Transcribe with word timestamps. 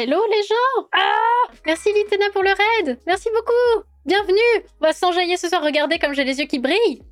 Hello 0.00 0.16
les 0.30 0.42
gens. 0.44 0.88
Ah 0.94 1.52
Merci 1.66 1.92
Litena 1.92 2.30
pour 2.32 2.42
le 2.42 2.48
raid. 2.48 2.98
Merci 3.06 3.28
beaucoup. 3.34 3.84
Bienvenue. 4.06 4.64
On 4.80 4.86
va 4.86 4.94
s'enjailler 4.94 5.36
ce 5.36 5.46
soir, 5.46 5.62
regardez 5.62 5.98
comme 5.98 6.14
j'ai 6.14 6.24
les 6.24 6.38
yeux 6.38 6.46
qui 6.46 6.58
brillent. 6.58 7.02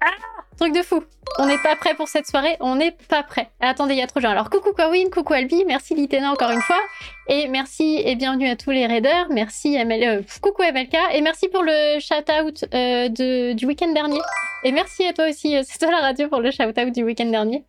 Ah 0.00 0.12
Truc 0.56 0.72
de 0.72 0.82
fou. 0.82 1.02
On 1.40 1.46
n'est 1.46 1.58
pas 1.58 1.74
prêt 1.74 1.94
pour 1.96 2.06
cette 2.06 2.28
soirée, 2.28 2.56
on 2.60 2.76
n'est 2.76 2.96
pas 3.08 3.24
prêt. 3.24 3.50
Attendez, 3.58 3.94
il 3.94 3.98
y 3.98 4.02
a 4.02 4.06
trop 4.06 4.20
de 4.20 4.22
gens. 4.22 4.30
Alors 4.30 4.48
coucou 4.48 4.72
Kawin, 4.74 5.10
coucou 5.10 5.32
Albi, 5.32 5.64
merci 5.64 5.96
Litena 5.96 6.30
encore 6.30 6.52
une 6.52 6.60
fois, 6.60 6.78
et 7.26 7.48
merci 7.48 8.00
et 8.04 8.14
bienvenue 8.14 8.48
à 8.48 8.54
tous 8.54 8.70
les 8.70 8.86
raiders, 8.86 9.26
merci 9.30 9.74
ML... 9.74 10.04
Euh, 10.04 10.22
coucou 10.40 10.62
MLK, 10.62 10.96
et 11.14 11.22
merci 11.22 11.48
pour 11.48 11.64
le 11.64 11.98
shout-out 11.98 12.64
euh, 12.72 13.08
de... 13.08 13.54
du 13.54 13.66
week-end 13.66 13.92
dernier. 13.92 14.20
Et 14.62 14.70
merci 14.70 15.04
à 15.04 15.12
toi 15.12 15.28
aussi, 15.28 15.56
euh, 15.56 15.62
c'est 15.66 15.78
toi 15.78 15.90
la 15.90 16.00
radio 16.00 16.28
pour 16.28 16.40
le 16.40 16.52
shout-out 16.52 16.92
du 16.92 17.02
week-end 17.02 17.26
dernier. 17.26 17.64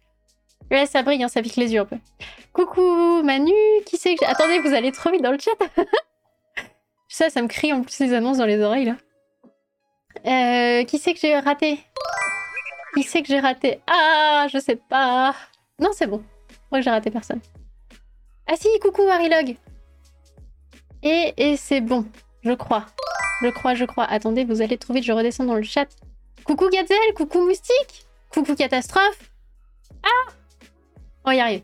Ouais, 0.72 0.86
ça 0.86 1.02
brille, 1.02 1.24
hein, 1.24 1.28
ça 1.28 1.42
pique 1.42 1.56
les 1.56 1.74
yeux 1.74 1.82
un 1.82 1.86
peu. 1.86 1.98
Coucou 2.54 3.22
Manu, 3.24 3.54
qui 3.86 3.98
c'est 3.98 4.16
que... 4.16 4.26
Attendez, 4.26 4.60
vous 4.60 4.74
allez 4.74 4.92
trop 4.92 5.12
vite 5.12 5.22
dans 5.22 5.32
le 5.32 5.40
chat 5.40 5.52
Ça, 7.08 7.30
ça 7.30 7.42
me 7.42 7.48
crie 7.48 7.72
en 7.72 7.84
plus 7.84 8.00
les 8.00 8.14
annonces 8.14 8.38
dans 8.38 8.46
les 8.46 8.62
oreilles, 8.62 8.86
là. 8.86 8.96
Euh, 10.26 10.84
qui 10.84 10.98
c'est 10.98 11.14
que 11.14 11.20
j'ai 11.20 11.38
raté? 11.40 11.80
Qui 12.96 13.04
c'est 13.04 13.22
que 13.22 13.28
j'ai 13.28 13.40
raté? 13.40 13.80
Ah, 13.88 14.48
je 14.52 14.58
sais 14.60 14.76
pas. 14.76 15.34
Non, 15.80 15.92
c'est 15.94 16.08
bon. 16.08 16.24
Je 16.50 16.56
crois 16.66 16.80
que 16.80 16.84
j'ai 16.84 16.90
raté 16.90 17.12
personne. 17.12 17.40
Ah 18.48 18.56
si, 18.56 18.68
coucou 18.82 19.04
Harilog. 19.04 19.56
Et, 21.04 21.34
et 21.38 21.58
c'est 21.58 21.82
bon, 21.82 22.06
je 22.42 22.54
crois. 22.54 22.86
Je 23.42 23.50
crois, 23.50 23.76
je 23.76 23.86
crois. 23.86 24.06
Attendez, 24.06 24.46
vous 24.46 24.62
allez 24.62 24.78
trop 24.78 24.94
vite, 24.94 25.04
je 25.04 25.12
redescends 25.12 25.46
dans 25.46 25.56
le 25.56 25.64
chat. 25.64 25.88
Coucou 26.44 26.70
Gazelle, 26.70 27.14
coucou 27.16 27.42
Moustique, 27.42 28.08
coucou 28.34 28.56
Catastrophe. 28.56 29.32
Ah 30.04 30.32
on 31.28 31.32
y 31.32 31.40
arrive. 31.40 31.62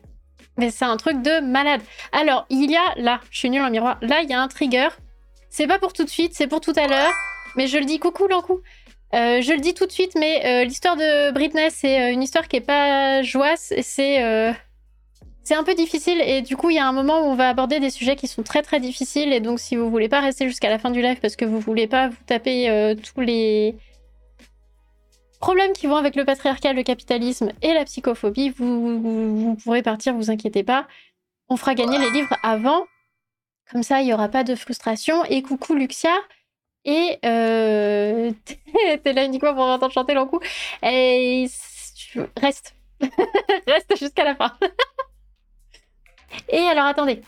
Mais 0.56 0.70
c'est 0.70 0.84
un 0.84 0.96
truc 0.96 1.22
de 1.22 1.40
malade. 1.40 1.80
Alors, 2.12 2.46
il 2.48 2.70
y 2.70 2.76
a 2.76 2.94
là, 2.96 3.20
je 3.30 3.38
suis 3.38 3.50
nulle 3.50 3.62
en 3.62 3.70
miroir. 3.70 3.98
Là, 4.02 4.20
il 4.22 4.30
y 4.30 4.32
a 4.32 4.40
un 4.40 4.48
trigger. 4.48 4.88
C'est 5.50 5.66
pas 5.66 5.78
pour 5.78 5.92
tout 5.92 6.04
de 6.04 6.10
suite, 6.10 6.32
c'est 6.34 6.46
pour 6.46 6.60
tout 6.60 6.72
à 6.76 6.86
l'heure. 6.86 7.12
Mais 7.56 7.66
je 7.66 7.78
le 7.78 7.84
dis, 7.84 7.98
coucou 7.98 8.26
Lankou. 8.26 8.60
Euh, 9.14 9.40
je 9.40 9.52
le 9.52 9.60
dis 9.60 9.74
tout 9.74 9.86
de 9.86 9.92
suite, 9.92 10.14
mais 10.16 10.42
euh, 10.44 10.64
l'histoire 10.64 10.96
de 10.96 11.30
Britney, 11.30 11.70
c'est 11.70 12.00
euh, 12.00 12.12
une 12.12 12.22
histoire 12.22 12.48
qui 12.48 12.56
est 12.56 12.60
pas 12.60 13.22
joyeuse. 13.22 13.72
C'est 13.82 14.54
c'est 15.46 15.54
un 15.54 15.62
peu 15.62 15.74
difficile 15.74 16.22
et 16.22 16.40
du 16.40 16.56
coup, 16.56 16.70
il 16.70 16.76
y 16.76 16.78
a 16.78 16.88
un 16.88 16.92
moment 16.92 17.20
où 17.20 17.24
on 17.24 17.34
va 17.34 17.50
aborder 17.50 17.78
des 17.78 17.90
sujets 17.90 18.16
qui 18.16 18.26
sont 18.26 18.42
très 18.42 18.62
très 18.62 18.80
difficiles. 18.80 19.30
Et 19.30 19.40
donc, 19.40 19.60
si 19.60 19.76
vous 19.76 19.90
voulez 19.90 20.08
pas 20.08 20.20
rester 20.20 20.48
jusqu'à 20.48 20.70
la 20.70 20.78
fin 20.78 20.90
du 20.90 21.02
live 21.02 21.18
parce 21.20 21.36
que 21.36 21.44
vous 21.44 21.60
voulez 21.60 21.86
pas 21.86 22.08
vous 22.08 22.16
taper 22.26 22.96
tous 23.02 23.20
les 23.20 23.76
problèmes 25.44 25.74
qui 25.74 25.86
vont 25.86 25.96
avec 25.96 26.16
le 26.16 26.24
patriarcat, 26.24 26.72
le 26.72 26.82
capitalisme 26.82 27.52
et 27.60 27.74
la 27.74 27.84
psychophobie, 27.84 28.48
vous, 28.48 29.58
pourrez 29.62 29.82
partir, 29.82 30.14
vous 30.14 30.30
inquiétez 30.30 30.64
pas. 30.64 30.88
On 31.50 31.58
fera 31.58 31.74
gagner 31.74 31.98
les 31.98 32.10
livres 32.10 32.34
avant. 32.42 32.86
Comme 33.70 33.82
ça, 33.82 34.00
il 34.00 34.06
n'y 34.06 34.14
aura 34.14 34.30
pas 34.30 34.42
de 34.42 34.54
frustration. 34.54 35.22
Et 35.26 35.42
coucou 35.42 35.74
Luxia. 35.74 36.14
Et 36.86 37.18
euh... 37.26 38.32
t'es 39.04 39.12
là 39.12 39.26
uniquement 39.26 39.52
pour 39.52 39.64
entendre 39.64 39.92
chanter 39.92 40.14
l'encou. 40.14 40.40
Et 40.82 41.46
reste. 42.40 42.74
reste 43.66 43.98
jusqu'à 43.98 44.24
la 44.24 44.34
fin. 44.36 44.56
et 46.48 46.60
alors, 46.60 46.86
attendez. 46.86 47.20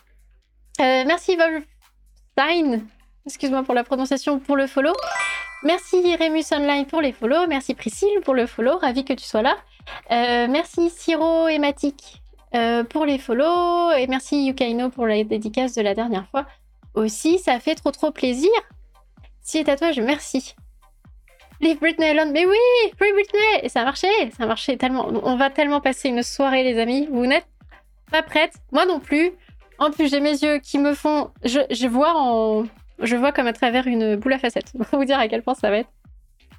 Euh, 0.81 1.05
merci 1.07 1.37
Wolfstein. 1.37 2.81
Excuse-moi 3.27 3.63
pour 3.63 3.75
la 3.75 3.85
prononciation, 3.85 4.39
pour 4.39 4.57
le 4.57 4.67
follow. 4.67 4.95
Merci 5.63 6.17
Remus 6.17 6.45
Online 6.53 6.87
pour 6.87 7.01
les 7.01 7.13
follow. 7.13 7.47
Merci 7.49 7.75
Priscille 7.75 8.21
pour 8.25 8.35
le 8.35 8.47
follow. 8.47 8.79
Ravi 8.79 9.05
que 9.05 9.13
tu 9.13 9.25
sois 9.25 9.43
là. 9.43 9.57
Euh, 10.11 10.47
merci 10.49 10.91
Siro 10.91 11.49
et 11.49 11.59
Matic 11.59 12.23
euh, 12.55 12.85
pour 12.85 13.07
les 13.07 13.19
follow. 13.19 13.91
Et 13.93 14.07
merci 14.07 14.47
Yukaino 14.47 14.91
pour 14.91 15.07
la 15.07 15.23
dédicace 15.25 15.75
de 15.75 15.83
la 15.83 15.95
dernière 15.95 16.29
fois. 16.29 16.47
Aussi, 16.95 17.39
ça 17.39 17.59
fait 17.59 17.75
trop 17.75 17.91
trop 17.91 18.11
plaisir. 18.11 18.51
Si 19.41 19.59
et 19.59 19.65
tatouage, 19.65 20.01
merci. 20.01 20.55
Leave 21.61 21.79
Britney 21.79 22.09
alone. 22.09 22.33
Mais 22.33 22.45
oui, 22.45 22.57
Free 22.99 23.13
Britney. 23.13 23.61
Et 23.63 23.69
ça 23.69 23.81
a 23.81 23.85
marché. 23.85 24.09
Ça 24.37 24.45
a 24.45 24.47
marché 24.47 24.77
tellement. 24.77 25.09
On 25.25 25.37
va 25.37 25.51
tellement 25.51 25.81
passer 25.81 26.09
une 26.09 26.23
soirée, 26.23 26.65
les 26.65 26.79
amis. 26.79 27.09
Vous 27.11 27.27
n'êtes 27.27 27.47
pas 28.11 28.23
prêtes. 28.23 28.55
Moi 28.73 28.85
non 28.87 29.01
plus. 29.01 29.33
En 29.79 29.91
plus, 29.91 30.09
j'ai 30.11 30.21
mes 30.21 30.39
yeux 30.43 30.59
qui 30.59 30.79
me 30.79 30.95
font. 30.95 31.31
Je, 31.45 31.61
je 31.71 31.87
vois 31.87 32.15
en 32.15 32.65
je 33.01 33.17
vois 33.17 33.33
comme 33.33 33.47
à 33.47 33.53
travers 33.53 33.87
une 33.87 34.17
boule 34.17 34.33
à 34.33 34.39
facettes. 34.39 34.73
Pour 34.73 34.87
vous 34.99 35.05
dire 35.05 35.19
à 35.19 35.29
quel 35.29 35.43
point 35.43 35.55
ça 35.55 35.71
va 35.71 35.79
être 35.79 35.91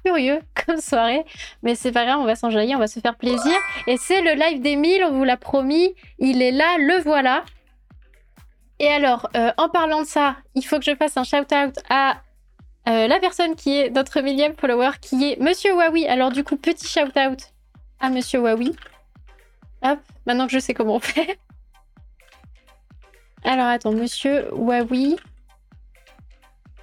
curieux 0.04 0.40
comme 0.66 0.80
soirée. 0.80 1.24
Mais 1.62 1.74
c'est 1.74 1.92
pas 1.92 2.04
grave, 2.04 2.18
on 2.20 2.24
va 2.24 2.36
s'enjailler, 2.36 2.74
on 2.74 2.78
va 2.78 2.86
se 2.86 3.00
faire 3.00 3.16
plaisir. 3.16 3.56
Et 3.86 3.96
c'est 3.96 4.20
le 4.22 4.32
live 4.32 4.60
1000, 4.60 5.04
on 5.04 5.12
vous 5.12 5.24
l'a 5.24 5.36
promis. 5.36 5.94
Il 6.18 6.42
est 6.42 6.52
là, 6.52 6.76
le 6.78 7.02
voilà. 7.02 7.44
Et 8.78 8.88
alors, 8.88 9.28
euh, 9.36 9.50
en 9.56 9.68
parlant 9.68 10.02
de 10.02 10.06
ça, 10.06 10.36
il 10.54 10.62
faut 10.62 10.78
que 10.78 10.84
je 10.84 10.94
fasse 10.94 11.16
un 11.16 11.24
shout-out 11.24 11.74
à 11.90 12.22
euh, 12.88 13.08
la 13.08 13.18
personne 13.18 13.56
qui 13.56 13.76
est 13.76 13.90
notre 13.90 14.20
millième 14.20 14.54
follower, 14.54 14.90
qui 15.00 15.32
est 15.32 15.40
Monsieur 15.40 15.74
Wawi. 15.74 16.06
Alors 16.06 16.30
du 16.30 16.44
coup, 16.44 16.56
petit 16.56 16.86
shout-out 16.86 17.52
à 18.00 18.08
Monsieur 18.08 18.40
Wawi. 18.40 18.74
Hop, 19.82 19.98
maintenant 20.26 20.46
que 20.46 20.52
je 20.52 20.58
sais 20.58 20.74
comment 20.74 20.96
on 20.96 21.00
fait. 21.00 21.38
Alors 23.44 23.66
attends, 23.66 23.92
Monsieur 23.92 24.52
Wawi. 24.54 25.16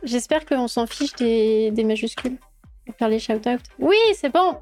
J'espère 0.05 0.45
qu'on 0.45 0.67
s'en 0.67 0.85
fiche 0.85 1.13
des, 1.13 1.83
majuscules 1.83 2.37
pour 2.85 2.95
faire 2.95 3.09
les 3.09 3.19
shout-out. 3.19 3.59
Oui, 3.79 3.97
c'est 4.13 4.29
bon 4.29 4.59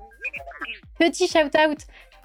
Petit 0.97 1.27
shout-out 1.27 1.79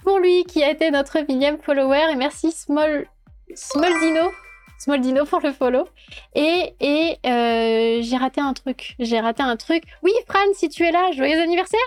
pour 0.04 0.20
lui 0.20 0.44
qui 0.44 0.62
a 0.62 0.70
été 0.70 0.90
notre 0.92 1.20
millième 1.28 1.58
follower. 1.58 2.12
Et 2.12 2.14
merci 2.14 2.52
Small, 2.52 3.08
Small 3.54 3.98
Dino. 4.00 4.30
Small 4.78 5.00
Dino 5.00 5.24
pour 5.24 5.40
le 5.40 5.52
follow. 5.52 5.88
Et, 6.36 6.74
et 6.78 7.18
euh, 7.26 8.02
j'ai 8.02 8.16
raté 8.16 8.40
un 8.40 8.52
truc. 8.52 8.94
J'ai 9.00 9.18
raté 9.18 9.42
un 9.42 9.56
truc. 9.56 9.82
Oui, 10.02 10.12
Fran, 10.28 10.38
si 10.54 10.68
tu 10.68 10.84
es 10.84 10.92
là, 10.92 11.10
joyeux 11.10 11.40
anniversaire 11.40 11.80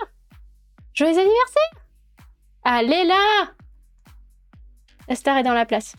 Joyeux 0.92 1.18
anniversaire 1.18 1.70
Allez 2.64 3.04
là 3.04 3.50
La 5.08 5.14
star 5.14 5.38
est 5.38 5.42
dans 5.42 5.54
la 5.54 5.64
place. 5.64 5.96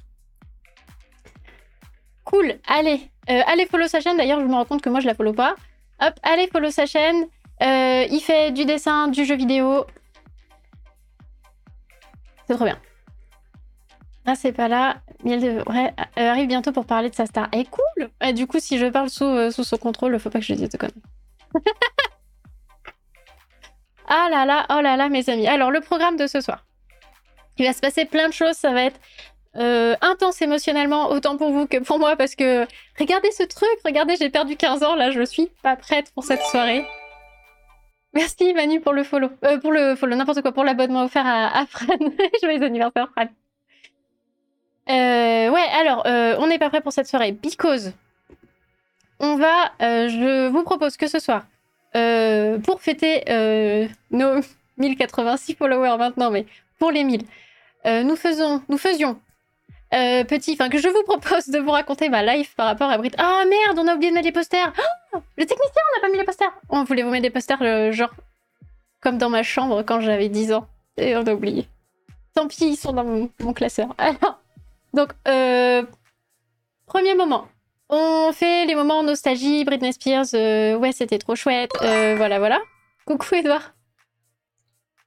Cool, 2.23 2.59
allez, 2.67 3.11
euh, 3.29 3.41
allez 3.47 3.65
follow 3.65 3.87
sa 3.87 4.01
chaîne. 4.01 4.17
D'ailleurs, 4.17 4.39
je 4.39 4.45
me 4.45 4.53
rends 4.53 4.65
compte 4.65 4.81
que 4.81 4.89
moi, 4.89 4.99
je 4.99 5.07
la 5.07 5.15
follow 5.15 5.33
pas. 5.33 5.55
Hop, 6.01 6.13
allez 6.23 6.47
follow 6.47 6.71
sa 6.71 6.85
chaîne. 6.85 7.25
Euh, 7.61 8.05
il 8.09 8.19
fait 8.19 8.51
du 8.51 8.65
dessin, 8.65 9.07
du 9.07 9.25
jeu 9.25 9.35
vidéo. 9.35 9.85
C'est 12.47 12.55
trop 12.55 12.65
bien. 12.65 12.79
Ah, 14.25 14.35
c'est 14.35 14.51
pas 14.51 14.67
là. 14.67 14.97
Mais 15.23 15.31
elle 15.33 15.41
devrait, 15.41 15.93
euh, 16.17 16.29
arrive 16.29 16.47
bientôt 16.47 16.71
pour 16.71 16.85
parler 16.85 17.09
de 17.09 17.15
sa 17.15 17.25
star. 17.25 17.47
Et 17.53 17.65
cool 17.65 18.09
Et 18.21 18.33
Du 18.33 18.47
coup, 18.47 18.59
si 18.59 18.77
je 18.77 18.87
parle 18.87 19.09
sous, 19.09 19.51
sous 19.51 19.63
son 19.63 19.77
contrôle, 19.77 20.19
faut 20.19 20.29
pas 20.29 20.39
que 20.39 20.45
je 20.45 20.53
dise 20.53 20.69
de 20.69 20.77
conneries. 20.77 21.01
ah 24.07 24.27
là 24.29 24.45
là, 24.45 24.65
oh 24.69 24.81
là 24.81 24.97
là, 24.97 25.07
mes 25.09 25.29
amis. 25.29 25.47
Alors, 25.47 25.71
le 25.71 25.79
programme 25.79 26.17
de 26.17 26.27
ce 26.27 26.41
soir. 26.41 26.65
Il 27.57 27.65
va 27.65 27.73
se 27.73 27.79
passer 27.79 28.05
plein 28.05 28.27
de 28.27 28.33
choses. 28.33 28.55
Ça 28.55 28.73
va 28.73 28.83
être 28.83 28.99
euh, 29.55 29.95
intense 30.01 30.41
émotionnellement, 30.41 31.11
autant 31.11 31.37
pour 31.37 31.51
vous 31.51 31.67
que 31.67 31.77
pour 31.77 31.99
moi, 31.99 32.15
parce 32.15 32.35
que 32.35 32.65
regardez 32.99 33.31
ce 33.31 33.43
truc, 33.43 33.69
regardez, 33.85 34.15
j'ai 34.15 34.29
perdu 34.29 34.55
15 34.55 34.83
ans, 34.83 34.95
là, 34.95 35.11
je 35.11 35.23
suis 35.23 35.47
pas 35.61 35.75
prête 35.75 36.11
pour 36.15 36.23
cette 36.23 36.41
soirée. 36.41 36.85
Merci 38.13 38.53
Manu 38.53 38.79
pour 38.79 38.93
le 38.93 39.03
follow, 39.03 39.29
euh, 39.43 39.59
pour 39.59 39.71
le 39.71 39.95
follow, 39.95 40.15
n'importe 40.15 40.41
quoi, 40.41 40.53
pour 40.53 40.63
l'abonnement 40.63 41.03
offert 41.03 41.25
à, 41.25 41.59
à 41.59 41.65
Fran. 41.67 41.93
Joyeux 42.41 42.63
anniversaire, 42.63 43.09
Fran. 43.15 43.27
Euh, 44.89 45.49
ouais, 45.49 45.67
alors, 45.79 46.03
on 46.41 46.47
n'est 46.47 46.59
pas 46.59 46.69
prêt 46.69 46.81
pour 46.81 46.91
cette 46.91 47.07
soirée, 47.07 47.31
because 47.31 47.93
on 49.19 49.35
va, 49.35 49.71
je 49.79 50.47
vous 50.49 50.63
propose 50.63 50.97
que 50.97 51.07
ce 51.07 51.19
soir, 51.19 51.45
pour 52.63 52.81
fêter 52.81 53.23
nos 54.11 54.41
1086 54.77 55.53
followers 55.53 55.97
maintenant, 55.97 56.31
mais 56.31 56.45
pour 56.79 56.91
les 56.91 57.03
1000, 57.03 57.23
nous 57.85 58.15
faisons, 58.15 58.61
nous 58.67 58.77
faisions 58.77 59.19
euh, 59.93 60.23
petit, 60.23 60.53
enfin 60.53 60.69
que 60.69 60.79
je 60.79 60.87
vous 60.87 61.03
propose 61.03 61.47
de 61.49 61.59
vous 61.59 61.71
raconter 61.71 62.09
ma 62.09 62.23
life 62.23 62.55
par 62.55 62.65
rapport 62.65 62.89
à 62.89 62.97
Brit. 62.97 63.11
Ah 63.17 63.43
merde, 63.47 63.77
on 63.77 63.87
a 63.87 63.95
oublié 63.95 64.09
de 64.09 64.15
mettre 64.15 64.25
les 64.25 64.31
posters. 64.31 64.73
Oh, 65.13 65.19
le 65.37 65.45
technicien, 65.45 65.81
on 65.91 65.97
n'a 65.97 66.01
pas 66.07 66.11
mis 66.11 66.17
les 66.17 66.23
posters. 66.23 66.51
On 66.69 66.83
voulait 66.83 67.03
vous 67.03 67.11
mettre 67.11 67.23
des 67.23 67.29
posters, 67.29 67.61
euh, 67.61 67.91
genre 67.91 68.13
comme 69.01 69.17
dans 69.17 69.29
ma 69.29 69.43
chambre 69.43 69.83
quand 69.83 69.99
j'avais 69.99 70.29
10 70.29 70.53
ans. 70.53 70.67
Et 70.97 71.15
on 71.15 71.21
a 71.27 71.33
oublié. 71.33 71.67
Tant 72.33 72.47
pis, 72.47 72.65
ils 72.69 72.75
sont 72.75 72.93
dans 72.93 73.03
mon, 73.03 73.53
classeur. 73.53 73.93
Alors, 73.97 74.39
donc, 74.93 75.09
euh, 75.27 75.83
premier 76.87 77.13
moment. 77.13 77.47
On 77.89 78.31
fait 78.33 78.65
les 78.65 78.73
moments 78.73 79.03
nostalgie, 79.03 79.63
Britney 79.65 79.93
Spears. 79.93 80.33
ouais, 80.33 80.91
c'était 80.93 81.19
trop 81.19 81.35
chouette. 81.35 81.71
voilà, 81.79 82.39
voilà. 82.39 82.59
Coucou 83.05 83.35
Edouard. 83.35 83.73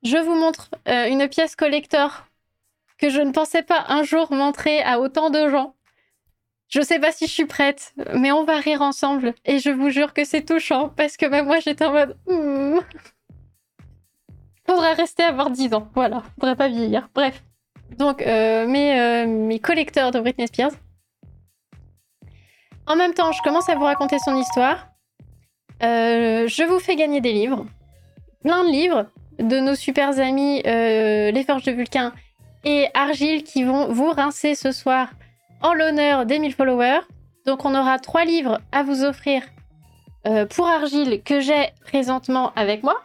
Je 0.05 0.19
vous 0.19 0.35
montre 0.35 0.71
une 0.87 1.27
pièce 1.27 1.57
collector 1.57 2.27
que 2.99 3.11
je 3.11 3.21
ne 3.21 3.33
pensais 3.33 3.63
pas 3.63 3.85
un 3.89 4.03
jour 4.03 4.33
montrer 4.33 4.83
à 4.83 5.01
autant 5.01 5.31
de 5.31 5.49
gens. 5.49 5.75
Je 6.69 6.81
sais 6.81 6.99
pas 6.99 7.13
si 7.13 7.27
je 7.27 7.33
suis 7.33 7.47
prête, 7.47 7.95
mais 8.15 8.33
on 8.33 8.45
va 8.45 8.59
rire 8.59 8.83
ensemble. 8.83 9.35
Et 9.45 9.59
je 9.59 9.71
vous 9.71 9.91
jure 9.91 10.13
que 10.13 10.25
c'est 10.25 10.45
touchant 10.45 10.89
parce 10.89 11.17
que 11.17 11.27
même 11.27 11.47
moi 11.47 11.61
j'étais 11.61 11.85
en 11.85 11.93
mode. 11.93 12.17
Hmm. 12.27 12.81
Faudra 14.67 14.95
rester 14.95 15.23
à 15.23 15.29
avoir 15.29 15.51
10 15.51 15.75
ans. 15.75 15.89
Voilà, 15.95 16.25
faudrait 16.41 16.57
pas 16.57 16.69
vieillir. 16.69 17.09
Bref. 17.15 17.43
Donc, 17.99 18.21
euh, 18.23 18.67
mes, 18.67 18.99
euh, 18.99 19.27
mes 19.27 19.61
collecteurs 19.61 20.11
de 20.11 20.19
Britney 20.19 20.49
Spears. 20.49 20.73
En 22.87 22.97
même 22.97 23.15
temps, 23.15 23.31
je 23.31 23.41
commence 23.43 23.69
à 23.69 23.77
vous 23.77 23.85
raconter 23.85 24.19
son 24.19 24.37
histoire. 24.37 24.89
Euh, 25.85 26.49
je 26.49 26.65
vous 26.65 26.81
fais 26.81 26.97
gagner 26.97 27.21
des 27.21 27.33
livres. 27.33 27.65
Plein 28.43 28.65
de 28.65 28.71
livres 28.71 29.07
de 29.39 29.61
nos 29.61 29.75
super 29.77 30.19
amis, 30.19 30.63
les 30.65 31.45
Forges 31.47 31.65
de 31.65 31.73
Vulcain 31.73 32.13
et 32.67 32.89
Argile, 32.95 33.45
qui 33.45 33.63
vont 33.63 33.93
vous 33.93 34.11
rincer 34.11 34.55
ce 34.57 34.73
soir 34.73 35.09
en 35.63 35.73
l'honneur 35.73 36.27
des 36.27 36.41
1000 36.41 36.53
followers. 36.53 37.01
Donc, 37.47 37.65
on 37.65 37.75
aura 37.75 37.99
trois 38.01 38.25
livres 38.25 38.61
à 38.73 38.83
vous 38.83 39.05
offrir 39.05 39.43
euh, 40.27 40.47
pour 40.47 40.67
Argile 40.67 41.23
que 41.23 41.41
j'ai 41.41 41.71
présentement 41.85 42.53
avec 42.57 42.83
moi. 42.83 43.01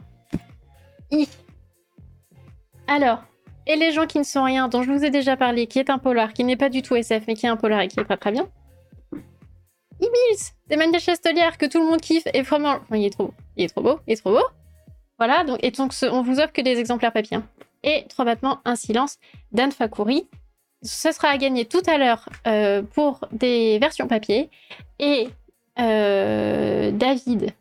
Alors, 2.87 3.23
et 3.67 3.75
les 3.75 3.91
gens 3.91 4.07
qui 4.07 4.17
ne 4.17 4.23
sont 4.23 4.43
rien, 4.43 4.67
dont 4.67 4.81
je 4.81 4.91
vous 4.91 5.05
ai 5.05 5.11
déjà 5.11 5.37
parlé, 5.37 5.67
qui 5.67 5.77
est 5.77 5.91
un 5.91 5.99
polar, 5.99 6.33
qui 6.33 6.43
n'est 6.43 6.57
pas 6.57 6.69
du 6.69 6.81
tout 6.81 6.95
SF, 6.95 7.25
mais 7.27 7.35
qui 7.35 7.45
est 7.45 7.49
un 7.49 7.57
polar 7.57 7.81
et 7.81 7.87
qui 7.87 7.99
est 7.99 8.05
pas 8.05 8.17
très 8.17 8.31
bien. 8.31 8.49
Ibils, 9.99 10.53
des 10.69 10.77
manières 10.77 10.99
chastelières 10.99 11.59
que 11.59 11.67
tout 11.67 11.79
le 11.79 11.85
monde 11.85 12.01
kiffe 12.01 12.27
et 12.33 12.41
vraiment, 12.41 12.79
il 12.89 13.05
est 13.05 13.11
trop, 13.11 13.31
il 13.55 13.65
est 13.65 13.69
trop 13.69 13.83
beau, 13.83 13.99
il 14.07 14.13
est 14.13 14.17
trop 14.17 14.31
beau. 14.31 14.45
Voilà, 15.19 15.43
donc, 15.43 15.59
et 15.61 15.69
donc 15.69 15.93
on 16.11 16.23
vous 16.23 16.39
offre 16.39 16.51
que 16.51 16.61
des 16.61 16.79
exemplaires 16.79 17.13
papier. 17.13 17.37
Hein. 17.37 17.43
Et 17.83 18.06
trois 18.10 18.25
battements, 18.25 18.60
un 18.66 18.75
silence 18.75 19.18
d'Anne 19.51 19.72
Fakouri. 19.72 20.28
Ce 20.83 21.12
sera 21.12 21.30
à 21.30 21.38
gagner 21.38 21.66
tout 21.66 21.81
à 21.86 21.98
l'heure 21.98 22.28
euh, 22.48 22.81
pour 22.81 23.28
des 23.31 23.78
versions 23.80 24.07
papier. 24.07 24.50
Et 25.00 25.30
euh, 25.80 26.92
David, 26.92 27.54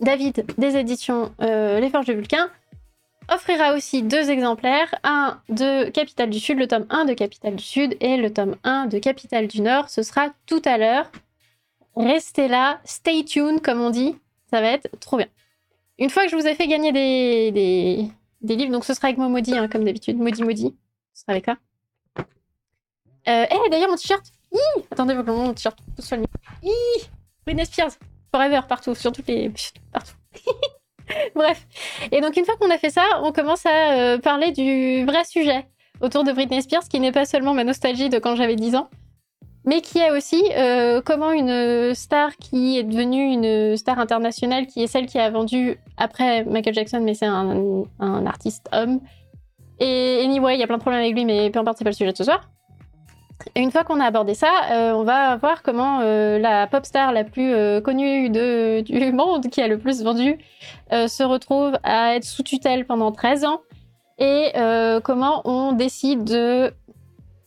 David 0.00 0.44
des 0.58 0.76
éditions 0.76 1.32
euh, 1.40 1.80
Les 1.80 1.90
Forges 1.90 2.06
de 2.06 2.14
Vulcain, 2.14 2.50
offrira 3.30 3.74
aussi 3.74 4.02
deux 4.02 4.30
exemplaires, 4.30 4.94
un 5.04 5.40
de 5.48 5.88
Capitale 5.90 6.30
du 6.30 6.40
Sud, 6.40 6.58
le 6.58 6.66
tome 6.66 6.86
1 6.90 7.04
de 7.04 7.14
Capitale 7.14 7.56
du 7.56 7.64
Sud 7.64 7.96
et 8.00 8.16
le 8.16 8.32
tome 8.32 8.56
1 8.64 8.86
de 8.86 8.98
Capitale 8.98 9.46
du 9.46 9.60
Nord. 9.60 9.88
Ce 9.88 10.02
sera 10.02 10.30
tout 10.46 10.62
à 10.64 10.78
l'heure. 10.78 11.10
Restez 11.96 12.48
là, 12.48 12.80
stay 12.84 13.24
tuned 13.24 13.60
comme 13.60 13.80
on 13.80 13.90
dit, 13.90 14.16
ça 14.50 14.60
va 14.60 14.68
être 14.68 14.88
trop 15.00 15.16
bien. 15.16 15.26
Une 15.98 16.10
fois 16.10 16.24
que 16.24 16.30
je 16.30 16.36
vous 16.36 16.46
ai 16.46 16.54
fait 16.54 16.66
gagner 16.66 16.92
des, 16.92 17.50
des, 17.52 18.08
livres, 18.42 18.72
donc 18.72 18.84
ce 18.84 18.94
sera 18.94 19.08
avec 19.08 19.18
mon 19.18 19.28
maudit, 19.28 19.56
hein, 19.56 19.68
comme 19.68 19.84
d'habitude. 19.84 20.18
Maudit, 20.18 20.42
maudit. 20.42 20.76
Ce 21.14 21.22
sera 21.22 21.32
avec 21.32 21.44
ça. 21.44 21.56
Euh, 23.28 23.46
eh, 23.50 23.70
d'ailleurs, 23.70 23.90
mon 23.90 23.96
t-shirt. 23.96 24.24
Attendez, 24.90 25.14
vous 25.14 25.22
mon 25.22 25.54
t-shirt 25.54 25.78
tout 25.96 26.02
sur 26.02 26.16
le 26.16 26.24
Britney 27.44 27.66
Spears. 27.66 27.92
Forever, 28.32 28.60
partout. 28.68 28.94
Sur 28.94 29.12
toutes 29.12 29.28
les. 29.28 29.50
Partout. 29.92 30.14
Bref. 31.34 31.66
Et 32.12 32.20
donc, 32.20 32.36
une 32.36 32.44
fois 32.44 32.56
qu'on 32.56 32.70
a 32.70 32.78
fait 32.78 32.90
ça, 32.90 33.04
on 33.22 33.32
commence 33.32 33.66
à 33.66 33.92
euh, 33.92 34.18
parler 34.18 34.52
du 34.52 35.04
vrai 35.04 35.24
sujet 35.24 35.66
autour 36.00 36.24
de 36.24 36.32
Britney 36.32 36.62
Spears, 36.62 36.88
qui 36.88 37.00
n'est 37.00 37.12
pas 37.12 37.24
seulement 37.24 37.54
ma 37.54 37.64
nostalgie 37.64 38.08
de 38.08 38.18
quand 38.18 38.36
j'avais 38.36 38.56
10 38.56 38.76
ans, 38.76 38.88
mais 39.64 39.80
qui 39.82 39.98
est 39.98 40.10
aussi 40.10 40.42
euh, 40.56 41.02
comment 41.04 41.32
une 41.32 41.94
star 41.94 42.36
qui 42.36 42.78
est 42.78 42.82
devenue 42.82 43.32
une 43.32 43.76
star 43.76 43.98
internationale, 43.98 44.66
qui 44.66 44.82
est 44.82 44.86
celle 44.86 45.06
qui 45.06 45.18
a 45.18 45.30
vendu 45.30 45.78
après 45.98 46.44
Michael 46.44 46.74
Jackson, 46.74 47.00
mais 47.02 47.14
c'est 47.14 47.26
un, 47.26 47.84
artiste 48.26 48.68
homme. 48.72 49.00
Et 49.78 50.22
anyway, 50.24 50.54
il 50.54 50.60
y 50.60 50.62
a 50.62 50.66
plein 50.66 50.76
de 50.76 50.82
problèmes 50.82 51.02
avec 51.02 51.14
lui, 51.14 51.24
mais 51.24 51.50
peu 51.50 51.58
importe, 51.58 51.78
c'est 51.78 51.84
pas 51.84 51.90
le 51.90 51.96
sujet 51.96 52.12
de 52.12 52.16
ce 52.16 52.24
soir. 52.24 52.50
Et 53.54 53.60
une 53.60 53.70
fois 53.70 53.84
qu'on 53.84 54.00
a 54.00 54.04
abordé 54.04 54.34
ça, 54.34 54.50
euh, 54.70 54.92
on 54.92 55.02
va 55.02 55.36
voir 55.36 55.62
comment 55.62 56.00
euh, 56.02 56.38
la 56.38 56.66
pop 56.66 56.84
star 56.84 57.12
la 57.12 57.24
plus 57.24 57.54
connue 57.82 58.28
du 58.30 59.12
monde, 59.12 59.48
qui 59.48 59.60
a 59.60 59.68
le 59.68 59.78
plus 59.78 60.02
vendu, 60.02 60.38
se 60.90 61.22
retrouve 61.22 61.78
à 61.82 62.16
être 62.16 62.24
sous 62.24 62.42
tutelle 62.42 62.86
pendant 62.86 63.12
13 63.12 63.44
ans 63.44 63.60
et 64.18 64.52
comment 65.04 65.42
on 65.44 65.72
décide 65.72 66.24
de 66.24 66.72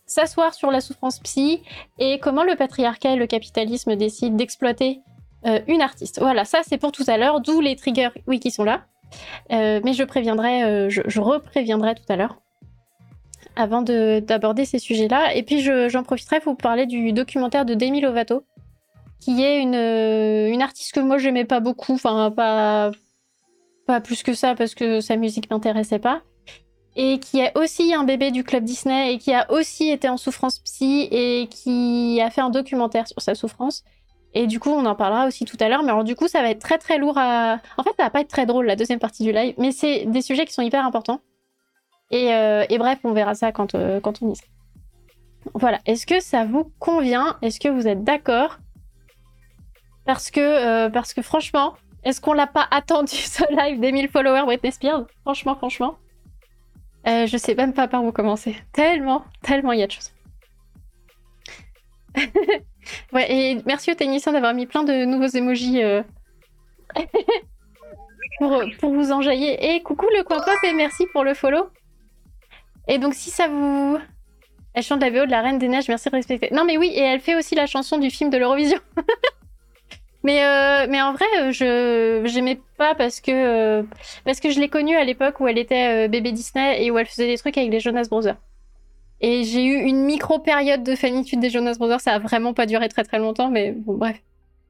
s'asseoir 0.06 0.54
sur 0.54 0.70
la 0.70 0.80
souffrance 0.80 1.18
psy 1.20 1.62
et 1.98 2.18
comment 2.18 2.44
le 2.44 2.56
patriarcat 2.56 3.12
et 3.12 3.16
le 3.16 3.26
capitalisme 3.26 3.96
décident 3.96 4.36
d'exploiter 4.36 5.00
euh, 5.46 5.60
une 5.66 5.82
artiste. 5.82 6.20
Voilà, 6.20 6.44
ça 6.44 6.60
c'est 6.66 6.78
pour 6.78 6.92
tout 6.92 7.04
à 7.06 7.18
l'heure, 7.18 7.40
d'où 7.40 7.60
les 7.60 7.76
triggers, 7.76 8.10
oui, 8.26 8.40
qui 8.40 8.50
sont 8.50 8.64
là. 8.64 8.84
Euh, 9.52 9.80
mais 9.84 9.92
je 9.92 10.02
préviendrai, 10.02 10.64
euh, 10.64 10.88
je, 10.90 11.20
repréviendrai 11.20 11.94
tout 11.94 12.04
à 12.08 12.16
l'heure 12.16 12.40
avant 13.56 13.82
d'aborder 13.82 14.64
ces 14.64 14.78
sujets-là. 14.78 15.34
Et 15.34 15.42
puis 15.42 15.60
j'en 15.60 16.02
profiterai 16.02 16.40
pour 16.40 16.54
vous 16.54 16.58
parler 16.58 16.86
du 16.86 17.12
documentaire 17.12 17.64
de 17.64 17.74
Demi 17.74 18.00
Lovato, 18.00 18.44
qui 19.20 19.42
est 19.42 19.60
une, 19.60 19.74
une 19.74 20.62
artiste 20.62 20.92
que 20.92 21.00
moi 21.00 21.18
j'aimais 21.18 21.44
pas 21.44 21.60
beaucoup, 21.60 21.94
enfin 21.94 22.32
pas, 22.32 22.90
pas 23.86 24.00
plus 24.00 24.22
que 24.22 24.34
ça 24.34 24.54
parce 24.54 24.74
que 24.74 25.00
sa 25.00 25.16
musique 25.16 25.50
m'intéressait 25.50 26.00
pas 26.00 26.22
et 26.96 27.18
qui 27.18 27.40
est 27.40 27.56
aussi 27.58 27.92
un 27.92 28.04
bébé 28.04 28.30
du 28.30 28.44
club 28.44 28.64
Disney 28.64 29.14
et 29.14 29.18
qui 29.18 29.32
a 29.34 29.50
aussi 29.50 29.90
été 29.90 30.08
en 30.08 30.16
souffrance 30.16 30.60
psy 30.60 31.08
et 31.10 31.48
qui 31.48 32.20
a 32.20 32.30
fait 32.30 32.40
un 32.40 32.50
documentaire 32.50 33.08
sur 33.08 33.20
sa 33.20 33.34
souffrance. 33.34 33.84
Et 34.34 34.46
du 34.46 34.58
coup, 34.58 34.70
on 34.70 34.84
en 34.84 34.94
parlera 34.94 35.26
aussi 35.26 35.44
tout 35.44 35.56
à 35.60 35.68
l'heure. 35.68 35.82
Mais 35.82 35.90
alors, 35.90 36.04
du 36.04 36.16
coup, 36.16 36.26
ça 36.26 36.42
va 36.42 36.50
être 36.50 36.60
très 36.60 36.78
très 36.78 36.98
lourd 36.98 37.16
à. 37.18 37.60
En 37.78 37.82
fait, 37.84 37.92
ça 37.96 38.04
va 38.04 38.10
pas 38.10 38.20
être 38.20 38.28
très 38.28 38.46
drôle 38.46 38.66
la 38.66 38.76
deuxième 38.76 38.98
partie 38.98 39.22
du 39.22 39.32
live, 39.32 39.54
mais 39.58 39.70
c'est 39.70 40.06
des 40.06 40.22
sujets 40.22 40.44
qui 40.44 40.52
sont 40.52 40.62
hyper 40.62 40.84
importants. 40.84 41.20
Et, 42.10 42.34
euh, 42.34 42.64
bref, 42.78 42.98
on 43.04 43.12
verra 43.12 43.34
ça 43.34 43.52
quand, 43.52 43.74
euh, 43.74 44.00
quand 44.00 44.22
on 44.22 44.32
y 44.32 44.36
sera. 44.36 44.48
Voilà. 45.54 45.80
Est-ce 45.86 46.06
que 46.06 46.20
ça 46.20 46.44
vous 46.44 46.72
convient? 46.78 47.36
Est-ce 47.42 47.60
que 47.60 47.68
vous 47.68 47.86
êtes 47.86 48.02
d'accord? 48.02 48.58
Parce 50.04 50.30
que 50.30 50.40
euh, 50.40 50.90
parce 50.90 51.14
que 51.14 51.22
franchement, 51.22 51.74
est-ce 52.02 52.20
qu'on 52.20 52.32
l'a 52.32 52.46
pas 52.46 52.66
attendu 52.70 53.14
ce 53.14 53.44
live 53.54 53.80
des 53.80 53.92
1000 53.92 54.08
followers 54.08 54.44
Britney 54.44 54.72
Spears? 54.72 55.06
Franchement, 55.22 55.54
franchement. 55.54 55.96
Euh, 57.06 57.26
je 57.26 57.36
sais 57.36 57.54
même 57.54 57.74
pas 57.74 57.86
par 57.88 58.04
où 58.04 58.12
commencer. 58.12 58.56
Tellement, 58.72 59.24
tellement 59.42 59.72
il 59.72 59.80
y 59.80 59.82
a 59.82 59.86
de 59.86 59.92
choses. 59.92 60.12
ouais, 63.12 63.32
et 63.32 63.62
merci 63.66 63.90
au 63.90 63.94
technicien 63.94 64.32
d'avoir 64.32 64.54
mis 64.54 64.66
plein 64.66 64.84
de 64.84 65.04
nouveaux 65.04 65.26
emojis 65.26 65.82
euh, 65.82 66.02
pour, 68.38 68.92
vous 68.92 69.12
enjailler. 69.12 69.74
Et 69.74 69.82
coucou 69.82 70.06
le 70.16 70.22
coin 70.22 70.38
et 70.64 70.72
merci 70.72 71.06
pour 71.12 71.24
le 71.24 71.34
follow. 71.34 71.68
Et 72.88 72.98
donc 72.98 73.14
si 73.14 73.30
ça 73.30 73.48
vous... 73.48 73.98
Elle 74.72 74.82
chante 74.82 75.00
la 75.00 75.10
VO 75.10 75.26
de 75.26 75.30
la 75.30 75.40
Reine 75.40 75.58
des 75.58 75.68
Neiges, 75.68 75.86
merci 75.88 76.08
de 76.08 76.16
respecter. 76.16 76.48
Non 76.52 76.64
mais 76.64 76.76
oui, 76.76 76.90
et 76.92 77.00
elle 77.00 77.20
fait 77.20 77.36
aussi 77.36 77.54
la 77.54 77.66
chanson 77.66 77.98
du 77.98 78.10
film 78.10 78.30
de 78.30 78.38
l'Eurovision. 78.38 78.78
Mais, 80.24 80.42
euh, 80.42 80.86
mais 80.88 81.02
en 81.02 81.12
vrai, 81.12 81.26
euh, 81.38 81.52
je 81.52 82.22
j'aimais 82.24 82.58
pas 82.78 82.94
parce 82.94 83.20
que 83.20 83.30
euh, 83.30 83.82
parce 84.24 84.40
que 84.40 84.50
je 84.50 84.58
l'ai 84.58 84.70
connue 84.70 84.96
à 84.96 85.04
l'époque 85.04 85.38
où 85.38 85.46
elle 85.46 85.58
était 85.58 86.08
bébé 86.08 86.32
Disney 86.32 86.82
et 86.82 86.90
où 86.90 86.96
elle 86.96 87.06
faisait 87.06 87.26
des 87.26 87.36
trucs 87.36 87.58
avec 87.58 87.70
les 87.70 87.78
Jonas 87.78 88.06
Brothers. 88.08 88.36
Et 89.20 89.44
j'ai 89.44 89.62
eu 89.62 89.82
une 89.82 90.04
micro 90.04 90.38
période 90.38 90.82
de 90.82 90.96
fanitude 90.96 91.40
des 91.40 91.50
Jonas 91.50 91.74
Brothers. 91.78 92.00
Ça 92.00 92.14
a 92.14 92.18
vraiment 92.18 92.54
pas 92.54 92.64
duré 92.64 92.88
très 92.88 93.04
très 93.04 93.18
longtemps, 93.18 93.50
mais 93.50 93.72
bon 93.72 93.98
bref. 93.98 94.16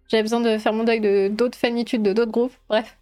J'avais 0.09 0.25
besoin 0.25 0.41
de 0.41 0.59
faire 0.59 0.73
mon 0.73 0.83
deuil 0.83 1.01
de 1.01 1.29
d'autres 1.29 1.57
fanitudes 1.57 2.03
de 2.03 2.13
d'autres 2.13 2.33
groupes. 2.33 2.53
Bref. 2.69 2.99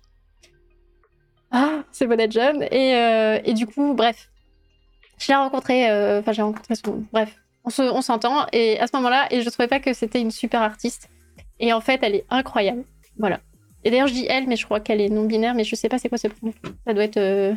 Ah, 1.50 1.85
c'est 1.90 2.06
bon 2.06 2.16
d'être 2.16 2.32
jeune. 2.32 2.62
Et, 2.71 2.92
et 3.44 3.54
du 3.54 3.66
coup, 3.66 3.94
bref. 3.94 4.30
Je 5.18 5.28
l'ai 5.28 5.37
rencontré. 5.37 5.87
Enfin, 6.18 6.32
j'ai 6.32 6.42
rencontré 6.42 6.75
son. 6.75 7.02
Bref. 7.12 7.35
On 7.64 8.02
s'entend. 8.02 8.47
et 8.52 8.78
à 8.78 8.87
ce 8.87 8.97
moment-là, 8.97 9.26
et 9.30 9.40
je 9.40 9.49
trouvais 9.49 9.68
pas 9.68 9.80
que 9.80 9.94
c'était 9.94 10.21
une 10.21 10.30
super 10.30 10.61
artiste. 10.61 11.09
Et 11.62 11.73
en 11.73 11.81
fait, 11.81 12.00
elle 12.02 12.16
est 12.16 12.26
incroyable. 12.28 12.85
Voilà. 13.16 13.40
Et 13.85 13.90
d'ailleurs, 13.90 14.09
je 14.09 14.12
dis 14.12 14.26
elle, 14.28 14.49
mais 14.49 14.57
je 14.57 14.64
crois 14.64 14.81
qu'elle 14.81 15.00
est 15.00 15.09
non-binaire, 15.09 15.54
mais 15.54 15.64
je 15.64 15.75
sais 15.76 15.88
pas 15.88 15.99
c'est 15.99 16.09
quoi 16.09 16.19
ce 16.19 16.28
pronom. 16.28 16.52
Ça 16.85 16.92
doit 16.92 17.04
être 17.04 17.16
euh. 17.16 17.54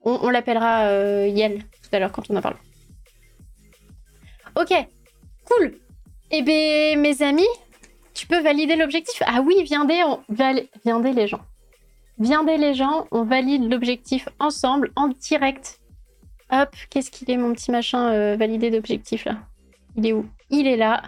On, 0.00 0.30
l'appellera 0.30 0.86
euh, 0.86 1.26
Yel 1.28 1.58
tout 1.58 1.90
à 1.92 1.98
l'heure 1.98 2.12
quand 2.12 2.30
on 2.30 2.36
en 2.36 2.40
parle. 2.40 2.56
Ok, 4.56 4.72
cool. 5.44 5.78
Eh 6.30 6.42
bien, 6.42 6.96
mes 6.96 7.20
amis, 7.20 7.48
tu 8.14 8.26
peux 8.26 8.40
valider 8.40 8.76
l'objectif 8.76 9.22
Ah 9.26 9.42
oui, 9.44 9.62
viendez, 9.64 10.02
on... 10.04 10.20
viendez 10.84 11.12
les 11.12 11.26
gens. 11.26 11.40
Viendez 12.18 12.56
les 12.56 12.74
gens, 12.74 13.06
on 13.10 13.24
valide 13.24 13.70
l'objectif 13.70 14.28
ensemble, 14.38 14.90
en 14.96 15.08
direct. 15.08 15.80
Hop, 16.50 16.74
qu'est-ce 16.90 17.10
qu'il 17.10 17.30
est 17.30 17.36
mon 17.36 17.52
petit 17.52 17.70
machin 17.70 18.10
euh, 18.12 18.36
validé 18.36 18.70
d'objectif 18.70 19.24
là? 19.24 19.36
Il 19.96 20.06
est 20.06 20.12
où? 20.12 20.26
Il 20.48 20.66
est 20.66 20.76
là. 20.76 21.02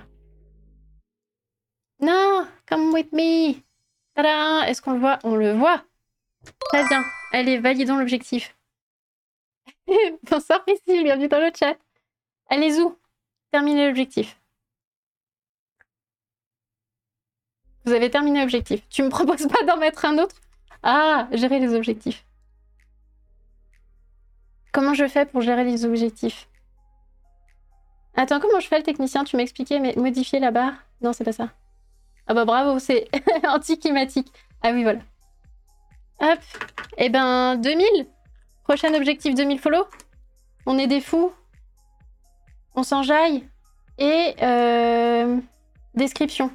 Non, 2.00 2.46
come 2.66 2.92
with 2.92 3.12
me. 3.12 3.56
Tada 4.14 4.66
Est-ce 4.68 4.80
qu'on 4.80 4.92
le 4.92 5.00
voit? 5.00 5.18
On 5.22 5.36
le 5.36 5.52
voit. 5.52 5.84
Très 6.70 6.84
bien. 6.88 7.04
Allez, 7.32 7.58
validons 7.58 7.96
l'objectif. 7.96 8.56
Bonsoir 10.30 10.64
Priscille, 10.64 11.04
bienvenue 11.04 11.28
dans 11.28 11.40
le 11.40 11.50
chat. 11.54 11.76
Allez 12.48 12.80
où? 12.80 12.96
Terminez 13.52 13.86
l'objectif. 13.86 14.40
Vous 17.84 17.92
avez 17.92 18.10
terminé 18.10 18.40
l'objectif. 18.40 18.82
Tu 18.88 19.02
me 19.02 19.10
proposes 19.10 19.46
pas 19.46 19.64
d'en 19.64 19.76
mettre 19.76 20.06
un 20.06 20.16
autre? 20.18 20.36
Ah, 20.82 21.28
gérer 21.32 21.58
les 21.58 21.74
objectifs. 21.74 22.24
Comment 24.72 24.94
je 24.94 25.06
fais 25.06 25.26
pour 25.26 25.42
gérer 25.42 25.64
les 25.64 25.84
objectifs? 25.84 26.48
Attends, 28.14 28.40
comment 28.40 28.60
je 28.60 28.68
fais 28.68 28.78
le 28.78 28.84
technicien? 28.84 29.24
Tu 29.24 29.36
m'expliquais, 29.36 29.80
mais 29.80 29.94
modifier 29.96 30.40
la 30.40 30.50
barre? 30.50 30.74
Non, 31.02 31.12
c'est 31.12 31.24
pas 31.24 31.32
ça. 31.32 31.50
Ah 32.30 32.34
bah 32.34 32.44
bravo, 32.44 32.78
c'est 32.78 33.08
anti-climatique. 33.48 34.32
Ah 34.62 34.70
oui, 34.70 34.84
voilà. 34.84 35.00
Hop. 36.20 36.38
Eh 36.96 37.08
ben, 37.08 37.56
2000 37.56 38.06
Prochain 38.62 38.94
objectif, 38.94 39.34
2000 39.34 39.58
follow 39.58 39.84
On 40.64 40.78
est 40.78 40.86
des 40.86 41.00
fous 41.00 41.32
On 42.76 42.84
s'enjaille 42.84 43.48
Et 43.98 44.36
euh, 44.42 45.38
description. 45.94 46.52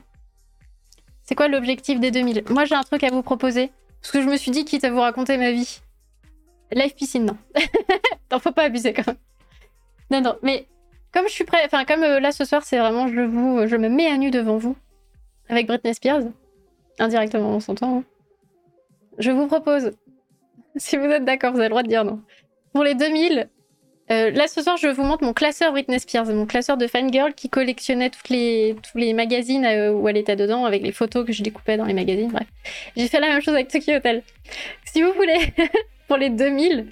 C'est 1.23 1.35
quoi 1.35 1.49
l'objectif 1.49 1.99
des 1.99 2.09
2000 2.09 2.45
Moi, 2.51 2.63
j'ai 2.63 2.75
un 2.75 2.83
truc 2.83 3.03
à 3.03 3.09
vous 3.09 3.21
proposer. 3.21 3.69
Parce 4.01 4.13
que 4.13 4.21
je 4.21 4.27
me 4.29 4.37
suis 4.37 4.51
dit, 4.51 4.63
quitte 4.63 4.85
à 4.85 4.91
vous 4.91 5.01
raconter 5.01 5.35
ma 5.35 5.51
vie. 5.51 5.81
Live 6.71 6.95
piscine, 6.95 7.25
non. 7.25 7.37
T'en 8.29 8.39
faut 8.39 8.53
pas 8.53 8.63
abuser 8.63 8.93
quand 8.93 9.07
même. 9.07 9.17
Non, 10.09 10.21
non, 10.21 10.37
mais 10.41 10.69
comme 11.11 11.27
je 11.27 11.33
suis 11.33 11.43
prêt, 11.43 11.63
enfin, 11.65 11.83
comme 11.83 12.03
euh, 12.03 12.21
là 12.21 12.31
ce 12.31 12.45
soir, 12.45 12.63
c'est 12.63 12.79
vraiment, 12.79 13.09
je 13.09 13.19
vous, 13.19 13.67
je 13.67 13.75
me 13.75 13.89
mets 13.89 14.07
à 14.07 14.15
nu 14.15 14.31
devant 14.31 14.55
vous. 14.55 14.77
Avec 15.49 15.67
Britney 15.67 15.93
Spears? 15.93 16.23
Indirectement, 16.99 17.49
on 17.49 17.59
s'entend. 17.59 17.99
Hein. 17.99 18.03
Je 19.17 19.31
vous 19.31 19.47
propose, 19.47 19.91
si 20.75 20.97
vous 20.97 21.05
êtes 21.05 21.25
d'accord, 21.25 21.51
vous 21.51 21.59
avez 21.59 21.67
le 21.67 21.71
droit 21.71 21.83
de 21.83 21.87
dire 21.87 22.05
non. 22.05 22.21
Pour 22.73 22.83
les 22.83 22.95
2000, 22.95 23.49
euh, 24.11 24.29
là 24.31 24.47
ce 24.47 24.61
soir, 24.61 24.77
je 24.77 24.87
vous 24.87 25.03
montre 25.03 25.23
mon 25.23 25.33
classeur 25.33 25.71
Britney 25.71 25.99
Spears, 25.99 26.27
mon 26.27 26.45
classeur 26.45 26.77
de 26.77 26.85
fangirl 26.85 27.33
qui 27.33 27.49
collectionnait 27.49 28.11
toutes 28.11 28.29
les, 28.29 28.75
tous 28.83 28.97
les 28.99 29.13
magazines 29.13 29.65
euh, 29.65 29.91
où 29.91 30.07
elle 30.07 30.17
était 30.17 30.35
dedans 30.35 30.65
avec 30.65 30.83
les 30.83 30.91
photos 30.91 31.25
que 31.25 31.33
je 31.33 31.41
découpais 31.41 31.75
dans 31.75 31.85
les 31.85 31.93
magazines. 31.93 32.29
Bref, 32.31 32.47
j'ai 32.95 33.07
fait 33.07 33.19
la 33.19 33.29
même 33.29 33.41
chose 33.41 33.55
avec 33.55 33.69
Tokyo 33.69 33.93
Hotel. 33.93 34.21
Si 34.85 35.01
vous 35.01 35.11
voulez, 35.13 35.39
pour 36.07 36.17
les 36.17 36.29
2000, 36.29 36.87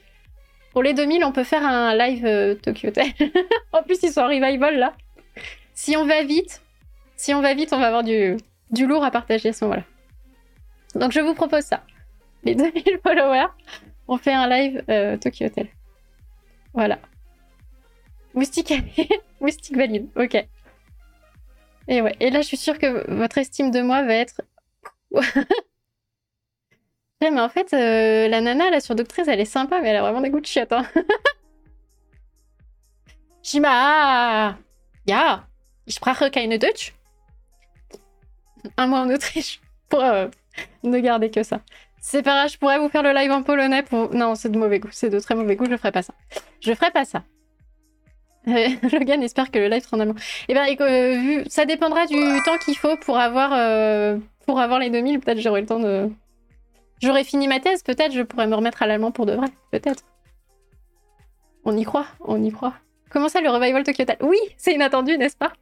pour 0.72 0.82
les 0.82 0.94
2000, 0.94 1.24
on 1.24 1.32
peut 1.32 1.44
faire 1.44 1.64
un 1.64 1.96
live 1.96 2.26
euh, 2.26 2.56
Tokyo 2.56 2.88
Hotel. 2.88 3.06
en 3.74 3.84
plus, 3.84 4.00
ils 4.02 4.12
sont 4.12 4.22
en 4.22 4.28
revival 4.28 4.80
là. 4.80 4.94
Si 5.76 5.96
on 5.96 6.06
va 6.06 6.24
vite, 6.24 6.63
si 7.24 7.34
on 7.34 7.42
va 7.42 7.54
vite, 7.54 7.72
on 7.72 7.80
va 7.80 7.88
avoir 7.88 8.04
du, 8.04 8.36
du 8.70 8.86
lourd 8.86 9.06
à 9.06 9.10
partager 9.10 9.48
à 9.48 9.54
ce 9.54 9.64
moment-là. 9.64 9.86
Donc 10.96 11.14
je 11.14 11.22
vous 11.22 11.34
propose 11.34 11.64
ça. 11.64 11.86
Les 12.44 12.54
2000 12.54 13.00
followers, 13.02 13.48
on 14.10 14.18
fait 14.18 14.34
un 14.34 14.50
live 14.50 14.84
euh, 14.90 15.16
Tokyo 15.16 15.46
Hotel. 15.46 15.70
Voilà. 16.74 17.00
Moustique, 18.34 18.74
moustique 19.40 19.78
valide, 19.78 20.10
ok. 20.18 20.36
Et 21.88 22.02
ouais, 22.02 22.14
et 22.20 22.30
là 22.30 22.42
je 22.42 22.48
suis 22.48 22.58
sûre 22.58 22.78
que 22.78 23.10
votre 23.10 23.38
estime 23.38 23.72
de 23.72 23.82
moi 23.82 24.04
va 24.04 24.16
être... 24.16 24.42
mais 27.22 27.40
en 27.40 27.48
fait, 27.48 27.74
euh, 27.74 28.28
la 28.28 28.42
nana 28.42 28.70
là 28.70 28.82
sur 28.82 28.96
Doctrice, 28.96 29.30
elle 29.30 29.40
est 29.40 29.46
sympa, 29.46 29.80
mais 29.80 29.88
elle 29.90 29.96
a 29.96 30.02
vraiment 30.02 30.20
des 30.20 30.30
goûts 30.30 30.42
de 30.42 30.46
chiottes. 30.46 30.74
Hein. 30.74 30.86
Shima 33.44 34.58
Ja 35.08 35.48
Ich 35.86 35.96
spreche 35.96 36.30
keine 36.30 36.58
Deutsch 36.58 36.94
un 38.78 38.88
mois 38.88 39.00
en 39.00 39.10
Autriche 39.10 39.62
pour 39.90 40.04
euh, 40.04 40.28
ne 40.84 41.00
garder 41.00 41.30
que 41.30 41.44
ça. 41.44 41.62
C'est 42.02 42.22
pas 42.22 42.36
grave, 42.36 42.50
je 42.50 42.58
pourrais 42.58 42.80
vous 42.80 42.90
faire 42.90 43.04
le 43.04 43.14
live 43.14 43.32
en 43.32 43.44
polonais 43.44 43.84
pour. 43.84 44.14
Non, 44.14 44.36
c'est 44.36 44.50
de 44.50 44.58
mauvais 44.58 44.80
goût, 44.80 44.90
c'est 44.92 45.10
de 45.10 45.20
très 45.20 45.36
mauvais 45.36 45.56
goût, 45.56 45.66
je 45.70 45.78
ferai 45.78 45.92
pas 45.92 46.02
ça. 46.02 46.14
Je 46.60 46.74
ferai 46.74 46.92
pas 46.92 47.06
ça. 47.06 47.24
Euh, 48.48 48.68
Logan 48.92 49.24
espère 49.24 49.52
que 49.52 49.60
le 49.60 49.68
live 49.68 49.84
sera 49.84 49.98
en 49.98 50.00
allemand. 50.02 50.16
Eh 50.50 50.54
bien, 50.54 50.66
euh, 50.82 51.14
vu, 51.16 51.44
ça 51.48 51.66
dépendra 51.66 52.06
du 52.06 52.18
temps 52.44 52.58
qu'il 52.58 52.78
faut 52.78 52.98
pour 52.98 53.18
avoir, 53.18 53.52
pour 54.46 54.60
avoir 54.60 54.80
les 54.80 54.90
2000. 54.90 55.20
Peut-être 55.22 55.40
j'aurai 55.40 55.62
le 55.62 55.68
temps 55.68 55.80
de. 55.80 56.10
J'aurai 57.02 57.24
fini 57.24 57.48
ma 57.48 57.60
thèse, 57.60 57.84
peut-être 57.84 58.14
je 58.14 58.22
pourrais 58.22 58.48
me 58.48 58.56
remettre 58.56 58.82
à 58.82 58.88
l'allemand 58.88 59.12
pour 59.12 59.26
de 59.26 59.34
vrai. 59.34 59.48
Peut-être. 59.72 60.04
On 61.66 61.78
y 61.78 61.84
croit, 61.84 62.08
on 62.22 62.42
y 62.44 62.52
croit. 62.52 62.74
Comment 63.14 63.30
ça, 63.30 63.42
le 63.42 63.50
revival 63.50 63.84
Tokyo 63.84 64.06
Oui, 64.22 64.40
c'est 64.58 64.74
inattendu, 64.74 65.18
n'est-ce 65.20 65.38
pas? 65.38 65.54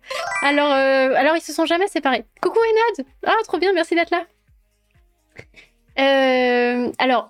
Alors, 0.41 0.71
euh, 0.71 1.13
alors, 1.15 1.35
ils 1.35 1.41
se 1.41 1.51
sont 1.51 1.65
jamais 1.65 1.87
séparés. 1.87 2.23
Coucou 2.41 2.57
Enad 2.57 3.07
Ah, 3.25 3.35
trop 3.45 3.57
bien, 3.57 3.73
merci 3.73 3.93
d'être 3.93 4.11
là. 4.11 4.23
Euh, 5.99 6.89
alors, 6.97 7.29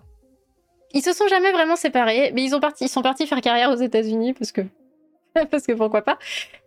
ils 0.94 1.02
se 1.02 1.14
sont 1.14 1.28
jamais 1.28 1.52
vraiment 1.52 1.76
séparés, 1.76 2.32
mais 2.36 2.44
ils, 2.44 2.56
ont 2.56 2.60
ils 2.80 2.88
sont 2.88 3.02
partis 3.02 3.26
faire 3.26 3.42
carrière 3.42 3.72
aux 3.72 3.76
États-Unis 3.76 4.34
parce 4.34 4.52
que 4.52 4.62
parce 5.50 5.66
que 5.66 5.72
pourquoi 5.72 6.04
pas. 6.04 6.20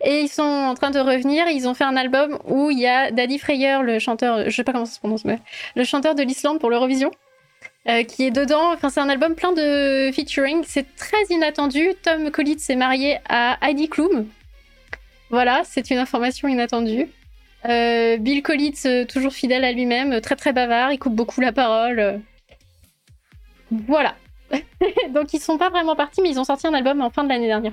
Et 0.03 0.23
ils 0.23 0.29
sont 0.29 0.43
en 0.43 0.75
train 0.75 0.91
de 0.91 0.99
revenir. 0.99 1.47
Ils 1.49 1.69
ont 1.69 1.75
fait 1.75 1.85
un 1.85 1.97
album 1.97 2.39
où 2.47 2.71
il 2.71 2.81
y 2.81 2.87
a 2.87 3.11
Daddy 3.13 3.39
Freyer, 3.39 3.79
le 3.83 4.01
chanteur, 4.01 4.51
je 4.51 4.51
sais 4.51 4.65
pas 4.65 4.73
comment 4.73 4.87
ça 4.87 5.01
se 5.01 5.27
mais 5.27 5.39
le 5.77 5.85
chanteur 5.85 6.15
de 6.15 6.23
l'Islande 6.23 6.59
pour 6.59 6.71
l'Eurovision. 6.71 7.11
Euh, 7.87 8.03
qui 8.03 8.25
est 8.25 8.31
dedans. 8.31 8.73
Enfin, 8.73 8.89
c'est 8.89 9.01
un 9.01 9.11
album 9.11 9.35
plein 9.35 9.53
de 9.53 10.11
featuring. 10.13 10.65
C'est 10.67 10.97
très 10.97 11.23
inattendu. 11.29 11.91
Tom 12.03 12.31
Collins 12.31 12.59
s'est 12.59 12.77
marié 12.77 13.19
à 13.29 13.59
Heidi 13.61 13.89
Klum. 13.89 14.27
Voilà, 15.29 15.63
c'est 15.65 15.91
une 15.91 15.99
information 15.99 16.49
inattendue. 16.49 17.09
Euh, 17.67 18.17
Bill 18.17 18.43
Collins, 18.43 18.73
euh, 18.87 19.05
toujours 19.05 19.33
fidèle 19.33 19.65
à 19.65 19.73
lui-même, 19.73 20.21
très 20.21 20.37
très 20.37 20.53
bavard, 20.53 20.93
il 20.93 20.99
coupe 20.99 21.15
beaucoup 21.15 21.41
la 21.41 21.53
parole. 21.53 22.21
Voilà. 23.71 24.15
Donc 25.11 25.33
ils 25.33 25.41
sont 25.41 25.59
pas 25.59 25.71
vraiment 25.71 25.97
partis, 25.97 26.23
mais 26.23 26.31
ils 26.31 26.39
ont 26.39 26.45
sorti 26.45 26.67
un 26.67 26.75
album 26.75 27.01
en 27.01 27.11
fin 27.11 27.25
de 27.25 27.29
l'année 27.29 27.47
dernière. 27.47 27.73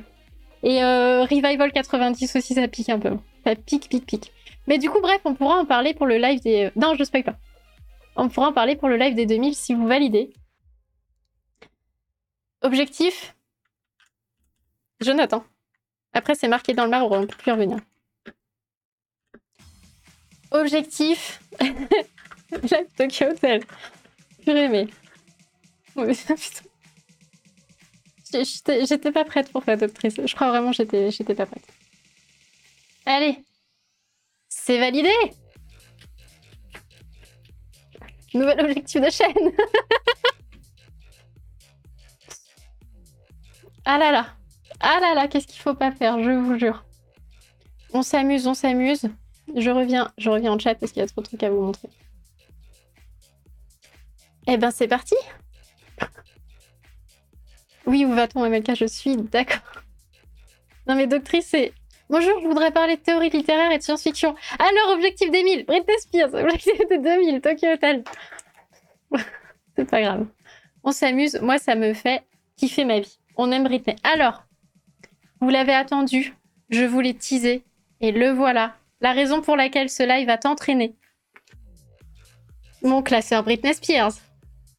Et 0.63 0.81
Revival 0.81 1.71
90 1.71 2.35
aussi, 2.35 2.53
ça 2.53 2.67
pique 2.67 2.89
un 2.89 2.99
peu. 2.99 3.11
Ça 3.45 3.55
pique, 3.55 3.89
pique, 3.89 4.05
pique. 4.05 4.31
Mais 4.67 4.77
du 4.77 4.89
coup, 4.89 5.01
bref, 5.01 5.19
on 5.25 5.33
pourra 5.33 5.57
en 5.57 5.65
parler 5.65 5.93
pour 5.93 6.05
le 6.05 6.17
live 6.17 6.41
des. 6.41 6.69
Non, 6.75 6.95
je 6.97 7.03
spoil 7.03 7.23
pas. 7.23 7.35
On 8.15 8.29
pourra 8.29 8.49
en 8.49 8.53
parler 8.53 8.75
pour 8.75 8.89
le 8.89 8.97
live 8.97 9.15
des 9.15 9.25
2000 9.25 9.55
si 9.55 9.73
vous 9.73 9.87
validez. 9.87 10.33
Objectif? 12.61 13.35
Je 14.99 15.11
note. 15.11 15.33
Hein. 15.33 15.45
Après, 16.13 16.35
c'est 16.35 16.47
marqué 16.47 16.73
dans 16.73 16.83
le 16.83 16.89
marbre, 16.89 17.11
on 17.11 17.21
ne 17.21 17.25
peut 17.25 17.37
plus 17.37 17.51
revenir. 17.51 17.79
Objectif? 20.51 21.41
Live 22.51 22.87
Tokyo 22.97 23.27
Hotel. 23.27 23.63
Purée, 24.43 24.67
mais. 24.67 24.87
J'étais 28.33 29.11
pas 29.11 29.25
prête 29.25 29.51
pour 29.51 29.63
faire 29.63 29.77
doctrice. 29.77 30.15
Je 30.25 30.35
crois 30.35 30.49
vraiment 30.49 30.71
que 30.71 31.09
j'étais 31.09 31.35
pas 31.35 31.45
prête. 31.45 31.65
Allez 33.05 33.43
C'est 34.47 34.79
validé 34.79 35.11
Nouvel 38.33 38.61
objectif 38.61 39.01
de 39.01 39.09
chaîne. 39.09 39.33
ah 43.85 43.97
là 43.97 44.11
là. 44.11 44.27
Ah 44.79 44.99
là 45.01 45.13
là, 45.13 45.27
qu'est-ce 45.27 45.47
qu'il 45.47 45.61
faut 45.61 45.75
pas 45.75 45.91
faire, 45.91 46.21
je 46.23 46.31
vous 46.31 46.57
jure. 46.57 46.85
On 47.93 48.01
s'amuse, 48.03 48.47
on 48.47 48.53
s'amuse. 48.53 49.09
Je 49.55 49.69
reviens, 49.69 50.11
je 50.17 50.29
reviens 50.29 50.53
en 50.53 50.59
chat 50.59 50.75
parce 50.75 50.91
qu'il 50.91 51.01
y 51.01 51.03
a 51.03 51.07
trop 51.07 51.21
de 51.21 51.27
trucs 51.27 51.43
à 51.43 51.49
vous 51.49 51.61
montrer. 51.61 51.89
Eh 54.47 54.57
ben 54.57 54.71
c'est 54.71 54.87
parti. 54.87 55.15
Oui, 57.85 58.05
où 58.05 58.13
va-t-on, 58.13 58.47
MLK 58.49 58.75
Je 58.75 58.85
suis 58.85 59.17
d'accord. 59.17 59.83
Non 60.87 60.95
mais 60.95 61.07
doctrice, 61.07 61.47
c'est 61.49 61.73
Bonjour, 62.11 62.41
je 62.41 62.45
voudrais 62.45 62.71
parler 62.71 62.97
de 62.97 63.01
théorie 63.01 63.29
littéraire 63.29 63.71
et 63.71 63.77
de 63.77 63.83
science-fiction. 63.83 64.35
Alors, 64.59 64.95
objectif 64.95 65.31
des 65.31 65.43
1000, 65.43 65.65
Britney 65.65 65.97
Spears. 65.97 66.33
Objectif 66.33 66.77
de 66.77 67.01
2000, 67.01 67.39
Tokyo 67.39 67.69
Hotel. 67.69 68.03
C'est 69.77 69.89
pas 69.89 70.01
grave. 70.01 70.25
On 70.83 70.91
s'amuse. 70.91 71.39
Moi, 71.41 71.57
ça 71.57 71.75
me 71.75 71.93
fait 71.93 72.23
kiffer 72.57 72.83
ma 72.83 72.99
vie. 72.99 73.17
On 73.37 73.49
aime 73.53 73.63
Britney. 73.63 73.95
Alors, 74.03 74.43
vous 75.39 75.47
l'avez 75.47 75.71
attendu. 75.71 76.35
Je 76.69 76.83
vous 76.83 76.99
l'ai 76.99 77.13
teasé. 77.13 77.63
Et 78.01 78.11
le 78.11 78.31
voilà. 78.31 78.75
La 78.99 79.13
raison 79.13 79.41
pour 79.41 79.55
laquelle 79.55 79.89
ce 79.89 80.03
live 80.03 80.27
va 80.27 80.37
t'entraîner. 80.37 80.93
Mon 82.81 83.01
classeur 83.03 83.41
Britney 83.43 83.73
Spears. 83.73 84.15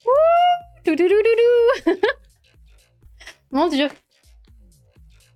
Ouh 0.04 0.90
Mon 3.52 3.68
Dieu. 3.68 3.88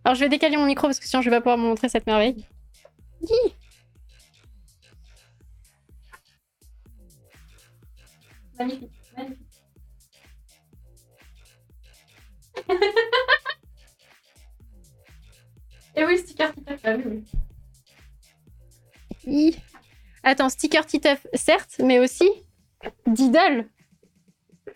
Alors 0.07 0.15
je 0.15 0.21
vais 0.21 0.29
décaler 0.29 0.57
mon 0.57 0.67
micro 0.67 0.87
parce 0.87 1.01
que 1.01 1.05
sinon 1.05 1.21
je 1.21 1.29
vais 1.29 1.35
pas 1.35 1.41
pouvoir 1.41 1.57
vous 1.57 1.65
montrer 1.65 1.89
cette 1.89 2.07
merveille. 2.07 2.47
Magnifique, 8.57 8.93
magnifique. 9.17 9.49
Et 15.97 16.05
oui, 16.05 16.19
sticker 16.19 16.55
Titeuf. 16.55 16.81
Ah 16.85 16.95
oui, 16.95 17.25
oui. 19.27 19.59
Attends, 20.23 20.51
sticker 20.51 20.87
Titeuf, 20.87 21.27
certes, 21.35 21.81
mais 21.81 21.99
aussi 21.99 22.31
d'idole. 23.09 23.69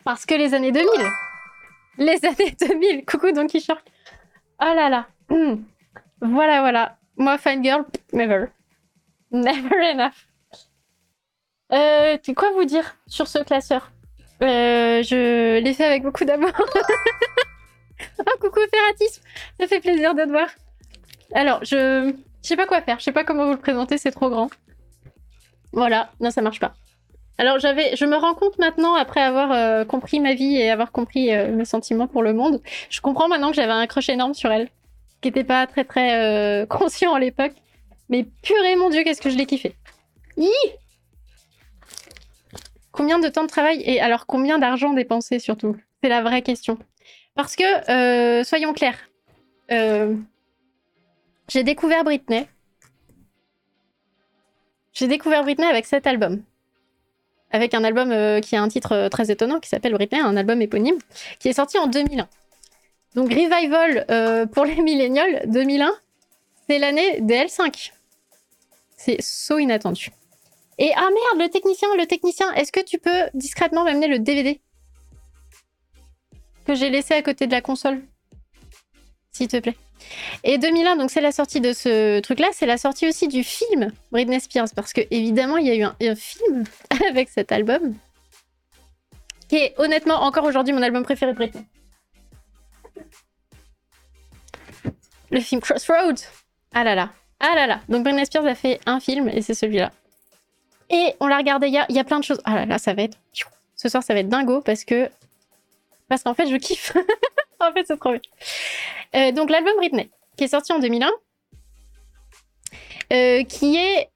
Parce 0.03 0.27
que 0.27 0.35
les 0.35 0.55
années 0.55 0.73
2000. 0.73 0.91
Les 1.99 2.19
années 2.25 2.57
2000. 2.61 3.05
Coucou 3.05 3.31
Donkey 3.31 3.61
Shark. 3.61 3.87
Oh 4.61 4.75
là 4.75 4.89
là. 4.89 5.07
Hmm. 5.31 5.63
Voilà, 6.21 6.61
voilà. 6.61 6.97
Moi, 7.17 7.39
fangirl, 7.39 7.85
never. 8.13 8.47
Never 9.31 9.93
enough. 9.93 10.27
Euh, 11.73 12.19
quoi 12.37 12.51
vous 12.53 12.65
dire 12.65 12.97
sur 13.07 13.29
ce 13.29 13.39
classeur? 13.39 13.93
Euh, 14.43 15.03
Je 15.03 15.59
l'ai 15.61 15.75
fait 15.75 15.85
avec 15.85 16.03
beaucoup 16.03 16.25
d'amour. 16.25 16.51
oh, 18.19 18.39
coucou 18.41 18.61
Ferratisme 18.73 19.23
Ça 19.59 19.67
fait 19.67 19.81
plaisir 19.81 20.15
de 20.15 20.25
te 20.25 20.31
voir. 20.31 20.49
Alors, 21.35 21.65
je... 21.65 22.13
Je 22.43 22.49
sais 22.49 22.57
pas 22.57 22.67
quoi 22.67 22.81
faire. 22.81 22.99
Je 22.99 23.05
sais 23.05 23.13
pas 23.13 23.25
comment 23.25 23.45
vous 23.45 23.53
le 23.53 23.59
présenter, 23.59 23.99
c'est 23.99 24.11
trop 24.11 24.31
grand. 24.31 24.49
Voilà. 25.73 26.11
Non, 26.21 26.31
ça 26.31 26.41
marche 26.43 26.59
pas. 26.59 26.73
Alors, 27.39 27.59
j'avais, 27.59 27.97
je 27.97 28.05
me 28.05 28.17
rends 28.17 28.35
compte 28.35 28.59
maintenant, 28.59 28.95
après 28.95 29.21
avoir 29.21 29.53
euh, 29.53 29.85
compris 29.85 30.21
ma 30.21 30.35
vie 30.35 30.57
et 30.57 30.71
avoir 30.71 30.91
compris 30.93 31.35
euh, 31.35 31.55
mes 31.55 31.65
sentiments 31.65 32.07
pour 32.07 32.23
le 32.23 32.33
monde, 32.33 32.61
je 32.91 33.01
comprends 33.01 33.29
maintenant 33.29 33.51
que 33.51 33.57
j'avais 33.57 33.73
un 33.73 33.87
crush 33.87 34.09
énorme 34.09 34.35
sur 34.35 34.51
elle 34.51 34.69
qui 35.21 35.29
n'était 35.29 35.45
pas 35.45 35.67
très 35.67 35.85
très 35.85 36.15
euh, 36.15 36.67
conscient 36.69 37.15
à 37.15 37.21
l'époque. 37.21 37.53
Mais 38.09 38.25
purée, 38.43 38.77
mon 38.77 38.91
dieu, 38.91 39.03
qu'est-ce 39.05 39.21
que 39.21 39.31
je 39.31 39.37
l'ai 39.37 39.47
kiffé. 39.47 39.75
Combien 42.93 43.19
de 43.19 43.29
temps 43.29 43.43
de 43.45 43.49
travail 43.49 43.83
et 43.85 44.01
alors 44.01 44.27
combien 44.27 44.59
d'argent 44.59 44.93
dépensé 44.93 45.39
surtout? 45.39 45.77
C'est 46.03 46.09
la 46.09 46.23
vraie 46.23 46.43
question. 46.43 46.79
Parce 47.35 47.55
que, 47.55 47.91
euh, 47.91 48.43
soyons 48.43 48.73
clairs, 48.73 48.99
euh, 49.71 50.17
j'ai 51.49 51.63
découvert 51.63 52.03
Britney. 52.05 52.47
J'ai 54.93 55.07
découvert 55.07 55.43
Britney 55.45 55.67
avec 55.67 55.87
cet 55.87 56.07
album. 56.07 56.43
Avec 57.53 57.75
un 57.75 57.85
album 57.85 58.41
qui 58.41 58.57
a 58.57 58.63
un 58.63 58.69
titre 58.69 59.09
très 59.09 59.31
étonnant 59.31 59.61
qui 59.61 59.69
s'appelle 59.69 59.93
Britney, 59.93 60.21
un 60.21 60.37
album 60.37 60.61
éponyme, 60.63 60.99
qui 61.39 61.49
est 61.49 61.53
sorti 61.53 61.79
en 61.79 61.87
2001. 61.87 62.29
Donc 63.15 63.29
Revival 63.29 64.49
pour 64.53 64.65
les 64.65 64.81
millénials, 64.81 65.43
2001, 65.47 65.93
c'est 66.69 66.79
l'année 66.79 67.21
des 67.21 67.35
L5. 67.35 67.93
C'est 68.97 69.21
so 69.21 69.59
inattendu. 69.59 70.11
Et 70.79 70.93
ah 70.97 71.09
merde, 71.11 71.43
le 71.43 71.49
technicien, 71.49 71.89
le 71.99 72.07
technicien, 72.07 72.53
est-ce 72.55 72.73
que 72.73 72.81
tu 72.83 72.99
peux 72.99 73.29
discrètement 73.35 73.85
m'amener 73.85 74.09
le 74.09 74.19
DVD 74.19 74.61
que 76.67 76.75
j'ai 76.75 76.89
laissé 76.89 77.15
à 77.15 77.23
côté 77.23 77.47
de 77.47 77.53
la 77.53 77.61
console 77.61 78.03
S'il 79.31 79.49
te 79.49 79.59
plaît? 79.59 79.77
Et 80.43 80.57
2001, 80.57 80.97
donc 80.97 81.11
c'est 81.11 81.21
la 81.21 81.33
sortie 81.33 81.61
de 81.61 81.75
ce 81.75 82.21
truc-là, 82.21 82.49
c'est 82.53 82.65
la 82.65 82.79
sortie 82.79 83.07
aussi 83.07 83.29
du 83.29 83.45
film 83.45 83.93
Britney 84.11 84.41
Spears, 84.41 84.69
parce 84.75 84.95
que 84.95 85.03
évidemment, 85.11 85.59
il 85.59 85.67
y 85.67 85.71
a 85.71 85.75
eu 85.75 85.83
un, 85.83 86.15
film 86.15 86.65
avec 87.11 87.29
cet 87.29 87.53
album, 87.53 87.95
qui 89.49 89.57
est 89.57 89.75
honnêtement 89.77 90.23
encore 90.23 90.45
aujourd'hui 90.45 90.73
mon 90.73 90.83
album 90.83 91.03
préféré 91.03 91.33
de 91.33 91.37
Britney. 91.37 91.65
Le 95.31 95.41
film 95.41 95.61
Crossroads. 95.61 96.27
Ah 96.73 96.85
là 96.85 96.95
là. 96.95 97.11
Ah 97.41 97.55
là 97.55 97.67
là. 97.67 97.81
Donc 97.89 98.03
Britney 98.05 98.27
Spears 98.27 98.47
a 98.47 98.55
fait 98.55 98.81
un 98.87 99.01
film 99.01 99.29
et 99.29 99.43
c'est 99.43 99.55
celui-là. 99.55 99.93
Et 100.91 101.15
on 101.21 101.27
l'a 101.27 101.39
regardé 101.39 101.69
hier. 101.69 101.87
Il 101.89 101.97
y 101.97 101.99
a 101.99 102.05
plein 102.05 102.19
de 102.19 102.25
choses. 102.25 102.41
Ah 102.45 102.57
là 102.57 102.67
là, 102.67 102.79
ça 102.79 102.95
va 102.95 103.03
être. 103.03 103.17
Ce 103.77 103.89
soir, 103.89 104.03
ça 104.03 104.13
va 104.13 104.21
être 104.21 104.29
dingo 104.29 104.61
parce 104.61 104.85
que. 104.85 105.09
Parce 106.09 106.23
qu'en 106.23 106.35
fait, 106.35 106.49
je 106.49 106.57
kiffe. 106.57 106.97
en 107.61 107.73
fait, 107.73 107.85
c'est 107.87 107.97
trop 107.97 108.11
bien. 108.11 108.21
Euh, 109.15 109.33
donc, 109.33 109.51
l'album 109.51 109.75
Britney, 109.77 110.11
qui 110.37 110.45
est 110.45 110.49
sorti 110.49 110.73
en 110.73 110.81
2001, 110.81 111.11
euh, 113.13 113.45
qui 113.45 113.77
est. 113.77 114.11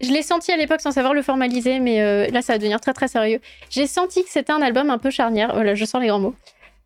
Je 0.00 0.12
l'ai 0.12 0.22
senti 0.22 0.52
à 0.52 0.56
l'époque 0.56 0.80
sans 0.80 0.92
savoir 0.92 1.12
le 1.12 1.22
formaliser, 1.22 1.80
mais 1.80 2.00
euh, 2.00 2.28
là, 2.28 2.40
ça 2.40 2.52
va 2.52 2.58
devenir 2.58 2.80
très 2.80 2.92
très 2.92 3.08
sérieux. 3.08 3.40
J'ai 3.68 3.88
senti 3.88 4.22
que 4.22 4.30
c'était 4.30 4.52
un 4.52 4.62
album 4.62 4.90
un 4.90 4.98
peu 4.98 5.10
charnière. 5.10 5.52
Voilà, 5.52 5.74
je 5.74 5.84
sens 5.84 6.00
les 6.00 6.06
grands 6.06 6.20
mots. 6.20 6.36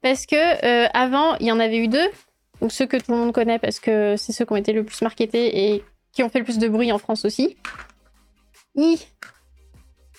Parce 0.03 0.27
que 0.27 0.97
avant, 0.97 1.37
il 1.37 1.47
y 1.47 1.53
en 1.53 1.61
avait 1.61 1.79
eu 1.79 1.89
deux. 1.89 2.09
Donc, 2.61 2.73
ceux 2.73 2.87
que 2.87 2.97
tout 2.97 3.11
le 3.11 3.19
monde 3.19 3.33
connaît 3.33 3.59
parce 3.59 3.81
que 3.81 4.17
c'est 4.17 4.33
ceux 4.33 4.45
qui 4.45 4.53
ont 4.53 4.57
été 4.57 4.73
le 4.73 4.85
plus 4.85 5.03
marketés 5.03 5.75
et 5.75 5.85
qui 6.13 6.23
ont 6.23 6.29
fait 6.29 6.39
le 6.39 6.45
plus 6.45 6.59
de 6.59 6.69
bruit 6.69 6.93
en 6.93 6.99
France 6.99 7.25
aussi. 7.25 7.57
I. 8.77 8.99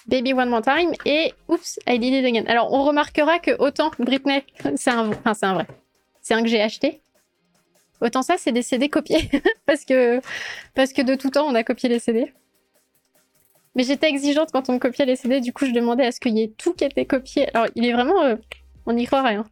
Baby 0.07 0.33
One 0.33 0.49
More 0.49 0.61
Time 0.61 0.91
et 1.05 1.33
Oops, 1.47 1.79
I 1.87 1.97
Did 1.99 2.13
It 2.13 2.25
Again. 2.25 2.43
Alors, 2.47 2.73
on 2.73 2.83
remarquera 2.83 3.39
que 3.39 3.51
autant 3.59 3.91
Britney, 3.99 4.43
c'est 4.75 4.89
un, 4.89 5.09
enfin, 5.09 5.33
c'est 5.33 5.45
un 5.45 5.53
vrai, 5.53 5.67
c'est 6.21 6.33
un 6.33 6.41
que 6.41 6.49
j'ai 6.49 6.61
acheté. 6.61 7.01
Autant 8.01 8.21
ça, 8.21 8.35
c'est 8.37 8.51
des 8.51 8.63
CD 8.63 8.89
copiés 8.89 9.29
parce 9.65 9.85
que 9.85 10.19
parce 10.75 10.91
que 10.91 11.01
de 11.01 11.15
tout 11.15 11.29
temps, 11.29 11.45
on 11.47 11.55
a 11.55 11.63
copié 11.63 11.87
les 11.87 11.99
CD. 11.99 12.33
Mais 13.75 13.83
j'étais 13.83 14.09
exigeante 14.09 14.49
quand 14.51 14.69
on 14.69 14.77
copiait 14.77 15.05
les 15.05 15.15
CD, 15.15 15.39
du 15.39 15.53
coup, 15.53 15.65
je 15.65 15.71
demandais 15.71 16.05
à 16.05 16.11
ce 16.11 16.19
qu'il 16.19 16.37
y 16.37 16.43
ait 16.43 16.53
tout 16.57 16.73
qui 16.73 16.83
était 16.83 17.05
copié. 17.05 17.49
Alors, 17.55 17.67
il 17.75 17.85
est 17.85 17.93
vraiment, 17.93 18.21
euh, 18.23 18.35
on 18.85 18.93
n'y 18.93 19.05
croit 19.05 19.23
rien. 19.23 19.45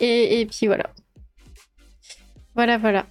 Et, 0.00 0.46
puis 0.50 0.66
voilà. 0.66 0.90
Voilà, 2.54 2.78
voilà. 2.78 3.06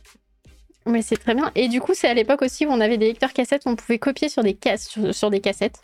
Mais 0.85 1.01
c'est 1.01 1.17
très 1.17 1.33
bien. 1.33 1.51
Et 1.55 1.67
du 1.67 1.79
coup, 1.79 1.93
c'est 1.93 2.07
à 2.07 2.13
l'époque 2.13 2.41
aussi 2.41 2.65
où 2.65 2.69
on 2.69 2.81
avait 2.81 2.98
des 2.98 3.07
lecteurs 3.07 3.33
cassettes 3.33 3.63
on 3.65 3.75
pouvait 3.75 4.00
copier 4.00 4.29
sur 4.29 4.43
des, 4.43 4.53
cassettes. 4.53 5.81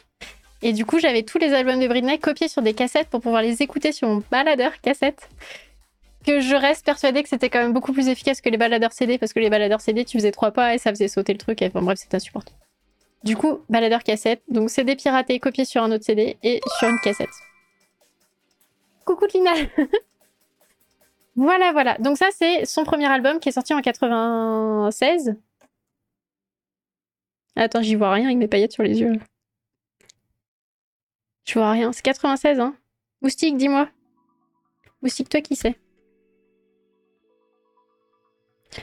Et 0.62 0.74
du 0.74 0.86
coup, 0.86 1.00
j'avais 1.00 1.24
tous 1.24 1.38
les 1.38 1.54
albums 1.54 1.80
de 1.80 1.88
Britney 1.88 2.20
copiés 2.20 2.50
sur 2.50 2.62
des 2.62 2.74
cassettes 2.74 3.08
pour 3.08 3.22
pouvoir 3.22 3.42
les 3.42 3.62
écouter 3.62 3.92
sur 3.92 4.10
mon 4.10 4.24
baladeur 4.30 4.80
cassette. 4.82 5.30
Que 6.26 6.42
je 6.42 6.54
reste 6.54 6.86
persuadée 6.86 7.24
que 7.24 7.30
c'était 7.30 7.50
quand 7.50 7.60
même 7.60 7.72
beaucoup 7.72 7.94
plus 7.94 8.10
efficace 8.10 8.42
que 8.42 8.50
les 8.50 8.58
baladeurs 8.58 8.92
CD 8.92 9.18
parce 9.18 9.32
que 9.32 9.40
les 9.40 9.50
baladeurs 9.50 9.80
CD, 9.80 10.04
tu 10.04 10.18
faisais 10.18 10.32
trois 10.32 10.52
pas 10.52 10.76
et 10.76 10.78
ça 10.78 10.90
faisait 10.90 11.08
sauter 11.08 11.32
le 11.32 11.40
truc. 11.40 11.62
Et 11.62 11.70
bref, 11.70 11.98
c'était 11.98 12.18
insupportable. 12.18 12.58
Du 13.24 13.38
coup, 13.38 13.60
baladeur 13.70 14.04
cassette. 14.04 14.42
Donc, 14.50 14.70
CD 14.70 14.98
piraté 14.98 15.40
copié 15.40 15.64
sur 15.64 15.82
un 15.82 15.92
autre 15.94 16.04
CD 16.04 16.38
et 16.44 16.60
sur 16.78 16.90
une 16.90 17.00
cassette. 17.00 17.30
Coucou 19.06 19.26
Lina 19.34 19.54
Voilà, 21.40 21.72
voilà. 21.72 21.98
Donc 22.00 22.18
ça, 22.18 22.28
c'est 22.34 22.66
son 22.66 22.84
premier 22.84 23.06
album 23.06 23.40
qui 23.40 23.48
est 23.48 23.54
sorti 23.54 23.74
en 23.74 23.80
96. 23.80 25.38
Attends, 27.56 27.82
j'y 27.82 27.96
vois 27.96 28.12
rien 28.12 28.26
avec 28.26 28.38
mes 28.38 28.50
paillettes 28.50 28.74
sur 28.74 28.84
les 28.84 29.00
yeux. 29.00 29.14
Je 31.46 31.54
vois 31.54 31.72
rien. 31.72 31.94
C'est 31.94 32.02
96, 32.02 32.60
hein 32.60 32.76
Moustique, 33.22 33.56
dis-moi. 33.56 33.88
Moustique, 35.02 35.30
toi 35.30 35.40
qui 35.40 35.56
sais? 35.56 35.80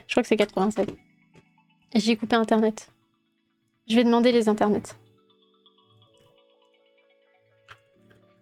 Je 0.06 0.14
crois 0.14 0.22
que 0.22 0.28
c'est 0.28 0.38
96. 0.38 0.86
Et 1.92 2.00
j'ai 2.00 2.16
coupé 2.16 2.36
Internet. 2.36 2.90
Je 3.86 3.96
vais 3.96 4.04
demander 4.04 4.32
les 4.32 4.48
internets. 4.48 4.96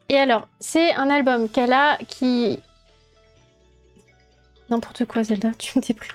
Et 0.09 0.17
alors, 0.19 0.47
c'est 0.61 0.95
un 0.95 1.11
album 1.11 1.49
qu'elle 1.49 1.73
a 1.73 1.99
qui 2.07 2.61
N'importe 4.75 5.05
quoi, 5.05 5.23
Zelda, 5.23 5.53
tu 5.57 5.79
me 5.79 5.85
déprimes. 5.87 6.11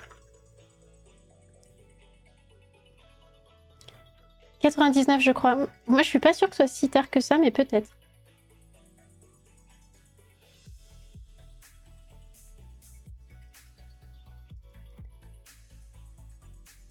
99, 4.60 5.22
je 5.22 5.30
crois. 5.30 5.56
Moi, 5.86 6.02
je 6.02 6.08
suis 6.08 6.18
pas 6.18 6.34
sûre 6.34 6.50
que 6.50 6.56
ce 6.56 6.66
soit 6.66 6.68
si 6.68 6.90
tard 6.90 7.08
que 7.08 7.20
ça, 7.20 7.38
mais 7.38 7.50
peut-être. 7.50 7.88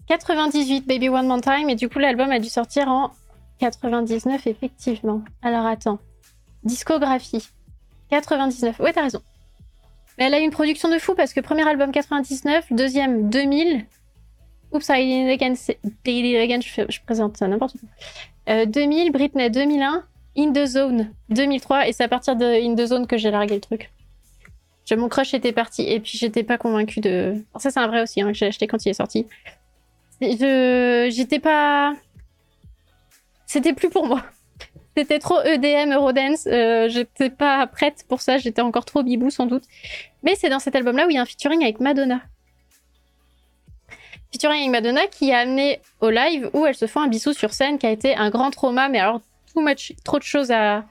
«98 0.08 0.88
Baby 0.88 1.10
One 1.10 1.28
More 1.28 1.42
Time 1.42 1.70
et 1.70 1.76
du 1.76 1.88
coup 1.88 2.00
l'album 2.00 2.32
a 2.32 2.40
dû 2.40 2.50
sortir 2.50 2.88
en 2.88 3.12
99 3.60 4.48
effectivement. 4.48 5.22
Alors 5.44 5.68
attends. 5.68 6.00
Discographie. 6.64 7.48
99. 8.10 8.80
Ouais 8.80 8.92
t'as 8.92 9.04
raison 9.04 9.22
elle 10.20 10.34
a 10.34 10.40
une 10.40 10.52
production 10.52 10.90
de 10.90 11.00
fou 11.00 11.16
parce 11.16 11.34
que 11.34 11.40
premier 11.40 11.68
album 11.68 11.92
99, 11.92 12.68
deuxième 12.72 13.30
2000. 13.30 13.86
Oups, 14.72 14.90
I 14.90 15.04
did 15.04 15.30
again, 15.30 15.56
again 16.06 16.60
je, 16.62 16.84
je, 16.90 17.00
présente 17.04 17.38
ça 17.38 17.48
n'importe 17.48 17.78
quoi. 17.80 18.66
2000, 18.66 19.08
euh, 19.08 19.12
Britney 19.12 19.50
2001, 19.50 20.04
In 20.38 20.54
the 20.54 20.66
Zone 20.66 21.12
2003 21.30 21.88
et 21.88 21.94
c'est 21.94 22.04
à 22.04 22.08
partir 22.08 22.36
de 22.36 22.46
In 22.46 22.76
the 22.76 22.86
Zone 22.86 23.08
que 23.08 23.18
j'ai 23.18 23.32
largué 23.32 23.56
le 23.56 23.62
truc. 23.62 23.92
Je, 24.86 24.96
mon 24.96 25.08
crush 25.08 25.34
était 25.34 25.54
parti 25.54 25.84
et 25.84 26.00
puis 26.00 26.18
j'étais 26.18 26.44
pas 26.44 26.58
convaincue 26.58 27.00
de. 27.00 27.36
ça 27.58 27.72
c'est 27.72 27.80
un 27.80 27.88
vrai 27.88 28.02
aussi 28.02 28.22
hein, 28.22 28.28
que 28.28 28.34
j'ai 28.34 28.48
acheté 28.48 28.68
quand 28.68 28.86
il 28.86 28.90
est 28.90 28.94
sorti. 28.94 29.26
J'étais 30.22 31.40
pas. 31.40 31.94
C'était 33.46 33.74
plus 33.74 33.90
pour 33.90 34.06
moi. 34.06 34.24
C'était 34.96 35.20
trop 35.20 35.42
EDM, 35.42 35.94
Eurodance. 35.94 36.46
Euh, 36.48 36.90
j'étais 36.90 37.30
pas 37.30 37.66
prête 37.68 38.06
pour 38.08 38.22
ça. 38.22 38.38
J'étais 38.38 38.62
encore 38.62 38.86
trop 38.86 39.04
bibou 39.04 39.30
sans 39.30 39.46
doute. 39.46 39.64
Mais 40.24 40.36
c'est 40.36 40.50
dans 40.50 40.60
cet 40.60 40.76
album-là 40.76 41.08
où 41.08 41.10
il 41.10 41.16
y 41.16 41.18
a 41.18 41.22
un 41.22 41.26
featuring 41.26 41.64
avec 41.64 41.80
Madonna. 41.80 42.22
Featuring 44.34 44.60
avec 44.60 44.72
Madonna 44.72 45.08
qui 45.08 45.32
a 45.32 45.40
amené 45.40 45.80
au 46.02 46.10
live 46.10 46.50
où 46.54 46.66
elle 46.66 46.76
se 46.76 46.86
fait 46.86 47.00
un 47.00 47.08
bisou 47.08 47.34
sur 47.34 47.54
scène 47.54 47.78
qui 47.78 47.86
a 47.86 47.92
été 47.92 48.16
un 48.16 48.30
grand 48.30 48.52
trauma. 48.52 48.90
Mais 48.90 49.00
alors, 49.00 49.22
too 49.54 49.62
much, 49.62 49.94
trop 50.04 50.20
de 50.20 50.24
choses 50.24 50.52
à. 50.52 50.86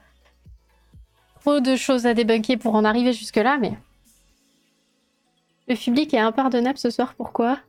Trop 1.41 1.59
de 1.59 1.75
choses 1.75 2.05
à 2.05 2.13
débunker 2.13 2.57
pour 2.57 2.75
en 2.75 2.85
arriver 2.85 3.13
jusque-là. 3.13 3.57
Mais. 3.59 3.73
Le 5.67 5.75
public 5.75 6.13
est 6.15 6.19
impardonnable 6.19 6.79
ce 6.79 6.89
soir. 6.89 7.13
Pourquoi? 7.15 7.59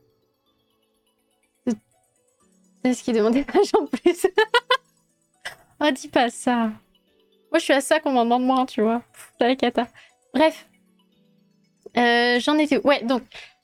C'est 2.83 2.95
ce 2.95 3.03
qui 3.03 3.13
demandait 3.13 3.43
pas 3.43 3.59
en 3.79 3.85
plus. 3.85 4.25
Oh, 5.83 5.89
dis 5.89 6.09
pas 6.09 6.29
ça. 6.29 6.71
Moi, 7.51 7.57
je 7.57 7.63
suis 7.63 7.73
à 7.73 7.81
ça 7.81 7.99
qu'on 7.99 8.11
m'en 8.11 8.23
demande 8.23 8.43
moins, 8.43 8.65
tu 8.67 8.81
vois. 8.81 9.01
la 9.39 9.55
cata. 9.55 9.87
Bref. 10.33 10.67
Euh, 11.97 12.39
j'en 12.39 12.57
étais. 12.59 12.77
Ouais, 12.85 13.03
donc, 13.03 13.23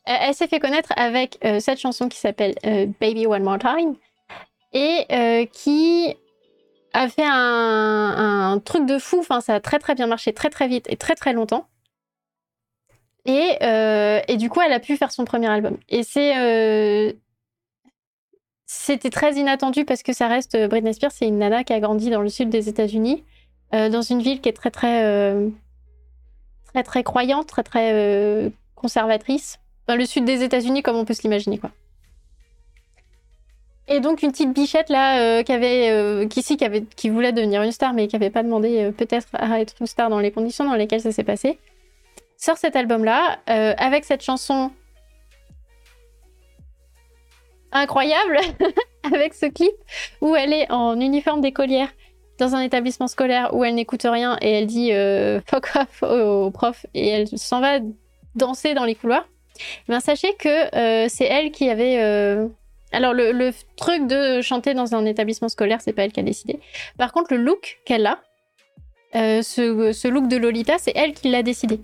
euh, 0.10 0.16
elle 0.20 0.34
s'est 0.34 0.48
fait 0.48 0.60
connaître 0.60 0.92
avec 0.96 1.38
euh, 1.46 1.60
cette 1.60 1.80
chanson 1.80 2.10
qui 2.10 2.18
s'appelle 2.18 2.56
Baby 3.00 3.28
One 3.28 3.44
More 3.44 3.60
Time 3.60 3.96
et 4.74 5.48
qui 5.54 6.16
a 6.94 7.08
fait 7.08 7.26
un, 7.26 8.60
truc 8.66 8.88
de 8.88 8.98
fou. 8.98 9.20
Enfin, 9.20 9.40
ça 9.40 9.56
a 9.56 9.60
très 9.60 9.78
très 9.78 9.94
bien 9.94 10.08
marché, 10.08 10.34
très 10.34 10.50
très 10.50 10.68
vite 10.68 10.88
et 10.90 10.98
très 10.98 11.14
très 11.14 11.34
longtemps. 11.34 11.68
Et 13.26 14.38
du 14.38 14.50
coup, 14.50 14.62
elle 14.62 14.74
a 14.74 14.80
pu 14.80 14.98
faire 14.98 15.12
son 15.12 15.24
premier 15.24 15.48
album. 15.48 15.78
Et 15.88 16.02
c'est 16.02 17.16
c'était 18.68 19.10
très 19.10 19.34
inattendu 19.36 19.86
parce 19.86 20.04
que 20.04 20.12
ça 20.12 20.28
reste 20.28 20.56
euh, 20.56 20.68
Britney 20.68 20.94
Spears, 20.94 21.14
c'est 21.14 21.26
une 21.26 21.40
nana 21.40 21.64
qui 21.64 21.72
a 21.72 21.80
grandi 21.80 22.10
dans 22.10 22.22
le 22.22 22.28
sud 22.28 22.50
des 22.50 22.68
États-Unis, 22.68 23.24
euh, 23.74 23.88
dans 23.88 24.02
une 24.02 24.22
ville 24.22 24.42
qui 24.42 24.50
est 24.50 24.54
très 24.54 24.72
très 24.72 25.06
euh, 25.06 25.48
très 26.66 26.84
très 26.84 27.02
croyante, 27.02 27.48
très 27.48 27.64
très 27.64 28.52
conservatrice. 28.76 29.58
Dans 29.88 29.96
le 29.96 30.06
sud 30.06 30.26
des 30.26 30.44
États-Unis, 30.44 30.84
comme 30.84 30.98
on 30.98 31.06
peut 31.06 31.14
se 31.14 31.22
l'imaginer, 31.24 31.58
quoi. 31.58 31.72
Et 33.88 34.02
donc 34.02 34.22
une 34.22 34.32
petite 34.32 34.52
bichette 34.54 34.90
là 34.90 35.42
qui 35.44 35.54
avait 35.54 36.28
qui, 36.28 36.66
avait 36.66 36.84
qui 36.84 37.10
voulait 37.10 37.32
devenir 37.32 37.64
une 37.64 37.72
star 37.72 37.94
mais 37.94 38.10
qui 38.10 38.18
avait 38.18 38.30
pas 38.30 38.44
demandé 38.44 38.92
peut-être 38.98 39.30
à 39.32 39.62
être 39.62 39.76
une 39.80 39.88
star 39.88 40.10
dans 40.10 40.20
les 40.20 40.32
conditions 40.32 40.66
dans 40.66 40.76
lesquelles 40.76 41.00
ça 41.00 41.14
s'est 41.14 41.24
passé 41.24 41.58
sort 42.36 42.58
cet 42.58 42.76
album 42.76 43.06
là 43.06 43.40
avec 43.46 44.04
cette 44.04 44.22
chanson 44.22 44.72
incroyable 47.78 48.40
avec 49.04 49.34
ce 49.34 49.46
clip 49.46 49.76
où 50.22 50.36
elle 50.36 50.54
est 50.54 50.72
en 50.72 51.00
uniforme 51.00 51.42
d'écolière 51.42 51.90
dans 52.40 52.56
un 52.56 52.62
établissement 52.62 53.08
scolaire 53.08 53.54
où 53.54 53.64
elle 53.64 53.76
n'écoute 53.76 54.04
rien 54.04 54.38
et 54.42 54.52
elle 54.52 54.68
dit 54.68 54.92
euh, 54.94 55.40
fuck 55.46 55.70
off 55.76 56.04
au, 56.04 56.52
prof 56.52 56.86
et 56.94 57.08
elle 57.08 57.28
s'en 57.28 57.62
va 57.62 57.80
danser 58.36 58.74
dans 58.74 58.86
les 58.86 58.96
couloirs. 58.96 59.28
Ben, 59.88 60.00
sachez 60.00 60.34
que 60.36 60.76
euh, 60.76 61.08
c'est 61.10 61.26
elle 61.26 61.52
qui 61.52 61.70
avait. 61.70 62.02
Euh, 62.02 62.48
alors, 62.92 63.14
le, 63.14 63.52
truc 63.76 64.08
de 64.08 64.42
chanter 64.42 64.74
dans 64.74 64.96
un 64.96 65.06
établissement 65.06 65.50
scolaire, 65.50 65.82
c'est 65.82 65.94
pas 65.94 66.04
elle 66.04 66.12
qui 66.12 66.20
a 66.20 66.24
décidé. 66.24 66.60
Par 66.98 67.12
contre, 67.12 67.34
le 67.34 67.42
look 67.42 67.80
qu'elle 67.86 68.06
a, 68.06 68.20
ce, 69.14 70.08
look 70.08 70.28
de 70.28 70.38
Lolita, 70.38 70.78
c'est 70.78 70.94
elle 70.96 71.14
qui 71.14 71.30
l'a 71.30 71.44
décidé. 71.44 71.82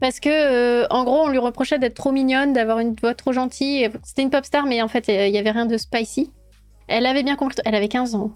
Parce 0.00 0.20
que, 0.20 0.90
en 0.92 1.04
gros, 1.04 1.22
on 1.24 1.28
lui 1.28 1.38
reprochait 1.38 1.78
d'être 1.78 1.94
trop 1.94 2.12
mignonne, 2.12 2.52
d'avoir 2.52 2.78
une 2.78 2.94
voix 2.94 3.14
trop 3.14 3.32
gentille. 3.32 3.88
C'était 4.04 4.22
une 4.22 4.30
pop 4.30 4.44
star, 4.44 4.66
mais 4.66 4.82
en 4.82 4.88
fait, 4.88 5.08
il 5.08 5.34
y 5.34 5.38
avait 5.38 5.50
rien 5.50 5.66
de 5.66 5.76
spicy. 5.76 6.32
Elle 6.86 7.06
avait 7.06 7.22
bien 7.22 7.36
compris. 7.36 7.56
Elle 7.64 7.74
avait 7.74 7.88
15 7.88 8.14
ans 8.14 8.32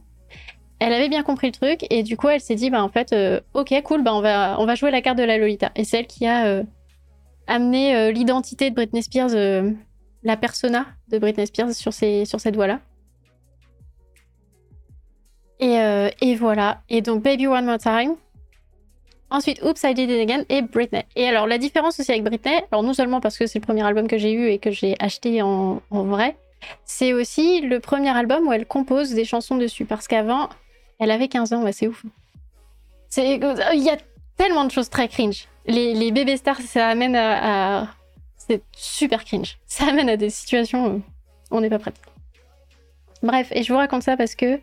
elle 0.85 0.93
avait 0.93 1.09
bien 1.09 1.23
compris 1.23 1.47
le 1.47 1.53
truc 1.53 1.87
et 1.91 2.03
du 2.03 2.17
coup 2.17 2.29
elle 2.29 2.41
s'est 2.41 2.57
dit 2.57 2.69
bah 2.69 2.83
en 2.83 2.89
fait 2.89 3.13
euh, 3.13 3.41
ok 3.55 3.73
cool 3.85 4.03
bah 4.03 4.13
on 4.15 4.21
va 4.21 4.57
on 4.59 4.67
va 4.67 4.75
jouer 4.75 4.91
la 4.91 5.01
carte 5.01 5.17
de 5.17 5.23
la 5.23 5.39
Lolita 5.39 5.71
et 5.77 5.85
c'est 5.85 6.01
elle 6.01 6.07
qui 6.09 6.27
a 6.27 6.47
euh, 6.47 6.65
amené 7.47 7.95
euh, 7.95 8.11
l'identité 8.11 8.69
de 8.69 8.75
Britney 8.75 9.03
Spears 9.03 9.31
la 10.25 10.37
persona 10.37 10.87
de 11.09 11.19
Britney 11.19 11.47
Spears 11.47 11.73
sur 11.73 11.93
ces 11.93 12.25
sur 12.25 12.41
cette 12.41 12.57
voie 12.57 12.67
là 12.67 12.81
et, 15.61 15.79
et, 16.21 16.35
voilà 16.35 16.83
et 16.89 17.03
donc 17.03 17.23
Baby 17.23 17.47
One 17.47 17.65
More 17.65 17.79
Time 17.79 18.17
ensuite 19.33 19.63
Oops 19.63 19.83
I 19.83 19.95
Did 19.95 20.11
It 20.11 20.21
Again 20.21 20.45
et 20.49 20.63
Britney 20.63 21.05
et 21.17 21.27
alors 21.27 21.47
la 21.47 21.59
différence 21.59 21.99
aussi 21.99 22.11
avec 22.11 22.23
Britney 22.25 22.63
alors 22.71 22.83
non 22.83 22.95
seulement 22.95 23.21
parce 23.21 23.39
que 23.39 23.47
c'est 23.47 23.59
le 23.59 23.65
premier 23.65 23.83
album 23.83 24.07
que 24.07 24.19
j'ai 24.19 24.33
eu 24.33 24.49
et 24.49 24.59
que 24.59 24.71
j'ai 24.71 24.97
acheté 25.01 25.43
en, 25.43 25.81
vrai 25.91 26.37
c'est 26.85 27.13
aussi 27.13 27.61
le 27.61 27.81
premier 27.81 28.11
album 28.11 28.47
où 28.47 28.53
elle 28.53 28.67
compose 28.67 29.15
des 29.15 29.25
chansons 29.25 29.57
dessus 29.57 29.85
parce 29.85 30.07
qu'avant 30.07 30.49
elle 31.03 31.11
avait 31.11 31.27
15 31.27 31.53
ans, 31.53 31.65
c'est 31.73 31.89
ouf. 31.89 32.05
C'est, 33.09 33.35
il 33.35 33.83
y 33.83 33.91
a 33.91 33.97
tellement 34.37 34.65
de 34.65 34.71
choses 34.71 34.89
très 34.89 35.09
cringe. 35.09 35.49
Les, 35.67 35.95
les 35.95 36.13
bébés 36.13 36.37
stars, 36.37 36.61
ça 36.61 36.89
amène 36.89 37.17
à, 37.17 37.89
c'est 38.37 38.63
super 38.73 39.25
cringe. 39.25 39.59
Ça 39.67 39.89
amène 39.89 40.09
à 40.09 40.17
des 40.17 40.31
situations 40.31 40.95
où 40.95 41.03
on 41.51 41.61
n'est 41.61 41.71
pas 41.71 41.81
prête. 41.81 41.97
Bref, 43.23 43.49
et 43.51 43.65
je 43.65 43.73
vous 43.73 43.79
raconte 43.79 44.05
ça 44.05 44.17
parce 44.17 44.37
que 44.37 44.61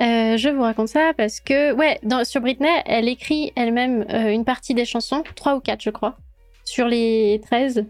euh, 0.00 0.36
je 0.36 0.48
vous 0.48 0.62
raconte 0.62 0.88
ça 0.88 1.12
parce 1.16 1.40
que, 1.40 1.72
ouais, 1.72 1.98
sur 2.24 2.40
Britney, 2.40 2.68
elle 2.86 3.08
écrit 3.08 3.52
elle-même 3.56 4.06
euh, 4.10 4.30
une 4.30 4.44
partie 4.44 4.74
des 4.74 4.84
chansons, 4.84 5.22
3 5.34 5.56
ou 5.56 5.60
4, 5.60 5.82
je 5.82 5.90
crois, 5.90 6.16
sur 6.64 6.86
les 6.86 7.40
13. 7.44 7.84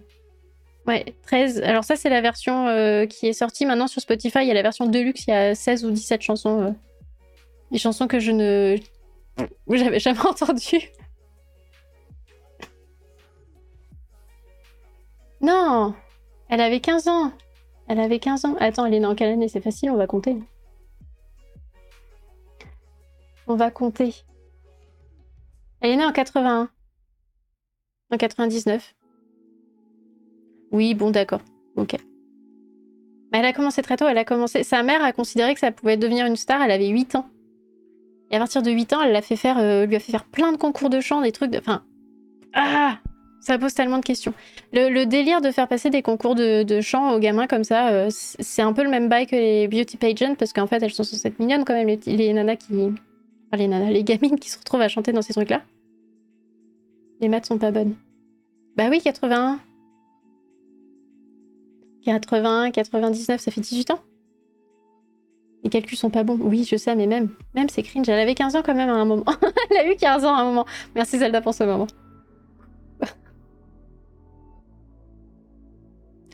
Ouais, 0.87 1.05
13. 1.27 1.61
Alors, 1.62 1.85
ça, 1.85 1.97
c'est 1.97 2.09
la 2.09 2.23
version 2.23 2.66
euh, 2.68 3.05
qui 3.05 3.27
est 3.27 3.35
sortie 3.35 3.66
maintenant 3.66 3.88
sur 3.88 4.01
Spotify. 4.01 4.38
Il 4.40 4.49
y 4.49 4.51
a 4.51 4.55
la 4.55 4.62
version 4.62 4.87
Deluxe, 4.87 5.27
il 5.27 5.31
y 5.31 5.35
a 5.35 5.55
16 5.55 5.85
ou 5.85 5.90
17 5.90 6.23
chansons 6.23 6.75
des 7.71 7.79
chansons 7.79 8.07
que 8.07 8.18
je 8.18 8.33
ne. 8.33 8.77
J'avais 9.71 10.01
jamais 10.01 10.21
entendues. 10.27 10.90
Non 15.40 15.94
Elle 16.49 16.61
avait 16.61 16.81
15 16.81 17.07
ans 17.07 17.33
Elle 17.87 18.01
avait 18.01 18.18
15 18.18 18.44
ans. 18.44 18.57
Attends, 18.59 18.87
elle 18.87 18.94
est 18.94 19.01
née 19.01 19.07
en 19.07 19.14
quelle 19.14 19.31
année? 19.31 19.49
C'est 19.49 19.61
facile, 19.61 19.90
on 19.90 19.97
va 19.97 20.07
compter. 20.07 20.37
On 23.48 23.56
va 23.56 23.70
compter. 23.70 24.14
Elle 25.80 25.92
est 25.92 25.96
née 25.96 26.04
en 26.04 26.12
81. 26.12 26.68
En 28.11 28.16
99. 28.16 28.94
Oui, 30.70 30.94
bon, 30.94 31.11
d'accord. 31.11 31.40
Ok. 31.76 31.96
Elle 33.32 33.44
a 33.44 33.52
commencé 33.54 33.80
très 33.82 33.96
tôt, 33.96 34.06
elle 34.06 34.18
a 34.18 34.24
commencé. 34.24 34.62
Sa 34.64 34.82
mère 34.82 35.02
a 35.02 35.12
considéré 35.12 35.54
que 35.54 35.61
ça 35.61 35.72
pouvait 35.72 35.96
devenir 35.96 36.26
une 36.26 36.37
star, 36.37 36.61
elle 36.61 36.70
avait 36.70 36.88
8 36.88 37.14
ans. 37.14 37.26
Et 38.30 38.37
à 38.37 38.38
partir 38.38 38.62
de 38.62 38.70
8 38.70 38.92
ans, 38.92 39.02
elle 39.02 39.08
euh, 39.08 39.87
lui 39.87 39.96
a 39.96 40.00
fait 40.00 40.12
faire 40.12 40.24
plein 40.24 40.52
de 40.52 40.58
concours 40.58 40.90
de 40.90 41.00
chant, 41.00 41.22
des 41.22 41.32
trucs 41.32 41.50
de. 41.50 41.58
Enfin. 41.58 41.82
Ah 42.52 42.98
Ça 43.40 43.58
pose 43.58 43.72
tellement 43.72 43.98
de 43.98 44.04
questions. 44.04 44.34
Le, 44.74 45.04
délire 45.04 45.40
de 45.40 45.50
faire 45.50 45.68
passer 45.68 45.88
des 45.88 46.02
concours 46.02 46.34
de, 46.34 46.80
chant 46.82 47.12
aux 47.12 47.18
gamins 47.18 47.46
comme 47.46 47.64
ça, 47.64 47.88
euh, 47.88 48.08
c'est 48.11 48.62
un 48.62 48.74
peu 48.74 48.82
le 48.82 48.90
même 48.90 49.08
bail 49.08 49.26
que 49.26 49.37
les 49.37 49.68
beauty 49.68 49.96
pageants, 49.96 50.34
parce 50.34 50.52
qu'en 50.52 50.66
fait, 50.66 50.82
elles 50.82 50.92
sont 50.92 51.04
censées 51.04 51.28
être 51.28 51.38
mignonnes 51.38 51.64
quand 51.64 51.74
même, 51.74 51.88
les, 52.04 52.32
nanas 52.34 52.56
qui. 52.56 52.74
Enfin, 53.48 53.56
les 53.56 53.68
nanas, 53.68 53.90
les 53.90 54.04
gamines 54.04 54.38
qui 54.38 54.50
se 54.50 54.58
retrouvent 54.58 54.82
à 54.82 54.88
chanter 54.88 55.12
dans 55.12 55.22
ces 55.22 55.32
trucs-là. 55.32 55.62
Les 57.20 57.28
maths 57.28 57.46
sont 57.46 57.58
pas 57.58 57.70
bonnes. 57.70 57.96
Bah 58.76 58.88
oui, 58.90 59.00
81. 59.00 59.61
80, 62.04 62.70
99, 62.70 63.40
ça 63.40 63.50
fait 63.50 63.61
18 63.61 63.90
ans. 63.90 64.00
Les 65.64 65.70
calculs 65.70 65.98
sont 65.98 66.11
pas 66.11 66.22
bons. 66.22 66.38
Oui, 66.40 66.64
je 66.64 66.76
sais, 66.76 66.94
mais 66.94 67.06
même, 67.06 67.30
même 67.54 67.68
c'est 67.68 67.82
cringe. 67.82 68.08
Elle 68.08 68.20
avait 68.20 68.34
15 68.34 68.56
ans 68.56 68.62
quand 68.64 68.74
même 68.74 68.88
à 68.88 68.94
un 68.94 69.04
moment. 69.04 69.24
elle 69.70 69.76
a 69.78 69.90
eu 69.90 69.96
15 69.96 70.24
ans 70.24 70.34
à 70.34 70.40
un 70.40 70.44
moment. 70.44 70.64
Merci 70.94 71.18
Zelda 71.18 71.40
pour 71.40 71.54
ce 71.54 71.64
moment. 71.64 71.88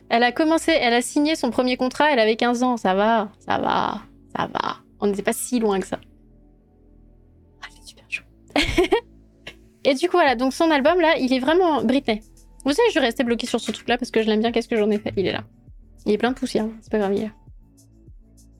elle 0.09 0.23
a 0.23 0.31
commencé, 0.31 0.71
elle 0.71 0.93
a 0.93 1.01
signé 1.01 1.35
son 1.35 1.49
premier 1.49 1.75
contrat, 1.77 2.11
elle 2.11 2.19
avait 2.19 2.35
15 2.35 2.61
ans. 2.63 2.77
Ça 2.77 2.93
va, 2.93 3.29
ça 3.39 3.57
va, 3.57 4.01
ça 4.35 4.47
va. 4.47 4.77
On 4.99 5.07
n'était 5.07 5.23
pas 5.23 5.33
si 5.33 5.59
loin 5.59 5.79
que 5.79 5.87
ça. 5.87 5.99
Et 9.83 9.93
du 9.93 10.07
coup, 10.09 10.17
voilà, 10.17 10.35
donc 10.35 10.53
son 10.53 10.71
album 10.71 10.99
là, 10.99 11.15
il 11.17 11.31
est 11.33 11.39
vraiment 11.39 11.83
Britney. 11.83 12.21
Vous 12.65 12.71
savez, 12.71 12.89
je 12.93 12.99
restais 12.99 13.23
bloqué 13.23 13.45
sur 13.45 13.59
ce 13.59 13.71
truc 13.71 13.87
là 13.87 13.97
parce 13.97 14.09
que 14.09 14.23
je 14.23 14.27
l'aime 14.27 14.41
bien. 14.41 14.51
Qu'est-ce 14.51 14.67
que 14.67 14.77
j'en 14.77 14.89
ai 14.89 14.97
fait? 14.97 15.13
Il 15.17 15.27
est 15.27 15.31
là. 15.31 15.43
Il 16.05 16.13
est 16.13 16.17
plein 16.17 16.31
de 16.31 16.35
poussière, 16.35 16.65
c'est 16.81 16.91
pas 16.91 16.97
grave, 16.97 17.13
il 17.13 17.21
est 17.21 17.25
là. 17.25 17.31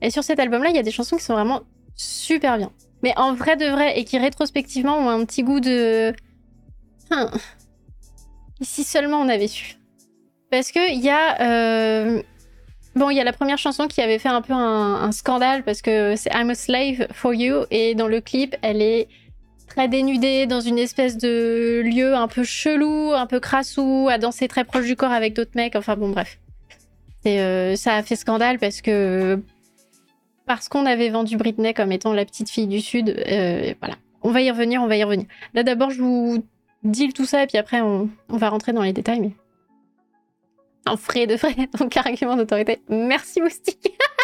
Et 0.02 0.10
sur 0.10 0.22
cet 0.22 0.38
album-là, 0.38 0.70
il 0.70 0.76
y 0.76 0.78
a 0.78 0.82
des 0.82 0.90
chansons 0.90 1.16
qui 1.16 1.24
sont 1.24 1.34
vraiment 1.34 1.62
super 1.94 2.58
bien. 2.58 2.70
Mais 3.02 3.12
en 3.16 3.34
vrai 3.34 3.56
de 3.56 3.66
vrai, 3.66 3.98
et 3.98 4.04
qui 4.04 4.18
rétrospectivement 4.18 4.96
ont 4.98 5.08
un 5.08 5.24
petit 5.24 5.42
goût 5.42 5.60
de. 5.60 6.12
Ici 8.60 8.84
seulement 8.84 9.18
on 9.18 9.28
avait 9.28 9.48
su. 9.48 9.76
Parce 10.50 10.72
que 10.72 10.92
il 10.92 11.00
y 11.00 11.10
a. 11.10 11.40
Euh, 11.40 12.22
bon, 12.94 13.10
il 13.10 13.16
y 13.16 13.20
a 13.20 13.24
la 13.24 13.32
première 13.32 13.58
chanson 13.58 13.86
qui 13.86 14.00
avait 14.00 14.18
fait 14.18 14.28
un 14.28 14.42
peu 14.42 14.52
un, 14.52 15.12
scandale 15.12 15.62
parce 15.62 15.82
que 15.82 16.14
c'est 16.16 16.30
I'm 16.32 16.50
a 16.50 16.54
slave 16.54 17.08
for 17.12 17.34
you. 17.34 17.64
Et 17.70 17.94
dans 17.94 18.08
le 18.08 18.20
clip, 18.20 18.56
elle 18.62 18.80
est 18.82 19.08
très 19.76 19.88
dénudée 19.88 20.46
dans 20.46 20.62
une 20.62 20.78
espèce 20.78 21.18
de 21.18 21.82
lieu 21.84 22.14
un 22.14 22.28
peu 22.28 22.44
chelou, 22.44 23.12
un 23.12 23.26
peu 23.26 23.40
crassou, 23.40 24.08
à 24.10 24.16
danser 24.16 24.48
très 24.48 24.64
proche 24.64 24.86
du 24.86 24.96
corps 24.96 25.12
avec 25.12 25.34
d'autres 25.34 25.50
mecs. 25.54 25.76
Enfin 25.76 25.96
bon, 25.96 26.08
bref. 26.08 26.38
Et 27.26 27.40
euh, 27.40 27.76
ça 27.76 27.96
a 27.96 28.02
fait 28.02 28.16
scandale 28.16 28.58
parce 28.58 28.80
que 28.80 29.38
parce 30.46 30.70
qu'on 30.70 30.86
avait 30.86 31.10
vendu 31.10 31.36
Britney 31.36 31.74
comme 31.74 31.92
étant 31.92 32.14
la 32.14 32.24
petite 32.24 32.48
fille 32.48 32.68
du 32.68 32.80
Sud. 32.80 33.22
Euh, 33.28 33.74
voilà. 33.80 33.96
On 34.22 34.30
va 34.30 34.40
y 34.40 34.50
revenir, 34.50 34.82
on 34.82 34.86
va 34.86 34.96
y 34.96 35.04
revenir. 35.04 35.26
Là, 35.52 35.62
d'abord, 35.62 35.90
je 35.90 36.00
vous 36.00 36.42
deal 36.82 37.12
tout 37.12 37.26
ça 37.26 37.42
et 37.42 37.46
puis 37.46 37.58
après, 37.58 37.82
on, 37.82 38.08
va 38.28 38.48
rentrer 38.48 38.72
dans 38.72 38.82
les 38.82 38.94
détails. 38.94 39.20
Mais... 39.20 39.32
En 40.86 40.96
frais 40.96 41.26
de 41.26 41.36
frais, 41.36 41.54
donc 41.78 41.94
argument 41.98 42.36
d'autorité. 42.36 42.80
Merci, 42.88 43.42
Moustique. 43.42 43.92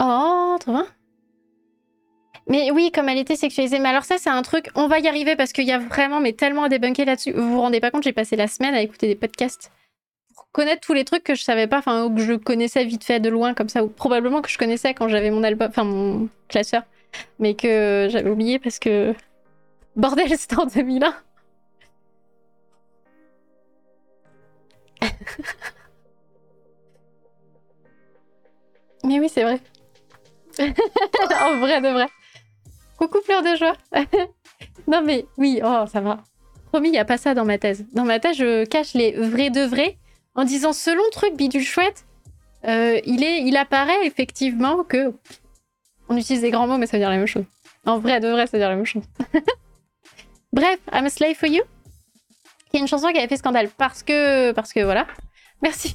oh, 0.00 0.56
trop 0.58 0.72
bien. 0.72 0.86
Mais 2.48 2.70
oui, 2.72 2.90
comme 2.92 3.08
elle 3.08 3.18
était 3.18 3.36
sexualisée. 3.36 3.78
Mais 3.78 3.90
alors 3.90 4.04
ça, 4.04 4.18
c'est 4.18 4.30
un 4.30 4.42
truc, 4.42 4.70
on 4.74 4.88
va 4.88 4.98
y 4.98 5.08
arriver 5.08 5.36
parce 5.36 5.52
qu'il 5.52 5.66
y 5.66 5.72
a 5.72 5.78
vraiment 5.78 6.20
mais 6.20 6.32
tellement 6.32 6.64
à 6.64 6.68
débunker 6.68 7.06
là-dessus. 7.06 7.32
Vous 7.32 7.50
vous 7.50 7.60
rendez 7.60 7.80
pas 7.80 7.90
compte, 7.90 8.02
j'ai 8.02 8.12
passé 8.12 8.36
la 8.36 8.48
semaine 8.48 8.74
à 8.74 8.82
écouter 8.82 9.06
des 9.06 9.14
podcasts 9.14 9.70
connaître 10.52 10.80
tous 10.80 10.94
les 10.94 11.04
trucs 11.04 11.24
que 11.24 11.34
je 11.34 11.42
savais 11.42 11.66
pas, 11.66 11.78
enfin, 11.78 12.04
ou 12.04 12.14
que 12.14 12.22
je 12.22 12.34
connaissais 12.34 12.84
vite 12.84 13.04
fait 13.04 13.20
de 13.20 13.28
loin, 13.28 13.54
comme 13.54 13.68
ça, 13.68 13.84
ou 13.84 13.88
probablement 13.88 14.42
que 14.42 14.50
je 14.50 14.58
connaissais 14.58 14.94
quand 14.94 15.08
j'avais 15.08 15.30
mon 15.30 15.42
album, 15.44 15.68
enfin, 15.68 15.84
mon 15.84 16.28
classeur, 16.48 16.82
mais 17.38 17.54
que 17.54 18.08
j'avais 18.10 18.30
oublié 18.30 18.58
parce 18.58 18.78
que. 18.78 19.14
Bordel, 19.96 20.28
c'était 20.38 20.58
en 20.58 20.66
2001. 20.66 21.14
mais 29.04 29.18
oui, 29.20 29.28
c'est 29.28 29.42
vrai. 29.42 29.60
en 31.42 31.58
vrai 31.58 31.80
de 31.80 31.88
vrai. 31.88 32.06
Coucou 32.98 33.18
pleurs 33.24 33.42
de 33.42 33.56
joie. 33.56 33.76
non 34.86 35.02
mais 35.02 35.26
oui, 35.38 35.60
oh 35.64 35.84
ça 35.90 36.00
va. 36.00 36.18
Promis, 36.70 36.88
il 36.88 36.92
n'y 36.92 36.98
a 36.98 37.04
pas 37.04 37.18
ça 37.18 37.34
dans 37.34 37.44
ma 37.44 37.58
thèse. 37.58 37.84
Dans 37.92 38.04
ma 38.04 38.20
thèse, 38.20 38.36
je 38.36 38.64
cache 38.64 38.94
les 38.94 39.12
vrais 39.12 39.50
de 39.50 39.62
vrais 39.62 39.96
en 40.34 40.44
disant 40.44 40.72
selon 40.72 41.02
truc 41.10 41.36
bidule 41.36 41.64
chouette, 41.64 42.06
euh, 42.66 43.00
il, 43.04 43.24
est, 43.24 43.42
il 43.42 43.56
apparaît 43.56 44.06
effectivement 44.06 44.84
que. 44.84 45.12
On 46.08 46.16
utilise 46.16 46.42
des 46.42 46.50
grands 46.50 46.66
mots, 46.66 46.76
mais 46.76 46.86
ça 46.86 46.96
veut 46.96 47.02
dire 47.02 47.10
la 47.10 47.16
même 47.16 47.26
chose. 47.26 47.44
En 47.86 47.98
vrai, 47.98 48.18
de 48.18 48.28
vrai, 48.28 48.46
ça 48.46 48.56
veut 48.56 48.58
dire 48.58 48.68
la 48.68 48.76
même 48.76 48.84
chose. 48.84 49.04
Bref, 50.52 50.80
I'm 50.92 51.06
a 51.06 51.10
slave 51.10 51.34
for 51.34 51.48
you. 51.48 51.62
qui 52.70 52.78
est 52.78 52.80
une 52.80 52.88
chanson 52.88 53.08
qui 53.12 53.18
avait 53.18 53.28
fait 53.28 53.36
scandale 53.36 53.68
parce 53.78 54.02
que, 54.02 54.50
parce 54.52 54.72
que 54.72 54.80
voilà. 54.80 55.06
Merci. 55.62 55.94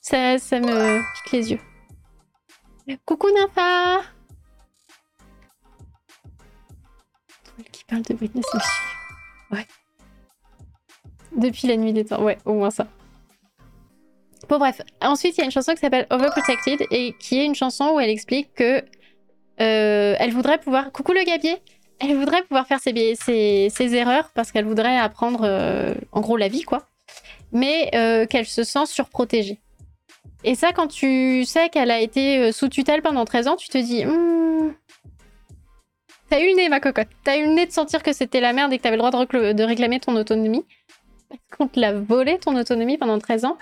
ça, 0.00 0.38
ça 0.38 0.60
me 0.60 0.98
pique 0.98 1.32
les 1.32 1.52
yeux. 1.52 1.60
Coucou 3.06 3.28
Nympha 3.30 4.02
Qui 7.72 7.84
parle 7.84 8.02
de 8.02 8.14
Britney, 8.14 8.42
Ouais. 9.50 9.66
Depuis 11.34 11.66
la 11.66 11.76
nuit 11.76 11.92
des 11.92 12.04
temps, 12.04 12.22
ouais, 12.22 12.36
au 12.44 12.52
moins 12.52 12.70
ça. 12.70 12.86
Bon 14.48 14.58
bref, 14.58 14.82
ensuite 15.00 15.36
il 15.36 15.40
y 15.40 15.42
a 15.42 15.44
une 15.46 15.50
chanson 15.50 15.72
qui 15.72 15.80
s'appelle 15.80 16.06
Overprotected 16.10 16.86
et 16.90 17.14
qui 17.18 17.38
est 17.38 17.46
une 17.46 17.54
chanson 17.54 17.92
où 17.94 18.00
elle 18.00 18.10
explique 18.10 18.52
que 18.54 18.84
euh, 19.60 20.16
elle 20.18 20.32
voudrait 20.32 20.58
pouvoir... 20.58 20.92
Coucou 20.92 21.12
le 21.12 21.24
gabier 21.24 21.56
Elle 22.00 22.14
voudrait 22.14 22.42
pouvoir 22.42 22.66
faire 22.66 22.80
ses, 22.80 23.14
ses, 23.16 23.94
erreurs 23.94 24.30
parce 24.34 24.52
qu'elle 24.52 24.66
voudrait 24.66 24.98
apprendre 24.98 25.40
euh, 25.44 25.94
en 26.12 26.20
gros 26.20 26.36
la 26.36 26.48
vie 26.48 26.64
quoi. 26.64 26.86
Mais 27.52 27.90
euh, 27.94 28.26
qu'elle 28.26 28.46
se 28.46 28.64
sent 28.64 28.86
surprotégée. 28.86 29.60
Et 30.44 30.54
ça 30.54 30.72
quand 30.72 30.88
tu 30.88 31.44
sais 31.44 31.68
qu'elle 31.70 31.90
a 31.90 32.00
été 32.00 32.52
sous 32.52 32.68
tutelle 32.68 33.02
pendant 33.02 33.24
13 33.24 33.48
ans, 33.48 33.56
tu 33.56 33.68
te 33.68 33.78
dis... 33.78 34.04
Hmm, 34.04 34.74
t'as 36.28 36.40
eu 36.40 36.50
le 36.50 36.56
nez 36.56 36.68
ma 36.68 36.80
cocotte. 36.80 37.08
T'as 37.24 37.38
eu 37.38 37.46
le 37.46 37.52
nez 37.52 37.66
de 37.66 37.72
sentir 37.72 38.02
que 38.02 38.12
c'était 38.12 38.40
la 38.40 38.52
merde 38.52 38.72
et 38.72 38.78
que 38.78 38.82
t'avais 38.82 38.96
le 38.96 39.02
droit 39.02 39.10
de, 39.10 39.62
réclamer 39.62 40.00
ton 40.00 40.16
autonomie. 40.16 40.64
Parce 41.28 41.40
qu'on 41.56 41.68
te 41.68 41.80
l'a 41.80 41.92
volé 41.92 42.38
ton 42.38 42.56
autonomie 42.56 42.98
pendant 42.98 43.18
13 43.18 43.44
ans. 43.44 43.58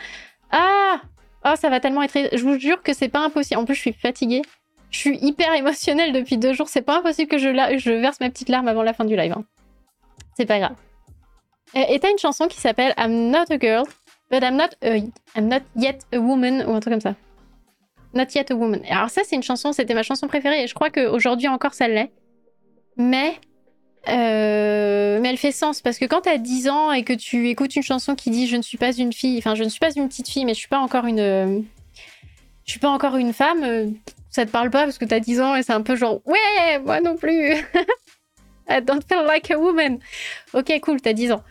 Ah 0.51 1.01
Oh, 1.45 1.55
ça 1.61 1.69
va 1.71 1.81
tellement 1.81 2.03
être... 2.03 2.37
Je 2.37 2.43
vous 2.45 2.59
jure 2.59 2.83
que 2.83 2.93
c'est 2.93 3.09
pas 3.09 3.19
impossible. 3.19 3.61
En 3.61 3.65
plus, 3.65 3.75
je 3.75 3.81
suis 3.81 3.93
fatiguée. 3.93 4.43
Je 4.91 4.99
suis 4.99 5.19
hyper 5.23 5.53
émotionnelle 5.55 6.13
depuis 6.13 6.37
deux 6.37 6.53
jours. 6.53 6.69
C'est 6.69 6.83
pas 6.83 6.99
impossible 6.99 7.29
que 7.29 7.39
je, 7.39 7.49
je 7.79 7.91
verse 7.91 8.21
ma 8.21 8.31
petite 8.31 8.49
larme 8.49 8.69
avant 8.69 8.83
la 8.83 8.93
fin 8.93 9.05
du 9.05 9.17
live. 9.17 9.33
Hein. 9.33 9.45
C'est 10.37 10.47
pas 10.47 10.59
grave. 10.59 10.77
Et 11.75 11.99
t'as 11.99 12.11
une 12.11 12.19
chanson 12.19 12.49
qui 12.49 12.61
s'appelle 12.61 12.95
I'm 12.99 13.31
not 13.31 13.47
a 13.51 13.59
girl, 13.59 13.85
but 14.33 14.43
I'm 14.43 14.57
not, 14.57 14.75
I'm 14.83 15.49
not 15.49 15.63
yet 15.77 16.01
a 16.13 16.19
woman, 16.19 16.65
ou 16.67 16.75
un 16.75 16.81
truc 16.81 16.95
comme 16.95 17.01
ça. 17.01 17.15
Not 18.15 18.35
yet 18.35 18.51
a 18.51 18.55
woman. 18.55 18.81
Alors 18.91 19.11
ça, 19.11 19.21
c'est 19.25 19.37
une 19.37 19.43
chanson, 19.43 19.73
c'était 19.73 19.95
ma 19.95 20.03
chanson 20.03 20.27
préférée, 20.27 20.65
et 20.65 20.67
je 20.67 20.75
crois 20.75 20.91
qu'aujourd'hui 20.91 21.49
encore, 21.49 21.75
ça 21.75 21.87
l'est. 21.87 22.11
Mais 22.97 23.39
euh, 24.09 25.21
mais 25.21 25.29
elle 25.29 25.37
fait 25.37 25.53
sens 25.53 25.81
parce 25.81 25.99
que 25.99 26.07
quand 26.07 26.23
t'as 26.23 26.37
10 26.37 26.69
ans 26.69 26.91
et 26.91 27.05
que 27.05 27.13
tu 27.13 27.49
écoutes 27.49 27.77
une 27.77 27.85
chanson 27.85 28.17
qui 28.17 28.31
dit 28.31 28.49
je 28.49 28.57
ne 28.57 28.63
suis 28.63 28.77
pas 28.77 28.93
une 28.93 29.13
fille, 29.13 29.39
enfin 29.39 29.55
je 29.55 29.63
ne 29.63 29.69
suis 29.69 29.79
pas 29.79 29.93
une 29.95 30.09
petite 30.09 30.29
fille, 30.29 30.45
mais 30.45 30.55
je 30.55 30.59
suis 30.59 30.69
pas 30.69 30.81
encore 30.81 31.07
une, 31.07 31.65
je 32.65 32.71
suis 32.71 32.81
pas 32.81 32.89
encore 32.89 33.17
une 33.17 33.33
femme, 33.33 33.63
euh, 33.63 33.87
ça 34.29 34.45
te 34.45 34.51
parle 34.51 34.71
pas 34.71 34.85
parce 34.85 34.99
que 34.99 35.05
t'as 35.05 35.21
10 35.21 35.41
ans 35.41 35.55
et 35.55 35.63
c'est 35.63 35.73
un 35.73 35.83
peu 35.83 35.95
genre 35.95 36.21
ouais 36.27 36.81
moi 36.85 37.01
non 37.01 37.17
plus. 37.17 37.53
I 38.69 38.81
don't 38.83 39.03
feel 39.09 39.25
like 39.25 39.51
a 39.53 39.59
woman. 39.59 40.01
Ok 40.53 40.73
cool, 40.83 41.01
t'as 41.01 41.13
10 41.13 41.33
ans. 41.33 41.43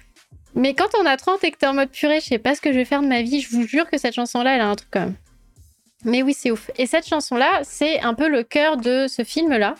Mais 0.56 0.74
quand 0.74 0.90
on 1.00 1.06
a 1.06 1.18
30 1.18 1.44
et 1.44 1.52
que 1.52 1.58
t'es 1.58 1.68
en 1.68 1.74
mode 1.74 1.92
purée, 1.92 2.20
je 2.20 2.26
sais 2.26 2.40
pas 2.40 2.56
ce 2.56 2.62
que 2.62 2.72
je 2.72 2.78
vais 2.78 2.86
faire 2.86 3.02
de 3.02 3.08
ma 3.08 3.22
vie, 3.22 3.40
je 3.42 3.50
vous 3.50 3.66
jure 3.66 3.90
que 3.90 3.98
cette 3.98 4.14
chanson-là, 4.14 4.56
elle 4.56 4.62
a 4.62 4.70
un 4.70 4.76
truc 4.76 4.94
même. 4.96 5.16
Mais 6.04 6.24
oui, 6.24 6.34
c'est 6.34 6.52
ouf. 6.52 6.70
Et 6.78 6.88
cette 6.88 7.08
chanson-là, 7.08 7.62
c'est 7.64 8.02
un 8.02 8.14
peu 8.14 8.28
le 8.28 8.44
cœur 8.44 8.78
de 8.78 9.08
ce 9.08 9.24
film-là, 9.24 9.76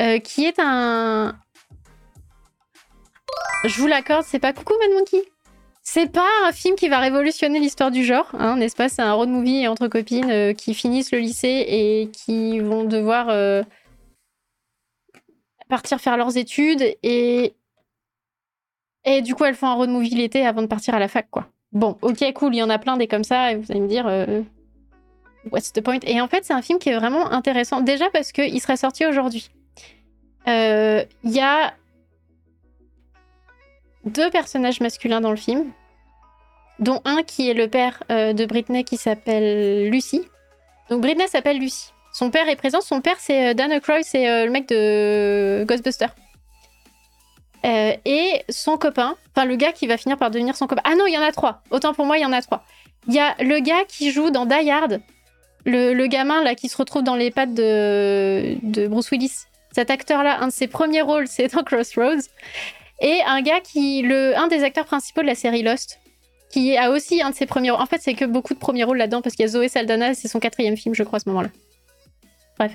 euh, 0.00 0.18
qui 0.18 0.44
est 0.44 0.58
un, 0.58 1.34
je 3.64 3.80
vous 3.80 3.86
l'accorde, 3.86 4.24
c'est 4.26 4.38
pas 4.38 4.52
Coucou 4.52 4.74
Mad 4.80 4.90
Monkey. 4.92 5.22
C'est 5.82 6.10
pas 6.10 6.28
un 6.46 6.52
film 6.52 6.76
qui 6.76 6.88
va 6.88 6.98
révolutionner 6.98 7.58
l'histoire 7.58 7.90
du 7.90 8.04
genre, 8.04 8.30
hein, 8.34 8.56
n'est-ce 8.56 8.76
pas? 8.76 8.88
C'est 8.88 9.02
un 9.02 9.12
road 9.12 9.28
movie 9.28 9.66
entre 9.66 9.88
copines 9.88 10.30
euh, 10.30 10.52
qui 10.52 10.74
finissent 10.74 11.10
le 11.10 11.18
lycée 11.18 11.64
et 11.68 12.10
qui 12.12 12.60
vont 12.60 12.84
devoir 12.84 13.28
euh, 13.28 13.62
partir 15.68 16.00
faire 16.00 16.16
leurs 16.16 16.36
études 16.36 16.96
et 17.02 17.54
et 19.04 19.22
du 19.22 19.34
coup 19.34 19.44
elles 19.44 19.54
font 19.54 19.68
un 19.68 19.74
road 19.74 19.90
movie 19.90 20.14
l'été 20.14 20.46
avant 20.46 20.62
de 20.62 20.66
partir 20.66 20.94
à 20.94 20.98
la 20.98 21.08
fac, 21.08 21.28
quoi. 21.30 21.46
Bon, 21.72 21.96
ok, 22.02 22.32
cool, 22.34 22.54
il 22.54 22.58
y 22.58 22.62
en 22.62 22.70
a 22.70 22.78
plein 22.78 22.96
des 22.96 23.06
comme 23.06 23.24
ça 23.24 23.52
et 23.52 23.56
vous 23.56 23.70
allez 23.70 23.80
me 23.80 23.88
dire 23.88 24.06
euh, 24.06 24.42
what's 25.52 25.72
the 25.72 25.80
point? 25.80 26.00
Et 26.02 26.20
en 26.20 26.28
fait, 26.28 26.44
c'est 26.44 26.52
un 26.52 26.62
film 26.62 26.78
qui 26.78 26.88
est 26.88 26.96
vraiment 26.96 27.30
intéressant 27.30 27.80
déjà 27.80 28.10
parce 28.10 28.32
qu'il 28.32 28.60
serait 28.60 28.76
sorti 28.76 29.06
aujourd'hui. 29.06 29.50
Il 30.46 31.06
y 31.30 31.40
a 31.40 31.74
deux 34.04 34.30
personnages 34.30 34.80
masculins 34.80 35.20
dans 35.20 35.30
le 35.30 35.36
film, 35.36 35.72
dont 36.78 37.00
un 37.04 37.22
qui 37.22 37.48
est 37.50 37.54
le 37.54 37.68
père 37.68 38.02
euh, 38.10 38.32
de 38.32 38.46
Britney 38.46 38.84
qui 38.84 38.96
s'appelle 38.96 39.90
Lucy. 39.90 40.22
Donc 40.88 41.02
Britney 41.02 41.28
s'appelle 41.28 41.58
Lucy. 41.58 41.92
Son 42.12 42.30
père 42.30 42.48
est 42.48 42.56
présent. 42.56 42.80
Son 42.80 43.00
père, 43.00 43.16
c'est 43.18 43.50
euh, 43.50 43.54
Dan 43.54 43.70
Aykroyd, 43.70 44.04
c'est 44.04 44.28
euh, 44.28 44.46
le 44.46 44.50
mec 44.50 44.68
de 44.68 45.64
Ghostbusters. 45.68 46.14
Et 47.64 48.42
son 48.48 48.76
copain, 48.76 49.16
enfin 49.34 49.46
le 49.46 49.56
gars 49.56 49.72
qui 49.72 49.86
va 49.86 49.96
finir 49.96 50.16
par 50.16 50.30
devenir 50.30 50.56
son 50.56 50.66
copain. 50.66 50.82
Ah 50.84 50.94
non, 50.96 51.06
il 51.06 51.14
y 51.14 51.18
en 51.18 51.22
a 51.22 51.32
trois. 51.32 51.62
Autant 51.70 51.94
pour 51.94 52.06
moi, 52.06 52.18
il 52.18 52.22
y 52.22 52.26
en 52.26 52.32
a 52.32 52.42
trois. 52.42 52.64
Il 53.08 53.14
y 53.14 53.18
a 53.18 53.34
le 53.40 53.60
gars 53.60 53.84
qui 53.88 54.10
joue 54.10 54.30
dans 54.30 54.46
Die 54.46 54.70
Hard, 54.70 55.00
le, 55.64 56.06
gamin 56.06 56.42
là 56.42 56.54
qui 56.54 56.68
se 56.68 56.76
retrouve 56.76 57.02
dans 57.02 57.16
les 57.16 57.30
pattes 57.30 57.54
de, 57.54 58.86
Bruce 58.88 59.10
Willis. 59.10 59.46
Cet 59.72 59.90
acteur-là, 59.90 60.40
un 60.40 60.48
de 60.48 60.52
ses 60.52 60.66
premiers 60.66 61.02
rôles, 61.02 61.26
c'est 61.28 61.54
dans 61.54 61.62
Crossroads. 61.62 62.28
Et 63.00 63.20
un 63.26 63.40
gars 63.40 63.60
qui, 63.60 64.02
le, 64.02 64.36
un 64.36 64.48
des 64.48 64.62
acteurs 64.62 64.84
principaux 64.84 65.22
de 65.22 65.26
la 65.26 65.34
série 65.34 65.62
Lost, 65.62 66.00
qui 66.50 66.76
a 66.76 66.90
aussi 66.90 67.22
un 67.22 67.30
de 67.30 67.34
ses 67.34 67.46
premiers 67.46 67.70
rôles. 67.70 67.80
En 67.80 67.86
fait, 67.86 68.00
c'est 68.02 68.14
que 68.14 68.24
beaucoup 68.24 68.52
de 68.52 68.58
premiers 68.58 68.84
rôles 68.84 68.98
là-dedans 68.98 69.22
parce 69.22 69.36
qu'il 69.36 69.44
y 69.44 69.48
a 69.48 69.52
Zoé 69.52 69.68
Saldana, 69.68 70.14
c'est 70.14 70.28
son 70.28 70.40
quatrième 70.40 70.76
film, 70.76 70.94
je 70.94 71.02
crois, 71.02 71.16
à 71.16 71.20
ce 71.20 71.28
moment-là. 71.28 71.48
Bref. 72.58 72.72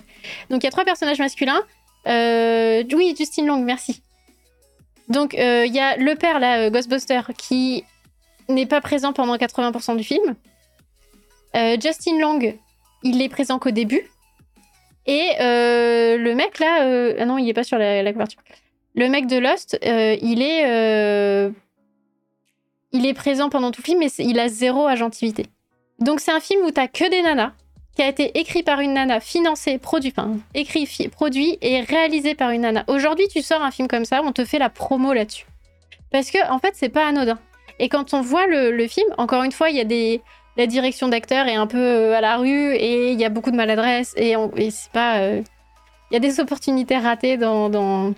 Donc 0.50 0.64
il 0.64 0.66
y 0.66 0.68
a 0.68 0.72
trois 0.72 0.86
personnages 0.86 1.20
masculins. 1.20 1.62
Euh, 2.08 2.84
oui, 2.94 3.14
Justin 3.18 3.46
Long, 3.46 3.60
merci. 3.60 4.02
Donc 5.10 5.36
euh, 5.36 5.66
il 5.66 5.74
y 5.74 5.80
a 5.80 5.98
le 5.98 6.16
père, 6.16 6.40
là, 6.40 6.60
euh, 6.60 6.70
Ghostbuster, 6.70 7.22
qui 7.38 7.84
n'est 8.50 8.66
pas 8.66 8.82
présent 8.82 9.14
pendant 9.14 9.36
80% 9.36 9.98
du 9.98 10.04
film. 10.04 10.36
Justin 11.82 12.20
Long, 12.20 12.38
il 13.04 13.22
est 13.22 13.30
présent 13.30 13.60
qu'au 13.60 13.72
début. 13.72 14.02
Et 15.06 15.36
le 15.40 16.34
mec 16.34 16.60
là, 16.60 17.14
ah 17.18 17.26
non, 17.26 17.38
il 17.38 17.48
est 17.48 17.54
pas 17.54 17.64
sur 17.64 17.78
la 17.78 18.12
couverture. 18.12 18.42
Le 18.96 19.10
mec 19.10 19.28
de 19.28 19.38
Lost, 19.38 19.78
euh, 19.86 20.16
il 20.22 20.42
est. 20.42 20.66
Euh, 20.66 21.50
il 22.94 23.06
est 23.06 23.14
présent 23.14 23.50
pendant 23.50 23.72
tout 23.72 23.82
le 23.82 23.86
film, 23.86 24.00
mais 24.00 24.10
il 24.20 24.40
a 24.40 24.48
zéro 24.48 24.88
agentivité. 24.88 25.48
Donc 26.00 26.22
c'est 26.22 26.32
un 26.32 26.40
film 26.40 26.66
où 26.66 26.72
t'as 26.72 26.88
que 26.88 27.10
des 27.10 27.22
nanas, 27.22 27.52
qui 27.96 28.02
a 28.02 28.08
été 28.08 28.38
écrit 28.38 28.64
par 28.64 28.80
une 28.82 28.94
nana, 28.94 29.20
financé, 29.20 29.78
produit, 29.78 30.14
enfin, 30.16 30.38
écrit, 30.54 30.88
produit 31.10 31.58
et 31.62 31.82
réalisé 31.82 32.36
par 32.36 32.52
une 32.52 32.62
nana. 32.62 32.84
Aujourd'hui, 32.88 33.28
tu 33.28 33.42
sors 33.42 33.62
un 33.62 33.72
film 33.72 33.88
comme 33.88 34.06
ça, 34.06 34.22
on 34.24 34.32
te 34.32 34.44
fait 34.44 34.60
la 34.60 34.70
promo 34.70 35.14
là-dessus. 35.14 35.46
Parce 36.12 36.30
que, 36.30 36.50
en 36.52 36.60
fait, 36.60 36.74
c'est 36.76 36.90
pas 36.90 37.08
anodin. 37.08 37.40
Et 37.80 37.90
quand 37.90 38.14
on 38.14 38.22
voit 38.22 38.48
le, 38.48 38.88
film, 38.88 39.08
encore 39.18 39.44
une 39.44 39.52
fois, 39.52 39.70
il 39.70 39.78
y 39.78 39.82
a 39.82 39.86
des. 39.86 40.22
La 40.58 40.68
direction 40.68 41.10
d'acteur 41.10 41.48
est 41.48 41.56
un 41.56 41.68
peu 41.68 41.78
euh, 41.78 42.14
à 42.16 42.22
la 42.22 42.38
rue 42.38 42.76
et 42.76 43.12
il 43.12 43.20
y 43.20 43.26
a 43.26 43.30
beaucoup 43.30 43.52
de 43.52 43.58
maladresse 43.58 44.14
et, 44.16 44.36
c'est 44.70 44.92
pas. 44.92 45.20
Il 45.20 46.14
y 46.14 46.16
a 46.16 46.20
des 46.20 46.40
opportunités 46.40 46.98
ratées 46.98 47.36
dans, 47.36 48.14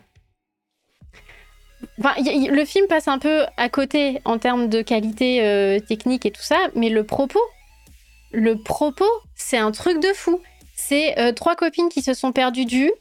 le 1.97 2.65
film 2.65 2.87
passe 2.87 3.07
un 3.07 3.19
peu 3.19 3.45
à 3.57 3.69
côté 3.69 4.21
en 4.25 4.37
termes 4.37 4.67
de 4.67 4.81
qualité 4.81 5.43
euh, 5.43 5.79
technique 5.79 6.25
et 6.25 6.31
tout 6.31 6.41
ça, 6.41 6.57
mais 6.75 6.89
le 6.89 7.03
propos, 7.03 7.41
le 8.37 8.55
propos, 8.55 9.09
c'est 9.35 9.57
un 9.57 9.71
truc 9.71 9.99
de 9.99 10.13
fou. 10.13 10.39
C'est 10.75 11.17
euh, 11.17 11.31
trois 11.31 11.55
copines 11.55 11.89
qui 11.89 12.03
se 12.03 12.13
sont 12.13 12.31
perdues 12.31 12.65
du. 12.65 12.91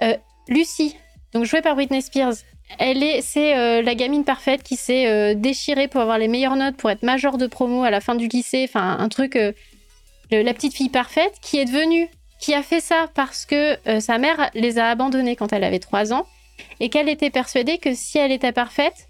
Euh, 0.00 0.16
Lucie, 0.48 0.96
donc 1.34 1.44
jouée 1.44 1.60
par 1.60 1.74
Britney 1.74 2.00
Spears, 2.00 2.32
elle 2.78 3.02
est, 3.02 3.20
c'est 3.20 3.82
la 3.82 3.94
gamine 3.94 4.24
parfaite 4.24 4.62
qui 4.62 4.76
s'est 4.76 5.34
déchirée 5.34 5.86
pour 5.86 6.00
avoir 6.00 6.18
les 6.18 6.28
meilleures 6.28 6.56
notes, 6.56 6.76
pour 6.76 6.90
être 6.90 7.02
major 7.02 7.36
de 7.36 7.46
promo 7.46 7.84
à 7.84 7.90
la 7.90 8.00
fin 8.00 8.14
du 8.14 8.26
lycée, 8.26 8.66
enfin 8.68 8.96
un 8.98 9.08
truc, 9.08 9.34
la 9.34 10.54
petite 10.54 10.74
fille 10.74 10.88
parfaite, 10.88 11.34
qui 11.42 11.58
est 11.58 11.64
devenue, 11.64 12.08
qui 12.40 12.54
a 12.54 12.62
fait 12.62 12.80
ça 12.80 13.08
parce 13.14 13.44
que 13.44 13.76
sa 14.00 14.18
mère 14.18 14.50
les 14.54 14.78
a 14.78 14.88
abandonnés 14.88 15.36
quand 15.36 15.52
elle 15.52 15.64
avait 15.64 15.80
3 15.80 16.12
ans 16.12 16.26
et 16.80 16.88
qu'elle 16.88 17.08
était 17.08 17.30
persuadée 17.30 17.78
que 17.78 17.94
si 17.94 18.18
elle 18.18 18.32
était 18.32 18.52
parfaite, 18.52 19.08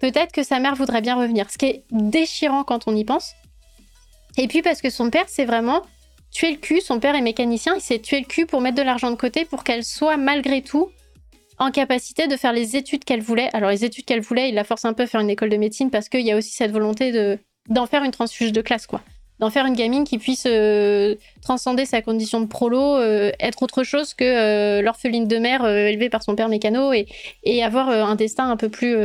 peut-être 0.00 0.32
que 0.32 0.42
sa 0.42 0.58
mère 0.58 0.74
voudrait 0.74 1.02
bien 1.02 1.16
revenir. 1.16 1.50
Ce 1.50 1.58
qui 1.58 1.66
est 1.66 1.84
déchirant 1.90 2.64
quand 2.64 2.88
on 2.88 2.96
y 2.96 3.04
pense. 3.04 3.34
Et 4.38 4.48
puis 4.48 4.62
parce 4.62 4.82
que 4.82 4.90
son 4.90 5.10
père, 5.10 5.24
c'est 5.28 5.44
vraiment 5.44 5.82
tuer 6.30 6.50
le 6.52 6.58
cul. 6.58 6.80
Son 6.80 7.00
père 7.00 7.14
est 7.14 7.20
mécanicien, 7.20 7.74
il 7.76 7.80
s'est 7.80 8.00
tué 8.00 8.20
le 8.20 8.26
cul 8.26 8.46
pour 8.46 8.60
mettre 8.60 8.76
de 8.76 8.82
l'argent 8.82 9.10
de 9.10 9.16
côté 9.16 9.44
pour 9.44 9.64
qu'elle 9.64 9.84
soit 9.84 10.16
malgré 10.16 10.62
tout 10.62 10.90
en 11.58 11.70
capacité 11.70 12.26
de 12.26 12.36
faire 12.36 12.52
les 12.52 12.76
études 12.76 13.04
qu'elle 13.04 13.22
voulait. 13.22 13.48
Alors 13.52 13.70
les 13.70 13.84
études 13.84 14.04
qu'elle 14.04 14.20
voulait, 14.20 14.48
il 14.48 14.54
la 14.54 14.64
force 14.64 14.84
un 14.84 14.92
peu 14.92 15.04
à 15.04 15.06
faire 15.06 15.20
une 15.20 15.30
école 15.30 15.50
de 15.50 15.56
médecine 15.56 15.90
parce 15.90 16.08
qu'il 16.08 16.22
y 16.22 16.32
a 16.32 16.36
aussi 16.36 16.52
cette 16.52 16.72
volonté 16.72 17.12
de 17.12 17.38
d'en 17.70 17.86
faire 17.86 18.04
une 18.04 18.10
transfuge 18.10 18.52
de 18.52 18.60
classe, 18.60 18.86
quoi 18.86 19.00
d'en 19.40 19.50
faire 19.50 19.66
une 19.66 19.74
gamine 19.74 20.04
qui 20.04 20.18
puisse 20.18 20.46
euh, 20.46 21.16
transcender 21.42 21.86
sa 21.86 22.02
condition 22.02 22.40
de 22.40 22.46
prolo, 22.46 22.96
euh, 22.96 23.32
être 23.40 23.62
autre 23.62 23.82
chose 23.82 24.14
que 24.14 24.24
euh, 24.24 24.82
l'orpheline 24.82 25.26
de 25.26 25.38
mère 25.38 25.66
élevée 25.66 26.08
par 26.08 26.22
son 26.22 26.36
père 26.36 26.48
mécano 26.48 26.92
et, 26.92 27.06
et 27.42 27.64
avoir 27.64 27.88
un 27.88 28.14
destin 28.14 28.48
un 28.50 28.56
peu 28.56 28.68
plus... 28.68 28.96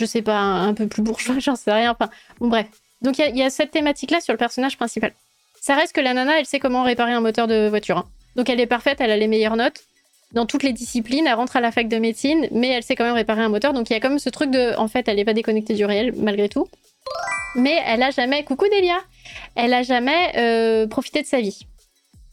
je 0.00 0.06
sais 0.06 0.22
pas, 0.22 0.38
un, 0.38 0.74
peu 0.74 0.86
plus 0.88 1.02
bourgeois, 1.02 1.36
j'en 1.40 1.56
sais 1.56 1.72
rien. 1.72 1.92
Enfin, 1.92 2.10
bon, 2.40 2.48
bref. 2.48 2.66
Donc 3.02 3.18
il 3.18 3.36
y, 3.36 3.42
a 3.42 3.50
cette 3.50 3.70
thématique-là 3.70 4.20
sur 4.20 4.32
le 4.32 4.38
personnage 4.38 4.76
principal. 4.76 5.12
Ça 5.60 5.74
reste 5.74 5.94
que 5.94 6.00
la 6.00 6.12
nana, 6.12 6.38
elle 6.38 6.46
sait 6.46 6.58
comment 6.58 6.82
réparer 6.82 7.12
un 7.12 7.20
moteur 7.20 7.46
de 7.46 7.68
voiture. 7.68 7.98
Hein. 7.98 8.04
Donc 8.36 8.50
elle 8.50 8.60
est 8.60 8.66
parfaite, 8.66 9.00
elle 9.00 9.10
a 9.10 9.16
les 9.16 9.28
meilleures 9.28 9.56
notes. 9.56 9.84
dans 10.32 10.46
toutes 10.46 10.62
les 10.62 10.72
disciplines. 10.72 11.26
Elle 11.26 11.34
rentre 11.34 11.56
à 11.56 11.60
la 11.60 11.72
fac 11.72 11.88
de 11.88 11.98
médecine, 11.98 12.46
mais 12.52 12.68
elle 12.68 12.82
sait 12.82 12.94
quand 12.94 13.04
même 13.04 13.14
réparer 13.14 13.42
un 13.42 13.48
moteur. 13.48 13.72
Donc 13.72 13.90
il 13.90 13.94
y 13.94 13.96
a 13.96 14.00
quand 14.00 14.10
même 14.10 14.18
ce 14.18 14.28
truc 14.28 14.50
de, 14.50 14.76
en 14.76 14.86
fait, 14.86 15.08
elle 15.08 15.16
n'est 15.16 15.24
pas 15.24 15.32
déconnectée 15.32 15.74
du 15.74 15.84
réel 15.84 16.12
malgré 16.16 16.48
tout. 16.48 16.68
Mais 17.56 17.82
elle 17.86 18.02
a 18.02 18.10
jamais, 18.10 18.44
coucou 18.44 18.66
Delia, 18.68 18.98
elle 19.54 19.74
a 19.74 19.82
jamais 19.82 20.32
euh, 20.36 20.86
profité 20.86 21.22
de 21.22 21.26
sa 21.26 21.40
vie. 21.40 21.66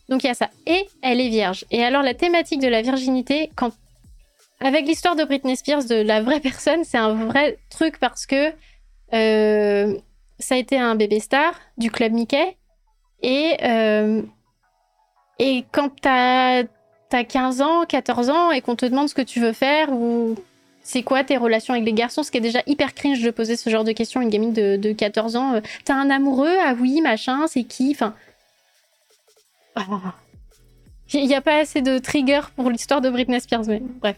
Donc 0.09 0.23
il 0.23 0.27
y 0.27 0.29
a 0.29 0.33
ça. 0.33 0.49
Et 0.65 0.85
elle 1.01 1.21
est 1.21 1.29
vierge. 1.29 1.65
Et 1.71 1.83
alors 1.83 2.03
la 2.03 2.13
thématique 2.13 2.61
de 2.61 2.67
la 2.67 2.81
virginité, 2.81 3.49
quand 3.55 3.71
avec 4.59 4.85
l'histoire 4.85 5.15
de 5.15 5.23
Britney 5.23 5.55
Spears, 5.55 5.85
de 5.85 5.95
la 5.95 6.21
vraie 6.21 6.39
personne, 6.39 6.83
c'est 6.83 6.97
un 6.97 7.13
vrai 7.13 7.57
truc 7.69 7.99
parce 7.99 8.25
que 8.25 8.51
euh, 9.13 9.97
ça 10.39 10.55
a 10.55 10.57
été 10.57 10.77
un 10.77 10.95
bébé 10.95 11.19
star 11.19 11.53
du 11.77 11.91
club 11.91 12.13
Mickey. 12.13 12.57
Et, 13.21 13.57
euh, 13.63 14.21
et 15.39 15.65
quand 15.71 15.89
t'as 16.01 16.63
as 17.11 17.23
15 17.23 17.61
ans, 17.61 17.85
14 17.85 18.29
ans 18.29 18.51
et 18.51 18.61
qu'on 18.61 18.75
te 18.75 18.85
demande 18.85 19.09
ce 19.09 19.15
que 19.15 19.21
tu 19.21 19.39
veux 19.39 19.53
faire 19.53 19.91
ou 19.91 20.35
c'est 20.81 21.03
quoi 21.03 21.23
tes 21.23 21.37
relations 21.37 21.73
avec 21.73 21.85
les 21.85 21.93
garçons, 21.93 22.23
ce 22.23 22.31
qui 22.31 22.37
est 22.37 22.41
déjà 22.41 22.61
hyper 22.65 22.93
cringe 22.93 23.21
de 23.21 23.31
poser 23.31 23.55
ce 23.55 23.69
genre 23.69 23.83
de 23.83 23.91
questions 23.91 24.19
à 24.21 24.23
une 24.23 24.29
gamine 24.29 24.53
de, 24.53 24.91
14 24.93 25.35
ans. 25.35 25.53
Euh, 25.55 25.61
t'as 25.85 25.95
un 25.95 26.09
amoureux 26.09 26.55
Ah 26.63 26.75
oui, 26.79 27.01
machin, 27.01 27.47
c'est 27.47 27.63
qui 27.63 27.91
Enfin. 27.91 28.13
Il 31.13 31.27
n'y 31.27 31.35
a 31.35 31.41
pas 31.41 31.59
assez 31.59 31.81
de 31.81 31.99
trigger 31.99 32.41
pour 32.55 32.69
l'histoire 32.69 33.01
de 33.01 33.09
Britney 33.09 33.39
Spears, 33.39 33.65
mais 33.67 33.81
bref. 33.81 34.17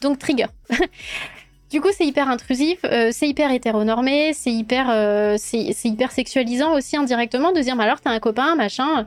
Donc, 0.00 0.18
trigger. 0.18 0.46
du 1.70 1.80
coup, 1.80 1.88
c'est 1.96 2.06
hyper 2.06 2.28
intrusif, 2.28 2.78
euh, 2.84 3.10
c'est 3.12 3.28
hyper 3.28 3.50
hétéronormé, 3.50 4.32
c'est 4.32 4.52
hyper, 4.52 4.88
euh, 4.90 5.36
c'est 5.38 5.74
hyper 5.84 6.10
sexualisant 6.12 6.74
aussi 6.74 6.96
indirectement 6.96 7.52
de 7.52 7.60
dire, 7.60 7.76
bah 7.76 7.84
alors, 7.84 8.00
t'as 8.00 8.10
un 8.10 8.20
copain, 8.20 8.54
machin. 8.54 9.06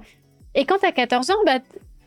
Et 0.55 0.65
quand 0.65 0.77
t'as 0.79 0.91
14 0.91 1.29
ans, 1.31 1.35
bah, 1.45 1.59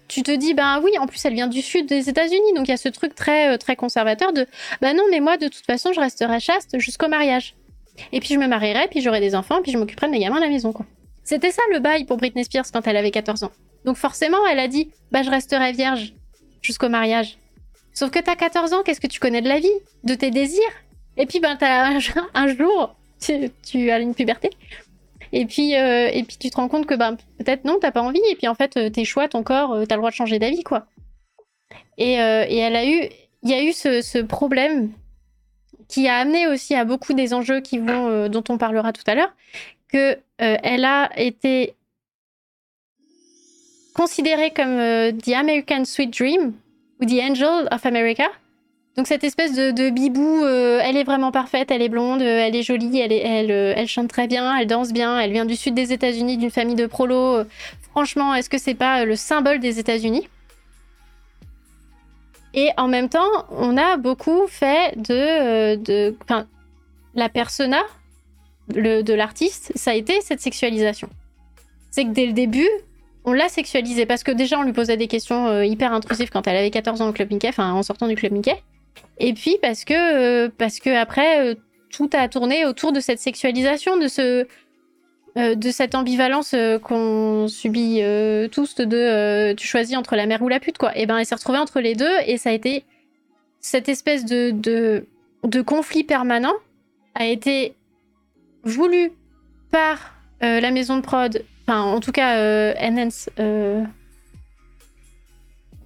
tu 0.09 0.23
te 0.23 0.31
dis, 0.31 0.55
bah 0.55 0.81
oui, 0.83 0.99
en 0.99 1.07
plus, 1.07 1.25
elle 1.25 1.35
vient 1.35 1.49
du 1.49 1.63
sud 1.63 1.87
des 1.87 2.09
États-Unis, 2.09 2.53
donc 2.55 2.69
il 2.69 2.71
y 2.71 2.75
a 2.75 2.77
ce 2.77 2.89
truc 2.89 3.15
très, 3.15 3.55
euh, 3.55 3.57
très 3.57 3.77
conservateur 3.77 4.33
de, 4.33 4.47
bah 4.81 4.93
non, 4.93 5.05
mais 5.11 5.21
moi, 5.21 5.37
de 5.37 5.49
toute 5.49 5.65
façon, 5.65 5.93
je 5.93 6.01
resterai 6.01 6.41
chaste 6.41 6.79
jusqu'au 6.79 7.09
mariage. 7.09 7.55
Et 8.13 8.21
puis, 8.21 8.35
je 8.35 8.39
me 8.39 8.47
marierai, 8.47 8.89
puis 8.89 9.01
j'aurai 9.01 9.21
des 9.21 9.35
enfants, 9.35 9.61
puis 9.63 9.73
je 9.73 9.79
m'occuperai 9.79 10.07
de 10.07 10.13
mes 10.13 10.21
gamins 10.21 10.37
à 10.37 10.41
la 10.41 10.49
maison. 10.49 10.73
C'était 11.25 11.51
ça 11.51 11.63
le 11.73 11.79
bail 11.79 12.05
pour 12.05 12.17
Britney 12.17 12.45
Spears 12.45 12.65
quand 12.73 12.87
elle 12.87 12.97
avait 12.97 13.11
14 13.11 13.45
ans. 13.45 13.53
Donc 13.85 13.97
forcément, 13.97 14.47
elle 14.51 14.59
a 14.59 14.69
dit, 14.69 14.91
bah 15.11 15.23
je 15.23 15.31
resterai 15.31 15.73
vierge 15.73 16.15
jusqu'au 16.63 16.89
mariage. 16.89 17.39
Sauf 17.95 18.11
que 18.11 18.19
t'as 18.19 18.37
14 18.37 18.73
ans, 18.73 18.83
qu'est-ce 18.83 19.01
que 19.01 19.07
tu 19.07 19.21
connais 19.21 19.43
de 19.43 19.49
la 19.49 19.61
vie 19.61 19.69
De 20.05 20.15
tes 20.15 20.31
désirs? 20.31 20.63
Et 21.17 21.27
puis, 21.27 21.41
ben, 21.41 21.57
t'as 21.57 21.87
un, 21.87 21.99
jour, 22.49 22.97
tu, 23.21 23.91
as 23.91 23.99
une 23.99 24.15
puberté. 24.15 24.51
Et 25.33 25.47
puis, 25.47 25.77
euh, 25.77 26.09
et 26.13 26.25
puis 26.25 26.37
tu 26.39 26.51
te 26.51 26.57
rends 26.57 26.69
compte 26.69 26.87
que 26.87 26.95
ben, 26.95 27.17
peut-être 27.39 27.65
non, 27.65 27.79
t'as 27.81 27.91
pas 27.91 28.03
envie. 28.03 28.21
Et 28.31 28.35
puis 28.35 28.49
en 28.49 28.55
fait, 28.55 28.77
euh, 28.77 28.91
tes 28.91 29.05
choix, 29.05 29.29
ton 29.29 29.43
corps, 29.43 29.73
euh, 29.73 29.87
t'as 29.87 29.97
le 29.97 30.01
droit 30.01 30.11
de 30.11 30.15
changer 30.15 30.39
d'avis, 30.39 30.63
quoi. 30.63 30.87
Et, 31.99 32.15
et, 32.15 32.57
elle 32.57 32.77
a 32.77 32.87
eu, 32.87 33.09
il 33.43 33.51
y 33.51 33.55
a 33.55 33.63
eu 33.63 33.73
ce, 33.73 34.23
problème 34.23 34.91
qui 35.89 36.09
a 36.09 36.17
amené 36.17 36.47
aussi 36.47 36.75
à 36.75 36.85
beaucoup 36.85 37.13
des 37.13 37.35
enjeux 37.35 37.61
qui 37.61 37.79
vont, 37.79 38.29
dont 38.29 38.45
on 38.49 38.57
parlera 38.57 38.93
tout 38.93 39.03
à 39.07 39.15
l'heure, 39.15 39.35
que 39.89 40.19
elle 40.39 40.85
a 40.85 41.11
été 41.17 41.75
considérée 43.95 44.51
comme 44.53 44.79
The 45.19 45.35
American 45.35 45.85
Sweet 45.85 46.19
Dream 46.19 46.55
ou 47.03 47.05
The 47.05 47.21
Angel 47.21 47.69
of 47.71 47.85
America. 47.85 48.25
Donc 48.97 49.07
cette 49.07 49.25
espèce 49.25 49.55
de, 49.55 49.91
bibou, 49.91 50.45
euh, 50.45 50.79
elle 50.83 50.99
est 50.99 51.05
vraiment 51.05 51.33
parfaite, 51.33 51.71
elle 51.71 51.81
est 51.81 51.89
blonde, 51.89 52.21
euh, 52.21 52.47
elle 52.47 52.55
est 52.55 52.63
jolie, 52.63 53.03
euh, 53.03 53.73
elle, 53.75 53.89
chante 53.89 54.09
très 54.09 54.27
bien, 54.27 54.55
elle 54.57 54.67
danse 54.67 54.93
bien, 54.93 55.19
elle 55.19 55.33
vient 55.33 55.47
du 55.47 55.57
sud 55.57 55.75
des 55.75 55.95
États-Unis, 55.95 56.37
d'une 56.37 56.51
famille 56.51 56.75
de 56.75 56.87
prolos. 56.87 57.45
franchement, 57.91 58.35
est-ce 58.35 58.51
que 58.51 58.59
c'est 58.59 58.75
pas 58.75 59.07
le 59.07 59.17
symbole 59.17 59.61
des 59.61 59.79
États-Unis? 59.79 60.29
Et 62.53 62.69
en 62.77 62.87
même 62.87 63.09
temps, 63.09 63.47
on 63.51 63.79
a 63.79 63.97
beaucoup 63.97 64.47
fait 64.47 64.95
de, 64.99 65.77
de 65.77 66.15
la 67.15 67.29
persona 67.31 67.81
de 68.69 69.15
l'artiste, 69.15 69.73
ça 69.75 69.93
a 69.93 69.95
été 69.95 70.21
cette 70.21 70.41
sexualisation. 70.41 71.09
C'est 71.91 72.05
que 72.05 72.11
dès 72.11 72.27
le 72.27 72.35
début, 72.35 72.69
on 73.25 73.33
l'a 73.33 73.49
sexualisée 73.49 74.07
parce 74.07 74.25
que 74.25 74.33
déjà 74.33 74.59
on 74.59 74.63
lui 74.63 74.73
posait 74.73 74.97
des 74.97 75.07
questions 75.07 75.47
euh, 75.47 75.65
hyper 75.65 75.93
intrusives 75.93 76.31
quand 76.31 76.47
elle 76.47 76.57
avait 76.57 76.71
14 76.71 77.01
ans 77.03 77.09
au 77.09 77.13
club 77.13 77.31
Mickey, 77.31 77.49
enfin 77.49 77.73
en 77.73 77.83
sortant 77.83 78.09
du 78.09 78.15
club 78.15 78.33
Mickey. 78.33 78.57
Et 79.19 79.33
puis 79.33 79.57
parce 79.63 79.85
que 79.85 79.95
euh, 80.47 80.49
parce 80.57 80.79
après 80.87 81.47
euh, 81.47 81.55
tout 81.91 82.11
a 82.13 82.29
tourné 82.29 82.65
autour 82.65 82.93
de 82.93 83.01
cette 83.01 83.21
sexualisation, 83.21 83.97
de 83.97 84.09
ce 84.09 84.47
de 85.35 85.71
cette 85.71 85.95
ambivalence 85.95 86.55
qu'on 86.83 87.47
subit 87.49 88.03
tous 88.51 88.75
de 88.77 89.55
tu 89.55 89.67
choisis 89.67 89.97
entre 89.97 90.15
la 90.15 90.27
mère 90.27 90.43
ou 90.43 90.49
la 90.49 90.61
pute 90.61 90.77
quoi. 90.77 90.95
Et 90.95 91.07
ben 91.07 91.17
elle 91.17 91.25
s'est 91.25 91.35
retrouvée 91.35 91.57
entre 91.57 91.81
les 91.81 91.95
deux 91.95 92.13
et 92.27 92.37
ça 92.37 92.51
a 92.51 92.53
été 92.53 92.85
cette 93.59 93.89
espèce 93.89 94.27
de, 94.27 94.51
de 94.51 95.63
conflit 95.63 96.05
permanent 96.05 96.53
a 97.15 97.25
été 97.25 97.75
voulu 98.63 99.13
par 99.71 100.17
la 100.43 100.71
maison 100.71 100.99
de 100.99 101.03
prod 101.03 101.43
enfin 101.67 101.83
en 101.83 102.01
tout 102.01 102.13
cas 102.13 102.37
euh, 102.37 102.75
enhance, 102.81 103.31
euh, 103.39 103.85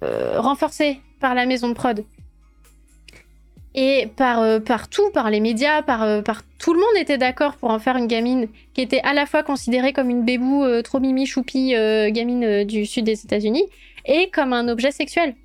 euh, 0.03 0.39
renforcé 0.39 1.01
par 1.19 1.35
la 1.35 1.45
maison 1.45 1.69
de 1.69 1.73
prod 1.73 2.03
et 3.79 4.09
par, 4.15 4.61
par 4.63 4.87
tout, 4.89 5.11
par 5.11 5.29
les 5.29 5.39
médias, 5.39 5.83
par, 5.83 6.23
par 6.23 6.41
tout 6.57 6.73
le 6.73 6.79
monde 6.79 6.99
était 6.99 7.19
d'accord 7.19 7.57
pour 7.57 7.69
en 7.69 7.77
faire 7.77 7.95
une 7.95 8.07
gamine 8.07 8.47
qui 8.73 8.81
était 8.81 9.01
à 9.01 9.13
la 9.13 9.27
fois 9.27 9.43
considérée 9.43 9.93
comme 9.93 10.09
une 10.09 10.25
bébou 10.25 10.65
trop 10.81 10.99
mimi 10.99 11.27
choupi 11.27 11.73
gamine 12.09 12.63
du 12.63 12.87
sud 12.87 13.05
des 13.05 13.23
États-Unis 13.23 13.65
et 14.05 14.31
comme 14.31 14.53
un 14.53 14.67
objet 14.67 14.89
sexuel. 14.89 15.35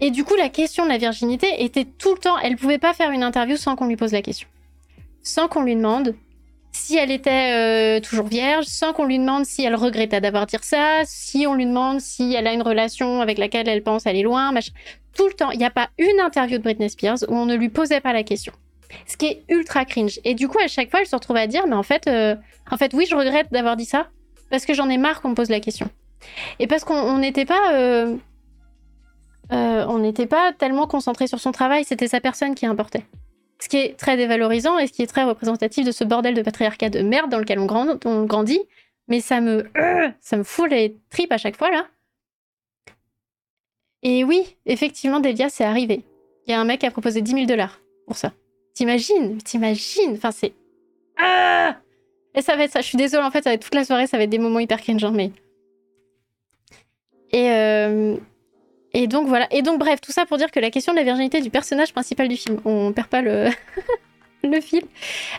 Et 0.00 0.10
du 0.10 0.24
coup, 0.24 0.34
la 0.34 0.48
question 0.48 0.84
de 0.84 0.88
la 0.88 0.98
virginité 0.98 1.46
était 1.62 1.84
tout 1.84 2.14
le 2.14 2.18
temps. 2.18 2.38
Elle 2.38 2.56
pouvait 2.56 2.78
pas 2.78 2.94
faire 2.94 3.10
une 3.10 3.22
interview 3.22 3.56
sans 3.56 3.76
qu'on 3.76 3.86
lui 3.86 3.96
pose 3.96 4.12
la 4.12 4.22
question, 4.22 4.48
sans 5.22 5.48
qu'on 5.48 5.62
lui 5.62 5.76
demande 5.76 6.16
si 6.72 6.96
elle 6.96 7.10
était 7.10 7.52
euh, 7.54 8.00
toujours 8.00 8.26
vierge, 8.26 8.64
sans 8.64 8.92
qu'on 8.92 9.04
lui 9.04 9.18
demande 9.18 9.44
si 9.44 9.62
elle 9.62 9.74
regrettait 9.74 10.20
d'avoir 10.20 10.46
dit 10.46 10.56
ça, 10.62 11.02
si 11.04 11.46
on 11.46 11.54
lui 11.54 11.66
demande 11.66 12.00
si 12.00 12.34
elle 12.34 12.46
a 12.46 12.52
une 12.52 12.62
relation 12.62 13.20
avec 13.20 13.38
laquelle 13.38 13.68
elle 13.68 13.82
pense 13.82 14.06
aller 14.06 14.22
loin, 14.22 14.52
machin. 14.52 14.72
Tout 15.14 15.26
le 15.26 15.34
temps, 15.34 15.50
il 15.50 15.58
n'y 15.58 15.64
a 15.64 15.70
pas 15.70 15.90
une 15.98 16.20
interview 16.20 16.56
de 16.56 16.62
Britney 16.62 16.88
Spears 16.88 17.18
où 17.28 17.34
on 17.34 17.44
ne 17.44 17.54
lui 17.54 17.68
posait 17.68 18.00
pas 18.00 18.14
la 18.14 18.22
question. 18.22 18.54
Ce 19.06 19.16
qui 19.16 19.26
est 19.26 19.44
ultra 19.48 19.84
cringe. 19.84 20.18
Et 20.24 20.34
du 20.34 20.48
coup, 20.48 20.58
à 20.64 20.68
chaque 20.68 20.90
fois, 20.90 21.00
elle 21.00 21.06
se 21.06 21.14
retrouve 21.14 21.36
à 21.36 21.46
dire, 21.46 21.66
mais 21.66 21.76
en 21.76 21.82
fait, 21.82 22.06
euh, 22.06 22.34
en 22.70 22.78
fait, 22.78 22.92
oui, 22.94 23.06
je 23.08 23.14
regrette 23.14 23.52
d'avoir 23.52 23.76
dit 23.76 23.84
ça, 23.84 24.08
parce 24.50 24.64
que 24.64 24.72
j'en 24.72 24.88
ai 24.88 24.96
marre 24.96 25.20
qu'on 25.20 25.30
me 25.30 25.34
pose 25.34 25.50
la 25.50 25.60
question. 25.60 25.88
Et 26.58 26.66
parce 26.66 26.84
qu'on 26.84 27.18
n'était 27.18 27.44
pas... 27.44 27.74
Euh, 27.74 28.16
on 29.50 29.98
n'était 29.98 30.26
pas 30.26 30.52
tellement 30.54 30.86
concentré 30.86 31.26
sur 31.26 31.38
son 31.38 31.52
travail, 31.52 31.84
c'était 31.84 32.08
sa 32.08 32.20
personne 32.20 32.54
qui 32.54 32.64
importait. 32.64 33.04
Ce 33.62 33.68
qui 33.68 33.76
est 33.76 33.96
très 33.96 34.16
dévalorisant 34.16 34.76
et 34.76 34.88
ce 34.88 34.92
qui 34.92 35.02
est 35.02 35.06
très 35.06 35.22
représentatif 35.22 35.86
de 35.86 35.92
ce 35.92 36.02
bordel 36.02 36.34
de 36.34 36.42
patriarcat 36.42 36.90
de 36.90 37.00
merde 37.00 37.30
dans 37.30 37.38
lequel 37.38 37.60
on, 37.60 38.24
grandit. 38.24 38.60
Mais 39.06 39.20
ça 39.20 39.40
me, 39.40 39.70
ça 40.20 40.36
me 40.36 40.42
fout 40.42 40.68
les 40.68 40.96
tripes 41.10 41.30
à 41.30 41.38
chaque 41.38 41.56
fois 41.56 41.70
là. 41.70 41.86
Et 44.02 44.24
oui, 44.24 44.56
effectivement, 44.66 45.20
Delia, 45.20 45.48
c'est 45.48 45.62
arrivé. 45.62 46.02
Il 46.44 46.50
y 46.50 46.54
a 46.54 46.60
un 46.60 46.64
mec 46.64 46.80
qui 46.80 46.86
a 46.86 46.90
proposé 46.90 47.22
10 47.22 47.34
000 47.34 47.46
dollars 47.46 47.80
pour 48.08 48.16
ça. 48.16 48.32
T'imagines 48.74 49.38
T'imagines 49.38 50.14
Enfin, 50.14 50.32
c'est. 50.32 50.54
Ah 51.16 51.76
Et 52.34 52.42
ça 52.42 52.56
va 52.56 52.64
être 52.64 52.72
ça. 52.72 52.80
Je 52.80 52.86
suis 52.86 52.98
désolée, 52.98 53.22
en 53.22 53.30
fait, 53.30 53.44
ça 53.44 53.50
va 53.50 53.54
être 53.54 53.62
toute 53.62 53.76
la 53.76 53.84
soirée, 53.84 54.08
ça 54.08 54.16
va 54.16 54.24
être 54.24 54.30
des 54.30 54.40
moments 54.40 54.58
hyper 54.58 54.80
cringe, 54.80 55.04
mais. 55.04 55.30
Et, 57.30 57.48
euh, 57.48 58.16
et 58.94 59.06
donc 59.06 59.26
voilà. 59.26 59.46
Et 59.50 59.62
donc 59.62 59.78
bref, 59.78 60.00
tout 60.00 60.12
ça 60.12 60.26
pour 60.26 60.36
dire 60.36 60.50
que 60.50 60.60
la 60.60 60.70
question 60.70 60.92
de 60.92 60.98
la 60.98 61.04
virginité 61.04 61.40
du 61.40 61.50
personnage 61.50 61.92
principal 61.92 62.28
du 62.28 62.36
film, 62.36 62.60
on 62.64 62.92
perd 62.92 63.08
pas 63.08 63.22
le, 63.22 63.48
le 64.44 64.60
film, 64.60 64.86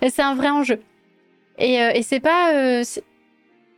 c'est 0.01 0.21
un 0.21 0.35
vrai 0.35 0.49
enjeu. 0.49 0.79
Et, 1.59 1.81
euh, 1.81 1.91
c'est 2.01 2.19
pas, 2.19 2.53
euh, 2.53 2.83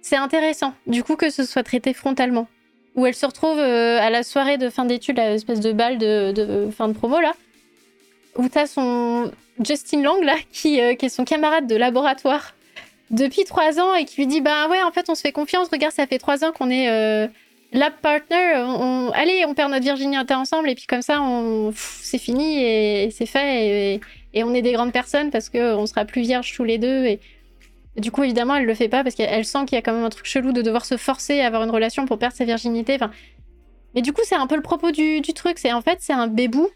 c'est 0.02 0.16
intéressant. 0.16 0.74
Du 0.88 1.04
coup 1.04 1.16
que 1.16 1.30
ce 1.30 1.44
soit 1.44 1.64
traité 1.64 1.94
frontalement, 1.94 2.48
où 2.96 3.06
elle 3.06 3.16
se 3.16 3.26
retrouve 3.26 3.60
euh, 3.60 4.00
à 4.00 4.10
la 4.10 4.24
soirée 4.24 4.58
de 4.58 4.70
fin 4.70 4.86
d'études, 4.86 5.18
l'espèce 5.18 5.60
de 5.60 5.74
bal 5.74 5.98
de, 5.98 6.32
de, 6.32 6.70
fin 6.72 6.88
de 6.88 6.94
promo 6.94 7.20
là, 7.20 7.34
où 8.38 8.48
t'as 8.48 8.68
son 8.68 9.32
Justin 9.60 10.02
Lang 10.02 10.24
là, 10.24 10.36
qui, 10.54 10.80
qui 10.98 11.06
est 11.06 11.10
son 11.10 11.26
camarade 11.26 11.68
de 11.68 11.76
laboratoire 11.76 12.54
depuis 13.12 13.44
trois 13.44 13.80
ans 13.80 13.94
et 13.94 14.06
qui 14.06 14.18
lui 14.18 14.28
dit 14.28 14.42
bah 14.42 14.68
ouais 14.68 14.82
en 14.82 14.92
fait 14.92 15.10
on 15.10 15.16
se 15.16 15.22
fait 15.22 15.32
confiance, 15.32 15.68
regarde 15.70 15.94
ça 15.94 16.08
fait 16.08 16.18
trois 16.18 16.44
ans 16.44 16.52
qu'on 16.52 16.70
est 16.70 17.30
lab 17.76 17.94
partner, 18.02 18.54
on, 18.58 19.12
allez, 19.14 19.46
on 19.48 19.54
perd 19.54 19.72
notre 19.72 19.84
virginité 19.84 20.34
ensemble 20.34 20.70
et 20.70 20.76
puis 20.76 20.86
comme 20.88 21.02
ça, 21.02 21.22
c'est 21.74 22.18
fini 22.18 22.64
et, 22.64 23.12
c'est 23.12 23.26
fait 23.26 24.00
et, 24.34 24.44
on 24.44 24.54
est 24.54 24.62
des 24.62 24.74
grandes 24.74 24.92
personnes 24.92 25.32
parce 25.32 25.50
qu'on 25.50 25.86
sera 25.86 26.06
plus 26.06 26.22
vierges 26.22 26.54
tous 26.54 26.64
les 26.64 26.78
deux. 26.78 27.06
Et, 27.06 27.20
du 27.98 28.12
coup, 28.12 28.24
évidemment, 28.24 28.56
elle 28.56 28.66
le 28.66 28.74
fait 28.74 28.90
pas 28.90 29.04
parce 29.04 29.16
qu'elle 29.16 29.46
sent 29.46 29.66
qu'il 29.66 29.76
y 29.76 29.80
a 29.80 29.82
quand 29.82 29.94
même 29.94 30.04
un 30.04 30.10
truc 30.10 30.26
chelou 30.26 30.52
de 30.52 30.62
devoir 30.62 30.86
se 30.86 30.98
forcer 30.98 31.40
à 31.40 31.48
avoir 31.48 31.64
une 31.64 31.70
relation 31.70 32.06
pour 32.06 32.20
perdre 32.20 32.36
sa 32.36 32.44
virginité. 32.44 32.96
Enfin, 32.96 33.12
mais 33.94 34.02
du 34.02 34.12
coup, 34.12 34.22
c'est 34.26 34.36
un 34.36 34.48
peu 34.48 34.56
le 34.56 34.62
propos 34.62 34.92
du, 34.92 35.22
truc. 35.22 35.58
C'est 35.58 35.72
en 35.72 35.82
fait, 35.82 36.00
c'est 36.02 36.14
un 36.14 36.28
bébou 36.28 36.68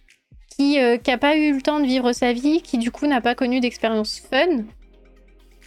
qui 0.55 0.79
euh, 0.79 0.97
qui 0.97 1.11
a 1.11 1.17
pas 1.17 1.35
eu 1.35 1.53
le 1.53 1.61
temps 1.61 1.81
de 1.81 1.85
vivre 1.85 2.13
sa 2.13 2.31
vie, 2.31 2.61
qui 2.61 2.77
du 2.77 2.91
coup 2.91 3.07
n'a 3.07 3.19
pas 3.19 3.35
connu 3.35 3.59
d'expérience 3.59 4.21
fun. 4.29 4.63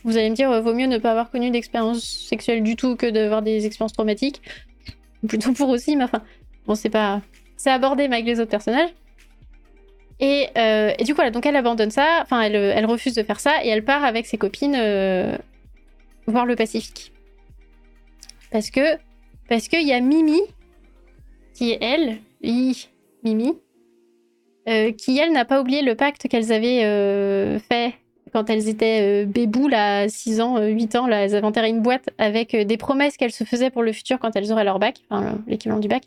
Vous 0.05 0.17
allez 0.17 0.31
me 0.31 0.35
dire, 0.35 0.63
vaut 0.63 0.75
mieux 0.75 0.87
ne 0.87 0.99
pas 0.99 1.11
avoir 1.11 1.31
connu 1.31 1.51
d'expérience 1.51 2.03
sexuelle 2.03 2.63
du 2.63 2.75
tout 2.75 2.97
que 2.97 3.07
d'avoir 3.07 3.43
des 3.43 3.67
expériences 3.67 3.93
traumatiques 3.93 4.41
plutôt 5.29 5.53
pour 5.53 5.69
aussi, 5.69 5.97
mais 5.97 6.05
enfin. 6.05 6.23
bon, 6.67 6.75
c'est 6.75 6.91
pas. 6.91 7.23
C'est 7.57 7.71
abordé, 7.71 8.05
avec 8.05 8.25
les 8.25 8.41
autres 8.41 8.51
personnages. 8.51 8.91
Et, 10.21 10.49
euh, 10.57 10.93
et, 10.99 11.05
du 11.05 11.13
coup, 11.13 11.17
voilà, 11.17 11.31
donc 11.31 11.47
elle 11.47 11.57
abandonne 11.57 11.91
ça, 11.91 12.21
enfin, 12.23 12.43
elle, 12.43 12.55
elle, 12.55 12.87
refuse 12.87 13.15
de 13.15 13.23
faire 13.23 13.41
ça, 13.41 13.65
et 13.65 13.69
elle 13.69 13.85
part 13.85 14.05
avec 14.05 14.27
ses 14.27 14.39
copines 14.39 14.77
euh, 14.77 15.37
voir 16.27 16.47
le 16.47 16.55
Pacifique. 16.55 17.13
Parce 18.51 18.71
que 18.71 18.97
parce 19.49 19.69
qu'il 19.69 19.87
y 19.87 19.93
a 19.93 20.01
Mimi, 20.01 20.41
qui 21.55 21.73
est 21.73 21.79
elle, 21.83 22.19
Mimi, 23.25 23.59
euh, 24.69 24.93
qui 24.93 25.19
elle 25.19 25.33
n'a 25.33 25.45
pas 25.45 25.61
oublié 25.61 25.83
le 25.83 25.95
pacte 25.95 26.29
qu'elles 26.29 26.53
avaient 26.53 27.59
fait 27.59 27.95
quand 28.33 28.49
elles 28.51 28.69
étaient 28.69 29.25
euh, 29.25 29.27
bébous, 29.27 29.69
là, 29.69 30.09
6 30.09 30.41
ans, 30.41 30.61
8 30.61 30.97
ans, 30.97 31.07
là, 31.07 31.25
elles 31.25 31.35
avaient 31.35 31.47
enterré 31.47 31.69
une 31.69 31.81
boîte 31.81 32.11
avec 32.19 32.57
des 32.57 32.77
promesses 32.77 33.17
qu'elles 33.17 33.33
se 33.33 33.45
faisaient 33.45 33.71
pour 33.71 33.83
le 33.83 33.93
futur 33.93 34.19
quand 34.19 34.35
elles 34.37 34.53
auraient 34.53 34.65
leur 34.65 34.79
bac, 34.79 35.01
enfin 35.11 35.39
l'équivalent 35.47 35.81
du 35.81 35.89
bac. 35.89 36.05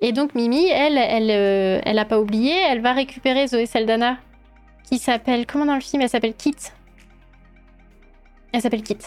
Et 0.00 0.12
donc 0.12 0.34
Mimi, 0.34 0.66
elle, 0.66 0.98
elle, 0.98 1.30
elle 1.84 1.98
a 1.98 2.04
pas 2.04 2.20
oublié, 2.20 2.52
elle 2.68 2.80
va 2.80 2.92
récupérer 2.92 3.46
Zoé 3.46 3.66
Saldana, 3.66 4.18
qui 4.88 4.98
s'appelle, 4.98 5.46
comment 5.46 5.66
dans 5.66 5.74
le 5.74 5.80
film, 5.80 6.02
elle 6.02 6.08
s'appelle 6.08 6.34
Kit? 6.34 6.56
Elle 8.52 8.60
s'appelle 8.60 8.82
Kit. 8.82 8.98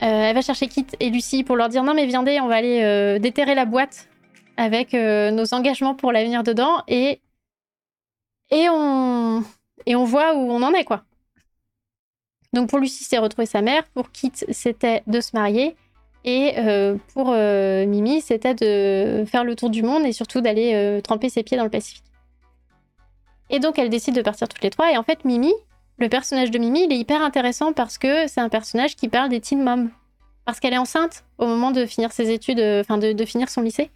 elle 0.00 0.34
va 0.34 0.40
chercher 0.40 0.66
Kit 0.66 0.86
et 0.98 1.10
Lucie 1.10 1.44
pour 1.44 1.56
leur 1.56 1.68
dire 1.68 1.84
non 1.84 1.94
mais 1.94 2.06
viendez, 2.06 2.40
on 2.40 2.48
va 2.48 2.56
aller 2.56 3.18
déterrer 3.20 3.54
la 3.54 3.64
boîte 3.64 4.08
avec 4.56 4.92
nos 4.92 5.54
engagements 5.54 5.94
pour 5.94 6.10
l'avenir 6.10 6.42
dedans 6.42 6.82
et 6.88 7.20
et 8.52 8.68
on 8.68 9.42
et 9.86 9.96
on 9.96 10.04
voit 10.04 10.34
où 10.34 10.50
on 10.50 10.62
en 10.62 10.72
est 10.72 10.84
quoi. 10.84 11.04
Donc 12.52 12.68
pour 12.68 12.78
Lucie, 12.78 13.04
c'est 13.04 13.18
retrouver 13.18 13.46
sa 13.46 13.62
mère. 13.62 13.84
Pour 13.94 14.10
Kit, 14.10 14.32
c'était 14.50 15.02
de 15.06 15.20
se 15.20 15.30
marier. 15.34 15.74
Et 16.24 16.54
euh, 16.58 16.96
pour 17.14 17.30
euh, 17.30 17.86
Mimi, 17.86 18.20
c'était 18.20 18.54
de 18.54 19.24
faire 19.26 19.44
le 19.44 19.56
tour 19.56 19.70
du 19.70 19.82
monde 19.82 20.04
et 20.04 20.12
surtout 20.12 20.40
d'aller 20.40 20.74
euh, 20.74 21.00
tremper 21.00 21.28
ses 21.28 21.42
pieds 21.42 21.56
dans 21.56 21.64
le 21.64 21.70
Pacifique. 21.70 22.04
Et 23.50 23.58
donc 23.58 23.78
elle 23.78 23.90
décide 23.90 24.14
de 24.14 24.22
partir 24.22 24.48
toutes 24.48 24.62
les 24.62 24.70
trois. 24.70 24.92
Et 24.92 24.96
en 24.96 25.02
fait, 25.02 25.24
Mimi, 25.24 25.52
le 25.98 26.08
personnage 26.08 26.50
de 26.50 26.58
Mimi, 26.58 26.84
il 26.84 26.92
est 26.92 26.98
hyper 26.98 27.22
intéressant 27.22 27.72
parce 27.72 27.98
que 27.98 28.28
c'est 28.28 28.40
un 28.40 28.48
personnage 28.48 28.96
qui 28.96 29.08
parle 29.08 29.30
des 29.30 29.40
teen 29.40 29.62
moms. 29.62 29.90
Parce 30.44 30.60
qu'elle 30.60 30.74
est 30.74 30.78
enceinte 30.78 31.24
au 31.38 31.46
moment 31.46 31.70
de 31.70 31.86
finir 31.86 32.12
ses 32.12 32.30
études, 32.30 32.60
enfin 32.60 32.98
de, 32.98 33.24
finir 33.24 33.48
son 33.48 33.62
lycée. 33.62 33.90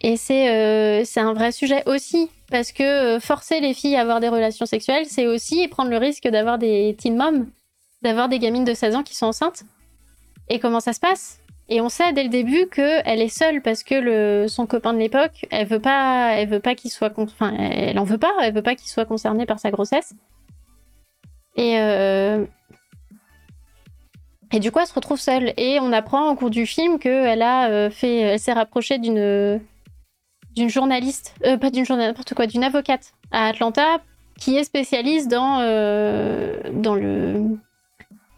Et 0.00 0.16
c'est 0.16 1.20
un 1.20 1.34
vrai 1.34 1.52
sujet 1.52 1.82
aussi 1.86 2.30
parce 2.50 2.72
que 2.72 2.82
euh, 3.16 3.20
forcer 3.20 3.60
les 3.60 3.74
filles 3.74 3.96
à 3.96 4.00
avoir 4.00 4.20
des 4.20 4.28
relations 4.28 4.66
sexuelles, 4.66 5.06
c'est 5.06 5.26
aussi 5.26 5.66
prendre 5.68 5.90
le 5.90 5.98
risque 5.98 6.28
d'avoir 6.28 6.58
des 6.58 6.94
teen 6.98 7.16
moms, 7.16 7.46
d'avoir 8.02 8.28
des 8.28 8.38
gamines 8.38 8.64
de 8.64 8.74
16 8.74 8.96
ans 8.96 9.02
qui 9.02 9.14
sont 9.14 9.26
enceintes. 9.26 9.64
Et 10.48 10.58
comment 10.58 10.80
ça 10.80 10.92
se 10.92 11.00
passe? 11.00 11.40
Et 11.68 11.80
on 11.80 11.88
sait 11.88 12.12
dès 12.12 12.24
le 12.24 12.28
début 12.28 12.66
qu'elle 12.68 13.22
est 13.22 13.28
seule 13.28 13.62
parce 13.62 13.82
que 13.82 13.94
le, 13.94 14.48
son 14.48 14.66
copain 14.66 14.92
de 14.92 14.98
l'époque, 14.98 15.46
elle 15.50 15.66
veut 15.66 15.80
pas, 15.80 16.44
veut 16.44 16.60
pas 16.60 16.74
qu'il 16.74 16.90
soit, 16.90 17.12
enfin, 17.16 17.54
elle 17.56 17.98
en 17.98 18.04
veut 18.04 18.18
pas, 18.18 18.32
elle 18.42 18.54
veut 18.54 18.62
pas 18.62 18.74
qu'il 18.74 18.88
soit 18.88 19.06
concerné 19.06 19.46
par 19.46 19.58
sa 19.58 19.70
grossesse. 19.70 20.14
Et 21.56 21.78
euh, 21.78 22.44
et 24.52 24.60
du 24.60 24.70
coup, 24.70 24.78
elle 24.78 24.86
se 24.86 24.94
retrouve 24.94 25.18
seule. 25.18 25.52
Et 25.56 25.78
on 25.80 25.92
apprend 25.92 26.30
au 26.30 26.36
cours 26.36 26.50
du 26.50 26.66
film 26.66 26.98
qu'elle 26.98 27.42
a 27.42 27.70
euh, 27.70 27.90
fait, 27.90 28.18
elle 28.18 28.38
s'est 28.38 28.52
rapprochée 28.52 28.98
d'une 28.98 29.60
d'une 30.54 30.68
journaliste, 30.68 31.34
euh, 31.44 31.56
pas 31.56 31.70
d'une 31.70 31.84
journaliste, 31.84 32.12
n'importe 32.12 32.34
quoi, 32.34 32.46
d'une 32.46 32.64
avocate 32.64 33.12
à 33.30 33.46
Atlanta 33.46 34.00
qui 34.38 34.56
est 34.56 34.64
spécialiste 34.64 35.30
dans, 35.30 35.60
euh, 35.60 36.58
dans 36.72 36.94
le, 36.94 37.56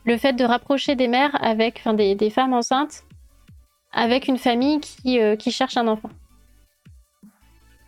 le 0.04 0.16
fait 0.16 0.34
de 0.34 0.44
rapprocher 0.44 0.94
des 0.94 1.08
mères 1.08 1.36
avec, 1.42 1.78
enfin 1.78 1.94
des, 1.94 2.14
des 2.14 2.30
femmes 2.30 2.52
enceintes 2.52 3.04
avec 3.92 4.28
une 4.28 4.36
famille 4.36 4.80
qui, 4.80 5.20
euh, 5.20 5.36
qui 5.36 5.50
cherche 5.50 5.76
un 5.76 5.88
enfant. 5.88 6.10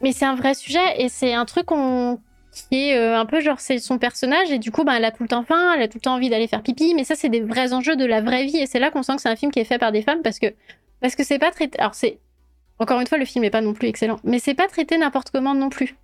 Mais 0.00 0.12
c'est 0.12 0.24
un 0.24 0.36
vrai 0.36 0.54
sujet 0.54 1.02
et 1.02 1.08
c'est 1.08 1.34
un 1.34 1.44
truc 1.44 1.66
qui 2.52 2.90
est 2.90 2.96
un 2.96 3.26
peu 3.26 3.40
genre 3.40 3.58
c'est 3.58 3.78
son 3.78 3.98
personnage 3.98 4.50
et 4.50 4.58
du 4.58 4.70
coup 4.70 4.84
ben, 4.84 4.94
elle 4.94 5.04
a 5.04 5.10
tout 5.10 5.24
le 5.24 5.28
temps 5.28 5.42
faim, 5.42 5.74
elle 5.74 5.82
a 5.82 5.88
tout 5.88 5.98
le 5.98 6.02
temps 6.02 6.14
envie 6.14 6.30
d'aller 6.30 6.46
faire 6.46 6.62
pipi, 6.62 6.94
mais 6.94 7.02
ça 7.02 7.16
c'est 7.16 7.28
des 7.28 7.40
vrais 7.40 7.72
enjeux 7.72 7.96
de 7.96 8.04
la 8.04 8.20
vraie 8.20 8.44
vie 8.44 8.58
et 8.58 8.66
c'est 8.66 8.78
là 8.78 8.90
qu'on 8.90 9.02
sent 9.02 9.16
que 9.16 9.22
c'est 9.22 9.28
un 9.28 9.36
film 9.36 9.50
qui 9.50 9.58
est 9.58 9.64
fait 9.64 9.78
par 9.78 9.90
des 9.90 10.02
femmes 10.02 10.22
parce 10.22 10.38
que 10.38 10.46
parce 11.00 11.16
que 11.16 11.24
c'est 11.24 11.40
pas 11.40 11.50
très 11.50 11.68
alors 11.78 11.94
c'est 11.94 12.20
encore 12.78 13.00
une 13.00 13.06
fois, 13.06 13.18
le 13.18 13.24
film 13.24 13.42
n'est 13.42 13.50
pas 13.50 13.60
non 13.60 13.74
plus 13.74 13.88
excellent, 13.88 14.20
mais 14.24 14.38
c'est 14.38 14.54
pas 14.54 14.68
traité 14.68 14.98
n'importe 14.98 15.30
comment 15.30 15.54
non 15.54 15.68
plus. 15.68 15.96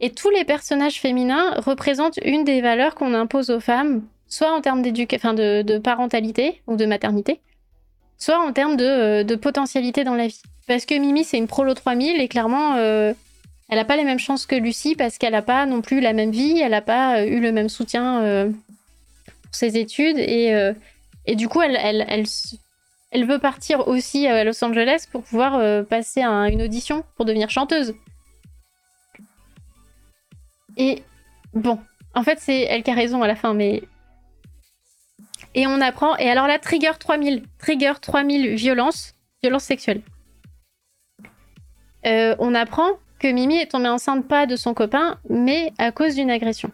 Et 0.00 0.10
tous 0.10 0.30
les 0.30 0.44
personnages 0.44 1.00
féminins 1.00 1.54
représentent 1.58 2.18
une 2.24 2.44
des 2.44 2.60
valeurs 2.60 2.94
qu'on 2.94 3.14
impose 3.14 3.50
aux 3.50 3.60
femmes, 3.60 4.02
soit 4.26 4.52
en 4.52 4.60
termes 4.60 4.82
d'éducation, 4.82 5.32
de, 5.32 5.78
parentalité 5.78 6.60
ou 6.66 6.76
de 6.76 6.86
maternité, 6.86 7.40
soit 8.18 8.38
en 8.38 8.52
termes 8.52 8.76
euh, 8.80 9.22
de, 9.22 9.34
potentialité 9.36 10.04
dans 10.04 10.14
la 10.14 10.26
vie. 10.26 10.42
Parce 10.66 10.86
que 10.86 10.94
Mimi, 10.94 11.24
c'est 11.24 11.38
une 11.38 11.46
prolo 11.46 11.72
3000 11.72 12.20
et 12.20 12.28
clairement, 12.28 12.76
euh, 12.76 13.14
elle 13.68 13.76
n'a 13.76 13.84
pas 13.84 13.96
les 13.96 14.04
mêmes 14.04 14.18
chances 14.18 14.44
que 14.44 14.56
Lucie 14.56 14.96
parce 14.96 15.18
qu'elle 15.18 15.32
n'a 15.32 15.42
pas 15.42 15.66
non 15.66 15.82
plus 15.82 16.00
la 16.00 16.12
même 16.12 16.30
vie, 16.30 16.60
elle 16.60 16.72
n'a 16.72 16.82
pas 16.82 17.18
euh, 17.18 17.26
eu 17.26 17.40
le 17.40 17.52
même 17.52 17.68
soutien 17.68 18.50
pour 19.44 19.54
ses 19.54 19.78
études 19.78 20.18
et, 20.18 20.72
et 21.26 21.36
du 21.36 21.48
coup, 21.48 21.62
elle, 21.62 21.78
elle, 21.80 22.04
elle, 22.08 22.26
elle 23.12 23.26
veut 23.26 23.38
partir 23.38 23.86
aussi 23.88 24.26
à 24.26 24.42
Los 24.42 24.64
Angeles 24.64 25.06
pour 25.12 25.22
pouvoir 25.22 25.56
euh, 25.56 25.82
passer 25.82 26.22
à 26.22 26.48
une 26.48 26.62
audition 26.62 27.04
pour 27.14 27.26
devenir 27.26 27.50
chanteuse. 27.50 27.94
Et 30.78 31.02
bon, 31.52 31.78
en 32.14 32.22
fait, 32.22 32.38
c'est 32.40 32.62
elle 32.62 32.82
qui 32.82 32.90
a 32.90 32.94
raison 32.94 33.22
à 33.22 33.26
la 33.26 33.36
fin, 33.36 33.52
mais. 33.52 33.82
Et 35.54 35.66
on 35.66 35.82
apprend. 35.82 36.16
Et 36.16 36.30
alors 36.30 36.46
là, 36.46 36.58
Trigger 36.58 36.92
3000. 36.98 37.44
Trigger 37.58 37.92
3000 38.00 38.54
violence. 38.54 39.14
Violence 39.42 39.64
sexuelle. 39.64 40.00
Euh, 42.06 42.34
on 42.38 42.54
apprend 42.54 42.92
que 43.18 43.28
Mimi 43.28 43.56
est 43.56 43.70
tombée 43.70 43.88
enceinte 43.88 44.26
pas 44.26 44.46
de 44.46 44.56
son 44.56 44.72
copain, 44.72 45.18
mais 45.28 45.72
à 45.76 45.92
cause 45.92 46.14
d'une 46.14 46.30
agression. 46.30 46.72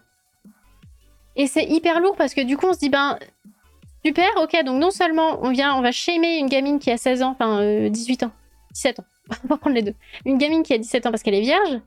Et 1.35 1.49
c'est 1.49 1.65
hyper 1.65 1.99
lourd 1.99 2.15
parce 2.17 2.33
que 2.33 2.41
du 2.43 2.57
coup, 2.57 2.67
on 2.67 2.73
se 2.73 2.79
dit, 2.79 2.91
ben, 2.91 3.19
Super, 4.05 4.29
ok, 4.37 4.65
donc 4.65 4.81
non 4.81 4.91
seulement 4.91 5.39
on 5.43 5.51
vient, 5.51 5.75
on 5.75 5.83
va 5.83 5.93
shamer 5.93 6.39
une 6.39 6.49
gamine 6.49 6.79
qui 6.79 6.91
a 6.91 6.97
16 6.97 7.23
ans, 7.23 7.37
enfin 7.39 7.89
18 7.89 8.23
euh, 8.23 8.27
ans, 8.27 8.31
17 8.73 9.01
ans, 9.01 9.05
on 9.45 9.49
va 9.49 9.57
prendre 9.57 9.75
les 9.75 9.83
deux. 9.83 9.95
Une 10.25 10.39
gamine 10.39 10.63
qui 10.63 10.73
a 10.73 10.79
17 10.79 11.07
ans 11.07 11.11
parce 11.11 11.23
qu'elle 11.23 11.35
est 11.35 11.41
vierge, 11.41 11.81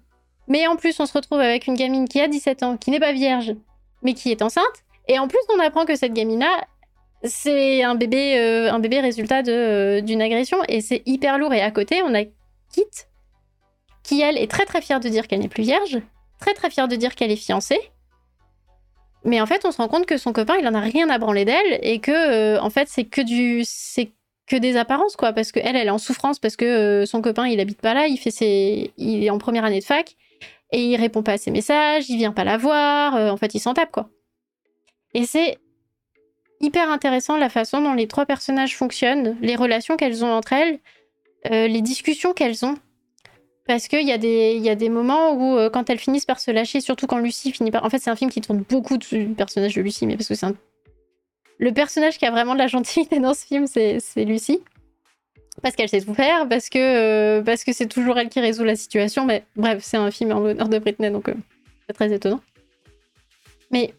mais 0.48 0.68
en 0.68 0.76
plus 0.76 1.00
on 1.00 1.06
se 1.06 1.14
retrouve 1.14 1.40
avec 1.40 1.68
une 1.68 1.76
gamine 1.76 2.08
qui 2.08 2.20
a 2.20 2.28
17 2.28 2.64
ans, 2.64 2.78
qui 2.78 2.92
n'est 2.92 3.00
pas 3.00 3.14
vierge, 3.14 3.56
mais 4.04 4.14
qui 4.14 4.32
est 4.32 4.42
enceinte, 4.42 4.66
et 5.08 5.20
en 5.20 5.28
plus 5.28 5.40
on 5.56 5.60
apprend 5.60 5.86
que 5.86 5.96
cette 5.96 6.14
gamine-là, 6.14 6.66
c'est 7.24 7.84
un 7.84 7.96
bébé, 7.96 8.38
euh, 8.40 8.72
un 8.72 8.80
bébé 8.80 9.00
résultat 9.00 9.42
euh, 9.48 10.02
d'une 10.02 10.22
agression, 10.22 10.58
et 10.68 10.82
c'est 10.82 11.04
hyper 11.06 11.38
lourd. 11.38 11.54
Et 11.54 11.62
à 11.62 11.72
côté, 11.72 12.02
on 12.04 12.16
a 12.16 12.24
Kit, 12.72 12.86
qui 14.04 14.22
elle 14.22 14.38
est 14.38 14.50
très 14.50 14.66
très 14.66 14.82
fière 14.82 15.00
de 15.00 15.10
dire 15.10 15.28
qu'elle 15.28 15.40
n'est 15.40 15.50
plus 15.50 15.64
vierge, 15.64 16.00
très 16.40 16.54
très 16.54 16.70
fière 16.70 16.88
de 16.88 16.96
dire 16.96 17.16
qu'elle 17.16 17.32
est 17.32 17.36
fiancée, 17.36 17.80
mais 19.24 19.40
en 19.40 19.46
fait, 19.46 19.66
on 19.66 19.72
se 19.72 19.78
rend 19.78 19.88
compte 19.88 20.06
que 20.06 20.18
son 20.18 20.34
copain, 20.34 20.56
il 20.60 20.68
en 20.68 20.74
a 20.74 20.80
rien 20.80 21.10
à 21.10 21.18
branler 21.18 21.46
d'elle 21.46 21.80
et 21.84 22.00
que, 22.00 22.12
euh, 22.12 22.62
en 22.62 22.70
fait, 22.70 22.88
c'est 22.90 23.04
que 23.06 23.22
que 24.48 24.56
des 24.56 24.76
apparences, 24.76 25.16
quoi. 25.16 25.32
Parce 25.32 25.52
qu'elle, 25.52 25.76
elle 25.76 25.88
est 25.88 25.92
en 25.92 25.98
souffrance 25.98 26.40
parce 26.40 26.56
que 26.56 26.66
euh, 26.66 27.06
son 27.06 27.22
copain, 27.22 27.48
il 27.48 27.60
habite 27.60 27.80
pas 27.80 27.94
là, 27.94 28.08
il 28.08 28.18
fait 28.18 28.32
ses, 28.32 28.92
il 28.98 29.24
est 29.24 29.30
en 29.30 29.38
première 29.38 29.64
année 29.64 29.80
de 29.80 29.86
fac 29.86 30.16
et 30.72 30.84
il 30.84 30.96
répond 30.98 31.24
pas 31.24 31.34
à 31.34 31.38
ses 31.38 31.52
messages, 31.52 32.10
il 32.10 32.18
vient 32.18 32.32
pas 32.32 32.44
la 32.44 32.58
voir. 32.58 33.16
Euh, 33.16 33.30
en 33.30 33.38
fait, 33.38 33.54
il 33.54 33.60
s'en 33.60 33.74
tape, 33.74 33.92
quoi. 33.92 34.10
Et 35.14 35.26
c'est 35.26 35.58
hyper 36.60 36.90
intéressant 36.90 37.38
la 37.38 37.50
façon 37.50 37.82
dont 37.82 37.94
les 37.94 38.08
trois 38.08 38.26
personnages 38.26 38.76
fonctionnent, 38.76 39.38
les 39.42 39.56
relations 39.56 39.98
qu'elles 39.98 40.24
ont 40.26 40.32
entre 40.32 40.54
elles, 40.54 40.80
les 41.50 41.82
discussions 41.82 42.34
qu'elles 42.34 42.66
ont. 42.66 42.76
Parce 43.72 43.88
qu'il 43.88 44.06
y, 44.06 44.12
a 44.12 44.18
des, 44.18 44.58
y 44.58 44.70
a 44.70 44.76
des 44.76 44.90
moments 44.90 45.32
où, 45.32 45.58
euh, 45.58 45.70
quand 45.70 45.90
elles 45.90 45.98
finissent 45.98 46.26
par 46.26 46.42
se 46.42 46.52
lâcher, 46.52 46.82
surtout 46.82 47.08
quand 47.08 47.20
Lucie 47.20 47.54
finit 47.54 47.72
par. 47.72 47.86
En 47.86 47.90
fait, 47.90 48.00
c'est 48.00 48.10
un 48.10 48.18
film 48.18 48.30
qui 48.30 48.42
tourne 48.42 48.66
beaucoup 48.70 48.98
du 48.98 49.28
personnage 49.28 49.76
de 49.76 49.82
Lucie, 49.82 50.06
mais 50.06 50.18
parce 50.18 50.28
que 50.28 50.36
c'est 50.36 50.46
un... 50.46 50.56
Le 51.58 51.72
personnage 51.72 52.18
qui 52.18 52.26
a 52.26 52.32
vraiment 52.32 52.52
de 52.54 52.60
la 52.60 52.68
gentilité 52.68 53.20
dans 53.20 53.34
ce 53.34 53.46
film, 53.46 53.68
c'est 53.68 54.02
Lucie. 54.18 54.60
Parce 55.62 55.78
qu'elle 55.78 55.88
sait 55.88 56.02
tout 56.02 56.14
faire, 56.14 56.50
parce 56.50 56.68
que 56.68 56.80
euh, 56.80 57.42
parce 57.42 57.64
que 57.64 57.72
c'est 57.72 57.86
toujours 57.86 58.18
elle 58.18 58.28
qui 58.28 58.42
résout 58.42 58.66
la 58.66 58.76
situation. 58.76 59.26
Mais 59.26 59.46
bref, 59.56 59.80
c'est 59.82 59.96
un 59.96 60.12
film 60.12 60.34
en 60.34 60.42
l'honneur 60.42 60.68
de 60.68 60.78
Britney, 60.78 61.10
donc 61.10 61.30
euh, 61.30 61.34
c'est 61.88 61.94
très 61.94 62.12
étonnant. 62.12 62.42
Mais 63.72 63.94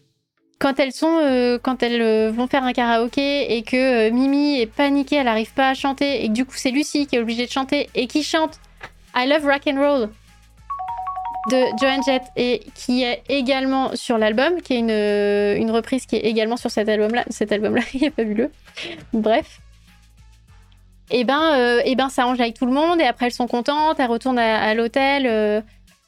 quand 0.59 0.79
elles 0.79 0.93
sont, 0.93 1.57
quand 1.63 1.81
elles 1.81 2.29
vont 2.29 2.45
faire 2.45 2.63
un 2.63 2.73
karaoké 2.73 3.57
et 3.57 3.63
que 3.63 4.11
Mimi 4.11 4.59
est 4.59 4.67
paniquée, 4.67 5.15
elle 5.15 5.25
n'arrive 5.25 5.53
pas 5.55 5.69
à 5.69 5.73
chanter, 5.73 6.23
et 6.23 6.27
que 6.27 6.33
du 6.33 6.45
coup 6.45 6.55
c'est 6.57 6.69
Lucie 6.69 7.07
qui 7.07 7.15
est 7.15 7.19
obligée 7.19 7.47
de 7.47 7.51
chanter 7.51 7.89
et 7.95 8.05
qui 8.05 8.21
chante 8.21 8.59
I 9.15 9.27
Love 9.27 9.45
Rock 9.45 9.67
and 9.67 9.79
Roll 9.79 10.09
de 11.51 11.77
Joan 11.77 12.01
Jett 12.05 12.23
et 12.35 12.61
qui 12.73 13.03
est 13.03 13.21
également 13.27 13.95
sur 13.95 14.17
l'album, 14.17 14.61
qui 14.61 14.75
est 14.75 14.79
une, 14.79 15.61
une, 15.61 15.71
reprise 15.71 16.05
qui 16.05 16.15
est 16.15 16.21
également 16.21 16.57
sur 16.57 16.71
cet 16.71 16.87
album-là. 16.87 17.25
Cet 17.29 17.51
album-là, 17.51 17.81
il 17.93 18.05
est 18.05 18.15
fabuleux. 18.15 18.51
Bref. 19.11 19.59
Et 21.11 21.19
eh 21.19 21.23
ben, 21.25 21.53
euh, 21.53 21.79
et 21.79 21.91
eh 21.91 21.95
ben, 21.95 22.09
ça 22.09 22.25
enjaille 22.25 22.53
tout 22.53 22.65
le 22.65 22.71
monde 22.71 22.99
et 23.01 23.03
après 23.03 23.27
elles 23.27 23.33
sont 23.33 23.47
contentes, 23.47 23.99
elles 23.99 24.09
retournent 24.09 24.39
à, 24.39 24.73
l'hôtel. 24.73 25.27
Euh, 25.27 25.61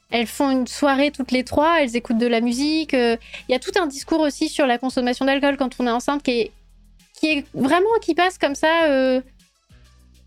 elles 0.10 0.26
font 0.26 0.49
une 0.49 0.68
soirée 0.68 1.12
toutes 1.12 1.32
les 1.32 1.43
trois, 1.43 1.82
elles 1.82 1.95
écoutent 1.95 2.18
de 2.18 2.28
la 2.28 2.39
musique. 2.39 2.93
Euh. 2.93 3.18
Il 3.47 3.51
y 3.51 3.56
a 3.56 3.60
tout 3.60 3.72
un 3.80 3.88
discours 3.88 4.22
aussi 4.22 4.47
sur 4.47 4.66
la 4.66 4.78
consommation 4.78 5.26
d'alcool 5.26 5.58
quand 5.58 5.70
on 5.80 5.86
est 5.86 5.91
enceinte 5.91 6.24
qui 6.24 6.32
est, 6.32 6.51
qui 7.20 7.28
est 7.28 7.45
vraiment 7.53 7.89
qui 8.01 8.16
passe 8.16 8.38
comme 8.38 8.56
ça 8.56 9.22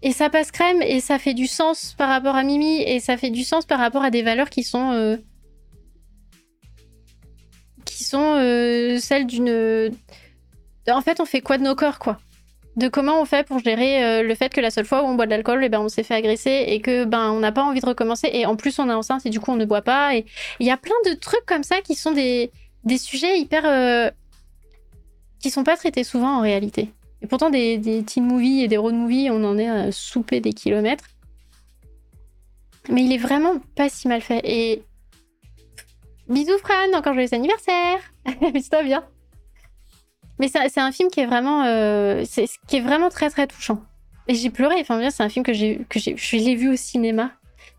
et 0.03 0.13
ça 0.13 0.31
passe 0.31 0.51
crème 0.51 0.81
et 0.83 1.01
ça 1.01 1.19
fait 1.19 1.35
du 1.35 1.47
sens 1.47 1.95
par 1.97 2.09
rapport 2.09 2.37
à 2.37 2.43
Mimi 2.45 2.83
et 2.83 3.01
ça 3.01 3.17
fait 3.17 3.31
du 3.31 3.43
sens 3.43 3.67
par 3.67 3.79
rapport 3.79 4.03
à 4.03 4.11
des 4.11 4.23
valeurs 4.23 4.51
qui 4.51 4.63
sont 4.63 4.93
euh, 4.93 5.17
qui 7.85 8.05
sont 8.05 8.37
euh, 8.37 8.99
celles 8.99 9.27
d'une 9.27 9.91
en 10.89 11.01
fait 11.01 11.21
on 11.21 11.25
fait 11.25 11.41
quoi 11.41 11.59
de 11.59 11.65
nos 11.65 11.75
corps 11.75 11.99
quoi? 11.99 12.19
De 12.77 12.87
comment 12.87 13.21
on 13.21 13.25
fait 13.25 13.45
pour 13.45 13.59
gérer 13.59 14.05
euh, 14.05 14.23
le 14.23 14.35
fait 14.37 14.55
que 14.55 14.61
la 14.61 14.71
seule 14.71 14.85
fois 14.85 15.03
où 15.03 15.07
on 15.07 15.17
boit 15.17 15.27
de 15.27 15.31
l'alcool 15.31 15.65
eh 15.65 15.69
ben 15.69 15.81
on 15.81 15.89
s'est 15.89 16.05
fait 16.05 16.15
agresser 16.15 16.67
et 16.69 16.81
que 16.81 17.05
ben 17.05 17.33
on 17.33 17.41
n'a 17.41 17.51
pas 17.51 17.65
envie 17.65 17.81
de 17.81 17.87
recommencer 17.87 18.31
et 18.33 18.47
en 18.47 18.55
plus 18.55 18.79
on 18.79 18.89
est 18.89 18.95
enceinte 18.95 19.27
et 19.27 19.31
du 19.31 19.41
coup 19.41 19.51
on 19.51 19.57
ne 19.57 19.65
boit 19.65 19.83
pas 19.83 20.15
et 20.15 20.27
il 20.61 20.67
y 20.67 20.71
a 20.71 20.77
plein 20.77 20.95
de 21.07 21.15
trucs 21.15 21.45
comme 21.45 21.65
ça 21.65 21.81
qui 21.81 21.97
sont 21.97 22.13
des 22.13 22.53
des 22.85 22.99
sujets 22.99 23.37
hyper 23.41 24.13
qui 25.41 25.51
sont 25.51 25.65
pas 25.65 25.77
traités 25.77 26.05
souvent 26.05 26.39
en 26.39 26.41
réalité 26.41 26.93
et 27.23 27.27
pourtant, 27.27 27.51
des, 27.51 27.79
des 27.79 28.03
teen 28.05 28.25
movies 28.25 28.63
et 28.63 28.69
des 28.69 28.77
road 28.77 28.95
movies, 28.95 29.31
on 29.31 29.43
en 29.45 29.59
est 29.59 29.69
à 29.69 29.91
souper 29.91 30.41
des 30.41 30.53
kilomètres. 30.53 31.05
Mais 32.89 33.03
il 33.03 33.13
est 33.13 33.19
vraiment 33.19 33.55
pas 33.75 33.89
si 33.89 34.09
mal 34.09 34.21
fait. 34.21 34.41
Et. 34.45 34.83
Bisous, 36.29 36.59
Fran, 36.59 36.75
encore 36.95 37.15
joyeux 37.15 37.33
anniversaire 37.33 37.99
Amuse-toi 38.43 38.83
bien 38.83 39.03
Mais 40.39 40.49
c'est 40.49 40.81
un 40.81 40.93
film 40.93 41.11
qui 41.11 41.21
est 41.21 41.27
vraiment. 41.27 41.65
Euh, 41.65 42.25
qui 42.67 42.77
est 42.77 42.81
vraiment 42.81 43.09
très 43.09 43.31
très 43.31 43.47
touchant. 43.47 43.83
Et 44.29 44.35
j'ai 44.35 44.51
pleuré. 44.51 44.77
Enfin, 44.81 45.11
c'est 45.11 45.23
un 45.23 45.29
film 45.29 45.45
que 45.45 45.53
j'ai. 45.53 45.81
que 45.89 45.99
Je 45.99 46.37
l'ai 46.37 46.55
vu 46.55 46.71
au 46.71 46.77
cinéma. 46.77 47.33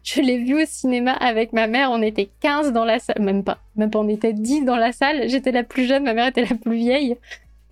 Je 0.03 0.21
l'ai 0.21 0.37
vu 0.37 0.61
au 0.61 0.65
cinéma 0.65 1.13
avec 1.13 1.53
ma 1.53 1.67
mère. 1.67 1.91
On 1.91 2.01
était 2.01 2.29
15 2.41 2.73
dans 2.73 2.85
la 2.85 2.99
salle. 2.99 3.21
Même 3.21 3.43
pas. 3.43 3.59
Même 3.75 3.89
pas, 3.89 3.99
on 3.99 4.09
était 4.09 4.33
10 4.33 4.65
dans 4.65 4.75
la 4.75 4.91
salle. 4.91 5.29
J'étais 5.29 5.51
la 5.51 5.63
plus 5.63 5.87
jeune, 5.87 6.03
ma 6.03 6.13
mère 6.13 6.27
était 6.27 6.45
la 6.45 6.55
plus 6.55 6.75
vieille 6.75 7.17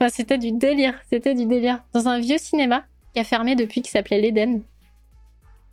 c'était 0.09 0.37
du 0.37 0.51
délire, 0.51 0.93
c'était 1.09 1.33
du 1.33 1.45
délire. 1.45 1.83
Dans 1.93 2.07
un 2.07 2.19
vieux 2.19 2.37
cinéma 2.37 2.85
qui 3.13 3.19
a 3.19 3.23
fermé 3.23 3.55
depuis, 3.55 3.81
qui 3.81 3.89
s'appelait 3.89 4.21
l'Eden. 4.21 4.61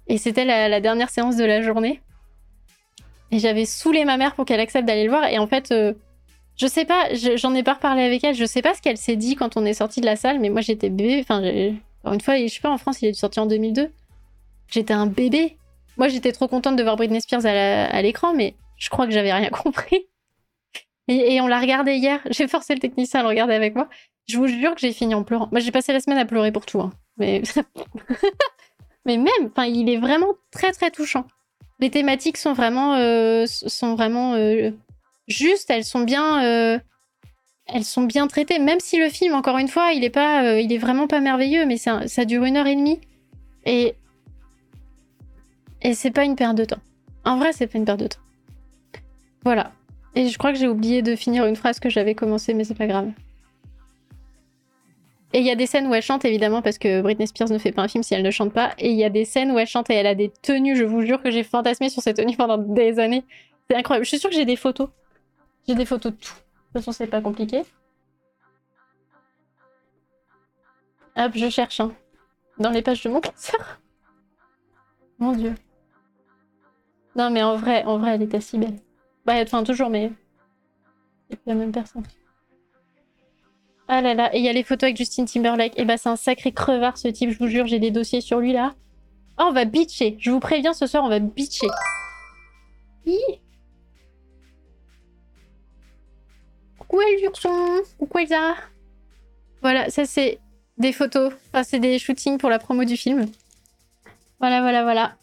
Et 0.07 0.19
c'était 0.19 0.45
la, 0.45 0.81
dernière 0.81 1.11
séance 1.11 1.37
de 1.37 1.45
la 1.45 1.63
journée. 1.63 2.01
Et 3.31 3.39
j'avais 3.39 3.65
saoulé 3.65 4.05
ma 4.05 4.17
mère 4.17 4.35
pour 4.35 4.45
qu'elle 4.45 4.61
accepte 4.61 4.87
d'aller 4.87 5.05
le 5.05 5.11
voir. 5.11 5.27
Et 5.27 5.39
en 5.39 5.47
fait, 5.47 5.73
euh, 5.73 5.95
je 6.57 6.67
sais 6.67 6.85
pas, 6.85 7.09
j'en 7.37 7.55
ai 7.55 7.63
pas 7.63 7.75
reparlé 7.75 8.03
avec 8.03 8.23
elle. 8.25 8.35
Je 8.35 8.45
sais 8.45 8.63
pas 8.63 8.75
ce 8.75 8.83
qu'elle 8.83 8.97
s'est 8.97 9.17
dit 9.17 9.35
quand 9.35 9.57
on 9.57 9.65
est 9.65 9.75
sorti 9.75 10.01
de 10.01 10.07
la 10.07 10.17
salle, 10.17 10.41
mais 10.41 10.51
moi 10.51 10.61
j'étais 10.61 10.91
bébé. 10.91 11.21
Enfin, 11.21 11.43
une 11.43 12.21
fois, 12.21 12.37
je 12.39 12.49
sais 12.49 12.61
pas, 12.61 12.71
en 12.71 12.79
France, 12.79 13.03
il 13.03 13.09
est 13.09 13.15
sorti 13.15 13.41
en 13.41 13.47
2002. 13.47 13.91
J'étais 14.69 14.95
un 14.95 15.07
bébé. 15.07 15.57
Moi, 15.97 16.09
j'étais 16.09 16.33
trop 16.33 16.49
contente 16.49 16.77
de 16.77 16.83
voir 16.83 16.97
Britney 16.97 17.21
Spears 17.21 17.47
à 17.47 18.03
l'écran, 18.03 18.35
mais 18.35 18.55
je 18.79 18.89
crois 18.91 19.07
que 19.07 19.13
j'avais 19.13 19.33
rien 19.33 19.49
compris. 19.51 20.07
Et, 21.09 21.41
on 21.41 21.47
l'a 21.47 21.61
regardé 21.61 21.95
hier. 21.95 22.21
J'ai 22.31 22.49
forcé 22.49 22.75
le 22.75 22.81
technicien 22.81 23.21
à 23.21 23.23
le 23.23 23.29
regarder 23.29 23.55
avec 23.55 23.75
moi. 23.75 23.89
Je 24.27 24.39
vous 24.39 24.47
jure 24.47 24.75
que 24.75 24.81
j'ai 24.81 24.93
fini 24.93 25.15
en 25.15 25.23
pleurant. 25.23 25.49
Moi, 25.53 25.61
j'ai 25.61 25.71
passé 25.71 25.93
la 25.93 26.01
semaine 26.01 26.17
à 26.17 26.25
pleurer 26.25 26.51
pour 26.51 26.65
tout. 26.65 26.81
Hein. 26.81 26.93
Mais... 27.19 27.43
Mais 29.07 29.19
même, 29.19 29.51
enfin, 29.51 29.67
il 29.67 29.91
est 29.91 29.99
vraiment 29.99 30.33
très 30.51 30.73
très 30.73 30.91
touchant. 30.91 31.27
Les 31.79 31.91
thématiques 31.91 32.39
sont 32.39 32.55
vraiment, 32.55 32.95
euh, 32.95 33.45
sont 33.47 33.97
vraiment 33.97 34.33
euh, 34.33 34.71
justes. 35.29 35.69
Elles 35.69 35.85
sont 35.85 36.01
bien, 36.01 36.43
euh, 36.43 36.79
elles 37.67 37.85
sont 37.85 38.05
bien 38.05 38.27
traitées. 38.29 38.59
Même 38.59 38.81
si 38.81 38.99
le 38.99 39.11
film, 39.11 39.35
encore 39.35 39.59
une 39.59 39.69
fois, 39.69 39.93
il 39.93 40.05
est 40.05 40.11
pas, 40.11 40.59
il 40.59 40.73
est 40.73 40.79
vraiment 40.79 41.07
pas 41.07 41.21
merveilleux, 41.21 41.67
mais 41.67 41.77
ça, 41.77 42.09
ça 42.09 42.25
dure 42.25 42.45
une 42.45 42.57
heure 42.57 42.67
et 42.67 42.77
demie. 42.77 42.99
Et 43.67 43.95
et 45.83 45.93
c'est 45.93 46.11
pas 46.11 46.25
une 46.25 46.35
perte 46.35 46.57
de 46.57 46.65
temps. 46.65 46.81
En 47.25 47.37
vrai, 47.37 47.53
c'est 47.53 47.67
pas 47.67 47.77
une 47.77 47.85
perte 47.85 48.01
de 48.01 48.07
temps. 48.07 48.21
Voilà. 49.45 49.73
Et 50.15 50.29
je 50.29 50.39
crois 50.39 50.53
que 50.53 50.59
j'ai 50.59 50.69
oublié 50.69 51.03
de 51.03 51.17
finir 51.17 51.45
une 51.47 51.57
phrase 51.57 51.81
que 51.81 51.91
j'avais 51.91 52.15
commencé, 52.15 52.55
mais 52.55 52.65
c'est 52.65 52.75
pas 52.75 52.87
grave. 52.87 53.11
Et 55.33 55.41
il 55.41 55.45
y 55.45 55.51
a 55.51 55.57
des 55.57 55.67
scènes 55.67 55.89
où 55.89 55.95
elle 55.95 56.03
chante, 56.03 56.25
évidemment, 56.25 56.63
parce 56.63 56.79
que 56.79 57.03
Britney 57.03 57.27
Spears 57.27 57.51
ne 57.51 57.59
fait 57.59 57.73
pas 57.73 57.83
un 57.83 57.89
film 57.89 58.05
si 58.05 58.15
elle 58.15 58.23
ne 58.23 58.31
chante 58.31 58.53
pas. 58.53 58.73
Et 58.79 58.91
il 58.91 58.97
y 58.97 59.03
a 59.03 59.11
des 59.11 59.25
scènes 59.25 59.51
où 59.51 59.59
elle 59.59 59.67
chante 59.67 59.91
et 59.91 59.95
elle 59.95 60.07
a 60.07 60.15
des 60.15 60.29
tenues. 60.29 60.77
Je 60.77 60.85
vous 60.85 61.03
jure 61.03 61.21
que 61.21 61.33
j'ai 61.33 61.43
fantasmé 61.43 61.89
sur 61.89 62.03
ces 62.03 62.15
tenues 62.15 62.37
pendant 62.37 62.57
des 62.57 63.01
années. 63.01 63.25
C'est 63.69 63.77
incroyable. 63.77 64.05
Je 64.05 64.11
suis 64.11 64.19
sûre 64.21 64.31
que 64.31 64.37
j'ai 64.37 64.45
des 64.45 64.55
photos. 64.55 64.91
J'ai 65.67 65.75
des 65.75 65.85
photos 65.85 66.13
de 66.13 66.19
tout. 66.19 66.33
De 66.33 66.35
toute 66.35 66.73
façon, 66.75 66.93
c'est 66.93 67.09
pas 67.09 67.21
compliqué. 67.21 67.63
Hop, 71.17 71.33
je 71.35 71.49
cherche. 71.49 71.81
Hein. 71.81 71.93
Dans 72.61 72.71
les 72.71 72.83
pages 72.83 73.03
de 73.03 73.11
mon 73.11 73.21
classeur. 73.21 73.81
Mon 75.19 75.33
dieu. 75.33 75.55
Non, 77.17 77.31
mais 77.31 77.43
en 77.43 77.57
vrai, 77.57 77.83
en 77.85 77.99
vrai, 77.99 78.15
elle 78.15 78.23
était 78.23 78.41
si 78.41 78.57
belle. 78.57 78.79
Bah, 79.25 79.35
enfin, 79.43 79.65
toujours, 79.65 79.91
mais. 79.91 80.13
C'est 81.31 81.39
la 81.47 81.55
même 81.55 81.73
personne. 81.73 82.05
Ah 83.87 84.01
là 84.01 84.15
là, 84.15 84.35
et 84.35 84.39
il 84.39 84.45
y 84.45 84.49
a 84.49 84.53
les 84.53 84.63
photos 84.63 84.85
avec 84.85 84.97
Justin 84.97 85.27
Timberlake. 85.27 85.77
Et 85.77 85.83
eh 85.83 85.85
bah 85.85 85.99
c'est 85.99 86.09
un 86.09 86.17
sacré 86.17 86.53
crevard 86.53 86.97
ce 86.97 87.09
type, 87.09 87.31
je 87.31 87.39
vous 87.39 87.49
jure, 87.49 87.67
j'ai 87.67 87.79
des 87.79 87.91
dossiers 87.91 88.23
sur 88.23 88.41
lui 88.41 88.53
là. 88.53 88.75
Oh, 89.39 89.47
on 89.49 89.53
va 89.53 89.65
bitcher. 89.65 90.17
Je 90.19 90.31
vous 90.31 90.41
préviens, 90.41 90.73
ce 90.73 90.87
soir, 90.87 91.05
on 91.05 91.09
va 91.09 91.19
bitcher. 91.19 91.67
Hi. 93.05 93.19
Coucou 96.79 97.01
Elurson 97.01 97.83
Coucou 97.99 98.19
Elsa 98.19 98.55
Voilà, 99.61 99.91
ça 99.91 100.07
c'est 100.07 100.39
des 100.79 100.93
photos. 100.93 101.33
Enfin, 101.49 101.63
c'est 101.65 101.79
des 101.79 101.99
shootings 101.99 102.39
pour 102.39 102.49
la 102.49 102.59
promo 102.59 102.85
du 102.85 102.97
film. 102.97 103.27
Voilà, 104.39 104.61
voilà, 104.63 104.83
voilà. 104.83 105.17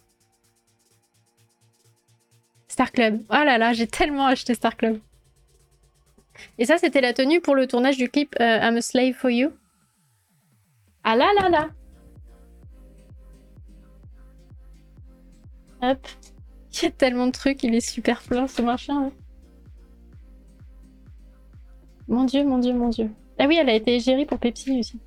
Star 2.71 2.93
Club. 2.93 3.21
Oh 3.29 3.33
là 3.33 3.57
là, 3.57 3.73
j'ai 3.73 3.85
tellement 3.85 4.27
acheté 4.27 4.53
Star 4.53 4.77
Club. 4.77 4.97
Et 6.57 6.63
ça, 6.63 6.77
c'était 6.77 7.01
la 7.01 7.11
tenue 7.11 7.41
pour 7.41 7.53
le 7.53 7.67
tournage 7.67 7.97
du 7.97 8.07
clip 8.09 8.33
euh, 8.39 8.59
I'm 8.61 8.77
a 8.77 8.81
Slave 8.81 9.13
for 9.13 9.29
You. 9.29 9.51
Ah 11.03 11.17
là 11.17 11.27
là 11.37 11.49
là 11.49 11.69
Hop. 15.81 16.07
Il 16.73 16.83
y 16.83 16.85
a 16.85 16.91
tellement 16.91 17.27
de 17.27 17.33
trucs, 17.33 17.63
il 17.63 17.75
est 17.75 17.85
super 17.85 18.21
plein 18.21 18.47
ce 18.47 18.61
machin. 18.61 19.11
Mon 22.07 22.23
dieu, 22.23 22.45
mon 22.45 22.59
dieu, 22.59 22.71
mon 22.73 22.87
dieu. 22.87 23.11
Ah 23.37 23.45
oui, 23.47 23.57
elle 23.59 23.67
a 23.67 23.73
été 23.73 23.99
gérée 23.99 24.25
pour 24.25 24.39
Pepsi 24.39 24.79
aussi. 24.79 24.97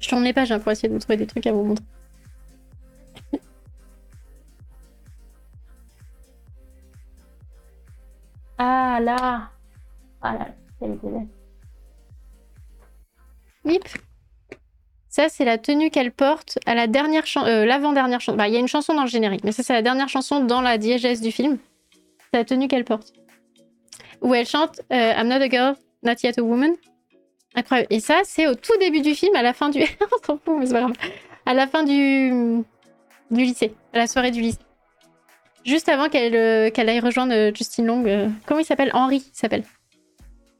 Je 0.00 0.08
tourne 0.08 0.24
les 0.24 0.32
pages 0.32 0.50
hein, 0.50 0.58
pour 0.58 0.72
essayer 0.72 0.88
de 0.88 0.94
vous 0.94 0.98
trouver 0.98 1.16
des 1.16 1.28
trucs 1.28 1.46
à 1.46 1.52
vous 1.52 1.62
montrer. 1.62 1.84
Ah 8.58 8.98
là 9.02 9.50
Ah 10.22 10.34
là, 10.34 10.48
Ça, 15.08 15.28
c'est 15.28 15.44
la 15.44 15.58
tenue 15.58 15.90
qu'elle 15.90 16.12
porte 16.12 16.58
à 16.64 16.74
la 16.74 16.86
dernière 16.86 17.26
chanson, 17.26 17.46
euh, 17.46 17.66
l'avant-dernière 17.66 18.20
chanson. 18.20 18.36
Bah, 18.36 18.48
il 18.48 18.54
y 18.54 18.56
a 18.56 18.60
une 18.60 18.68
chanson 18.68 18.94
dans 18.94 19.02
le 19.02 19.08
générique, 19.08 19.44
mais 19.44 19.52
ça, 19.52 19.62
c'est 19.62 19.72
la 19.72 19.82
dernière 19.82 20.08
chanson 20.08 20.44
dans 20.44 20.62
la 20.62 20.78
diégèse 20.78 21.20
du 21.20 21.32
film. 21.32 21.58
C'est 22.32 22.38
la 22.38 22.44
tenue 22.44 22.68
qu'elle 22.68 22.84
porte. 22.84 23.12
Où 24.22 24.34
elle 24.34 24.46
chante 24.46 24.80
euh, 24.92 25.12
I'm 25.12 25.28
not 25.28 25.42
a 25.42 25.48
girl, 25.48 25.74
not 26.02 26.14
yet 26.22 26.38
a 26.38 26.42
woman. 26.42 26.74
Incroyable. 27.54 27.88
Et 27.90 28.00
ça, 28.00 28.20
c'est 28.24 28.46
au 28.46 28.54
tout 28.54 28.76
début 28.78 29.02
du 29.02 29.14
film, 29.14 29.34
à 29.36 29.42
la 29.42 29.52
fin 29.52 29.68
du. 29.68 29.80
On 30.00 30.26
s'en 30.26 30.38
fout, 30.38 30.56
mais 30.58 30.66
c'est 30.66 30.72
pas 30.72 30.80
grave. 30.80 30.92
À 31.44 31.54
la 31.54 31.66
fin 31.66 31.84
du... 31.84 32.62
du 33.30 33.44
lycée, 33.44 33.74
à 33.92 33.98
la 33.98 34.06
soirée 34.06 34.30
du 34.30 34.40
lycée 34.40 34.65
juste 35.66 35.88
avant 35.88 36.08
qu'elle 36.08 36.34
euh, 36.34 36.70
aille 36.76 37.00
rejoindre 37.00 37.34
euh, 37.34 37.52
Justin 37.54 37.84
Long. 37.84 38.04
Euh, 38.06 38.28
comment 38.46 38.60
il 38.60 38.64
s'appelle? 38.64 38.90
Henri, 38.94 39.24
il 39.28 39.36
s'appelle. 39.36 39.64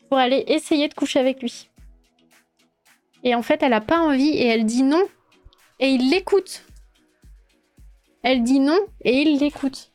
Pour 0.08 0.18
aller 0.18 0.44
essayer 0.48 0.88
de 0.88 0.94
coucher 0.94 1.20
avec 1.20 1.40
lui. 1.40 1.70
Et 3.22 3.34
en 3.34 3.42
fait, 3.42 3.62
elle 3.62 3.72
a 3.72 3.80
pas 3.80 3.98
envie 3.98 4.30
et 4.30 4.46
elle 4.46 4.66
dit 4.66 4.82
non. 4.82 5.02
Et 5.80 5.90
il 5.90 6.10
l'écoute. 6.10 6.64
Elle 8.22 8.42
dit 8.42 8.60
non 8.60 8.78
et 9.02 9.22
il 9.22 9.38
l'écoute. 9.38 9.92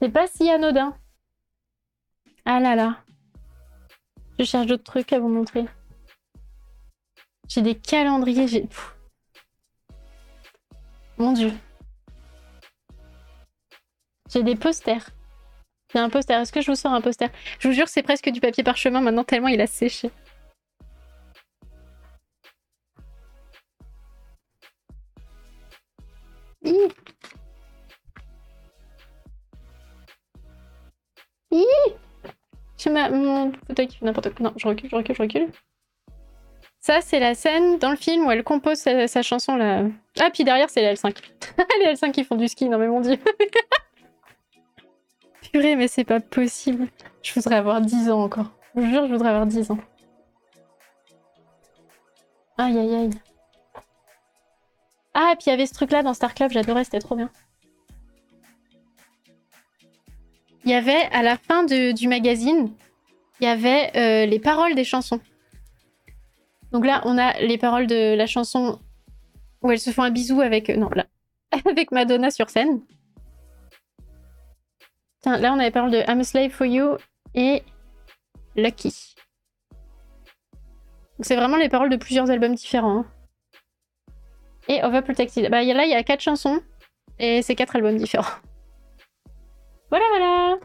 C'est 0.00 0.10
pas 0.10 0.26
si 0.26 0.50
anodin. 0.50 0.96
Ah 2.44 2.60
là 2.60 2.74
là. 2.74 2.98
Je 4.38 4.44
cherche 4.44 4.66
d'autres 4.66 4.84
trucs 4.84 5.12
à 5.12 5.18
vous 5.18 5.28
montrer. 5.28 5.64
J'ai 7.48 7.62
des 7.62 7.74
calendriers. 7.74 8.48
J'ai... 8.48 8.68
Mon 11.16 11.32
dieu. 11.32 11.52
J'ai 14.34 14.42
des 14.42 14.56
posters. 14.56 15.10
J'ai 15.92 16.00
un 16.00 16.10
poster. 16.10 16.40
Est-ce 16.40 16.50
que 16.50 16.60
je 16.60 16.68
vous 16.68 16.74
sors 16.74 16.92
un 16.92 17.00
poster? 17.00 17.28
Je 17.60 17.68
vous 17.68 17.74
jure, 17.74 17.86
c'est 17.86 18.02
presque 18.02 18.28
du 18.30 18.40
papier 18.40 18.64
parchemin 18.64 19.00
maintenant, 19.00 19.22
tellement 19.22 19.46
il 19.46 19.60
a 19.60 19.68
séché. 19.68 20.10
Ma... 32.90 33.08
Mon 33.08 33.52
fauteuil 33.66 33.86
qui 33.86 33.96
fait 33.96 34.04
n'importe 34.04 34.34
quoi. 34.34 34.44
Non, 34.44 34.52
je 34.56 34.68
recule, 34.68 34.90
je 34.90 34.96
recule, 34.96 35.14
je 35.14 35.22
recule. 35.22 35.48
Ça, 36.80 37.00
c'est 37.00 37.18
la 37.18 37.34
scène 37.34 37.78
dans 37.78 37.90
le 37.90 37.96
film 37.96 38.26
où 38.26 38.30
elle 38.30 38.44
compose 38.44 38.78
sa, 38.78 39.22
chanson 39.22 39.56
là. 39.56 39.84
Ah, 40.20 40.30
puis 40.30 40.44
derrière, 40.44 40.68
c'est 40.68 40.82
les 40.82 40.94
L5. 40.94 41.16
les 41.80 41.94
L5 41.94 42.10
qui 42.10 42.24
font 42.24 42.34
du 42.34 42.46
ski, 42.48 42.68
non 42.68 42.78
mais 42.78 42.88
mon 42.88 43.00
dieu. 43.00 43.16
mais 45.54 45.88
c'est 45.88 46.04
pas 46.04 46.20
possible. 46.20 46.88
Je 47.22 47.32
voudrais 47.34 47.56
avoir 47.56 47.80
10 47.80 48.10
ans 48.10 48.22
encore. 48.22 48.50
Je 48.74 48.80
vous 48.80 48.90
jure, 48.90 49.06
je 49.06 49.12
voudrais 49.12 49.30
avoir 49.30 49.46
10 49.46 49.70
ans. 49.70 49.78
Aïe, 52.58 52.78
aïe, 52.78 52.94
aïe. 52.94 53.10
Ah, 55.14 55.30
et 55.32 55.36
puis 55.36 55.44
il 55.46 55.50
y 55.50 55.52
avait 55.52 55.66
ce 55.66 55.74
truc-là 55.74 56.02
dans 56.02 56.14
Star 56.14 56.34
Club, 56.34 56.50
j'adorais, 56.50 56.84
c'était 56.84 56.98
trop 56.98 57.14
bien. 57.14 57.30
Il 60.64 60.70
y 60.70 60.74
avait, 60.74 61.08
à 61.12 61.22
la 61.22 61.36
fin 61.36 61.64
du 61.64 62.08
magazine, 62.08 62.72
il 63.40 63.44
y 63.44 63.46
avait 63.46 63.92
euh, 63.96 64.26
les 64.26 64.38
paroles 64.38 64.74
des 64.74 64.84
chansons. 64.84 65.20
Donc 66.72 66.86
là, 66.86 67.02
on 67.04 67.18
a 67.18 67.38
les 67.40 67.58
paroles 67.58 67.86
de 67.86 68.14
la 68.14 68.26
chanson 68.26 68.80
où 69.62 69.70
elles 69.70 69.78
se 69.78 69.90
font 69.90 70.02
un 70.02 70.10
bisou 70.10 70.40
avec... 70.40 70.70
Euh, 70.70 70.76
non, 70.76 70.90
là. 70.90 71.06
avec 71.64 71.92
Madonna 71.92 72.30
sur 72.30 72.50
scène. 72.50 72.80
Là, 75.24 75.52
on 75.52 75.58
a 75.58 75.64
les 75.64 75.70
paroles 75.70 75.90
de 75.90 75.98
I'm 76.06 76.20
a 76.20 76.24
slave 76.24 76.50
for 76.50 76.66
you 76.66 76.96
et 77.34 77.62
Lucky. 78.56 79.14
C'est 81.20 81.36
vraiment 81.36 81.56
les 81.56 81.68
paroles 81.68 81.90
de 81.90 81.96
plusieurs 81.96 82.30
albums 82.30 82.54
différents. 82.54 83.00
Hein. 83.00 83.06
Et 84.68 84.82
Overprotected. 84.84 85.50
Bah, 85.50 85.62
là, 85.62 85.84
il 85.84 85.90
y 85.90 85.94
a 85.94 86.02
quatre 86.02 86.20
chansons 86.20 86.60
et 87.18 87.42
c'est 87.42 87.54
quatre 87.54 87.76
albums 87.76 87.96
différents. 87.96 88.24
Voilà, 89.90 90.06
voilà. 90.10 90.56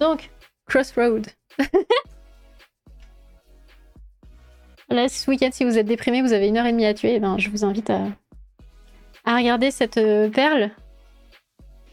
Donc, 0.00 0.30
Crossroad. 0.66 1.28
Là, 4.88 5.08
ce 5.08 5.30
week-end, 5.30 5.50
si 5.52 5.64
vous 5.64 5.78
êtes 5.78 5.86
déprimé, 5.86 6.20
vous 6.20 6.32
avez 6.32 6.48
une 6.48 6.58
heure 6.58 6.66
et 6.66 6.72
demie 6.72 6.84
à 6.84 6.94
tuer, 6.94 7.20
ben, 7.20 7.38
je 7.38 7.48
vous 7.48 7.64
invite 7.64 7.90
à, 7.90 8.08
à 9.24 9.36
regarder 9.36 9.70
cette 9.70 9.98
euh, 9.98 10.28
perle 10.28 10.70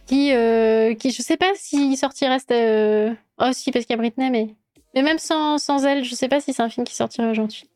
qui, 0.05 0.33
euh, 0.33 0.95
qui, 0.95 1.11
je 1.11 1.21
sais 1.21 1.37
pas 1.37 1.53
s'il 1.55 1.95
sortirait. 1.95 2.39
Euh... 2.51 3.13
Oh, 3.39 3.49
si, 3.51 3.71
parce 3.71 3.85
qu'il 3.85 3.95
y 3.95 3.99
a 3.99 4.01
Britney, 4.01 4.29
mais, 4.31 4.55
mais 4.95 5.03
même 5.03 5.19
sans, 5.19 5.57
sans 5.59 5.85
elle, 5.85 6.03
je 6.03 6.15
sais 6.15 6.27
pas 6.27 6.41
si 6.41 6.51
c'est 6.51 6.63
un 6.63 6.69
film 6.69 6.85
qui 6.85 6.95
sortirait 6.95 7.29
aujourd'hui. 7.29 7.69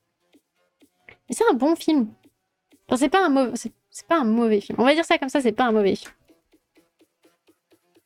Mais 1.29 1.35
c'est 1.35 1.43
un 1.49 1.53
bon 1.53 1.75
film. 1.75 2.07
Enfin, 2.87 2.97
c'est 2.97 3.09
pas 3.09 3.23
un 3.23 3.29
mauvais, 3.29 3.53
pas 4.07 4.19
un 4.19 4.25
mauvais 4.25 4.61
film. 4.61 4.79
On 4.79 4.83
va 4.83 4.95
dire 4.95 5.05
ça 5.05 5.17
comme 5.17 5.29
ça, 5.29 5.41
c'est 5.41 5.51
pas 5.51 5.65
un 5.65 5.71
mauvais 5.71 5.95
film. 5.95 6.11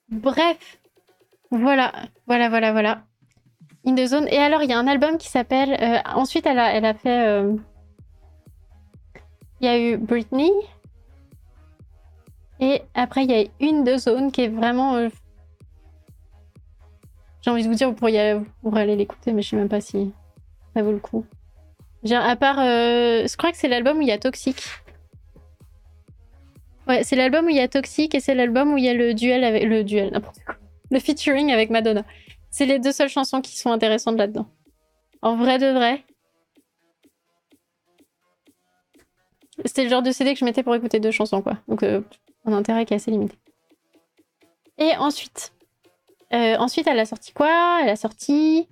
Bref, 0.10 0.80
voilà, 1.50 1.94
voilà, 2.28 2.50
voilà, 2.50 2.72
voilà. 2.74 3.04
In 3.86 3.96
the 3.96 4.06
Zone. 4.06 4.28
Et 4.30 4.38
alors, 4.38 4.62
il 4.64 4.70
y 4.70 4.74
a 4.74 4.78
un 4.78 4.88
album 4.88 5.18
qui 5.18 5.30
s'appelle. 5.30 5.78
Euh, 5.82 6.00
ensuite, 6.14 6.46
elle 6.46 6.60
a, 6.60 6.74
elle 6.74 6.86
a 6.86 6.94
fait. 6.94 7.44
Il 9.62 9.66
y 9.66 9.70
a 9.70 9.80
eu 9.80 9.98
Britney. 9.98 10.52
Et 12.60 12.82
après, 12.94 13.24
il 13.24 13.32
y 13.32 13.36
a 13.36 13.46
une 13.60 13.84
de 13.84 13.98
Zone 13.98 14.32
qui 14.32 14.42
est 14.42 14.48
vraiment. 14.48 14.96
Euh, 14.96 15.10
j'ai 17.42 17.52
envie 17.52 17.64
de 17.64 17.68
vous 17.68 17.76
dire, 17.76 17.90
vous 17.90 17.96
pourriez, 17.96 18.34
vous 18.34 18.46
pourriez 18.62 18.84
aller 18.84 18.96
l'écouter, 18.96 19.32
mais 19.32 19.42
je 19.42 19.50
sais 19.50 19.56
même 19.56 19.70
pas 19.70 19.82
si 19.82 20.12
ça 20.76 20.82
vaut 20.82 20.92
le 20.92 21.00
coup. 21.00 21.26
À 22.12 22.36
part. 22.36 22.58
je 22.58 23.38
crois 23.38 23.52
que 23.52 23.58
c'est 23.58 23.68
l'album 23.68 23.98
où 23.98 24.02
il 24.02 24.08
y 24.08 24.12
a 24.12 24.18
Toxic. 24.18 24.62
Ouais, 26.88 27.04
c'est 27.04 27.16
l'album 27.18 27.46
où 27.46 27.50
il 27.50 27.58
y 27.58 27.60
a 27.60 27.68
Toxic 27.68 28.16
et 28.16 28.20
c'est 28.20 28.34
l'album 28.34 28.74
où 28.74 28.78
il 28.78 28.86
y 28.86 28.90
a 28.90 28.94
le 28.94 29.14
duel 29.14 29.44
avec. 29.44 29.64
Le 29.64 29.84
duel, 29.84 30.12
n'importe 30.12 30.40
quoi. 30.46 30.56
Le 30.90 31.00
featuring 31.00 31.52
avec 31.52 31.70
Madonna. 31.70 32.04
C'est 32.50 32.66
les 32.66 32.80
deux 32.80 32.94
seules 32.94 33.10
chansons 33.10 33.42
qui 33.42 33.58
sont 33.58 33.72
intéressantes 33.72 34.18
là-dedans. 34.18 34.48
En 35.22 35.36
vrai 35.36 35.58
de 35.58 35.68
vrai. 35.68 36.04
C'était 39.66 39.84
le 39.84 39.90
genre 39.90 40.04
de 40.04 40.12
CD 40.12 40.34
que 40.34 40.40
je 40.40 40.46
mettais 40.46 40.64
pour 40.64 40.76
écouter 40.76 41.00
deux 41.00 41.12
chansons, 41.12 41.42
quoi. 41.42 41.58
Donc, 41.68 41.84
euh, 41.84 42.02
un 42.48 42.54
intérêt 42.54 42.86
qui 42.86 42.94
est 42.94 42.98
assez 42.98 43.12
limité. 43.12 43.36
Et 44.78 44.96
ensuite. 44.98 45.54
Euh, 46.34 46.58
ensuite, 46.58 46.88
elle 46.88 47.00
a 47.00 47.06
sorti 47.06 47.32
quoi? 47.34 47.80
Elle 47.82 47.90
a 47.90 47.96
sorti 47.96 48.68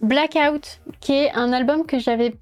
Blackout, 0.00 0.80
qui 1.00 1.12
est 1.12 1.32
un 1.32 1.52
album 1.52 1.84
que 1.84 1.98
j'avais 1.98 2.34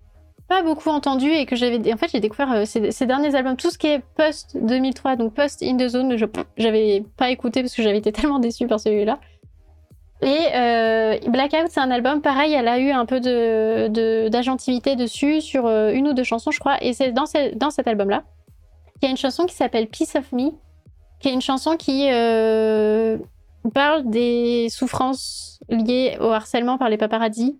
pas 0.48 0.62
beaucoup 0.62 0.88
entendu 0.88 1.28
et 1.28 1.44
que 1.44 1.56
j'avais. 1.56 1.92
En 1.92 1.96
fait, 1.96 2.10
j'ai 2.12 2.20
découvert 2.20 2.52
euh, 2.52 2.64
ces, 2.64 3.06
derniers 3.06 3.34
albums, 3.34 3.56
tout 3.56 3.70
ce 3.70 3.78
qui 3.78 3.88
est 3.88 4.00
post 4.16 4.56
2003, 4.56 5.16
donc 5.16 5.34
post 5.34 5.62
In 5.62 5.76
the 5.76 5.88
Zone, 5.88 6.16
j'avais 6.56 7.04
pas 7.16 7.30
écouté 7.30 7.62
parce 7.62 7.74
que 7.74 7.82
j'avais 7.82 7.98
été 7.98 8.12
tellement 8.12 8.38
déçue 8.38 8.66
par 8.66 8.80
celui-là. 8.80 9.18
Et 10.22 10.38
euh, 10.54 11.18
Blackout, 11.28 11.68
c'est 11.68 11.80
un 11.80 11.92
album, 11.92 12.22
pareil, 12.22 12.52
elle 12.52 12.66
a 12.66 12.80
eu 12.80 12.90
un 12.90 13.06
peu 13.06 13.20
d'agentivité 13.20 14.96
de, 14.96 15.02
dessus 15.02 15.40
sur 15.40 15.68
une 15.68 16.08
ou 16.08 16.12
deux 16.12 16.24
chansons, 16.24 16.50
je 16.50 16.58
crois. 16.58 16.76
Et 16.82 16.92
c'est 16.92 17.12
dans, 17.12 17.26
dans 17.54 17.70
cet 17.70 17.86
album-là 17.86 18.24
qu'il 18.98 19.06
y 19.06 19.06
a 19.06 19.10
une 19.10 19.16
chanson 19.16 19.46
qui 19.46 19.54
s'appelle 19.54 19.88
Peace 19.88 20.16
of 20.16 20.32
Me, 20.32 20.50
qui 21.20 21.28
est 21.28 21.32
une 21.32 21.42
chanson 21.42 21.76
qui 21.76 22.08
euh, 22.10 23.18
parle 23.74 24.08
des 24.08 24.68
souffrances 24.70 25.60
liées 25.68 26.16
au 26.20 26.30
harcèlement 26.30 26.78
par 26.78 26.88
les 26.88 26.96
paparazzis 26.96 27.58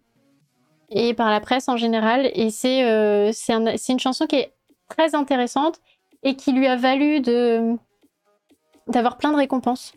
et 0.90 1.14
par 1.14 1.30
la 1.30 1.40
presse 1.40 1.68
en 1.68 1.76
général. 1.76 2.30
Et 2.34 2.50
c'est 2.50 2.82
une 2.82 4.00
chanson 4.00 4.26
qui 4.26 4.36
est 4.36 4.52
très 4.88 5.14
intéressante 5.14 5.80
et 6.22 6.34
qui 6.34 6.52
lui 6.52 6.66
a 6.66 6.76
valu 6.76 7.20
d'avoir 8.86 9.18
plein 9.18 9.32
de 9.32 9.36
récompenses. 9.36 9.92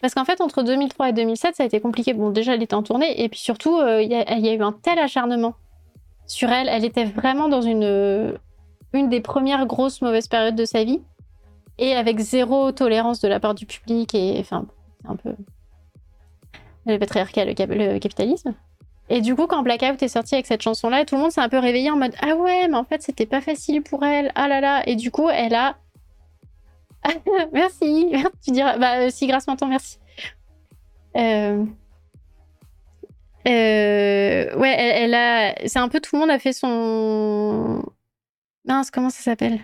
Parce 0.00 0.14
qu'en 0.14 0.24
fait, 0.24 0.40
entre 0.40 0.62
2003 0.62 1.10
et 1.10 1.12
2007, 1.12 1.56
ça 1.56 1.62
a 1.62 1.66
été 1.66 1.80
compliqué. 1.80 2.12
Bon, 2.12 2.30
déjà, 2.30 2.54
elle 2.54 2.62
était 2.62 2.74
en 2.74 2.82
tournée, 2.82 3.22
et 3.22 3.28
puis 3.28 3.38
surtout, 3.38 3.78
euh, 3.78 4.02
il 4.02 4.10
y, 4.10 4.14
a 4.14 4.54
eu 4.54 4.62
un 4.62 4.72
tel 4.72 4.98
acharnement 4.98 5.54
sur 6.26 6.50
elle. 6.50 6.68
Elle 6.68 6.84
était 6.84 7.06
vraiment 7.06 7.48
dans 7.48 7.62
une, 7.62 8.36
une 8.94 9.08
des 9.08 9.20
premières 9.20 9.66
grosses 9.66 10.02
mauvaises 10.02 10.28
périodes 10.28 10.56
de 10.56 10.64
sa 10.64 10.84
vie, 10.84 11.00
et 11.78 11.94
avec 11.94 12.18
zéro 12.18 12.72
tolérance 12.72 13.20
de 13.20 13.28
la 13.28 13.40
part 13.40 13.54
du 13.54 13.66
public, 13.66 14.14
et 14.14 14.36
enfin, 14.40 14.66
c'est 15.02 15.08
un 15.08 15.16
peu 15.16 15.34
le 16.86 16.98
patriarcat, 16.98 17.44
le, 17.44 17.52
le 17.94 17.98
capitalisme. 17.98 18.54
Et 19.10 19.20
du 19.20 19.34
coup, 19.34 19.46
quand 19.46 19.62
Blackout 19.62 20.02
est 20.02 20.08
sorti 20.08 20.34
avec 20.34 20.46
cette 20.46 20.62
chanson-là, 20.62 21.04
tout 21.04 21.16
le 21.16 21.22
monde 21.22 21.30
s'est 21.30 21.40
un 21.40 21.48
peu 21.48 21.58
réveillé 21.58 21.90
en 21.90 21.96
mode 21.96 22.14
Ah 22.20 22.36
ouais, 22.36 22.68
mais 22.68 22.76
en 22.76 22.84
fait, 22.84 23.02
c'était 23.02 23.26
pas 23.26 23.42
facile 23.42 23.82
pour 23.82 24.02
elle. 24.02 24.32
Ah 24.34 24.48
là 24.48 24.60
là. 24.60 24.82
Et 24.86 24.96
du 24.96 25.10
coup, 25.10 25.28
elle 25.28 25.54
a 25.54 25.76
merci. 27.52 28.12
Tu 28.44 28.50
diras, 28.52 28.78
bah, 28.78 29.00
euh, 29.00 29.10
si 29.10 29.26
Grâce 29.26 29.46
m'entend, 29.46 29.66
merci. 29.66 29.98
Euh, 31.16 31.64
euh, 33.46 34.56
ouais, 34.56 34.74
elle, 34.76 35.14
a. 35.14 35.54
C'est 35.66 35.78
un 35.78 35.88
peu 35.88 36.00
tout 36.00 36.16
le 36.16 36.20
monde 36.20 36.30
a 36.30 36.38
fait 36.38 36.52
son. 36.52 37.82
Mince, 38.66 38.90
comment 38.90 39.10
ça 39.10 39.22
s'appelle? 39.22 39.60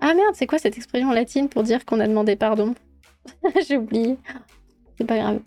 Ah 0.00 0.14
merde, 0.14 0.34
c'est 0.34 0.46
quoi 0.46 0.58
cette 0.58 0.76
expression 0.76 1.10
latine 1.10 1.48
pour 1.48 1.62
dire 1.62 1.84
qu'on 1.84 2.00
a 2.00 2.06
demandé 2.06 2.36
pardon? 2.36 2.74
J'ai 3.68 3.76
oublié. 3.76 4.16
C'est 4.96 5.06
pas 5.06 5.18
grave. 5.18 5.40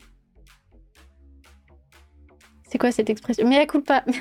C'est 2.69 2.77
quoi 2.77 2.91
cette 2.91 3.09
expression? 3.09 3.49
Elle 3.49 3.67
pas. 3.81 4.03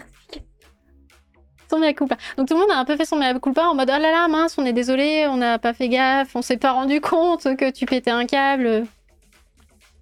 son 1.70 1.78
mea 1.78 1.92
culpa. 1.92 2.16
Donc 2.36 2.48
tout 2.48 2.54
le 2.54 2.60
monde 2.60 2.70
a 2.70 2.78
un 2.78 2.84
peu 2.84 2.96
fait 2.96 3.04
son 3.04 3.16
mea 3.16 3.38
culpa 3.38 3.66
en 3.66 3.74
mode 3.74 3.90
oh 3.94 4.00
là 4.00 4.10
là 4.10 4.28
mince, 4.28 4.56
on 4.56 4.64
est 4.64 4.72
désolé, 4.72 5.26
on 5.28 5.36
n'a 5.36 5.58
pas 5.58 5.74
fait 5.74 5.88
gaffe, 5.88 6.34
on 6.34 6.40
s'est 6.40 6.56
pas 6.56 6.72
rendu 6.72 7.00
compte 7.00 7.56
que 7.56 7.70
tu 7.70 7.84
pétais 7.84 8.10
un 8.10 8.24
câble. 8.24 8.86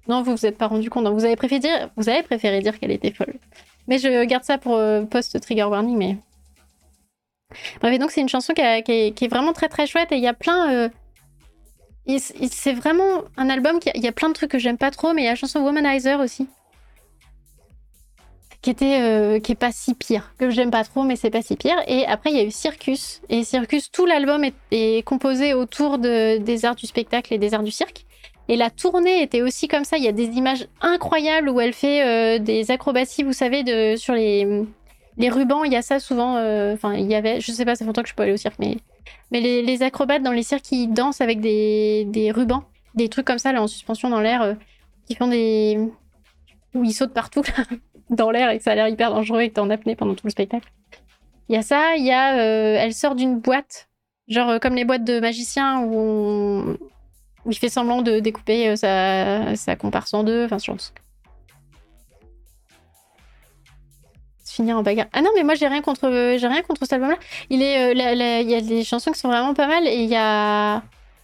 Non, 0.09 0.23
vous 0.23 0.37
vous 0.37 0.47
êtes 0.47 0.57
pas 0.57 0.69
rendu 0.69 0.89
compte. 0.89 1.09
vous 1.09 1.25
avez 1.25 1.35
préféré 1.35 1.59
dire, 1.59 1.91
vous 1.97 2.09
avez 2.09 2.23
préféré 2.23 2.61
dire 2.61 2.79
qu'elle 2.79 2.93
était 2.93 3.11
folle. 3.13 3.35
Mais 3.89 3.99
je 3.99 4.25
garde 4.25 4.45
ça 4.45 4.59
pour 4.59 4.77
euh, 4.77 5.03
post 5.03 5.41
trigger 5.41 5.65
warning. 5.65 5.97
Mais 5.97 6.19
bref, 7.81 7.99
donc 7.99 8.11
c'est 8.11 8.21
une 8.21 8.29
chanson 8.29 8.53
qui, 8.55 8.63
est, 8.63 9.29
vraiment 9.29 9.53
très 9.53 9.69
très 9.69 9.87
chouette 9.87 10.13
et 10.13 10.17
il 10.17 10.23
y 10.23 10.29
a 10.29 10.35
plein. 10.35 10.73
Euh, 10.73 10.89
c'est 12.19 12.73
vraiment 12.73 13.23
un 13.37 13.49
album 13.51 13.81
qui 13.81 13.91
il 13.95 14.03
y 14.03 14.09
a 14.09 14.13
plein 14.13 14.29
de 14.29 14.35
trucs 14.35 14.51
que 14.51 14.59
j'aime 14.59 14.79
pas 14.79 14.91
trop, 14.91 15.13
mais 15.13 15.23
il 15.23 15.25
y 15.25 15.29
a 15.29 15.33
la 15.33 15.37
chanson 15.37 15.61
Womanizer 15.61 16.21
aussi. 16.21 16.49
Qui 18.63 18.71
était 18.71 19.01
euh, 19.01 19.39
qui 19.39 19.53
est 19.53 19.57
pas 19.57 19.71
si 19.71 19.95
pire 19.95 20.33
que 20.39 20.51
j'aime 20.51 20.73
pas 20.73 20.83
trop 20.83 21.05
mais 21.05 21.15
c'est 21.15 21.31
pas 21.31 21.43
si 21.43 21.57
pire. 21.57 21.77
Et 21.87 22.07
après 22.07 22.31
il 22.31 22.37
y 22.37 22.41
a 22.41 22.45
eu 22.45 22.51
Circus. 22.51 23.23
Et 23.29 23.45
Circus 23.45 23.91
tout 23.91 24.07
l'album 24.07 24.45
est, 24.71 25.05
composé 25.05 25.55
autour 25.55 25.99
de, 25.99 26.39
des 26.39 26.65
arts 26.65 26.77
du 26.77 26.87
spectacle 26.87 27.35
et 27.35 27.39
des 27.39 27.55
arts 27.55 27.63
du 27.63 27.71
cirque. 27.71 28.05
Et 28.49 28.57
la 28.57 28.71
tournée 28.71 29.23
était 29.23 29.43
aussi 29.43 29.67
comme 29.67 29.83
ça. 29.83 29.99
Il 29.99 30.05
y 30.05 30.09
a 30.09 30.13
des 30.13 30.29
images 30.37 30.69
incroyables 30.81 31.49
où 31.49 31.61
elle 31.61 31.73
fait 31.73 32.05
euh, 32.05 32.39
des 32.39 32.71
acrobaties 32.71 33.25
vous 33.25 33.33
savez 33.33 33.97
sur 33.97 34.15
les 34.15 34.65
les 35.17 35.31
rubans 35.31 35.65
il 35.65 35.73
y 35.73 35.77
a 35.77 35.83
ça 35.83 36.01
souvent 36.01 36.37
euh, 36.37 36.75
enfin 36.75 36.95
il 36.95 37.11
y 37.11 37.15
avait 37.15 37.41
je 37.41 37.53
sais 37.53 37.65
pas 37.65 37.75
ça 37.75 37.81
fait 37.81 37.87
longtemps 37.87 38.03
que 38.03 38.09
je 38.09 38.15
peux 38.15 38.23
aller 38.23 38.33
au 38.33 38.37
cirque 38.37 38.59
mais 38.59 38.77
mais 39.31 39.41
les, 39.41 39.83
acrobates 39.83 40.23
dans 40.23 40.33
les 40.33 40.43
cirques 40.43 40.71
ils 40.73 40.89
dansent 40.89 41.21
avec 41.21 41.41
des, 41.41 42.05
des 42.07 42.31
rubans 42.31 42.65
des 42.95 43.09
trucs 43.09 43.27
comme 43.27 43.39
ça 43.39 43.53
là 43.53 43.63
en 43.63 43.67
suspension 43.67 44.11
dans 44.11 44.21
l'air 44.21 44.57
qui 45.07 45.15
font 45.15 45.29
des 45.29 45.79
où 46.75 46.85
ils 46.85 46.93
sautent 46.93 47.15
partout 47.15 47.43
là 47.43 47.65
dans 48.11 48.31
l'air 48.31 48.51
et 48.51 48.59
que 48.59 48.65
ça 48.65 48.73
a 48.73 48.75
l'air 48.75 48.89
hyper 48.89 49.11
dangereux 49.11 49.41
et 49.41 49.49
que 49.49 49.55
t'es 49.55 49.61
en 49.61 49.71
apnée 49.71 49.97
pendant 49.97 50.15
tout 50.15 50.27
le 50.27 50.31
spectacle. 50.31 50.71
Il 51.49 51.55
y 51.55 51.59
a 51.59 51.63
ça, 51.63 51.95
il 51.97 52.05
y 52.05 52.13
a. 52.13 52.39
Euh, 52.39 52.77
elle 52.79 52.93
sort 52.95 53.15
d'une 53.15 53.39
boîte, 53.39 53.89
genre 54.29 54.51
euh, 54.51 54.59
comme 54.59 54.75
les 54.75 54.85
boîtes 54.85 55.05
de 55.05 55.21
magiciens 55.21 55.83
où, 55.83 56.77
il 57.49 57.57
fait 57.57 57.69
semblant 57.69 58.03
de 58.03 58.19
découper 58.19 58.71
euh, 58.71 58.77
sa, 58.77 59.55
sa 59.55 59.77
comparse 59.77 60.13
en 60.15 60.25
deux, 60.25 60.45
enfin, 60.45 60.59
ce 60.59 60.67
genre 60.67 60.77
de 60.77 60.83
finir 64.57 64.77
en 64.77 64.83
bagarre. 64.83 65.07
Ah 65.13 65.23
non, 65.23 65.31
mais 65.37 65.45
moi 65.45 65.55
j'ai 65.55 65.69
rien 65.69 65.83
contre, 65.83 66.37
j'ai 66.39 66.47
rien 66.47 66.63
contre 66.63 66.81
cet 66.83 66.93
album-là. 66.95 67.17
Il 67.51 67.63
est, 67.63 67.93
il 67.93 68.51
y 68.51 68.55
a 68.55 68.61
des 68.61 68.85
chansons 68.85 69.13
qui 69.13 69.19
sont 69.21 69.29
vraiment 69.29 69.55
pas 69.55 69.67
mal 69.67 69.87
et 69.87 70.03
il 70.03 70.11
y 70.11 70.17
a 70.17 70.83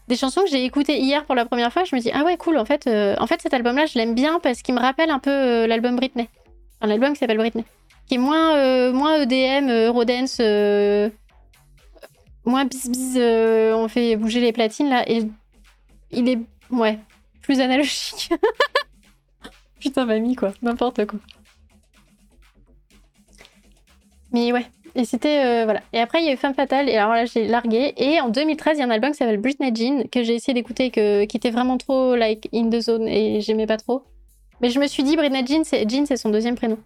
des 0.09 0.16
chansons 0.16 0.43
que 0.43 0.51
j'ai 0.51 0.64
écoutées 0.64 0.99
hier 0.99 1.24
pour 1.24 1.35
la 1.35 1.45
première 1.45 1.72
fois. 1.72 1.85
Je 1.85 1.95
me 1.97 2.01
dis 2.01 2.11
ah 2.12 2.24
ouais 2.24 2.37
cool. 2.37 2.59
En 2.59 2.64
fait, 2.64 2.89
en 2.89 3.26
fait 3.26 3.41
cet 3.43 3.55
album-là 3.55 3.87
je 3.87 3.99
l'aime 3.99 4.14
bien 4.14 4.39
parce 4.41 4.62
qu'il 4.62 4.74
me 4.74 4.80
rappelle 4.80 5.11
un 5.11 5.18
peu 5.18 5.66
l'album 5.66 5.97
Britney. 5.97 6.28
Un 6.80 6.91
album 6.91 7.12
qui 7.12 7.18
s'appelle 7.18 7.39
Britney. 7.39 7.64
qui 8.07 8.14
est 8.16 8.18
moins, 8.18 8.57
euh, 8.57 8.93
moins 8.93 9.20
EDM, 9.22 9.70
Eurodance, 9.70 10.41
moins 12.45 12.64
bis 12.64 12.89
bis, 12.91 13.16
on 13.16 13.89
fait 13.89 14.16
bouger 14.16 14.41
les 14.41 14.53
platines 14.53 14.89
là. 14.89 15.09
Et 15.09 15.22
il 16.11 16.28
est, 16.28 16.39
ouais, 16.70 16.99
plus 17.43 17.61
analogique. 17.61 18.30
Putain, 19.80 20.05
mamie 20.05 20.37
quoi, 20.37 20.53
n'importe 20.62 21.07
quoi. 21.07 21.18
Mais 24.33 24.53
ouais, 24.53 24.66
et 24.95 25.05
c'était. 25.05 25.45
Euh, 25.45 25.64
voilà. 25.64 25.80
Et 25.93 26.01
après, 26.01 26.20
il 26.20 26.26
y 26.26 26.28
a 26.28 26.33
eu 26.33 26.37
Femme 26.37 26.55
Fatale, 26.55 26.89
et 26.89 26.97
alors 26.97 27.12
là, 27.12 27.24
j'ai 27.24 27.47
largué. 27.47 27.95
Et 27.97 28.20
en 28.20 28.28
2013, 28.28 28.76
il 28.76 28.80
y 28.80 28.83
a 28.83 28.87
un 28.87 28.91
album 28.91 29.12
qui 29.12 29.18
s'appelle 29.18 29.41
Britney 29.41 29.74
Jean, 29.74 30.09
que 30.11 30.22
j'ai 30.22 30.35
essayé 30.35 30.55
d'écouter, 30.55 30.91
que, 30.91 31.24
qui 31.24 31.37
était 31.37 31.51
vraiment 31.51 31.78
trop, 31.78 32.14
like, 32.14 32.49
in 32.53 32.68
the 32.68 32.80
zone, 32.80 33.09
et 33.09 33.41
j'aimais 33.41 33.66
pas 33.66 33.78
trop. 33.78 34.03
Mais 34.61 34.70
je 34.70 34.78
me 34.78 34.87
suis 34.87 35.03
dit, 35.03 35.16
Britney 35.16 35.47
Jean, 35.47 35.64
c'est, 35.64 35.89
Jean, 35.89 36.07
c'est 36.07 36.16
son 36.16 36.30
deuxième 36.30 36.57
prénom. 36.57 36.78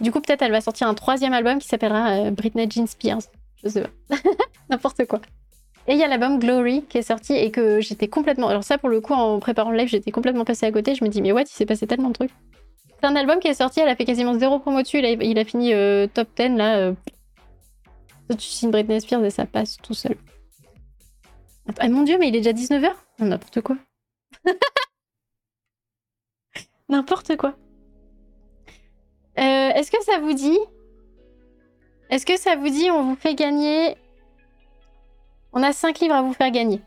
Du 0.00 0.10
coup, 0.10 0.20
peut-être 0.20 0.42
elle 0.42 0.52
va 0.52 0.60
sortir 0.60 0.88
un 0.88 0.94
troisième 0.94 1.32
album 1.32 1.58
qui 1.58 1.68
s'appellera 1.68 2.10
euh, 2.10 2.30
Britney 2.30 2.68
Jean 2.70 2.86
Spears. 2.86 3.22
Je 3.62 3.68
sais 3.68 3.82
pas. 3.82 4.16
N'importe 4.70 5.06
quoi. 5.06 5.20
Et 5.88 5.92
il 5.92 5.98
y 5.98 6.02
a 6.02 6.08
l'album 6.08 6.38
Glory 6.38 6.82
qui 6.88 6.98
est 6.98 7.02
sorti 7.02 7.34
et 7.34 7.50
que 7.50 7.80
j'étais 7.80 8.08
complètement. 8.08 8.48
Alors, 8.48 8.64
ça, 8.64 8.76
pour 8.76 8.88
le 8.88 9.00
coup, 9.00 9.12
en 9.12 9.38
préparant 9.38 9.70
le 9.70 9.78
live, 9.78 9.88
j'étais 9.88 10.10
complètement 10.10 10.44
passé 10.44 10.66
à 10.66 10.72
côté. 10.72 10.94
Je 10.94 11.04
me 11.04 11.08
dis, 11.08 11.22
mais 11.22 11.30
what, 11.30 11.42
il 11.42 11.48
s'est 11.48 11.66
passé 11.66 11.86
tellement 11.86 12.08
de 12.08 12.14
trucs. 12.14 12.32
Un 13.06 13.14
album 13.14 13.38
qui 13.38 13.46
est 13.46 13.54
sorti, 13.54 13.78
elle 13.78 13.88
a 13.88 13.94
fait 13.94 14.04
quasiment 14.04 14.34
zéro 14.34 14.58
promo 14.58 14.82
dessus, 14.82 14.98
il 14.98 15.38
a, 15.38 15.44
fini 15.44 15.72
euh, 15.72 16.08
top 16.12 16.28
10 16.36 16.56
là. 16.56 16.76
Euh... 16.78 16.92
Tu 18.30 18.40
signes 18.40 18.72
Britney 18.72 19.00
Spears 19.00 19.24
et 19.24 19.30
ça 19.30 19.46
passe 19.46 19.76
tout 19.76 19.94
seul. 19.94 20.16
Ah 21.78 21.88
mon 21.88 22.02
dieu, 22.02 22.18
mais 22.18 22.28
il 22.28 22.34
est 22.34 22.40
déjà 22.40 22.52
19h 22.52 22.90
N'importe 23.20 23.60
quoi. 23.60 23.76
N'importe 26.88 27.36
quoi. 27.36 27.54
Euh, 29.38 29.70
est-ce 29.70 29.92
que 29.92 30.02
ça 30.02 30.18
vous 30.18 30.32
dit? 30.32 30.58
Est-ce 32.10 32.26
que 32.26 32.36
ça 32.36 32.56
vous 32.56 32.68
dit 32.68 32.90
on 32.90 33.04
vous 33.04 33.14
fait 33.14 33.36
gagner? 33.36 33.96
On 35.52 35.62
a 35.62 35.72
5 35.72 36.00
livres 36.00 36.16
à 36.16 36.22
vous 36.22 36.32
faire 36.32 36.50
gagner. 36.50 36.80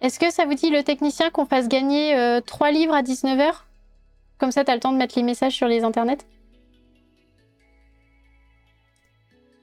Est-ce 0.00 0.20
que 0.20 0.30
ça 0.30 0.44
vous 0.44 0.54
dit 0.54 0.70
le 0.70 0.84
technicien 0.84 1.30
qu'on 1.30 1.44
fasse 1.44 1.66
gagner 1.66 2.40
3 2.46 2.68
euh, 2.68 2.70
livres 2.70 2.94
à 2.94 3.02
19h 3.02 3.64
comme 4.40 4.50
ça, 4.50 4.64
t'as 4.64 4.74
le 4.74 4.80
temps 4.80 4.92
de 4.92 4.96
mettre 4.96 5.16
les 5.16 5.22
messages 5.22 5.54
sur 5.54 5.68
les 5.68 5.84
internets. 5.84 6.26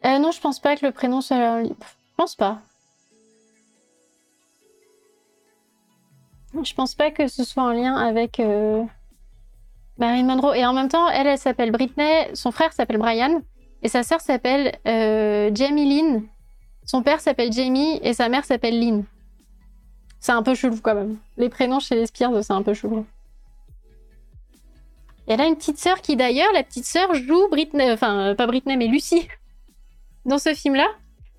Euh, 0.06 0.20
non, 0.20 0.32
je 0.32 0.40
pense 0.40 0.60
pas 0.60 0.78
que 0.78 0.86
le 0.86 0.92
prénom 0.92 1.20
soit... 1.20 1.64
Je 1.64 1.74
pense 2.16 2.36
pas. 2.36 2.60
Je 6.64 6.74
pense 6.74 6.96
pas 6.96 7.12
que 7.12 7.28
ce 7.28 7.44
soit 7.44 7.64
en 7.64 7.72
lien 7.72 7.96
avec 7.96 8.40
euh, 8.40 8.84
Marilyn 9.98 10.26
Monroe. 10.26 10.56
Et 10.56 10.66
en 10.66 10.74
même 10.74 10.88
temps, 10.88 11.10
elle, 11.10 11.28
elle 11.28 11.38
s'appelle 11.38 11.72
Britney, 11.72 12.34
son 12.34 12.52
frère 12.52 12.72
s'appelle 12.72 12.98
Brian, 12.98 13.42
et 13.82 13.90
sa 13.90 14.04
sœur 14.04 14.22
s'appelle 14.22 14.78
euh, 14.88 15.52
Jamie 15.54 15.86
Lynn. 15.86 16.24
Son 16.86 17.02
père 17.02 17.20
s'appelle 17.20 17.52
Jamie 17.52 18.00
et 18.02 18.14
sa 18.14 18.30
mère 18.30 18.46
s'appelle 18.46 18.80
Lynn. 18.80 19.04
C'est 20.20 20.32
un 20.32 20.44
peu 20.44 20.56
chelou 20.56 20.78
quand 20.82 20.96
même. 20.96 21.18
Les 21.36 21.50
prénoms 21.50 21.80
chez 21.80 21.96
les 21.96 22.06
Spears, 22.06 22.44
c'est 22.44 22.54
un 22.54 22.64
peu 22.64 22.74
chelou. 22.74 23.06
Elle 25.28 25.42
a 25.42 25.46
une 25.46 25.58
petite 25.58 25.78
sœur 25.78 26.02
qui 26.02 26.16
d'ailleurs, 26.16 26.52
la 26.54 26.64
petite 26.64 26.86
sœur 26.86 27.14
joue 27.14 27.50
Britney, 27.50 27.92
enfin 27.92 28.34
pas 28.36 28.48
Britney 28.48 28.78
mais 28.78 28.88
Lucie 28.88 29.28
dans 30.26 30.38
ce 30.38 30.54
film-là. 30.54 30.88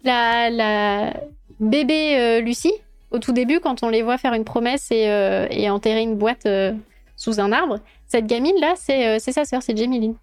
La, 0.05 0.51
la 0.51 1.15
bébé 1.59 2.17
euh, 2.19 2.41
Lucie, 2.41 2.75
au 3.11 3.19
tout 3.19 3.33
début, 3.33 3.61
quand 3.61 3.83
on 3.83 3.89
les 3.89 4.03
voit 4.03 4.19
faire 4.19 4.35
une 4.35 4.45
promesse 4.45 4.91
et, 4.91 5.09
euh, 5.09 5.71
enterrer 5.71 6.03
une 6.03 6.17
boîte 6.17 6.47
euh, 6.47 6.73
sous 7.17 7.41
un 7.41 7.51
arbre, 7.51 7.81
cette 8.07 8.27
gamine-là, 8.27 8.75
c'est 8.77 9.19
sa 9.19 9.45
sœur, 9.45 9.63
c'est 9.63 9.77
Jamie 9.77 10.01
Lynn. 10.01 10.15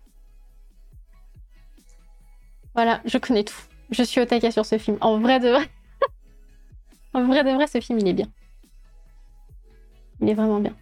Voilà, 2.74 3.02
je 3.06 3.18
connais 3.18 3.44
tout. 3.44 3.56
Je 3.90 4.04
suis 4.04 4.20
au 4.22 4.26
taquet 4.26 4.52
sur 4.52 4.66
ce 4.66 4.78
film. 4.78 4.98
En 5.02 5.20
vrai 5.20 5.40
de 5.40 5.50
vrai. 5.50 5.70
en 7.14 7.26
vrai 7.26 7.44
de 7.44 7.52
vrai, 7.52 7.68
ce 7.68 7.80
film, 7.80 8.00
il 8.00 8.08
est 8.08 8.14
bien. 8.14 8.28
Il 10.20 10.30
est 10.30 10.34
vraiment 10.34 10.60
bien. 10.60 10.76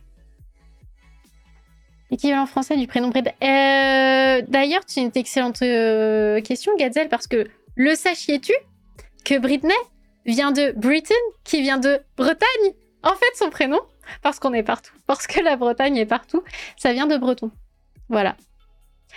Équivalent 2.13 2.45
français 2.45 2.77
du 2.77 2.85
prénom 2.85 3.09
Britney. 3.09 3.33
Euh, 3.41 4.43
d'ailleurs, 4.47 4.83
c'est 4.85 5.01
une 5.01 5.09
excellente 5.15 5.63
euh, 5.63 6.41
question, 6.41 6.71
Gazelle, 6.77 7.09
parce 7.09 7.25
que 7.25 7.47
le 7.75 7.95
sachiez-tu 7.95 8.53
que 9.25 9.39
Britney 9.39 9.73
vient 10.27 10.51
de 10.51 10.73
Britain, 10.73 11.15
qui 11.43 11.63
vient 11.63 11.79
de 11.79 11.99
Bretagne? 12.15 12.73
En 13.01 13.15
fait, 13.15 13.35
son 13.35 13.49
prénom, 13.49 13.79
parce 14.21 14.37
qu'on 14.39 14.53
est 14.53 14.61
partout, 14.61 14.93
parce 15.07 15.25
que 15.25 15.41
la 15.41 15.55
Bretagne 15.55 15.97
est 15.97 16.05
partout, 16.05 16.43
ça 16.77 16.93
vient 16.93 17.07
de 17.07 17.17
breton. 17.17 17.49
Voilà. 18.09 18.37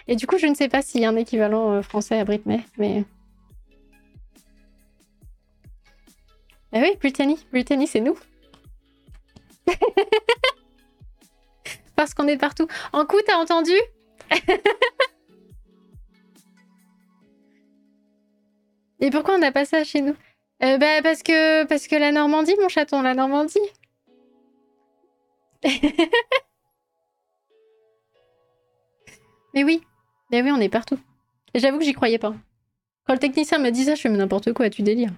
Et 0.09 0.17
du 0.17 0.27
coup, 0.27 0.39
je 0.39 0.47
ne 0.47 0.55
sais 0.55 0.71
pas 0.71 0.81
s'il 0.81 1.03
y 1.03 1.05
a 1.05 1.11
un 1.11 1.17
équivalent 1.17 1.73
euh, 1.73 1.83
français 1.83 2.19
à 2.19 2.25
Britney, 2.25 2.63
mais. 2.79 3.05
Ah 6.73 6.79
oui, 6.81 6.97
Brittany. 6.99 7.39
Brittany, 7.53 7.87
c'est 7.87 8.01
nous. 8.01 8.19
parce 11.97 12.15
qu'on 12.15 12.29
est 12.29 12.37
partout. 12.37 12.69
En 12.93 13.05
coup, 13.05 13.17
t'as 13.27 13.37
entendu? 13.37 13.73
Et 19.01 19.11
pourquoi 19.11 19.35
on 19.35 19.39
n'a 19.39 19.53
pas 19.53 19.65
ça 19.65 19.85
chez 19.85 20.01
nous? 20.01 20.17
Euh, 20.63 20.79
bah, 20.79 21.03
parce 21.03 21.23
que 21.23 21.65
parce 21.65 21.87
que 21.87 21.97
la 21.97 22.13
Normandie, 22.13 22.55
mon 22.61 22.69
chaton, 22.69 23.03
la 23.03 23.15
Normandie. 23.15 23.59
mais 29.55 29.65
oui, 29.65 29.83
mais 30.31 30.43
oui, 30.43 30.51
on 30.51 30.61
est 30.61 30.69
partout. 30.69 30.99
J'avoue 31.55 31.79
que 31.79 31.85
j'y 31.85 31.93
croyais 31.93 32.19
pas. 32.19 32.35
Quand 33.07 33.13
le 33.13 33.19
technicien 33.19 33.59
m'a 33.59 33.71
dit 33.71 33.85
ça, 33.85 33.95
je 33.95 34.01
fais 34.01 34.09
n'importe 34.09 34.53
quoi, 34.53 34.71
tu 34.71 34.83
délires. 34.83 35.13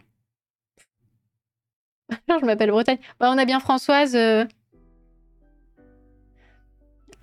je 2.29 2.45
m'appelle 2.45 2.70
Bretagne. 2.70 2.99
Bah, 3.20 3.31
on 3.33 3.39
a 3.39 3.45
bien 3.45 3.61
Françoise. 3.61 4.16
Euh, 4.16 4.45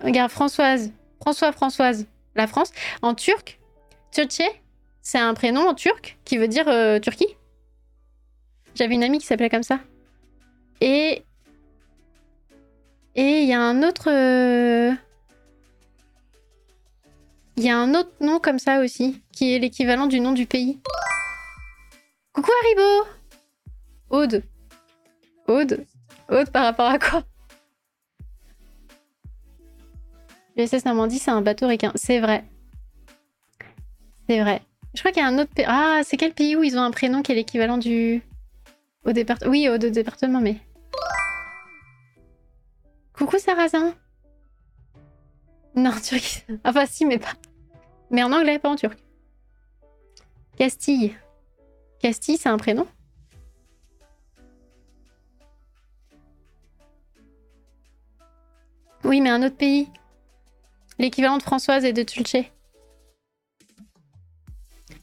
Regarde, 0.06 0.30
Françoise. 0.30 0.92
François, 1.20 1.50
Françoise. 1.50 2.06
La 2.36 2.46
France. 2.46 2.70
En 3.02 3.14
turc, 3.14 3.58
Türkçe, 4.12 4.48
c'est 5.02 5.18
un 5.18 5.34
prénom 5.34 5.66
en 5.66 5.74
turc 5.74 6.16
qui 6.24 6.38
veut 6.38 6.46
dire 6.46 6.68
euh, 6.68 7.00
Turquie. 7.00 7.36
J'avais 8.76 8.94
une 8.94 9.02
amie 9.02 9.18
qui 9.18 9.26
s'appelait 9.26 9.50
comme 9.50 9.64
ça. 9.64 9.80
Et. 10.80 11.24
Et 13.16 13.40
il 13.42 13.48
y 13.48 13.52
a 13.52 13.60
un 13.60 13.82
autre. 13.82 14.08
Euh, 14.08 14.92
il 17.56 17.64
y 17.64 17.70
a 17.70 17.76
un 17.76 17.92
autre 17.94 18.12
nom 18.20 18.38
comme 18.38 18.60
ça 18.60 18.80
aussi, 18.80 19.20
qui 19.32 19.54
est 19.54 19.58
l'équivalent 19.58 20.06
du 20.06 20.20
nom 20.20 20.32
du 20.32 20.46
pays. 20.46 20.78
Coucou 22.32 22.50
Haribo 22.62 23.08
Aude. 24.10 24.44
Aude 25.48 25.84
Aude 26.28 26.50
par 26.50 26.64
rapport 26.64 26.90
à 26.90 26.98
quoi? 26.98 27.24
L'USS 30.56 30.84
Normandie, 30.86 31.18
c'est 31.18 31.30
un 31.30 31.42
bateau 31.42 31.68
requin. 31.68 31.92
C'est 31.94 32.18
vrai. 32.20 32.44
C'est 34.28 34.40
vrai. 34.40 34.62
Je 34.94 35.00
crois 35.00 35.12
qu'il 35.12 35.22
y 35.22 35.24
a 35.24 35.28
un 35.28 35.38
autre 35.38 35.52
pays. 35.52 35.66
Ah, 35.68 36.00
c'est 36.02 36.16
quel 36.16 36.32
pays 36.32 36.56
où 36.56 36.62
ils 36.62 36.78
ont 36.78 36.82
un 36.82 36.90
prénom 36.90 37.22
qui 37.22 37.32
est 37.32 37.34
l'équivalent 37.34 37.76
du. 37.76 38.22
Au. 39.04 39.12
Oui, 39.46 39.68
au 39.68 39.76
département, 39.76 40.40
mais. 40.40 40.56
Coucou 43.12 43.38
Sarrazin. 43.38 43.94
Non, 45.74 45.92
turc. 46.02 46.46
Enfin, 46.64 46.86
si, 46.86 47.04
mais 47.04 47.18
pas. 47.18 47.34
Mais 48.10 48.22
en 48.22 48.32
anglais, 48.32 48.58
pas 48.58 48.70
en 48.70 48.76
turc. 48.76 48.98
Castille. 50.56 51.14
Castille, 52.00 52.38
c'est 52.38 52.48
un 52.48 52.56
prénom 52.56 52.86
Oui, 59.04 59.20
mais 59.20 59.30
un 59.30 59.42
autre 59.42 59.56
pays. 59.56 59.88
L'équivalent 60.98 61.38
de 61.38 61.42
Françoise 61.42 61.84
et 61.84 61.92
de 61.92 62.02
Tulche. 62.02 62.36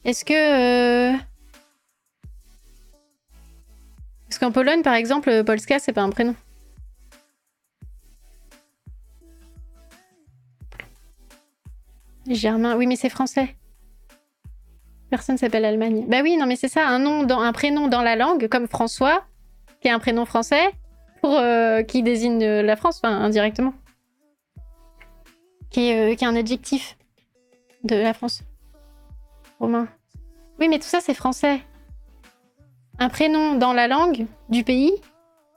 Est-ce 0.06 0.26
que... 0.26 1.14
Euh, 1.14 1.18
Parce 4.28 4.40
qu'en 4.40 4.52
Pologne, 4.52 4.82
par 4.82 4.96
exemple, 4.96 5.44
Polska, 5.44 5.78
c'est 5.78 5.94
pas 5.94 6.02
un 6.02 6.10
prénom. 6.10 6.36
Germain, 12.28 12.76
oui, 12.76 12.88
mais 12.88 12.96
c'est 12.96 13.10
français. 13.10 13.56
Personne 15.12 15.38
s'appelle 15.38 15.66
Allemagne. 15.66 16.06
Bah 16.08 16.22
oui, 16.24 16.38
non, 16.38 16.48
mais 16.48 16.56
c'est 16.56 16.68
ça, 16.68 16.88
un 16.88 16.98
nom, 16.98 17.30
un 17.30 17.54
prénom 17.54 17.88
dans 17.88 18.02
la 18.02 18.16
langue, 18.16 18.48
comme 18.48 18.68
François, 18.68 19.24
qui 19.82 19.88
est 19.90 19.92
un 19.92 20.00
prénom 20.00 20.26
français, 20.26 20.72
euh, 21.24 21.84
qui 21.84 22.02
désigne 22.02 22.44
la 22.44 22.76
France, 22.76 23.02
indirectement. 23.04 23.76
Euh, 25.78 26.14
qui 26.16 26.24
est, 26.24 26.28
un 26.28 26.36
adjectif 26.36 26.98
de 27.84 27.96
la 27.96 28.14
France. 28.14 28.44
Romain. 29.60 29.88
Oui, 30.60 30.68
mais 30.68 30.78
tout 30.78 30.88
ça, 30.88 31.02
c'est 31.02 31.16
français. 31.16 31.62
Un 33.00 33.10
prénom 33.10 33.56
dans 33.56 33.74
la 33.74 33.88
langue 33.88 34.28
du 34.50 34.64
pays, 34.64 34.94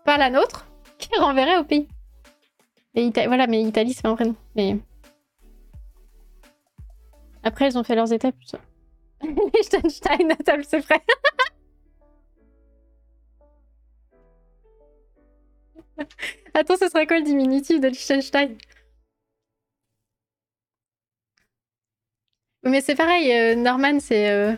pas 0.04 0.16
la 0.16 0.30
nôtre, 0.30 0.66
qui 0.98 1.10
renverrait 1.18 1.58
au 1.58 1.64
pays. 1.64 1.86
Et 2.94 3.10
voilà, 3.26 3.46
mais 3.46 3.62
Italie, 3.62 3.92
c'est 3.92 4.02
pas 4.02 4.08
un 4.08 4.14
prénom. 4.14 4.34
Après, 7.42 7.68
ils 7.68 7.76
ont 7.76 7.84
fait 7.84 7.94
leurs 7.94 8.12
étapes. 8.12 8.34
Liechtenstein, 9.22 10.32
à 10.32 10.62
c'est 10.62 10.78
vrai. 10.86 11.02
Attends, 16.54 16.76
ce 16.76 16.88
sera 16.88 17.04
quoi 17.04 17.18
le 17.18 17.24
diminutif 17.24 17.80
de 17.80 17.88
Liechtenstein? 17.88 18.56
Mais 22.66 22.80
c'est 22.80 22.96
pareil, 22.96 23.32
euh, 23.32 23.54
Norman, 23.54 24.00
c'est. 24.00 24.28
Euh... 24.28 24.56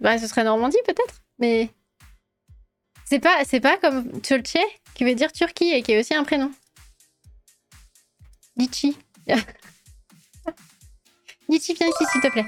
Bah, 0.00 0.18
ce 0.18 0.26
serait 0.26 0.42
Normandie 0.42 0.76
peut-être, 0.84 1.22
mais. 1.38 1.70
C'est 3.04 3.20
pas, 3.20 3.44
c'est 3.44 3.60
pas 3.60 3.78
comme 3.78 4.20
Turkey, 4.22 4.64
qui 4.94 5.04
veut 5.04 5.14
dire 5.14 5.32
Turquie 5.32 5.70
et 5.72 5.82
qui 5.82 5.92
est 5.92 6.00
aussi 6.00 6.14
un 6.14 6.24
prénom. 6.24 6.50
Litchi. 8.56 8.98
Litchi, 11.48 11.74
viens 11.74 11.86
ici, 11.86 12.04
s'il 12.10 12.20
te 12.20 12.28
plaît. 12.28 12.46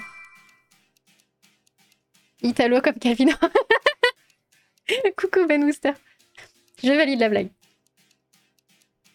Italo 2.43 2.81
comme 2.81 2.99
Calvino. 2.99 3.35
Coucou 5.17 5.47
Ben 5.47 5.63
Wooster. 5.63 5.93
Je 6.83 6.91
valide 6.91 7.21
la 7.21 7.29
blague. 7.29 7.51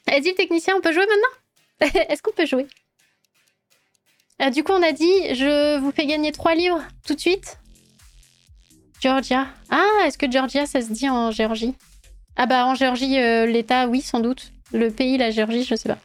Vas-y, 0.08 0.34
technicien, 0.36 0.76
on 0.78 0.82
peut 0.82 0.94
jouer 0.94 1.06
maintenant? 1.06 2.02
Est-ce 2.10 2.22
qu'on 2.22 2.32
peut 2.32 2.46
jouer? 2.46 2.68
Ah, 4.40 4.50
Du 4.50 4.64
coup, 4.64 4.72
on 4.74 4.84
a 4.84 4.92
dit, 4.92 5.36
je 5.36 5.78
vous 5.80 5.92
fais 5.92 6.06
gagner 6.06 6.32
3 6.32 6.56
livres 6.56 6.82
tout 7.06 7.16
de 7.16 7.20
suite. 7.20 7.58
Georgia. 9.04 9.48
Ah, 9.70 10.06
est-ce 10.06 10.18
que 10.18 10.32
Georgia, 10.32 10.66
ça 10.66 10.82
se 10.82 10.92
dit 10.92 11.10
en 11.10 11.30
Géorgie? 11.32 11.76
Ah 12.36 12.46
bah, 12.46 12.66
en 12.66 12.74
Géorgie, 12.74 13.20
euh, 13.20 13.46
l'État, 13.46 13.88
oui, 13.88 14.02
sans 14.02 14.20
doute. 14.20 14.54
Le 14.72 14.90
pays, 14.90 15.18
la 15.18 15.30
Géorgie, 15.30 15.64
je 15.64 15.76
sais 15.76 15.90
pas. 15.90 15.98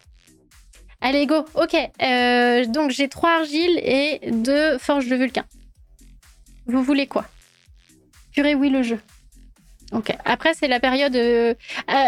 Allez, 1.00 1.26
go. 1.26 1.44
Ok. 1.54 1.76
Euh, 2.02 2.64
donc, 2.66 2.90
j'ai 2.90 3.08
3 3.08 3.30
argiles 3.30 3.78
et 3.82 4.32
2 4.32 4.78
forges 4.78 5.06
de 5.06 5.14
vulcain. 5.14 5.44
Vous 6.66 6.82
voulez 6.82 7.06
quoi? 7.06 7.24
Purée, 8.32 8.54
oui, 8.54 8.68
le 8.68 8.82
jeu. 8.82 8.98
Ok. 9.92 10.14
Après, 10.24 10.52
c'est 10.54 10.68
la 10.68 10.80
période 10.80 11.14
euh, 11.14 11.54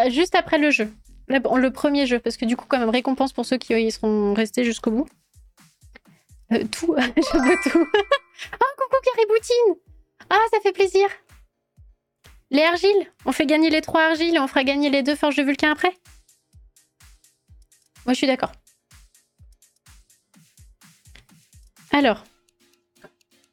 juste 0.09 0.35
après 0.35 0.59
le 0.59 0.71
jeu. 0.71 0.93
Le 1.29 1.69
premier 1.69 2.07
jeu, 2.07 2.19
parce 2.19 2.37
que 2.37 2.45
du 2.45 2.57
coup, 2.57 2.65
quand 2.69 2.81
même, 2.81 2.91
récompense 2.91 3.33
pour 3.33 3.47
ceux 3.47 3.59
qui 3.59 3.73
y 3.75 3.91
seront 3.93 4.35
restés 4.35 4.65
jusqu'au 4.65 4.91
bout. 4.91 5.07
Euh, 6.53 6.65
tout, 6.67 6.95
je 6.99 7.39
veux 7.39 7.71
tout. 7.71 7.87
oh, 8.53 8.67
coucou 8.77 8.97
Cariboutine 9.05 9.75
Ah, 10.29 10.41
ça 10.53 10.61
fait 10.61 10.73
plaisir 10.73 11.09
Les 12.51 12.63
argiles 12.63 13.13
On 13.25 13.33
fait 13.33 13.47
gagner 13.47 13.71
les 13.71 13.81
trois 13.81 14.03
argiles 14.03 14.35
et 14.35 14.41
on 14.41 14.49
fera 14.49 14.65
gagner 14.65 14.91
les 14.91 15.03
deux 15.03 15.17
forges 15.17 15.37
de 15.37 15.43
Vulcain 15.43 15.71
après 15.71 15.97
Moi, 18.05 18.15
je 18.15 18.15
suis 18.15 18.27
d'accord. 18.27 18.53
Alors, 21.93 22.25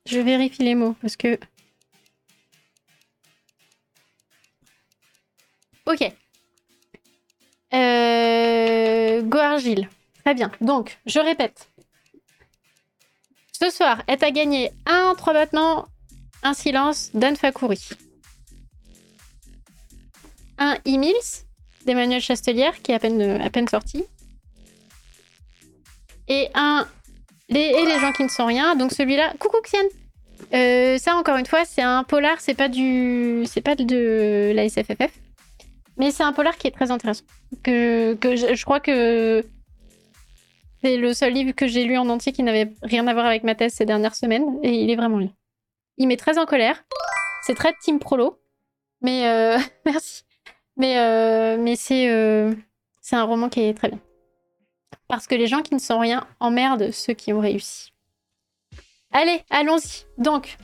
je 0.06 0.20
vérifie 0.20 0.64
les 0.64 0.76
mots, 0.76 0.96
parce 1.02 1.16
que 1.16 1.40
Ok. 5.86 6.02
Euh... 7.74 9.22
Go 9.22 9.38
Argile. 9.38 9.90
Très 10.24 10.34
bien. 10.34 10.52
Donc, 10.60 11.00
je 11.06 11.20
répète. 11.20 11.70
Ce 13.60 13.72
soir 13.72 14.04
est 14.08 14.22
à 14.22 14.30
gagner 14.30 14.72
un 14.86 15.16
3 15.16 15.34
battements, 15.34 15.88
un 16.44 16.54
silence 16.54 17.10
d'Anne 17.16 17.36
Fakouri. 17.36 17.90
Un 20.60 20.76
E-Mills 20.86 21.46
d'Emmanuel 21.86 22.22
Chastelière 22.22 22.80
qui 22.84 22.92
est 22.92 22.96
à 22.96 23.00
peine, 23.50 23.68
sorti. 23.68 24.04
Et 26.28 26.50
un 26.54 26.88
les, 27.50 28.00
gens 28.00 28.12
qui 28.12 28.24
ne 28.24 28.30
sont 28.30 28.46
rien. 28.46 28.76
Donc 28.76 28.92
celui-là, 28.92 29.34
coucou 29.40 29.58
Xian. 29.64 29.80
Euh, 30.54 31.00
ça 31.00 31.16
encore 31.16 31.38
une 31.38 31.48
fois, 31.48 31.66
c'est 31.66 31.82
un 31.82 32.04
polar, 32.04 32.40
c'est 32.40 32.54
pas 32.54 32.70
du, 32.70 33.44
c'est 33.48 33.62
pas 33.62 33.76
de 33.76 34.52
la 34.54 34.70
SFFF. 34.70 35.12
Mais 35.98 36.12
c'est 36.12 36.24
un 36.24 36.34
polar 36.34 36.58
qui 36.58 36.68
est 36.68 36.72
très 36.72 36.92
intéressant. 36.92 37.24
Je, 37.66 38.64
crois 38.64 38.80
que 38.80 39.44
c'est 40.84 40.98
le 40.98 41.14
seul 41.14 41.34
livre 41.34 41.52
que 41.54 41.68
j'ai 41.68 41.86
lu 41.86 41.98
en 41.98 42.10
entier 42.10 42.32
qui 42.32 42.44
n'avait 42.44 42.74
rien 42.84 43.08
à 43.08 43.14
voir 43.14 43.26
avec 43.26 43.44
ma 43.44 43.56
thèse 43.56 43.74
ces 43.74 43.86
dernières 43.86 44.16
semaines. 44.16 44.60
Et 44.64 44.84
il 44.84 44.90
est 44.90 44.96
vraiment 44.96 45.18
bien. 45.18 45.34
Il 45.98 46.08
met 46.08 46.18
très 46.18 46.38
en 46.38 46.46
colère. 46.46 46.84
C'est 47.44 47.56
très 47.56 47.74
Team 47.82 48.00
Prolo. 48.00 48.40
Mais 49.02 49.28
euh, 49.28 49.58
merci. 49.86 50.24
Mais, 50.76 51.00
euh, 51.00 51.58
mais 51.58 51.76
c'est 51.76 52.10
euh, 52.10 52.54
c'est 53.02 53.16
un 53.16 53.24
roman 53.24 53.50
qui 53.50 53.62
est 53.62 53.74
très 53.74 53.90
bien. 53.90 54.00
Parce 55.08 55.28
que 55.28 55.36
les 55.36 55.48
gens 55.48 55.62
qui 55.62 55.74
ne 55.74 55.80
sont 55.80 56.00
rien 56.00 56.28
emmerdent 56.40 56.92
ceux 56.92 57.14
qui 57.14 57.34
ont 57.34 57.40
réussi. 57.40 57.94
Allez, 59.12 59.42
allons-y. 59.50 60.06
Donc, 60.18 60.58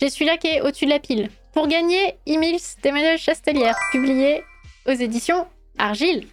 j'ai 0.00 0.10
celui-là 0.10 0.36
qui 0.36 0.48
est 0.48 0.60
au-dessus 0.60 0.86
de 0.86 0.90
la 0.90 0.98
pile. 0.98 1.30
Pour 1.52 1.68
gagner, 1.68 2.18
Emils 2.26 2.76
d'Emmanuel 2.82 3.16
Chastelière, 3.16 3.78
publié 3.92 4.42
aux 4.86 4.92
éditions 4.92 5.46
Argile. 5.78 6.26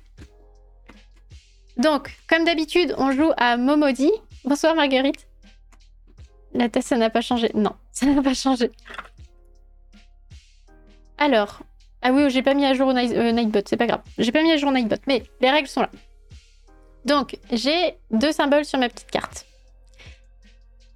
Donc, 1.78 2.12
comme 2.28 2.46
d'habitude, 2.46 2.94
on 2.98 3.12
joue 3.12 3.32
à 3.38 3.58
Momodi. 3.58 4.12
Bonsoir 4.44 4.76
Marguerite. 4.76 5.28
La 6.54 6.70
tête, 6.70 6.84
ça 6.84 6.98
n'a 6.98 7.10
pas 7.10 7.22
changé. 7.22 7.52
Non, 7.54 7.76
ça 7.92 8.06
n'a 8.06 8.22
pas 8.22 8.34
changé. 8.34 8.72
Alors, 11.18 11.62
ah 12.02 12.12
oui, 12.12 12.30
j'ai 12.30 12.42
pas 12.42 12.54
mis 12.54 12.66
à 12.66 12.74
jour 12.74 12.90
euh, 12.90 13.32
Nightbot, 13.32 13.62
c'est 13.68 13.78
pas 13.78 13.88
grave. 13.88 14.02
J'ai 14.18 14.32
pas 14.32 14.42
mis 14.42 14.52
à 14.52 14.58
jour 14.58 14.72
Nightbot, 14.72 14.96
mais 15.08 15.24
les 15.40 15.52
règles 15.52 15.68
sont 15.68 15.82
là. 15.82 15.90
Donc, 17.06 17.38
j'ai 17.52 17.96
deux 18.10 18.32
symboles 18.32 18.66
sur 18.66 18.80
ma 18.80 18.90
petite 18.90 19.12
carte. 19.12 19.46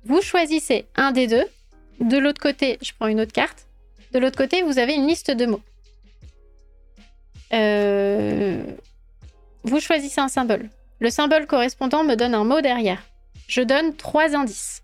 Vous 0.03 0.21
choisissez 0.21 0.85
un 0.95 1.11
des 1.11 1.27
deux. 1.27 1.45
De 1.99 2.17
l'autre 2.17 2.41
côté, 2.41 2.77
je 2.81 2.91
prends 2.97 3.07
une 3.07 3.21
autre 3.21 3.31
carte. 3.31 3.67
De 4.11 4.19
l'autre 4.19 4.37
côté, 4.37 4.61
vous 4.61 4.77
avez 4.77 4.93
une 4.93 5.07
liste 5.07 5.31
de 5.31 5.45
mots. 5.45 5.61
Euh, 7.53 8.63
vous 9.65 9.79
choisissez 9.79 10.21
un 10.21 10.27
symbole. 10.27 10.69
Le 10.99 11.09
symbole 11.09 11.47
correspondant 11.47 12.03
me 12.03 12.15
donne 12.15 12.35
un 12.35 12.43
mot 12.43 12.61
derrière. 12.61 13.01
Je 13.47 13.61
donne 13.61 13.95
trois 13.95 14.35
indices. 14.35 14.81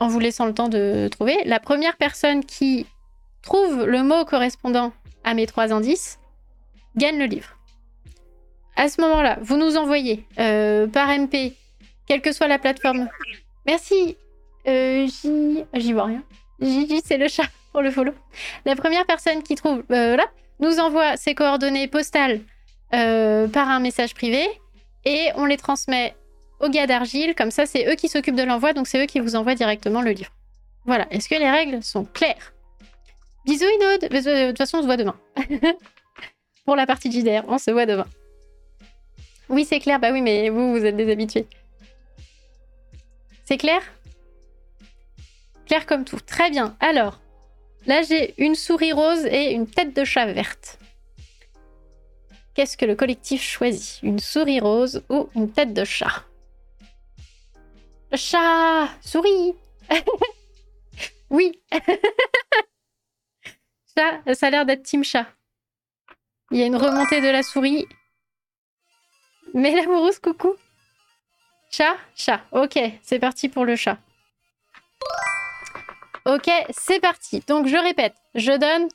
En 0.00 0.08
vous 0.08 0.20
laissant 0.20 0.46
le 0.46 0.54
temps 0.54 0.68
de 0.68 1.08
trouver. 1.10 1.36
La 1.44 1.58
première 1.58 1.96
personne 1.96 2.44
qui 2.44 2.86
trouve 3.42 3.86
le 3.86 4.02
mot 4.02 4.24
correspondant 4.24 4.92
à 5.24 5.34
mes 5.34 5.46
trois 5.46 5.72
indices 5.72 6.18
gagne 6.96 7.18
le 7.18 7.24
livre. 7.24 7.56
À 8.76 8.88
ce 8.88 9.00
moment-là, 9.00 9.38
vous 9.40 9.56
nous 9.56 9.76
envoyez 9.76 10.24
euh, 10.38 10.86
par 10.86 11.08
MP, 11.08 11.54
quelle 12.06 12.20
que 12.20 12.32
soit 12.32 12.46
la 12.48 12.58
plateforme. 12.58 13.08
Merci. 13.66 14.16
Euh, 14.68 15.08
J'y 15.74 15.92
vois 15.92 16.04
rien. 16.04 16.22
J, 16.60 17.00
c'est 17.04 17.18
le 17.18 17.28
chat 17.28 17.48
pour 17.72 17.80
le 17.80 17.90
follow. 17.90 18.12
La 18.66 18.76
première 18.76 19.06
personne 19.06 19.42
qui 19.42 19.54
trouve 19.54 19.82
euh, 19.90 20.16
là 20.16 20.26
nous 20.60 20.78
envoie 20.78 21.16
ses 21.16 21.34
coordonnées 21.34 21.88
postales 21.88 22.40
euh, 22.94 23.48
par 23.48 23.68
un 23.68 23.80
message 23.80 24.14
privé 24.14 24.46
et 25.04 25.28
on 25.36 25.44
les 25.44 25.56
transmet 25.56 26.14
aux 26.60 26.68
gars 26.68 26.86
d'Argile. 26.86 27.34
Comme 27.34 27.50
ça, 27.50 27.66
c'est 27.66 27.90
eux 27.90 27.94
qui 27.94 28.08
s'occupent 28.08 28.36
de 28.36 28.42
l'envoi, 28.42 28.72
donc 28.72 28.86
c'est 28.86 29.02
eux 29.02 29.06
qui 29.06 29.20
vous 29.20 29.36
envoient 29.36 29.54
directement 29.54 30.02
le 30.02 30.10
livre. 30.10 30.30
Voilà. 30.84 31.06
Est-ce 31.10 31.28
que 31.28 31.34
les 31.34 31.50
règles 31.50 31.82
sont 31.82 32.04
claires? 32.04 32.52
Bisous 33.44 33.64
Inode. 33.64 34.04
Euh, 34.12 34.46
de 34.46 34.48
toute 34.48 34.58
façon, 34.58 34.78
on 34.78 34.82
se 34.82 34.86
voit 34.86 34.96
demain. 34.96 35.16
pour 36.64 36.76
la 36.76 36.86
partie 36.86 37.10
JDR, 37.10 37.44
on 37.48 37.58
se 37.58 37.70
voit 37.70 37.86
demain. 37.86 38.06
Oui, 39.48 39.64
c'est 39.64 39.80
clair. 39.80 39.98
Bah 39.98 40.10
oui, 40.12 40.20
mais 40.20 40.50
vous, 40.50 40.72
vous 40.72 40.84
êtes 40.84 40.96
des 40.96 41.10
habitués. 41.10 41.46
C'est 43.44 43.56
clair? 43.56 43.80
Clair 45.66 45.86
comme 45.86 46.04
tout. 46.04 46.20
Très 46.20 46.50
bien. 46.50 46.76
Alors, 46.80 47.18
Là, 47.88 48.02
j'ai 48.02 48.34
une 48.36 48.54
souris 48.54 48.92
rose 48.92 49.24
et 49.24 49.52
une 49.52 49.66
tête 49.66 49.96
de 49.96 50.04
chat 50.04 50.26
verte. 50.26 50.78
Qu'est-ce 52.58 52.76
que 52.76 52.86
le 52.86 52.96
collectif 52.96 53.40
choisit? 53.40 54.02
Une 54.02 54.18
souris 54.18 54.58
rose 54.58 55.04
ou 55.08 55.28
une 55.36 55.52
tête 55.52 55.72
de 55.74 55.84
chat? 55.84 56.24
Chat 58.12 58.88
Souris 59.00 59.54
Oui 61.30 61.62
Ça, 63.96 64.20
ça 64.34 64.48
a 64.48 64.50
l'air 64.50 64.66
d'être 64.66 64.82
Team 64.82 65.04
Chat. 65.04 65.28
Il 66.50 66.58
y 66.58 66.64
a 66.64 66.66
une 66.66 66.74
remontée 66.74 67.20
de 67.20 67.28
la 67.28 67.44
souris. 67.44 67.86
Mais 69.54 69.70
l'amoureuse, 69.70 70.18
coucou 70.18 70.56
Chat 71.70 71.96
Chat. 72.16 72.40
Ok, 72.50 72.76
c'est 73.02 73.20
parti 73.20 73.48
pour 73.48 73.66
le 73.66 73.76
chat. 73.76 73.98
Ok, 76.24 76.50
c'est 76.70 76.98
parti. 76.98 77.38
Donc 77.46 77.68
je 77.68 77.76
répète, 77.76 78.16
je 78.34 78.50
donne 78.50 78.88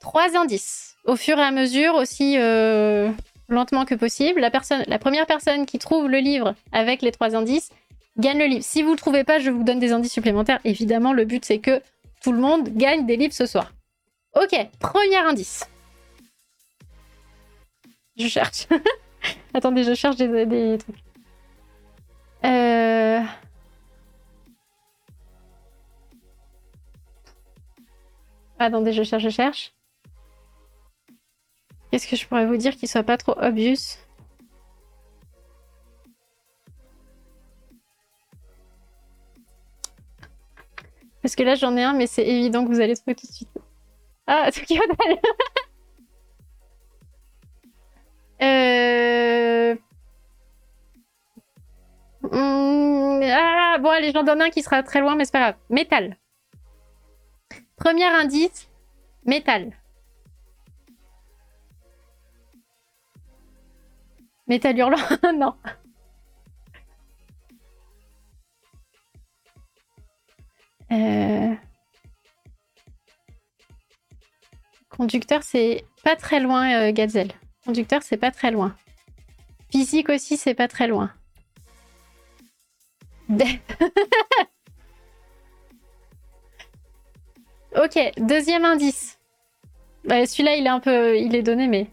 trois 0.00 0.36
indices 0.36 0.93
au 1.04 1.16
fur 1.16 1.38
et 1.38 1.42
à 1.42 1.50
mesure, 1.50 1.94
aussi 1.94 2.36
euh, 2.38 3.10
lentement 3.48 3.84
que 3.84 3.94
possible. 3.94 4.40
La, 4.40 4.50
personne, 4.50 4.82
la 4.86 4.98
première 4.98 5.26
personne 5.26 5.66
qui 5.66 5.78
trouve 5.78 6.08
le 6.08 6.18
livre 6.18 6.54
avec 6.72 7.02
les 7.02 7.12
trois 7.12 7.36
indices 7.36 7.70
gagne 8.18 8.38
le 8.38 8.46
livre. 8.46 8.64
Si 8.64 8.82
vous 8.82 8.90
ne 8.90 8.94
le 8.94 8.98
trouvez 8.98 9.24
pas, 9.24 9.38
je 9.38 9.50
vous 9.50 9.64
donne 9.64 9.78
des 9.78 9.92
indices 9.92 10.12
supplémentaires. 10.12 10.60
Évidemment, 10.64 11.12
le 11.12 11.24
but 11.24 11.44
c'est 11.44 11.58
que 11.58 11.82
tout 12.22 12.32
le 12.32 12.38
monde 12.38 12.68
gagne 12.70 13.06
des 13.06 13.16
livres 13.16 13.34
ce 13.34 13.46
soir. 13.46 13.72
Ok, 14.34 14.56
premier 14.80 15.16
indice. 15.16 15.68
Je 18.16 18.28
cherche. 18.28 18.66
Attendez, 19.54 19.84
je 19.84 19.94
cherche 19.94 20.16
des, 20.16 20.46
des 20.46 20.78
trucs. 20.78 20.96
Euh... 22.44 23.20
Attendez, 28.58 28.92
je 28.92 29.02
cherche, 29.02 29.22
je 29.22 29.30
cherche. 29.30 29.72
Qu'est-ce 31.94 32.08
que 32.08 32.16
je 32.16 32.26
pourrais 32.26 32.44
vous 32.44 32.56
dire 32.56 32.74
qui 32.74 32.88
soit 32.88 33.04
pas 33.04 33.16
trop 33.16 33.36
obvious? 33.40 33.98
Parce 41.22 41.36
que 41.36 41.44
là, 41.44 41.54
j'en 41.54 41.76
ai 41.76 41.84
un, 41.84 41.92
mais 41.92 42.08
c'est 42.08 42.26
évident 42.26 42.64
que 42.64 42.72
vous 42.72 42.80
allez 42.80 42.96
trouver 42.96 43.14
tout 43.14 43.28
de 43.28 43.32
suite. 43.32 43.48
Ah, 44.26 44.50
Tokyo 44.52 44.82
Euh... 48.42 49.76
Hmm, 52.22 53.20
ah, 53.22 53.78
bon, 53.78 53.90
allez, 53.90 54.10
j'en 54.10 54.24
donne 54.24 54.42
un 54.42 54.50
qui 54.50 54.64
sera 54.64 54.82
très 54.82 54.98
loin, 54.98 55.14
mais 55.14 55.26
c'est 55.26 55.30
pas 55.30 55.38
grave. 55.38 55.56
Métal. 55.70 56.16
Premier 57.76 58.06
indice, 58.06 58.68
métal. 59.24 59.70
Métal 64.46 64.78
hurlant, 64.78 64.96
non. 65.34 65.54
Euh... 70.92 71.54
Conducteur, 74.90 75.42
c'est 75.42 75.84
pas 76.04 76.14
très 76.14 76.40
loin, 76.40 76.72
euh, 76.74 76.92
Gazelle. 76.92 77.32
Conducteur, 77.64 78.02
c'est 78.02 78.16
pas 78.16 78.30
très 78.30 78.50
loin. 78.50 78.76
Physique 79.70 80.08
aussi, 80.08 80.36
c'est 80.36 80.54
pas 80.54 80.68
très 80.68 80.86
loin. 80.86 81.10
ok, 87.76 88.12
deuxième 88.18 88.64
indice. 88.64 89.18
Bah, 90.04 90.26
Celui-là, 90.26 90.56
il 90.56 90.66
est 90.66 90.70
un 90.70 90.80
peu... 90.80 91.18
Il 91.18 91.34
est 91.34 91.42
donné, 91.42 91.66
mais... 91.66 91.88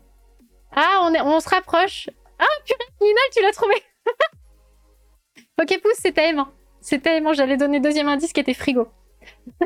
Ah, 0.75 1.09
on, 1.23 1.39
se 1.39 1.49
rapproche. 1.49 2.09
Ah, 2.41 2.45
purée, 2.65 2.85
tu 3.31 3.41
l'as 3.41 3.51
trouvé 3.51 3.75
Ok, 5.61 5.79
pouce, 5.81 5.97
c'était 5.99 6.29
aimant. 6.29 6.47
C'était 6.81 7.17
aimant, 7.17 7.33
j'allais 7.33 7.57
donner 7.57 7.79
deuxième 7.79 8.07
indice 8.07 8.33
qui 8.33 8.39
était 8.39 8.55
frigo. 8.55 8.87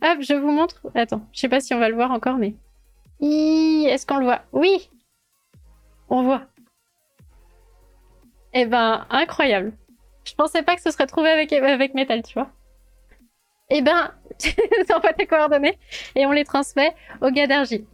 Hop, 0.00 0.18
je 0.20 0.34
vous 0.34 0.52
montre. 0.52 0.80
Attends, 0.94 1.26
je 1.32 1.40
sais 1.40 1.48
pas 1.48 1.58
si 1.60 1.74
on 1.74 1.80
va 1.80 1.88
le 1.88 1.96
voir 1.96 2.12
encore, 2.12 2.36
mais... 2.36 2.54
Est-ce 3.20 4.06
qu'on 4.06 4.18
le 4.18 4.26
voit? 4.26 4.42
Oui 4.52 4.88
On 6.08 6.22
voit. 6.22 6.42
Eh 8.52 8.64
ben, 8.64 9.06
incroyable. 9.10 9.72
Je 10.24 10.34
pensais 10.34 10.62
pas 10.62 10.76
que 10.76 10.82
ce 10.82 10.92
serait 10.92 11.06
trouvé 11.06 11.30
avec, 11.30 11.52
avec 11.52 11.94
Metal, 11.94 12.22
tu 12.22 12.34
vois. 12.34 12.50
Eh 13.70 13.82
ben, 13.82 14.14
on 14.94 15.00
va 15.00 15.12
tes 15.12 15.26
coordonnées 15.26 15.76
et 16.14 16.26
on 16.26 16.30
les 16.30 16.44
transmet 16.44 16.94
au 17.20 17.30
gars 17.30 17.48
d'Argy. 17.48 17.84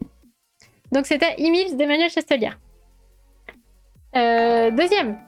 Donc 0.95 1.07
c'était 1.07 1.35
Emile 1.39 1.75
d'Emmanuel 1.75 2.09
Chastelier. 2.09 2.51
Euh, 4.15 4.71
deuxième. 4.71 5.19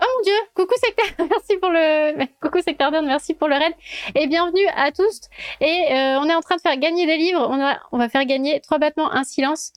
Oh 0.00 0.06
mon 0.16 0.22
dieu, 0.22 0.32
coucou 0.54 0.72
secteur, 0.82 1.26
merci 1.30 1.58
pour 1.58 1.68
le, 1.68 2.24
coucou 2.40 2.62
secteur 2.62 2.90
merci 3.02 3.34
pour 3.34 3.48
le 3.48 3.56
raid 3.56 3.74
et 4.14 4.26
bienvenue 4.26 4.66
à 4.76 4.92
tous. 4.92 5.20
Et 5.60 5.92
euh, 5.92 6.20
on 6.20 6.28
est 6.30 6.34
en 6.34 6.40
train 6.40 6.56
de 6.56 6.62
faire 6.62 6.78
gagner 6.78 7.04
des 7.04 7.18
livres. 7.18 7.46
On 7.50 7.58
va, 7.58 7.78
on 7.92 7.98
va 7.98 8.08
faire 8.08 8.24
gagner 8.24 8.60
trois 8.60 8.78
battements, 8.78 9.12
un 9.12 9.24
silence. 9.24 9.74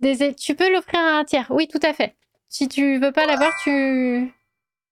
Des... 0.00 0.34
Tu 0.34 0.54
peux 0.54 0.70
l'offrir 0.70 1.00
à 1.00 1.18
un 1.20 1.24
tiers. 1.24 1.46
Oui, 1.48 1.66
tout 1.66 1.80
à 1.82 1.94
fait. 1.94 2.14
Si 2.50 2.68
tu 2.68 2.98
veux 2.98 3.12
pas 3.12 3.24
l'avoir, 3.24 3.50
tu, 3.62 4.30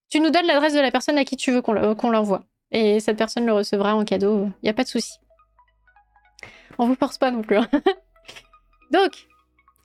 tu 0.09 0.20
nous 0.20 0.30
donnes 0.30 0.47
l'adresse 0.47 0.72
de 0.72 0.80
la 0.80 0.91
personne 0.91 1.18
à 1.18 1.26
qui 1.26 1.36
tu 1.36 1.53
veux 1.53 1.61
qu'on 1.61 1.74
l'envoie. 1.74 2.45
Et 2.70 3.01
cette 3.01 3.18
personne 3.18 3.45
le 3.45 3.53
recevra 3.53 3.95
en 3.95 4.07
cadeau. 4.07 4.47
Il 4.62 4.64
n'y 4.64 4.70
a 4.70 4.74
pas 4.74 4.84
de 4.84 4.89
souci. 4.89 5.18
On 6.78 6.86
vous 6.86 6.95
force 6.95 7.18
pas 7.18 7.30
non 7.30 7.43
plus. 7.43 7.59
Hein. 7.59 7.68
Donc, 8.91 9.26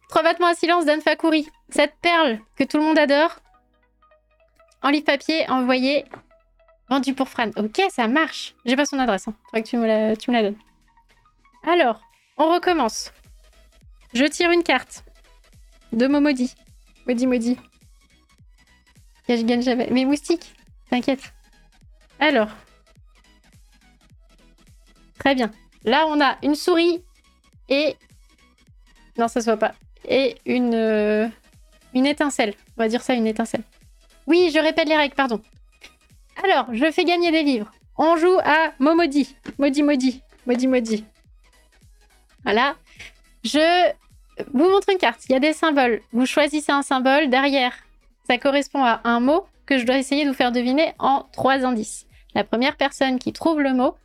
trois 0.10 0.24
battements 0.24 0.48
à 0.48 0.56
silence 0.56 0.86
d'Anne 0.86 1.02
Fakouri. 1.02 1.48
Cette 1.70 1.96
perle 2.02 2.40
que 2.56 2.64
tout 2.64 2.78
le 2.78 2.84
monde 2.84 2.98
adore 2.98 3.38
en 4.84 4.90
livre 4.90 5.06
papier, 5.06 5.50
envoyé, 5.50 6.06
vendu 6.90 7.14
pour 7.14 7.30
Fran. 7.30 7.50
Ok, 7.56 7.82
ça 7.90 8.08
marche. 8.08 8.54
J'ai 8.66 8.76
pas 8.76 8.86
son 8.86 9.00
adresse. 9.00 9.28
Hein. 9.28 9.36
Faudrait 9.46 9.64
que 9.64 9.70
tu 9.70 9.78
me, 9.78 9.88
la, 9.88 10.44
donnes. 10.44 10.58
Alors, 11.66 12.02
on 12.38 12.54
recommence. 12.54 13.12
Je 14.14 14.26
tire 14.26 14.52
une 14.52 14.64
carte. 14.64 15.04
De 15.94 16.08
Momodi. 16.08 16.54
Modi 17.08 17.28
Modi. 17.28 17.58
Je 19.30 19.42
gagne 19.44 19.62
jamais. 19.62 19.88
Mais 19.92 20.06
moustique, 20.06 20.54
t'inquiète. 20.90 21.34
Alors. 22.20 22.50
Très 25.20 25.36
bien. 25.36 25.52
Là, 25.86 26.06
on 26.08 26.20
a 26.20 26.38
une 26.44 26.56
souris 26.56 27.04
et... 27.70 27.96
Non, 29.18 29.28
ça 29.28 29.42
se 29.42 29.46
voit 29.46 29.58
pas. 29.58 29.74
Et 30.08 30.36
une... 30.46 30.74
Euh, 30.74 31.28
une 31.94 32.06
étincelle. 32.06 32.54
On 32.78 32.84
va 32.84 32.90
dire 32.90 33.02
ça, 33.02 33.14
une 33.14 33.28
étincelle. 33.28 33.64
Oui, 34.26 34.52
je 34.54 34.60
répète 34.60 34.88
les 34.88 34.96
règles, 34.96 35.16
pardon. 35.16 35.42
Alors, 36.44 36.68
je 36.74 36.92
fais 36.92 37.04
gagner 37.04 37.32
des 37.32 37.44
livres. 37.44 37.72
On 37.98 38.18
joue 38.18 38.38
à 38.44 38.72
Momodi. 38.80 39.36
Modi 39.60 39.84
Modi. 39.84 40.22
Modi 40.48 40.68
Modi. 40.68 41.06
Voilà. 42.44 42.76
Je 43.44 43.92
vous 44.52 44.70
montre 44.70 44.90
une 44.90 44.98
carte. 44.98 45.22
Il 45.30 45.34
y 45.34 45.36
a 45.36 45.40
des 45.40 45.54
symboles. 45.54 46.02
Vous 46.12 46.26
choisissez 46.26 46.72
un 46.72 46.82
symbole. 46.82 47.30
Derrière, 47.30 47.74
ça 48.28 48.38
correspond 48.38 48.84
à 48.84 49.02
un 49.04 49.20
mot 49.20 49.46
que 49.66 49.78
je 49.78 49.86
dois 49.86 49.98
essayer 49.98 50.24
de 50.24 50.30
vous 50.30 50.36
faire 50.36 50.52
deviner 50.52 50.94
en 50.98 51.28
trois 51.32 51.64
indices. 51.66 52.08
La 52.34 52.44
première 52.44 52.76
personne 52.76 53.20
qui 53.20 53.32
trouve 53.32 53.62
le 53.62 53.74
mot 53.74 53.96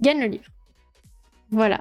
gagne 0.00 0.20
le 0.20 0.26
livre. 0.26 0.48
Voilà. 1.50 1.80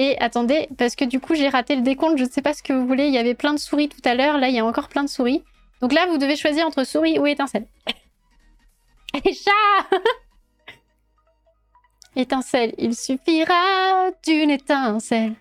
Et 0.00 0.18
attendez, 0.18 0.66
parce 0.78 0.96
que 0.96 1.04
du 1.04 1.20
coup, 1.20 1.34
j'ai 1.34 1.50
raté 1.50 1.76
le 1.76 1.82
décompte. 1.82 2.16
Je 2.16 2.24
ne 2.24 2.30
sais 2.30 2.40
pas 2.40 2.54
ce 2.54 2.62
que 2.62 2.72
vous 2.72 2.86
voulez. 2.86 3.08
Il 3.08 3.12
y 3.12 3.18
avait 3.18 3.34
plein 3.34 3.52
de 3.52 3.58
souris 3.58 3.90
tout 3.90 4.00
à 4.06 4.14
l'heure. 4.14 4.38
Là, 4.38 4.48
il 4.48 4.54
y 4.54 4.58
a 4.58 4.64
encore 4.64 4.88
plein 4.88 5.04
de 5.04 5.10
souris. 5.10 5.44
Donc 5.82 5.92
là, 5.92 6.06
vous 6.06 6.16
devez 6.16 6.36
choisir 6.36 6.66
entre 6.66 6.84
souris 6.84 7.18
ou 7.18 7.26
étincelle. 7.26 7.66
Et 9.24 9.34
chat 9.34 9.98
Étincelle, 12.16 12.74
il 12.78 12.96
suffira 12.96 14.10
d'une 14.24 14.50
étincelle. 14.50 15.34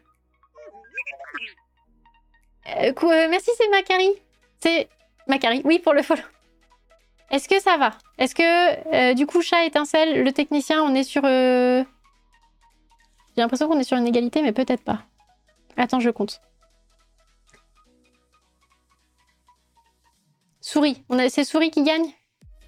Euh, 2.78 2.92
merci, 3.30 3.50
c'est 3.58 3.70
Macari. 3.70 4.12
C'est 4.60 4.90
Macari, 5.28 5.62
oui, 5.64 5.80
pour 5.80 5.94
le 5.94 6.04
follow. 6.04 6.22
Est-ce 7.32 7.48
que 7.48 7.62
ça 7.62 7.78
va? 7.78 7.94
Est-ce 8.18 8.36
que, 8.36 8.94
euh, 8.94 9.14
du 9.14 9.26
coup, 9.26 9.42
chat, 9.42 9.64
étincelle, 9.64 10.22
le 10.22 10.34
technicien, 10.34 10.84
on 10.84 10.94
est 10.96 11.04
sur... 11.04 11.24
J'ai 13.36 13.42
l'impression 13.42 13.68
qu'on 13.68 13.80
est 13.80 13.84
sur 13.84 13.98
une 13.98 14.08
égalité, 14.08 14.42
mais 14.42 14.52
peut-être 14.52 14.84
pas. 14.84 15.06
Attends, 15.78 16.00
je 16.00 16.10
compte. 16.10 16.42
Souris. 20.62 21.04
On 21.10 21.18
a... 21.20 21.30
C'est 21.30 21.46
souris 21.46 21.72
qui 21.72 21.84
gagne? 21.84 22.12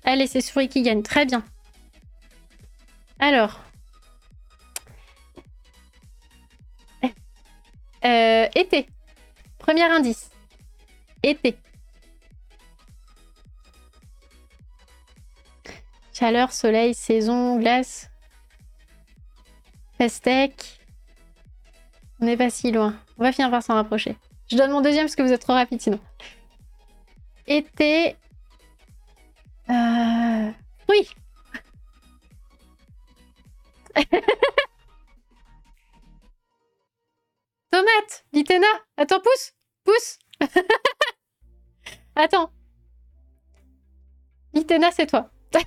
Allez, 0.04 0.28
c'est 0.28 0.42
souris 0.42 0.70
qui 0.70 0.82
gagne. 0.82 1.04
Très 1.04 1.26
bien. 1.26 1.44
Alors. 3.20 3.62
Euh, 8.04 8.48
été. 8.56 8.88
Premier 9.60 9.84
indice. 9.84 10.32
Été. 11.22 11.56
Chaleur, 16.14 16.52
soleil, 16.52 16.94
saison, 16.94 17.58
glace. 17.58 18.11
Pastèque. 20.02 20.80
On 22.20 22.26
n'est 22.26 22.36
pas 22.36 22.50
si 22.50 22.72
loin. 22.72 23.00
On 23.20 23.24
va 23.24 23.32
finir 23.32 23.52
par 23.52 23.62
s'en 23.62 23.76
rapprocher. 23.76 24.18
Je 24.50 24.58
donne 24.58 24.72
mon 24.72 24.82
deuxième 24.82 25.06
parce 25.06 25.16
que 25.16 25.22
vous 25.22 25.32
êtes 25.32 25.44
trop 25.44 25.54
rapide 25.54 25.80
sinon 25.80 26.00
était... 27.46 28.18
Euh... 29.70 30.52
Oui. 30.90 31.08
Tomate 37.70 38.26
Litena 38.34 38.66
Attends, 38.98 39.20
pousse 39.20 39.54
Pousse 39.84 40.18
Attends. 42.16 42.50
Litena, 44.56 44.92
c'est 44.92 45.06
toi. 45.06 45.30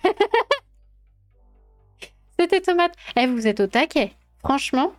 C'était 2.37 2.61
tomate. 2.61 2.95
Eh, 3.17 3.29
vous 3.29 3.47
êtes 3.47 3.61
au 3.61 3.69
taquet. 3.69 4.13
Franchement, 4.45 4.93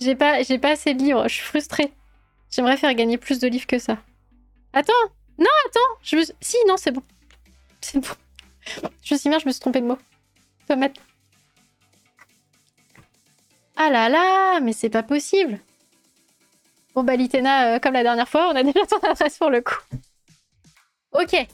j'ai 0.00 0.16
pas, 0.16 0.34
assez 0.34 0.94
de 0.94 1.02
livres. 1.02 1.28
Je 1.28 1.34
suis 1.34 1.44
frustrée. 1.44 1.92
J'aimerais 2.50 2.76
faire 2.76 2.92
gagner 2.94 3.16
plus 3.16 3.38
de 3.38 3.46
livres 3.46 3.66
que 3.66 3.78
ça. 3.78 3.98
Attends 4.72 4.92
non, 5.38 5.46
attends. 5.68 6.34
Si, 6.40 6.56
non, 6.66 6.76
c'est 6.76 6.90
bon. 6.90 7.02
C'est 7.80 8.00
bon. 8.00 8.14
Je 9.04 9.14
suis 9.14 9.30
bien, 9.30 9.38
je 9.38 9.46
me 9.46 9.52
suis 9.52 9.60
trompée 9.60 9.80
de 9.80 9.86
mot. 9.86 9.98
mettre. 10.76 11.00
Ah 13.76 13.88
là 13.90 14.08
là, 14.08 14.58
mais 14.58 14.72
c'est 14.72 14.90
pas 14.90 15.04
possible. 15.04 15.60
Bon 16.96 17.04
bah 17.04 17.14
Litena, 17.14 17.76
euh, 17.76 17.78
comme 17.78 17.94
la 17.94 18.02
dernière 18.02 18.28
fois, 18.28 18.48
on 18.48 18.56
a 18.56 18.62
déjà 18.64 18.84
ton 18.84 18.98
adresse 18.98 19.38
pour 19.38 19.50
le 19.50 19.60
coup. 19.60 19.78
Ok. 21.12 21.46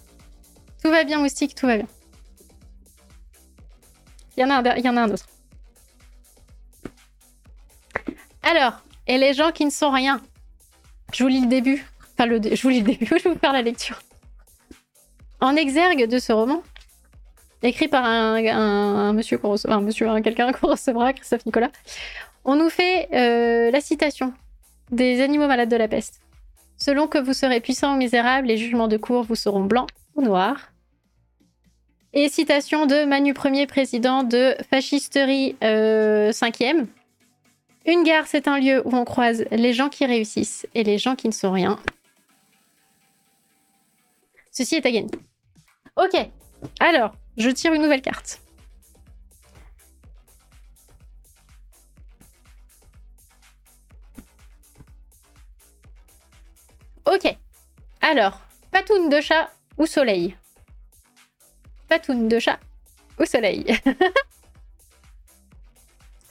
Tout 0.82 0.90
va 0.90 1.04
bien, 1.04 1.18
moustique, 1.18 1.54
tout 1.54 1.66
va 1.66 1.76
bien. 1.76 1.86
Il 4.38 4.40
y 4.40 4.44
en 4.44 4.50
a 4.50 4.54
un, 4.56 4.76
il 4.76 4.84
y 4.84 4.88
en 4.88 4.96
a 4.96 5.02
un 5.02 5.10
autre. 5.10 5.26
Alors, 8.44 8.74
et 9.06 9.18
les 9.18 9.32
gens 9.32 9.52
qui 9.52 9.64
ne 9.64 9.70
sont 9.70 9.90
rien 9.90 10.20
Je 11.12 11.22
vous 11.22 11.28
lis 11.28 11.40
le 11.40 11.46
début. 11.46 11.84
Enfin, 12.12 12.26
le, 12.26 12.40
je 12.42 12.62
vous 12.62 12.68
lis 12.68 12.80
le 12.80 12.86
début, 12.86 13.06
je 13.18 13.24
vais 13.24 13.30
vous 13.30 13.38
faire 13.38 13.52
la 13.52 13.62
lecture. 13.62 14.00
En 15.40 15.56
exergue 15.56 16.06
de 16.06 16.18
ce 16.18 16.32
roman, 16.32 16.62
écrit 17.62 17.88
par 17.88 18.04
un, 18.04 19.12
monsieur 19.12 19.38
qu'on 19.38 19.56
un 19.66 19.80
monsieur, 19.80 20.08
quelqu'un 20.22 20.52
qu'on 20.52 20.68
recevra, 20.68 21.12
Christophe 21.12 21.46
Nicolas, 21.46 21.70
on 22.44 22.56
nous 22.56 22.70
fait 22.70 23.08
euh, 23.12 23.70
la 23.70 23.80
citation 23.80 24.32
des 24.90 25.22
animaux 25.22 25.46
malades 25.46 25.70
de 25.70 25.76
la 25.76 25.88
peste. 25.88 26.20
Selon 26.76 27.06
que 27.06 27.18
vous 27.18 27.32
serez 27.32 27.60
puissant 27.60 27.94
ou 27.94 27.96
misérable, 27.96 28.48
les 28.48 28.58
jugements 28.58 28.88
de 28.88 28.96
cour 28.96 29.22
vous 29.22 29.34
seront 29.34 29.64
blancs 29.64 29.88
ou 30.16 30.22
noirs. 30.22 30.72
Et 32.12 32.28
citation 32.28 32.86
de 32.86 33.06
Manu 33.06 33.34
Ier, 33.44 33.66
président 33.66 34.22
de 34.22 34.54
Fascisterie 34.70 35.56
5e. 35.62 36.86
Une 37.86 38.02
gare, 38.02 38.26
c'est 38.26 38.48
un 38.48 38.58
lieu 38.58 38.82
où 38.86 38.94
on 38.94 39.04
croise 39.04 39.44
les 39.50 39.72
gens 39.72 39.88
qui 39.88 40.06
réussissent 40.06 40.66
et 40.74 40.84
les 40.84 40.98
gens 40.98 41.16
qui 41.16 41.28
ne 41.28 41.32
sont 41.32 41.52
rien. 41.52 41.78
Ceci 44.50 44.76
est 44.76 44.86
à 44.86 44.90
gagner. 44.90 45.10
Ok, 45.96 46.16
alors, 46.80 47.14
je 47.36 47.50
tire 47.50 47.72
une 47.72 47.82
nouvelle 47.82 48.02
carte. 48.02 48.40
Ok. 57.06 57.36
Alors, 58.00 58.40
patoune 58.70 59.08
de 59.08 59.20
chat 59.20 59.50
ou 59.76 59.86
soleil? 59.86 60.36
Patoune 61.88 62.28
de 62.28 62.38
chat 62.38 62.58
ou 63.18 63.24
soleil? 63.24 63.66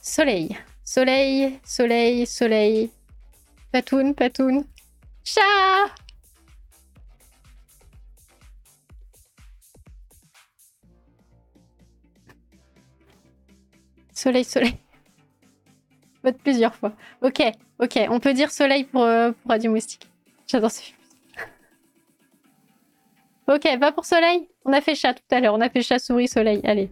Soleil. 0.02 0.58
Soleil, 0.94 1.58
soleil, 1.64 2.24
soleil. 2.24 2.88
Patoune, 3.72 4.14
patoune. 4.14 4.64
Chat 5.24 5.42
Soleil, 14.12 14.44
soleil. 14.44 14.76
Plusieurs 16.44 16.76
fois. 16.76 16.92
Ok, 17.22 17.42
ok. 17.80 17.98
On 18.10 18.20
peut 18.20 18.32
dire 18.32 18.52
soleil 18.52 18.84
pour, 18.84 19.02
euh, 19.02 19.32
pour 19.32 19.50
Radio 19.50 19.72
Moustique. 19.72 20.08
J'adore 20.46 20.70
ce 20.70 20.80
film. 20.80 20.98
ok, 23.48 23.80
pas 23.80 23.90
pour 23.90 24.04
soleil. 24.04 24.48
On 24.64 24.72
a 24.72 24.80
fait 24.80 24.94
chat 24.94 25.14
tout 25.14 25.34
à 25.34 25.40
l'heure. 25.40 25.54
On 25.54 25.60
a 25.60 25.70
fait 25.70 25.82
chat, 25.82 25.98
souris, 25.98 26.28
soleil. 26.28 26.60
Allez. 26.62 26.88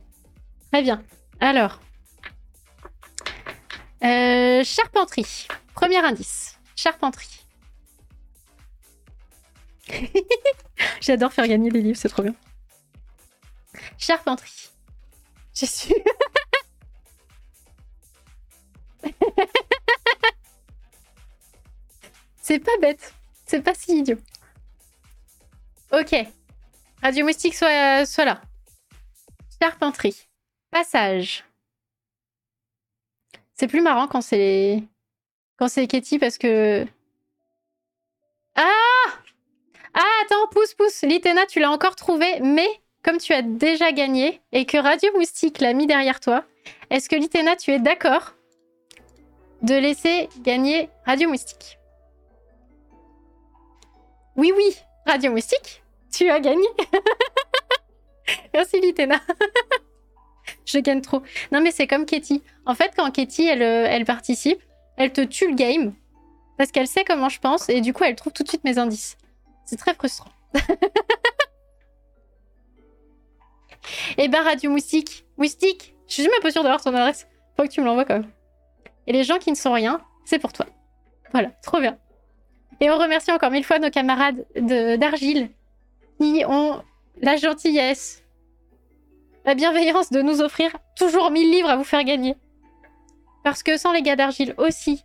Très 0.72 0.82
bien. 0.82 1.04
Alors. 1.38 1.80
Euh, 4.02 4.64
charpenterie. 4.64 5.46
Premier 5.74 5.98
indice. 6.04 6.58
Charpenterie. 6.74 7.44
J'adore 11.00 11.32
faire 11.32 11.46
gagner 11.46 11.70
des 11.70 11.80
livres, 11.80 11.98
c'est 11.98 12.08
trop 12.08 12.22
bien. 12.22 12.34
Charpenterie. 13.98 14.70
J'ai 15.54 15.66
su. 15.66 15.92
c'est 22.40 22.58
pas 22.58 22.76
bête. 22.80 23.14
C'est 23.46 23.62
pas 23.62 23.74
si 23.74 23.98
idiot. 23.98 24.18
Ok. 25.92 26.14
Radio 27.02 27.24
Moustique, 27.24 27.54
soit, 27.54 28.06
soit 28.06 28.24
là. 28.24 28.40
Charpenterie. 29.60 30.26
Passage. 30.70 31.44
C'est 33.54 33.68
plus 33.68 33.80
marrant 33.80 34.06
quand 34.06 34.22
c'est 34.22 34.82
quand 35.58 35.68
c'est 35.68 35.86
Katie 35.86 36.18
parce 36.18 36.38
que. 36.38 36.84
Ah 38.56 38.70
Ah, 39.94 40.22
attends, 40.24 40.48
pousse, 40.50 40.74
pousse. 40.74 41.02
Litena, 41.02 41.46
tu 41.46 41.60
l'as 41.60 41.70
encore 41.70 41.96
trouvé, 41.96 42.40
mais 42.40 42.68
comme 43.02 43.18
tu 43.18 43.32
as 43.32 43.42
déjà 43.42 43.92
gagné 43.92 44.40
et 44.52 44.64
que 44.64 44.78
Radio 44.78 45.10
Moustique 45.16 45.60
l'a 45.60 45.72
mis 45.72 45.86
derrière 45.86 46.20
toi, 46.20 46.44
est-ce 46.90 47.08
que 47.08 47.16
Litena, 47.16 47.56
tu 47.56 47.70
es 47.72 47.78
d'accord 47.78 48.34
de 49.62 49.74
laisser 49.74 50.28
gagner 50.40 50.88
Radio 51.06 51.28
Moustique? 51.28 51.78
Oui, 54.36 54.52
oui, 54.56 54.76
Radio 55.06 55.30
Moustique, 55.30 55.82
tu 56.12 56.28
as 56.30 56.40
gagné. 56.40 56.66
Merci 58.54 58.80
Litena. 58.80 59.20
Je 60.64 60.78
gagne 60.78 61.00
trop. 61.00 61.22
Non 61.50 61.60
mais 61.60 61.70
c'est 61.70 61.86
comme 61.86 62.06
Katie. 62.06 62.42
En 62.66 62.74
fait, 62.74 62.92
quand 62.96 63.10
Katie, 63.10 63.46
elle, 63.46 63.62
euh, 63.62 63.86
elle 63.88 64.04
participe, 64.04 64.60
elle 64.96 65.12
te 65.12 65.20
tue 65.20 65.48
le 65.48 65.54
game 65.54 65.94
parce 66.58 66.70
qu'elle 66.70 66.86
sait 66.86 67.04
comment 67.04 67.28
je 67.28 67.40
pense 67.40 67.68
et 67.68 67.80
du 67.80 67.92
coup, 67.92 68.04
elle 68.04 68.14
trouve 68.14 68.32
tout 68.32 68.42
de 68.42 68.48
suite 68.48 68.64
mes 68.64 68.78
indices. 68.78 69.16
C'est 69.64 69.76
très 69.76 69.94
frustrant. 69.94 70.30
Et 70.54 70.58
eh 74.18 74.28
ben 74.28 74.42
Radio 74.42 74.70
Moustique, 74.70 75.24
Moustique, 75.38 75.94
je 76.06 76.14
suis 76.14 76.22
même 76.24 76.40
pas 76.42 76.50
sûre 76.50 76.62
d'avoir 76.62 76.82
ton 76.82 76.94
adresse. 76.94 77.26
Faut 77.56 77.62
que 77.64 77.68
tu 77.68 77.80
me 77.80 77.86
l'envoies 77.86 78.04
quand 78.04 78.18
même. 78.20 78.30
Et 79.06 79.12
les 79.12 79.24
gens 79.24 79.38
qui 79.38 79.50
ne 79.50 79.56
sont 79.56 79.72
rien, 79.72 80.00
c'est 80.24 80.38
pour 80.38 80.52
toi. 80.52 80.66
Voilà, 81.32 81.50
trop 81.62 81.80
bien. 81.80 81.98
Et 82.80 82.90
on 82.90 82.98
remercie 82.98 83.32
encore 83.32 83.50
mille 83.50 83.64
fois 83.64 83.78
nos 83.78 83.90
camarades 83.90 84.44
d'Argile 84.56 85.50
qui 86.20 86.44
ont 86.46 86.82
la 87.20 87.36
gentillesse, 87.36 88.21
la 89.44 89.54
bienveillance 89.54 90.10
de 90.10 90.22
nous 90.22 90.40
offrir 90.40 90.70
toujours 90.96 91.30
1000 91.30 91.50
livres 91.50 91.70
à 91.70 91.76
vous 91.76 91.84
faire 91.84 92.04
gagner. 92.04 92.36
Parce 93.44 93.62
que 93.62 93.76
sans 93.76 93.92
les 93.92 94.02
gars 94.02 94.16
d'Argile 94.16 94.54
aussi, 94.58 95.04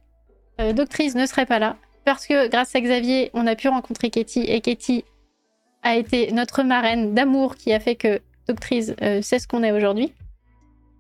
euh, 0.60 0.74
Doctrice 0.74 1.16
ne 1.16 1.26
serait 1.26 1.46
pas 1.46 1.60
là. 1.60 1.78
Parce 2.06 2.28
que 2.28 2.48
grâce 2.48 2.76
à 2.76 2.82
Xavier, 2.82 3.32
on 3.34 3.48
a 3.48 3.56
pu 3.56 3.68
rencontrer 3.68 4.10
Katie 4.10 4.44
et 4.44 4.62
Katie 4.62 5.04
a 5.84 5.96
été 5.96 6.32
notre 6.32 6.64
marraine 6.64 7.14
d'amour 7.14 7.56
qui 7.56 7.74
a 7.74 7.80
fait 7.80 7.96
que 7.96 8.22
Doctrice 8.48 8.94
euh, 9.02 9.22
sait 9.22 9.40
ce 9.40 9.48
qu'on 9.48 9.64
est 9.64 9.72
aujourd'hui. 9.72 10.14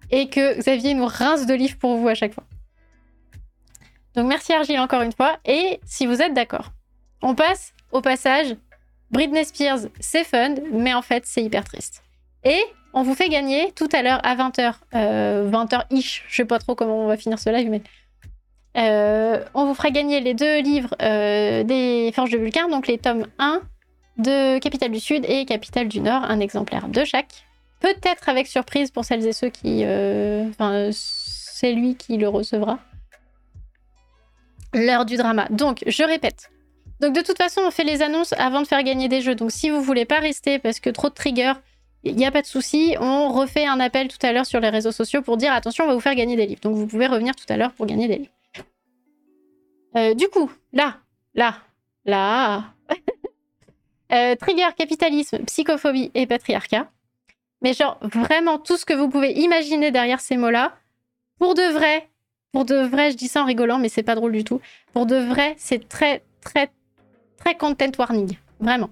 Et 0.09 0.29
que 0.29 0.57
Xavier 0.57 0.93
nous 0.93 1.05
rince 1.05 1.45
de 1.45 1.53
livres 1.53 1.77
pour 1.77 1.97
vous 1.97 2.07
à 2.07 2.15
chaque 2.15 2.33
fois. 2.33 2.43
Donc 4.15 4.27
merci 4.27 4.53
Argile 4.53 4.79
encore 4.79 5.01
une 5.01 5.11
fois. 5.11 5.37
Et 5.45 5.79
si 5.85 6.07
vous 6.07 6.21
êtes 6.21 6.33
d'accord, 6.33 6.71
on 7.21 7.35
passe 7.35 7.73
au 7.91 8.01
passage. 8.01 8.55
Britney 9.11 9.45
Spears, 9.45 9.87
c'est 9.99 10.25
fun, 10.25 10.55
mais 10.71 10.93
en 10.93 11.01
fait, 11.01 11.23
c'est 11.25 11.41
hyper 11.41 11.63
triste. 11.63 12.03
Et 12.43 12.61
on 12.97 13.03
vous 13.03 13.15
fait 13.15 13.29
gagner 13.29 13.71
tout 13.73 13.89
à 13.93 14.01
l'heure 14.01 14.19
à 14.23 14.35
20h, 14.35 14.73
20h-ish, 14.93 16.23
je 16.27 16.35
sais 16.35 16.45
pas 16.45 16.59
trop 16.59 16.75
comment 16.75 16.97
on 17.03 17.07
va 17.07 17.17
finir 17.17 17.37
ce 17.37 17.49
live, 17.49 17.69
mais 17.69 17.81
euh, 18.77 19.43
on 19.55 19.65
vous 19.65 19.73
fera 19.73 19.89
gagner 19.89 20.19
les 20.19 20.33
deux 20.33 20.61
livres 20.61 20.93
euh, 21.01 21.63
des 21.63 22.11
Forges 22.13 22.29
de 22.29 22.37
Vulcain, 22.37 22.69
donc 22.69 22.87
les 22.87 22.97
tomes 22.97 23.25
1 23.39 23.61
de 24.17 24.59
Capitale 24.59 24.91
du 24.91 24.99
Sud 24.99 25.25
et 25.27 25.45
Capitale 25.45 25.87
du 25.87 25.99
Nord, 25.99 26.23
un 26.23 26.39
exemplaire 26.39 26.87
de 26.87 27.03
chaque. 27.03 27.45
Peut-être 27.79 28.29
avec 28.29 28.47
surprise 28.47 28.91
pour 28.91 29.05
celles 29.05 29.25
et 29.25 29.33
ceux 29.33 29.49
qui... 29.49 29.81
Euh, 29.83 30.47
enfin, 30.49 30.89
c'est 30.91 31.73
lui 31.73 31.95
qui 31.95 32.17
le 32.17 32.27
recevra 32.27 32.79
l'heure 34.73 35.05
du 35.05 35.17
drama. 35.17 35.47
Donc, 35.49 35.83
je 35.87 36.03
répète. 36.03 36.51
Donc, 36.99 37.15
de 37.15 37.21
toute 37.21 37.37
façon, 37.37 37.61
on 37.65 37.71
fait 37.71 37.83
les 37.83 38.01
annonces 38.01 38.33
avant 38.33 38.61
de 38.61 38.67
faire 38.67 38.83
gagner 38.83 39.07
des 39.07 39.21
jeux. 39.21 39.33
Donc, 39.33 39.51
si 39.51 39.69
vous 39.69 39.81
voulez 39.81 40.05
pas 40.05 40.19
rester 40.19 40.59
parce 40.59 40.79
que 40.79 40.89
trop 40.89 41.09
de 41.09 41.13
triggers, 41.13 41.53
il 42.03 42.15
n'y 42.15 42.25
a 42.25 42.31
pas 42.31 42.41
de 42.41 42.47
souci. 42.47 42.95
On 42.99 43.29
refait 43.29 43.65
un 43.65 43.79
appel 43.79 44.07
tout 44.07 44.23
à 44.25 44.31
l'heure 44.31 44.45
sur 44.45 44.59
les 44.59 44.69
réseaux 44.69 44.91
sociaux 44.91 45.21
pour 45.21 45.37
dire 45.37 45.53
attention, 45.53 45.85
on 45.85 45.87
va 45.87 45.93
vous 45.93 45.99
faire 45.99 46.15
gagner 46.15 46.35
des 46.35 46.45
livres. 46.45 46.61
Donc, 46.61 46.75
vous 46.75 46.87
pouvez 46.87 47.07
revenir 47.07 47.35
tout 47.35 47.45
à 47.49 47.57
l'heure 47.57 47.73
pour 47.73 47.85
gagner 47.85 48.07
des 48.07 48.17
livres. 48.17 48.31
Euh, 49.95 50.13
du 50.13 50.27
coup, 50.27 50.51
là, 50.73 50.97
là, 51.35 51.55
là. 52.05 52.63
Euh, 54.13 54.35
trigger, 54.35 54.69
capitalisme, 54.77 55.39
psychophobie 55.39 56.11
et 56.13 56.25
patriarcat. 56.27 56.89
Mais 57.61 57.73
genre, 57.73 57.99
vraiment, 58.01 58.57
tout 58.57 58.77
ce 58.77 58.85
que 58.85 58.93
vous 58.93 59.09
pouvez 59.09 59.33
imaginer 59.33 59.91
derrière 59.91 60.21
ces 60.21 60.37
mots-là, 60.37 60.77
pour 61.39 61.55
de 61.55 61.73
vrai, 61.73 62.07
pour 62.53 62.63
de 62.63 62.75
vrai, 62.75 63.11
je 63.11 63.17
dis 63.17 63.27
ça 63.27 63.43
en 63.43 63.45
rigolant, 63.45 63.79
mais 63.79 63.89
c'est 63.89 64.03
pas 64.03 64.15
drôle 64.15 64.31
du 64.31 64.43
tout. 64.43 64.61
Pour 64.93 65.07
de 65.07 65.17
vrai, 65.17 65.55
c'est 65.57 65.89
très, 65.89 66.23
très, 66.39 66.71
très 67.37 67.55
content 67.55 67.91
warning. 67.99 68.37
Vraiment. 68.61 68.89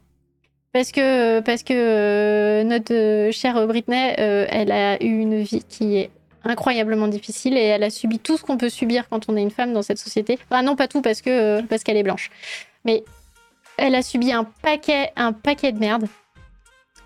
Parce 0.75 0.91
que, 0.91 1.39
parce 1.39 1.63
que 1.63 1.71
euh, 1.73 2.65
notre 2.65 2.93
euh, 2.93 3.31
chère 3.31 3.65
Britney, 3.65 4.13
euh, 4.19 4.45
elle 4.49 4.73
a 4.73 5.01
eu 5.01 5.07
une 5.07 5.41
vie 5.41 5.63
qui 5.63 5.95
est 5.95 6.09
incroyablement 6.43 7.07
difficile 7.07 7.55
et 7.55 7.61
elle 7.61 7.83
a 7.83 7.89
subi 7.89 8.19
tout 8.19 8.35
ce 8.35 8.43
qu'on 8.43 8.57
peut 8.57 8.67
subir 8.67 9.07
quand 9.07 9.29
on 9.29 9.37
est 9.37 9.41
une 9.41 9.51
femme 9.51 9.71
dans 9.71 9.83
cette 9.83 9.99
société. 9.99 10.37
Enfin, 10.51 10.63
non, 10.63 10.75
pas 10.75 10.89
tout 10.89 11.01
parce 11.01 11.21
parce 11.69 11.83
qu'elle 11.85 11.95
est 11.95 12.03
blanche. 12.03 12.29
Mais 12.83 13.05
elle 13.77 13.95
a 13.95 14.01
subi 14.01 14.33
un 14.33 14.43
paquet, 14.43 15.13
un 15.15 15.31
paquet 15.31 15.71
de 15.71 15.79
merde. 15.79 16.07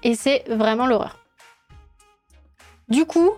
Et 0.02 0.16
c'est 0.16 0.46
vraiment 0.48 0.88
l'horreur. 0.88 1.20
Du 2.88 3.06
coup, 3.06 3.30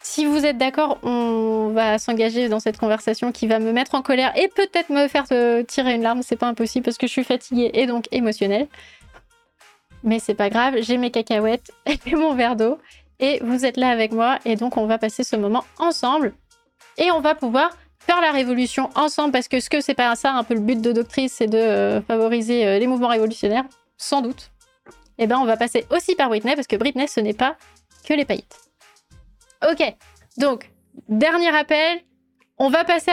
si 0.00 0.24
vous 0.24 0.46
êtes 0.46 0.56
d'accord, 0.56 0.98
on 1.02 1.72
va 1.74 1.98
s'engager 1.98 2.48
dans 2.48 2.60
cette 2.60 2.78
conversation 2.78 3.32
qui 3.32 3.48
va 3.48 3.58
me 3.58 3.72
mettre 3.72 3.96
en 3.96 4.02
colère 4.02 4.32
et 4.38 4.46
peut-être 4.46 4.90
me 4.90 5.08
faire 5.08 5.24
tirer 5.66 5.94
une 5.96 6.02
larme. 6.02 6.22
C'est 6.22 6.36
pas 6.36 6.46
impossible 6.46 6.84
parce 6.84 6.96
que 6.96 7.08
je 7.08 7.12
suis 7.12 7.24
fatiguée 7.24 7.72
et 7.74 7.86
donc 7.88 8.06
émotionnelle. 8.12 8.68
Mais 10.02 10.18
c'est 10.18 10.34
pas 10.34 10.50
grave, 10.50 10.76
j'ai 10.80 10.96
mes 10.96 11.10
cacahuètes 11.10 11.70
et 11.86 12.14
mon 12.14 12.34
verre 12.34 12.56
d'eau, 12.56 12.78
et 13.18 13.40
vous 13.42 13.64
êtes 13.64 13.76
là 13.76 13.90
avec 13.90 14.12
moi, 14.12 14.38
et 14.44 14.56
donc 14.56 14.76
on 14.76 14.86
va 14.86 14.98
passer 14.98 15.24
ce 15.24 15.36
moment 15.36 15.64
ensemble, 15.78 16.34
et 16.98 17.10
on 17.10 17.20
va 17.20 17.34
pouvoir 17.34 17.70
faire 17.98 18.20
la 18.20 18.32
révolution 18.32 18.90
ensemble, 18.94 19.32
parce 19.32 19.48
que 19.48 19.60
ce 19.60 19.70
que 19.70 19.80
c'est 19.80 19.94
pas 19.94 20.14
ça 20.16 20.32
un 20.32 20.44
peu 20.44 20.54
le 20.54 20.60
but 20.60 20.80
de 20.80 20.92
Doctrice, 20.92 21.34
c'est 21.34 21.46
de 21.46 21.58
euh, 21.58 22.02
favoriser 22.02 22.66
euh, 22.66 22.78
les 22.78 22.86
mouvements 22.86 23.08
révolutionnaires, 23.08 23.64
sans 23.96 24.22
doute. 24.22 24.50
Et 25.18 25.26
ben 25.26 25.38
on 25.38 25.44
va 25.44 25.58
passer 25.58 25.86
aussi 25.90 26.14
par 26.14 26.28
Britney, 26.28 26.54
parce 26.54 26.66
que 26.66 26.76
Britney, 26.76 27.06
ce 27.06 27.20
n'est 27.20 27.34
pas 27.34 27.56
que 28.08 28.14
les 28.14 28.24
paillettes. 28.24 28.58
Ok, 29.70 29.94
donc, 30.38 30.70
dernier 31.08 31.54
appel, 31.54 32.00
on 32.58 32.68
va 32.68 32.84
passer 32.84 33.10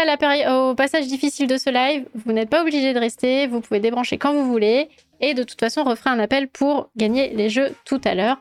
au 0.49 0.76
passage 0.76 1.07
difficile 1.07 1.47
de 1.47 1.57
ce 1.57 1.69
live. 1.69 2.05
Vous 2.14 2.31
n'êtes 2.31 2.49
pas 2.49 2.61
obligé 2.61 2.93
de 2.93 2.99
rester, 2.99 3.47
vous 3.47 3.61
pouvez 3.61 3.80
débrancher 3.80 4.18
quand 4.18 4.34
vous 4.34 4.45
voulez. 4.45 4.89
Et 5.19 5.34
de 5.34 5.44
toute 5.44 5.60
façon, 5.60 5.81
on 5.81 5.89
refera 5.89 6.11
un 6.11 6.19
appel 6.19 6.48
pour 6.48 6.89
gagner 6.95 7.34
les 7.34 7.49
jeux 7.49 7.76
tout 7.85 8.02
à 8.03 8.15
l'heure. 8.15 8.38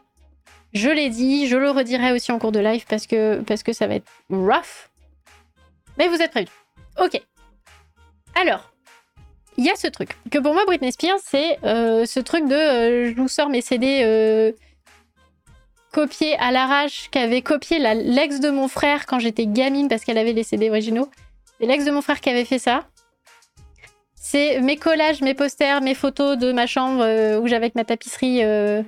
Je 0.73 0.90
l'ai 0.90 1.09
dit, 1.09 1.47
je 1.47 1.57
le 1.57 1.70
redirai 1.70 2.12
aussi 2.12 2.32
en 2.32 2.39
cours 2.39 2.53
de 2.53 2.61
live 2.61 2.85
parce 2.89 3.07
que, 3.07 3.40
parce 3.43 3.62
que 3.62 3.73
ça 3.73 3.86
va 3.86 3.94
être 3.94 4.11
rough. 4.31 4.90
Mais 5.98 6.09
vous 6.09 6.20
êtes 6.20 6.31
prévenus. 6.31 6.53
Ok. 7.01 7.20
Alors, 8.35 8.70
il 9.57 9.65
y 9.65 9.70
a 9.70 9.77
ce 9.77 9.86
truc. 9.86 10.11
Que 10.31 10.39
pour 10.39 10.53
moi, 10.53 10.65
Britney 10.66 10.93
Spears, 10.93 11.19
c'est 11.23 11.59
euh, 11.65 12.05
ce 12.05 12.20
truc 12.20 12.47
de 12.47 12.55
euh, 12.55 13.11
je 13.11 13.20
vous 13.20 13.28
sors 13.28 13.48
mes 13.48 13.62
CD 13.62 14.03
euh, 14.05 14.53
copié 15.93 16.36
à 16.39 16.51
l'arrache, 16.51 17.09
qu'avait 17.11 17.40
copié 17.40 17.78
l'ex 17.78 18.40
de 18.40 18.51
mon 18.51 18.69
frère 18.69 19.07
quand 19.07 19.19
j'étais 19.19 19.47
gamine 19.47 19.89
parce 19.89 20.05
qu'elle 20.05 20.19
avait 20.19 20.35
les 20.35 20.43
CD 20.43 20.69
originaux. 20.69 21.09
C'est 21.59 21.66
l'ex 21.66 21.86
de 21.86 21.90
mon 21.90 22.03
frère 22.03 22.20
qui 22.20 22.28
avait 22.28 22.44
fait 22.44 22.59
ça. 22.59 22.86
C'est 24.28 24.61
mes 24.61 24.77
collages, 24.77 25.20
mes 25.20 25.35
posters, 25.35 25.81
mes 25.82 25.94
photos 25.94 26.36
de 26.36 26.51
ma 26.51 26.66
chambre 26.66 27.01
euh, 27.01 27.39
où 27.39 27.47
j'avais 27.47 27.70
ma 27.77 27.85
tapisserie. 27.85 28.43
Euh, 28.43 28.82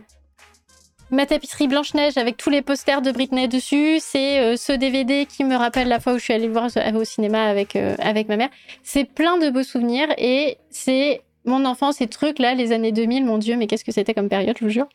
ma 1.12 1.26
tapisserie 1.26 1.68
Blanche-Neige 1.68 2.16
avec 2.16 2.36
tous 2.36 2.50
les 2.50 2.60
posters 2.60 3.02
de 3.02 3.12
Britney 3.12 3.46
dessus. 3.46 3.98
C'est 4.00 4.40
euh, 4.40 4.56
ce 4.56 4.72
DVD 4.72 5.26
qui 5.26 5.44
me 5.44 5.54
rappelle 5.54 5.86
la 5.86 6.00
fois 6.00 6.14
où 6.14 6.18
je 6.18 6.24
suis 6.24 6.32
allée 6.32 6.48
voir 6.48 6.66
au 6.92 7.04
cinéma 7.04 7.44
avec, 7.44 7.76
avec 7.76 8.26
ma 8.26 8.36
mère. 8.36 8.48
C'est 8.82 9.04
plein 9.04 9.38
de 9.38 9.48
beaux 9.48 9.62
souvenirs 9.62 10.08
et 10.18 10.58
c'est 10.70 11.22
mon 11.44 11.64
enfance, 11.66 11.98
ces 11.98 12.08
trucs-là, 12.08 12.54
les 12.54 12.72
années 12.72 12.90
2000, 12.90 13.24
mon 13.24 13.38
Dieu, 13.38 13.56
mais 13.56 13.68
qu'est-ce 13.68 13.84
que 13.84 13.92
c'était 13.92 14.14
comme 14.14 14.28
période, 14.28 14.56
je 14.58 14.64
vous 14.64 14.70
jure. 14.72 14.88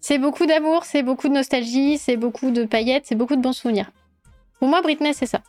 C'est 0.00 0.16
beaucoup 0.16 0.46
d'amour, 0.46 0.86
c'est 0.86 1.02
beaucoup 1.02 1.28
de 1.28 1.34
nostalgie, 1.34 1.98
c'est 1.98 2.16
beaucoup 2.16 2.50
de 2.50 2.64
paillettes, 2.64 3.04
c'est 3.04 3.14
beaucoup 3.14 3.36
de 3.36 3.42
bons 3.42 3.52
souvenirs. 3.52 3.90
Pour 4.58 4.68
moi, 4.68 4.80
Britney, 4.80 5.12
c'est 5.12 5.26
ça. 5.26 5.42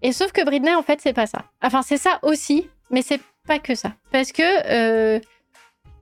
Et 0.00 0.12
sauf 0.12 0.30
que 0.30 0.44
Britney, 0.44 0.74
en 0.76 0.82
fait, 0.82 1.00
c'est 1.00 1.12
pas 1.12 1.26
ça. 1.26 1.46
Enfin, 1.60 1.82
c'est 1.82 1.96
ça 1.96 2.20
aussi, 2.22 2.68
mais 2.90 3.02
c'est 3.02 3.20
pas 3.46 3.58
que 3.58 3.74
ça. 3.74 3.92
Parce 4.12 4.32
que 4.32 4.42
euh, 4.42 5.20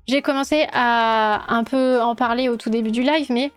j'ai 0.06 0.22
commencé 0.22 0.66
à 0.72 1.52
un 1.52 1.64
peu 1.64 2.00
en 2.00 2.14
parler 2.14 2.48
au 2.48 2.56
tout 2.56 2.70
début 2.70 2.90
du 2.90 3.02
live, 3.02 3.26
mais 3.30 3.50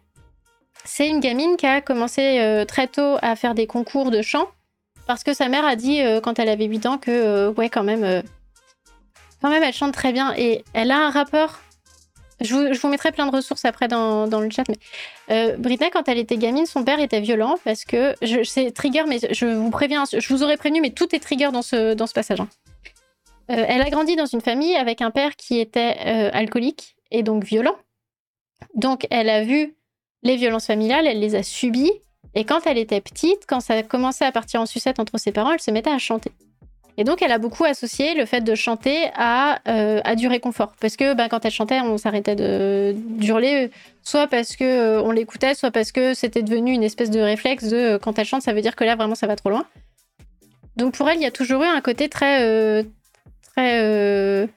c'est 0.83 1.07
une 1.07 1.19
gamine 1.19 1.57
qui 1.57 1.65
a 1.65 1.81
commencé 1.81 2.39
euh, 2.39 2.65
très 2.65 2.87
tôt 2.87 3.17
à 3.21 3.35
faire 3.35 3.55
des 3.55 3.67
concours 3.67 4.11
de 4.11 4.21
chant 4.21 4.47
parce 5.07 5.23
que 5.23 5.33
sa 5.33 5.49
mère 5.49 5.65
a 5.65 5.75
dit 5.75 6.01
euh, 6.01 6.19
quand 6.19 6.39
elle 6.39 6.49
avait 6.49 6.65
8 6.65 6.85
ans 6.85 6.97
que 6.97 7.49
ouais 7.49 7.69
quand 7.69 7.83
même 7.83 8.23
quand 9.41 9.49
même 9.49 9.63
elle 9.63 9.73
chante 9.73 9.93
très 9.93 10.11
bien 10.11 10.33
et 10.35 10.63
elle 10.73 10.91
a 10.91 10.97
un 10.97 11.09
rapport 11.09 11.59
je 12.41 12.77
vous, 12.81 12.89
mettrai 12.89 13.13
plein 13.13 13.27
de 13.27 13.31
ressources 13.33 13.63
après 13.63 13.87
dans, 13.87 14.25
le 14.27 14.49
chat. 14.49 14.65
Mais 14.67 15.55
Britney, 15.57 15.89
quand 15.89 16.09
elle 16.09 16.17
était 16.17 16.35
gamine, 16.35 16.65
son 16.65 16.83
père 16.83 16.99
était 16.99 17.21
violent 17.21 17.57
parce 17.63 17.85
que 17.85 18.13
c'est 18.43 18.71
trigger, 18.71 19.05
mais 19.07 19.19
je 19.31 19.45
vous 19.45 19.69
préviens, 19.69 20.03
je 20.11 20.33
vous 20.33 20.43
aurais 20.43 20.57
prévenu, 20.57 20.81
mais 20.81 20.89
tout 20.89 21.15
est 21.15 21.19
trigger 21.19 21.51
dans 21.53 21.61
ce, 21.61 21.93
dans 21.93 22.07
ce 22.07 22.13
passage. 22.13 22.41
Hein. 22.41 22.49
Euh, 23.51 23.65
elle 23.67 23.81
a 23.81 23.89
grandi 23.89 24.15
dans 24.15 24.25
une 24.25 24.41
famille 24.41 24.75
avec 24.75 25.01
un 25.01 25.11
père 25.11 25.35
qui 25.35 25.59
était 25.59 25.97
euh, 26.05 26.29
alcoolique 26.33 26.95
et 27.11 27.23
donc 27.23 27.43
violent. 27.43 27.75
Donc 28.73 29.05
elle 29.11 29.29
a 29.29 29.43
vu 29.43 29.75
les 30.23 30.35
violences 30.35 30.65
familiales, 30.65 31.05
elle 31.05 31.19
les 31.19 31.35
a 31.35 31.43
subies. 31.43 31.91
Et 32.33 32.43
quand 32.43 32.65
elle 32.65 32.77
était 32.77 33.01
petite, 33.01 33.45
quand 33.47 33.59
ça 33.59 33.83
commençait 33.83 34.25
à 34.25 34.31
partir 34.31 34.59
en 34.59 34.65
sucette 34.65 34.99
entre 34.99 35.17
ses 35.17 35.31
parents, 35.31 35.53
elle 35.53 35.61
se 35.61 35.71
mettait 35.71 35.91
à 35.91 35.99
chanter. 35.99 36.31
Et 36.97 37.03
donc, 37.03 37.21
elle 37.21 37.31
a 37.31 37.37
beaucoup 37.37 37.65
associé 37.65 38.13
le 38.15 38.25
fait 38.25 38.41
de 38.41 38.55
chanter 38.55 39.09
à, 39.15 39.59
euh, 39.67 40.15
du 40.15 40.27
réconfort. 40.27 40.73
Parce 40.79 40.95
que 40.95 41.13
ben, 41.13 41.27
quand 41.27 41.43
elle 41.43 41.51
chantait, 41.51 41.81
on 41.81 41.97
s'arrêtait 41.97 42.35
de 42.35 42.95
d'hurler, 42.95 43.69
soit 44.01 44.27
parce 44.27 44.55
que 44.55 44.99
on 45.01 45.11
l'écoutait, 45.11 45.55
soit 45.55 45.71
parce 45.71 45.91
que 45.91 46.13
c'était 46.13 46.41
devenu 46.41 46.71
une 46.71 46.83
espèce 46.83 47.11
de 47.11 47.19
réflexe 47.19 47.65
de 47.65 47.97
quand 48.01 48.17
elle 48.17 48.25
chante, 48.25 48.43
ça 48.43 48.53
veut 48.53 48.61
dire 48.61 48.77
que 48.77 48.85
là, 48.85 48.95
vraiment, 48.95 49.15
ça 49.15 49.27
va 49.27 49.35
trop 49.35 49.49
loin. 49.49 49.65
Donc, 50.77 50.95
pour 50.95 51.09
elle, 51.09 51.17
il 51.17 51.23
y 51.23 51.27
a 51.27 51.31
toujours 51.31 51.63
eu 51.63 51.67
un 51.67 51.81
côté 51.81 52.07
très. 52.07 52.85
Très. 53.55 54.49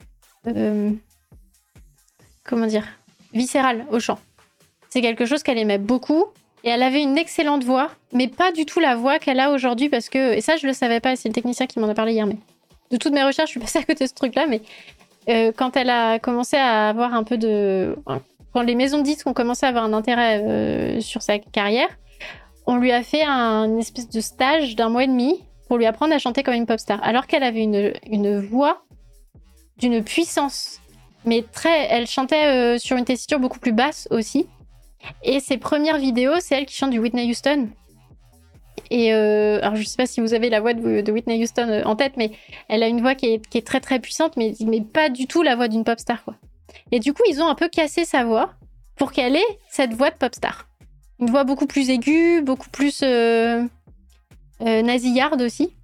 comment 2.44 2.66
dire 2.66 2.84
Viscéral 3.32 3.86
au 3.90 4.00
chant. 4.00 4.18
C'est 4.88 5.02
quelque 5.02 5.26
chose 5.26 5.42
qu'elle 5.42 5.58
aimait 5.58 5.78
beaucoup. 5.78 6.24
Et 6.64 6.70
elle 6.70 6.82
avait 6.82 7.02
une 7.02 7.16
excellente 7.16 7.62
voix, 7.62 7.88
mais 8.12 8.26
pas 8.26 8.50
du 8.50 8.66
tout 8.66 8.80
la 8.80 8.96
voix 8.96 9.18
qu'elle 9.18 9.38
a 9.38 9.52
aujourd'hui 9.52 9.88
parce 9.88 10.08
que, 10.08 10.34
et 10.34 10.40
ça 10.40 10.56
je 10.56 10.66
le 10.66 10.72
savais 10.72 10.98
pas, 10.98 11.14
c'est 11.14 11.28
le 11.28 11.34
technicien 11.34 11.66
qui 11.66 11.78
m'en 11.78 11.88
a 11.88 11.94
parlé 11.94 12.14
hier, 12.14 12.26
mais 12.26 12.36
de 12.90 12.96
toutes 12.96 13.12
mes 13.12 13.22
recherches, 13.22 13.50
je 13.50 13.52
suis 13.52 13.60
passée 13.60 13.78
à 13.78 13.84
côté 13.84 14.04
de 14.04 14.08
ce 14.08 14.14
truc-là, 14.14 14.46
mais 14.48 14.60
euh, 15.28 15.52
quand 15.56 15.76
elle 15.76 15.90
a 15.90 16.18
commencé 16.18 16.56
à 16.56 16.88
avoir 16.88 17.14
un 17.14 17.22
peu 17.22 17.38
de... 17.38 17.96
Quand 18.52 18.62
les 18.62 18.74
maisons 18.74 18.98
de 18.98 19.02
disques 19.04 19.26
ont 19.26 19.34
commencé 19.34 19.66
à 19.66 19.68
avoir 19.68 19.84
un 19.84 19.92
intérêt 19.92 20.42
euh, 20.42 21.00
sur 21.00 21.22
sa 21.22 21.38
carrière, 21.38 21.88
on 22.66 22.76
lui 22.76 22.92
a 22.92 23.02
fait 23.02 23.22
un 23.22 23.76
espèce 23.78 24.08
de 24.08 24.20
stage 24.20 24.74
d'un 24.74 24.88
mois 24.88 25.04
et 25.04 25.06
demi 25.06 25.44
pour 25.68 25.76
lui 25.76 25.86
apprendre 25.86 26.14
à 26.14 26.18
chanter 26.18 26.42
comme 26.42 26.54
une 26.54 26.66
pop 26.66 26.80
star, 26.80 27.02
alors 27.04 27.26
qu'elle 27.26 27.44
avait 27.44 27.62
une, 27.62 27.92
une 28.10 28.40
voix 28.40 28.82
d'une 29.78 30.02
puissance, 30.02 30.80
mais 31.24 31.42
très... 31.42 31.86
Elle 31.90 32.06
chantait 32.06 32.46
euh, 32.46 32.78
sur 32.78 32.96
une 32.96 33.04
tessiture 33.04 33.38
beaucoup 33.38 33.58
plus 33.58 33.72
basse 33.72 34.08
aussi. 34.10 34.46
Et 35.22 35.40
ses 35.40 35.58
premières 35.58 35.98
vidéos, 35.98 36.34
c'est 36.40 36.56
elle 36.56 36.66
qui 36.66 36.74
chante 36.74 36.90
du 36.90 36.98
Whitney 36.98 37.30
Houston. 37.30 37.68
Et 38.90 39.12
euh, 39.12 39.58
alors, 39.62 39.76
je 39.76 39.82
sais 39.84 39.96
pas 39.96 40.06
si 40.06 40.20
vous 40.20 40.34
avez 40.34 40.50
la 40.50 40.60
voix 40.60 40.74
de, 40.74 41.10
Whitney 41.10 41.42
Houston 41.42 41.68
euh, 41.68 41.82
en 41.84 41.94
tête, 41.94 42.14
mais 42.16 42.32
elle 42.68 42.82
a 42.82 42.88
une 42.88 43.00
voix 43.00 43.14
qui 43.14 43.26
est, 43.26 43.66
très 43.66 43.80
très 43.80 44.00
puissante, 44.00 44.36
mais, 44.36 44.54
mais 44.64 44.80
pas 44.80 45.08
du 45.08 45.26
tout 45.26 45.42
la 45.42 45.56
voix 45.56 45.68
d'une 45.68 45.84
pop 45.84 45.98
star, 45.98 46.24
quoi. 46.24 46.34
Et 46.90 47.00
du 47.00 47.12
coup, 47.12 47.22
ils 47.28 47.42
ont 47.42 47.48
un 47.48 47.54
peu 47.54 47.68
cassé 47.68 48.04
sa 48.04 48.24
voix 48.24 48.54
pour 48.96 49.12
qu'elle 49.12 49.36
ait 49.36 49.58
cette 49.70 49.94
voix 49.94 50.10
de 50.10 50.16
pop 50.16 50.34
star. 50.34 50.68
Une 51.20 51.30
voix 51.30 51.44
beaucoup 51.44 51.66
plus 51.66 51.90
aiguë, 51.90 52.42
beaucoup 52.42 52.70
plus 52.70 53.02
nasillarde 54.60 55.42
aussi, 55.42 55.74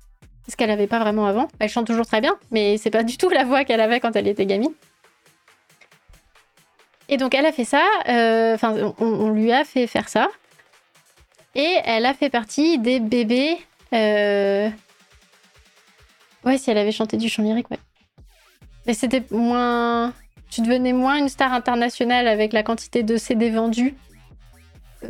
ce 0.49 0.57
qu'elle 0.57 0.71
avait 0.71 0.87
pas 0.87 0.99
vraiment 0.99 1.27
avant. 1.27 1.49
Elle 1.59 1.69
chante 1.69 1.87
toujours 1.87 2.07
très 2.07 2.21
bien, 2.21 2.37
mais 2.51 2.77
c'est 2.77 2.91
pas 2.91 3.03
du 3.03 3.17
tout 3.17 3.29
la 3.29 3.45
voix 3.45 3.65
qu'elle 3.65 3.81
avait 3.81 4.01
quand 4.01 4.15
elle 4.17 4.29
était 4.29 4.47
gamine. 4.47 4.73
Et 7.09 7.17
donc 7.17 7.35
elle 7.35 7.47
a 7.47 7.53
fait 7.53 7.65
ça, 7.65 7.85
euh, 8.09 8.55
enfin 8.55 8.95
on, 8.99 9.29
lui 9.31 9.53
a 9.53 9.65
fait 9.65 9.87
faire 9.87 10.09
ça. 10.09 10.29
Et 11.55 11.77
elle 11.85 12.07
a 12.07 12.15
fait 12.15 12.31
partie 12.31 12.79
des 12.79 12.99
bébés. 12.99 13.59
Euh, 13.93 14.69
ouais, 16.45 16.59
si 16.59 16.71
elle 16.71 16.79
avait 16.79 16.93
chanté 16.93 17.17
du 17.17 17.29
chant 17.29 17.43
lyrique, 17.43 17.71
ouais. 17.71 17.79
Mais 18.87 18.95
c'était 18.95 19.23
moins. 19.31 20.13
Tu 20.51 20.63
devenais 20.63 20.93
moins 20.93 21.17
une 21.17 21.29
star 21.29 21.53
internationale 21.53 22.29
avec 22.29 22.53
la 22.53 22.63
quantité 22.63 23.03
de 23.03 23.17
CD 23.17 23.51
vendus 23.51 23.95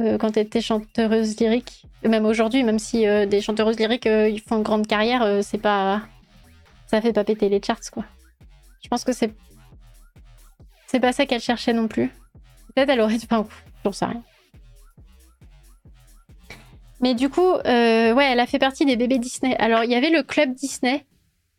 euh, 0.01 0.19
quand 0.19 0.33
tu 0.33 0.41
étais 0.41 0.61
chanteuse 0.61 1.39
lyrique. 1.39 1.87
même 2.03 2.27
aujourd'hui, 2.27 2.63
même 2.63 2.79
si 2.79 3.05
des 3.05 3.41
chanteuses 3.41 3.79
lyriques 3.79 4.07
ils 4.07 4.41
font 4.41 4.57
une 4.57 4.63
grande 4.63 4.87
carrière, 4.87 5.43
c'est 5.43 5.59
pas. 5.59 6.03
Ça 6.87 7.01
fait 7.01 7.13
pas 7.13 7.25
péter 7.25 7.49
les 7.49 7.61
charts, 7.63 7.91
quoi. 7.93 8.05
Je 8.83 8.89
pense 8.89 9.05
que 9.05 9.13
c'est 9.13 9.35
c'est 10.87 11.01
pas 11.01 11.13
ça 11.13 11.27
qu'elle 11.27 11.41
cherchait 11.41 11.73
non 11.73 11.89
plus. 11.89 12.09
Peut-être 12.75 12.91
elle 12.91 13.01
aurait. 13.01 13.17
Enfin, 13.17 13.47
j'en 13.85 13.93
sais 13.93 14.05
rien. 14.05 14.23
Mais 17.01 17.15
du 17.15 17.29
coup, 17.29 17.53
euh, 17.53 18.15
ouais, 18.15 18.25
elle 18.33 18.41
a 18.41 18.47
fait 18.47 18.59
partie 18.59 18.87
des 18.87 18.97
bébés 18.97 19.19
Disney. 19.19 19.55
Alors, 19.59 19.85
il 19.85 19.91
y 19.91 19.95
avait 19.95 20.09
le 20.09 20.23
club 20.23 20.55
Disney 20.55 21.05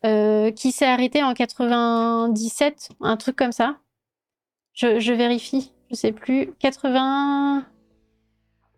euh, 0.04 0.50
qui 0.50 0.72
s'est 0.72 0.86
arrêté 0.86 1.22
en 1.22 1.34
97, 1.34 2.88
un 3.00 3.16
truc 3.16 3.36
comme 3.36 3.52
ça. 3.52 3.76
Je, 4.72 5.12
vérifie, 5.12 5.72
je 5.90 5.94
sais 5.94 6.12
plus. 6.12 6.52
80. 6.58 7.64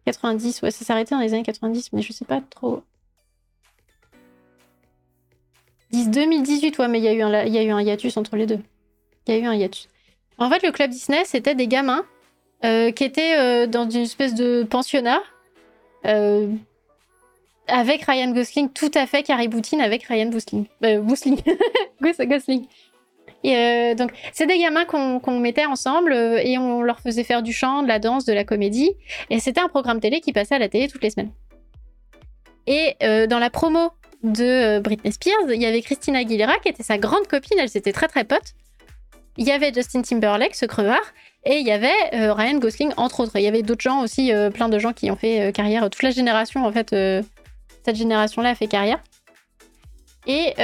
90, 0.09 0.63
ouais, 0.63 0.71
ça 0.71 0.93
arrêté 0.93 1.15
dans 1.15 1.21
les 1.21 1.35
années 1.35 1.43
90, 1.43 1.93
mais 1.93 2.03
je 2.03 2.13
sais 2.13 2.25
pas 2.25 2.41
trop. 2.41 2.83
2018, 5.93 6.79
ouais, 6.79 6.89
mais 6.89 6.99
il 6.99 7.05
y, 7.05 7.09
a 7.09 7.13
eu 7.13 7.23
un, 7.23 7.45
y 7.45 7.59
a 7.59 7.63
eu 7.63 7.71
un 7.71 7.81
hiatus 7.81 8.17
entre 8.17 8.37
les 8.37 8.47
deux. 8.47 8.61
Il 9.27 9.35
y 9.35 9.37
a 9.37 9.41
eu 9.41 9.47
un 9.47 9.55
hiatus. 9.55 9.89
En 10.39 10.51
fait, 10.51 10.63
le 10.63 10.71
club 10.73 10.91
Disney, 10.91 11.25
c'était 11.25 11.55
des 11.55 11.67
gamins 11.67 12.05
euh, 12.65 12.91
qui 12.91 13.05
étaient 13.05 13.37
euh, 13.39 13.67
dans 13.67 13.89
une 13.89 14.03
espèce 14.03 14.35
de 14.35 14.65
pensionnat 14.69 15.21
euh, 16.07 16.53
avec 17.67 18.03
Ryan 18.03 18.31
Gosling, 18.33 18.71
tout 18.71 18.91
à 18.95 19.07
fait 19.07 19.23
Carrie 19.23 19.49
Boutine 19.49 19.81
avec 19.81 20.05
Ryan 20.05 20.31
Gosling. 20.31 20.67
Gosling. 20.83 22.67
Et 23.45 23.95
donc, 23.95 24.11
c'est 24.33 24.47
des 24.47 24.59
gamins 24.59 24.85
qu'on 24.85 25.39
mettait 25.39 25.67
ensemble 25.67 26.13
et 26.13 26.59
on 26.59 26.83
leur 26.83 27.01
faisait 27.01 27.25
faire 27.25 27.43
du 27.43 27.53
chant, 27.53 27.83
de 27.83 27.89
la 27.89 27.99
danse, 27.99 28.25
de 28.25 28.33
la 28.33 28.45
comédie. 28.45 28.91
Et 29.31 29.39
c'était 29.39 29.61
un 29.61 29.69
programme 29.69 30.01
télé 30.01 30.21
qui 30.21 30.33
passait 30.33 30.57
à 30.57 30.59
la 30.59 30.69
télé 30.69 30.89
toutes 30.89 31.03
les 31.03 31.11
semaines. 31.11 31.31
Et 32.67 32.97
dans 33.29 33.39
la 33.39 33.49
promo 33.49 33.93
de 34.25 34.81
Britney 34.81 35.13
Spears, 35.13 35.53
il 35.53 35.63
y 35.63 35.67
avait 35.67 35.83
Christina 35.83 36.19
Aguilera 36.19 36.57
qui 36.59 36.69
était 36.69 36.83
sa 36.83 36.99
grande 36.99 37.29
copine, 37.29 37.59
elles 37.61 37.77
étaient 37.77 37.93
très 37.93 38.09
très 38.09 38.25
potes 38.25 38.55
il 39.39 39.47
y 39.47 39.53
avait 39.53 39.73
Justin 39.73 40.03
Timberlake, 40.03 40.55
ce 40.55 40.67
crevard, 40.67 41.01
Et 41.45 41.59
il 41.59 41.67
y 41.67 41.71
avait 41.71 41.95
Ryan 42.13 42.59
Gosling, 42.59 42.93
entre 42.97 43.21
autres. 43.21 43.37
Il 43.37 43.43
y 43.43 43.47
avait 43.47 43.63
d'autres 43.63 43.83
gens 43.83 44.03
aussi, 44.03 44.33
plein 44.53 44.69
de 44.69 44.79
gens 44.79 44.93
qui 44.93 45.11
ont 45.11 45.17
fait 45.17 45.53
carrière. 45.55 45.89
Toute 45.89 46.03
la 46.03 46.11
génération, 46.11 46.67
en 46.67 46.73
fait, 46.73 46.91
cette 46.91 47.97
génération-là 47.97 48.51
a 48.51 48.55
fait 48.57 48.67
carrière. 48.67 49.01
Et, 50.27 50.55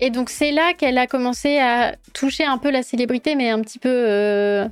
et 0.00 0.10
donc, 0.10 0.30
c'est 0.30 0.52
là 0.52 0.74
qu'elle 0.74 0.98
a 0.98 1.06
commencé 1.06 1.58
à 1.58 1.96
toucher 2.12 2.44
un 2.44 2.58
peu 2.58 2.70
la 2.70 2.82
célébrité, 2.82 3.34
mais 3.34 3.50
un 3.50 3.60
petit 3.60 3.78
peu 3.78 4.68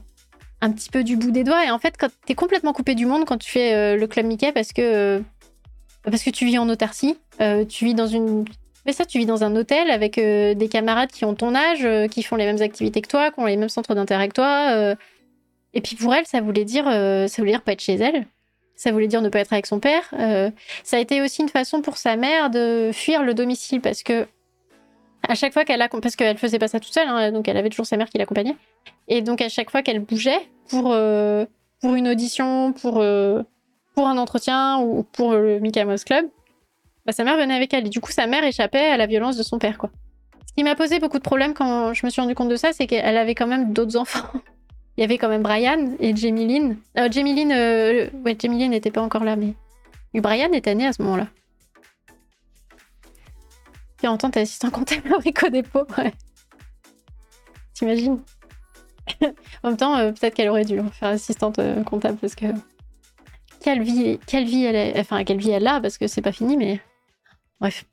un 0.61 0.73
petit 0.73 0.91
peu 0.91 1.05
du 1.05 1.17
bout 1.17 1.31
des 1.31 1.45
doigts. 1.45 1.65
Et 1.65 1.71
en 1.71 1.79
fait, 1.79 1.95
quand 1.99 2.09
t'es 2.27 2.35
complètement 2.35 2.73
coupé 2.73 2.95
du 2.95 3.07
monde 3.07 3.25
quand 3.25 3.39
tu 3.39 3.51
fais 3.51 3.75
euh, 3.75 3.97
le 3.97 4.07
club 4.07 4.27
Mickey 4.27 4.53
parce 4.53 4.73
que 4.73 4.83
euh, 4.83 5.21
parce 6.03 6.23
que 6.23 6.31
tu 6.31 6.47
vis 6.47 6.59
en 6.59 6.69
autarcie, 6.69 7.19
euh, 7.41 7.65
tu 7.65 7.85
vis 7.85 7.95
dans 7.95 8.07
une 8.07 8.45
mais 8.85 8.93
ça, 8.93 9.05
tu 9.05 9.19
vis 9.19 9.27
dans 9.27 9.43
un 9.43 9.57
hôtel 9.57 9.91
avec 9.91 10.15
des 10.15 10.69
camarades 10.71 11.11
qui 11.11 11.25
ont 11.25 11.35
ton 11.35 11.57
âge, 11.57 12.09
qui 12.09 12.23
font 12.23 12.37
les 12.37 12.45
mêmes 12.45 12.63
activités 12.63 13.03
que 13.03 13.09
toi, 13.09 13.33
qui 13.33 13.41
ont 13.41 13.47
les 13.47 13.57
mêmes 13.57 13.69
centres 13.69 13.97
d'intérêt 13.97 14.29
que 14.29 14.35
toi. 14.35 14.95
Et 15.75 15.81
puis 15.81 15.97
pour 15.97 16.15
elle, 16.15 16.25
ça 16.25 16.41
voulait 16.41 16.65
dire 16.65 16.85
ça 16.85 17.37
voulait 17.39 17.51
dire 17.51 17.63
pas 17.63 17.73
être 17.73 17.81
chez 17.81 17.95
elle. 17.95 18.29
Ça 18.77 18.93
voulait 18.93 19.09
dire 19.09 19.23
ne 19.23 19.29
pas 19.29 19.41
être 19.41 19.53
avec 19.53 19.67
son 19.67 19.81
père. 19.81 20.05
ça 20.85 20.99
a 20.99 21.01
été 21.01 21.21
aussi 21.21 21.43
une 21.43 21.49
façon 21.49 21.83
pour 21.83 21.97
sa 21.97 22.15
mère 22.15 22.49
de 22.49 22.91
fuir 22.93 23.25
le 23.25 23.35
domicile 23.35 23.81
parce 23.81 24.05
que 24.05 24.29
à 25.29 25.35
chaque 25.35 25.53
fois 25.53 25.65
qu'elle 25.65 25.87
parce 26.03 26.17
qu'elle 26.17 26.39
faisait 26.39 26.59
pas 26.59 26.69
ça 26.69 26.81
toute 26.81 26.93
seule, 26.93 27.09
hein, 27.09 27.33
donc 27.33 27.49
elle 27.49 27.57
avait 27.57 27.71
toujours 27.71 27.87
sa 27.87 27.97
mère 27.97 28.09
qui 28.09 28.19
l'accompagnait. 28.19 28.57
Et 29.09 29.23
donc 29.23 29.41
à 29.41 29.49
chaque 29.49 29.71
fois 29.71 29.83
qu'elle 29.83 30.01
bougeait 30.01 30.41
pour 30.69 30.93
euh, 30.93 31.47
pour 31.81 31.95
une 31.95 32.09
audition, 32.09 32.73
pour 32.73 33.01
euh, 33.01 33.43
pour 33.95 34.09
un 34.09 34.19
entretien 34.19 34.81
ou 34.81 35.03
pour 35.05 35.33
le 35.33 35.59
Mickey 35.61 35.85
Mouse 35.85 36.05
Club, 36.05 36.27
bah, 37.05 37.13
sa 37.13 37.25
mère 37.25 37.37
venait 37.37 37.55
avec 37.55 37.73
elle. 37.73 37.87
Et 37.87 37.91
du 37.91 38.01
coup, 38.01 38.13
sa 38.13 38.27
mère 38.27 38.45
échappait 38.45 38.91
à 38.91 38.97
la 38.97 39.07
violence 39.07 39.37
de 39.37 39.43
son 39.43 39.59
père, 39.59 39.79
quoi. 39.79 39.91
Ce 40.47 40.53
qui 40.55 40.65
m'a 40.65 40.75
posé 40.75 40.99
beaucoup 40.99 41.19
de 41.19 41.23
problèmes 41.23 41.55
quand 41.55 41.93
je 41.93 42.05
me 42.05 42.11
suis 42.11 42.21
rendu 42.21 42.35
compte 42.35 42.49
de 42.49 42.57
ça, 42.57 42.73
c'est 42.73 42.87
qu'elle 42.87 43.17
avait 43.17 43.35
quand 43.35 43.47
même 43.47 43.73
d'autres 43.73 43.97
enfants. 43.97 44.29
Il 44.97 45.03
y 45.03 45.05
avait 45.05 45.19
quand 45.19 45.29
même 45.29 45.43
Brian 45.43 45.93
et 46.01 46.17
Jamie 46.17 46.47
Lynn. 46.47 46.79
Euh, 46.99 47.09
Jamie 47.11 47.35
Lynn, 47.35 47.53
ouais, 48.25 48.37
Jamie 48.39 48.69
n'était 48.69 48.91
pas 48.91 49.03
encore 49.03 49.25
là, 49.25 49.37
mais 49.37 49.55
Brian 50.15 50.53
était 50.53 50.75
né 50.75 50.87
à 50.87 50.95
ce 50.95 51.03
moment-là. 51.03 51.29
Puis 53.99 54.07
en 54.07 54.17
temps, 54.17 54.31
t'es 54.31 54.41
assistant 54.41 54.71
comptable 54.71 55.15
à 55.15 55.19
Rico 55.19 55.49
Dépôt, 55.49 55.87
ouais. 55.99 56.13
T'imagines? 57.75 58.21
En 59.63 59.69
même 59.69 59.77
temps, 59.77 59.97
euh, 59.97 60.13
peut-être 60.13 60.35
qu'elle 60.35 60.49
aurait 60.49 60.65
dû 60.65 60.81
faire 60.93 61.11
assistante 61.11 61.59
euh, 61.59 61.83
comptable 61.83 62.19
parce 62.19 62.35
que 62.35 62.47
quelle 63.61 63.83
vie, 63.83 64.19
quelle 64.27 64.45
vie 64.45 64.65
elle 64.65 64.99
enfin 64.99 65.25
quelle 65.25 65.39
vie 65.39 65.51
elle 65.51 65.67
a 65.67 65.81
parce 65.81 65.99
que 65.99 66.07
c'est 66.07 66.23
pas 66.23 66.33
fini, 66.33 66.57
mais 66.57 66.81
bref. 67.61 67.85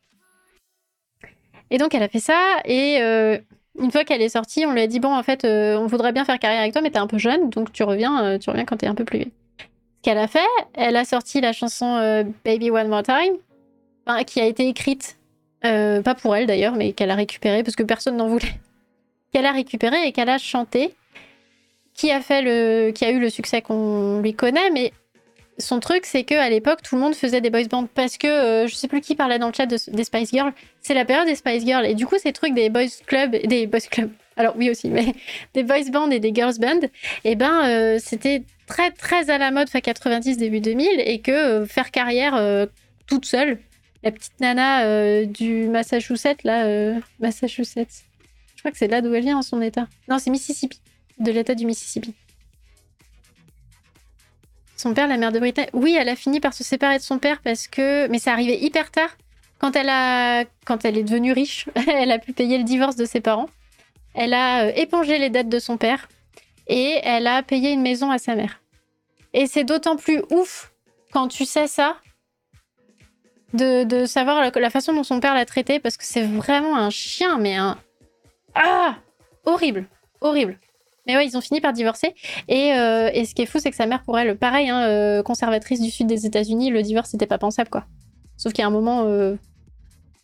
Et 1.70 1.78
donc 1.78 1.96
elle 1.96 2.04
a 2.04 2.08
fait 2.08 2.20
ça 2.20 2.62
et 2.66 3.00
euh, 3.02 3.38
une 3.80 3.92
fois 3.92 4.04
qu'elle 4.04 4.22
est 4.22 4.30
sortie, 4.30 4.66
on 4.66 4.74
lui 4.74 4.82
a 4.82 4.88
dit 4.88 5.00
bon 5.00 5.16
en 5.16 5.24
fait 5.24 5.46
on 5.46 5.88
voudrait 5.88 6.12
bien 6.12 6.26
faire 6.26 6.38
carrière 6.40 6.62
avec 6.62 6.74
toi 6.74 6.82
mais 6.82 6.92
t'es 6.92 7.00
un 7.00 7.08
peu 7.08 7.18
jeune 7.18 7.50
donc 7.50 7.72
tu 7.72 7.84
reviens, 7.84 8.38
tu 8.38 8.50
reviens 8.50 8.66
quand 8.66 8.78
t'es 8.78 8.88
un 8.88 8.96
peu 8.96 9.06
plus 9.06 9.20
vieux. 9.20 9.32
Ce 9.60 10.02
qu'elle 10.04 10.18
a 10.18 10.28
fait, 10.28 10.40
elle 10.74 10.96
a 10.96 11.06
sorti 11.06 11.42
la 11.42 11.54
chanson 11.54 12.26
Baby 12.46 12.70
One 12.70 12.90
More 12.90 13.04
Time, 13.04 14.26
qui 14.26 14.42
a 14.42 14.46
été 14.46 14.68
écrite 14.68 15.18
euh, 15.66 16.02
pas 16.02 16.16
pour 16.16 16.36
elle 16.36 16.46
d'ailleurs, 16.46 16.76
mais 16.76 16.94
qu'elle 16.94 17.12
a 17.12 17.16
récupéré 17.16 17.64
parce 17.64 17.76
que 17.76 17.84
personne 17.84 18.18
n'en 18.18 18.28
voulait. 18.28 18.48
Qu'elle 19.32 19.46
a 19.48 19.52
récupéré 19.52 19.98
et 20.06 20.12
qu'elle 20.12 20.30
a 20.30 20.38
chanté, 20.38 20.94
qui 21.96 22.12
a 22.12 22.22
fait 22.22 22.44
le, 22.44 22.92
qui 22.92 23.04
a 23.04 23.10
eu 23.10 23.20
le 23.20 23.32
succès 23.32 23.64
qu'on 23.64 24.20
lui 24.20 24.36
connaît, 24.36 24.70
mais 24.70 24.94
son 25.58 25.80
truc 25.80 26.06
c'est 26.06 26.24
que 26.24 26.36
à 26.36 26.50
l'époque 26.50 26.84
tout 26.84 26.96
le 26.96 27.02
monde 27.02 27.16
faisait 27.16 27.42
des 27.42 27.50
boys 27.50 27.64
bands 27.64 27.88
parce 27.96 28.18
que 28.18 28.28
euh, 28.28 28.68
je 28.68 28.76
sais 28.76 28.88
plus 28.88 29.02
qui 29.02 29.16
parlait 29.16 29.40
dans 29.40 29.48
le 29.48 29.54
chat 29.54 29.66
des 29.66 30.04
Spice 30.04 30.30
Girls, 30.32 30.54
c'est 30.82 30.94
la 30.94 31.04
période 31.06 31.26
des 31.26 31.36
Spice 31.36 31.66
Girls. 31.66 31.86
Et 31.86 31.96
du 31.96 32.06
coup 32.06 32.16
ces 32.20 32.32
trucs 32.32 32.54
des 32.54 32.70
boys 32.70 32.84
club, 33.08 33.32
des 33.32 33.66
boys 33.66 33.80
club, 33.90 34.12
alors 34.38 34.56
oui 34.56 34.70
aussi, 34.70 34.90
mais 34.90 35.16
des 35.56 35.64
boys 35.64 35.90
bands 35.92 36.12
et 36.12 36.20
des 36.20 36.32
girls 36.32 36.60
band, 36.60 36.82
et 36.84 36.90
eh 37.24 37.36
ben 37.36 37.66
euh, 37.66 37.98
c'était 38.00 38.44
très 38.68 38.92
très 38.92 39.32
à 39.32 39.40
la 39.40 39.50
mode 39.50 39.68
fin 39.70 39.82
90 39.82 40.38
début 40.38 40.60
2000 40.60 40.88
et 41.00 41.22
que 41.22 41.66
faire 41.66 41.90
carrière 41.90 42.68
toute 43.08 43.26
seule 43.26 43.58
la 44.04 44.12
petite 44.12 44.40
nana 44.40 44.84
euh, 44.84 45.26
du 45.26 45.68
Massachusetts, 45.68 46.44
là, 46.44 46.66
euh, 46.66 47.00
Massachusetts. 47.20 48.04
Je 48.56 48.62
crois 48.62 48.72
que 48.72 48.78
c'est 48.78 48.88
là 48.88 49.02
d'où 49.02 49.14
elle 49.14 49.24
vient, 49.24 49.38
en 49.38 49.42
son 49.42 49.62
état. 49.62 49.88
Non, 50.10 50.20
c'est 50.20 50.30
Mississippi, 50.30 50.80
de 51.20 51.32
l'état 51.32 51.56
du 51.56 51.66
Mississippi. 51.66 52.14
Son 54.76 54.94
père, 54.94 55.08
la 55.08 55.18
mère 55.18 55.32
de 55.32 55.40
Britney. 55.40 55.68
Oui, 55.72 55.96
elle 55.98 56.10
a 56.10 56.16
fini 56.16 56.42
par 56.42 56.54
se 56.54 56.64
séparer 56.64 56.98
de 56.98 57.04
son 57.04 57.18
père 57.18 57.42
parce 57.42 57.68
que. 57.68 58.08
Mais 58.10 58.20
ça 58.20 58.34
arrivait 58.34 58.60
hyper 58.60 58.92
tard. 58.92 59.16
Quand 59.60 59.78
elle, 59.78 59.88
a... 59.88 60.44
Quand 60.66 60.84
elle 60.84 60.98
est 60.98 61.04
devenue 61.04 61.32
riche, 61.32 61.70
elle 61.88 62.12
a 62.12 62.20
pu 62.20 62.34
payer 62.34 62.58
le 62.58 62.66
divorce 62.66 62.98
de 62.98 63.06
ses 63.06 63.22
parents. 63.22 63.50
Elle 64.14 64.34
a 64.34 64.66
euh, 64.66 64.72
épongé 64.76 65.18
les 65.20 65.30
dettes 65.30 65.48
de 65.48 65.60
son 65.60 65.78
père 65.78 66.10
et 66.68 67.00
elle 67.04 67.28
a 67.28 67.44
payé 67.44 67.72
une 67.72 67.82
maison 67.82 68.12
à 68.12 68.18
sa 68.18 68.36
mère. 68.36 68.62
Et 69.34 69.48
c'est 69.48 69.64
d'autant 69.64 69.96
plus 69.96 70.22
ouf 70.32 70.74
quand 71.12 71.30
tu 71.30 71.46
sais 71.46 71.68
ça 71.68 71.98
de, 73.54 74.06
savoir 74.06 74.50
la, 74.54 74.70
façon 74.70 74.94
dont 74.94 75.04
son 75.04 75.20
père 75.20 75.34
l'a 75.34 75.46
traité 75.46 75.80
parce 75.80 75.98
que 75.98 76.04
c'est 76.06 76.24
vraiment 76.24 76.76
un 76.78 76.90
chien, 76.90 77.38
mais 77.38 77.56
un. 77.56 77.78
Ah 78.56 78.96
Horrible 79.46 79.86
Horrible 80.22 80.58
mais 81.06 81.18
ouais, 81.18 81.28
ils 81.28 81.38
ont 81.38 81.42
fini 81.42 81.60
par 81.60 81.74
divorcer. 81.74 82.16
Et, 82.48 82.74
euh, 82.74 83.10
ce 83.26 83.34
qui 83.34 83.42
est 83.42 83.46
fou, 83.46 83.60
c'est 83.60 83.70
que 83.70 83.76
sa 83.76 83.86
mère, 83.86 84.04
pour 84.04 84.18
elle, 84.18 84.38
pareil, 84.38 84.70
hein, 84.70 84.84
euh, 84.84 85.22
conservatrice 85.22 85.82
du 85.82 85.92
sud 85.92 86.08
des 86.08 86.26
États-Unis, 86.26 86.70
le 86.70 86.82
divorce, 86.82 87.10
c'était 87.10 87.28
pas 87.28 87.38
pensable, 87.38 87.70
quoi. 87.70 87.86
Sauf 88.38 88.54
qu'il 88.54 88.62
y 88.62 88.66
a 88.66 88.68
un 88.68 88.72
moment. 88.72 89.04
Euh, 89.06 89.36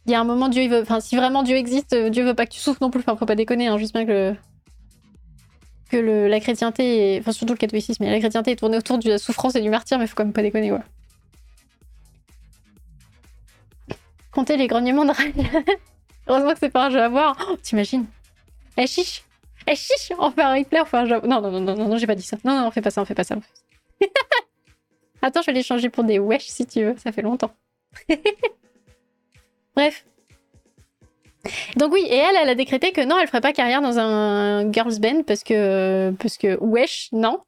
il 0.06 0.12
y 0.14 0.16
a 0.16 0.22
un 0.22 0.24
moment, 0.24 0.48
Dieu, 0.48 0.68
veut. 0.70 0.82
Enfin, 0.82 1.02
si 1.02 1.16
vraiment 1.16 1.44
Dieu 1.44 1.58
existe, 1.58 1.94
Dieu 1.94 2.24
veut 2.24 2.34
pas 2.34 2.46
que 2.46 2.54
tu 2.54 2.60
souffres 2.60 2.80
non 2.82 2.90
plus. 2.90 3.02
Enfin, 3.02 3.16
faut 3.18 3.26
pas 3.26 3.36
déconner, 3.36 3.68
hein, 3.68 3.78
juste 3.78 3.94
bien 3.94 4.06
que. 4.06 4.34
Que 5.92 5.98
la 5.98 6.40
chrétienté. 6.40 7.18
Enfin, 7.20 7.34
surtout 7.34 7.54
le 7.54 7.58
catholicisme, 7.58 8.04
mais 8.04 8.12
la 8.12 8.20
chrétienté 8.20 8.52
est 8.52 8.56
tournée 8.56 8.78
autour 8.78 9.00
de 9.00 9.10
la 9.10 9.18
souffrance 9.18 9.56
et 9.56 9.62
du 9.62 9.70
martyr, 9.70 10.00
mais 10.00 10.08
faut 10.08 10.16
quand 10.16 10.24
même 10.24 10.34
pas 10.34 10.44
déconner, 10.44 10.72
ouais. 10.72 10.80
Compter 14.40 14.56
les 14.56 14.68
grognements 14.68 15.04
de 15.04 15.12
Ryan. 15.12 15.34
Heureusement 16.28 16.54
que 16.54 16.60
c'est 16.60 16.70
pas 16.70 16.86
un 16.86 16.90
jeu 16.90 17.02
à 17.02 17.10
voir. 17.10 17.36
Oh, 17.50 17.58
T'imagines 17.62 18.06
Eh 18.78 18.88
chiche 18.88 19.26
Eh 19.68 19.76
chiche 19.76 20.14
On 20.18 20.32
fait 20.32 20.44
un 20.44 20.56
replay, 20.56 20.80
on 20.80 20.86
fait 20.86 20.98
un 20.98 21.06
jeu. 21.06 21.20
Non, 21.26 21.42
non, 21.42 21.52
non, 21.52 21.60
non, 21.60 21.76
non, 21.76 21.90
non 21.90 21.98
j'ai 21.98 22.08
pas 22.08 22.16
dit 22.16 22.24
ça. 22.24 22.38
Non, 22.46 22.58
non, 22.58 22.68
on 22.68 22.72
fait 22.72 22.82
pas 22.82 22.90
ça, 22.90 23.02
on 23.02 23.06
fait 23.06 23.16
pas 23.16 23.26
ça. 23.26 23.36
Attends, 25.22 25.42
je 25.42 25.48
vais 25.48 25.54
les 25.54 25.64
changer 25.64 25.90
pour 25.90 26.06
des 26.06 26.20
wesh 26.20 26.48
si 26.48 26.66
tu 26.66 26.86
veux, 26.86 26.96
ça 26.98 27.12
fait 27.12 27.22
longtemps. 27.22 27.52
Bref. 29.76 30.06
Donc 31.76 31.92
oui, 31.92 32.06
et 32.08 32.16
elle, 32.16 32.38
elle 32.42 32.50
a 32.50 32.56
décrété 32.56 32.94
que 32.94 33.02
non, 33.02 33.18
elle 33.20 33.28
ferait 33.28 33.42
pas 33.42 33.52
carrière 33.52 33.82
dans 33.82 34.00
un 34.00 34.72
girls 34.72 35.00
band 35.02 35.24
parce 35.24 35.44
que 35.44 36.12
parce 36.12 36.38
que 36.38 36.58
wesh, 36.62 37.10
non. 37.12 37.42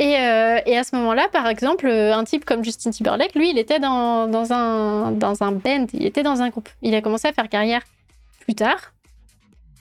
Euh, 0.00 0.58
et, 0.66 0.76
à 0.76 0.82
ce 0.82 0.96
moment-là, 0.96 1.28
par 1.32 1.46
exemple, 1.46 1.86
euh, 1.86 2.16
un 2.16 2.24
type 2.24 2.44
comme 2.44 2.64
Justin 2.64 2.90
Timberlake, 2.90 3.34
lui, 3.34 3.50
il 3.50 3.58
était 3.58 3.78
dans, 3.78 4.52
un, 4.52 5.12
dans 5.12 5.42
un 5.42 5.52
band, 5.52 5.86
il 5.92 6.04
était 6.04 6.24
dans 6.24 6.42
un 6.42 6.48
groupe. 6.48 6.68
Il 6.82 6.94
a 6.94 7.00
commencé 7.00 7.28
à 7.28 7.32
faire 7.32 7.48
carrière 7.48 7.82
plus 8.40 8.54
tard, 8.54 8.92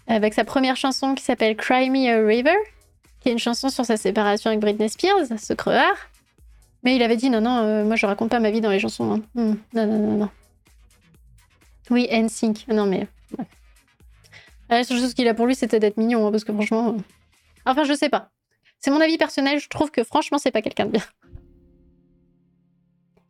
avec 0.08 0.34
sa 0.34 0.44
première 0.44 0.76
chanson 0.76 1.16
qui 1.16 1.24
s'appelle 1.24 1.56
Cry 1.56 1.90
Me 1.90 2.10
a 2.10 2.26
River, 2.26 2.56
qui 3.20 3.30
est 3.30 3.32
une 3.32 3.40
chanson 3.40 3.70
sur 3.70 3.86
sa 3.86 3.98
séparation 3.98 4.50
avec 4.52 4.60
Britney 4.60 4.88
Spears, 4.88 5.40
ce 5.40 5.54
crevard. 5.54 5.98
Mais 6.84 6.96
il 6.96 7.02
avait 7.02 7.16
dit 7.18 7.30
non, 7.30 7.42
non, 7.42 7.64
euh, 7.64 7.86
moi 7.86 7.96
je 7.96 8.06
raconte 8.06 8.30
pas 8.30 8.40
ma 8.40 8.52
vie 8.52 8.62
dans 8.62 8.70
les 8.70 8.80
chansons. 8.80 9.14
Hein. 9.14 9.22
Hmm, 9.36 9.56
non, 9.74 9.88
non, 9.88 10.00
non, 10.00 10.18
non. 10.18 10.30
Oui, 11.90 12.08
NSYNC. 12.12 12.68
Non, 12.68 12.86
mais. 12.86 13.08
La 14.70 14.84
seule 14.84 14.98
chose 14.98 15.14
qu'il 15.14 15.28
a 15.28 15.34
pour 15.34 15.46
lui, 15.46 15.56
c'était 15.56 15.80
d'être 15.80 15.98
mignon, 15.98 16.28
hein, 16.28 16.32
parce 16.32 16.44
que 16.44 16.54
franchement. 16.54 16.96
Enfin, 17.66 17.84
je 17.84 17.94
sais 17.94 18.10
pas. 18.10 18.30
C'est 18.84 18.92
mon 18.92 19.00
avis 19.00 19.18
personnel, 19.18 19.60
je 19.60 19.70
trouve 19.70 19.92
que 19.92 20.04
franchement, 20.04 20.38
c'est 20.38 20.52
pas 20.52 20.62
quelqu'un 20.62 20.86
de 20.86 20.92
bien. 20.92 21.04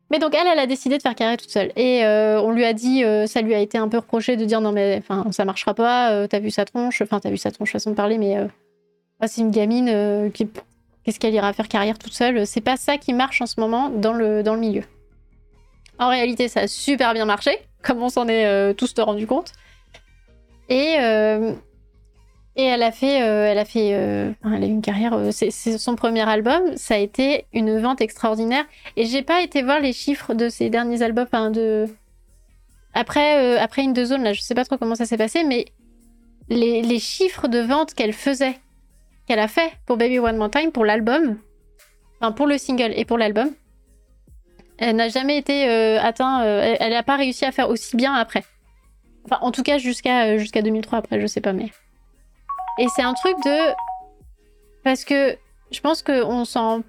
Mais 0.10 0.18
donc 0.18 0.34
elle, 0.34 0.48
elle 0.48 0.58
a 0.58 0.66
décidé 0.66 0.98
de 0.98 1.02
faire 1.04 1.14
carrière 1.14 1.38
toute 1.38 1.52
seule. 1.52 1.72
Et 1.76 2.04
euh, 2.04 2.42
on 2.42 2.50
lui 2.50 2.66
a 2.66 2.74
dit, 2.74 3.04
euh, 3.04 3.28
ça 3.28 3.42
lui 3.42 3.54
a 3.54 3.60
été 3.60 3.78
un 3.78 3.88
peu 3.88 3.98
reproché 3.98 4.36
de 4.36 4.46
dire 4.46 4.62
non 4.62 4.72
mais 4.72 4.98
enfin 4.98 5.32
ça 5.32 5.46
marchera 5.46 5.76
pas, 5.76 6.12
euh, 6.12 6.28
t'as 6.28 6.40
vu 6.40 6.50
sa 6.50 6.66
tronche, 6.66 7.04
enfin 7.04 7.20
t'as 7.20 7.30
vu 7.30 7.38
sa 7.38 7.52
tronche 7.52 7.72
façon 7.72 7.92
de 7.92 7.96
parler, 7.96 8.18
mais 8.18 8.36
ah, 9.20 9.28
c'est 9.28 9.42
une 9.42 9.52
gamine 9.52 10.32
qui 10.34 10.48
qu'est-ce 11.04 11.20
qu'elle 11.20 11.36
ira 11.36 11.54
faire 11.54 11.68
carrière 11.68 12.00
toute 12.00 12.14
seule? 12.14 12.48
C'est 12.48 12.62
pas 12.62 12.76
ça 12.76 12.98
qui 12.98 13.14
marche 13.14 13.40
en 13.42 13.46
ce 13.46 13.60
moment 13.60 13.90
dans 13.90 14.14
le, 14.14 14.42
dans 14.42 14.56
le 14.56 14.60
milieu. 14.60 14.84
En 16.00 16.10
réalité, 16.10 16.48
ça 16.48 16.62
a 16.62 16.68
super 16.68 17.14
bien 17.14 17.26
marché, 17.26 17.52
comme 17.84 18.02
on 18.02 18.10
s'en 18.10 18.28
est 18.28 18.74
tous 18.74 18.92
rendu 18.98 19.28
compte. 19.28 19.52
Et 20.70 20.98
et 22.56 22.64
elle 22.64 22.84
a 22.84 22.92
fait, 22.92 23.24
euh, 23.24 23.48
elle 23.48 23.58
a 23.58 23.66
fait, 23.66 23.96
euh, 23.96 24.32
elle 24.46 24.64
a 24.64 24.68
eu 24.68 24.70
une 24.70 24.82
carrière. 24.82 25.14
Euh, 25.14 25.32
c'est 25.32 25.52
son 25.52 25.96
premier 25.96 26.28
album, 26.28 26.62
ça 26.76 26.96
a 26.96 26.98
été 26.98 27.46
une 27.52 27.80
vente 27.80 28.00
extraordinaire. 28.02 28.66
Et 28.96 29.06
j'ai 29.06 29.24
pas 29.24 29.42
été 29.42 29.64
voir 29.64 29.80
les 29.80 29.94
chiffres 29.94 30.36
de 30.36 30.50
ses 30.50 30.70
derniers 30.70 31.02
albums, 31.02 31.26
enfin 31.26 31.50
de 31.50 31.88
après 32.94 33.58
après 33.58 33.82
In 33.82 33.94
The 33.94 34.06
Zone 34.06 34.24
là, 34.24 34.34
je 34.34 34.42
sais 34.42 34.54
pas 34.54 34.66
trop 34.66 34.78
comment 34.78 34.94
ça 34.94 35.06
s'est 35.06 35.18
passé, 35.18 35.44
mais 35.44 35.66
les, 36.50 37.00
chiffres 37.00 37.48
de 37.48 37.58
vente 37.58 37.96
qu'elle 37.96 38.14
faisait, 38.14 38.60
qu'elle 39.28 39.40
a 39.40 39.48
fait 39.48 39.72
pour 39.88 39.98
Baby 39.98 40.20
One 40.20 40.38
More 40.38 40.52
Time 40.52 40.72
pour 40.72 40.86
l'album, 40.86 41.40
enfin 42.20 42.32
pour 42.34 42.46
le 42.46 42.60
single 42.60 42.94
et 42.96 43.06
pour 43.06 43.18
l'album, 43.18 43.50
elle 44.78 44.96
n'a 44.98 45.10
jamais 45.10 45.38
été 45.38 45.68
atteint. 45.98 46.44
elle 46.44 46.92
n'a 46.92 47.02
pas 47.02 47.16
réussi 47.16 47.46
à 47.46 47.52
faire 47.52 47.70
aussi 47.70 47.98
bien 47.98 48.14
après. 48.14 48.44
Enfin, 49.26 49.40
en 49.42 49.52
tout 49.52 49.64
cas, 49.64 49.80
jusqu'à 49.80 50.38
jusqu'à 50.38 50.62
2003, 50.62 51.00
après, 51.00 51.20
je 51.20 51.26
sais 51.26 51.42
pas, 51.42 51.54
mais. 51.54 51.72
Et 52.80 52.88
c'est 52.96 53.02
un 53.02 53.14
truc 53.14 53.36
de. 53.44 53.74
Parce 54.84 55.06
que 55.06 55.38
je 55.72 55.80
pense 55.80 56.02
qu'on 56.02 56.46
s'en. 56.46 56.84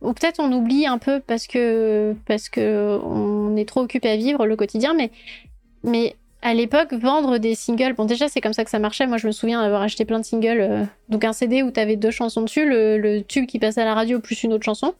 Ou 0.00 0.12
peut-être 0.12 0.40
on 0.40 0.50
oublie 0.50 0.86
un 0.86 0.98
peu 0.98 1.20
parce 1.20 1.46
que, 1.46 2.16
parce 2.26 2.48
que 2.48 2.98
on 3.04 3.54
est 3.56 3.64
trop 3.64 3.80
occupé 3.80 4.10
à 4.10 4.16
vivre 4.16 4.44
le 4.44 4.56
quotidien, 4.56 4.92
mais, 4.92 5.12
mais 5.84 6.16
à 6.42 6.54
l'époque, 6.54 6.92
vendre 6.92 7.38
des 7.38 7.54
singles, 7.54 7.94
bon 7.94 8.04
déjà 8.04 8.28
c'est 8.28 8.40
comme 8.40 8.52
ça 8.52 8.64
que 8.64 8.70
ça 8.70 8.78
marchait, 8.78 9.06
moi 9.06 9.18
je 9.18 9.26
me 9.26 9.32
souviens 9.32 9.62
d'avoir 9.62 9.82
acheté 9.82 10.04
plein 10.04 10.20
de 10.20 10.24
singles, 10.24 10.60
euh, 10.60 10.84
donc 11.08 11.24
un 11.24 11.32
CD 11.32 11.62
où 11.62 11.70
t'avais 11.70 11.96
deux 11.96 12.10
chansons 12.10 12.42
dessus, 12.42 12.68
le, 12.68 13.20
tube 13.22 13.46
qui 13.46 13.58
passait 13.58 13.82
à 13.82 13.84
la 13.84 13.94
radio 13.94 14.20
plus 14.20 14.42
une 14.44 14.52
autre 14.52 14.64
chanson. 14.64 14.94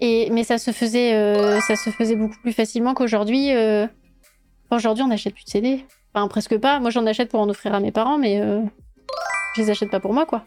Et, 0.00 0.28
mais 0.30 0.44
ça 0.44 0.58
se 0.58 0.72
faisait, 0.72 1.14
euh, 1.14 1.60
ça 1.60 1.76
se 1.76 1.90
faisait 1.90 2.16
beaucoup 2.16 2.38
plus 2.42 2.52
facilement 2.52 2.94
qu'aujourd'hui. 2.94 3.52
Euh, 3.52 3.86
aujourd'hui 4.70 5.04
on 5.04 5.08
n'achète 5.08 5.34
plus 5.34 5.44
de 5.44 5.50
CD, 5.50 5.84
presque 6.28 6.58
pas, 6.58 6.80
moi 6.80 6.90
j'en 6.90 7.06
achète 7.06 7.30
pour 7.30 7.40
en 7.40 7.48
offrir 7.48 7.74
à 7.74 7.80
mes 7.80 7.92
parents, 7.92 8.18
mais 8.18 8.40
je 9.54 9.62
les 9.62 9.70
achète 9.70 9.90
pas 9.90 10.00
pour 10.00 10.12
moi 10.12 10.26
quoi. 10.26 10.44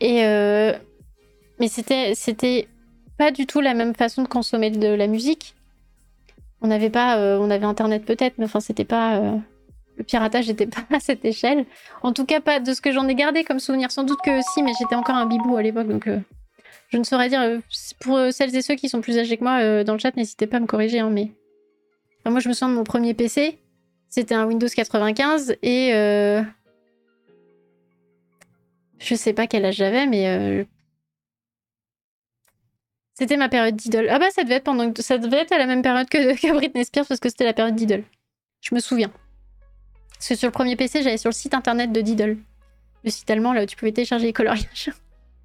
Et 0.00 0.22
mais 1.60 1.68
c'était, 1.68 2.14
c'était 2.14 2.68
pas 3.18 3.30
du 3.30 3.46
tout 3.46 3.60
la 3.60 3.74
même 3.74 3.94
façon 3.94 4.22
de 4.22 4.28
consommer 4.28 4.70
de 4.70 4.88
la 4.88 5.06
musique 5.06 5.54
on 6.62 6.68
n'avait 6.68 6.90
pas, 6.90 7.18
euh, 7.18 7.38
on 7.38 7.50
avait 7.50 7.66
internet 7.66 8.04
peut-être, 8.04 8.38
mais 8.38 8.44
enfin 8.44 8.60
c'était 8.60 8.84
pas 8.84 9.16
euh, 9.16 9.36
le 9.96 10.04
piratage 10.04 10.46
n'était 10.48 10.66
pas 10.68 10.84
à 10.90 11.00
cette 11.00 11.24
échelle. 11.24 11.66
En 12.02 12.12
tout 12.12 12.24
cas 12.24 12.40
pas 12.40 12.60
de 12.60 12.72
ce 12.72 12.80
que 12.80 12.92
j'en 12.92 13.06
ai 13.08 13.14
gardé 13.14 13.44
comme 13.44 13.58
souvenir. 13.58 13.90
Sans 13.90 14.04
doute 14.04 14.20
que 14.24 14.40
si, 14.54 14.62
mais 14.62 14.72
j'étais 14.78 14.94
encore 14.94 15.16
un 15.16 15.26
bibou 15.26 15.56
à 15.56 15.62
l'époque, 15.62 15.88
donc 15.88 16.06
euh, 16.06 16.20
je 16.88 16.98
ne 16.98 17.04
saurais 17.04 17.28
dire. 17.28 17.60
pour 18.00 18.18
celles 18.30 18.54
et 18.54 18.62
ceux 18.62 18.76
qui 18.76 18.88
sont 18.88 19.00
plus 19.00 19.18
âgés 19.18 19.36
que 19.36 19.44
moi 19.44 19.84
dans 19.84 19.94
le 19.94 19.98
chat, 19.98 20.16
n'hésitez 20.16 20.46
pas 20.46 20.58
à 20.58 20.60
me 20.60 20.66
corriger. 20.66 21.00
Hein, 21.00 21.10
mais 21.10 21.32
moi 22.24 22.40
je 22.40 22.48
me 22.48 22.54
souviens 22.54 22.68
de 22.68 22.74
mon 22.74 22.84
premier 22.84 23.14
PC, 23.14 23.58
c'était 24.12 24.34
un 24.34 24.44
Windows 24.46 24.68
95 24.68 25.56
et 25.62 25.90
je 29.00 29.14
sais 29.16 29.32
pas 29.32 29.48
quel 29.48 29.64
âge 29.64 29.76
j'avais, 29.76 30.06
mais 30.06 30.64
c'était 33.14 33.36
ma 33.36 33.48
période 33.48 33.76
d'idole. 33.76 34.08
Ah 34.10 34.18
bah 34.18 34.30
ça 34.30 34.42
devait 34.42 34.56
être 34.56 34.64
pendant 34.64 34.92
ça 34.96 35.18
devait 35.18 35.52
à 35.52 35.58
la 35.58 35.66
même 35.66 35.82
période 35.82 36.08
que, 36.10 36.52
Britney 36.54 36.84
Spears 36.84 37.06
parce 37.06 37.20
que 37.20 37.28
c'était 37.28 37.44
la 37.44 37.52
période 37.52 37.74
d'idole. 37.74 38.04
Je 38.60 38.74
me 38.74 38.80
souviens. 38.80 39.12
Parce 40.14 40.28
que 40.28 40.34
sur 40.34 40.48
le 40.48 40.52
premier 40.52 40.76
PC, 40.76 41.02
j'allais 41.02 41.16
sur 41.16 41.30
le 41.30 41.34
site 41.34 41.54
internet 41.54 41.92
de 41.92 42.00
Diddle. 42.00 42.38
Le 43.04 43.10
site 43.10 43.28
allemand 43.30 43.52
là 43.52 43.64
où 43.64 43.66
tu 43.66 43.76
pouvais 43.76 43.92
télécharger 43.92 44.26
les 44.26 44.32
coloriages. 44.32 44.90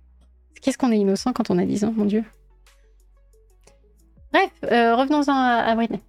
Qu'est-ce 0.61 0.77
qu'on 0.77 0.91
est 0.91 0.98
innocent 0.98 1.34
quand 1.34 1.49
on 1.49 1.57
a 1.57 1.65
10 1.65 1.85
ans, 1.85 1.94
mon 1.95 2.06
dieu. 2.06 2.23
Bref, 4.34 4.52
euh, 4.72 4.95
revenons-en 4.95 5.34
à, 5.34 5.73
Britney. 5.76 6.02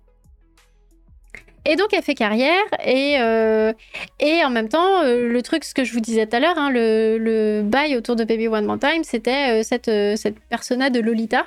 Et 1.65 1.77
donc 1.77 1.89
elle 1.93 2.03
fait 2.03 2.15
carrière 2.15 2.63
et, 2.85 3.17
euh, 3.21 3.73
et 4.21 4.45
en 4.45 4.51
même 4.51 4.69
temps, 4.69 5.03
euh, 5.03 5.29
le 5.29 5.43
truc, 5.43 5.65
ce 5.65 5.75
que 5.75 5.85
je 5.85 5.93
vous 5.93 6.01
disais 6.01 6.27
tout 6.27 6.37
à 6.37 6.41
l'heure, 6.41 6.57
hein, 6.57 6.71
le, 6.71 7.19
le 7.19 7.63
bail 7.63 7.97
autour 7.97 8.17
de 8.17 8.25
Baby 8.25 8.49
One 8.49 8.65
More 8.65 8.79
Time, 8.79 9.05
c'était 9.05 9.63
cette, 9.63 9.91
cette 10.17 10.39
persona 10.49 10.89
de 10.89 11.01
Lolita 11.01 11.47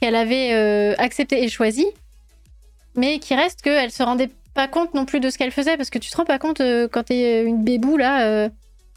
qu'elle 0.00 0.16
avait 0.16 0.52
euh, 0.52 0.94
accepté 0.98 1.42
et 1.42 1.48
choisi, 1.48 1.86
mais 2.94 3.18
qui 3.18 3.34
reste 3.34 3.62
qu'elle 3.62 3.90
se 3.90 4.02
rendait 4.02 4.30
pas 4.54 4.68
compte 4.68 4.94
non 4.94 5.04
plus 5.04 5.20
de 5.20 5.30
ce 5.30 5.38
qu'elle 5.38 5.50
faisait, 5.50 5.76
parce 5.76 5.90
que 5.90 5.98
tu 5.98 6.10
te 6.10 6.16
rends 6.16 6.24
pas 6.24 6.38
compte 6.38 6.60
euh, 6.60 6.88
quand 6.90 7.04
t'es 7.04 7.44
une 7.44 7.62
bébou 7.62 7.96
là, 7.96 8.26
euh, 8.26 8.48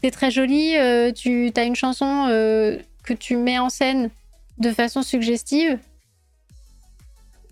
t'es 0.02 0.10
très 0.10 0.30
jolie, 0.30 0.74
tu 1.14 1.52
as 1.56 1.64
une 1.64 1.76
chanson 1.76 2.26
que 2.28 3.12
tu 3.12 3.36
mets 3.36 3.58
en 3.58 3.68
scène 3.68 4.10
de 4.58 4.70
façon 4.72 5.02
suggestive, 5.02 5.78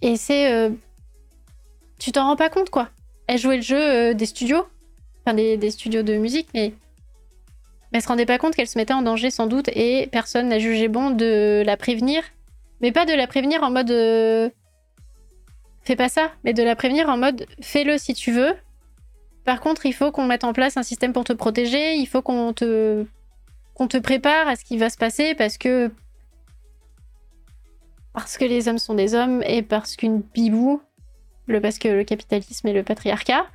et 0.03 0.17
c'est. 0.17 0.71
Tu 1.99 2.13
t'en 2.13 2.25
rends 2.27 2.37
pas 2.37 2.51
compte 2.51 2.71
quoi. 2.71 2.89
Elle 3.27 3.39
jouait 3.39 3.57
le 3.57 3.63
jeu 3.63 4.15
des 4.15 4.27
studios, 4.27 4.67
enfin 5.25 5.35
des, 5.35 5.71
studios 5.71 6.03
de 6.03 6.17
musique, 6.17 6.49
mais. 6.55 6.75
Mais 7.91 7.99
elle 7.99 8.03
se 8.03 8.09
rendait 8.09 8.27
pas 8.27 8.37
compte 8.37 8.55
qu'elle 8.55 8.69
se 8.69 8.77
mettait 8.77 8.93
en 8.93 9.01
danger 9.01 9.31
sans 9.31 9.47
doute 9.47 9.69
et 9.69 10.09
personne 10.13 10.49
n'a 10.49 10.59
jugé 10.59 10.89
bon 10.89 11.11
de 11.11 11.63
la 11.65 11.79
prévenir 11.79 12.23
mais 12.81 12.93
pas 12.93 13.07
de 13.07 13.13
la 13.13 13.27
prévenir 13.27 13.63
en 13.63 13.71
mode 13.71 13.91
euh, 13.91 14.51
fais 15.83 15.97
pas 15.97 16.09
ça, 16.09 16.31
mais 16.45 16.53
de 16.53 16.63
la 16.63 16.77
prévenir 16.77 17.09
en 17.09 17.17
mode 17.17 17.47
fais-le 17.61 17.99
si 17.99 18.15
tu 18.15 18.33
veux. 18.33 18.55
Par 19.45 19.61
contre, 19.61 19.87
il 19.87 19.95
faut 19.95 20.13
qu'on 20.13 20.27
mette 20.27 20.45
en 20.45 20.53
place 20.53 20.77
un 20.77 20.83
système 20.83 21.13
pour 21.13 21.25
te 21.25 21.33
protéger, 21.33 21.95
il 21.95 22.07
faut 22.07 22.23
qu'on 22.23 22.53
te 22.53 23.07
qu'on 23.75 23.89
te 23.89 23.97
prépare 23.97 24.49
à 24.49 24.57
ce 24.57 24.65
qui 24.65 24.77
va 24.77 24.91
se 24.91 24.97
passer 24.97 25.35
parce 25.35 25.59
que 25.59 25.91
parce 28.13 28.37
que 28.37 28.45
les 28.45 28.69
hommes 28.69 28.79
sont 28.79 28.95
des 28.95 29.15
hommes 29.15 29.43
et 29.45 29.63
parce 29.63 29.97
qu'une 29.97 30.21
bibou, 30.21 30.83
le 31.49 31.61
parce 31.61 31.79
que 31.79 31.89
le 31.89 32.05
capitalisme 32.05 32.69
et 32.69 32.73
le 32.73 32.83
patriarcat. 32.83 33.47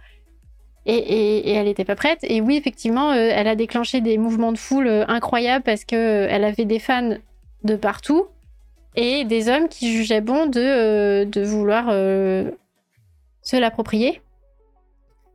Et, 0.85 1.49
elle 1.49 1.67
n'était 1.67 1.85
pas 1.85 1.95
prête. 1.95 2.19
Et 2.23 2.41
oui, 2.41 2.57
effectivement, 2.57 3.11
euh, 3.11 3.31
elle 3.33 3.47
a 3.47 3.55
déclenché 3.55 4.01
des 4.01 4.17
mouvements 4.17 4.51
de 4.51 4.57
foule 4.57 4.87
euh, 4.87 5.05
incroyables 5.07 5.63
parce 5.63 5.85
que 5.85 6.27
elle 6.29 6.43
avait 6.43 6.65
des 6.65 6.79
fans 6.79 7.15
de 7.63 7.75
partout 7.77 8.27
et 8.95 9.25
des 9.25 9.49
hommes 9.49 9.69
qui 9.69 9.91
jugeaient 9.91 10.21
bon 10.21 10.45
de, 10.45 10.59
euh, 10.59 11.43
vouloir 11.45 11.87
euh, 11.89 12.51
se 13.41 13.55
l'approprier. 13.55 14.21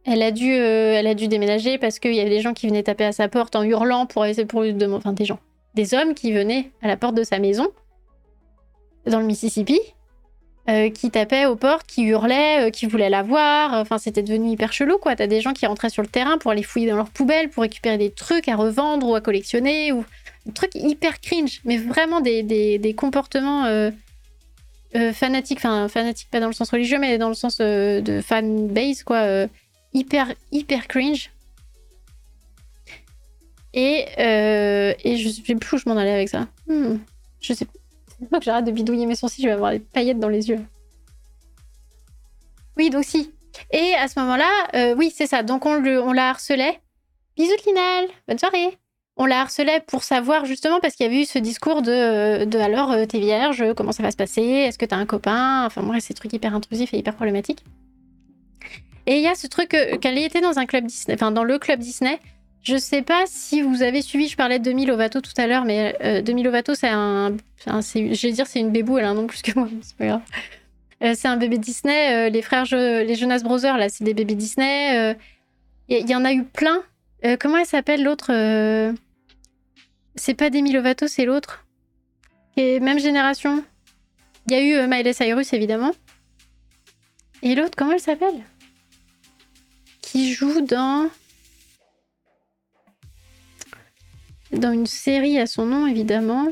Elle 0.05 0.23
a 0.23 0.31
dû, 0.31 0.53
euh, 0.53 0.95
elle 0.95 1.07
a 1.07 1.15
dû 1.15 1.29
déménager 1.29 1.77
parce 1.79 1.99
qu'il 1.99 2.15
y 2.15 2.21
avait 2.21 2.31
des 2.31 2.41
gens 2.41 2.55
qui 2.55 2.69
venaient 2.69 2.83
taper 2.83 3.05
à 3.05 3.13
sa 3.13 3.29
porte 3.29 3.57
en 3.57 3.63
hurlant 3.63 4.07
pour 4.07 4.25
essayer 4.25 4.47
pour 4.47 4.63
demander, 4.63 4.95
enfin 4.95 5.13
des 5.13 5.25
gens, 5.25 5.39
des 5.75 5.93
hommes 5.95 6.15
qui 6.15 6.33
venaient 6.33 6.71
à 6.83 6.89
la 6.89 6.97
porte 6.97 7.15
de 7.15 7.25
sa 7.25 7.39
maison 7.39 7.69
dans 9.07 9.21
le 9.21 9.27
Mississippi, 9.27 9.81
qui 10.95 11.11
tapaient 11.11 11.47
aux 11.47 11.57
portes, 11.57 11.87
qui 11.87 12.03
hurlaient, 12.03 12.71
qui 12.71 12.85
voulaient 12.85 13.09
la 13.09 13.23
voir. 13.23 13.73
Enfin, 13.73 13.97
c'était 13.97 14.23
devenu 14.23 14.51
hyper 14.51 14.73
chelou, 14.73 14.99
quoi. 14.99 15.17
T'as 15.17 15.27
des 15.27 15.41
gens 15.41 15.55
qui 15.55 15.65
rentraient 15.65 15.89
sur 15.89 16.03
le 16.03 16.09
terrain 16.09 16.37
pour 16.37 16.51
aller 16.51 16.63
fouiller 16.63 16.91
dans 16.91 16.97
leurs 16.97 17.09
poubelles, 17.09 17.49
pour 17.49 17.63
récupérer 17.63 17.97
des 17.97 18.11
trucs 18.11 18.49
à 18.49 18.57
revendre 18.57 19.09
ou 19.09 19.15
à 19.15 19.23
collectionner, 19.23 19.93
ou 19.93 20.05
truc 20.53 20.75
hyper 20.75 21.21
cringe, 21.21 21.61
mais 21.65 21.77
vraiment 21.77 22.21
des, 22.21 22.43
des, 22.43 22.95
comportements 22.95 23.65
euh, 23.67 23.91
euh, 24.95 25.13
fanatiques, 25.13 25.59
enfin 25.59 25.89
fanatiques 25.89 26.31
pas 26.31 26.41
dans 26.41 26.47
le 26.47 26.53
sens 26.53 26.71
religieux, 26.71 26.99
mais 26.99 27.19
dans 27.19 27.29
le 27.29 27.35
sens 27.35 27.59
euh, 27.61 28.01
de 28.01 28.21
fan 28.21 28.69
base, 28.69 29.03
quoi, 29.03 29.47
hyper, 29.93 30.33
hyper 30.53 30.89
cringe. 30.89 31.31
Et, 33.75 34.07
et 34.19 35.17
je 35.17 35.29
sais 35.29 35.43
plus 35.43 35.77
où 35.77 35.79
je 35.79 35.89
m'en 35.89 35.97
allais 35.97 36.13
avec 36.13 36.29
ça. 36.29 36.49
Hmm. 36.67 36.97
Je 37.41 37.53
sais 37.53 37.67
que 38.21 38.41
j'arrête 38.43 38.65
de 38.65 38.71
bidouiller 38.71 39.07
mes 39.07 39.17
sourcils, 39.17 39.43
je 39.43 39.49
vais 39.49 39.55
avoir 39.55 39.73
des 39.73 39.81
paillettes 39.81 40.19
dans 40.19 40.29
les 40.29 40.49
yeux. 40.49 40.61
Oui, 42.77 42.91
donc 42.91 43.05
si. 43.05 43.33
Et 43.73 43.95
à 43.95 44.07
ce 44.09 44.21
moment-là, 44.21 44.95
oui, 44.97 45.13
c'est 45.15 45.27
ça. 45.27 45.43
Donc 45.43 45.67
on, 45.67 45.75
le, 45.75 46.01
on 46.01 46.13
la 46.13 46.31
harcelait. 46.31 46.81
Bisous, 47.37 47.55
Linal. 47.67 48.07
Bonne 48.29 48.39
soirée 48.39 48.79
on 49.19 49.27
la 49.27 49.41
harcelait 49.41 49.81
pour 49.81 50.05
savoir 50.05 50.45
justement 50.47 50.79
parce 50.81 50.95
qu'il 50.95 51.05
y 51.05 51.09
avait 51.09 51.21
eu 51.21 51.25
ce 51.25 51.39
discours 51.41 51.83
de, 51.83 52.45
de 52.45 52.59
alors 52.59 52.93
euh, 52.93 53.05
t'es 53.05 53.19
vierge, 53.19 53.65
comment 53.77 53.91
ça 53.93 54.03
va 54.03 54.13
se 54.13 54.17
passer, 54.17 54.43
est-ce 54.43 54.79
que 54.79 54.87
t'as 54.87 54.97
un 54.97 55.07
copain, 55.07 55.67
enfin 55.67 55.83
bref, 55.83 56.05
ces 56.05 56.15
trucs 56.15 56.33
hyper 56.33 56.55
intrusifs 56.55 56.95
et 56.95 56.99
hyper 56.99 57.15
problématiques. 57.15 57.65
Et 59.07 59.17
il 59.17 59.23
y 59.23 59.27
a 59.27 59.35
ce 59.35 59.49
truc 59.49 59.75
euh, 59.75 59.99
qu'elle 59.99 60.19
était 60.19 60.41
dans 60.41 60.59
un 60.59 60.67
club 60.67 60.87
Disney, 60.87 61.15
enfin 61.15 61.33
dans 61.33 61.45
le 61.45 61.59
club 61.59 61.81
Disney. 61.81 62.21
Je 62.63 62.77
sais 62.77 63.03
pas 63.03 63.25
si 63.27 63.63
vous 63.63 63.83
avez 63.83 64.03
suivi, 64.03 64.29
je 64.29 64.37
parlais 64.37 64.59
de 64.59 64.65
Demi 64.65 64.85
Lovato 64.85 65.21
tout 65.21 65.33
à 65.37 65.47
l'heure, 65.47 65.65
mais 65.65 65.97
euh, 66.03 66.23
Demi 66.23 66.43
Lovato 66.43 66.75
c'est 66.75 66.89
un, 66.89 67.37
je 67.67 68.27
vais 68.27 68.33
dire 68.33 68.47
c'est 68.47 68.61
une 68.61 68.71
bébou, 68.71 68.99
elle 68.99 69.05
a 69.05 69.11
un 69.11 69.15
nom 69.15 69.27
plus 69.27 69.43
que 69.43 69.59
moi, 69.59 69.69
c'est 69.81 69.97
pas 69.97 70.07
grave. 70.07 70.21
c'est 71.15 71.29
un 71.29 71.37
bébé 71.37 71.59
Disney, 71.59 72.29
les 72.31 72.43
frères, 72.43 72.65
les 72.71 73.15
Jonas 73.15 73.41
Brothers 73.41 73.79
là, 73.79 73.89
c'est 73.89 74.05
des 74.05 74.15
bébés 74.15 74.35
Disney. 74.35 75.17
Il 75.89 76.11
y, 76.11 76.15
en 76.15 76.25
a 76.25 76.33
eu 76.33 76.45
plein. 76.45 76.83
comment 77.41 77.57
elle 77.57 77.67
s'appelle 77.67 78.03
l'autre 78.03 78.33
c'est 80.19 80.35
pas 80.35 80.51
Demi 80.51 80.73
Lovato, 80.73 81.07
c'est 81.07 81.25
l'autre. 81.25 81.65
Et 82.57 82.81
même 82.81 82.99
génération. 82.99 83.65
Il 84.47 84.53
y 84.53 84.57
a 84.57 84.61
eu 84.61 84.75
euh, 84.75 84.87
Miley 84.89 85.13
Cyrus, 85.13 85.53
évidemment. 85.53 85.93
Et 87.43 87.55
l'autre, 87.55 87.77
comment 87.77 87.93
elle 87.93 88.01
s'appelle? 88.01 88.43
Qui 90.03 90.33
joue 90.33 90.61
dans. 90.61 91.09
Dans 94.53 94.73
une 94.73 94.87
série 94.87 95.39
à 95.39 95.47
son 95.47 95.67
nom, 95.67 95.87
évidemment. 95.87 96.49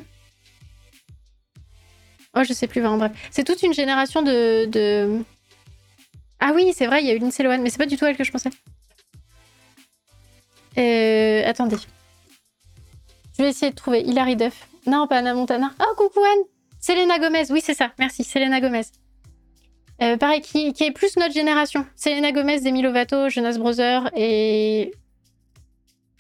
Oh, 2.37 2.45
je 2.45 2.53
sais 2.53 2.67
plus, 2.67 2.81
vraiment, 2.81 2.99
bref. 2.99 3.13
C'est 3.31 3.45
toute 3.45 3.63
une 3.63 3.73
génération 3.73 4.23
de. 4.23 5.25
Ah 6.41 6.53
oui, 6.55 6.73
c'est 6.75 6.87
vrai, 6.87 7.03
il 7.03 7.07
y 7.07 7.11
a 7.11 7.15
eu 7.15 7.19
Lindsay 7.19 7.43
Lohan, 7.43 7.59
mais 7.61 7.71
c'est 7.71 7.79
pas 7.79 7.87
du 7.87 7.97
tout 7.97 8.05
elle 8.05 8.17
que 8.17 8.25
je 8.25 8.31
pensais. 8.31 8.51
Euh, 10.79 11.43
attendez. 11.47 11.77
Je 13.37 13.43
vais 13.43 13.51
essayer 13.51 13.71
de 13.71 13.77
trouver 13.77 14.01
Hilary 14.03 14.37
Duff. 14.37 14.69
Non, 14.87 15.07
pas 15.07 15.19
Anna 15.19 15.35
Montana. 15.35 15.73
Oh, 15.81 15.95
coucou 15.97 16.21
Anne 16.21 16.45
Selena 16.81 17.19
Gomez, 17.19 17.51
oui, 17.51 17.61
c'est 17.63 17.75
ça. 17.75 17.93
Merci, 17.99 18.23
Selena 18.23 18.61
Gomez. 18.61 18.83
Euh, 20.03 20.17
pareil, 20.19 20.43
qui, 20.43 20.69
est 20.79 20.93
plus 20.93 21.17
notre 21.17 21.33
génération. 21.33 21.87
Selena 21.97 22.33
Gomez, 22.33 22.61
Demi 22.61 22.83
Lovato, 22.83 23.31
Jonas 23.31 23.57
Brothers 23.59 24.11
et 24.15 24.93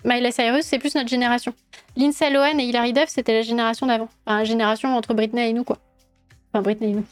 Miley 0.06 0.30
Cyrus, 0.30 0.64
c'est 0.64 0.78
plus 0.78 0.94
notre 0.94 1.08
génération. 1.08 1.52
Lindsay 1.96 2.30
Lohan 2.30 2.58
et 2.58 2.62
Hilary 2.62 2.92
Duff, 2.92 3.08
c'était 3.08 3.34
la 3.34 3.42
génération 3.42 3.86
d'avant. 3.86 4.08
Enfin, 4.24 4.38
la 4.38 4.44
génération 4.44 4.96
entre 4.96 5.14
Britney 5.14 5.50
et 5.50 5.52
nous, 5.52 5.64
quoi. 5.64 5.78
Enfin, 6.52 6.62
Britney 6.62 6.92
et 6.92 6.94
nous. 6.94 7.04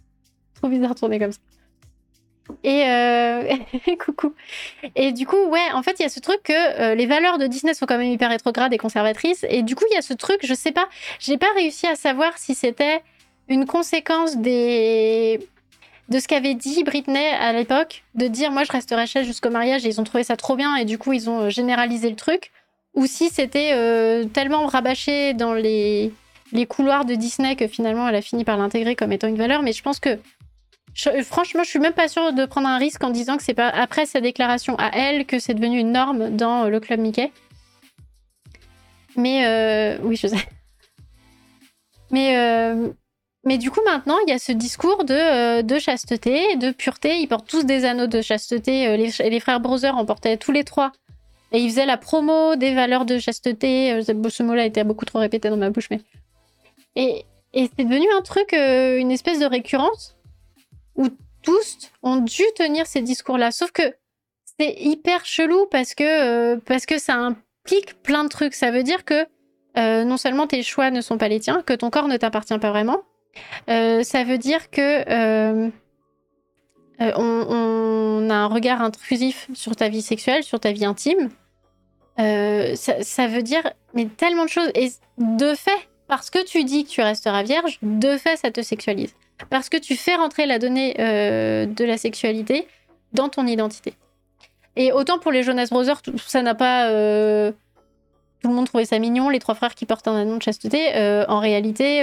Trop 0.56 0.68
bizarre 0.68 0.94
de 0.94 0.98
tourner 0.98 1.20
comme 1.20 1.30
ça. 1.30 1.38
Et 2.64 3.96
coucou. 4.04 4.34
Et 4.96 5.12
du 5.12 5.24
coup, 5.24 5.40
ouais, 5.46 5.70
en 5.72 5.84
fait, 5.84 6.00
il 6.00 6.02
y 6.02 6.06
a 6.06 6.08
ce 6.08 6.18
truc 6.18 6.42
que 6.42 6.94
les 6.94 7.06
valeurs 7.06 7.38
de 7.38 7.46
Disney 7.46 7.74
sont 7.74 7.86
quand 7.86 7.96
même 7.96 8.10
hyper 8.10 8.30
rétrogrades 8.30 8.72
et 8.72 8.78
conservatrices. 8.78 9.46
Et 9.48 9.62
du 9.62 9.76
coup, 9.76 9.84
il 9.92 9.94
y 9.94 9.98
a 9.98 10.02
ce 10.02 10.12
truc, 10.12 10.40
je 10.42 10.52
sais 10.52 10.72
pas, 10.72 10.88
j'ai 11.20 11.38
pas 11.38 11.52
réussi 11.54 11.86
à 11.86 11.94
savoir 11.94 12.36
si 12.38 12.56
c'était 12.56 13.02
une 13.48 13.66
conséquence 13.66 14.36
des 14.36 15.46
de 16.08 16.18
ce 16.18 16.28
qu'avait 16.28 16.54
dit 16.54 16.84
Britney 16.84 17.28
à 17.28 17.52
l'époque, 17.52 18.04
de 18.14 18.26
dire 18.26 18.50
moi 18.50 18.64
je 18.64 18.72
resterai 18.72 19.06
chez 19.06 19.24
jusqu'au 19.24 19.50
mariage 19.50 19.86
et 19.86 19.88
ils 19.88 20.00
ont 20.00 20.04
trouvé 20.04 20.24
ça 20.24 20.36
trop 20.36 20.56
bien 20.56 20.76
et 20.76 20.84
du 20.84 20.98
coup 20.98 21.12
ils 21.12 21.30
ont 21.30 21.48
généralisé 21.48 22.10
le 22.10 22.16
truc, 22.16 22.50
ou 22.94 23.06
si 23.06 23.30
c'était 23.30 23.72
tellement 24.32 24.66
rabâché 24.66 25.32
dans 25.34 25.54
les 25.54 26.12
couloirs 26.68 27.04
de 27.04 27.14
Disney 27.14 27.56
que 27.56 27.66
finalement 27.66 28.08
elle 28.08 28.16
a 28.16 28.22
fini 28.22 28.44
par 28.44 28.56
l'intégrer 28.56 28.96
comme 28.96 29.12
étant 29.12 29.28
une 29.28 29.36
valeur. 29.36 29.62
Mais 29.62 29.72
je 29.72 29.82
pense 29.82 30.00
que 30.00 30.18
franchement, 31.22 31.64
je 31.64 31.70
suis 31.70 31.78
même 31.78 31.92
pas 31.92 32.08
sûre 32.08 32.32
de 32.32 32.44
prendre 32.44 32.68
un 32.68 32.78
risque 32.78 33.02
en 33.02 33.10
disant 33.10 33.36
que 33.36 33.42
c'est 33.42 33.54
pas 33.54 33.68
après 33.68 34.06
sa 34.06 34.20
déclaration 34.20 34.76
à 34.78 34.90
elle 34.94 35.26
que 35.26 35.38
c'est 35.38 35.54
devenu 35.54 35.78
une 35.78 35.92
norme 35.92 36.36
dans 36.36 36.68
le 36.68 36.80
club 36.80 37.00
Mickey. 37.00 37.32
Mais 39.16 39.46
euh, 39.46 39.98
oui, 40.02 40.16
je 40.16 40.26
sais. 40.26 40.48
Mais 42.10 42.36
euh, 42.36 42.90
mais 43.44 43.58
du 43.58 43.70
coup 43.70 43.80
maintenant 43.84 44.16
il 44.26 44.30
y 44.30 44.34
a 44.34 44.38
ce 44.38 44.52
discours 44.52 45.04
de, 45.04 45.14
euh, 45.14 45.62
de 45.62 45.78
chasteté, 45.78 46.56
de 46.56 46.70
pureté. 46.70 47.18
Ils 47.18 47.26
portent 47.26 47.48
tous 47.48 47.64
des 47.64 47.84
anneaux 47.84 48.06
de 48.06 48.22
chasteté. 48.22 48.96
Les, 48.96 49.30
les 49.30 49.40
frères 49.40 49.60
Brother 49.60 49.96
en 49.96 50.04
portaient 50.04 50.36
tous 50.36 50.52
les 50.52 50.64
trois. 50.64 50.92
Et 51.54 51.58
ils 51.58 51.68
faisaient 51.68 51.86
la 51.86 51.98
promo 51.98 52.56
des 52.56 52.74
valeurs 52.74 53.04
de 53.04 53.18
chasteté. 53.18 54.00
Ce 54.02 54.42
mot-là 54.42 54.64
était 54.64 54.84
beaucoup 54.84 55.04
trop 55.04 55.18
répété 55.18 55.50
dans 55.50 55.58
ma 55.58 55.68
bouche, 55.68 55.88
mais 55.90 56.00
et, 56.96 57.24
c'est 57.54 57.84
devenu 57.84 58.06
un 58.16 58.22
truc, 58.22 58.52
euh, 58.54 58.98
une 58.98 59.10
espèce 59.10 59.38
de 59.38 59.46
récurrence 59.46 60.16
où 60.96 61.08
tous 61.42 61.90
ont 62.02 62.16
dû 62.16 62.42
tenir 62.56 62.86
ces 62.86 63.02
discours-là. 63.02 63.50
Sauf 63.50 63.72
que 63.72 63.82
c'est 64.58 64.74
hyper 64.80 65.24
chelou 65.24 65.66
parce 65.70 65.94
que, 65.94 66.04
euh, 66.54 66.56
parce 66.64 66.86
que 66.86 66.98
ça 66.98 67.14
implique 67.14 68.02
plein 68.02 68.24
de 68.24 68.28
trucs. 68.28 68.54
Ça 68.54 68.70
veut 68.70 68.82
dire 68.82 69.04
que 69.04 69.26
euh, 69.76 70.04
non 70.04 70.16
seulement 70.16 70.46
tes 70.46 70.62
choix 70.62 70.90
ne 70.90 71.00
sont 71.00 71.18
pas 71.18 71.28
les 71.28 71.40
tiens, 71.40 71.62
que 71.62 71.72
ton 71.72 71.90
corps 71.90 72.08
ne 72.08 72.16
t'appartient 72.16 72.58
pas 72.58 72.70
vraiment. 72.70 73.02
Ça 73.68 74.24
veut 74.24 74.38
dire 74.38 74.70
que 74.70 75.70
on, 77.00 78.30
a 78.30 78.34
un 78.34 78.46
regard 78.46 78.82
intrusif 78.82 79.48
sur 79.54 79.76
ta 79.76 79.88
vie 79.88 80.02
sexuelle, 80.02 80.42
sur 80.42 80.60
ta 80.60 80.72
vie 80.72 80.84
intime. 80.84 81.30
Ça, 82.16 83.26
veut 83.26 83.42
dire 83.42 83.72
mais 83.94 84.06
tellement 84.06 84.44
de 84.44 84.50
choses. 84.50 84.70
Et 84.74 84.90
de 85.18 85.54
fait, 85.54 85.88
parce 86.08 86.30
que 86.30 86.44
tu 86.44 86.64
dis 86.64 86.84
que 86.84 86.90
tu 86.90 87.00
resteras 87.00 87.42
vierge, 87.42 87.78
de 87.82 88.16
fait, 88.16 88.36
ça 88.36 88.50
te 88.50 88.60
sexualise. 88.60 89.14
Parce 89.50 89.68
que 89.68 89.76
tu 89.76 89.96
fais 89.96 90.14
rentrer 90.14 90.46
la 90.46 90.58
donnée 90.58 90.94
euh, 90.98 91.66
de 91.66 91.84
la 91.84 91.96
sexualité 91.96 92.66
dans 93.12 93.28
ton 93.28 93.46
identité. 93.46 93.94
Et 94.76 94.92
autant 94.92 95.18
pour 95.18 95.32
les 95.32 95.42
Jonas 95.42 95.68
Brothers, 95.70 96.02
ça 96.26 96.42
n'a 96.42 96.54
pas. 96.54 96.88
Euh, 96.88 97.52
tout 98.42 98.48
le 98.48 98.54
monde 98.54 98.66
trouvait 98.66 98.84
ça 98.84 98.98
mignon, 98.98 99.28
les 99.28 99.38
trois 99.38 99.54
frères 99.54 99.74
qui 99.74 99.86
portent 99.86 100.08
un 100.08 100.16
anneau 100.16 100.36
de 100.36 100.42
chasteté. 100.42 100.96
Euh, 100.96 101.24
en 101.28 101.38
réalité, 101.38 102.02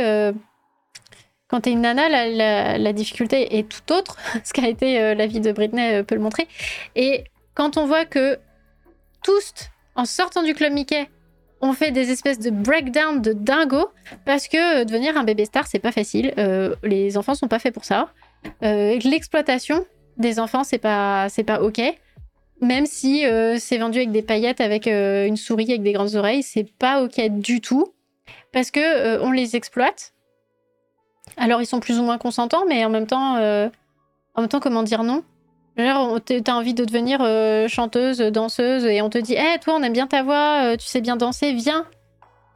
quand 1.50 1.62
t'es 1.62 1.72
une 1.72 1.82
nana, 1.82 2.78
la, 2.78 2.94
difficulté 2.94 3.58
est 3.58 3.68
tout 3.68 3.94
autre. 3.94 4.18
Ce 4.46 4.54
qu'a 4.54 4.68
été 4.68 5.16
la 5.16 5.28
vie 5.28 5.42
de 5.42 5.52
Britney 5.52 6.04
peut 6.04 6.16
le 6.16 6.22
montrer. 6.22 6.48
Et 6.96 7.26
quand 7.56 7.76
on 7.78 7.86
voit 7.86 8.06
que 8.06 8.38
tous, 9.24 9.54
en 9.96 10.06
sortant 10.06 10.44
du 10.44 10.54
club 10.54 10.72
Mickey, 10.72 11.10
on 11.62 11.74
fait 11.74 11.92
des 11.92 12.12
espèces 12.12 12.40
de 12.40 12.50
breakdown 12.50 13.22
de 13.22 13.34
dingo 13.34 13.90
parce 14.26 14.48
que 14.48 14.82
euh, 14.82 14.86
devenir 14.86 15.18
un 15.18 15.24
bébé 15.24 15.46
star, 15.46 15.68
c'est 15.68 15.80
pas 15.80 15.92
facile. 15.92 16.34
Euh, 16.38 16.76
les 16.84 17.18
enfants 17.18 17.36
sont 17.36 17.48
pas 17.48 17.60
faits 17.60 17.74
pour 17.74 17.86
ça. 17.86 18.14
Euh, 18.64 18.98
l'exploitation 19.04 19.86
des 20.18 20.40
enfants, 20.40 20.64
c'est 20.64 20.78
pas, 20.78 21.28
pas 21.46 21.62
ok. 21.62 21.82
Même 22.62 22.86
si 22.86 23.24
c'est 23.58 23.78
vendu 23.78 24.00
avec 24.00 24.12
des 24.12 24.22
paillettes, 24.22 24.60
avec 24.60 24.86
une 24.86 25.38
souris, 25.38 25.70
avec 25.70 25.82
des 25.82 25.94
grandes 25.94 26.16
oreilles, 26.16 26.44
c'est 26.44 26.70
pas 26.78 27.02
ok 27.02 27.30
du 27.30 27.62
tout 27.62 27.94
parce 28.52 28.70
que 28.70 29.22
on 29.22 29.32
les 29.32 29.56
exploite. 29.56 30.12
Alors 31.38 31.62
ils 31.62 31.66
sont 31.66 31.80
plus 31.80 32.00
ou 32.00 32.04
moins 32.04 32.18
consentants, 32.18 32.66
mais 32.68 32.86
en 32.86 32.90
même 32.90 33.08
temps, 33.08 33.36
en 33.38 34.42
même 34.42 34.50
temps, 34.50 34.60
comment 34.60 34.84
dire 34.84 35.04
non? 35.04 35.24
T'as 35.76 36.54
envie 36.54 36.74
de 36.74 36.84
devenir 36.84 37.20
euh, 37.22 37.70
chanteuse, 37.70 38.18
danseuse, 38.18 38.86
et 38.86 39.02
on 39.02 39.10
te 39.10 39.18
dit 39.18 39.34
Hé, 39.34 39.58
toi, 39.62 39.76
on 39.76 39.84
aime 39.84 39.94
bien 39.94 40.08
ta 40.08 40.24
voix, 40.24 40.64
euh, 40.64 40.76
tu 40.76 40.86
sais 40.86 41.00
bien 41.00 41.16
danser, 41.16 41.54
viens, 41.54 41.86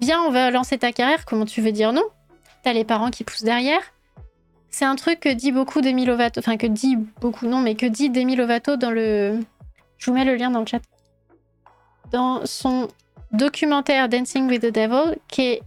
viens, 0.01 0.21
on 0.23 0.29
va 0.29 0.51
lancer 0.51 0.77
ta 0.77 0.91
carrière. 0.91 1.23
Comment 1.25 1.45
tu 1.45 1.61
veux 1.61 1.71
dire 1.71 1.93
non? 1.93 2.03
T'as 2.63 2.73
les 2.73 2.83
parents 2.83 3.11
qui 3.11 3.23
poussent 3.23 3.43
derrière. 3.43 3.81
C'est 4.69 4.85
un 4.85 4.95
truc 4.95 5.21
que 5.21 5.29
dit 5.29 5.53
beaucoup 5.53 5.79
Demi 5.79 6.05
Lovato, 6.05 6.39
enfin, 6.39 6.57
que 6.57 6.67
dit 6.67 6.97
beaucoup, 7.21 7.47
non, 7.47 7.59
mais 7.59 7.75
que 7.75 7.85
dit 7.85 8.09
Demi 8.09 8.35
Lovato 8.35 8.75
dans 8.75 8.91
le. 8.91 9.39
Je 9.97 10.11
vous 10.11 10.17
mets 10.17 10.25
le 10.25 10.35
lien 10.35 10.51
dans 10.51 10.59
le 10.59 10.65
chat. 10.65 10.81
Dans 12.11 12.45
son 12.45 12.89
documentaire 13.31 14.09
Dancing 14.09 14.49
with 14.49 14.63
the 14.63 14.73
Devil, 14.73 15.17
qui 15.29 15.43
est. 15.43 15.61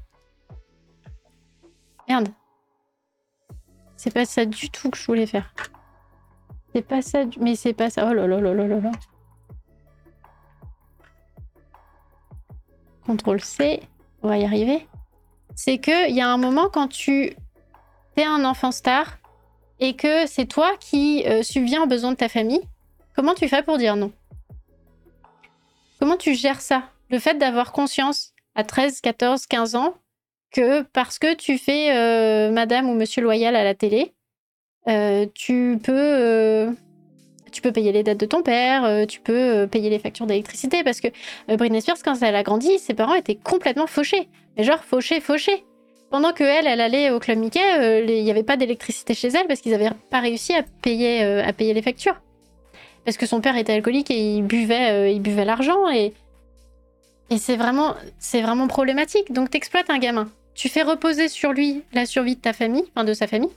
Merde. 2.07 2.29
C'est 3.97 4.13
pas 4.13 4.25
ça 4.25 4.45
du 4.45 4.71
tout 4.71 4.91
que 4.91 4.99
je 4.99 5.07
voulais 5.07 5.27
faire. 5.27 5.53
C'est 6.75 6.83
pas 6.83 7.03
ça. 7.03 7.25
Mais 7.41 7.57
c'est 7.57 7.73
pas 7.73 7.91
ça. 7.91 8.09
Oh 8.09 8.13
là 8.13 8.27
là 8.27 8.41
là 8.41 8.55
là 8.55 8.67
là 8.67 8.81
là. 8.81 8.93
CTRL 13.07 13.41
C. 13.41 13.83
On 14.23 14.29
va 14.29 14.39
y 14.39 14.45
arriver. 14.45 14.87
C'est 15.55 15.79
qu'il 15.79 16.15
y 16.15 16.21
a 16.21 16.29
un 16.29 16.37
moment 16.37 16.69
quand 16.69 16.89
tu 16.89 17.35
es 18.17 18.25
un 18.25 18.45
enfant 18.45 18.73
star 18.73 19.19
et 19.79 19.95
que 19.95 20.27
c'est 20.27 20.47
toi 20.47 20.77
qui 20.81 21.25
euh, 21.27 21.43
subviens 21.43 21.83
aux 21.83 21.87
besoins 21.87 22.13
de 22.13 22.17
ta 22.17 22.29
famille, 22.29 22.63
comment 23.15 23.35
tu 23.35 23.49
fais 23.49 23.63
pour 23.63 23.79
dire 23.79 23.97
non? 23.97 24.13
Comment 25.99 26.17
tu 26.17 26.35
gères 26.35 26.61
ça? 26.61 26.91
Le 27.11 27.19
fait 27.19 27.35
d'avoir 27.39 27.73
conscience 27.73 28.33
à 28.55 28.65
13, 28.65 29.01
14, 29.01 29.47
15 29.47 29.75
ans 29.77 29.95
que 30.53 30.83
parce 30.83 31.19
que 31.19 31.35
tu 31.35 31.59
fais 31.59 31.95
euh, 31.95 32.51
madame 32.51 32.89
ou 32.89 32.95
monsieur 32.95 33.23
loyal 33.23 33.57
à 33.57 33.65
la 33.65 33.75
télé, 33.75 34.13
euh, 34.89 35.27
tu 35.35 35.79
peux 35.83 35.93
euh, 35.95 36.71
tu 37.53 37.63
peux 37.63 37.73
payer 37.73 37.93
les 37.93 38.03
dettes 38.03 38.21
de 38.21 38.27
ton 38.27 38.43
père, 38.43 39.07
tu 39.07 39.21
peux 39.21 39.67
payer 39.71 39.91
les 39.91 39.99
factures 39.99 40.27
d'électricité 40.27 40.85
parce 40.85 41.01
que 41.01 41.09
Britney 41.49 41.81
Spears 41.81 42.03
quand 42.05 42.21
elle 42.23 42.37
a 42.37 42.43
grandi, 42.43 42.79
ses 42.79 42.95
parents 42.95 43.15
étaient 43.15 43.37
complètement 43.37 43.87
fauchés, 43.87 44.29
mais 44.57 44.65
genre 44.65 44.85
fauchés, 44.85 45.21
fauchés. 45.21 45.65
Pendant 46.11 46.33
que 46.33 46.45
elle, 46.45 46.67
elle 46.67 46.81
allait 46.81 47.11
au 47.11 47.19
club 47.19 47.39
Mickey, 47.39 48.05
il 48.07 48.23
n'y 48.23 48.31
avait 48.31 48.45
pas 48.45 48.57
d'électricité 48.57 49.15
chez 49.15 49.29
elle 49.29 49.47
parce 49.49 49.61
qu'ils 49.61 49.73
n'avaient 49.73 49.91
pas 50.11 50.21
réussi 50.21 50.55
à 50.55 50.63
payer 50.83 51.23
à 51.23 51.53
payer 51.53 51.73
les 51.73 51.83
factures. 51.83 52.21
Parce 53.05 53.17
que 53.17 53.27
son 53.27 53.41
père 53.41 53.57
était 53.57 53.73
alcoolique 53.73 54.11
et 54.11 54.37
il 54.37 54.43
buvait 54.43 55.15
il 55.15 55.21
buvait 55.21 55.45
l'argent 55.45 55.89
et 55.91 56.13
et 57.31 57.39
c'est 57.39 57.57
vraiment 57.57 57.95
c'est 58.19 58.43
vraiment 58.43 58.69
problématique. 58.69 59.33
Donc 59.33 59.51
t'exploites 59.51 59.91
un 59.91 59.99
gamin. 59.99 60.29
Tu 60.55 60.69
fais 60.69 60.83
reposer 60.83 61.29
sur 61.29 61.53
lui 61.53 61.83
la 61.93 62.07
survie 62.07 62.37
de 62.37 62.41
ta 62.41 62.53
famille, 62.53 62.85
enfin 62.95 63.05
de 63.05 63.13
sa 63.13 63.27
famille 63.27 63.51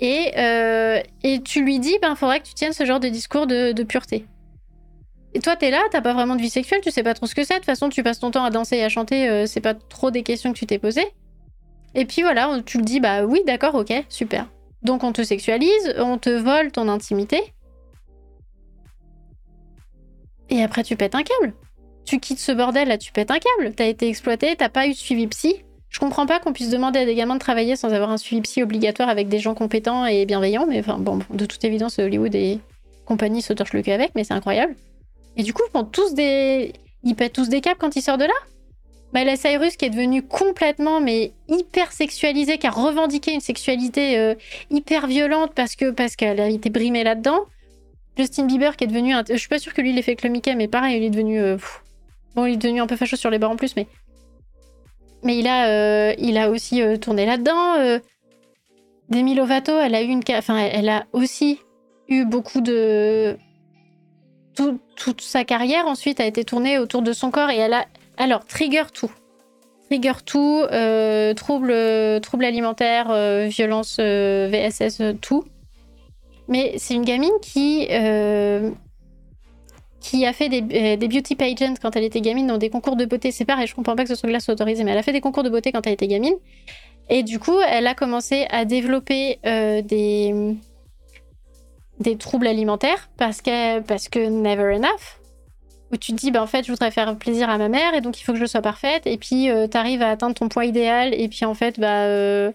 et, 0.00 0.32
euh, 0.36 1.00
et 1.22 1.42
tu 1.42 1.64
lui 1.64 1.80
dis, 1.80 1.98
ben, 2.00 2.14
faudrait 2.14 2.40
que 2.40 2.46
tu 2.46 2.54
tiennes 2.54 2.72
ce 2.72 2.84
genre 2.84 3.00
de 3.00 3.08
discours 3.08 3.46
de, 3.46 3.82
pureté. 3.82 4.24
Et 5.34 5.40
toi, 5.40 5.56
t'es 5.56 5.70
là, 5.70 5.82
t'as 5.90 6.00
pas 6.00 6.14
vraiment 6.14 6.36
de 6.36 6.40
vie 6.40 6.50
sexuelle, 6.50 6.80
tu 6.82 6.90
sais 6.90 7.02
pas 7.02 7.14
trop 7.14 7.26
ce 7.26 7.34
que 7.34 7.44
c'est. 7.44 7.54
De 7.54 7.58
toute 7.58 7.66
façon, 7.66 7.88
tu 7.88 8.02
passes 8.02 8.20
ton 8.20 8.30
temps 8.30 8.44
à 8.44 8.50
danser 8.50 8.76
et 8.76 8.84
à 8.84 8.88
chanter, 8.88 9.28
euh, 9.28 9.46
c'est 9.46 9.60
pas 9.60 9.74
trop 9.74 10.10
des 10.10 10.22
questions 10.22 10.52
que 10.52 10.58
tu 10.58 10.66
t'es 10.66 10.78
posées. 10.78 11.06
Et 11.94 12.04
puis 12.04 12.22
voilà, 12.22 12.60
tu 12.64 12.78
le 12.78 12.84
dis, 12.84 13.00
bah 13.00 13.24
oui, 13.24 13.40
d'accord, 13.46 13.74
ok, 13.74 13.92
super. 14.08 14.48
Donc 14.82 15.02
on 15.04 15.12
te 15.12 15.22
sexualise, 15.22 15.94
on 15.98 16.18
te 16.18 16.30
vole 16.30 16.70
ton 16.70 16.88
intimité. 16.88 17.40
Et 20.50 20.62
après, 20.62 20.82
tu 20.82 20.96
pètes 20.96 21.14
un 21.14 21.22
câble. 21.22 21.54
Tu 22.08 22.20
quittes 22.20 22.38
ce 22.38 22.52
bordel 22.52 22.88
là, 22.88 22.96
tu 22.96 23.12
pètes 23.12 23.30
un 23.30 23.38
câble. 23.38 23.74
T'as 23.74 23.84
été 23.84 24.08
exploité, 24.08 24.56
t'as 24.56 24.70
pas 24.70 24.86
eu 24.86 24.92
de 24.92 24.96
suivi 24.96 25.26
psy. 25.26 25.56
Je 25.90 25.98
comprends 25.98 26.24
pas 26.24 26.40
qu'on 26.40 26.54
puisse 26.54 26.70
demander 26.70 27.00
à 27.00 27.04
des 27.04 27.14
gamins 27.14 27.34
de 27.34 27.38
travailler 27.38 27.76
sans 27.76 27.92
avoir 27.92 28.10
un 28.10 28.16
suivi 28.16 28.40
psy 28.40 28.62
obligatoire 28.62 29.10
avec 29.10 29.28
des 29.28 29.38
gens 29.38 29.54
compétents 29.54 30.06
et 30.06 30.24
bienveillants, 30.24 30.64
mais 30.66 30.80
enfin 30.80 30.96
bon, 30.96 31.18
de 31.28 31.44
toute 31.44 31.62
évidence, 31.64 31.98
Hollywood 31.98 32.34
et 32.34 32.60
compagnie 33.04 33.42
se 33.42 33.52
torchent 33.52 33.74
le 33.74 33.82
cul 33.82 33.90
avec, 33.90 34.12
mais 34.14 34.24
c'est 34.24 34.32
incroyable. 34.32 34.74
Et 35.36 35.42
du 35.42 35.52
coup, 35.52 35.60
ils 35.74 35.84
tous 35.92 36.14
des. 36.14 36.72
Ils 37.04 37.14
pètent 37.14 37.34
tous 37.34 37.50
des 37.50 37.60
câbles 37.60 37.78
quand 37.78 37.94
ils 37.94 38.00
sortent 38.00 38.20
de 38.20 38.24
là 38.24 38.32
Miley 39.12 39.36
Cyrus 39.36 39.76
qui 39.76 39.84
est 39.84 39.90
devenue 39.90 40.22
complètement 40.22 41.02
mais 41.02 41.32
hyper 41.46 41.92
sexualisée, 41.92 42.56
qui 42.56 42.66
a 42.66 42.70
revendiqué 42.70 43.34
une 43.34 43.40
sexualité 43.40 44.16
euh, 44.16 44.34
hyper 44.70 45.08
violente 45.08 45.52
parce 45.54 45.76
que 45.76 45.90
parce 45.90 46.16
qu'elle 46.16 46.40
a 46.40 46.48
été 46.48 46.70
brimée 46.70 47.04
là-dedans. 47.04 47.40
Justin 48.16 48.46
Bieber 48.46 48.76
qui 48.76 48.84
est 48.84 48.86
devenu, 48.86 49.12
un... 49.12 49.24
je 49.28 49.36
suis 49.36 49.48
pas 49.48 49.58
sûre 49.58 49.74
que 49.74 49.82
lui 49.82 49.90
il 49.90 49.98
ait 49.98 50.02
fait 50.02 50.16
que 50.16 50.26
le 50.26 50.32
Mickey, 50.32 50.54
mais 50.54 50.68
pareil, 50.68 50.96
il 50.96 51.04
est 51.04 51.10
devenu, 51.10 51.38
euh, 51.38 51.58
bon, 52.34 52.46
il 52.46 52.54
est 52.54 52.56
devenu 52.56 52.80
un 52.80 52.86
peu 52.86 52.96
facho 52.96 53.16
sur 53.16 53.30
les 53.30 53.38
bords 53.38 53.50
en 53.50 53.56
plus, 53.56 53.76
mais 53.76 53.86
mais 55.22 55.38
il 55.38 55.46
a, 55.48 55.68
euh, 55.68 56.14
il 56.18 56.38
a 56.38 56.50
aussi 56.50 56.80
euh, 56.80 56.96
tourné 56.96 57.26
là-dedans. 57.26 57.74
Euh. 57.78 57.98
Demi 59.08 59.34
Lovato, 59.34 59.72
elle 59.72 59.94
a 59.94 60.02
eu 60.02 60.08
une, 60.08 60.22
enfin, 60.30 60.58
elle 60.58 60.88
a 60.88 61.06
aussi 61.12 61.58
eu 62.08 62.24
beaucoup 62.24 62.60
de 62.60 63.36
toute 64.96 65.20
sa 65.20 65.44
carrière 65.44 65.86
ensuite 65.86 66.18
a 66.18 66.26
été 66.26 66.44
tournée 66.44 66.78
autour 66.78 67.00
de 67.00 67.12
son 67.12 67.30
corps 67.30 67.48
et 67.48 67.56
elle 67.56 67.74
a 67.74 67.86
alors 68.16 68.44
trigger 68.44 68.82
tout, 68.92 69.10
trigger 69.88 70.24
tout, 70.26 70.64
trouble, 71.36 72.20
trouble 72.20 72.44
alimentaire, 72.44 73.46
violence, 73.48 73.98
VSS, 74.00 75.00
tout. 75.20 75.44
Mais 76.48 76.74
c'est 76.78 76.94
une 76.94 77.04
gamine 77.04 77.38
qui, 77.42 77.86
euh, 77.90 78.70
qui 80.08 80.24
a 80.24 80.32
fait 80.32 80.48
des, 80.48 80.62
euh, 80.62 80.96
des, 80.96 81.06
beauty 81.06 81.36
pageants 81.36 81.74
quand 81.82 81.94
elle 81.94 82.04
était 82.04 82.22
gamine 82.22 82.46
dans 82.46 82.56
des 82.56 82.70
concours 82.70 82.96
de 82.96 83.04
beauté. 83.04 83.30
C'est 83.30 83.44
pareil, 83.44 83.66
je 83.66 83.74
comprends 83.74 83.94
pas 83.94 84.04
que 84.04 84.08
ce 84.08 84.18
truc-là 84.18 84.40
soit 84.40 84.54
autorisé, 84.54 84.82
mais 84.82 84.92
elle 84.92 84.98
a 84.98 85.02
fait 85.02 85.12
des 85.12 85.20
concours 85.20 85.42
de 85.42 85.50
beauté 85.50 85.70
quand 85.70 85.86
elle 85.86 85.92
était 85.92 86.06
gamine. 86.06 86.34
Et 87.10 87.22
du 87.22 87.38
coup, 87.38 87.58
elle 87.68 87.86
a 87.86 87.94
commencé 87.94 88.46
à 88.48 88.64
développer 88.64 89.38
euh, 89.44 89.82
des, 89.82 90.56
des 92.00 92.16
troubles 92.16 92.46
alimentaires 92.46 93.10
parce 93.18 93.42
que, 93.42 93.80
parce 93.80 94.08
que 94.08 94.30
never 94.30 94.76
enough. 94.76 95.20
Où 95.92 95.98
tu 95.98 96.12
te 96.12 96.16
dis, 96.16 96.30
bah, 96.30 96.42
en 96.42 96.46
fait, 96.46 96.64
je 96.64 96.72
voudrais 96.72 96.90
faire 96.90 97.14
plaisir 97.18 97.50
à 97.50 97.58
ma 97.58 97.68
mère 97.68 97.94
et 97.94 98.00
donc 98.00 98.18
il 98.18 98.24
faut 98.24 98.32
que 98.32 98.38
je 98.38 98.46
sois 98.46 98.62
parfaite. 98.62 99.06
Et 99.06 99.18
puis, 99.18 99.50
euh, 99.50 99.68
tu 99.68 99.76
arrives 99.76 100.00
à 100.00 100.10
atteindre 100.10 100.34
ton 100.34 100.48
poids 100.48 100.64
idéal. 100.64 101.12
Et 101.12 101.28
puis, 101.28 101.44
en 101.44 101.54
fait, 101.54 101.78
bah, 101.78 102.50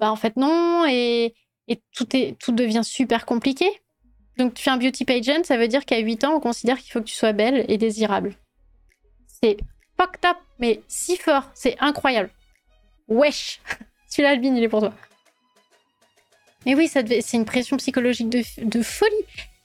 bah 0.00 0.10
en 0.10 0.16
fait, 0.16 0.36
non. 0.36 0.84
Et, 0.88 1.34
et 1.68 1.80
tout, 1.94 2.16
est, 2.16 2.36
tout 2.40 2.52
devient 2.52 2.82
super 2.82 3.26
compliqué. 3.26 3.66
Donc, 4.38 4.54
tu 4.54 4.62
fais 4.62 4.70
un 4.70 4.76
beauty 4.76 5.04
pageant, 5.04 5.44
ça 5.44 5.56
veut 5.56 5.68
dire 5.68 5.84
qu'à 5.84 5.98
8 5.98 6.24
ans, 6.24 6.34
on 6.34 6.40
considère 6.40 6.78
qu'il 6.78 6.92
faut 6.92 7.00
que 7.00 7.06
tu 7.06 7.14
sois 7.14 7.32
belle 7.32 7.64
et 7.68 7.78
désirable. 7.78 8.34
C'est 9.42 9.58
fucked 9.98 10.24
up, 10.24 10.36
mais 10.58 10.80
si 10.88 11.16
fort. 11.16 11.50
C'est 11.54 11.76
incroyable. 11.80 12.30
Wesh 13.08 13.60
Celui-là, 14.08 14.30
Albin, 14.30 14.54
il 14.56 14.62
est 14.62 14.68
pour 14.68 14.80
toi. 14.80 14.92
Mais 16.66 16.74
oui, 16.74 16.88
c'est 16.88 17.36
une 17.36 17.44
pression 17.44 17.76
psychologique 17.76 18.28
de, 18.28 18.82
folie. 18.82 19.14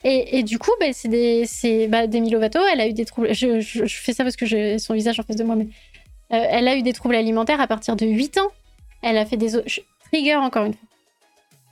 Et, 0.04 0.44
du 0.44 0.60
coup, 0.60 0.72
bah, 0.80 0.94
c'est 0.94 1.08
des, 1.08 1.88
bah, 1.88 2.08
Demi 2.08 2.30
Lovato, 2.30 2.60
elle 2.72 2.80
a 2.80 2.88
eu 2.88 2.94
des 2.94 3.06
troubles. 3.06 3.34
Je, 3.34 3.60
je, 3.60 3.86
fais 3.86 4.14
ça 4.14 4.24
parce 4.24 4.36
que 4.36 4.46
j'ai 4.46 4.78
son 4.78 4.94
visage 4.94 5.20
en 5.20 5.24
face 5.24 5.36
de 5.36 5.44
moi, 5.44 5.56
mais 5.56 5.68
euh, 6.32 6.46
elle 6.50 6.68
a 6.68 6.76
eu 6.76 6.84
des 6.84 6.94
troubles 6.94 7.16
alimentaires 7.16 7.60
à 7.60 7.68
partir 7.68 7.96
de 7.96 8.06
8 8.06 8.38
ans. 8.38 8.52
Elle 9.02 9.18
a 9.18 9.26
fait 9.26 9.36
des. 9.36 9.52
trigger 10.12 10.36
encore 10.36 10.66
une 10.66 10.74
fois. 10.74 10.88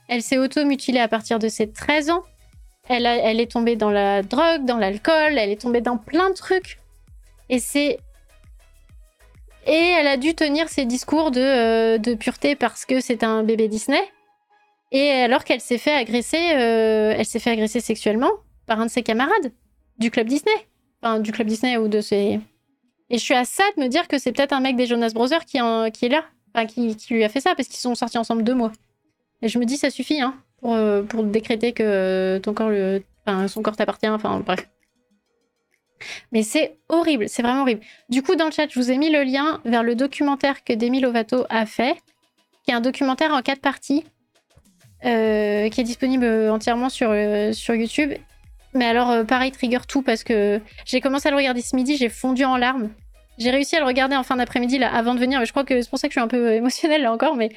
Elle 0.08 0.22
s'est 0.22 0.36
auto-mutilée 0.36 1.00
à 1.00 1.08
partir 1.08 1.38
de 1.38 1.48
ses 1.48 1.70
13 1.70 2.10
ans. 2.10 2.24
Elle, 2.88 3.40
est 3.40 3.50
tombée 3.50 3.76
dans 3.76 3.90
la 3.90 4.22
drogue, 4.22 4.64
dans 4.64 4.76
l'alcool, 4.76 5.38
elle 5.38 5.50
est 5.50 5.60
tombée 5.60 5.80
dans 5.80 5.96
plein 5.96 6.28
de 6.28 6.34
trucs. 6.34 6.78
Et 7.48 7.58
c'est 7.58 7.98
et 9.66 9.72
elle 9.72 10.06
a 10.06 10.18
dû 10.18 10.34
tenir 10.34 10.68
ses 10.68 10.84
discours 10.84 11.30
de, 11.30 11.40
euh, 11.40 12.16
pureté 12.16 12.54
parce 12.54 12.84
que 12.84 13.00
c'est 13.00 13.24
un 13.24 13.42
bébé 13.42 13.68
Disney. 13.68 14.02
Et 14.92 15.10
alors 15.10 15.44
qu'elle 15.44 15.60
s'est 15.60 15.78
fait 15.78 15.92
agresser, 15.92 16.52
euh, 16.54 17.14
elle 17.16 17.24
s'est 17.24 17.38
fait 17.38 17.50
agresser 17.50 17.80
sexuellement 17.80 18.30
par 18.66 18.80
un 18.80 18.86
de 18.86 18.90
ses 18.90 19.02
camarades 19.02 19.52
du 19.98 20.10
club 20.10 20.26
Disney. 20.26 20.54
Enfin, 21.02 21.18
du 21.18 21.32
club 21.32 21.46
Disney 21.46 21.78
ou 21.78 21.88
de 21.88 22.02
ses. 22.02 22.40
Et 23.10 23.18
je 23.18 23.22
suis 23.22 23.34
à 23.34 23.44
ça 23.44 23.64
de 23.76 23.82
me 23.82 23.88
dire 23.88 24.06
que 24.06 24.18
c'est 24.18 24.32
peut-être 24.32 24.52
un 24.52 24.60
mec 24.60 24.76
des 24.76 24.86
Jonas 24.86 25.12
Brothers 25.14 25.44
qui, 25.46 25.58
qui 25.92 26.06
est 26.06 26.08
là, 26.08 26.24
enfin, 26.54 26.66
qui, 26.66 26.96
qui, 26.96 27.14
lui 27.14 27.24
a 27.24 27.28
fait 27.28 27.40
ça 27.40 27.54
parce 27.54 27.68
qu'ils 27.68 27.78
sont 27.78 27.94
sortis 27.94 28.18
ensemble 28.18 28.44
deux 28.44 28.54
mois. 28.54 28.72
Et 29.42 29.48
je 29.48 29.58
me 29.58 29.64
dis, 29.64 29.76
ça 29.76 29.90
suffit 29.90 30.20
hein, 30.20 30.34
pour, 30.64 30.72
euh, 30.72 31.02
pour 31.02 31.24
décréter 31.24 31.72
que 31.74 32.40
ton 32.42 32.54
corps 32.54 32.70
son 33.48 33.60
corps 33.60 33.76
t'appartient. 33.76 34.08
Enfin, 34.08 34.40
bref. 34.40 34.66
Mais 36.32 36.42
c'est 36.42 36.78
horrible, 36.88 37.28
c'est 37.28 37.42
vraiment 37.42 37.62
horrible. 37.62 37.82
Du 38.08 38.22
coup, 38.22 38.34
dans 38.34 38.46
le 38.46 38.50
chat, 38.50 38.66
je 38.70 38.80
vous 38.80 38.90
ai 38.90 38.96
mis 38.96 39.10
le 39.10 39.24
lien 39.24 39.60
vers 39.66 39.82
le 39.82 39.94
documentaire 39.94 40.64
que 40.64 40.72
Demi 40.72 41.00
Lovato 41.00 41.44
a 41.50 41.66
fait, 41.66 41.96
qui 42.64 42.70
est 42.70 42.74
un 42.74 42.80
documentaire 42.80 43.34
en 43.34 43.42
quatre 43.42 43.60
parties, 43.60 44.04
euh, 45.04 45.68
qui 45.68 45.82
est 45.82 45.84
disponible 45.84 46.24
entièrement 46.48 46.88
sur, 46.88 47.10
euh, 47.10 47.52
sur 47.52 47.74
YouTube. 47.74 48.14
Mais 48.72 48.86
alors, 48.86 49.26
pareil, 49.26 49.52
trigger 49.52 49.80
tout, 49.86 50.00
parce 50.00 50.24
que 50.24 50.62
j'ai 50.86 51.02
commencé 51.02 51.28
à 51.28 51.30
le 51.30 51.36
regarder 51.36 51.60
ce 51.60 51.76
midi, 51.76 51.98
j'ai 51.98 52.08
fondu 52.08 52.46
en 52.46 52.56
larmes. 52.56 52.88
J'ai 53.36 53.50
réussi 53.50 53.76
à 53.76 53.80
le 53.80 53.86
regarder 53.86 54.16
en 54.16 54.22
fin 54.22 54.36
d'après-midi, 54.36 54.78
là, 54.78 54.94
avant 54.94 55.14
de 55.14 55.20
venir, 55.20 55.40
mais 55.40 55.46
je 55.46 55.52
crois 55.52 55.64
que 55.64 55.82
c'est 55.82 55.90
pour 55.90 55.98
ça 55.98 56.08
que 56.08 56.14
je 56.14 56.20
suis 56.20 56.24
un 56.24 56.28
peu 56.28 56.52
émotionnelle, 56.54 57.02
là 57.02 57.12
encore, 57.12 57.36
mais 57.36 57.50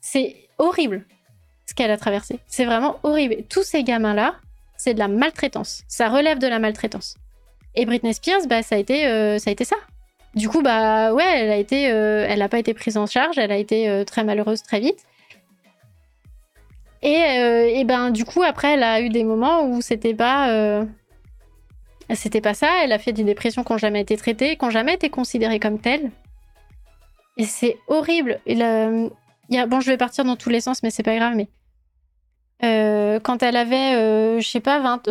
c'est 0.00 0.36
horrible 0.58 1.04
ce 1.66 1.74
qu'elle 1.74 1.90
a 1.90 1.96
traversé. 1.96 2.38
C'est 2.46 2.64
vraiment 2.64 2.98
horrible. 3.02 3.36
Tous 3.48 3.62
ces 3.62 3.82
gamins-là, 3.84 4.36
c'est 4.76 4.94
de 4.94 4.98
la 4.98 5.08
maltraitance. 5.08 5.82
Ça 5.88 6.08
relève 6.08 6.38
de 6.38 6.46
la 6.46 6.58
maltraitance. 6.58 7.16
Et 7.74 7.86
Britney 7.86 8.14
Spears, 8.14 8.46
bah, 8.48 8.62
ça 8.62 8.76
a 8.76 8.78
été, 8.78 9.06
euh, 9.06 9.38
ça 9.38 9.50
a 9.50 9.52
été 9.52 9.64
ça. 9.64 9.76
Du 10.34 10.48
coup, 10.48 10.62
bah 10.62 11.12
ouais, 11.12 11.24
elle 11.24 11.50
a 11.50 11.56
été, 11.56 11.90
euh, 11.90 12.26
elle 12.28 12.40
n'a 12.40 12.48
pas 12.48 12.58
été 12.58 12.74
prise 12.74 12.96
en 12.96 13.06
charge, 13.06 13.38
elle 13.38 13.52
a 13.52 13.56
été 13.56 13.88
euh, 13.88 14.04
très 14.04 14.24
malheureuse 14.24 14.62
très 14.62 14.80
vite. 14.80 14.98
Et, 17.02 17.12
et, 17.78 17.84
ben 17.84 18.10
du 18.10 18.24
coup, 18.24 18.42
après, 18.42 18.72
elle 18.72 18.82
a 18.82 19.02
eu 19.02 19.10
des 19.10 19.24
moments 19.24 19.66
où 19.66 19.82
c'était 19.82 20.14
pas, 20.14 20.86
c'était 22.14 22.40
pas 22.40 22.54
ça. 22.54 22.82
Elle 22.82 22.92
a 22.92 22.98
fait 22.98 23.12
des 23.12 23.24
dépressions 23.24 23.62
qui 23.62 23.72
n'ont 23.72 23.78
jamais 23.78 24.00
été 24.00 24.16
traitées, 24.16 24.56
qui 24.56 24.64
n'ont 24.64 24.70
jamais 24.70 24.94
été 24.94 25.10
considérées 25.10 25.60
comme 25.60 25.78
telles. 25.78 26.10
Et 27.36 27.44
c'est 27.44 27.76
horrible. 27.88 28.40
Bon, 29.50 29.80
je 29.80 29.90
vais 29.90 29.96
partir 29.96 30.24
dans 30.24 30.36
tous 30.36 30.50
les 30.50 30.60
sens, 30.60 30.82
mais 30.82 30.90
c'est 30.90 31.02
pas 31.02 31.16
grave. 31.16 31.34
Mais 31.34 31.48
quand 33.22 33.42
elle 33.42 33.56
avait, 33.56 34.40
je 34.40 34.48
sais 34.48 34.60
pas, 34.60 34.80
20 34.80 35.08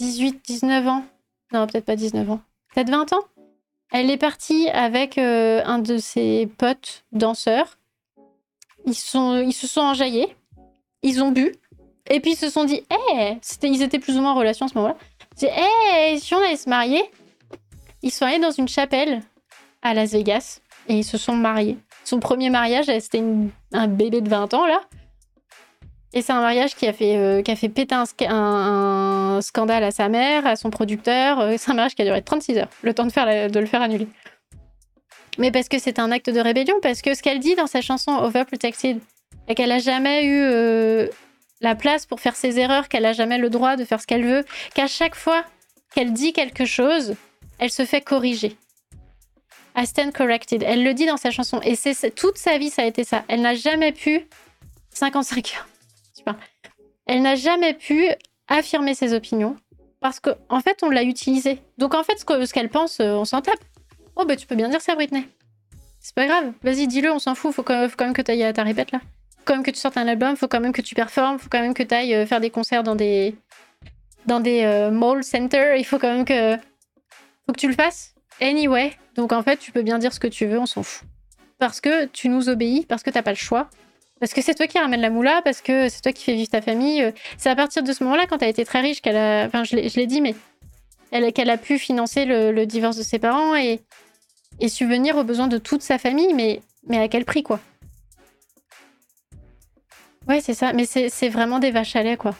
18, 0.00 0.44
19 0.44 0.86
ans. 0.86 1.04
Non, 1.52 1.66
peut-être 1.66 1.84
pas 1.84 1.96
19 1.96 2.30
ans. 2.30 2.40
Peut-être 2.74 2.90
20 2.90 3.12
ans. 3.12 3.24
Elle 3.90 4.10
est 4.10 4.18
partie 4.18 4.68
avec 4.68 5.18
euh, 5.18 5.62
un 5.64 5.78
de 5.78 5.96
ses 5.98 6.46
potes 6.58 7.04
danseurs. 7.12 7.78
Ils, 8.86 8.94
sont, 8.94 9.38
ils 9.38 9.52
se 9.52 9.66
sont 9.66 9.80
enjaillés. 9.80 10.36
Ils 11.02 11.22
ont 11.22 11.32
bu. 11.32 11.54
Et 12.10 12.20
puis 12.20 12.32
ils 12.32 12.36
se 12.36 12.50
sont 12.50 12.64
dit, 12.64 12.82
hé 12.90 13.14
hey! 13.14 13.40
Ils 13.62 13.82
étaient 13.82 13.98
plus 13.98 14.16
ou 14.16 14.20
moins 14.20 14.32
en 14.32 14.36
relation 14.36 14.66
à 14.66 14.68
ce 14.68 14.74
moment-là. 14.74 14.96
Ils 15.32 15.38
dit, 15.38 15.46
hé 15.46 16.10
hey, 16.10 16.20
Si 16.20 16.34
on 16.34 16.38
allait 16.38 16.56
se 16.56 16.68
marier 16.68 17.02
Ils 18.02 18.10
sont 18.10 18.24
allés 18.24 18.38
dans 18.38 18.50
une 18.50 18.68
chapelle 18.68 19.22
à 19.82 19.94
Las 19.94 20.12
Vegas. 20.12 20.60
Et 20.86 20.98
ils 20.98 21.04
se 21.04 21.18
sont 21.18 21.34
mariés. 21.34 21.78
Son 22.08 22.20
premier 22.20 22.48
mariage, 22.48 22.86
c'était 22.86 23.22
un 23.74 23.86
bébé 23.86 24.22
de 24.22 24.30
20 24.30 24.54
ans, 24.54 24.66
là. 24.66 24.80
Et 26.14 26.22
c'est 26.22 26.32
un 26.32 26.40
mariage 26.40 26.74
qui 26.74 26.86
a 26.86 26.94
fait, 26.94 27.18
euh, 27.18 27.42
qui 27.42 27.50
a 27.50 27.54
fait 27.54 27.68
péter 27.68 27.94
un, 27.94 29.40
scandale 29.42 29.84
à 29.84 29.90
sa 29.90 30.08
mère, 30.08 30.46
à 30.46 30.56
son 30.56 30.70
producteur. 30.70 31.38
Euh, 31.38 31.54
c'est 31.58 31.70
un 31.70 31.74
mariage 31.74 31.94
qui 31.94 32.00
a 32.00 32.06
duré 32.06 32.22
36 32.22 32.56
heures, 32.56 32.70
le 32.80 32.94
temps 32.94 33.04
de, 33.04 33.12
faire 33.12 33.50
de 33.50 33.60
le 33.60 33.66
faire 33.66 33.82
annuler. 33.82 34.08
Mais 35.36 35.50
parce 35.50 35.68
que 35.68 35.78
c'est 35.78 35.98
un 35.98 36.10
acte 36.10 36.30
de 36.30 36.40
rébellion, 36.40 36.76
parce 36.80 37.02
que 37.02 37.12
ce 37.12 37.22
qu'elle 37.22 37.40
dit 37.40 37.56
dans 37.56 37.66
sa 37.66 37.82
chanson 37.82 38.12
Overprotected, 38.12 39.00
c'est 39.46 39.54
qu'elle 39.54 39.68
n'a 39.68 39.78
jamais 39.78 40.24
eu 40.24 40.40
euh, 40.44 41.08
la 41.60 41.74
place 41.74 42.06
pour 42.06 42.20
faire 42.20 42.36
ses 42.36 42.58
erreurs, 42.58 42.88
qu'elle 42.88 43.02
n'a 43.02 43.12
jamais 43.12 43.36
le 43.36 43.50
droit 43.50 43.76
de 43.76 43.84
faire 43.84 44.00
ce 44.00 44.06
qu'elle 44.06 44.24
veut, 44.24 44.46
qu'à 44.72 44.86
chaque 44.86 45.14
fois 45.14 45.44
qu'elle 45.94 46.14
dit 46.14 46.32
quelque 46.32 46.64
chose, 46.64 47.16
elle 47.58 47.70
se 47.70 47.84
fait 47.84 48.00
corriger. 48.00 48.56
I 49.78 49.86
stand 49.86 50.12
corrected. 50.12 50.64
Elle 50.66 50.82
le 50.82 50.92
dit 50.92 51.06
dans 51.06 51.16
sa 51.16 51.30
chanson. 51.30 51.60
Et 51.62 51.76
c'est 51.76 52.10
toute 52.14 52.36
sa 52.36 52.58
vie, 52.58 52.68
ça 52.68 52.82
a 52.82 52.84
été 52.84 53.04
ça. 53.04 53.24
Elle 53.28 53.42
n'a 53.42 53.54
jamais 53.54 53.92
pu 53.92 54.26
55 54.90 55.54
heures 55.56 55.68
elle 57.06 57.22
n'a 57.22 57.36
jamais 57.36 57.74
pu 57.74 58.10
affirmer 58.48 58.94
ses 58.94 59.14
opinions 59.14 59.56
parce 60.00 60.20
qu'en 60.20 60.34
en 60.48 60.60
fait, 60.60 60.80
on 60.82 60.90
l'a 60.90 61.04
utilisée. 61.04 61.62
Donc 61.78 61.94
en 61.94 62.02
fait, 62.02 62.18
ce 62.18 62.52
qu'elle 62.52 62.68
pense, 62.68 63.00
euh, 63.00 63.12
on 63.12 63.24
s'en 63.24 63.40
tape. 63.40 63.60
Oh, 64.16 64.24
bah 64.26 64.36
tu 64.36 64.46
peux 64.46 64.56
bien 64.56 64.68
dire 64.68 64.80
ça, 64.80 64.94
Britney. 64.94 65.26
C'est 66.00 66.14
pas 66.14 66.26
grave. 66.26 66.52
Vas-y, 66.62 66.86
dis-le, 66.88 67.12
on 67.12 67.18
s'en 67.18 67.34
fout. 67.34 67.54
Faut 67.54 67.62
quand, 67.62 67.88
faut 67.88 67.96
quand 67.96 68.04
même 68.04 68.14
que 68.14 68.22
tu 68.22 68.32
ailles 68.32 68.42
à 68.42 68.52
ta 68.52 68.64
répète 68.64 68.90
là. 68.90 68.98
Faut 68.98 69.44
quand 69.44 69.54
même 69.54 69.62
que 69.62 69.70
tu 69.70 69.78
sortes 69.78 69.96
un 69.96 70.08
album. 70.08 70.36
Faut 70.36 70.48
quand 70.48 70.60
même 70.60 70.72
que 70.72 70.82
tu 70.82 70.94
performes. 70.94 71.38
Faut 71.38 71.48
quand 71.48 71.60
même 71.60 71.74
que 71.74 71.84
tu 71.84 71.94
ailles 71.94 72.14
euh, 72.14 72.26
faire 72.26 72.40
des 72.40 72.50
concerts 72.50 72.82
dans 72.82 72.96
des 72.96 73.36
dans 74.26 74.40
des 74.40 74.62
euh, 74.64 74.90
mall 74.90 75.22
centers. 75.22 75.76
Il 75.76 75.84
faut 75.84 75.98
quand 75.98 76.12
même 76.12 76.24
que 76.24 76.56
faut 77.46 77.52
que 77.52 77.60
tu 77.60 77.68
le 77.68 77.74
fasses. 77.74 78.14
Anyway. 78.40 78.92
Donc 79.16 79.32
en 79.32 79.42
fait, 79.42 79.56
tu 79.56 79.72
peux 79.72 79.82
bien 79.82 79.98
dire 79.98 80.12
ce 80.12 80.20
que 80.20 80.28
tu 80.28 80.46
veux, 80.46 80.58
on 80.58 80.66
s'en 80.66 80.82
fout. 80.82 81.06
Parce 81.58 81.80
que 81.80 82.06
tu 82.06 82.28
nous 82.28 82.48
obéis, 82.48 82.86
parce 82.86 83.02
que 83.02 83.10
t'as 83.10 83.22
pas 83.22 83.32
le 83.32 83.36
choix. 83.36 83.68
Parce 84.20 84.32
que 84.32 84.42
c'est 84.42 84.54
toi 84.54 84.66
qui 84.66 84.78
ramène 84.78 85.00
la 85.00 85.10
moula, 85.10 85.42
parce 85.42 85.60
que 85.60 85.88
c'est 85.88 86.00
toi 86.00 86.12
qui 86.12 86.24
fais 86.24 86.34
vivre 86.34 86.50
ta 86.50 86.60
famille. 86.60 87.02
Euh, 87.02 87.12
c'est 87.36 87.50
à 87.50 87.56
partir 87.56 87.82
de 87.82 87.92
ce 87.92 88.02
moment-là, 88.04 88.26
quand 88.26 88.42
a 88.42 88.48
été 88.48 88.64
très 88.64 88.80
riche, 88.80 89.00
qu'elle 89.00 89.16
a. 89.16 89.46
Enfin, 89.46 89.64
je 89.64 89.76
l'ai 89.76 90.06
dit, 90.06 90.20
mais. 90.20 90.34
qu'elle 91.32 91.50
a 91.50 91.56
pu 91.56 91.78
financer 91.78 92.24
le, 92.24 92.64
divorce 92.64 92.96
de 92.96 93.02
ses 93.02 93.18
parents 93.18 93.56
et, 93.56 93.80
et 94.60 94.68
subvenir 94.68 95.16
aux 95.16 95.24
besoins 95.24 95.48
de 95.48 95.58
toute 95.58 95.82
sa 95.82 95.98
famille, 95.98 96.34
mais, 96.34 96.60
mais 96.86 96.98
à 96.98 97.08
quel 97.08 97.24
prix, 97.24 97.42
quoi? 97.42 97.60
Ouais, 100.28 100.40
c'est 100.40 100.54
ça. 100.54 100.72
Mais 100.72 100.84
c'est 100.84 101.28
vraiment 101.28 101.58
des 101.58 101.70
vaches 101.70 101.96
à 101.96 102.02
lait, 102.02 102.16
quoi. 102.16 102.34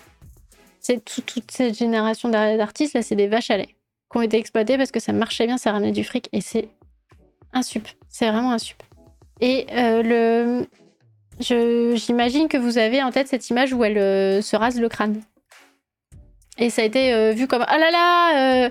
C'est 0.80 1.04
toute 1.04 1.50
cette 1.50 1.76
génération 1.76 2.28
d'artistes, 2.28 2.94
là, 2.94 3.02
c'est 3.02 3.16
des 3.16 3.28
vaches 3.28 3.50
à 3.50 3.56
lait 3.56 3.77
qui 4.10 4.18
ont 4.18 4.22
été 4.22 4.38
exploitées 4.38 4.76
parce 4.76 4.90
que 4.90 5.00
ça 5.00 5.12
marchait 5.12 5.46
bien, 5.46 5.58
ça 5.58 5.72
ramenait 5.72 5.92
du 5.92 6.04
fric. 6.04 6.28
Et 6.32 6.40
c'est 6.40 6.68
un 7.52 7.62
sup. 7.62 7.86
C'est 8.08 8.30
vraiment 8.30 8.52
un 8.52 8.58
sup. 8.58 8.82
Et 9.40 9.66
euh, 9.72 10.02
le, 10.02 11.96
J'imagine 11.96 12.48
que 12.48 12.56
vous 12.56 12.78
avez 12.78 13.02
en 13.02 13.12
tête 13.12 13.28
cette 13.28 13.48
image 13.48 13.72
où 13.72 13.84
elle 13.84 13.98
euh, 13.98 14.42
se 14.42 14.56
rase 14.56 14.80
le 14.80 14.88
crâne. 14.88 15.22
Et 16.58 16.70
ça 16.70 16.82
a 16.82 16.84
été 16.84 17.14
euh, 17.14 17.32
vu 17.32 17.46
comme 17.46 17.64
Ah 17.68 17.78
là 17.78 17.90
là, 17.90 18.70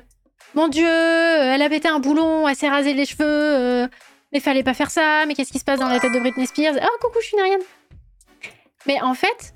mon 0.54 0.68
Dieu, 0.68 0.88
elle 0.88 1.62
a 1.62 1.70
pété 1.70 1.88
un 1.88 2.00
boulon, 2.00 2.48
elle 2.48 2.56
s'est 2.56 2.68
rasé 2.68 2.94
les 2.94 3.06
cheveux, 3.06 3.88
mais 4.34 4.40
fallait 4.40 4.64
pas 4.64 4.74
faire 4.74 4.92
ça, 4.92 5.26
mais 5.26 5.36
qu'est-ce 5.36 5.52
qui 5.52 5.60
se 5.60 5.64
passe 5.64 5.80
dans 5.80 5.88
la 5.88 6.00
tête 6.00 6.12
de 6.12 6.20
Britney 6.20 6.48
Spears? 6.48 6.76
Oh, 6.82 6.98
coucou, 7.00 7.20
je 7.22 7.28
suis 7.28 7.38
Nariane. 7.38 7.62
Mais 8.88 9.00
en 9.02 9.14
fait, 9.14 9.54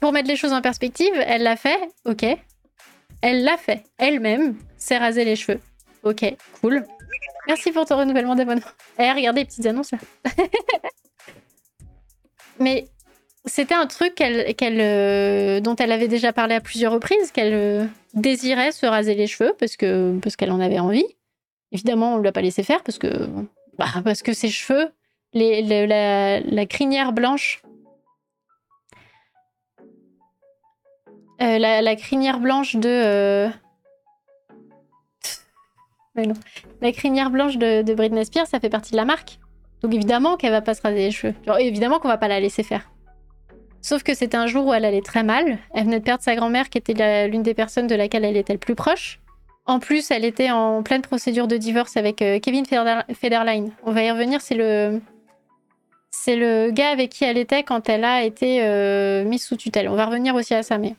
pour 0.00 0.12
mettre 0.12 0.28
les 0.28 0.36
choses 0.36 0.52
en 0.52 0.62
perspective, 0.62 1.14
elle 1.26 1.42
l'a 1.42 1.56
fait, 1.56 1.78
ok. 2.04 2.24
Elle 3.28 3.42
l'a 3.42 3.56
fait 3.56 3.82
elle-même, 3.98 4.56
s'est 4.76 4.98
rasé 4.98 5.24
les 5.24 5.34
cheveux. 5.34 5.58
Ok, 6.04 6.24
cool. 6.60 6.86
Merci 7.48 7.72
pour 7.72 7.84
ton 7.84 7.96
renouvellement 7.96 8.36
d'abonnement. 8.36 8.62
Eh, 9.00 9.10
regardez 9.10 9.40
les 9.40 9.46
petites 9.46 9.66
annonces 9.66 9.90
là. 9.90 9.98
Mais 12.60 12.84
c'était 13.44 13.74
un 13.74 13.88
truc 13.88 14.14
qu'elle, 14.14 14.54
qu'elle, 14.54 14.80
euh, 14.80 15.58
dont 15.58 15.74
elle 15.74 15.90
avait 15.90 16.06
déjà 16.06 16.32
parlé 16.32 16.54
à 16.54 16.60
plusieurs 16.60 16.92
reprises, 16.92 17.32
qu'elle 17.32 17.52
euh, 17.52 17.86
désirait 18.14 18.70
se 18.70 18.86
raser 18.86 19.16
les 19.16 19.26
cheveux 19.26 19.54
parce, 19.58 19.76
que, 19.76 20.16
parce 20.22 20.36
qu'elle 20.36 20.52
en 20.52 20.60
avait 20.60 20.78
envie. 20.78 21.06
Évidemment, 21.72 22.14
on 22.14 22.18
ne 22.18 22.22
l'a 22.22 22.30
pas 22.30 22.42
laissé 22.42 22.62
faire 22.62 22.84
parce 22.84 22.98
que, 22.98 23.08
bah, 23.76 23.86
parce 24.04 24.22
que 24.22 24.34
ses 24.34 24.50
cheveux, 24.50 24.92
la, 25.34 26.66
crinière 26.66 27.12
blanche, 27.12 27.60
euh, 31.42 31.58
la, 31.58 31.96
crinière 31.96 32.40
blanche 32.40 32.76
de. 32.76 33.48
Mais 36.14 36.26
non. 36.26 36.34
La 36.80 36.92
crinière 36.92 37.30
blanche 37.30 37.58
de, 37.58 37.94
Britney 37.94 38.24
Spears, 38.24 38.46
ça 38.46 38.60
fait 38.60 38.70
partie 38.70 38.92
de 38.92 38.96
la 38.96 39.04
marque. 39.04 39.38
Donc 39.82 39.92
évidemment 39.92 40.36
qu'elle 40.36 40.52
va 40.52 40.62
pas 40.62 40.74
se 40.74 40.82
raser 40.82 40.96
les 40.96 41.10
cheveux. 41.10 41.34
Évidemment 41.58 41.98
qu'on 41.98 42.08
va 42.08 42.16
pas 42.16 42.28
la 42.28 42.40
laisser 42.40 42.62
faire. 42.62 42.90
Sauf 43.82 44.02
que 44.02 44.14
c'était 44.14 44.36
un 44.36 44.46
jour 44.46 44.66
où 44.66 44.74
elle 44.74 44.84
allait 44.84 45.02
très 45.02 45.22
mal. 45.22 45.58
Elle 45.74 45.84
venait 45.84 46.00
de 46.00 46.04
perdre 46.04 46.22
sa 46.22 46.34
grand-mère, 46.34 46.70
qui 46.70 46.78
était 46.78 47.28
l'une 47.28 47.42
des 47.42 47.54
personnes 47.54 47.86
de 47.86 47.94
laquelle 47.94 48.24
elle 48.24 48.36
était 48.36 48.54
le 48.54 48.58
plus 48.58 48.74
proche. 48.74 49.20
En 49.66 49.80
plus, 49.80 50.10
elle 50.10 50.24
était 50.24 50.50
en 50.50 50.82
pleine 50.82 51.02
procédure 51.02 51.48
de 51.48 51.56
divorce 51.56 51.96
avec 51.96 52.22
euh, 52.22 52.38
Kevin 52.38 52.64
Federline. 52.66 53.72
On 53.84 53.92
va 53.92 54.02
y 54.02 54.10
revenir, 54.10 54.40
c'est 54.40 54.54
le... 54.54 55.00
C'est 56.10 56.36
le 56.36 56.70
gars 56.70 56.90
avec 56.90 57.10
qui 57.10 57.24
elle 57.24 57.36
était 57.36 57.62
quand 57.62 57.88
elle 57.88 58.04
a 58.04 58.22
été 58.22 58.64
euh, 58.64 59.24
mise 59.24 59.44
sous 59.44 59.56
tutelle. 59.56 59.88
On 59.88 59.96
va 59.96 60.06
revenir 60.06 60.34
aussi 60.34 60.54
à 60.54 60.62
ça, 60.62 60.78
mais... 60.78 60.94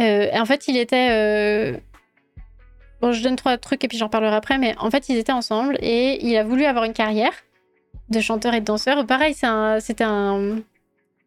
Euh, 0.00 0.28
en 0.32 0.44
fait, 0.44 0.68
il 0.68 0.76
était... 0.76 1.80
Bon, 3.00 3.12
je 3.12 3.22
donne 3.22 3.36
trois 3.36 3.56
trucs 3.58 3.84
et 3.84 3.88
puis 3.88 3.96
j'en 3.96 4.08
parlerai 4.08 4.34
après, 4.34 4.58
mais 4.58 4.74
en 4.78 4.90
fait, 4.90 5.08
ils 5.08 5.16
étaient 5.16 5.32
ensemble 5.32 5.78
et 5.80 6.18
il 6.26 6.36
a 6.36 6.42
voulu 6.42 6.64
avoir 6.64 6.84
une 6.84 6.92
carrière 6.92 7.32
de 8.08 8.20
chanteur 8.20 8.54
et 8.54 8.60
de 8.60 8.64
danseur. 8.64 9.06
Pareil, 9.06 9.34
c'était 9.34 10.04
un, 10.04 10.58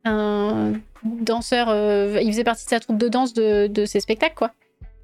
un 0.04 0.74
danseur. 1.04 1.68
Euh, 1.70 2.20
il 2.22 2.30
faisait 2.32 2.44
partie 2.44 2.66
de 2.66 2.70
sa 2.70 2.80
troupe 2.82 2.98
de 2.98 3.08
danse 3.08 3.34
de, 3.34 3.68
de 3.68 3.86
ses 3.86 4.02
spectacles, 4.02 4.36
quoi. 4.36 4.52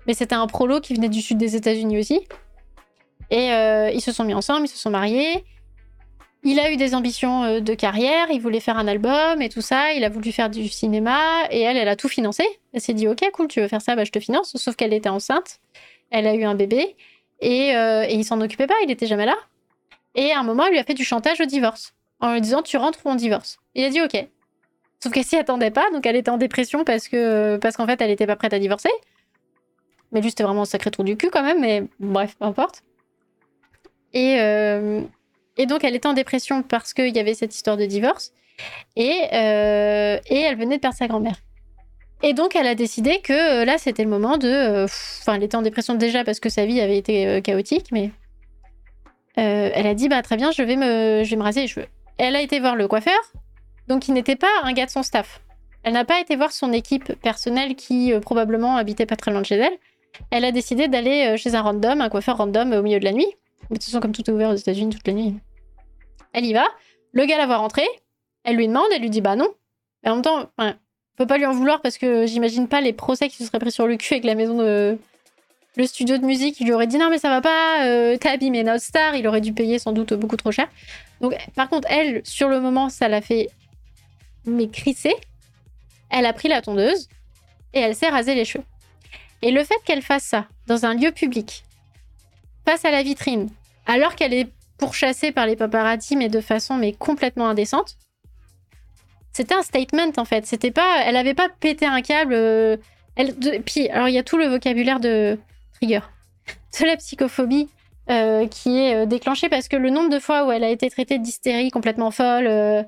Mais 0.07 0.13
c'était 0.13 0.35
un 0.35 0.47
prolo 0.47 0.81
qui 0.81 0.93
venait 0.93 1.09
du 1.09 1.21
sud 1.21 1.37
des 1.37 1.55
États-Unis 1.55 1.99
aussi. 1.99 2.21
Et 3.29 3.51
euh, 3.53 3.89
ils 3.93 4.01
se 4.01 4.11
sont 4.11 4.23
mis 4.25 4.33
ensemble, 4.33 4.65
ils 4.65 4.69
se 4.69 4.77
sont 4.77 4.89
mariés. 4.89 5.45
Il 6.49 6.61
a 6.61 6.71
eu 6.71 6.77
des 6.77 6.95
ambitions 6.95 7.43
euh, 7.43 7.59
de 7.59 7.73
carrière, 7.73 8.27
il 8.31 8.39
voulait 8.39 8.61
faire 8.61 8.77
un 8.77 8.87
album 8.87 9.41
et 9.41 9.49
tout 9.49 9.59
ça, 9.59 9.91
il 9.91 10.05
a 10.05 10.09
voulu 10.09 10.31
faire 10.31 10.49
du 10.49 10.69
cinéma 10.69 11.19
et 11.51 11.59
elle, 11.59 11.75
elle 11.75 11.89
a 11.89 11.97
tout 11.97 12.07
financé. 12.07 12.45
Elle 12.71 12.79
s'est 12.79 12.93
dit, 12.93 13.05
ok, 13.05 13.19
cool, 13.33 13.49
tu 13.49 13.59
veux 13.59 13.67
faire 13.67 13.81
ça, 13.81 13.97
bah, 13.97 14.05
je 14.05 14.11
te 14.11 14.19
finance. 14.21 14.55
Sauf 14.55 14.77
qu'elle 14.77 14.93
était 14.93 15.09
enceinte, 15.09 15.59
elle 16.09 16.25
a 16.25 16.33
eu 16.35 16.45
un 16.45 16.55
bébé 16.55 16.95
et, 17.41 17.71
et 17.71 18.13
il 18.13 18.23
s'en 18.23 18.39
occupait 18.39 18.65
pas, 18.65 18.75
il 18.85 18.89
était 18.89 19.07
jamais 19.07 19.25
là. 19.25 19.35
Et 20.15 20.31
à 20.31 20.39
un 20.39 20.43
moment, 20.43 20.65
elle 20.65 20.71
lui 20.71 20.79
a 20.79 20.85
fait 20.85 20.93
du 20.93 21.03
chantage 21.03 21.41
au 21.41 21.45
divorce 21.45 21.93
en 22.21 22.31
lui 22.31 22.39
disant, 22.39 22.61
tu 22.61 22.77
rentres 22.77 22.99
ou 23.03 23.09
on 23.09 23.15
divorce. 23.15 23.57
Il 23.75 23.83
a 23.83 23.89
dit, 23.89 23.99
ok. 23.99 24.25
Sauf 25.03 25.11
qu'elle 25.11 25.25
s'y 25.25 25.35
attendait 25.35 25.69
pas, 25.69 25.89
donc 25.91 26.05
elle 26.05 26.15
était 26.15 26.31
en 26.31 26.37
dépression 26.37 26.85
parce 26.85 27.09
que 27.09 27.57
parce 27.57 27.75
qu'en 27.75 27.85
fait 27.85 28.01
elle 28.01 28.09
était 28.09 28.25
pas 28.25 28.37
prête 28.37 28.53
à 28.53 28.59
divorcer. 28.59 28.89
Mais 30.13 30.21
lui 30.21 30.29
c'était 30.29 30.43
vraiment 30.43 30.61
un 30.61 30.65
sacré 30.65 30.91
trou 30.91 31.03
du 31.03 31.17
cul 31.17 31.29
quand 31.29 31.43
même, 31.43 31.59
mais 31.59 31.83
bref, 31.99 32.37
peu 32.39 32.45
importe. 32.45 32.83
Et, 34.13 34.39
euh, 34.39 35.01
et 35.57 35.65
donc 35.65 35.83
elle 35.83 35.95
était 35.95 36.07
en 36.07 36.13
dépression 36.13 36.63
parce 36.63 36.93
qu'il 36.93 37.15
y 37.15 37.19
avait 37.19 37.33
cette 37.33 37.55
histoire 37.55 37.77
de 37.77 37.85
divorce. 37.85 38.31
Et, 38.95 39.21
euh, 39.33 40.17
et 40.29 40.39
elle 40.39 40.57
venait 40.57 40.77
de 40.77 40.81
perdre 40.81 40.97
sa 40.97 41.07
grand-mère. 41.07 41.35
Et 42.23 42.33
donc 42.33 42.55
elle 42.55 42.65
a 42.65 42.73
décidé 42.73 43.19
que 43.21 43.61
euh, 43.61 43.65
là 43.65 43.77
c'était 43.77 44.03
le 44.03 44.09
moment 44.09 44.37
de... 44.37 44.85
Enfin 44.85 45.35
elle 45.35 45.43
était 45.43 45.57
en 45.57 45.61
dépression 45.61 45.93
déjà 45.93 46.23
parce 46.23 46.39
que 46.39 46.49
sa 46.49 46.65
vie 46.65 46.81
avait 46.81 46.97
été 46.97 47.41
chaotique, 47.43 47.87
mais... 47.91 48.11
elle 49.35 49.85
a 49.85 49.93
dit 49.93 50.09
bah 50.09 50.23
très 50.23 50.37
bien 50.37 50.51
je 50.51 50.63
vais 50.63 50.75
me, 50.75 51.23
je 51.23 51.29
vais 51.29 51.35
me 51.35 51.43
raser 51.43 51.61
les 51.61 51.67
cheveux. 51.67 51.87
Elle 52.17 52.35
a 52.35 52.41
été 52.41 52.59
voir 52.59 52.75
le 52.75 52.87
coiffeur, 52.87 53.19
donc 53.87 54.07
il 54.07 54.13
n'était 54.13 54.35
pas 54.35 54.47
un 54.63 54.73
gars 54.73 54.87
de 54.87 54.91
son 54.91 55.03
staff. 55.03 55.41
Elle 55.87 55.93
n'a 55.93 56.03
pas 56.03 56.19
été 56.19 56.35
voir 56.35 56.51
son 56.51 56.73
équipe 56.73 57.13
personnelle 57.21 57.75
qui 57.75 58.11
euh, 58.11 58.19
probablement 58.19 58.75
habitait 58.75 59.05
pas 59.05 59.15
très 59.15 59.31
loin 59.31 59.39
de 59.39 59.45
chez 59.45 59.55
elle. 59.55 59.71
Elle 60.31 60.43
a 60.43 60.51
décidé 60.51 60.89
d'aller 60.89 61.27
euh, 61.27 61.37
chez 61.37 61.55
un 61.55 61.61
random, 61.61 62.01
un 62.01 62.09
coiffeur 62.09 62.35
random 62.35 62.73
au 62.73 62.81
milieu 62.81 62.99
de 62.99 63.05
la 63.05 63.13
nuit. 63.13 63.27
Mais 63.69 63.75
de 63.75 63.81
toute 63.81 63.85
façon, 63.85 64.01
comme 64.01 64.11
tout 64.11 64.21
est 64.29 64.33
ouvert 64.33 64.49
aux 64.49 64.55
États-Unis 64.55 64.93
toute 64.93 65.07
la 65.07 65.13
nuit. 65.13 65.35
Elle 66.37 66.45
y 66.45 66.53
va. 66.53 66.67
Le 67.13 67.25
gars 67.25 67.37
la 67.37 67.47
voit 67.47 67.57
rentrer. 67.57 67.87
Elle 68.43 68.57
lui 68.57 68.67
demande, 68.67 68.85
elle 68.93 69.01
lui 69.01 69.09
dit 69.09 69.21
bah 69.21 69.35
non. 69.35 69.49
Et 70.03 70.09
en 70.09 70.13
même 70.13 70.21
temps, 70.21 70.51
on 70.59 70.73
peut 71.15 71.25
pas 71.25 71.39
lui 71.39 71.47
en 71.47 71.51
vouloir 71.51 71.81
parce 71.81 71.97
que 71.97 72.27
j'imagine 72.27 72.67
pas 72.67 72.79
les 72.79 72.93
procès 72.93 73.27
qui 73.27 73.37
se 73.37 73.45
seraient 73.45 73.57
pris 73.57 73.71
sur 73.71 73.87
le 73.87 73.97
cul 73.97 74.13
avec 74.13 74.23
la 74.23 74.35
maison 74.35 74.59
de. 74.59 74.99
Le 75.77 75.85
studio 75.87 76.19
de 76.19 76.25
musique, 76.25 76.59
il 76.59 76.67
lui 76.67 76.73
aurait 76.73 76.85
dit 76.85 76.97
non 76.97 77.09
mais 77.09 77.17
ça 77.17 77.29
va 77.29 77.41
pas, 77.41 77.85
euh, 77.85 78.17
t'as 78.19 78.37
notre 78.37 78.83
star, 78.83 79.15
il 79.15 79.27
aurait 79.27 79.41
dû 79.41 79.53
payer 79.53 79.77
sans 79.77 79.93
doute 79.93 80.13
beaucoup 80.13 80.35
trop 80.35 80.51
cher. 80.51 80.67
Donc 81.21 81.35
par 81.55 81.69
contre 81.69 81.87
elle, 81.91 82.21
sur 82.23 82.49
le 82.49 82.59
moment, 82.59 82.89
ça 82.89 83.07
l'a 83.07 83.21
fait 83.21 83.49
mais 84.45 84.69
elle 86.09 86.25
a 86.25 86.33
pris 86.33 86.47
la 86.49 86.61
tondeuse 86.61 87.09
et 87.73 87.79
elle 87.79 87.95
s'est 87.95 88.09
rasé 88.09 88.35
les 88.35 88.45
cheveux. 88.45 88.63
Et 89.41 89.51
le 89.51 89.63
fait 89.63 89.77
qu'elle 89.85 90.01
fasse 90.01 90.23
ça 90.23 90.47
dans 90.67 90.85
un 90.85 90.93
lieu 90.93 91.11
public, 91.11 91.63
face 92.65 92.85
à 92.85 92.91
la 92.91 93.03
vitrine, 93.03 93.49
alors 93.85 94.15
qu'elle 94.15 94.33
est 94.33 94.49
pourchassée 94.77 95.31
par 95.31 95.45
les 95.45 95.55
paparazzi, 95.55 96.15
mais 96.15 96.29
de 96.29 96.41
façon 96.41 96.75
mais 96.75 96.93
complètement 96.93 97.47
indécente, 97.49 97.97
c'était 99.33 99.55
un 99.55 99.61
statement 99.61 100.11
en 100.17 100.25
fait. 100.25 100.45
C'était 100.45 100.71
pas, 100.71 101.03
elle 101.03 101.15
avait 101.15 101.33
pas 101.33 101.49
pété 101.49 101.85
un 101.85 102.01
câble. 102.01 102.33
Euh, 102.33 102.77
elle, 103.15 103.35
puis 103.63 103.89
alors 103.89 104.07
il 104.07 104.13
y 104.13 104.17
a 104.17 104.23
tout 104.23 104.37
le 104.37 104.47
vocabulaire 104.47 104.99
de 104.99 105.37
trigger, 105.73 106.01
de 106.79 106.85
la 106.85 106.97
psychophobie 106.97 107.69
euh, 108.09 108.47
qui 108.47 108.79
est 108.79 108.95
euh, 108.95 109.05
déclenché 109.05 109.49
parce 109.49 109.67
que 109.67 109.75
le 109.75 109.89
nombre 109.89 110.09
de 110.09 110.19
fois 110.19 110.47
où 110.47 110.51
elle 110.51 110.63
a 110.63 110.69
été 110.69 110.89
traitée 110.89 111.19
d'hystérie 111.19 111.71
complètement 111.71 112.09
folle, 112.09 112.47
euh, 112.47 112.83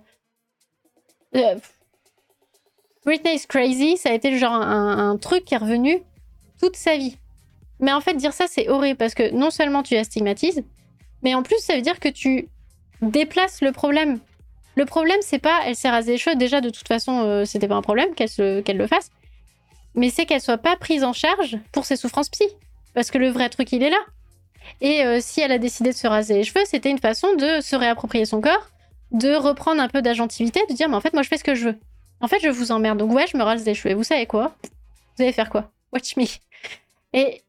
Britney's 3.06 3.46
Crazy, 3.46 3.98
ça 3.98 4.12
a 4.12 4.14
été 4.14 4.38
genre 4.38 4.54
un, 4.54 5.18
truc 5.18 5.44
qui 5.44 5.56
est 5.56 5.58
revenu 5.58 6.02
toute 6.62 6.78
sa 6.78 6.96
vie. 6.96 7.18
Mais 7.82 7.92
en 7.92 8.00
fait, 8.00 8.14
dire 8.14 8.32
ça, 8.32 8.46
c'est 8.48 8.70
horrible 8.70 8.98
parce 8.98 9.14
que 9.14 9.32
non 9.32 9.50
seulement 9.50 9.84
tu 9.84 9.94
la 9.94 10.06
stigmatises, 10.06 10.64
mais 11.24 11.36
en 11.36 11.44
plus, 11.44 11.60
ça 11.60 11.76
veut 11.76 11.82
dire 11.82 12.00
que 12.00 12.10
tu 12.10 12.48
déplaces 13.02 13.62
le 13.62 13.72
problème. 13.72 14.20
Le 14.76 14.86
problème, 14.86 15.20
c'est 15.22 15.40
pas 15.40 15.62
elle 15.66 15.76
s'est 15.76 15.90
rasé 15.90 16.14
les 16.14 16.18
cheveux. 16.18 16.36
Déjà, 16.36 16.62
de 16.62 16.70
toute 16.70 16.88
façon, 16.88 17.22
euh, 17.22 17.46
c'était 17.46 17.68
pas 17.68 17.76
un 17.76 17.82
problème 17.82 18.14
qu'elle 18.16 18.64
qu'elle 18.64 18.78
le 18.78 18.88
fasse. 18.88 19.12
Mais 19.96 20.10
c'est 20.10 20.26
qu'elle 20.26 20.42
soit 20.42 20.58
pas 20.58 20.76
prise 20.76 21.04
en 21.04 21.14
charge 21.14 21.58
pour 21.72 21.86
ses 21.86 21.96
souffrances 21.96 22.30
psy. 22.30 22.46
Parce 22.94 23.12
que 23.12 23.18
le 23.18 23.30
vrai 23.30 23.50
truc, 23.50 23.72
il 23.72 23.84
est 23.84 23.90
là. 23.90 24.00
Et 24.82 25.04
euh, 25.04 25.20
si 25.22 25.42
elle 25.42 25.52
a 25.52 25.58
décidé 25.58 25.92
de 25.92 25.96
se 25.96 26.08
raser 26.08 26.36
les 26.36 26.44
cheveux, 26.44 26.64
c'était 26.66 26.92
une 26.92 27.00
façon 27.00 27.34
de 27.36 27.62
se 27.62 27.76
réapproprier 27.76 28.26
son 28.26 28.40
corps, 28.42 28.70
de 29.12 29.34
reprendre 29.34 29.82
un 29.82 29.88
peu 29.88 30.02
d'agentivité, 30.02 30.62
de 30.70 30.74
dire, 30.74 30.90
mais 30.90 30.96
en 30.96 31.02
fait, 31.02 31.14
moi, 31.14 31.24
je 31.24 31.28
fais 31.28 31.38
ce 31.38 31.44
que 31.44 31.56
je 31.56 31.70
veux. 31.70 31.80
En 32.22 32.28
fait, 32.28 32.40
je 32.42 32.50
vous 32.50 32.72
emmerde. 32.72 33.00
Donc, 33.00 33.12
ouais, 33.12 33.26
je 33.32 33.38
me 33.38 33.44
rase 33.44 33.66
les 33.66 33.74
cheveux. 33.74 33.96
Vous 33.96 34.04
savez 34.04 34.26
quoi? 34.26 34.56
Vous 35.18 35.24
allez 35.24 35.34
faire 35.34 35.50
quoi? 35.50 35.72
Watch 35.92 36.16
me. 36.18 36.26
Et 37.14 37.42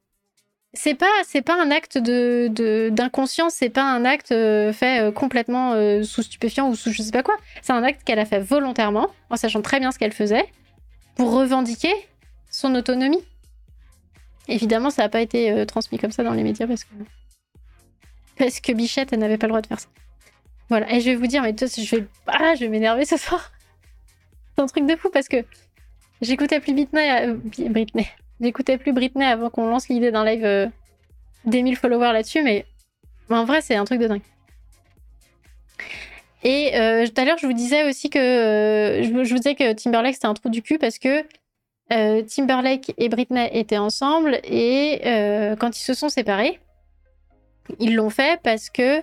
c'est 0.73 0.95
pas, 0.95 1.11
c'est 1.25 1.43
pas 1.43 1.61
un 1.61 1.71
acte 1.71 1.99
de, 1.99 2.91
d'inconscience, 2.93 3.55
c'est 3.55 3.71
pas 3.71 3.83
un 3.83 4.05
acte 4.05 4.31
euh, 4.31 4.73
fait 4.73 5.01
euh, 5.01 5.13
complètement 5.13 5.73
euh, 5.73 6.05
sous 6.05 6.23
stupéfiant 6.23 6.69
ou 6.69 6.77
sous 6.77 6.93
je 6.93 7.03
sais 7.03 7.11
pas 7.11 7.25
quoi. 7.25 7.37
C'est 7.63 7.73
un 7.73 7.83
acte 7.83 8.05
qu'elle 8.05 8.21
a 8.21 8.25
fait 8.25 8.39
volontairement, 8.39 9.09
en 9.31 9.37
sachant 9.37 9.63
très 9.63 9.81
bien 9.81 9.91
ce 9.91 9.99
qu'elle 9.99 10.13
faisait, 10.13 10.47
pour 11.17 11.33
revendiquer 11.33 11.93
son 12.51 12.75
autonomie. 12.77 13.23
Évidemment, 14.47 14.91
ça 14.91 15.03
n'a 15.03 15.09
pas 15.09 15.21
été 15.21 15.65
transmis 15.67 15.99
comme 15.99 16.13
ça 16.13 16.23
dans 16.23 16.33
les 16.35 16.43
médias 16.43 16.67
parce 16.67 16.85
que 16.85 16.91
parce 18.39 18.61
que 18.61 18.73
Bichette, 18.73 19.13
elle 19.13 19.19
n'avait 19.19 19.37
pas 19.37 19.47
le 19.47 19.51
droit 19.51 19.61
de 19.61 19.67
faire 19.67 19.81
ça. 19.81 19.89
Voilà, 20.71 20.91
et 20.93 21.01
je 21.01 21.11
vais 21.11 21.17
vous 21.17 21.27
dire, 21.27 21.43
mais 21.43 21.55
toi, 21.55 21.69
je 21.69 21.97
vais, 21.97 22.07
ah, 22.27 22.55
je 22.55 22.61
vais 22.61 22.69
m'énerver 22.69 23.05
ce 23.05 23.17
soir. 23.17 23.53
C'est 24.55 24.63
un 24.63 24.67
truc 24.67 24.87
de 24.87 24.97
fou 24.97 25.11
parce 25.13 25.29
que 25.29 25.45
j'écoutais 26.23 26.59
plus 26.61 26.73
Britney, 26.73 27.35
Britney. 27.69 28.09
J'écoutais 28.41 28.79
plus 28.79 28.93
Britney 28.93 29.25
avant 29.25 29.51
qu'on 29.51 29.67
lance 29.67 29.89
l'idée 29.89 30.11
d'un 30.11 30.25
live 30.25 30.45
euh, 30.45 30.67
des 31.45 31.63
1000 31.63 31.77
followers 31.77 32.13
là-dessus, 32.13 32.43
mais... 32.43 32.65
en 33.29 33.45
vrai, 33.45 33.61
c'est 33.61 33.77
un 33.77 33.85
truc 33.85 34.01
de 34.01 34.07
dingue. 34.07 34.23
Et 36.43 36.75
euh, 36.75 37.07
tout 37.07 37.21
à 37.21 37.25
l'heure, 37.27 37.37
je 37.39 37.47
vous 37.47 37.53
disais 37.53 37.85
aussi 37.85 38.09
que 38.09 38.19
je, 38.19 39.11
vous 39.11 39.37
disais 39.37 39.55
que 39.55 39.75
Timberlake 39.75 40.15
c'était 40.15 40.27
un 40.27 40.33
trou 40.33 40.49
du 40.49 40.63
cul 40.63 40.79
parce 40.79 40.99
que 40.99 41.23
Timberlake 41.91 42.95
et 42.97 43.09
Britney 43.11 43.51
étaient 43.53 43.77
ensemble 43.77 44.41
et 44.45 45.01
quand 45.59 45.77
ils 45.77 45.83
se 45.83 45.93
sont 45.93 46.09
séparés, 46.09 46.59
ils 47.79 47.95
l'ont 47.95 48.09
fait 48.09 48.41
parce 48.43 48.71
que 48.71 49.03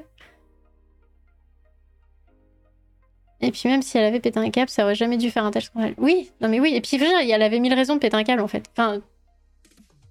Et 3.41 3.51
puis 3.51 3.69
même 3.69 3.81
si 3.81 3.97
elle 3.97 4.05
avait 4.05 4.19
pété 4.19 4.39
un 4.39 4.49
câble, 4.49 4.69
ça 4.69 4.83
aurait 4.83 4.95
jamais 4.95 5.17
dû 5.17 5.29
faire 5.29 5.45
un 5.45 5.51
tel 5.51 5.61
scandale. 5.61 5.93
Oui, 5.97 6.31
non 6.41 6.49
mais 6.49 6.59
oui. 6.59 6.73
Et 6.73 6.81
puis 6.81 6.97
elle 6.97 7.41
avait 7.41 7.59
mille 7.59 7.73
raisons 7.73 7.95
de 7.95 7.99
péter 7.99 8.15
un 8.15 8.23
câble 8.23 8.41
en 8.41 8.47
fait. 8.47 8.67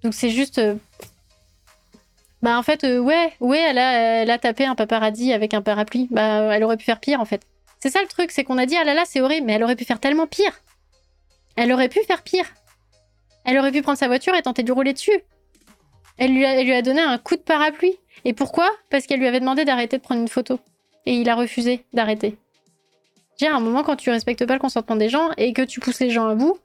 Donc 0.03 0.13
c'est 0.13 0.29
juste. 0.29 0.59
Euh, 0.59 0.75
bah 2.41 2.57
en 2.57 2.63
fait, 2.63 2.83
euh, 2.83 2.99
ouais, 2.99 3.33
ouais, 3.39 3.59
elle 3.59 3.77
a, 3.79 4.23
elle 4.23 4.39
tapé 4.39 4.65
un 4.65 4.75
paparazzi 4.75 5.33
avec 5.33 5.53
un 5.53 5.61
parapluie. 5.61 6.07
Bah 6.11 6.53
elle 6.55 6.63
aurait 6.63 6.77
pu 6.77 6.85
faire 6.85 6.99
pire 6.99 7.19
en 7.19 7.25
fait. 7.25 7.41
C'est 7.79 7.89
ça 7.89 8.01
le 8.01 8.07
truc, 8.07 8.31
c'est 8.31 8.43
qu'on 8.43 8.57
a 8.57 8.65
dit 8.65 8.75
ah 8.75 8.83
là 8.83 8.93
là 8.93 9.03
c'est 9.05 9.21
horrible, 9.21 9.47
mais 9.47 9.53
elle 9.53 9.63
aurait 9.63 9.75
pu 9.75 9.85
faire 9.85 9.99
tellement 9.99 10.27
pire. 10.27 10.51
Elle 11.55 11.71
aurait 11.73 11.89
pu 11.89 11.99
faire 12.03 12.21
pire. 12.21 12.45
Elle 13.43 13.57
aurait 13.57 13.71
pu 13.71 13.81
prendre 13.81 13.97
sa 13.97 14.07
voiture 14.07 14.35
et 14.35 14.41
tenter 14.41 14.63
de 14.63 14.71
rouler 14.71 14.93
dessus. 14.93 15.23
Elle 16.17 16.33
lui, 16.33 16.45
a, 16.45 16.81
donné 16.81 17.01
un 17.01 17.17
coup 17.17 17.35
de 17.35 17.41
parapluie. 17.41 17.97
Et 18.25 18.33
pourquoi? 18.33 18.69
Parce 18.89 19.05
qu'elle 19.05 19.19
lui 19.19 19.27
avait 19.27 19.39
demandé 19.39 19.65
d'arrêter 19.65 19.97
de 19.97 20.01
prendre 20.01 20.21
une 20.21 20.27
photo. 20.27 20.59
Et 21.05 21.13
il 21.13 21.29
a 21.29 21.35
refusé 21.35 21.85
d'arrêter. 21.93 22.37
J'ai 23.39 23.47
un 23.47 23.59
moment 23.59 23.83
quand 23.83 23.95
tu 23.95 24.09
respectes 24.09 24.45
pas 24.45 24.53
le 24.53 24.59
consentement 24.59 24.95
des 24.95 25.09
gens 25.09 25.29
et 25.37 25.53
que 25.53 25.61
tu 25.61 25.79
pousses 25.79 25.99
les 25.99 26.09
gens 26.09 26.27
à 26.27 26.35
bout. 26.35 26.57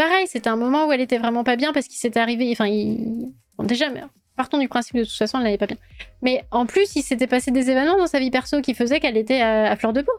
Pareil, 0.00 0.26
c'était 0.26 0.48
un 0.48 0.56
moment 0.56 0.86
où 0.86 0.92
elle 0.92 1.02
était 1.02 1.18
vraiment 1.18 1.44
pas 1.44 1.56
bien 1.56 1.74
parce 1.74 1.86
qu'il 1.86 1.98
s'était 1.98 2.20
arrivé. 2.20 2.48
Enfin, 2.52 2.66
il... 2.66 3.34
bon, 3.58 3.64
déjà, 3.64 3.90
mais 3.90 4.00
partons 4.34 4.56
du 4.56 4.66
principe 4.66 4.96
de 4.96 5.04
toute 5.04 5.12
façon, 5.12 5.36
elle 5.36 5.44
n'allait 5.44 5.58
pas 5.58 5.66
bien. 5.66 5.76
Mais 6.22 6.42
en 6.50 6.64
plus, 6.64 6.96
il 6.96 7.02
s'était 7.02 7.26
passé 7.26 7.50
des 7.50 7.70
événements 7.70 7.98
dans 7.98 8.06
sa 8.06 8.18
vie 8.18 8.30
perso 8.30 8.62
qui 8.62 8.72
faisaient 8.72 8.98
qu'elle 8.98 9.18
était 9.18 9.42
à, 9.42 9.76
fleur 9.76 9.92
de 9.92 10.00
peau. 10.00 10.12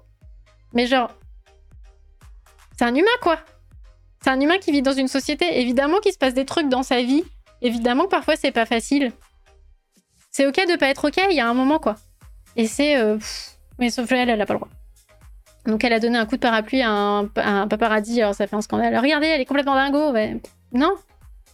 Mais 0.73 0.85
genre, 0.85 1.09
c'est 2.77 2.85
un 2.85 2.93
humain 2.93 3.07
quoi. 3.23 3.39
C'est 4.21 4.29
un 4.29 4.39
humain 4.39 4.59
qui 4.59 4.71
vit 4.71 4.83
dans 4.83 4.93
une 4.93 5.07
société. 5.07 5.59
Évidemment 5.61 5.97
qu'il 5.97 6.13
se 6.13 6.19
passe 6.19 6.35
des 6.35 6.45
trucs 6.45 6.69
dans 6.69 6.83
sa 6.83 7.01
vie. 7.01 7.23
Évidemment 7.63 8.03
que 8.03 8.11
parfois 8.11 8.35
c'est 8.35 8.51
pas 8.51 8.67
facile. 8.67 9.11
C'est 10.29 10.45
ok 10.45 10.57
de 10.57 10.77
pas 10.77 10.89
être 10.89 11.07
ok, 11.07 11.19
il 11.31 11.35
y 11.35 11.39
a 11.39 11.49
un 11.49 11.55
moment 11.55 11.79
quoi. 11.79 11.95
Et 12.55 12.67
c'est. 12.67 12.97
Euh, 12.97 13.17
mais 13.79 13.89
sauf 13.89 14.11
elle, 14.11 14.29
elle 14.29 14.41
a 14.41 14.45
pas 14.45 14.53
le 14.53 14.59
droit. 14.59 14.69
Donc 15.65 15.83
elle 15.83 15.93
a 15.93 15.99
donné 15.99 16.17
un 16.17 16.25
coup 16.25 16.35
de 16.35 16.41
parapluie 16.41 16.81
à 16.81 16.89
un, 16.89 17.67
paparazzi, 17.67 18.21
alors 18.21 18.33
ça 18.33 18.47
fait 18.47 18.55
un 18.55 18.61
scandale. 18.61 18.97
Regardez, 18.97 19.27
elle 19.27 19.41
est 19.41 19.45
complètement 19.45 19.75
dingo. 19.75 20.13
Non, 20.73 20.95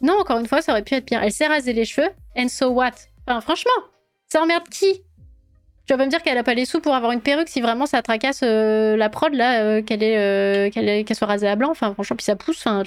non, 0.02 0.20
encore 0.20 0.40
une 0.40 0.48
fois, 0.48 0.62
ça 0.62 0.72
aurait 0.72 0.84
pu 0.84 0.96
être 0.96 1.06
pire. 1.06 1.22
Elle 1.22 1.32
s'est 1.32 1.48
rasé 1.48 1.74
les 1.74 1.86
cheveux, 1.86 2.10
and 2.38 2.48
so 2.48 2.70
what? 2.70 2.92
Enfin, 3.26 3.42
franchement, 3.42 3.72
ça 4.28 4.42
emmerde 4.42 4.68
qui? 4.70 5.02
Tu 5.86 5.94
vas 5.94 5.98
pas 5.98 6.06
me 6.06 6.10
dire 6.10 6.22
qu'elle 6.22 6.38
a 6.38 6.44
pas 6.44 6.54
les 6.54 6.66
sous 6.66 6.82
pour 6.82 6.94
avoir 6.94 7.12
une 7.14 7.22
perruque 7.22 7.48
si 7.48 7.62
vraiment 7.62 7.86
ça 7.86 8.02
tracasse 8.02 8.42
euh, 8.44 8.98
la 8.98 9.10
prod, 9.10 9.34
là, 9.34 9.62
euh, 9.62 9.82
qu'elle 9.82 10.04
est, 10.04 11.04
qu'elle 11.06 11.16
soit 11.16 11.28
rasée 11.28 11.48
à 11.48 11.56
blanc. 11.56 11.70
Enfin, 11.72 11.94
franchement, 11.94 12.18
puis 12.18 12.26
ça 12.26 12.36
pousse. 12.36 12.60
Enfin, 12.60 12.84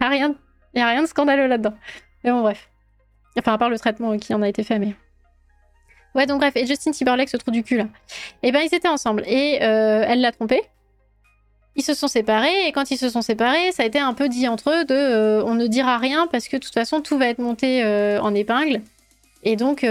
a 0.00 0.08
rien, 0.08 0.34
rien 0.74 1.02
de 1.02 1.06
scandaleux 1.06 1.46
là-dedans. 1.46 1.74
Mais 2.22 2.30
bon, 2.30 2.42
bref. 2.42 2.68
Enfin, 3.38 3.54
à 3.54 3.58
part 3.58 3.70
le 3.70 3.78
traitement 3.78 4.16
qui 4.18 4.32
en 4.34 4.42
a 4.42 4.48
été 4.48 4.62
fait, 4.62 4.78
mais. 4.78 4.94
Ouais, 6.14 6.26
donc 6.26 6.40
bref, 6.40 6.54
et 6.56 6.66
Justin 6.66 6.92
Timberlake 6.92 7.28
ce 7.28 7.36
trou 7.36 7.50
du 7.50 7.64
cul 7.64 7.76
là. 7.76 7.84
Et 8.42 8.48
eh 8.48 8.52
ben 8.52 8.60
ils 8.60 8.74
étaient 8.74 8.88
ensemble 8.88 9.24
et 9.26 9.58
euh, 9.62 10.04
elle 10.06 10.20
l'a 10.20 10.30
trompé. 10.30 10.62
Ils 11.76 11.82
se 11.82 11.92
sont 11.92 12.06
séparés 12.06 12.68
et 12.68 12.72
quand 12.72 12.92
ils 12.92 12.98
se 12.98 13.10
sont 13.10 13.22
séparés, 13.22 13.72
ça 13.72 13.82
a 13.82 13.86
été 13.86 13.98
un 13.98 14.14
peu 14.14 14.28
dit 14.28 14.46
entre 14.46 14.70
eux 14.70 14.84
de 14.84 14.94
euh, 14.94 15.42
on 15.44 15.54
ne 15.54 15.66
dira 15.66 15.98
rien 15.98 16.28
parce 16.28 16.46
que 16.46 16.56
de 16.56 16.62
toute 16.62 16.74
façon 16.74 17.00
tout 17.00 17.18
va 17.18 17.26
être 17.26 17.40
monté 17.40 17.82
euh, 17.82 18.20
en 18.20 18.32
épingle. 18.32 18.80
Et 19.42 19.56
donc 19.56 19.84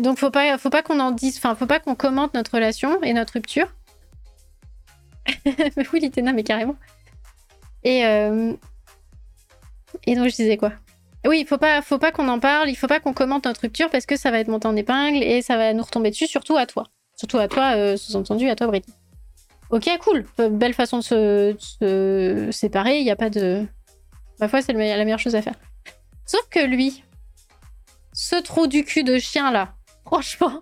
donc 0.00 0.18
faut 0.18 0.30
pas 0.30 0.56
faut 0.56 0.70
pas 0.70 0.82
qu'on 0.82 1.00
en 1.00 1.10
dise 1.10 1.36
enfin 1.36 1.54
faut 1.56 1.66
pas 1.66 1.80
qu'on 1.80 1.96
commente 1.96 2.32
notre 2.34 2.54
relation 2.54 3.02
et 3.02 3.12
notre 3.12 3.34
rupture. 3.34 3.66
oui, 5.46 6.00
Litena 6.00 6.32
mais 6.32 6.44
carrément. 6.44 6.76
Et 7.82 8.02
et 10.06 10.14
donc 10.14 10.28
je 10.28 10.36
disais 10.36 10.56
quoi? 10.56 10.72
Oui, 11.26 11.40
il 11.40 11.46
faut 11.46 11.58
pas, 11.58 11.82
faut 11.82 11.98
pas 11.98 12.10
qu'on 12.10 12.28
en 12.28 12.40
parle, 12.40 12.68
il 12.68 12.74
faut 12.74 12.88
pas 12.88 13.00
qu'on 13.00 13.12
commente 13.12 13.44
notre 13.44 13.60
rupture 13.62 13.90
parce 13.90 14.06
que 14.06 14.16
ça 14.16 14.30
va 14.30 14.40
être 14.40 14.48
monté 14.48 14.66
en 14.66 14.76
épingle 14.76 15.22
et 15.22 15.42
ça 15.42 15.56
va 15.56 15.72
nous 15.72 15.82
retomber 15.82 16.10
dessus, 16.10 16.26
surtout 16.26 16.56
à 16.56 16.66
toi. 16.66 16.88
Surtout 17.16 17.38
à 17.38 17.46
toi, 17.46 17.76
euh, 17.76 17.96
sous-entendu, 17.96 18.48
à 18.48 18.56
toi, 18.56 18.66
Britney. 18.66 18.94
Ok, 19.70 19.88
cool. 20.00 20.26
Euh, 20.40 20.48
belle 20.48 20.74
façon 20.74 20.98
de 20.98 21.02
se, 21.58 22.48
séparer, 22.50 22.98
il 22.98 23.04
n'y 23.04 23.10
a 23.10 23.16
pas 23.16 23.30
de. 23.30 23.64
Ma 24.40 24.48
foi, 24.48 24.62
c'est 24.62 24.72
la 24.72 25.04
meilleure 25.04 25.18
chose 25.18 25.36
à 25.36 25.42
faire. 25.42 25.54
Sauf 26.26 26.48
que 26.50 26.60
lui, 26.60 27.04
ce 28.12 28.36
trou 28.36 28.66
du 28.66 28.84
cul 28.84 29.04
de 29.04 29.18
chien 29.18 29.50
là, 29.50 29.74
franchement, 30.04 30.60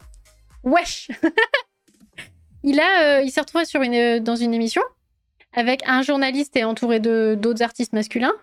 wesh 0.62 1.08
Il 2.62 2.78
euh, 2.78 3.22
il 3.22 3.30
s'est 3.30 3.40
retrouvé 3.40 3.64
une, 3.74 4.22
dans 4.22 4.36
une 4.36 4.52
émission 4.52 4.82
avec 5.54 5.82
un 5.86 6.02
journaliste 6.02 6.56
et 6.56 6.64
entouré 6.64 7.00
de 7.00 7.36
d'autres 7.40 7.62
artistes 7.62 7.92
masculins 7.92 8.34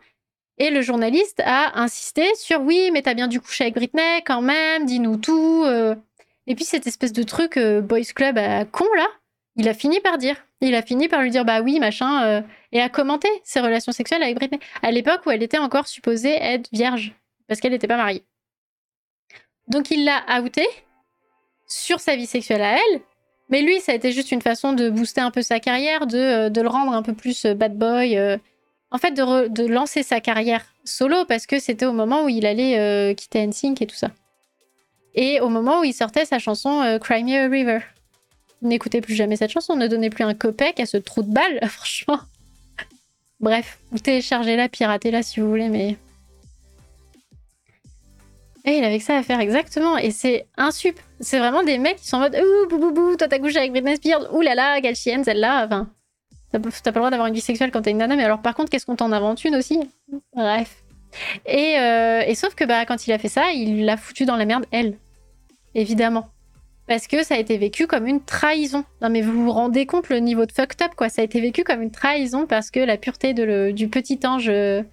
et 0.57 0.71
le 0.71 0.81
journaliste 0.81 1.41
a 1.45 1.79
insisté 1.79 2.33
sur 2.35 2.61
oui, 2.61 2.89
mais 2.91 3.03
t'as 3.03 3.13
bien 3.13 3.27
dû 3.27 3.39
coucher 3.39 3.65
avec 3.65 3.75
Britney 3.75 4.23
quand 4.25 4.41
même, 4.41 4.85
dis-nous 4.85 5.17
tout. 5.17 5.63
Euh. 5.65 5.95
Et 6.47 6.55
puis 6.55 6.65
cette 6.65 6.87
espèce 6.87 7.13
de 7.13 7.23
truc 7.23 7.57
euh, 7.57 7.81
boys 7.81 8.01
club 8.15 8.37
à 8.37 8.65
con 8.65 8.87
là, 8.95 9.07
il 9.55 9.67
a 9.69 9.73
fini 9.73 9.99
par 9.99 10.17
dire. 10.17 10.35
Il 10.61 10.73
a 10.73 10.81
fini 10.81 11.07
par 11.07 11.21
lui 11.21 11.29
dire 11.29 11.45
bah 11.45 11.61
oui, 11.61 11.79
machin, 11.79 12.25
euh, 12.25 12.41
et 12.71 12.81
a 12.81 12.89
commenté 12.89 13.27
ses 13.43 13.59
relations 13.59 13.91
sexuelles 13.91 14.23
avec 14.23 14.35
Britney. 14.35 14.59
À 14.81 14.89
l'époque 14.91 15.21
où 15.27 15.31
elle 15.31 15.43
était 15.43 15.59
encore 15.59 15.87
supposée 15.87 16.33
être 16.33 16.69
vierge, 16.71 17.13
parce 17.47 17.59
qu'elle 17.59 17.73
n'était 17.73 17.87
pas 17.87 17.97
mariée. 17.97 18.23
Donc 19.67 19.91
il 19.91 20.05
l'a 20.05 20.23
outé 20.41 20.65
sur 21.67 21.99
sa 21.99 22.15
vie 22.15 22.25
sexuelle 22.25 22.61
à 22.63 22.77
elle, 22.77 23.01
mais 23.49 23.61
lui, 23.61 23.79
ça 23.79 23.91
a 23.91 23.95
été 23.95 24.11
juste 24.11 24.31
une 24.31 24.41
façon 24.41 24.73
de 24.73 24.89
booster 24.89 25.21
un 25.21 25.31
peu 25.31 25.41
sa 25.41 25.59
carrière, 25.59 26.07
de 26.07 26.61
le 26.61 26.67
rendre 26.67 26.93
un 26.93 27.03
peu 27.03 27.13
plus 27.13 27.45
bad 27.45 27.77
boy 27.77 28.39
en 28.91 28.97
fait, 28.97 29.11
de, 29.11 29.67
lancer 29.67 30.03
sa 30.03 30.21
carrière 30.21 30.65
solo 30.85 31.25
parce 31.25 31.45
que 31.45 31.59
c'était 31.59 31.85
au 31.85 31.93
moment 31.93 32.23
où 32.23 32.29
il 32.29 32.45
allait 32.45 32.79
euh, 32.79 33.13
quitter 33.13 33.45
NSYNC 33.45 33.81
et 33.81 33.87
tout 33.87 33.95
ça. 33.95 34.11
Et 35.13 35.41
au 35.41 35.49
moment 35.49 35.81
où 35.81 35.83
il 35.83 35.93
sortait 35.93 36.25
sa 36.25 36.39
chanson 36.39 36.81
euh, 36.81 36.99
Cry 36.99 37.23
Me 37.23 37.45
a 37.45 37.49
River. 37.49 37.79
N'écoutez 38.61 39.01
plus 39.01 39.13
jamais 39.13 39.35
cette 39.35 39.51
chanson, 39.51 39.75
ne 39.75 39.87
donnez 39.87 40.09
plus 40.09 40.23
un 40.23 40.33
copec 40.33 40.79
à 40.79 40.85
ce 40.85 40.97
trou 40.97 41.21
de 41.21 41.31
balle, 41.31 41.59
franchement. 41.67 42.19
Bref, 43.39 43.79
vous 43.91 43.99
téléchargez-la, 43.99 44.67
piratez-la 44.69 45.21
si 45.21 45.39
vous 45.39 45.49
voulez, 45.49 45.69
mais. 45.69 45.97
Et 48.65 48.79
il 48.79 48.83
avait 48.83 48.97
que 48.97 49.03
ça 49.03 49.15
à 49.15 49.23
faire, 49.23 49.39
exactement. 49.39 49.97
Et 49.97 50.11
c'est 50.11 50.45
un 50.57 50.71
sup. 50.71 50.99
C'est 51.19 51.39
vraiment 51.39 51.63
des 51.63 51.77
mecs 51.77 51.97
qui 51.97 52.07
sont 52.07 52.17
en 52.17 52.21
mode 52.21 52.35
Ouh, 52.35 52.67
bou, 52.67 52.79
bou, 52.79 52.91
bou, 52.91 53.15
toi 53.15 53.27
t'as 53.27 53.39
couché 53.39 53.57
avec 53.57 53.71
Britney 53.71 53.95
Spears, 53.95 54.33
ouh 54.33 54.41
là 54.41 54.55
là, 54.55 54.81
quelle 54.81 54.95
chienne 54.95 55.23
celle-là. 55.23 55.65
Enfin, 55.65 55.87
T'as 56.51 56.59
pas 56.59 56.69
le 56.69 56.91
droit 56.93 57.09
d'avoir 57.09 57.27
une 57.27 57.33
vie 57.33 57.41
sexuelle 57.41 57.71
quand 57.71 57.81
t'es 57.81 57.91
une 57.91 57.97
nana, 57.97 58.15
mais 58.15 58.23
alors 58.23 58.41
par 58.41 58.55
contre, 58.55 58.69
qu'est-ce 58.69 58.85
qu'on 58.85 58.95
t'en 58.95 59.11
invente 59.11 59.43
une 59.43 59.55
aussi? 59.55 59.79
Bref. 60.33 60.83
Et, 61.45 61.77
euh, 61.79 62.21
et, 62.25 62.35
sauf 62.35 62.55
que 62.55 62.63
bah, 62.63 62.85
quand 62.85 63.07
il 63.07 63.11
a 63.11 63.17
fait 63.17 63.27
ça, 63.29 63.51
il 63.53 63.85
l'a 63.85 63.97
foutu 63.97 64.25
dans 64.25 64.35
la 64.35 64.45
merde, 64.45 64.65
elle. 64.71 64.95
Évidemment. 65.75 66.29
Parce 66.87 67.07
que 67.07 67.23
ça 67.23 67.35
a 67.35 67.37
été 67.37 67.57
vécu 67.57 67.85
comme 67.85 68.07
une 68.07 68.21
trahison. 68.21 68.85
Non 69.01 69.09
mais 69.09 69.21
vous 69.21 69.43
vous 69.43 69.51
rendez 69.51 69.85
compte 69.85 70.07
le 70.07 70.19
niveau 70.19 70.45
de 70.45 70.51
fucked 70.53 70.81
up, 70.81 70.95
quoi. 70.95 71.09
Ça 71.09 71.21
a 71.21 71.25
été 71.25 71.41
vécu 71.41 71.65
comme 71.65 71.81
une 71.81 71.91
trahison 71.91 72.45
parce 72.47 72.71
que 72.71 72.79
la 72.79 72.95
pureté 72.97 73.33
du 73.73 73.89
petit 73.89 74.19
ange 74.25 74.47
euh, 74.47 74.83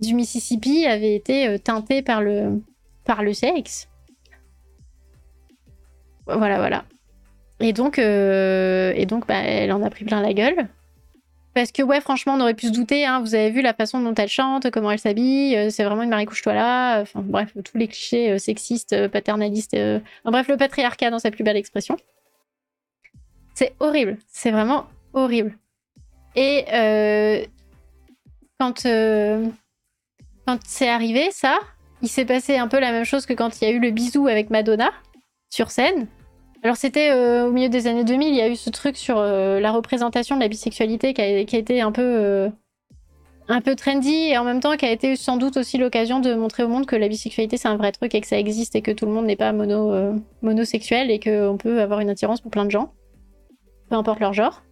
du 0.00 0.14
Mississippi 0.14 0.86
avait 0.86 1.16
été 1.16 1.48
euh, 1.48 1.58
teintée 1.58 2.02
par 2.02 2.22
le, 2.22 2.62
par 3.04 3.24
le 3.24 3.34
sexe. 3.34 3.88
Voilà, 6.26 6.58
voilà. 6.58 6.84
Et 7.58 7.72
donc, 7.72 7.98
et 7.98 9.06
donc 9.06 9.26
bah, 9.26 9.42
elle 9.42 9.72
en 9.72 9.82
a 9.82 9.90
pris 9.90 10.04
plein 10.04 10.22
la 10.22 10.32
gueule. 10.32 10.68
Parce 11.54 11.70
que 11.70 11.82
ouais, 11.82 12.00
franchement, 12.00 12.34
on 12.34 12.40
aurait 12.40 12.54
pu 12.54 12.66
se 12.66 12.72
douter. 12.72 13.06
Hein. 13.06 13.20
Vous 13.20 13.34
avez 13.34 13.50
vu 13.50 13.62
la 13.62 13.74
façon 13.74 14.00
dont 14.00 14.14
elle 14.14 14.28
chante, 14.28 14.70
comment 14.70 14.90
elle 14.90 14.98
s'habille. 14.98 15.56
Euh, 15.56 15.70
c'est 15.70 15.84
vraiment 15.84 16.02
une 16.02 16.10
Marie 16.10 16.26
couche-toi 16.26 16.52
là. 16.52 17.00
Enfin 17.00 17.20
bref, 17.22 17.52
tous 17.64 17.78
les 17.78 17.86
clichés 17.86 18.32
euh, 18.32 18.38
sexistes, 18.38 18.92
euh, 18.92 19.08
paternalistes. 19.08 19.76
bref, 20.24 20.48
le 20.48 20.56
patriarcat 20.56 21.10
dans 21.10 21.20
sa 21.20 21.30
plus 21.30 21.44
belle 21.44 21.56
expression. 21.56 21.96
C'est 23.54 23.74
horrible. 23.78 24.18
C'est 24.26 24.50
vraiment 24.50 24.86
horrible. 25.12 25.56
Et 26.34 26.64
quand 28.58 28.82
quand 30.46 30.58
c'est 30.66 30.88
arrivé 30.88 31.30
ça, 31.30 31.58
il 32.02 32.08
s'est 32.08 32.24
passé 32.24 32.56
un 32.56 32.66
peu 32.66 32.80
la 32.80 32.90
même 32.90 33.04
chose 33.04 33.24
que 33.24 33.32
quand 33.32 33.60
il 33.60 33.64
y 33.64 33.66
a 33.68 33.70
eu 33.70 33.78
le 33.78 33.92
bisou 33.92 34.26
avec 34.26 34.50
Madonna 34.50 34.90
sur 35.50 35.70
scène. 35.70 36.08
Alors 36.64 36.78
c'était 36.78 37.10
euh, 37.12 37.46
au 37.46 37.52
milieu 37.52 37.68
des 37.68 37.86
années 37.86 38.04
2000, 38.04 38.28
il 38.28 38.36
y 38.36 38.40
a 38.40 38.48
eu 38.48 38.56
ce 38.56 38.70
truc 38.70 38.96
sur 38.96 39.18
euh, 39.18 39.60
la 39.60 39.70
représentation 39.70 40.34
de 40.34 40.40
la 40.40 40.48
bisexualité 40.48 41.12
qui 41.12 41.20
a, 41.20 41.26
été 41.26 41.82
un 41.82 41.92
peu, 41.92 42.02
euh, 42.02 42.48
un 43.48 43.60
peu 43.60 43.76
trendy 43.76 44.30
et 44.30 44.38
en 44.38 44.44
même 44.44 44.60
temps 44.60 44.74
qui 44.78 44.86
a 44.86 44.90
été 44.90 45.14
sans 45.14 45.36
doute 45.36 45.58
aussi 45.58 45.76
l'occasion 45.76 46.20
de 46.20 46.32
montrer 46.32 46.62
au 46.62 46.68
monde 46.68 46.86
que 46.86 46.96
la 46.96 47.08
bisexualité 47.08 47.58
c'est 47.58 47.68
un 47.68 47.76
vrai 47.76 47.92
truc 47.92 48.14
et 48.14 48.20
que 48.22 48.26
ça 48.26 48.38
existe 48.38 48.74
et 48.76 48.80
que 48.80 48.92
tout 48.92 49.04
le 49.04 49.12
monde 49.12 49.26
n'est 49.26 49.36
pas 49.36 49.52
mono, 49.52 49.92
monosexuel 50.40 51.10
et 51.10 51.20
qu'on 51.20 51.58
peut 51.58 51.82
avoir 51.82 52.00
une 52.00 52.08
attirance 52.08 52.40
pour 52.40 52.50
plein 52.50 52.64
de 52.64 52.70
gens, 52.70 52.94
peu 53.90 53.96
importe 53.96 54.20
leur 54.20 54.32
genre. 54.32 54.62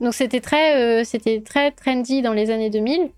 Donc 0.00 0.12
c'était 0.12 0.40
très, 0.40 1.04
c'était 1.04 1.40
très 1.40 1.70
trendy 1.70 2.20
dans 2.20 2.34
les 2.34 2.50
années 2.50 2.68
2000. 2.68 3.08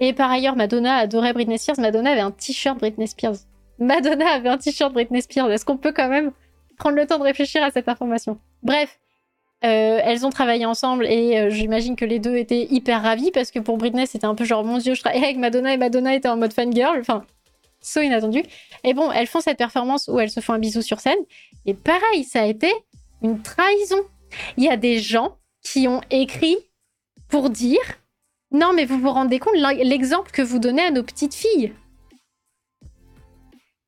Et 0.00 0.14
par 0.14 0.32
ailleurs, 0.32 0.56
Madonna 0.56 0.96
adorait 0.96 1.32
Britney 1.32 1.58
Spears. 1.58 1.78
Madonna 1.78 2.10
avait 2.10 2.20
un 2.22 2.32
t-shirt 2.32 2.76
Britney 2.76 3.06
Spears. 3.06 3.36
Madonna 3.78 4.28
avait 4.30 4.48
un 4.48 4.58
t-shirt 4.58 4.92
Britney 4.92 5.22
Spears. 5.22 5.52
Est-ce 5.52 5.64
qu'on 5.64 5.76
peut 5.76 5.92
quand 5.92 6.08
même 6.08 6.32
prendre 6.76 6.96
le 6.96 7.06
temps 7.06 7.18
de 7.18 7.24
réfléchir 7.24 7.62
à 7.62 7.70
cette 7.70 7.88
information. 7.88 8.38
Bref, 8.62 8.98
euh, 9.64 10.00
elles 10.02 10.26
ont 10.26 10.30
travaillé 10.30 10.66
ensemble 10.66 11.06
et 11.06 11.38
euh, 11.38 11.50
j'imagine 11.50 11.96
que 11.96 12.04
les 12.04 12.18
deux 12.18 12.36
étaient 12.36 12.66
hyper 12.70 13.02
ravis 13.02 13.30
parce 13.30 13.50
que 13.50 13.58
pour 13.58 13.78
Britney, 13.78 14.06
c'était 14.06 14.26
un 14.26 14.34
peu 14.34 14.44
genre 14.44 14.62
mon 14.64 14.78
dieu, 14.78 14.94
je 14.94 15.00
travaille 15.00 15.24
avec 15.24 15.38
Madonna 15.38 15.72
et 15.72 15.78
Madonna 15.78 16.14
était 16.14 16.28
en 16.28 16.36
mode 16.36 16.52
fangirl. 16.52 17.00
Enfin, 17.00 17.24
so 17.80 18.00
inattendu. 18.00 18.42
Et 18.82 18.92
bon, 18.92 19.10
elles 19.10 19.26
font 19.26 19.40
cette 19.40 19.56
performance 19.56 20.08
où 20.08 20.18
elles 20.20 20.30
se 20.30 20.40
font 20.40 20.52
un 20.52 20.58
bisou 20.58 20.82
sur 20.82 21.00
scène. 21.00 21.18
Et 21.64 21.74
pareil, 21.74 22.24
ça 22.24 22.42
a 22.42 22.46
été 22.46 22.70
une 23.22 23.40
trahison. 23.40 24.02
Il 24.56 24.64
y 24.64 24.68
a 24.68 24.76
des 24.76 24.98
gens 24.98 25.38
qui 25.62 25.88
ont 25.88 26.02
écrit 26.10 26.56
pour 27.28 27.48
dire 27.48 27.80
Non, 28.50 28.72
mais 28.74 28.84
vous 28.84 28.98
vous 28.98 29.10
rendez 29.10 29.38
compte 29.38 29.56
l'exemple 29.56 30.30
que 30.30 30.42
vous 30.42 30.58
donnez 30.58 30.82
à 30.82 30.90
nos 30.90 31.02
petites 31.02 31.34
filles. 31.34 31.72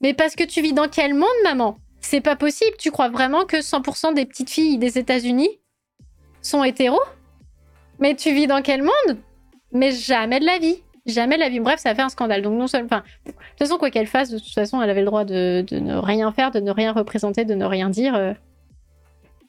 Mais 0.00 0.14
parce 0.14 0.36
que 0.36 0.44
tu 0.44 0.62
vis 0.62 0.72
dans 0.72 0.88
quel 0.88 1.14
monde, 1.14 1.28
maman? 1.44 1.78
C'est 2.06 2.20
pas 2.20 2.36
possible. 2.36 2.76
Tu 2.78 2.90
crois 2.90 3.08
vraiment 3.08 3.44
que 3.44 3.58
100% 3.58 4.14
des 4.14 4.26
petites 4.26 4.50
filles 4.50 4.78
des 4.78 4.98
États-Unis 4.98 5.60
sont 6.40 6.64
hétéros? 6.64 7.02
Mais 7.98 8.14
tu 8.14 8.32
vis 8.32 8.46
dans 8.46 8.62
quel 8.62 8.82
monde? 8.82 9.18
Mais 9.72 9.92
jamais 9.92 10.40
de 10.40 10.46
la 10.46 10.58
vie. 10.58 10.82
Jamais 11.06 11.36
de 11.36 11.40
la 11.40 11.48
vie. 11.48 11.60
Bref, 11.60 11.80
ça 11.80 11.94
fait 11.94 12.02
un 12.02 12.08
scandale. 12.08 12.42
Donc, 12.42 12.58
non 12.58 12.66
seulement. 12.66 13.02
De 13.24 13.32
toute 13.32 13.58
façon, 13.58 13.78
quoi 13.78 13.90
qu'elle 13.90 14.06
fasse, 14.06 14.30
de 14.30 14.38
toute 14.38 14.52
façon, 14.52 14.82
elle 14.82 14.90
avait 14.90 15.00
le 15.00 15.06
droit 15.06 15.24
de, 15.24 15.64
ne 15.70 15.96
rien 15.96 16.32
faire, 16.32 16.50
de 16.50 16.60
ne 16.60 16.70
rien 16.70 16.92
représenter, 16.92 17.44
de 17.44 17.54
ne 17.54 17.64
rien 17.64 17.90
dire. 17.90 18.14
Euh. 18.14 18.32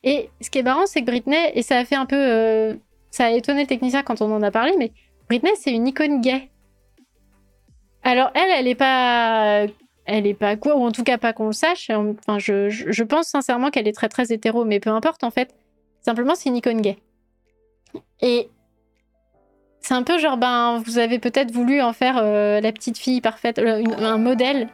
Et 0.04 0.30
ce 0.42 0.50
qui 0.50 0.60
est 0.60 0.64
marrant, 0.64 0.86
c'est 0.86 1.02
que 1.02 1.06
Britney, 1.06 1.52
et 1.54 1.64
ça 1.64 1.78
a 1.78 1.86
fait 1.86 1.96
un 1.96 2.06
peu. 2.06 2.16
euh, 2.16 2.76
ça 3.10 3.26
a 3.26 3.32
étonné 3.32 3.62
le 3.62 3.68
technicien 3.68 4.04
quand 4.04 4.22
on 4.22 4.32
en 4.32 4.44
a 4.44 4.52
parlé, 4.52 4.74
mais 4.78 4.92
Britney, 5.30 5.52
c'est 5.56 5.72
une 5.72 5.88
icône 5.88 6.22
gay. 6.22 6.50
Alors, 8.04 8.32
elle, 8.36 8.52
elle 8.58 8.68
est 8.68 8.76
pas. 8.76 9.66
Elle 10.08 10.26
est 10.26 10.34
pas 10.34 10.56
quoi, 10.56 10.78
ou 10.78 10.84
en 10.84 10.92
tout 10.92 11.04
cas 11.04 11.18
pas 11.18 11.34
qu'on 11.34 11.48
le 11.48 11.54
sache. 11.54 11.90
Enfin, 11.90 12.40
je, 12.40 12.70
je, 12.70 13.04
pense 13.04 13.28
sincèrement 13.28 13.70
qu'elle 13.72 13.90
est 13.90 13.94
très 13.94 14.08
très 14.08 14.32
hétéro, 14.32 14.64
mais 14.64 14.80
peu 14.80 14.90
importe 14.90 15.26
en 15.26 15.32
fait. 15.32 15.54
Simplement, 16.00 16.34
c'est 16.34 16.48
une 16.48 16.56
icône 16.56 16.80
gay. 16.80 16.98
Et 18.22 18.50
c'est 19.82 19.94
un 19.94 20.04
peu 20.04 20.18
genre, 20.18 20.38
ben, 20.38 20.82
vous 20.86 20.98
avez 20.98 21.20
peut-être 21.20 21.52
voulu 21.52 21.82
en 21.82 21.92
faire 21.92 22.18
euh, 22.18 22.62
la 22.62 22.72
petite 22.72 22.98
fille 22.98 23.20
parfaite, 23.20 23.60
euh, 23.60 23.84
un 23.98 24.18
modèle. 24.18 24.70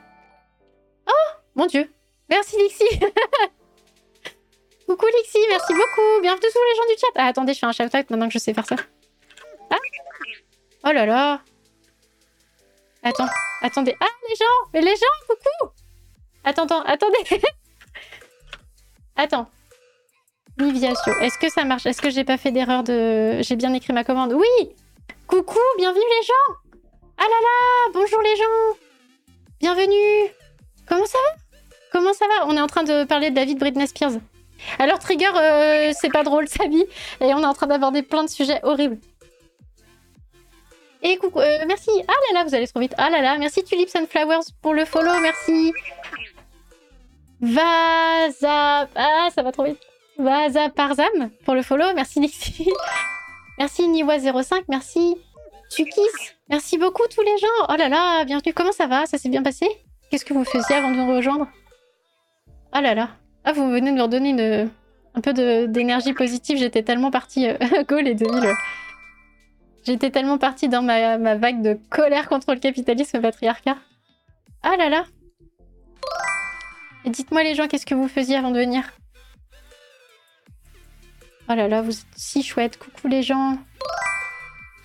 Oh, 1.08 1.38
mon 1.56 1.66
Dieu. 1.66 1.92
Merci 2.30 2.56
Lixie. 2.58 3.00
Coucou 4.88 5.06
Lixie, 5.18 5.40
merci 5.50 5.74
beaucoup. 5.74 6.22
Bienvenue 6.22 6.42
tous 6.42 6.60
les 6.60 6.76
gens 6.78 6.94
du 6.94 7.00
chat. 7.00 7.08
Ah, 7.16 7.26
attendez, 7.26 7.56
je 7.56 7.60
fais 7.60 7.66
un 7.66 7.72
shout-out 7.72 8.08
maintenant 8.12 8.28
que 8.28 8.34
je 8.34 8.40
sais 8.40 8.54
faire 8.54 8.68
ça. 8.68 8.76
Ah 9.72 9.78
Oh 10.86 10.92
là 10.92 11.08
là. 11.08 11.42
Attends, 13.04 13.28
attendez. 13.62 13.96
Ah, 14.00 14.08
les 14.30 14.36
gens 14.36 14.70
Mais 14.74 14.82
les 14.82 14.96
gens, 14.96 15.28
coucou 15.28 15.74
Attends, 16.46 16.64
attends, 16.64 16.84
attendez. 16.84 17.42
attends. 19.18 19.50
Niviatio, 20.58 21.14
est-ce 21.20 21.38
que 21.38 21.50
ça 21.50 21.66
marche? 21.66 21.86
Est-ce 21.86 22.02
que 22.02 22.10
j'ai 22.10 22.24
pas 22.24 22.38
fait 22.38 22.52
d'erreur 22.52 22.84
de... 22.84 23.42
J'ai 23.42 23.56
bien 23.56 23.74
écrit 23.74 23.92
ma 23.92 24.04
commande? 24.04 24.34
Oui 24.34 24.70
Coucou, 25.28 25.60
bienvenue 25.78 26.00
les 26.00 26.26
gens 26.26 26.56
Ah 27.18 27.24
là 27.24 27.28
là, 27.28 27.92
bonjour 27.94 28.22
les 28.22 28.36
gens 28.36 28.78
Bienvenue 29.60 30.32
Comment 30.88 31.06
ça 31.06 31.18
va? 31.18 31.42
Comment 31.92 32.14
ça 32.14 32.26
va? 32.28 32.48
On 32.48 32.56
est 32.56 32.62
en 32.62 32.68
train 32.68 32.84
de 32.84 33.04
parler 33.04 33.32
de 33.32 33.36
la 33.36 33.46
vie 33.46 33.56
de 33.56 33.60
Britney 33.60 33.88
Spears. 33.88 34.20
Alors 34.80 35.00
Trigger, 35.00 35.30
euh, 35.36 35.92
c'est 36.00 36.12
pas 36.12 36.24
drôle 36.24 36.48
sa 36.50 36.68
vie, 36.68 36.86
et 37.22 37.34
on 37.34 37.42
est 37.42 37.46
en 37.46 37.54
train 37.54 37.68
d'aborder 37.68 38.02
plein 38.02 38.24
de 38.24 38.30
sujets 38.30 38.60
horribles. 38.64 38.98
Et 41.06 41.18
coucou, 41.18 41.42
euh, 41.42 41.66
merci. 41.68 41.90
Ah 42.08 42.14
là 42.14 42.40
là, 42.40 42.46
vous 42.48 42.56
allez 42.56 42.66
trop 42.66 42.80
vite. 42.80 42.96
Ah 42.98 43.10
là 43.10 43.22
là, 43.22 43.38
merci 43.38 43.62
Tulips 43.62 43.94
and 43.96 44.06
Flowers 44.10 44.46
pour 44.62 44.74
le 44.74 44.86
follow, 44.86 45.12
merci. 45.22 45.74
Vaza... 47.42 48.88
Ah, 48.96 49.28
ça 49.36 49.44
va 49.44 49.52
trop 49.52 49.66
vite. 49.66 49.80
Vaza 50.18 50.70
Parzam 50.70 51.30
pour 51.44 51.56
le 51.56 51.62
follow, 51.62 51.94
merci 51.94 52.22
Nixie. 52.22 52.70
merci 53.60 53.86
Niwa05, 53.90 54.64
merci 54.70 55.18
Tukis. 55.70 56.00
Merci 56.50 56.78
beaucoup 56.78 57.04
tous 57.14 57.22
les 57.22 57.38
gens. 57.38 57.68
Oh 57.68 57.76
là 57.78 57.90
là, 57.90 58.24
bienvenue. 58.24 58.54
Comment 58.54 58.72
ça 58.72 58.88
va? 58.88 59.06
Ça 59.06 59.18
s'est 59.18 59.30
bien 59.30 59.44
passé? 59.44 59.68
Qu'est-ce 60.10 60.24
que 60.24 60.34
vous 60.34 60.46
faisiez 60.46 60.78
avant 60.78 60.92
de 60.92 60.96
nous 60.96 61.14
rejoindre? 61.14 61.48
Ah 62.72 62.80
là 62.80 62.96
là. 62.96 63.10
Ah, 63.44 63.52
vous 63.52 63.70
venez 63.70 63.92
de 63.92 63.96
me 63.98 64.02
redonner 64.04 64.30
une... 64.30 64.70
un 65.16 65.22
peu 65.22 65.34
d'énergie 65.68 66.14
positive. 66.14 66.58
J'étais 66.58 66.84
tellement 66.84 67.12
partie... 67.12 67.50
Euh... 67.50 67.58
Go 67.90 67.98
les 67.98 68.16
2000. 68.16 68.54
J'étais 69.86 70.12
tellement 70.12 70.38
partie 70.38 70.70
dans 70.70 70.82
ma, 70.82 71.18
vague 71.36 71.62
de 71.62 71.78
colère 71.90 72.30
contre 72.30 72.54
le 72.54 72.60
capitalisme 72.60 73.22
patriarcat. 73.22 73.78
Ah 74.62 74.76
là 74.78 74.90
là. 74.90 75.04
Dites-moi 77.06 77.44
les 77.44 77.54
gens, 77.54 77.68
qu'est-ce 77.68 77.86
que 77.86 77.96
vous 77.96 78.08
faisiez 78.08 78.38
avant 78.38 78.52
de 78.52 78.60
venir? 78.60 78.94
Oh 81.50 81.54
là 81.54 81.68
là, 81.68 81.82
vous 81.82 81.92
êtes 81.92 82.06
si 82.16 82.44
chouettes. 82.44 82.78
Coucou 82.78 83.10
les 83.10 83.22
gens. 83.24 83.58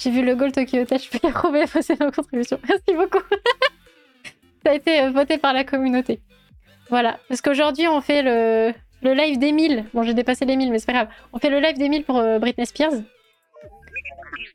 J'ai 0.01 0.11
vu 0.11 0.25
le 0.25 0.35
goal 0.35 0.51
Tokyo 0.51 0.81
Hotel, 0.81 1.01
je 1.01 1.11
peux 1.11 1.19
y 1.29 1.31
retrouver 1.31 1.67
passer 1.67 1.97
nos 2.01 2.11
contributions. 2.11 2.59
Merci 2.69 2.95
beaucoup. 2.95 3.25
Ça 4.65 4.73
a 4.73 4.75
été 4.75 5.03
euh, 5.03 5.11
voté 5.11 5.39
par 5.39 5.53
la 5.53 5.63
communauté. 5.63 6.21
Voilà, 6.91 7.19
parce 7.29 7.41
qu'aujourd'hui 7.41 7.87
on 7.87 8.01
fait 8.01 8.23
le, 8.23 8.73
le 9.03 9.15
live 9.15 9.39
des 9.39 9.53
1000. 9.53 9.85
Bon, 9.95 10.03
j'ai 10.03 10.15
dépassé 10.15 10.45
les 10.45 10.57
1000, 10.57 10.71
mais 10.71 10.79
c'est 10.79 10.87
pas 10.87 10.93
grave. 10.93 11.09
On 11.33 11.39
fait 11.39 11.51
le 11.51 11.61
live 11.61 11.77
des 11.79 11.89
1000 11.89 12.05
pour 12.05 12.19
euh, 12.19 12.39
Britney 12.39 12.67
Spears. 12.67 12.93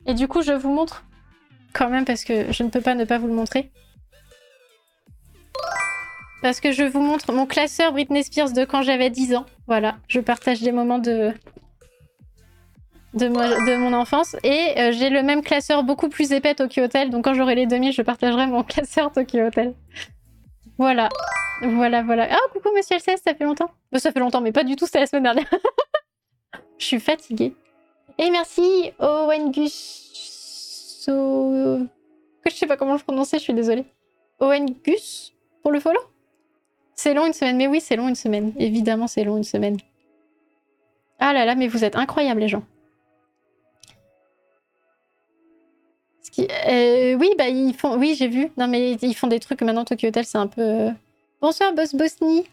Et 0.05 0.13
du 0.13 0.27
coup, 0.27 0.41
je 0.41 0.51
vous 0.53 0.71
montre 0.71 1.03
quand 1.73 1.89
même 1.89 2.05
parce 2.05 2.23
que 2.23 2.51
je 2.51 2.63
ne 2.63 2.69
peux 2.69 2.81
pas 2.81 2.93
ne 2.95 3.05
pas 3.05 3.17
vous 3.17 3.27
le 3.27 3.33
montrer. 3.33 3.71
Parce 6.41 6.59
que 6.59 6.71
je 6.71 6.83
vous 6.83 6.99
montre 7.01 7.31
mon 7.31 7.45
classeur 7.45 7.93
Britney 7.93 8.23
Spears 8.23 8.51
de 8.51 8.65
quand 8.65 8.81
j'avais 8.81 9.09
10 9.09 9.35
ans. 9.35 9.45
Voilà, 9.67 9.95
je 10.09 10.19
partage 10.19 10.59
des 10.61 10.73
moments 10.73 10.99
de, 10.99 11.31
de, 13.13 13.27
moi- 13.29 13.47
de 13.65 13.77
mon 13.77 13.93
enfance. 13.93 14.35
Et 14.43 14.73
euh, 14.77 14.91
j'ai 14.91 15.09
le 15.09 15.23
même 15.23 15.41
classeur 15.41 15.83
beaucoup 15.83 16.09
plus 16.09 16.33
épais 16.33 16.53
Tokyo 16.53 16.83
Hotel. 16.83 17.09
Donc 17.09 17.23
quand 17.23 17.33
j'aurai 17.33 17.55
les 17.55 17.65
2000, 17.65 17.93
je 17.93 18.01
partagerai 18.01 18.45
mon 18.47 18.63
classeur 18.63 19.11
Tokyo 19.13 19.39
Hotel. 19.47 19.73
Voilà. 20.77 21.07
Voilà, 21.61 22.03
voilà. 22.03 22.27
Ah, 22.29 22.37
coucou 22.51 22.69
Monsieur 22.75 22.97
LCS, 22.97 23.21
ça 23.25 23.33
fait 23.33 23.45
longtemps. 23.45 23.71
Euh, 23.95 23.99
ça 23.99 24.11
fait 24.11 24.19
longtemps, 24.19 24.41
mais 24.41 24.51
pas 24.51 24.65
du 24.65 24.75
tout, 24.75 24.85
c'était 24.85 24.99
la 24.99 25.07
semaine 25.07 25.23
dernière. 25.23 25.49
je 26.77 26.85
suis 26.85 26.99
fatiguée. 26.99 27.55
Et 28.17 28.29
merci 28.29 28.91
Owen 28.99 29.51
Gus. 29.51 31.05
O- 31.09 31.79
Je 32.45 32.51
sais 32.55 32.67
pas 32.67 32.77
comment 32.77 32.93
le 32.93 32.99
prononcer, 32.99 33.37
je 33.37 33.43
suis 33.43 33.53
désolée. 33.53 33.85
Owen 34.39 34.65
Gus 34.83 35.33
pour 35.61 35.71
le 35.71 35.79
follow? 35.79 35.99
C'est 36.95 37.13
long 37.13 37.25
une 37.25 37.33
semaine, 37.33 37.57
mais 37.57 37.67
oui, 37.67 37.81
c'est 37.81 37.95
long 37.95 38.07
une 38.07 38.15
semaine. 38.15 38.53
Évidemment, 38.57 39.07
c'est 39.07 39.23
long 39.23 39.37
une 39.37 39.43
semaine. 39.43 39.77
Ah 41.19 41.33
là 41.33 41.45
là, 41.45 41.55
mais 41.55 41.67
vous 41.67 41.83
êtes 41.83 41.95
incroyables, 41.95 42.39
les 42.41 42.47
gens. 42.47 42.63
Euh, 46.39 47.13
oui, 47.15 47.29
bah 47.37 47.47
ils 47.49 47.73
font. 47.75 47.95
Oui, 47.97 48.15
j'ai 48.17 48.27
vu. 48.27 48.49
Non, 48.57 48.67
mais 48.67 48.93
ils 48.93 49.13
font 49.13 49.27
des 49.27 49.39
trucs 49.39 49.61
maintenant. 49.61 49.85
Tokyo 49.85 50.07
Hotel, 50.07 50.25
c'est 50.25 50.37
un 50.39 50.47
peu. 50.47 50.61
euh, 50.61 50.91
Bonsoir, 51.41 51.73
Boss 51.73 51.93
Bosnie. 51.93 52.47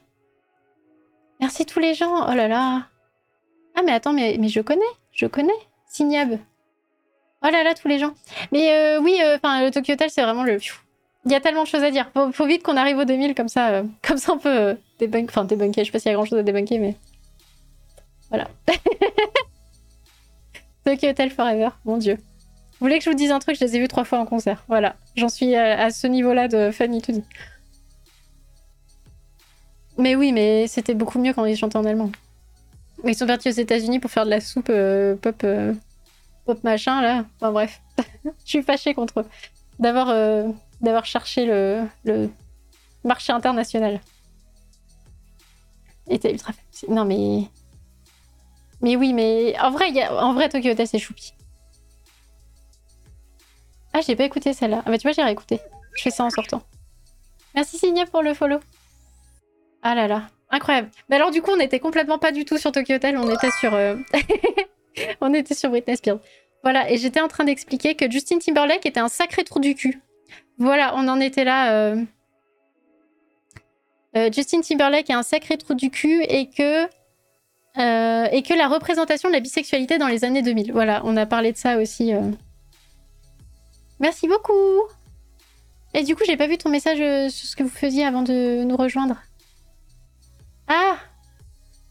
Merci 1.41 1.65
tous 1.65 1.79
les 1.81 1.95
gens. 1.95 2.29
Oh 2.31 2.35
là 2.35 2.47
là. 2.47 2.87
Ah, 3.75 3.83
mais 3.83 3.93
attends, 3.93 4.13
mais 4.13 4.37
je 4.49 4.61
connais. 4.61 4.83
Je 5.13 5.27
connais. 5.27 5.53
Signab. 5.89 6.39
Oh 7.43 7.49
là 7.51 7.63
là, 7.63 7.75
tous 7.75 7.89
les 7.89 7.99
gens. 7.99 8.13
Mais 8.53 8.71
euh, 8.73 9.01
oui, 9.01 9.19
enfin, 9.37 9.65
le 9.65 9.71
Tokyo 9.71 9.95
Hotel, 9.95 10.11
c'est 10.11 10.23
vraiment 10.23 10.45
le. 10.45 10.59
Il 11.27 11.33
y 11.33 11.35
a 11.35 11.41
tellement 11.41 11.63
de 11.65 11.69
choses 11.69 11.83
à 11.85 11.91
dire. 11.91 12.11
Faut, 12.15 12.33
faut 12.33 12.47
vite 12.47 12.63
qu'on 12.63 12.77
arrive 12.77 12.99
aux 12.99 13.05
2000, 13.05 13.35
comme 13.35 13.49
ça, 13.49 13.71
euh, 13.71 13.83
comme 14.03 14.17
ça 14.17 14.33
on 14.33 14.39
peut 14.39 14.49
euh, 14.49 14.75
débunk... 14.99 15.29
Enfin, 15.31 15.45
débunker. 15.45 15.85
Je 15.85 15.89
sais 15.89 15.93
pas 15.93 15.99
s'il 15.99 16.11
y 16.11 16.13
a 16.13 16.17
grand 16.17 16.25
chose 16.25 16.39
à 16.39 16.43
débunker, 16.43 16.79
mais. 16.79 16.97
Voilà. 18.31 18.49
Tokyo 20.85 21.09
Hotel 21.09 21.31
Forever, 21.31 21.71
mon 21.85 21.99
dieu. 21.99 22.15
Vous 22.15 22.87
voulez 22.87 22.99
que 22.99 23.05
je 23.05 23.11
vous 23.11 23.17
dise 23.17 23.31
un 23.31 23.39
truc? 23.39 23.57
Je 23.57 23.65
les 23.65 23.77
ai 23.77 23.81
vus 23.81 23.89
trois 23.89 24.05
fois 24.05 24.19
en 24.19 24.27
concert. 24.27 24.65
Voilà. 24.69 24.97
J'en 25.17 25.29
suis 25.29 25.55
à, 25.55 25.91
ce 25.91 26.07
niveau-là 26.07 26.49
de 26.49 26.71
dit. 27.11 27.23
Mais 29.99 30.15
oui, 30.15 30.33
mais 30.33 30.67
c'était 30.67 30.95
beaucoup 30.95 31.19
mieux 31.19 31.35
quand 31.35 31.45
ils 31.45 31.57
chantaient 31.57 31.77
en 31.77 31.85
allemand. 31.85 32.11
Ils 33.05 33.15
sont 33.15 33.27
partis 33.27 33.49
aux 33.49 33.53
États-Unis 33.53 33.99
pour 33.99 34.11
faire 34.11 34.25
de 34.25 34.31
la 34.31 34.41
soupe 34.41 34.69
euh, 34.71 35.17
pop, 35.17 35.43
euh, 35.45 35.73
pop 36.45 36.63
machin 36.65 37.01
là. 37.01 37.25
Enfin 37.37 37.53
bref, 37.53 37.81
je 38.25 38.31
suis 38.45 38.63
fâchée 38.63 38.95
contre 38.95 39.21
eux 39.21 39.27
d'avoir 39.79 40.11
euh, 40.11 40.53
cherché 41.05 41.47
le, 41.47 42.31
marché 43.05 43.33
international. 43.33 44.01
Et 46.09 46.19
t'es 46.19 46.33
ultra. 46.33 46.53
Non 46.89 47.05
mais 47.05 47.45
mais 48.83 48.97
oui, 48.97 49.13
mais 49.13 49.59
en 49.61 49.71
vrai, 49.71 49.91
y 49.91 50.03
a... 50.03 50.13
en 50.25 50.35
vrai 50.35 50.49
Tokyo 50.49 50.71
Hotel 50.71 50.87
c'est 50.87 50.99
choupi. 50.99 51.33
Ah, 53.93 54.01
j'ai 54.07 54.17
pas 54.17 54.25
écouté 54.25 54.53
celle-là. 54.53 54.83
Ah 54.87 54.91
bah 54.91 54.99
tu 54.99 55.03
vois, 55.03 55.13
j'ai 55.13 55.23
réécouté. 55.23 55.61
Je 55.97 56.03
fais 56.03 56.11
ça 56.11 56.25
en 56.25 56.31
sortant. 56.31 56.63
Merci 57.55 57.79
Signa 57.79 58.07
pour 58.07 58.23
le 58.23 58.35
follow. 58.35 58.61
Ah 59.83 59.95
là 59.95 60.07
là, 60.07 60.29
incroyable. 60.51 60.91
Mais 61.09 61.17
alors 61.17 61.31
du 61.31 61.43
coup, 61.43 61.51
on 61.53 61.61
était 61.61 61.81
complètement 61.81 62.19
pas 62.19 62.33
du 62.33 62.45
tout 62.45 62.59
sur 62.59 62.73
Tokyo 62.73 62.95
Hotel, 62.95 63.17
on 63.17 63.31
était 63.31 63.51
sur 63.51 63.75
euh, 63.75 63.97
on 65.21 65.33
était 65.35 65.55
sur 65.55 65.71
Britney 65.71 65.97
Spears. 65.97 66.19
Voilà, 66.63 66.91
et 66.91 66.99
j'étais 66.99 67.21
en 67.21 67.29
train 67.29 67.45
d'expliquer 67.45 67.95
que 67.95 68.11
Justin 68.11 68.39
Timberlake 68.39 68.85
était 68.85 69.01
un 69.01 69.09
sacré 69.09 69.45
trou 69.45 69.61
du 69.61 69.75
cul. 69.75 70.01
Voilà, 70.59 70.95
on 70.97 71.09
en 71.09 71.21
était 71.21 71.45
là. 71.45 71.73
euh. 71.73 71.97
Euh, 74.17 74.29
Justin 74.33 74.61
Timberlake 74.61 75.09
est 75.09 75.15
un 75.15 75.23
sacré 75.23 75.57
trou 75.57 75.75
du 75.75 75.91
cul 75.91 76.23
et 76.25 76.51
que 76.51 76.85
et 77.77 78.43
que 78.43 78.53
la 78.53 78.69
représentation 78.69 79.29
de 79.31 79.35
la 79.35 79.41
bisexualité 79.41 79.97
dans 79.97 80.09
les 80.09 80.25
années 80.25 80.43
2000. 80.43 80.73
Voilà, 80.73 81.01
on 81.05 81.17
a 81.17 81.25
parlé 81.25 81.53
de 81.53 81.57
ça 81.57 81.79
aussi. 81.79 82.13
Merci 84.01 84.29
beaucoup. 84.29 84.83
Et 85.95 86.03
du 86.03 86.15
coup, 86.15 86.25
j'ai 86.27 86.37
pas 86.37 86.47
vu 86.47 86.59
ton 86.59 86.69
message 86.69 86.99
sur 87.31 87.49
ce 87.49 87.57
que 87.57 87.63
vous 87.63 87.71
faisiez 87.71 88.05
avant 88.05 88.23
de 88.23 88.65
nous 88.65 88.77
rejoindre. 88.77 89.17
Ah 90.73 90.97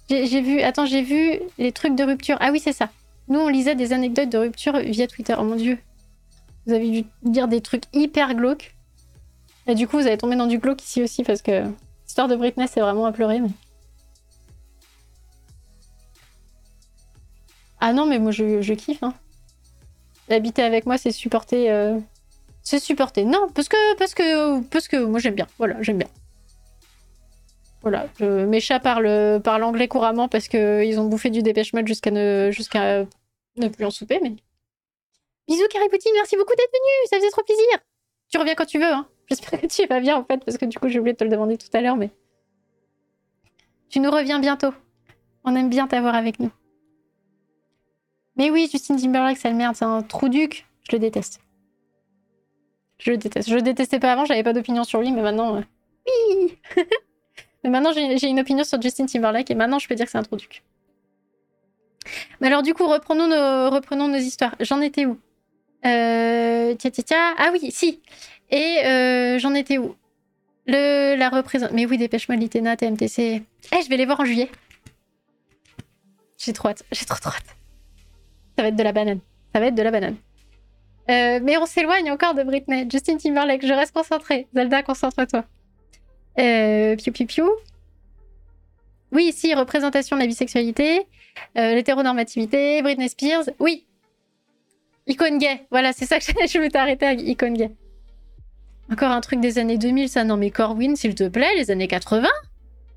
J'ai 0.10 0.39
vu, 0.41 0.61
attends, 0.61 0.85
j'ai 0.85 1.01
vu 1.01 1.39
les 1.57 1.73
trucs 1.73 1.95
de 1.95 2.03
rupture. 2.06 2.38
Ah 2.39 2.49
oui, 2.51 2.61
c'est 2.61 2.72
ça. 2.72 2.89
Nous, 3.27 3.38
on 3.39 3.49
lisait 3.49 3.76
des 3.76 3.91
anecdotes 3.91 4.30
de 4.30 4.38
rupture 4.38 4.80
via 4.80 5.06
Twitter. 5.06 5.35
Oh 5.38 5.43
mon 5.43 5.57
dieu. 5.57 5.77
Vous 6.65 6.72
avez 6.73 6.89
dû 6.89 7.03
dire 7.23 7.49
des 7.49 7.60
trucs 7.60 7.84
hyper 7.91 8.35
glauques. 8.35 8.73
Et 9.68 9.76
du 9.76 9.85
coup, 9.85 9.97
vous 9.97 10.07
avez 10.07 10.18
tombé 10.18 10.38
dans 10.38 10.47
du 10.47 10.60
glauque 10.60 10.81
ici 10.81 11.03
aussi 11.03 11.23
parce 11.23 11.41
que 11.41 11.65
l'histoire 12.06 12.30
de 12.30 12.38
Britney, 12.38 12.68
c'est 12.69 12.80
vraiment 12.80 13.06
à 13.06 13.11
pleurer. 13.11 13.41
Ah 17.81 17.91
non, 17.91 18.06
mais 18.06 18.18
moi, 18.18 18.31
je, 18.31 18.61
je 18.61 18.73
kiffe. 18.73 19.03
Hein. 19.03 19.14
Habiter 20.30 20.64
avec 20.64 20.85
moi, 20.85 20.97
c'est 20.97 21.11
supporter. 21.11 21.69
euh, 21.69 21.99
C'est 22.64 22.80
supporter. 22.80 23.26
Non, 23.26 23.47
parce 23.53 23.68
que, 23.68 23.95
parce 23.97 24.14
que, 24.14 24.61
parce 24.64 24.88
que 24.88 25.03
moi, 25.03 25.19
j'aime 25.19 25.35
bien. 25.35 25.47
Voilà, 25.57 25.81
j'aime 25.81 25.97
bien. 25.97 26.07
Voilà, 27.81 28.07
mes 28.19 28.60
chats 28.60 28.80
parlent, 28.80 29.41
parlent 29.41 29.64
anglais 29.64 29.88
couramment 29.88 30.27
parce 30.27 30.47
qu'ils 30.49 30.99
ont 30.99 31.06
bouffé 31.07 31.30
du 31.30 31.41
dépêche 31.41 31.72
mode 31.73 31.88
jusqu'à 31.88 32.11
ne, 32.11 32.51
ne 33.57 33.68
plus 33.69 33.85
en 33.85 33.91
souper, 33.91 34.19
mais... 34.22 34.35
Bisous 35.47 35.68
Carrie 35.69 35.89
Poutine, 35.89 36.11
merci 36.14 36.35
beaucoup 36.35 36.53
d'être 36.56 36.72
venu, 36.72 37.07
ça 37.10 37.18
faisait 37.18 37.30
trop 37.31 37.41
plaisir. 37.43 37.65
Tu 38.30 38.38
reviens 38.38 38.53
quand 38.53 38.65
tu 38.65 38.80
veux, 38.80 38.85
hein. 38.85 39.07
J'espère 39.30 39.61
que 39.61 39.68
tu 39.68 39.85
vas 39.88 39.99
bien 39.99 40.18
en 40.18 40.26
fait, 40.26 40.43
parce 40.43 40.57
que 40.57 40.65
du 40.65 40.77
coup 40.77 40.89
j'ai 40.89 40.99
oublié 40.99 41.14
de 41.14 41.18
te 41.18 41.23
le 41.23 41.30
demander 41.30 41.57
tout 41.57 41.69
à 41.73 41.81
l'heure, 41.81 41.95
mais... 41.95 42.11
Tu 43.89 43.99
nous 43.99 44.11
reviens 44.11 44.39
bientôt. 44.39 44.73
On 45.45 45.56
aime 45.56 45.69
bien 45.69 45.88
t'avoir 45.88 46.15
avec 46.15 46.39
nous. 46.39 46.51
Mais 48.35 48.51
oui, 48.51 48.69
Justin 48.72 48.97
Timberlake, 48.97 49.38
c'est 49.38 49.49
le 49.49 49.56
merde, 49.56 49.76
c'est 49.76 49.85
un 49.85 50.01
trou 50.01 50.30
duc. 50.30 50.68
Je 50.88 50.95
le 50.95 50.99
déteste. 50.99 51.39
Je 52.99 53.11
le 53.11 53.18
déteste. 53.18 53.49
Je 53.49 53.56
le 53.56 53.61
détestais 53.61 53.99
pas 53.99 54.11
avant, 54.11 54.26
j'avais 54.26 54.43
pas 54.43 54.53
d'opinion 54.53 54.84
sur 54.84 55.01
lui, 55.01 55.11
mais 55.11 55.22
maintenant... 55.22 55.56
euh, 55.57 55.61
Oui 56.07 56.57
Mais 57.64 57.69
maintenant, 57.69 57.91
j'ai 57.94 58.27
une 58.27 58.40
opinion 58.40 58.64
sur 58.64 58.81
Justin 58.81 59.06
Timberlake, 59.06 59.52
et 59.52 59.56
maintenant, 59.56 59.80
je 59.80 59.88
peux 59.88 59.95
dire 59.95 60.06
que 60.06 60.11
c'est 60.11 60.18
un 60.18 60.23
trou 60.23 60.38
duc. 60.38 60.64
Mais 62.40 62.48
alors, 62.48 62.64
du 62.64 62.73
coup, 62.73 62.88
reprenons 62.88 63.27
nos, 63.27 63.69
reprenons 63.69 64.07
nos 64.07 64.18
histoires. 64.18 64.56
J'en 64.60 64.81
étais 64.81 65.06
où? 65.06 65.19
Euh, 65.86 66.73
Tia, 66.76 66.91
tia. 66.91 67.34
Ah 67.38 67.49
oui, 67.52 67.72
si. 67.72 68.02
Et 68.49 68.80
euh, 68.86 69.40
j'en 69.40 69.53
étais 69.53 69.77
où? 69.77 69.95
Le, 70.68 71.15
La 71.15 71.30
représentation... 71.30 71.76
Mais 71.76 71.86
oui, 71.86 71.98
dépêche-moi, 71.98 72.38
Litena, 72.38 72.77
TMTC. 72.77 73.44
Eh, 73.72 73.81
je 73.84 73.90
vais 73.90 73.98
les 73.98 74.06
voir 74.06 74.19
en 74.19 74.26
juillet. 74.26 74.49
J'ai 76.38 76.53
trop 76.53 76.69
hâte. 76.69 76.84
J'ai 76.91 77.06
trop 77.06 77.19
trop 77.19 77.31
hâte. 77.31 77.56
Ça 78.57 78.64
va 78.64 78.69
être 78.69 78.76
de 78.76 78.84
la 78.84 78.91
banane. 78.91 79.19
Ça 79.53 79.60
va 79.60 79.68
être 79.68 79.76
de 79.76 79.81
la 79.81 79.91
banane. 79.91 80.15
Euh, 81.10 81.40
mais 81.41 81.57
on 81.57 81.65
s'éloigne 81.65 82.11
encore 82.11 82.36
de 82.36 82.44
Britney. 82.44 82.88
Justin 82.90 83.18
Timberlake, 83.18 83.65
je 83.65 83.73
reste 83.73 83.94
concentrée. 83.94 84.48
Zelda, 84.53 84.84
concentre-toi. 84.84 85.44
Euh, 86.40 86.95
piou 86.95 87.26
piou. 87.26 87.49
Oui, 89.11 89.26
ici, 89.26 89.53
représentation 89.53 90.16
de 90.16 90.22
la 90.22 90.28
bisexualité, 90.28 91.07
euh, 91.57 91.74
l'hétéronormativité, 91.74 92.82
Britney 92.82 93.10
Spears. 93.10 93.49
Oui. 93.60 93.86
Icône 95.07 95.40
gay. 95.40 95.66
Voilà, 95.72 95.94
c'est 95.94 96.06
ça 96.06 96.20
que 96.20 96.26
je 96.26 96.48
je 96.48 96.60
m'étais 96.60 96.78
arrêtée 96.78 97.06
à 97.06 97.14
icône 97.14 97.56
gay. 97.56 97.72
Encore 98.91 99.11
un 99.11 99.22
truc 99.22 99.40
des 99.40 99.57
années 99.57 99.78
2000, 99.78 100.10
ça. 100.10 100.24
Non, 100.24 100.38
mais 100.38 100.52
Corwin, 100.52 100.95
s'il 100.95 101.16
te 101.16 101.28
plaît, 101.28 101.56
les 101.56 101.72
années 101.72 101.88
80. 101.88 102.28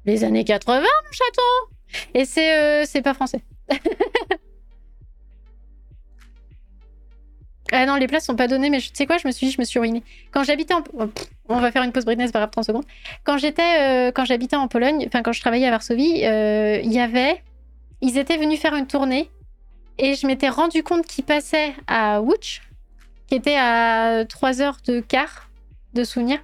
Les 0.04 0.24
années 0.24 0.44
80, 0.44 0.80
mon 0.80 1.12
chaton. 1.12 1.76
Et 2.14 2.24
c'est 2.24 2.58
euh, 2.58 2.84
c'est 2.86 3.02
pas 3.02 3.14
français. 3.14 3.40
Ah 7.74 7.86
non, 7.86 7.96
les 7.96 8.06
places 8.06 8.26
sont 8.26 8.36
pas 8.36 8.48
données, 8.48 8.68
mais 8.68 8.80
tu 8.80 8.90
sais 8.92 9.06
quoi, 9.06 9.16
je 9.16 9.26
me 9.26 9.32
suis 9.32 9.46
dit, 9.46 9.52
je 9.52 9.60
me 9.60 9.64
suis 9.64 9.80
ruinée. 9.80 10.02
Quand 10.30 10.44
j'habitais 10.44 10.74
en... 10.74 10.82
oh, 10.92 11.06
On 11.48 11.58
va 11.58 11.72
faire 11.72 11.82
une 11.82 11.90
pause 11.90 12.04
Britney, 12.04 12.26
c'est 12.26 12.32
pas 12.32 12.40
grave, 12.40 12.50
30 12.50 12.64
secondes. 12.64 12.84
Quand 13.24 13.38
j'étais, 13.38 13.80
euh, 13.80 14.12
quand 14.12 14.26
j'habitais 14.26 14.56
en 14.56 14.68
Pologne, 14.68 15.04
enfin 15.06 15.22
quand 15.22 15.32
je 15.32 15.40
travaillais 15.40 15.66
à 15.66 15.70
Varsovie, 15.70 16.24
euh, 16.24 16.80
il 16.84 16.92
y 16.92 17.00
avait... 17.00 17.42
Ils 18.02 18.18
étaient 18.18 18.36
venus 18.36 18.60
faire 18.60 18.74
une 18.74 18.86
tournée 18.86 19.30
et 19.96 20.16
je 20.16 20.26
m'étais 20.26 20.50
rendu 20.50 20.82
compte 20.82 21.06
qu'ils 21.06 21.24
passaient 21.24 21.72
à 21.86 22.20
Łódź, 22.20 22.60
qui 23.26 23.36
était 23.36 23.56
à 23.56 24.24
3 24.28 24.60
heures 24.60 24.78
de 24.86 25.00
quart 25.00 25.48
de 25.94 26.04
souvenir. 26.04 26.40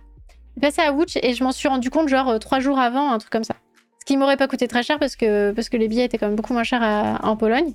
Ils 0.56 0.60
passaient 0.60 0.82
à 0.82 0.92
Łódź 0.92 1.18
et 1.22 1.34
je 1.34 1.44
m'en 1.44 1.52
suis 1.52 1.68
rendu 1.68 1.90
compte 1.90 2.08
genre 2.08 2.38
3 2.38 2.60
jours 2.60 2.78
avant, 2.78 3.10
un 3.10 3.18
truc 3.18 3.30
comme 3.30 3.44
ça. 3.44 3.54
Ce 4.00 4.04
qui 4.06 4.16
m'aurait 4.16 4.36
pas 4.38 4.48
coûté 4.48 4.66
très 4.66 4.82
cher 4.82 4.98
parce 4.98 5.14
que, 5.14 5.50
parce 5.50 5.68
que 5.68 5.76
les 5.76 5.88
billets 5.88 6.04
étaient 6.04 6.16
quand 6.16 6.28
même 6.28 6.36
beaucoup 6.36 6.54
moins 6.54 6.64
chers 6.64 7.18
en 7.22 7.36
Pologne. 7.36 7.74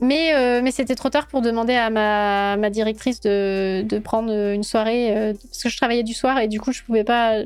Mais, 0.00 0.34
euh, 0.34 0.60
mais 0.62 0.70
c'était 0.70 0.94
trop 0.94 1.08
tard 1.08 1.26
pour 1.26 1.40
demander 1.42 1.74
à 1.74 1.88
ma, 1.90 2.56
ma 2.58 2.70
directrice 2.70 3.20
de, 3.20 3.82
de 3.82 3.98
prendre 3.98 4.30
une 4.52 4.62
soirée. 4.62 5.16
euh, 5.16 5.32
parce 5.50 5.62
que 5.62 5.68
je 5.68 5.76
travaillais 5.76 6.02
du 6.02 6.12
soir 6.14 6.38
et 6.38 6.48
du 6.48 6.60
coup, 6.60 6.72
je 6.72 6.82
pouvais 6.82 7.04
pas. 7.04 7.38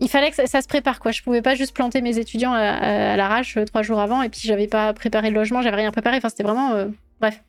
Il 0.00 0.08
fallait 0.08 0.30
que 0.30 0.36
ça, 0.46 0.62
se 0.62 0.68
prépare, 0.68 1.00
quoi. 1.00 1.10
Je 1.10 1.22
pouvais 1.22 1.42
pas 1.42 1.54
juste 1.54 1.74
planter 1.74 2.02
mes 2.02 2.18
étudiants 2.18 2.52
à, 2.52 2.60
à- 2.60 3.12
à 3.14 3.16
l'arrache 3.16 3.56
euh, 3.56 3.64
trois 3.64 3.82
jours 3.82 3.98
avant 3.98 4.22
et 4.22 4.28
puis 4.28 4.40
j'avais 4.44 4.68
pas 4.68 4.92
préparé 4.92 5.30
le 5.30 5.34
logement, 5.36 5.60
j'avais 5.62 5.76
rien 5.76 5.90
préparé. 5.90 6.18
Enfin, 6.18 6.28
c'était 6.28 6.44
vraiment. 6.44 6.72
euh, 6.72 6.86
Bref. 7.20 7.42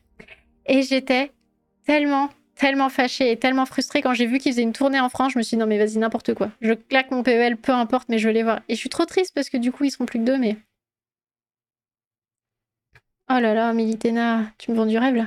Et 0.66 0.82
j'étais 0.82 1.30
tellement, 1.86 2.28
tellement 2.56 2.88
fâchée 2.88 3.30
et 3.32 3.36
tellement 3.36 3.66
frustrée 3.66 4.02
quand 4.02 4.14
j'ai 4.14 4.26
vu 4.26 4.38
qu'ils 4.38 4.52
faisaient 4.52 4.62
une 4.62 4.72
tournée 4.72 4.98
en 5.00 5.08
France. 5.08 5.32
Je 5.34 5.38
me 5.38 5.42
suis 5.44 5.56
dit, 5.56 5.60
non, 5.60 5.66
mais 5.66 5.78
vas-y, 5.78 5.98
n'importe 5.98 6.34
quoi. 6.34 6.50
Je 6.60 6.72
claque 6.72 7.10
mon 7.12 7.22
PEL, 7.22 7.56
peu 7.56 7.72
importe, 7.72 8.08
mais 8.08 8.18
je 8.18 8.26
veux 8.28 8.34
les 8.34 8.42
voir. 8.42 8.60
Et 8.68 8.74
je 8.74 8.80
suis 8.80 8.88
trop 8.90 9.04
triste 9.04 9.32
parce 9.34 9.48
que 9.50 9.56
du 9.58 9.70
coup, 9.72 9.84
ils 9.84 9.90
seront 9.90 10.06
plus 10.06 10.18
que 10.18 10.24
deux, 10.24 10.38
mais. 10.38 10.56
Oh 13.30 13.38
là 13.40 13.54
là, 13.54 13.72
Militena, 13.72 14.52
tu 14.58 14.70
me 14.70 14.76
vends 14.76 14.86
du 14.86 14.98
rêve 14.98 15.14
là. 15.14 15.26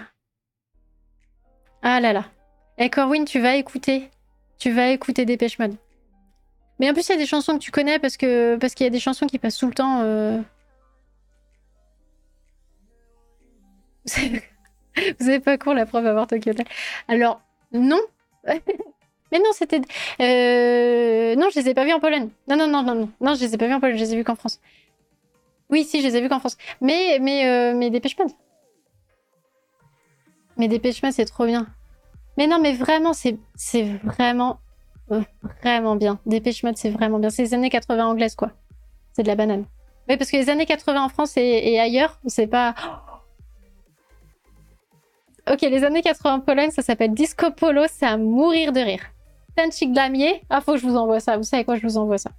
Ah 1.82 2.00
là 2.00 2.14
là. 2.14 2.26
Eh 2.78 2.90
Corwin, 2.90 3.26
tu 3.26 3.40
vas 3.40 3.56
écouter. 3.56 4.10
Tu 4.58 4.72
vas 4.72 4.90
écouter 4.90 5.26
Dépêche 5.26 5.60
Mode. 5.60 5.76
Mais 6.80 6.90
en 6.90 6.94
plus, 6.94 7.08
il 7.08 7.12
y 7.14 7.16
a 7.16 7.18
des 7.18 7.26
chansons 7.26 7.54
que 7.54 7.64
tu 7.64 7.72
connais 7.72 8.00
parce 8.00 8.18
que 8.18 8.58
parce 8.58 8.74
qu'il 8.74 8.86
y 8.86 8.88
a 8.88 8.92
des 8.92 9.00
chansons 9.00 9.28
qui 9.28 9.40
passent 9.40 9.58
tout 9.58 9.68
le 9.68 9.74
temps. 9.74 10.02
euh. 10.02 10.42
Vous 14.96 15.26
savez 15.26 15.40
pas 15.40 15.58
court 15.58 15.74
la 15.74 15.86
preuve 15.86 16.06
à 16.08 16.14
voir 16.14 16.28
Tokyo. 16.28 16.52
Alors, 17.08 17.42
non. 17.72 18.00
Mais 18.46 19.40
non, 19.40 19.52
c'était. 19.54 19.82
euh, 20.22 21.36
Non, 21.36 21.50
je 21.54 21.60
les 21.60 21.70
ai 21.70 21.74
pas 21.74 21.86
vus 21.86 21.94
en 21.94 22.00
Pologne. 22.00 22.30
Non, 22.48 22.56
non, 22.58 22.68
non, 22.68 22.84
non, 22.84 22.96
non. 22.96 23.10
Non, 23.22 23.34
je 23.36 23.42
les 23.46 23.56
ai 23.56 23.58
pas 23.58 23.68
vus 23.68 23.74
en 23.74 23.80
Pologne, 23.80 23.98
je 23.98 24.04
les 24.04 24.14
ai 24.14 24.18
vus 24.18 24.24
qu'en 24.24 24.36
France. 24.36 24.60
Oui, 25.74 25.86
si, 25.86 26.04
je 26.04 26.08
les 26.08 26.16
ai 26.16 26.22
vus 26.22 26.30
qu'en 26.30 26.40
France. 26.40 26.56
Mais, 26.82 27.18
mais, 27.20 27.48
euh, 27.48 27.74
mais 27.76 27.90
Dépêche 27.90 28.16
Mode. 28.20 28.30
Mais 30.56 30.68
Dépêche 30.68 31.02
Mode, 31.02 31.14
c'est 31.14 31.26
trop 31.26 31.48
bien. 31.48 31.66
Mais 32.38 32.46
non, 32.46 32.60
mais 32.62 32.74
vraiment, 32.74 33.14
c'est 33.14 33.40
vraiment, 34.04 34.60
euh, 35.12 35.22
vraiment 35.64 35.96
bien. 35.96 36.20
Dépêche 36.28 36.62
Mode, 36.62 36.78
c'est 36.78 36.92
vraiment 36.92 37.18
bien. 37.18 37.32
C'est 37.32 37.42
les 37.42 37.54
années 37.56 37.72
80 37.72 38.06
anglaises, 38.06 38.36
quoi. 38.36 38.52
C'est 39.14 39.24
de 39.24 39.28
la 39.28 39.34
banane. 39.34 39.66
Oui, 40.08 40.16
parce 40.16 40.30
que 40.30 40.38
les 40.38 40.52
années 40.52 40.68
80 40.68 41.06
en 41.06 41.10
France 41.10 41.38
et, 41.38 41.42
et 41.42 41.80
ailleurs, 41.80 42.20
c'est 42.28 42.46
pas. 42.46 42.76
Ok, 45.52 45.62
les 45.62 45.84
années 45.84 46.04
80 46.04 46.36
en 46.36 46.40
Pologne, 46.40 46.70
ça 46.70 46.84
s'appelle 46.84 47.16
Disco 47.16 47.50
Polo, 47.50 47.86
c'est 47.90 48.06
à 48.06 48.18
mourir 48.18 48.74
de 48.74 48.80
rire. 48.80 49.02
Tanchik 49.56 49.92
Damier, 49.92 50.44
ah, 50.52 50.62
faut 50.62 50.74
que 50.74 50.78
je 50.78 50.86
vous 50.86 50.98
envoie 50.98 51.20
ça. 51.20 51.36
Vous 51.36 51.44
savez 51.44 51.66
quoi, 51.66 51.78
je 51.78 51.82
vous 51.82 51.98
envoie 51.98 52.20
ça. 52.20 52.30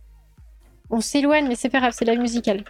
On 0.88 1.00
s'éloigne, 1.00 1.48
mais 1.48 1.56
c'est 1.56 1.68
pas 1.68 1.80
grave, 1.80 1.94
c'est 1.96 2.04
la 2.04 2.14
musicale. 2.14 2.62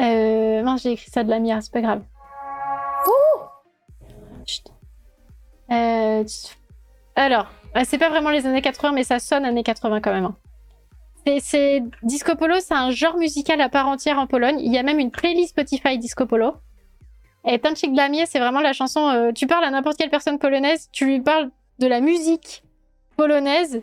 Euh, 0.00 0.62
mince, 0.62 0.82
j'ai 0.82 0.92
écrit 0.92 1.10
ça 1.10 1.24
de 1.24 1.30
la 1.30 1.38
mire, 1.38 1.62
c'est 1.62 1.72
pas 1.72 1.80
grave. 1.80 2.02
Ouh 3.06 3.40
Chut. 4.46 4.64
Euh, 5.70 6.24
alors, 7.16 7.46
ah, 7.74 7.84
c'est 7.84 7.98
pas 7.98 8.08
vraiment 8.08 8.30
les 8.30 8.46
années 8.46 8.62
80, 8.62 8.92
mais 8.92 9.04
ça 9.04 9.18
sonne 9.18 9.44
années 9.44 9.62
80 9.64 10.00
quand 10.00 10.12
même. 10.12 10.24
hein. 10.26 10.36
C'est- 11.26 11.40
C'est 11.40 11.82
Disco 12.02 12.34
Polo, 12.36 12.54
c'est 12.60 12.74
un 12.74 12.90
genre 12.90 13.16
musical 13.18 13.60
à 13.60 13.68
part 13.68 13.88
entière 13.88 14.18
en 14.18 14.26
Pologne. 14.26 14.58
Il 14.60 14.72
y 14.72 14.78
a 14.78 14.82
même 14.82 14.98
une 14.98 15.10
playlist 15.10 15.50
Spotify 15.50 15.98
Disco 15.98 16.24
Polo. 16.26 16.54
Et 17.44 17.58
Tanchik 17.58 17.92
Damier, 17.94 18.24
c'est 18.26 18.38
vraiment 18.38 18.60
la 18.60 18.72
chanson. 18.72 19.08
euh, 19.08 19.32
tu 19.32 19.46
parles 19.46 19.64
à 19.64 19.70
n'importe 19.70 19.96
quelle 19.98 20.10
personne 20.10 20.38
polonaise, 20.38 20.88
tu 20.92 21.06
lui 21.06 21.20
parles 21.20 21.50
de 21.78 21.86
la 21.86 22.00
musique 22.00 22.62
polonaise. 23.16 23.82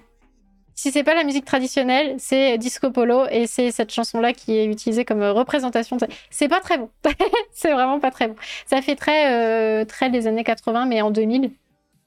Si 0.77 0.91
c'est 0.91 1.03
pas 1.03 1.15
la 1.15 1.23
musique 1.23 1.45
traditionnelle, 1.45 2.15
c'est 2.19 2.57
Disco 2.57 2.91
Polo 2.91 3.25
et 3.31 3.47
c'est 3.47 3.71
cette 3.71 3.93
chanson-là 3.93 4.33
qui 4.33 4.57
est 4.57 4.65
utilisée 4.65 5.05
comme 5.05 5.21
euh, 5.21 5.31
représentation. 5.31 5.97
C'est 6.29 6.49
pas 6.49 6.59
très 6.59 6.77
bon. 6.77 6.89
c'est 7.53 7.71
vraiment 7.71 8.01
pas 8.01 8.11
très 8.11 8.27
bon. 8.27 8.35
Ça 8.65 8.81
fait 8.81 8.97
très, 8.97 9.33
euh, 9.33 9.85
très 9.85 10.09
des 10.09 10.27
années 10.27 10.43
80, 10.43 10.85
mais 10.85 11.01
en 11.01 11.11
2000, 11.11 11.49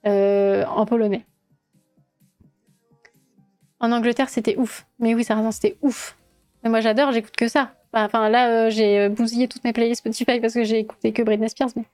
euh, 0.06 0.66
en 0.66 0.84
polonais. 0.84 1.24
En 3.80 3.90
Angleterre, 3.90 4.28
c'était 4.28 4.56
ouf. 4.56 4.84
Mais 4.98 5.14
oui, 5.14 5.24
ça 5.24 5.34
raison, 5.34 5.50
c'était 5.50 5.78
ouf. 5.80 6.18
Mais 6.62 6.68
moi, 6.68 6.82
j'adore, 6.82 7.12
j'écoute 7.12 7.36
que 7.36 7.48
ça. 7.48 7.72
Enfin, 7.94 8.28
là, 8.28 8.68
j'ai 8.68 9.08
bousillé 9.08 9.48
toutes 9.48 9.64
mes 9.64 9.72
playlists 9.72 10.00
Spotify 10.00 10.40
parce 10.40 10.52
que 10.52 10.64
j'ai 10.64 10.80
écouté 10.80 11.12
que 11.12 11.22
Britney 11.22 11.48
Spears. 11.48 11.70
Mais... 11.74 11.84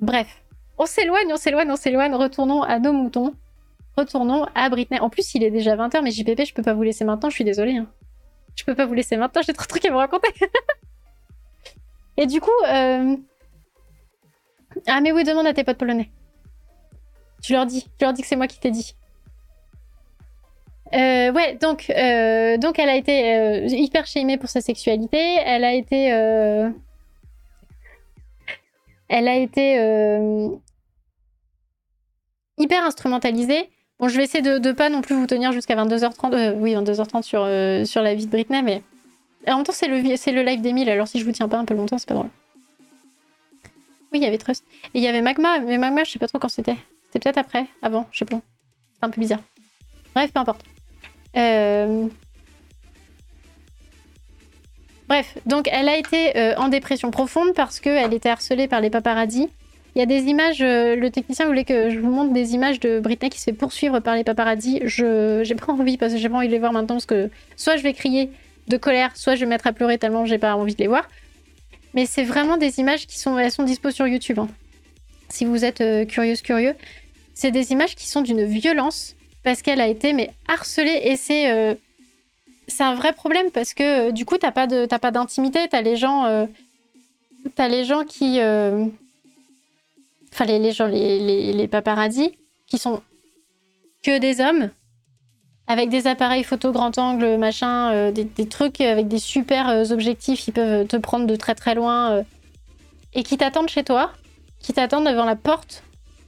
Bref, 0.00 0.40
on 0.78 0.86
s'éloigne, 0.86 1.32
on 1.32 1.36
s'éloigne, 1.36 1.70
on 1.72 1.76
s'éloigne. 1.76 2.14
Retournons 2.14 2.62
à 2.62 2.78
nos 2.78 2.92
moutons. 2.92 3.34
Retournons 3.96 4.46
à 4.54 4.68
Britney. 4.68 4.98
En 5.00 5.08
plus, 5.08 5.34
il 5.34 5.44
est 5.44 5.50
déjà 5.50 5.76
20h, 5.76 6.02
mais 6.02 6.10
JPP, 6.10 6.44
je 6.44 6.52
peux 6.54 6.62
pas 6.62 6.74
vous 6.74 6.82
laisser 6.82 7.04
maintenant, 7.04 7.30
je 7.30 7.34
suis 7.36 7.44
désolée. 7.44 7.76
hein. 7.76 7.86
Je 8.56 8.64
peux 8.64 8.74
pas 8.74 8.86
vous 8.86 8.94
laisser 8.94 9.16
maintenant, 9.16 9.42
j'ai 9.42 9.52
trop 9.52 9.64
de 9.64 9.68
trucs 9.68 9.84
à 9.84 9.90
vous 9.90 9.98
raconter. 9.98 10.28
Et 12.16 12.26
du 12.26 12.40
coup, 12.40 12.50
euh... 12.68 13.16
ah 14.86 15.00
mais 15.00 15.12
oui, 15.12 15.24
demande 15.24 15.46
à 15.46 15.52
tes 15.54 15.64
potes 15.64 15.78
polonais. 15.78 16.10
Tu 17.42 17.52
leur 17.52 17.66
dis, 17.66 17.82
tu 17.98 18.04
leur 18.04 18.12
dis 18.12 18.22
que 18.22 18.28
c'est 18.28 18.36
moi 18.36 18.46
qui 18.46 18.58
t'ai 18.60 18.70
dit. 18.70 18.94
Euh, 20.92 21.32
ouais, 21.32 21.56
donc, 21.56 21.90
euh, 21.90 22.56
donc 22.56 22.78
elle 22.78 22.88
a 22.88 22.94
été 22.96 23.66
hyper 23.66 24.06
shamée 24.06 24.38
pour 24.38 24.48
sa 24.48 24.60
sexualité. 24.60 25.18
Elle 25.44 25.64
a 25.64 25.74
été, 25.74 26.04
elle 29.08 29.28
a 29.28 29.34
été 29.34 29.74
hyper 32.58 32.84
instrumentalisée. 32.84 33.68
Bon, 34.00 34.08
je 34.08 34.16
vais 34.16 34.24
essayer 34.24 34.42
de, 34.42 34.58
de 34.58 34.72
pas 34.72 34.88
non 34.88 35.00
plus 35.02 35.14
vous 35.14 35.26
tenir 35.26 35.52
jusqu'à 35.52 35.76
22h30. 35.76 36.34
euh, 36.34 36.52
oui, 36.56 36.74
22h30 36.74 37.22
sur, 37.22 37.42
euh, 37.44 37.84
sur 37.84 38.02
la 38.02 38.14
vie 38.14 38.26
de 38.26 38.30
Britney, 38.30 38.62
mais 38.62 38.82
en 39.46 39.56
même 39.56 39.64
temps, 39.64 39.72
c'est 39.72 39.86
le, 39.88 39.96
le 40.00 40.42
live 40.42 40.60
d'Emile, 40.60 40.88
alors 40.90 41.06
si 41.06 41.20
je 41.20 41.24
vous 41.24 41.32
tiens 41.32 41.48
pas 41.48 41.58
un 41.58 41.64
peu 41.64 41.74
longtemps, 41.74 41.98
c'est 41.98 42.08
pas 42.08 42.14
drôle. 42.14 42.30
Oui, 44.12 44.18
il 44.20 44.22
y 44.22 44.26
avait 44.26 44.38
Trust. 44.38 44.64
Et 44.94 44.98
il 44.98 45.02
y 45.02 45.08
avait 45.08 45.22
Magma, 45.22 45.58
mais 45.60 45.78
Magma, 45.78 46.04
je 46.04 46.10
sais 46.10 46.18
pas 46.18 46.28
trop 46.28 46.38
quand 46.38 46.48
c'était. 46.48 46.76
C'était 47.06 47.18
peut-être 47.20 47.38
après, 47.38 47.66
avant, 47.82 48.06
je 48.12 48.18
sais 48.18 48.24
pas. 48.24 48.40
C'est 48.98 49.04
un 49.06 49.10
peu 49.10 49.20
bizarre. 49.20 49.40
Bref, 50.14 50.32
peu 50.32 50.40
importe. 50.40 50.64
Euh, 51.36 52.06
Bref, 55.08 55.36
donc 55.44 55.68
elle 55.70 55.88
a 55.88 55.98
été 55.98 56.54
en 56.56 56.68
dépression 56.68 57.10
profonde 57.10 57.52
parce 57.54 57.78
qu'elle 57.78 58.14
était 58.14 58.30
harcelée 58.30 58.68
par 58.68 58.80
les 58.80 58.88
paparazzis. 58.88 59.50
Il 59.94 60.00
y 60.00 60.02
a 60.02 60.06
des 60.06 60.22
images, 60.22 60.60
euh, 60.60 60.96
le 60.96 61.10
technicien 61.10 61.46
voulait 61.46 61.64
que 61.64 61.88
je 61.90 62.00
vous 62.00 62.10
montre 62.10 62.32
des 62.32 62.54
images 62.54 62.80
de 62.80 62.98
Britney 62.98 63.30
qui 63.30 63.38
se 63.38 63.44
fait 63.44 63.52
poursuivre 63.52 64.00
par 64.00 64.16
les 64.16 64.24
paparazzis. 64.24 64.80
Je 64.84 65.42
j'ai 65.44 65.54
pas 65.54 65.72
envie 65.72 65.96
parce 65.96 66.12
que 66.12 66.18
j'ai 66.18 66.28
pas 66.28 66.36
envie 66.36 66.48
de 66.48 66.52
les 66.52 66.58
voir 66.58 66.72
maintenant 66.72 66.96
parce 66.96 67.06
que 67.06 67.30
soit 67.56 67.76
je 67.76 67.82
vais 67.82 67.92
crier 67.92 68.30
de 68.66 68.76
colère, 68.76 69.16
soit 69.16 69.36
je 69.36 69.40
vais 69.40 69.46
me 69.46 69.50
mettre 69.50 69.66
à 69.68 69.72
pleurer 69.72 69.98
tellement 69.98 70.26
j'ai 70.26 70.38
pas 70.38 70.56
envie 70.56 70.74
de 70.74 70.80
les 70.80 70.88
voir. 70.88 71.08
Mais 71.94 72.06
c'est 72.06 72.24
vraiment 72.24 72.56
des 72.56 72.80
images 72.80 73.06
qui 73.06 73.18
sont, 73.20 73.38
elles 73.38 73.52
sont 73.52 73.62
dispo 73.62 73.92
sur 73.92 74.08
YouTube. 74.08 74.40
hein. 74.40 74.48
Si 75.28 75.44
vous 75.44 75.64
êtes 75.64 75.80
euh, 75.80 76.04
curieuse, 76.04 76.42
curieux, 76.42 76.74
c'est 77.34 77.52
des 77.52 77.70
images 77.70 77.94
qui 77.94 78.08
sont 78.08 78.20
d'une 78.20 78.44
violence 78.44 79.14
parce 79.44 79.62
qu'elle 79.62 79.80
a 79.80 79.86
été 79.86 80.12
mais 80.12 80.30
harcelée 80.48 81.02
et 81.04 81.16
c'est 81.16 81.52
euh, 81.52 81.74
c'est 82.66 82.82
un 82.82 82.94
vrai 82.94 83.12
problème 83.12 83.50
parce 83.52 83.74
que 83.74 84.08
euh, 84.08 84.10
du 84.10 84.24
coup 84.24 84.38
t'as 84.38 84.50
pas 84.50 84.66
de 84.66 84.86
t'as 84.86 84.98
pas 84.98 85.12
d'intimité, 85.12 85.60
t'as 85.70 85.82
les 85.82 85.96
gens 85.96 86.48
t'as 87.54 87.68
les 87.68 87.84
gens 87.84 88.04
qui 88.04 88.40
enfin 90.34 90.44
les, 90.44 90.58
les 90.58 90.72
gens 90.72 90.86
les, 90.86 91.52
les, 91.52 91.70
qui 92.66 92.78
sont 92.78 93.02
que 94.02 94.18
des 94.18 94.40
hommes 94.40 94.70
avec 95.66 95.88
des 95.88 96.06
appareils 96.06 96.44
photo 96.44 96.72
grand 96.72 96.98
angle 96.98 97.38
machin 97.38 97.92
euh, 97.92 98.12
des, 98.12 98.48
trucs 98.48 98.80
avec 98.80 99.08
des 99.08 99.18
super 99.18 99.68
euh, 99.68 99.84
objectifs 99.90 100.42
qui 100.42 100.52
peuvent 100.52 100.86
te 100.86 100.96
prendre 100.96 101.26
de 101.26 101.36
très 101.36 101.54
très 101.54 101.74
loin 101.74 102.12
euh, 102.12 102.22
et 103.14 103.22
qui 103.22 103.36
t'attendent 103.36 103.68
chez 103.70 103.84
toi 103.84 104.12
qui 104.60 104.72
t'attendent 104.72 105.06
devant 105.06 105.24
la 105.24 105.36
porte 105.36 105.84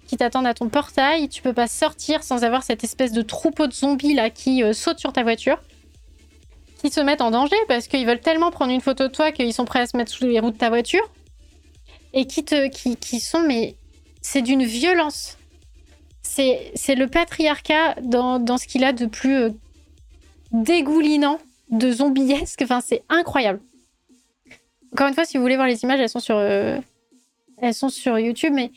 qui 0.07 0.17
t'attendent 0.17 0.47
à 0.47 0.55
ton 0.55 0.69
portail. 0.69 1.29
Tu 1.29 1.43
peux 1.43 1.53
pas 1.53 1.67
sortir 1.67 2.23
sans 2.23 2.45
avoir 2.45 2.63
cette 2.63 2.85
espèce 2.85 3.13
de 3.13 3.23
troupeau 3.23 3.67
de 3.67 3.73
zombies 3.73 4.15
là 4.15 4.31
qui 4.31 4.63
euh, 4.63 4.73
saute 4.73 4.99
sur 4.99 5.13
ta 5.13 5.23
voiture 5.23 5.59
qui 6.83 6.91
se 6.91 7.01
mettent 7.01 7.23
en 7.23 7.31
danger 7.31 7.57
parce 7.69 7.89
qu'ils 7.89 8.07
veulent 8.07 8.21
tellement 8.21 8.51
prendre 8.51 8.73
une 8.73 8.81
photo 8.81 9.09
de 9.09 9.13
toi 9.13 9.33
qu'ils 9.33 9.53
sont 9.53 9.65
prêts 9.65 9.81
à 9.81 9.87
se 9.87 9.97
mettre 9.97 10.13
sous 10.13 10.27
les 10.27 10.39
roues 10.39 10.51
de 10.51 10.57
ta 10.57 10.69
voiture 10.69 11.03
et 12.13 12.27
qui 12.27 12.45
te 12.45 12.69
qui, 12.69 12.97
qui 12.97 13.19
sont 13.19 13.41
mais 13.41 13.77
c'est 14.27 14.43
d'une 14.43 14.65
violence. 14.65 15.39
C'est 16.21 16.95
le 16.97 17.07
patriarcat 17.07 17.95
dans, 18.03 18.41
dans 18.41 18.59
ce 18.59 18.67
qu'il 18.67 18.83
a 18.83 18.93
de 18.93 19.07
plus 19.07 19.37
euh, 19.37 19.51
dégoulinant 20.51 21.39
de 21.71 21.93
zombiesque. 21.93 22.61
Enfin 22.63 22.81
c'est 22.81 23.05
incroyable. 23.09 23.61
Encore 24.93 25.07
une 25.07 25.15
fois 25.15 25.25
si 25.25 25.37
vous 25.37 25.45
voulez 25.45 25.55
voir 25.55 25.69
les 25.69 25.85
images 25.85 26.01
elles 26.01 26.09
sont 26.09 26.19
sur 26.19 26.37
euh, 26.37 26.77
elles 27.63 27.73
sont 27.73 27.89
sur 27.89 28.19
YouTube 28.19 28.53
mais 28.53 28.73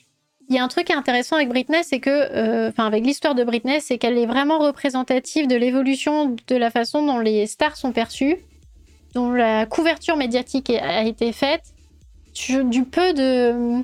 il 0.50 0.56
y 0.56 0.60
a 0.60 0.64
un 0.64 0.68
truc 0.68 0.92
intéressant 0.92 1.36
avec 1.36 1.50
Britney, 1.50 1.84
c'est 1.84 2.00
que, 2.00 2.10
euh, 2.10 2.70
enfin, 2.70 2.88
avec 2.88 3.06
l'histoire 3.06 3.36
de 3.36 3.44
Britney, 3.44 3.82
c'est 3.82 4.00
qu'elle 4.00 4.18
est 4.18 4.26
vraiment 4.26 4.58
représentative 4.58 5.46
de 5.46 5.56
l'évolution 5.56 6.36
de 6.48 6.56
la 6.56 6.72
façon 6.72 7.06
dont 7.06 7.20
les 7.20 7.46
stars 7.46 7.78
sont 7.78 7.92
perçues, 7.92 8.38
dont 9.14 9.32
la 9.32 9.68
couverture 9.68 10.18
médiatique 10.18 10.72
a 10.72 11.04
été 11.04 11.34
faite, 11.34 11.62
du 12.34 12.84
peu 12.84 13.14
de, 13.14 13.84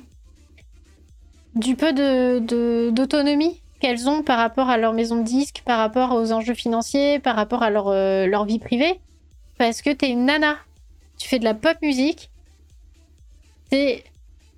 du 1.56 1.74
peu 1.74 1.92
de 1.92 2.38
de- 2.38 2.90
d'autonomie 2.92 3.60
qu'elles 3.80 4.08
ont 4.08 4.22
par 4.22 4.38
rapport 4.38 4.70
à 4.70 4.78
leur 4.78 4.92
maison 4.92 5.16
de 5.16 5.22
disques, 5.24 5.62
par 5.66 5.78
rapport 5.78 6.12
aux 6.12 6.32
enjeux 6.32 6.54
financiers, 6.54 7.18
par 7.18 7.34
rapport 7.36 7.62
à 7.62 7.70
leur, 7.70 7.88
euh, 7.88 8.26
leur 8.26 8.44
vie 8.46 8.58
privée, 8.58 9.00
parce 9.58 9.82
que 9.82 9.90
t'es 9.90 10.08
une 10.08 10.24
nana, 10.26 10.56
tu 11.18 11.28
fais 11.28 11.38
de 11.38 11.44
la 11.44 11.54
pop 11.54 11.76
musique, 11.82 12.30
t'es 13.70 14.04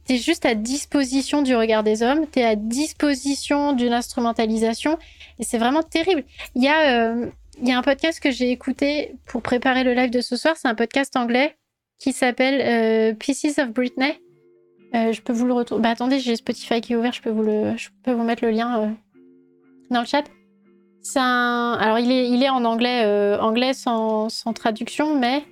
T'es 0.05 0.16
juste 0.16 0.47
à 0.47 0.55
disposition 0.55 1.43
du 1.43 1.55
regard 1.55 1.83
des 1.83 2.03
hommes, 2.03 2.27
t'es 2.27 2.43
à 2.43 2.57
disposition 2.57 3.75
d'une 3.75 3.93
instrumentalisation, 3.93 4.99
et 5.39 5.45
c'est 5.45 5.59
vraiment 5.59 5.83
terrible. 5.83 6.25
Il 6.55 6.62
y, 6.65 6.69
a, 6.69 7.11
euh, 7.11 7.27
y 7.62 7.73
a 7.73 7.77
un 7.77 7.83
podcast 7.83 8.19
que 8.19 8.31
j'ai 8.31 8.51
écouté 8.51 9.15
pour 9.27 9.43
préparer 9.43 9.85
le 9.85 9.93
live 9.93 10.09
de 10.09 10.23
ce 10.23 10.37
soir, 10.37 10.55
c'est 10.57 10.66
un 10.66 10.75
podcast 10.75 11.15
anglais 11.15 11.59
qui 11.99 12.15
s'appelle 12.15 12.62
euh, 12.62 13.12
Pieces 13.16 13.59
of 13.59 13.69
Britney. 13.69 14.19
Euh, 14.94 15.12
je 15.12 15.20
peux 15.20 15.32
vous 15.32 15.47
le 15.47 15.52
retrouver. 15.52 15.82
Bah 15.82 15.90
attendez, 15.90 16.19
j'ai 16.19 16.36
Spotify 16.36 16.81
qui 16.81 16.94
est 16.94 16.97
ouvert, 16.97 17.12
je 17.12 17.20
peux 17.20 17.31
vous, 17.31 17.43
le... 17.43 17.77
je 17.77 17.89
peux 18.05 18.12
vous 18.12 18.24
mettre 18.24 18.44
le 18.44 18.51
lien 18.51 18.81
euh, 18.81 18.89
dans 19.90 20.01
le 20.01 20.06
chat. 20.06 20.24
C'est. 21.02 21.19
Alors 21.19 21.98
il 21.98 22.10
est, 22.10 22.28
il 22.31 22.43
est 22.43 22.48
en 22.48 22.65
anglais, 22.65 23.02
euh, 23.05 23.39
anglais 23.39 23.74
sans, 23.74 24.28
sans 24.28 24.52
traduction, 24.52 25.19
mais 25.19 25.44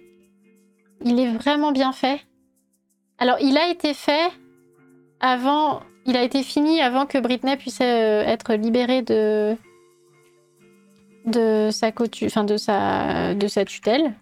il 1.05 1.21
est 1.21 1.31
vraiment 1.31 1.73
bien 1.73 1.93
fait. 1.93 2.21
Alors 3.19 3.37
il 3.41 3.57
a 3.57 3.71
été 3.71 3.95
fait 3.95 4.31
avant, 5.21 5.81
il 6.07 6.17
a 6.17 6.23
été 6.23 6.43
fini 6.43 6.81
avant 6.81 7.07
que 7.07 7.19
Britney 7.19 7.57
puisse 7.57 7.81
être 7.81 8.55
libérée 8.55 9.03
de 9.03 9.57
de 11.27 11.71
sa 11.73 11.91
cotu- 11.91 12.27
enfin 12.27 12.45
de 12.45 12.57
sa 12.57 13.35
de 13.35 13.49
sa 13.49 13.65
tutelle. 13.65 14.15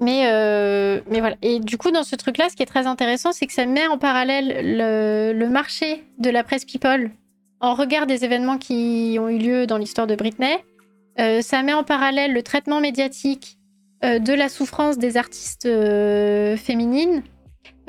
Mais 0.00 0.26
euh, 0.26 1.00
mais 1.10 1.20
voilà. 1.20 1.36
Et 1.42 1.58
du 1.58 1.76
coup 1.76 1.90
dans 1.90 2.04
ce 2.04 2.14
truc 2.16 2.38
là, 2.38 2.48
ce 2.48 2.56
qui 2.56 2.62
est 2.62 2.66
très 2.66 2.86
intéressant, 2.86 3.32
c'est 3.32 3.46
que 3.46 3.52
ça 3.52 3.66
met 3.66 3.86
en 3.88 3.98
parallèle 3.98 4.76
le, 4.76 5.32
le 5.32 5.48
marché 5.48 6.04
de 6.18 6.30
la 6.30 6.44
presse 6.44 6.64
people 6.64 7.10
en 7.60 7.74
regard 7.74 8.06
des 8.06 8.24
événements 8.24 8.58
qui 8.58 9.16
ont 9.20 9.28
eu 9.28 9.38
lieu 9.38 9.66
dans 9.66 9.78
l'histoire 9.78 10.06
de 10.06 10.14
Britney. 10.14 10.56
Euh, 11.18 11.42
ça 11.42 11.62
met 11.64 11.72
en 11.72 11.82
parallèle 11.82 12.32
le 12.32 12.42
traitement 12.44 12.80
médiatique 12.80 13.58
euh, 14.04 14.20
de 14.20 14.32
la 14.32 14.48
souffrance 14.48 14.98
des 14.98 15.16
artistes 15.16 15.68
féminines. 16.56 17.22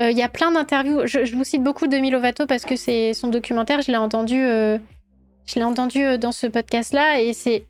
Il 0.01 0.17
y 0.17 0.23
a 0.23 0.29
plein 0.29 0.49
d'interviews. 0.49 1.05
Je, 1.05 1.35
vous 1.35 1.43
cite 1.43 1.61
beaucoup 1.61 1.85
Demi 1.85 2.09
Lovato 2.09 2.45
parce 2.45 2.63
que 2.63 2.77
c'est 2.77 3.13
son 3.13 3.27
documentaire. 3.27 3.81
Je 3.81 3.91
l'ai 3.91 3.97
entendu, 3.97 4.37
je 4.37 5.55
l'ai 5.55 5.63
entendu 5.63 6.17
dans 6.17 6.31
ce 6.31 6.47
podcast-là 6.47 7.19
et 7.19 7.33
c'est 7.33 7.65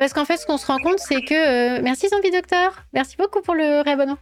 parce 0.00 0.14
qu'en 0.14 0.24
fait, 0.24 0.38
ce 0.38 0.46
qu'on 0.46 0.56
se 0.56 0.66
rend 0.66 0.78
compte, 0.78 0.98
c'est 0.98 1.20
que 1.20 1.34
euh, 1.76 1.80
merci 1.82 2.08
Zombie 2.08 2.30
Docteur, 2.30 2.86
merci 2.94 3.16
beaucoup 3.18 3.42
pour 3.42 3.54
le 3.54 3.82
réabonnement. 3.82 4.16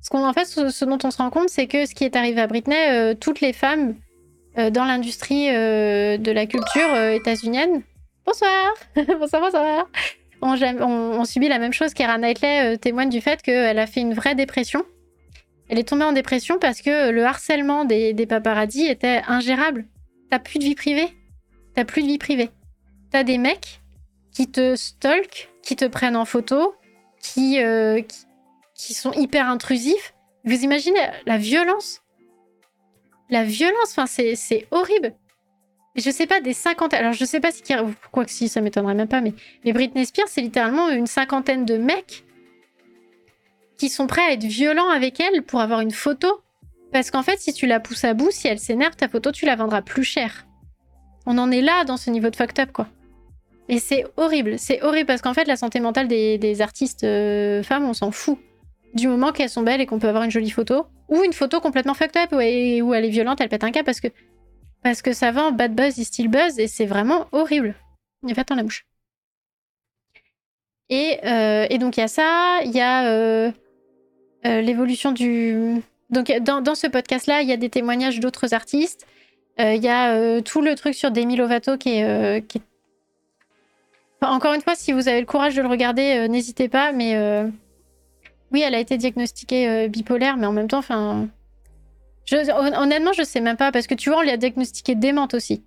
Ce 0.00 0.16
en 0.16 0.32
fait, 0.32 0.44
ce, 0.44 0.84
dont 0.84 0.96
on 1.02 1.10
se 1.10 1.18
rend 1.18 1.28
compte, 1.30 1.48
c'est 1.48 1.66
que 1.66 1.84
ce 1.86 1.94
qui 1.94 2.04
est 2.04 2.14
arrivé 2.14 2.40
à 2.40 2.46
Britney, 2.46 2.76
euh, 2.90 3.14
toutes 3.14 3.40
les 3.40 3.52
femmes 3.52 3.96
euh, 4.56 4.70
dans 4.70 4.84
l'industrie 4.84 5.48
de 5.48 6.30
la 6.30 6.46
culture 6.46 6.96
états-unienne. 6.96 7.82
Bonsoir, 8.24 8.72
bonsoir, 9.18 9.42
bonsoir. 9.42 9.88
On, 10.40 10.54
on- 11.18 11.24
subit 11.24 11.48
la 11.48 11.58
même 11.58 11.72
chose 11.72 11.94
qu'Era 11.94 12.16
Knightley 12.16 12.78
témoigne 12.78 13.10
du 13.10 13.20
fait 13.20 13.42
qu'elle 13.42 13.78
a 13.80 13.88
fait 13.88 14.00
une 14.00 14.14
vraie 14.14 14.36
dépression. 14.36 14.84
Elle 15.68 15.80
est 15.80 15.88
tombée 15.88 16.04
en 16.04 16.12
dépression 16.12 16.60
parce 16.60 16.80
que 16.80 17.10
le 17.10 17.24
harcèlement 17.24 17.84
des, 17.84 18.12
des 18.12 18.26
paparazzis 18.26 18.86
était 18.86 19.22
ingérable. 19.26 19.84
T'as 20.30 20.38
plus 20.38 20.60
de 20.60 20.64
vie 20.64 20.76
privée. 20.76 21.08
T'as 21.74 21.84
plus 21.84 22.02
de 22.02 22.06
vie 22.06 22.18
privée. 22.18 22.50
T'as 23.10 23.24
des 23.24 23.36
mecs 23.36 23.77
qui 24.38 24.46
te 24.48 24.76
stalkent, 24.76 25.50
qui 25.64 25.74
te 25.74 25.84
prennent 25.84 26.14
en 26.14 26.24
photo, 26.24 26.76
qui, 27.20 27.60
euh, 27.60 28.00
qui, 28.02 28.18
qui 28.72 28.94
sont 28.94 29.10
hyper 29.14 29.48
intrusifs. 29.48 30.14
Vous 30.44 30.62
imaginez 30.62 31.00
la 31.26 31.38
violence? 31.38 32.02
La 33.30 33.42
violence, 33.42 33.98
enfin, 33.98 34.06
c'est 34.06 34.68
horrible. 34.70 35.12
Je 35.96 36.08
sais 36.08 36.28
pas, 36.28 36.40
des 36.40 36.52
cinquantaines. 36.52 37.00
Alors, 37.00 37.14
je 37.14 37.24
sais 37.24 37.40
pas 37.40 37.50
si. 37.50 37.64
Quoi 38.12 38.24
que 38.24 38.30
si, 38.30 38.48
ça 38.48 38.60
m'étonnerait 38.60 38.94
même 38.94 39.08
pas, 39.08 39.20
mais, 39.20 39.34
mais 39.64 39.72
Britney 39.72 40.06
Spears, 40.06 40.28
c'est 40.28 40.40
littéralement 40.40 40.88
une 40.88 41.08
cinquantaine 41.08 41.64
de 41.64 41.76
mecs 41.76 42.24
qui 43.76 43.88
sont 43.88 44.06
prêts 44.06 44.22
à 44.22 44.32
être 44.34 44.44
violents 44.44 44.88
avec 44.88 45.18
elle 45.18 45.42
pour 45.42 45.60
avoir 45.60 45.80
une 45.80 45.90
photo. 45.90 46.28
Parce 46.92 47.10
qu'en 47.10 47.24
fait, 47.24 47.40
si 47.40 47.52
tu 47.52 47.66
la 47.66 47.80
pousses 47.80 48.04
à 48.04 48.14
bout, 48.14 48.30
si 48.30 48.46
elle 48.46 48.60
s'énerve, 48.60 48.94
ta 48.94 49.08
photo, 49.08 49.32
tu 49.32 49.46
la 49.46 49.56
vendras 49.56 49.82
plus 49.82 50.04
cher. 50.04 50.46
On 51.26 51.38
en 51.38 51.50
est 51.50 51.60
là 51.60 51.84
dans 51.84 51.96
ce 51.96 52.10
niveau 52.10 52.30
de 52.30 52.36
fucked 52.36 52.60
up, 52.60 52.70
quoi. 52.70 52.86
Et 53.68 53.78
c'est 53.78 54.06
horrible. 54.16 54.58
C'est 54.58 54.82
horrible 54.82 55.06
parce 55.06 55.20
qu'en 55.20 55.34
fait, 55.34 55.44
la 55.44 55.56
santé 55.56 55.78
mentale 55.80 56.08
des, 56.08 56.62
artistes 56.62 57.04
euh, 57.04 57.62
femmes, 57.62 57.84
on 57.84 57.92
s'en 57.92 58.10
fout. 58.10 58.38
Du 58.94 59.06
moment 59.06 59.32
qu'elles 59.32 59.50
sont 59.50 59.62
belles 59.62 59.82
et 59.82 59.86
qu'on 59.86 59.98
peut 59.98 60.08
avoir 60.08 60.24
une 60.24 60.30
jolie 60.30 60.50
photo. 60.50 60.86
Ou 61.08 61.22
une 61.22 61.34
photo 61.34 61.60
complètement 61.60 61.94
fucked 61.94 62.16
up 62.16 62.32
où 62.32 62.40
elle, 62.40 62.82
où 62.82 62.94
elle 62.94 63.04
est 63.04 63.10
violente, 63.10 63.40
elle 63.40 63.50
pète 63.50 63.64
un 63.64 63.70
câble 63.70 63.84
parce 63.84 64.00
que, 64.00 64.08
parce 64.82 65.02
que 65.02 65.12
ça 65.12 65.30
vend 65.30 65.52
bad 65.52 65.74
buzz 65.74 65.98
is 65.98 66.06
still 66.06 66.28
buzz 66.28 66.58
et 66.58 66.66
c'est 66.66 66.86
vraiment 66.86 67.26
horrible. 67.32 67.74
Il 68.26 68.34
fait 68.34 68.48
la 68.50 68.62
mouche. 68.62 68.86
Et, 70.90 71.18
euh, 71.24 71.66
et 71.68 71.78
donc 71.78 71.98
il 71.98 72.00
y 72.00 72.02
a 72.02 72.08
ça, 72.08 72.60
il 72.64 72.72
y 72.72 72.80
a 72.80 73.06
euh, 73.06 73.52
l'évolution 74.44 75.12
du. 75.12 75.82
Donc 76.08 76.32
dans, 76.40 76.74
ce 76.74 76.86
podcast-là, 76.86 77.42
il 77.42 77.48
y 77.48 77.52
a 77.52 77.58
des 77.58 77.68
témoignages 77.68 78.20
d'autres 78.20 78.54
artistes. 78.54 79.06
Il 79.58 79.82
y 79.82 79.88
a 79.88 80.40
tout 80.40 80.62
le 80.62 80.74
truc 80.76 80.94
sur 80.94 81.10
Demi 81.10 81.36
Lovato 81.36 81.76
qui 81.76 82.00
qui 82.48 82.58
est- 82.58 82.67
Encore 84.20 84.52
une 84.54 84.60
fois, 84.60 84.74
si 84.74 84.92
vous 84.92 85.08
avez 85.08 85.20
le 85.20 85.26
courage 85.26 85.54
de 85.54 85.62
le 85.62 85.68
regarder, 85.68 86.16
euh, 86.16 86.28
n'hésitez 86.28 86.68
pas. 86.68 86.92
Mais 86.92 87.14
euh, 87.16 87.48
oui, 88.52 88.62
elle 88.62 88.74
a 88.74 88.80
été 88.80 88.96
diagnostiquée 88.96 89.68
euh, 89.68 89.88
bipolaire, 89.88 90.36
mais 90.36 90.46
en 90.46 90.52
même 90.52 90.68
temps, 90.68 90.78
enfin, 90.78 91.28
honnêtement, 92.32 93.12
je 93.12 93.22
sais 93.22 93.40
même 93.40 93.56
pas 93.56 93.70
parce 93.70 93.86
que 93.86 93.94
tu 93.94 94.10
vois, 94.10 94.18
on 94.18 94.22
l'a 94.22 94.36
diagnostiquée 94.36 94.94
démente 94.94 95.34
aussi. 95.34 95.62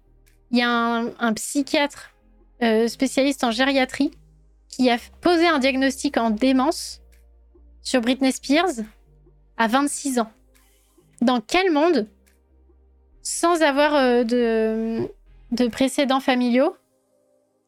Il 0.51 0.57
y 0.57 0.61
a 0.61 0.69
un, 0.69 1.33
psychiatre 1.33 2.11
spécialiste 2.87 3.43
en 3.43 3.51
gériatrie 3.51 4.11
qui 4.67 4.89
a 4.89 4.97
posé 5.21 5.47
un 5.47 5.59
diagnostic 5.59 6.17
en 6.17 6.29
démence 6.29 7.01
sur 7.81 8.01
Britney 8.01 8.31
Spears 8.31 8.83
à 9.57 9.67
26 9.67 10.19
ans. 10.19 10.31
Dans 11.21 11.39
quel 11.39 11.71
monde, 11.71 12.07
sans 13.23 13.61
avoir 13.63 13.93
de 14.25 15.07
précédents 15.71 16.19
familiaux, 16.19 16.75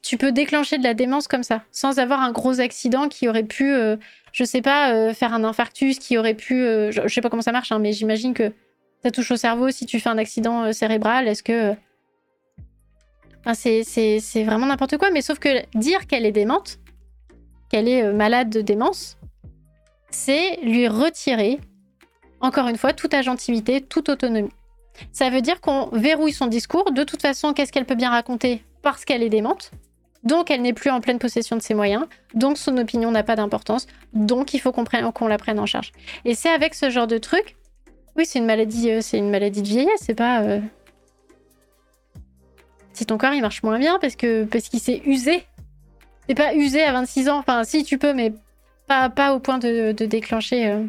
tu 0.03 0.17
peux 0.17 0.33
déclencher 0.33 0.77
de 0.77 0.83
la 0.83 0.93
démence 0.93 1.27
comme 1.29 1.43
ça, 1.43 1.63
sans 1.71 1.97
avoir 1.97 2.21
un 2.21 2.31
gros 2.31 2.59
accident 2.59 3.07
qui 3.07 3.29
aurait 3.29 3.45
pu, 3.45 3.73
euh, 3.73 3.95
je 4.33 4.43
sais 4.43 4.61
pas, 4.61 4.93
euh, 4.93 5.13
faire 5.13 5.33
un 5.33 5.45
infarctus, 5.45 5.97
qui 5.97 6.17
aurait 6.17 6.33
pu, 6.33 6.61
euh, 6.61 6.91
je, 6.91 7.01
je 7.07 7.13
sais 7.13 7.21
pas 7.21 7.29
comment 7.29 7.41
ça 7.41 7.53
marche, 7.53 7.71
hein, 7.71 7.79
mais 7.79 7.93
j'imagine 7.93 8.33
que 8.33 8.51
ça 9.01 9.11
touche 9.11 9.31
au 9.31 9.37
cerveau 9.37 9.71
si 9.71 9.85
tu 9.85 10.01
fais 10.01 10.09
un 10.09 10.17
accident 10.17 10.65
euh, 10.65 10.71
cérébral. 10.73 11.29
Est-ce 11.29 11.41
que, 11.41 11.73
enfin, 13.45 13.53
c'est 13.53 14.43
vraiment 14.43 14.65
n'importe 14.65 14.97
quoi. 14.97 15.09
Mais 15.09 15.21
sauf 15.21 15.39
que 15.39 15.63
dire 15.75 16.05
qu'elle 16.05 16.25
est 16.25 16.33
démente, 16.33 16.79
qu'elle 17.71 17.87
est 17.87 18.11
malade 18.11 18.49
de 18.49 18.59
démence, 18.59 19.17
c'est 20.11 20.57
lui 20.63 20.87
retirer, 20.89 21.59
encore 22.41 22.67
une 22.67 22.77
fois, 22.77 22.91
toute 22.91 23.13
agentivité, 23.13 23.79
toute 23.79 24.09
autonomie. 24.09 24.51
Ça 25.11 25.29
veut 25.29 25.41
dire 25.41 25.61
qu'on 25.61 25.87
verrouille 25.93 26.33
son 26.33 26.47
discours. 26.47 26.91
De 26.91 27.03
toute 27.03 27.21
façon, 27.21 27.53
qu'est-ce 27.53 27.71
qu'elle 27.71 27.85
peut 27.85 27.95
bien 27.95 28.11
raconter? 28.11 28.63
Parce 28.81 29.05
qu'elle 29.05 29.23
est 29.23 29.29
démente. 29.29 29.71
Donc, 30.23 30.49
elle 30.51 30.61
n'est 30.61 30.73
plus 30.73 30.89
en 30.89 31.01
pleine 31.01 31.19
possession 31.19 31.55
de 31.57 31.61
ses 31.61 31.73
moyens. 31.73 32.05
Donc, 32.33 32.57
son 32.57 32.77
opinion 32.77 33.11
n'a 33.11 33.23
pas 33.23 33.35
d'importance. 33.35 33.87
Donc, 34.13 34.53
il 34.53 34.59
faut 34.59 34.71
qu'on 34.71 35.27
la 35.27 35.37
prenne 35.37 35.59
en 35.59 35.65
charge. 35.65 35.91
Et 36.23 36.33
c'est 36.35 36.49
avec 36.49 36.73
ce 36.75 36.89
genre 36.89 37.07
de 37.07 37.17
truc. 37.17 37.55
Oui, 38.15 38.25
c'est 38.25 38.39
une 38.39 38.45
maladie, 38.45 38.89
euh, 38.91 39.01
c'est 39.01 39.17
une 39.17 39.29
maladie 39.29 39.61
de 39.61 39.67
vieillesse. 39.67 39.99
C'est 40.01 40.15
pas. 40.15 40.41
euh, 40.43 40.59
Si 42.93 43.05
ton 43.05 43.17
corps 43.17 43.33
il 43.33 43.41
marche 43.41 43.63
moins 43.63 43.79
bien 43.79 43.97
parce 43.99 44.15
que 44.15 44.43
parce 44.45 44.69
qu'il 44.69 44.79
s'est 44.79 45.01
usé. 45.05 45.43
C'est 46.29 46.35
pas 46.35 46.53
usé 46.55 46.83
à 46.83 46.93
26 46.93 47.27
ans. 47.29 47.39
Enfin, 47.39 47.63
si 47.63 47.83
tu 47.83 47.97
peux, 47.97 48.13
mais 48.13 48.31
pas, 48.87 49.09
pas 49.09 49.33
au 49.33 49.39
point 49.39 49.57
de, 49.57 49.91
déclencher. 49.91 50.67
euh. 50.67 50.83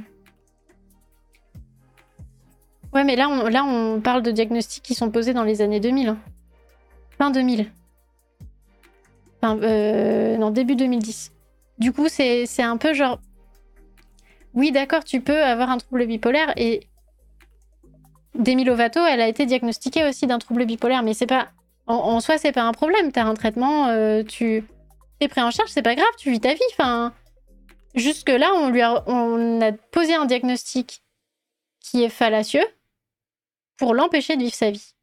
Ouais, 2.92 3.02
mais 3.04 3.16
là 3.16 3.28
on, 3.28 3.48
là, 3.48 3.64
on 3.64 4.00
parle 4.00 4.22
de 4.22 4.30
diagnostics 4.30 4.82
qui 4.82 4.94
sont 4.94 5.10
posés 5.10 5.32
dans 5.32 5.42
les 5.44 5.62
années 5.62 5.80
2000. 5.80 6.08
hein. 6.10 6.18
Fin 7.18 7.30
2000. 7.30 7.70
Enfin, 9.44 9.58
euh, 9.62 10.38
non, 10.38 10.50
début 10.50 10.74
2010. 10.74 11.32
Du 11.78 11.92
coup, 11.92 12.08
c'est 12.08 12.46
un 12.60 12.78
peu 12.78 12.94
genre. 12.94 13.20
Oui, 14.54 14.72
d'accord, 14.72 15.04
tu 15.04 15.20
peux 15.20 15.42
avoir 15.42 15.68
un 15.70 15.76
trouble 15.76 16.06
bipolaire 16.06 16.52
et. 16.56 16.86
Demi 18.34 18.64
Lovato, 18.64 19.04
elle 19.04 19.20
a 19.20 19.28
été 19.28 19.44
diagnostiquée 19.46 20.08
aussi 20.08 20.26
d'un 20.26 20.38
trouble 20.38 20.64
bipolaire, 20.64 21.02
mais 21.02 21.12
c'est 21.12 21.26
pas. 21.26 21.48
En, 21.86 21.94
en 21.94 22.20
soi, 22.20 22.38
c'est 22.38 22.52
pas 22.52 22.62
un 22.62 22.72
problème. 22.72 23.12
T'as 23.12 23.24
un 23.24 23.34
traitement, 23.34 23.88
euh, 23.88 24.22
tu 24.22 24.64
es 25.20 25.28
pris 25.28 25.42
en 25.42 25.50
charge, 25.50 25.68
c'est 25.68 25.82
pas 25.82 25.94
grave, 25.94 26.06
tu 26.16 26.30
vis 26.30 26.40
ta 26.40 26.54
vie. 26.54 26.60
Enfin, 26.72 27.12
jusque 27.94 28.30
là, 28.30 28.50
on 28.54 28.70
lui 28.70 28.80
a, 28.80 29.04
on 29.06 29.60
a 29.60 29.72
posé 29.72 30.14
un 30.14 30.24
diagnostic 30.24 31.02
qui 31.80 32.02
est 32.02 32.08
fallacieux 32.08 32.64
pour 33.76 33.92
l'empêcher 33.94 34.36
de 34.36 34.42
vivre 34.42 34.54
sa 34.54 34.70
vie 34.70 34.94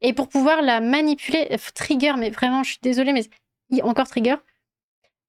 et 0.00 0.12
pour 0.12 0.28
pouvoir 0.28 0.60
la 0.60 0.80
manipuler. 0.80 1.46
euh, 1.52 1.56
Trigger, 1.74 2.14
mais 2.18 2.30
vraiment, 2.30 2.64
je 2.64 2.70
suis 2.70 2.80
désolée, 2.82 3.12
mais 3.12 3.22
encore 3.82 4.08
trigger. 4.08 4.36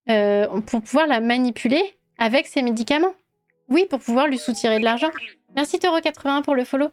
Euh, 0.10 0.48
pour 0.62 0.82
pouvoir 0.82 1.08
la 1.08 1.20
manipuler 1.20 1.84
avec 2.18 2.48
ses 2.48 2.62
médicaments. 2.62 3.14
Oui, 3.70 3.86
pour 3.90 4.00
pouvoir 4.00 4.28
lui 4.28 4.38
soutirer 4.38 4.80
de 4.80 4.84
l'argent. 4.84 5.10
Merci 5.56 5.78
Toro81 5.78 6.42
pour 6.44 6.56
le 6.56 6.66
follow. 6.66 6.90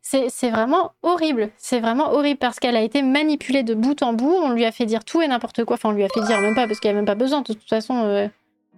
C'est 0.00 0.50
vraiment 0.50 0.92
horrible. 1.02 1.50
C'est 1.58 1.80
vraiment 1.80 2.12
horrible 2.12 2.38
parce 2.38 2.58
qu'elle 2.58 2.76
a 2.76 2.82
été 2.82 3.02
manipulée 3.02 3.62
de 3.62 3.74
bout 3.74 4.02
en 4.02 4.14
bout. 4.14 4.32
On 4.32 4.52
lui 4.52 4.64
a 4.64 4.72
fait 4.72 4.86
dire 4.86 5.04
tout 5.04 5.20
et 5.20 5.28
n'importe 5.28 5.64
quoi. 5.64 5.74
Enfin, 5.74 5.90
on 5.90 5.92
lui 5.92 6.04
a 6.04 6.08
fait 6.08 6.22
dire 6.22 6.40
même 6.40 6.54
pas 6.54 6.66
parce 6.66 6.80
qu'elle 6.80 6.90
avait 6.90 7.00
même 7.00 7.06
pas 7.06 7.14
besoin. 7.14 7.42
De 7.42 7.52
toute 7.52 7.68
façon, 7.68 8.04
euh, 8.04 8.28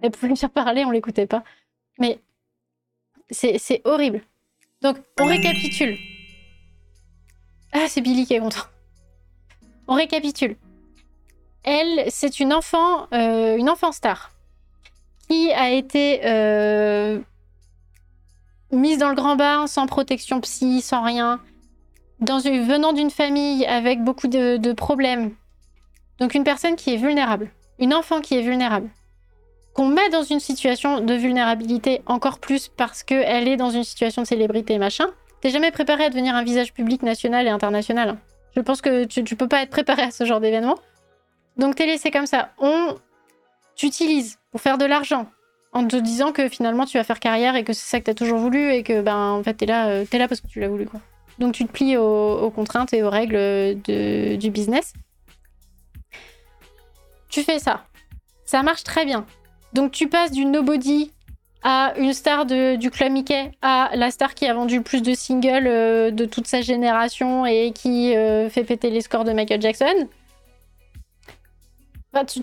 elle 0.01 0.11
pouvait 0.11 0.27
lui 0.27 0.35
faire 0.37 0.49
parler, 0.49 0.83
on 0.83 0.91
l'écoutait 0.91 1.27
pas. 1.27 1.43
Mais 1.99 2.19
c'est 3.29 3.81
horrible. 3.85 4.21
Donc, 4.81 4.97
on 5.19 5.25
récapitule. 5.25 5.97
Ah, 7.71 7.85
c'est 7.87 8.01
Billy 8.01 8.25
qui 8.25 8.33
est 8.33 8.39
content. 8.39 8.65
On 9.87 9.95
récapitule. 9.95 10.57
Elle, 11.63 12.05
c'est 12.09 12.39
une 12.39 12.53
enfant, 12.53 13.07
euh, 13.13 13.55
une 13.57 13.69
enfant 13.69 13.91
star 13.91 14.31
qui 15.29 15.51
a 15.53 15.71
été 15.71 16.21
euh, 16.25 17.19
mise 18.71 18.97
dans 18.97 19.09
le 19.09 19.15
grand 19.15 19.35
bain, 19.35 19.67
sans 19.67 19.85
protection 19.85 20.41
psy, 20.41 20.81
sans 20.81 21.03
rien, 21.03 21.39
venant 22.19 22.93
d'une 22.93 23.09
famille 23.09 23.65
avec 23.65 24.03
beaucoup 24.03 24.27
de, 24.27 24.57
de 24.57 24.73
problèmes. 24.73 25.31
Donc 26.19 26.33
une 26.35 26.43
personne 26.43 26.75
qui 26.75 26.93
est 26.93 26.97
vulnérable, 26.97 27.51
une 27.79 27.93
enfant 27.93 28.21
qui 28.21 28.35
est 28.35 28.41
vulnérable, 28.41 28.89
qu'on 29.73 29.87
met 29.87 30.09
dans 30.09 30.23
une 30.23 30.39
situation 30.39 30.99
de 30.99 31.13
vulnérabilité 31.13 32.01
encore 32.05 32.39
plus 32.39 32.67
parce 32.67 33.03
qu'elle 33.03 33.47
est 33.47 33.57
dans 33.57 33.69
une 33.69 33.83
situation 33.83 34.21
de 34.23 34.27
célébrité, 34.27 34.77
machin. 34.77 35.05
T'es 35.39 35.49
jamais 35.49 35.71
préparé 35.71 36.05
à 36.05 36.09
devenir 36.09 36.35
un 36.35 36.43
visage 36.43 36.73
public 36.73 37.03
national 37.03 37.47
et 37.47 37.49
international. 37.49 38.09
hein. 38.09 38.17
Je 38.55 38.61
pense 38.61 38.81
que 38.81 39.05
tu, 39.05 39.23
tu 39.23 39.35
peux 39.35 39.47
pas 39.47 39.63
être 39.63 39.69
préparé 39.69 40.01
à 40.01 40.11
ce 40.11 40.25
genre 40.25 40.41
d'événement. 40.41 40.75
Donc 41.57 41.75
t'es 41.75 41.85
laissé 41.85 42.11
comme 42.11 42.25
ça. 42.25 42.51
On 42.59 42.95
t'utilise 43.75 44.39
pour 44.51 44.61
faire 44.61 44.77
de 44.77 44.85
l'argent 44.85 45.27
en 45.73 45.87
te 45.87 45.95
disant 45.95 46.31
que 46.31 46.49
finalement 46.49 46.85
tu 46.85 46.97
vas 46.97 47.03
faire 47.03 47.19
carrière 47.19 47.55
et 47.55 47.63
que 47.63 47.73
c'est 47.73 47.89
ça 47.89 47.99
que 47.99 48.05
t'as 48.05 48.13
toujours 48.13 48.39
voulu 48.39 48.71
et 48.73 48.83
que 48.83 49.01
ben 49.01 49.15
en 49.31 49.43
fait 49.43 49.53
t'es 49.53 49.65
là, 49.65 49.87
euh, 49.87 50.05
là 50.11 50.27
parce 50.27 50.41
que 50.41 50.47
tu 50.47 50.59
l'as 50.59 50.67
voulu. 50.67 50.87
Donc 51.39 51.53
tu 51.53 51.65
te 51.65 51.71
plies 51.71 51.97
aux, 51.97 52.39
aux 52.39 52.51
contraintes 52.51 52.93
et 52.93 53.03
aux 53.03 53.09
règles 53.09 53.35
de- 53.35 54.35
du 54.35 54.49
business. 54.49 54.93
Tu 57.29 57.43
fais 57.43 57.59
ça. 57.59 57.85
Ça 58.45 58.63
marche 58.63 58.83
très 58.83 59.05
bien. 59.05 59.25
Donc 59.73 59.91
tu 59.91 60.07
passes 60.09 60.31
du 60.31 60.43
nobody 60.45 61.11
à 61.63 61.93
une 61.97 62.13
star 62.13 62.45
de- 62.45 62.75
du 62.75 62.89
club 62.91 63.11
Mickey 63.11 63.51
à 63.61 63.91
la 63.95 64.11
star 64.11 64.33
qui 64.33 64.45
a 64.47 64.53
vendu 64.53 64.77
le 64.77 64.83
plus 64.83 65.01
de 65.01 65.13
singles 65.13 65.67
euh, 65.67 66.11
de 66.11 66.25
toute 66.25 66.47
sa 66.47 66.61
génération 66.61 67.45
et 67.45 67.71
qui 67.73 68.15
euh, 68.15 68.49
fait 68.49 68.63
péter 68.63 68.89
les 68.89 69.01
scores 69.01 69.23
de 69.23 69.31
Michael 69.31 69.61
Jackson. 69.61 70.07
Enfin, 72.13 72.25
tu- 72.25 72.41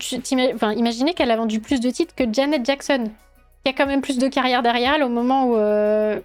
imaginez 0.76 1.14
qu'elle 1.14 1.30
a 1.30 1.36
vendu 1.36 1.60
plus 1.60 1.80
de 1.80 1.90
titres 1.90 2.14
que 2.14 2.24
Janet 2.32 2.64
Jackson, 2.64 3.10
qui 3.64 3.70
a 3.70 3.74
quand 3.74 3.86
même 3.86 4.00
plus 4.00 4.18
de 4.18 4.28
carrière 4.28 4.62
derrière 4.62 4.94
elle 4.94 5.02
au 5.02 5.08
moment 5.08 5.44
où, 5.46 5.56
euh, 5.56 6.18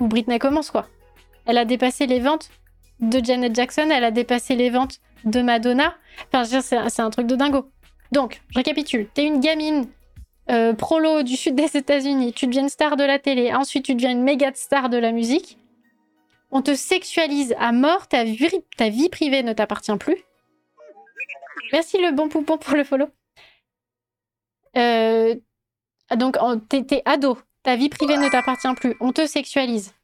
où 0.00 0.08
Britney 0.08 0.38
commence, 0.38 0.70
quoi. 0.70 0.86
Elle 1.46 1.58
a 1.58 1.64
dépassé 1.64 2.06
les 2.06 2.18
ventes 2.18 2.50
de 3.00 3.24
Janet 3.24 3.54
Jackson, 3.54 3.88
elle 3.92 4.04
a 4.04 4.10
dépassé 4.10 4.56
les 4.56 4.70
ventes 4.70 4.98
de 5.24 5.42
Madonna. 5.42 5.94
Enfin, 6.32 6.60
c'est 6.60 7.02
un 7.02 7.10
truc 7.10 7.26
de 7.26 7.36
dingo. 7.36 7.70
Donc, 8.10 8.42
je 8.48 8.58
récapitule. 8.58 9.08
T'es 9.14 9.24
une 9.24 9.40
gamine 9.40 9.86
euh, 10.50 10.72
prolo 10.72 11.22
du 11.22 11.36
sud 11.36 11.54
des 11.54 11.76
États-Unis, 11.76 12.32
tu 12.32 12.46
deviens 12.46 12.68
star 12.68 12.96
de 12.96 13.02
la 13.04 13.18
télé, 13.18 13.52
ensuite 13.52 13.84
tu 13.84 13.94
deviens 13.96 14.12
une 14.12 14.22
méga 14.22 14.50
star 14.54 14.88
de 14.88 14.96
la 14.96 15.10
musique. 15.12 15.58
On 16.52 16.62
te 16.62 16.74
sexualise 16.74 17.54
à 17.58 17.72
mort, 17.72 18.06
ta 18.08 18.22
vie 18.24 19.08
privée 19.08 19.42
ne 19.42 19.52
t'appartient 19.52 19.96
plus. 19.98 20.16
Merci 21.72 21.98
le 21.98 22.12
bon 22.12 22.28
poupon 22.28 22.58
pour 22.58 22.74
le 22.74 22.84
follow. 22.84 23.08
Euh, 24.76 25.34
donc, 26.14 26.36
t'es 26.68 27.02
ado, 27.04 27.38
ta 27.62 27.76
vie 27.76 27.88
privée 27.88 28.16
ne 28.16 28.28
t'appartient 28.28 28.72
plus, 28.74 28.94
on 29.00 29.12
te 29.12 29.26
sexualise. 29.26 29.94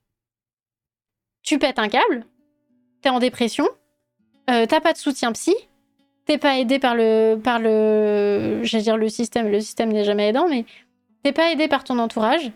Tu 1.43 1.59
pètes 1.59 1.79
un 1.79 1.89
câble, 1.89 2.25
t'es 3.03 3.09
en 3.09 3.19
dépression, 3.19 3.69
euh, 4.51 4.67
t'as 4.67 4.81
pas 4.81 4.93
de 4.93 4.99
soutien 4.99 5.33
psy, 5.33 5.55
t'es 6.25 6.39
pas 6.39 6.59
aidé 6.59 6.79
par 6.79 6.95
le, 6.95 7.37
par 7.37 7.59
le, 7.59 8.63
le 8.63 9.09
système, 9.09 9.49
le 9.49 9.61
système 9.61 9.93
n'est 9.93 10.05
jamais 10.05 10.29
aidant, 10.29 10.49
mais 10.49 10.65
t'es 11.23 11.33
pas 11.33 11.53
aidé 11.53 11.69
par 11.69 11.85
ton 11.85 11.99
entourage. 11.99 12.51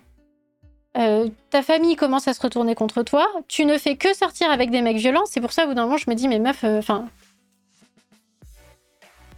Euh, 0.97 1.29
ta 1.51 1.63
famille 1.63 1.95
commence 1.95 2.27
à 2.27 2.33
se 2.33 2.41
retourner 2.41 2.75
contre 2.75 3.03
toi. 3.03 3.29
Tu 3.49 3.67
ne 3.67 3.77
fais 3.77 3.97
que 3.97 4.15
sortir 4.15 4.51
avec 4.51 4.71
des 4.71 4.81
mecs 4.81 4.97
violents. 4.97 5.27
C'est 5.27 5.43
pour 5.43 5.53
ça, 5.53 5.65
au 5.65 5.69
bout 5.69 5.75
d'un 5.75 5.85
moment, 5.85 5.99
je 5.99 6.09
me 6.09 6.15
dis, 6.15 6.27
mais 6.27 6.39
meuf, 6.39 6.65
enfin, 6.65 7.07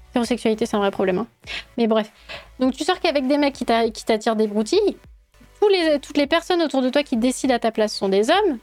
L'hétérosexualité, 0.09 0.67
c'est 0.67 0.77
un 0.77 0.81
vrai 0.81 0.91
problème. 0.91 1.19
hein. 1.19 1.27
Mais 1.77 1.87
bref. 1.87 2.11
Donc, 2.59 2.75
tu 2.75 2.85
sors 2.85 2.99
qu'avec 3.01 3.27
des 3.27 3.39
mecs 3.39 3.55
qui 3.55 3.65
t'a- 3.65 3.91
qui 3.91 4.05
t'attirent 4.05 4.37
des 4.37 4.47
broutilles. 4.47 4.97
Tous 5.61 5.69
les, 5.69 5.99
toutes 6.01 6.17
les 6.17 6.27
personnes 6.27 6.63
autour 6.63 6.83
de 6.83 6.89
toi 6.89 7.03
qui 7.03 7.17
décident 7.17 7.55
à 7.55 7.59
ta 7.59 7.71
place 7.73 7.95
sont 7.95 8.09
des 8.09 8.31
hommes. 8.31 8.59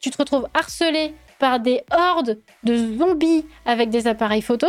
Tu 0.00 0.10
te 0.10 0.18
retrouves 0.18 0.48
harcelé 0.54 1.14
par 1.38 1.60
des 1.60 1.82
hordes 1.92 2.40
de 2.64 2.96
zombies 2.98 3.46
avec 3.64 3.90
des 3.90 4.06
appareils 4.06 4.42
photo. 4.42 4.66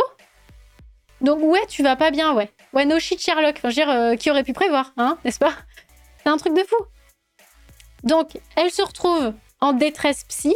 Donc, 1.22 1.40
ouais, 1.42 1.66
tu 1.68 1.84
vas 1.84 1.96
pas 1.96 2.12
bien, 2.12 2.34
ouais. 2.34 2.50
Ouais, 2.74 2.86
no 2.86 3.00
shit 3.00 3.20
Sherlock. 3.22 3.56
Enfin, 3.58 3.70
je 3.70 3.76
veux 3.80 3.86
dire, 3.86 3.90
euh, 3.90 4.16
qui 4.16 4.30
aurait 4.32 4.44
pu 4.44 4.54
prévoir, 4.54 4.92
hein, 4.98 5.18
n'est-ce 5.26 5.40
pas? 5.40 5.54
C'est 6.24 6.30
un 6.30 6.38
truc 6.38 6.54
de 6.54 6.64
fou. 6.64 6.76
Donc, 8.04 8.38
elle 8.56 8.72
se 8.72 8.82
retrouve 8.82 9.34
en 9.62 9.74
détresse 9.74 10.24
psy. 10.26 10.56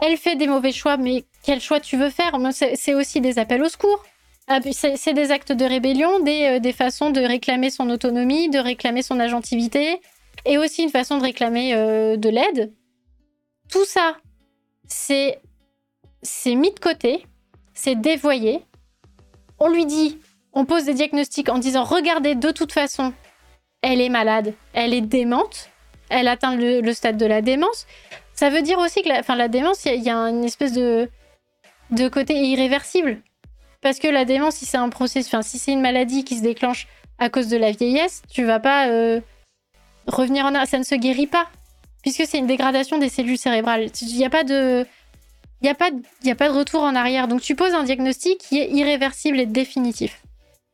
Elle 0.00 0.16
fait 0.16 0.36
des 0.36 0.46
mauvais 0.46 0.72
choix, 0.72 0.96
mais 0.96 1.24
quel 1.42 1.60
choix 1.60 1.80
tu 1.80 1.96
veux 1.96 2.10
faire? 2.10 2.32
C'est 2.52 2.94
aussi 2.94 3.20
des 3.20 3.38
appels 3.38 3.62
au 3.62 3.68
secours. 3.68 4.04
Ah, 4.50 4.60
c'est 4.72 5.12
des 5.12 5.30
actes 5.30 5.52
de 5.52 5.64
rébellion, 5.66 6.20
des, 6.20 6.56
euh, 6.56 6.58
des 6.58 6.72
façons 6.72 7.10
de 7.10 7.20
réclamer 7.20 7.68
son 7.68 7.90
autonomie, 7.90 8.48
de 8.48 8.58
réclamer 8.58 9.02
son 9.02 9.20
agentivité, 9.20 10.00
et 10.46 10.56
aussi 10.56 10.82
une 10.82 10.88
façon 10.88 11.18
de 11.18 11.22
réclamer 11.22 11.74
euh, 11.74 12.16
de 12.16 12.30
l'aide. 12.30 12.72
Tout 13.70 13.84
ça, 13.84 14.16
c'est 14.86 15.38
mis 16.46 16.72
de 16.72 16.80
côté, 16.80 17.26
c'est 17.74 18.00
dévoyé. 18.00 18.62
On 19.58 19.68
lui 19.68 19.84
dit, 19.84 20.18
on 20.54 20.64
pose 20.64 20.84
des 20.84 20.94
diagnostics 20.94 21.50
en 21.50 21.58
disant 21.58 21.84
regardez, 21.84 22.34
de 22.34 22.50
toute 22.50 22.72
façon, 22.72 23.12
elle 23.82 24.00
est 24.00 24.08
malade, 24.08 24.54
elle 24.72 24.94
est 24.94 25.02
démente, 25.02 25.68
elle 26.08 26.26
atteint 26.26 26.56
le, 26.56 26.80
le 26.80 26.92
stade 26.94 27.18
de 27.18 27.26
la 27.26 27.42
démence. 27.42 27.86
Ça 28.32 28.48
veut 28.48 28.62
dire 28.62 28.78
aussi 28.78 29.02
que 29.02 29.08
la, 29.08 29.20
enfin, 29.20 29.36
la 29.36 29.48
démence, 29.48 29.84
il 29.84 30.00
y, 30.00 30.04
y 30.04 30.10
a 30.10 30.16
une 30.16 30.44
espèce 30.44 30.72
de, 30.72 31.10
de 31.90 32.08
côté 32.08 32.34
irréversible. 32.34 33.20
Parce 33.80 33.98
que 33.98 34.08
la 34.08 34.24
démence, 34.24 34.56
si 34.56 34.66
c'est 34.66 34.76
un 34.76 34.88
processus, 34.88 35.34
si 35.42 35.58
c'est 35.58 35.72
une 35.72 35.80
maladie 35.80 36.24
qui 36.24 36.36
se 36.36 36.42
déclenche 36.42 36.88
à 37.18 37.30
cause 37.30 37.48
de 37.48 37.56
la 37.56 37.72
vieillesse, 37.72 38.22
tu 38.30 38.44
vas 38.44 38.60
pas 38.60 38.88
euh, 38.88 39.20
revenir 40.06 40.44
en 40.44 40.48
arrière. 40.48 40.66
Ça 40.66 40.78
ne 40.78 40.84
se 40.84 40.94
guérit 40.94 41.26
pas. 41.26 41.48
Puisque 42.02 42.26
c'est 42.26 42.38
une 42.38 42.46
dégradation 42.46 42.98
des 42.98 43.08
cellules 43.08 43.38
cérébrales. 43.38 43.86
Il 44.02 44.16
n'y 44.16 44.24
a 44.24 44.30
pas 44.30 44.44
de. 44.44 44.86
Il 45.60 45.64
n'y 45.64 45.70
a, 45.70 45.72
a 46.32 46.34
pas 46.34 46.48
de 46.48 46.54
retour 46.56 46.82
en 46.82 46.94
arrière. 46.94 47.26
Donc 47.26 47.40
tu 47.40 47.56
poses 47.56 47.74
un 47.74 47.82
diagnostic 47.82 48.38
qui 48.38 48.58
est 48.58 48.70
irréversible 48.70 49.40
et 49.40 49.46
définitif. 49.46 50.22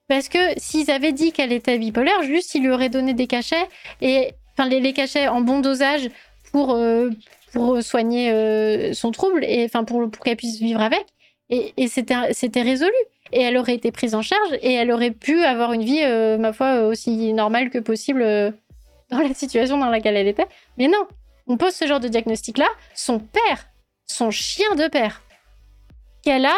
Parce 0.09 0.29
que 0.29 0.39
s'ils 0.59 0.91
avaient 0.91 1.13
dit 1.13 1.33
qu'elle 1.33 1.53
était 1.53 1.79
bipolaire, 1.79 2.23
juste 2.23 2.55
ils 2.55 2.63
lui 2.63 2.71
auraient 2.71 2.91
donné 2.91 3.15
des 3.15 3.27
cachets, 3.27 3.67
et 4.03 4.33
enfin 4.53 4.69
les, 4.69 4.93
cachets 4.93 5.29
en 5.29 5.41
bon 5.41 5.61
dosage 5.61 6.11
pour, 6.53 6.75
euh, 6.75 7.09
pour 7.55 7.83
soigner 7.83 8.31
euh, 8.31 8.93
son 8.93 9.13
trouble, 9.13 9.45
et 9.45 9.65
enfin 9.65 9.85
pour 9.85 10.11
qu'elle 10.23 10.37
puisse 10.37 10.59
vivre 10.59 10.83
avec. 10.83 11.07
Et, 11.51 11.89
c'était 11.89 12.63
résolu. 12.63 12.93
Et 13.33 13.41
elle 13.41 13.57
aurait 13.57 13.75
été 13.75 13.91
prise 13.91 14.15
en 14.15 14.23
charge, 14.23 14.53
et 14.63 14.75
elle 14.75 14.93
aurait 14.93 15.11
pu 15.11 15.43
avoir 15.43 15.73
une 15.73 15.83
vie, 15.83 16.03
euh, 16.03 16.39
ma 16.39 16.53
foi, 16.53 16.83
aussi 16.83 17.33
normale 17.33 17.71
que 17.71 17.79
possible 17.79 18.23
dans 19.11 19.19
la 19.19 19.35
situation 19.35 19.79
dans 19.79 19.89
laquelle 19.89 20.17
elle 20.17 20.29
était. 20.29 20.47
Mais 20.79 20.89
non, 20.89 21.07
on 21.47 21.57
pose 21.57 21.75
ce 21.75 21.87
genre 21.87 22.01
de 22.01 22.09
diagnostic-là. 22.09 22.69
Son 22.95 23.19
père, 23.19 23.67
son 24.07 24.31
chien 24.31 24.75
de 24.77 24.89
père, 24.89 25.23
qu'elle 26.23 26.47
a 26.47 26.57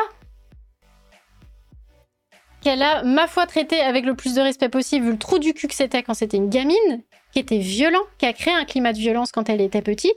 qu'elle 2.63 2.83
a, 2.83 3.05
ma 3.05 3.29
foi, 3.29 3.47
traité 3.47 3.81
avec 3.81 4.05
le 4.05 4.15
plus 4.15 4.35
de 4.35 4.41
respect 4.41 4.69
possible, 4.69 5.07
vu 5.07 5.13
le 5.13 5.19
trou 5.19 5.39
du 5.39 5.55
cul 5.55 5.69
que 5.69 5.75
c'était 5.75 6.03
quand 6.03 6.15
c'était 6.15 6.37
une 6.37 6.49
gamine, 6.49 7.03
qui 7.33 7.39
était 7.39 7.59
violent, 7.59 8.03
qui 8.19 8.27
a 8.27 8.33
créé 8.33 8.53
un 8.53 8.65
climat 8.65 8.93
de 8.93 8.99
violence 8.99 9.31
quand 9.31 9.49
elle 9.49 9.61
était 9.61 9.83
petite. 9.83 10.17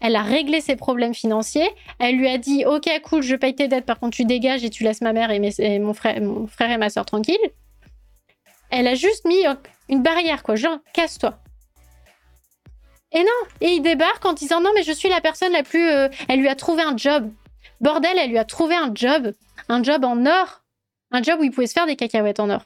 Elle 0.00 0.16
a 0.16 0.22
réglé 0.22 0.60
ses 0.60 0.76
problèmes 0.76 1.14
financiers. 1.14 1.68
Elle 1.98 2.16
lui 2.16 2.28
a 2.28 2.38
dit 2.38 2.64
Ok, 2.64 2.88
cool, 3.04 3.22
je 3.22 3.36
paye 3.36 3.54
tes 3.54 3.68
dettes, 3.68 3.86
par 3.86 3.98
contre, 3.98 4.16
tu 4.16 4.24
dégages 4.24 4.64
et 4.64 4.70
tu 4.70 4.84
laisses 4.84 5.00
ma 5.00 5.12
mère 5.12 5.30
et, 5.30 5.78
mon, 5.78 5.92
frère, 5.92 6.16
et 6.16 6.76
ma 6.78 6.90
soeur 6.90 7.04
tranquilles. 7.04 7.36
Elle 8.70 8.86
a 8.86 8.94
juste 8.94 9.24
mis 9.24 9.44
une 9.88 10.02
barrière, 10.02 10.42
quoi. 10.42 10.56
Genre, 10.56 10.78
casse-toi. 10.92 11.38
Et 13.12 13.20
non 13.20 13.48
Et 13.60 13.70
il 13.70 13.82
débarque 13.82 14.24
en 14.24 14.32
disant 14.32 14.60
Non, 14.60 14.70
mais 14.74 14.82
je 14.82 14.92
suis 14.92 15.08
la 15.08 15.20
personne 15.20 15.52
la 15.52 15.62
plus. 15.62 15.88
Euh, 15.88 16.08
elle 16.28 16.40
lui 16.40 16.48
a 16.48 16.54
trouvé 16.54 16.82
un 16.82 16.96
job. 16.96 17.30
Bordel, 17.80 18.16
elle 18.18 18.30
lui 18.30 18.38
a 18.38 18.44
trouvé 18.44 18.74
un 18.74 18.92
job. 18.94 19.32
Un 19.68 19.82
job 19.82 20.04
en 20.04 20.24
or 20.26 20.60
un 21.10 21.22
job 21.22 21.40
où 21.40 21.44
il 21.44 21.50
pouvait 21.50 21.66
se 21.66 21.72
faire 21.72 21.86
des 21.86 21.96
cacahuètes 21.96 22.40
en 22.40 22.50
or. 22.50 22.62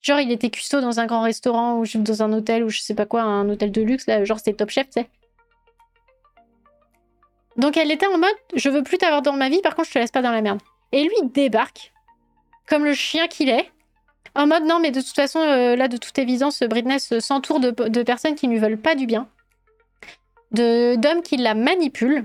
Genre, 0.00 0.20
il 0.20 0.30
était 0.30 0.50
cuistot 0.50 0.80
dans 0.80 1.00
un 1.00 1.06
grand 1.06 1.22
restaurant 1.22 1.78
ou 1.78 1.84
dans 1.86 2.22
un 2.22 2.32
hôtel 2.32 2.64
ou 2.64 2.68
je 2.68 2.80
sais 2.80 2.94
pas 2.94 3.06
quoi, 3.06 3.22
un 3.22 3.48
hôtel 3.48 3.72
de 3.72 3.80
luxe, 3.82 4.06
là, 4.06 4.24
genre 4.24 4.38
c'était 4.38 4.54
top 4.54 4.70
chef, 4.70 4.86
tu 4.86 5.00
sais. 5.00 5.08
Donc 7.56 7.76
elle 7.76 7.90
était 7.90 8.06
en 8.06 8.18
mode, 8.18 8.34
je 8.54 8.68
veux 8.68 8.82
plus 8.82 8.98
t'avoir 8.98 9.22
dans 9.22 9.32
ma 9.32 9.48
vie, 9.48 9.60
par 9.60 9.74
contre 9.74 9.88
je 9.88 9.94
te 9.94 9.98
laisse 9.98 10.10
pas 10.10 10.22
dans 10.22 10.32
la 10.32 10.42
merde. 10.42 10.60
Et 10.92 11.02
lui 11.02 11.16
débarque, 11.24 11.92
comme 12.68 12.84
le 12.84 12.94
chien 12.94 13.28
qu'il 13.28 13.48
est, 13.48 13.70
en 14.34 14.46
mode 14.46 14.64
non 14.64 14.80
mais 14.80 14.90
de 14.90 15.00
toute 15.00 15.14
façon, 15.14 15.38
euh, 15.38 15.76
là 15.76 15.88
de 15.88 15.96
toute 15.96 16.18
évidence, 16.18 16.62
Britney 16.62 16.98
s'entoure 16.98 17.60
de, 17.60 17.70
de, 17.70 18.02
personnes 18.02 18.34
qui 18.34 18.48
ne 18.48 18.52
lui 18.52 18.58
veulent 18.58 18.80
pas 18.80 18.94
du 18.94 19.06
bien, 19.06 19.28
d'hommes 20.50 21.22
qui 21.22 21.36
la 21.36 21.54
manipulent. 21.54 22.24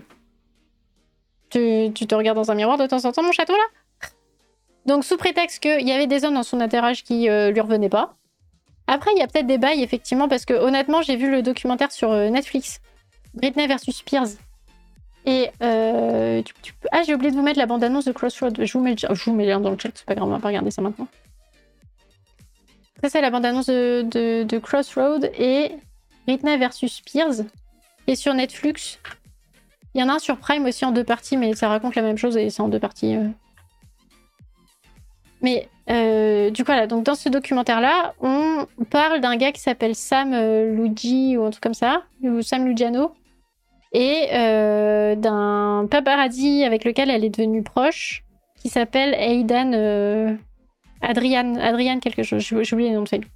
Tu, 1.49 1.91
tu 1.95 2.06
te 2.06 2.14
regardes 2.14 2.38
dans 2.38 2.51
un 2.51 2.56
miroir 2.56 2.77
de 2.77 2.85
temps 2.85 3.03
en 3.06 3.11
temps, 3.11 3.23
mon 3.23 3.31
château 3.31 3.53
là 3.53 3.64
donc, 4.89 5.03
sous 5.06 5.18
prétexte 5.18 5.60
qu'il 5.60 5.88
y 5.88 5.91
avait 5.91 6.07
des 6.07 6.23
hommes 6.26 6.34
dans 6.34 6.41
son 6.41 6.60
entourage 6.61 7.03
qui 7.03 7.30
euh, 7.30 7.51
lui 7.51 7.60
revenaient 7.60 7.89
pas. 7.89 8.15
Après, 8.88 9.11
il 9.15 9.19
y 9.19 9.22
a 9.22 9.27
peut-être 9.27 9.45
des 9.45 9.60
bails, 9.60 9.84
effectivement, 9.84 10.27
parce 10.27 10.45
que 10.45 10.53
honnêtement, 10.56 11.03
j'ai 11.03 11.15
vu 11.15 11.30
le 11.30 11.43
documentaire 11.43 11.91
sur 11.91 12.11
euh, 12.11 12.30
Netflix 12.30 12.81
Britney 13.35 13.68
versus 13.68 13.97
Spears. 13.97 14.30
Et 15.26 15.50
euh, 15.62 16.41
ah, 16.91 17.04
j'ai 17.06 17.14
oublié 17.14 17.32
de 17.32 17.36
vous 17.36 17.44
mettre 17.44 17.60
la 17.60 17.66
bande-annonce 17.66 18.06
de 18.06 18.12
Crossroad. 18.12 18.64
Je 18.64 18.74
vous 18.74 18.84
mets, 18.84 18.96
je 18.98 19.24
vous 19.26 19.34
mets 19.34 19.46
le 19.46 19.52
lien 19.52 19.60
dans 19.60 19.72
le 19.72 19.78
chat, 19.78 19.90
c'est 19.94 20.06
pas 20.06 20.16
grave, 20.16 20.28
on 20.28 20.32
va 20.32 20.40
pas 20.40 20.48
regarder 20.48 20.72
ça 20.72 20.82
maintenant. 20.82 21.08
Ça, 23.02 23.10
c'est 23.10 23.22
la 23.22 23.30
bande-annonce 23.30 23.68
de, 23.68 24.44
de, 24.44 24.58
Crossroad 24.58 25.32
et 25.38 25.72
Britney 26.28 26.58
versus 26.58 26.96
Spears, 26.96 27.46
est 28.08 28.16
sur 28.16 28.34
Netflix. 28.34 29.00
Il 29.94 30.02
y 30.02 30.04
en 30.04 30.10
a 30.10 30.14
un 30.14 30.20
sur 30.20 30.38
Prime 30.38 30.66
aussi 30.66 30.86
en 30.86 30.91
deux 30.91 31.04
parties, 31.04 31.38
mais 31.38 31.56
ça 31.56 31.70
raconte 31.70 31.96
la 31.96 32.02
même 32.02 32.18
chose 32.18 32.38
et 32.38 32.50
c'est 32.50 32.62
en 32.62 32.68
deux 32.68 32.80
parties. 32.80 33.16
Mais 35.41 35.70
euh, 35.90 36.50
du 36.50 36.64
coup, 36.64 36.72
voilà, 36.72 36.88
donc 36.88 37.06
dans 37.06 37.16
ce 37.16 37.30
documentaire-là, 37.30 38.14
on 38.20 38.68
parle 38.90 39.22
d'un 39.22 39.38
gars 39.38 39.52
qui 39.52 39.62
s'appelle 39.62 39.96
Sam 39.96 40.34
euh, 40.34 40.74
Luigi 40.74 41.38
ou 41.38 41.46
un 41.46 41.50
truc 41.50 41.64
comme 41.64 41.74
ça, 41.74 42.04
ou 42.22 42.41
Sam 42.41 42.66
Lugiano, 42.66 43.14
et 43.91 44.28
euh, 44.34 45.16
d'un 45.16 45.88
paparazzi 45.90 46.64
avec 46.64 46.86
lequel 46.86 47.10
elle 47.10 47.24
est 47.24 47.30
devenue 47.30 47.64
proche, 47.64 48.24
qui 48.61 48.70
s'appelle 48.70 49.14
Aidan 49.16 49.72
euh, 49.74 50.34
Adrian, 51.02 51.56
Adrian 51.56 51.99
quelque 51.99 52.24
chose, 52.24 52.41
j'ai 52.41 52.74
oublié 52.74 52.90
le 52.90 52.98
nom 52.98 53.03
de 53.03 53.10
famille. 53.10 53.30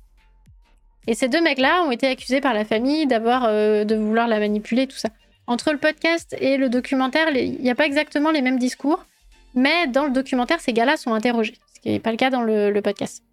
Et 1.07 1.15
ces 1.15 1.27
deux 1.27 1.41
mecs-là 1.41 1.83
ont 1.83 1.91
été 1.91 2.07
accusés 2.07 2.39
par 2.39 2.53
la 2.53 2.65
famille 2.65 3.07
d'avoir, 3.07 3.47
de 3.49 3.95
vouloir 3.95 4.27
la 4.27 4.39
manipuler, 4.39 4.87
tout 4.87 4.95
ça. 4.95 5.09
Entre 5.47 5.73
le 5.73 5.77
podcast 5.77 6.33
et 6.39 6.55
le 6.55 6.69
documentaire, 6.69 7.29
il 7.35 7.59
n'y 7.59 7.69
a 7.69 7.75
pas 7.75 7.85
exactement 7.85 8.31
les 8.31 8.41
mêmes 8.41 8.59
discours, 8.59 9.05
mais 9.53 9.87
dans 9.87 10.05
le 10.05 10.11
documentaire, 10.11 10.61
ces 10.61 10.71
gars-là 10.71 10.95
sont 10.95 11.13
interrogés 11.13 11.55
qui 11.83 11.89
n'est 11.89 11.99
pas 11.99 12.11
le 12.11 12.17
cas 12.17 12.29
dans 12.29 12.41
le, 12.41 12.79
podcast. 12.81 13.23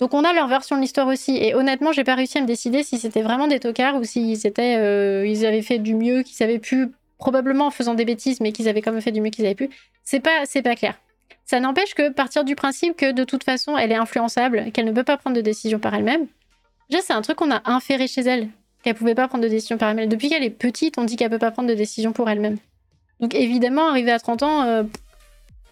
Donc 0.00 0.14
on 0.14 0.24
a 0.24 0.32
leur 0.32 0.48
version 0.48 0.76
de 0.76 0.80
l'histoire 0.80 1.06
aussi. 1.06 1.36
Et 1.36 1.54
honnêtement, 1.54 1.92
j'ai 1.92 2.04
pas 2.04 2.14
réussi 2.14 2.38
à 2.38 2.40
me 2.40 2.46
décider 2.46 2.82
si 2.82 2.98
c'était 2.98 3.22
vraiment 3.22 3.46
des 3.46 3.60
tocards 3.60 3.96
ou 3.96 4.04
s'ils 4.04 4.46
étaient, 4.46 4.76
euh, 4.78 5.26
ils 5.26 5.44
avaient 5.44 5.62
fait 5.62 5.78
du 5.78 5.94
mieux 5.94 6.22
qu'ils 6.22 6.42
avaient 6.42 6.58
pu, 6.58 6.88
probablement 7.18 7.66
en 7.66 7.70
faisant 7.70 7.94
des 7.94 8.06
bêtises, 8.06 8.40
mais 8.40 8.52
qu'ils 8.52 8.68
avaient 8.68 8.80
quand 8.80 8.92
même 8.92 9.02
fait 9.02 9.12
du 9.12 9.20
mieux 9.20 9.30
qu'ils 9.30 9.44
avaient 9.44 9.54
pu. 9.54 9.68
C'est 10.02 10.20
pas, 10.20 10.46
c'est 10.46 10.62
pas 10.62 10.74
clair. 10.74 10.98
Ça 11.44 11.60
n'empêche 11.60 11.94
que 11.94 12.10
partir 12.10 12.44
du 12.44 12.56
principe 12.56 12.96
que 12.96 13.12
de 13.12 13.24
toute 13.24 13.44
façon, 13.44 13.76
elle 13.76 13.92
est 13.92 13.96
influençable, 13.96 14.72
qu'elle 14.72 14.86
ne 14.86 14.92
peut 14.92 15.04
pas 15.04 15.18
prendre 15.18 15.36
de 15.36 15.42
décision 15.42 15.78
par 15.78 15.94
elle-même. 15.94 16.26
Déjà, 16.88 17.02
c'est 17.02 17.12
un 17.12 17.22
truc 17.22 17.36
qu'on 17.36 17.50
a 17.50 17.60
inféré 17.66 18.08
chez 18.08 18.22
elle, 18.22 18.48
qu'elle 18.82 18.94
pouvait 18.94 19.14
pas 19.14 19.28
prendre 19.28 19.44
de 19.44 19.48
décision 19.48 19.76
par 19.76 19.90
elle-même. 19.90 20.08
Depuis 20.08 20.30
qu'elle 20.30 20.44
est 20.44 20.50
petite, 20.50 20.96
on 20.96 21.04
dit 21.04 21.16
qu'elle 21.16 21.30
peut 21.30 21.38
pas 21.38 21.50
prendre 21.50 21.68
de 21.68 21.74
décision 21.74 22.12
pour 22.12 22.30
elle-même. 22.30 22.56
Donc 23.20 23.34
évidemment, 23.34 23.88
arrivée 23.88 24.12
à 24.12 24.18
30 24.18 24.42
ans, 24.42 24.62
euh, 24.62 24.84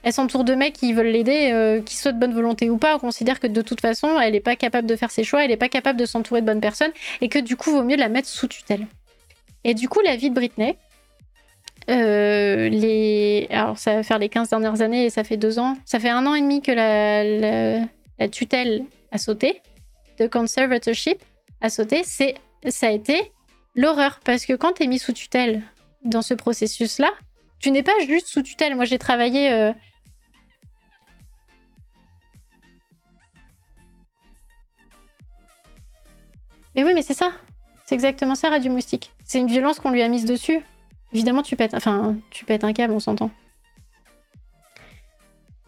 elle 0.03 0.13
s'entoure 0.13 0.45
de 0.45 0.55
mecs 0.55 0.75
qui 0.75 0.93
veulent 0.93 1.09
l'aider, 1.09 1.51
euh, 1.53 1.81
qui 1.83 1.97
soient 1.97 2.13
de 2.13 2.19
bonne 2.19 2.35
volonté 2.35 2.71
ou 2.71 2.79
pas. 2.79 2.97
On 2.97 2.99
considère 2.99 3.41
que 3.41 3.47
de 3.47 3.63
toute 3.63 3.81
façon, 3.81 4.19
elle 4.21 4.33
n'est 4.33 4.41
pas 4.41 4.57
capable 4.57 4.87
de 4.87 4.97
faire 4.97 5.11
ses 5.11 5.25
choix, 5.25 5.43
elle 5.43 5.51
n'est 5.51 5.57
pas 5.57 5.69
capable 5.69 5.99
de 5.99 6.07
s'entourer 6.07 6.41
de 6.41 6.47
bonnes 6.47 6.61
personnes, 6.61 6.93
et 7.21 7.29
que 7.29 7.39
du 7.39 7.57
coup, 7.57 7.71
vaut 7.71 7.83
mieux 7.83 7.97
la 7.97 8.09
mettre 8.09 8.29
sous 8.29 8.47
tutelle. 8.47 8.87
Et 9.65 9.75
du 9.75 9.89
coup, 9.89 10.01
la 10.01 10.17
vie 10.17 10.31
de 10.31 10.35
Britney, 10.35 10.77
euh, 11.91 13.47
alors 13.51 13.79
ça 13.79 13.95
va 13.95 14.03
faire 14.03 14.19
les 14.19 14.29
15 14.29 14.51
dernières 14.51 14.83
années 14.83 15.07
et 15.07 15.11
ça 15.11 15.25
fait 15.25 15.39
deux 15.39 15.59
ans, 15.59 15.75
ça 15.87 15.99
fait 15.99 16.11
un 16.11 16.27
an 16.27 16.35
et 16.35 16.43
demi 16.43 16.61
que 16.61 16.71
la, 16.71 17.87
la, 18.19 18.29
tutelle 18.29 18.85
a 19.11 19.17
sauté, 19.17 19.63
de 20.19 20.27
conservatorship 20.27 21.19
a 21.63 21.71
sauté, 21.71 22.03
c'est 22.05 22.35
ça 22.69 22.89
a 22.89 22.91
été 22.91 23.33
l'horreur 23.75 24.21
parce 24.25 24.45
que 24.45 24.53
quand 24.53 24.73
tu 24.73 24.83
es 24.83 24.87
mis 24.87 24.99
sous 24.99 25.13
tutelle 25.13 25.63
dans 26.05 26.23
ce 26.23 26.35
processus-là, 26.35 27.11
tu 27.61 27.71
n'es 27.71 27.83
pas 27.83 27.93
juste 28.07 28.29
sous 28.29 28.43
tutelle. 28.43 28.75
Moi, 28.77 28.85
j'ai 28.85 28.99
travaillé 28.99 29.53
euh, 29.53 29.73
Mais 36.79 36.85
oui, 36.85 36.93
mais 36.95 37.03
c'est 37.03 37.15
ça. 37.15 37.33
C'est 37.87 37.97
exactement 37.97 38.37
ça, 38.37 38.51
Radio 38.51 38.71
Moustique. 38.71 39.11
C'est 39.25 39.41
une 39.41 39.49
violence 39.49 39.81
qu'on 39.81 39.91
lui 39.91 40.01
a 40.01 40.09
mise 40.09 40.25
dessus. 40.25 40.61
Évidemment, 41.13 41.43
tu 41.43 41.57
pètes, 41.57 41.75
enfin, 41.75 42.17
tu 42.31 42.45
pètes 42.45 42.63
un 42.63 42.73
câble, 42.73 42.93
on 42.93 43.01
s'entend. 43.01 43.33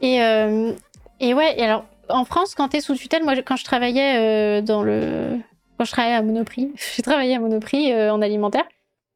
Et, 0.01 0.23
euh, 0.23 0.73
et 1.19 1.35
ouais, 1.35 1.59
et 1.59 1.65
alors, 1.65 1.85
en 2.09 2.25
France, 2.25 2.55
quand 2.55 2.69
t'es 2.69 2.81
sous 2.81 2.95
tutelle, 2.95 3.25
moi, 3.25 3.35
quand 3.43 3.57
je 3.57 3.65
travaillais 3.65 4.19
euh, 4.19 4.62
dans 4.62 4.85
le. 4.85 5.39
Quand 5.79 5.85
je 5.85 5.91
travaillais 5.91 6.15
à 6.15 6.23
Monoprix, 6.23 6.71
j'ai 6.95 7.03
travaillé 7.03 7.35
à 7.35 7.41
Monoprix 7.41 7.93
euh, 7.93 8.12
en 8.12 8.23
alimentaire. 8.23 8.65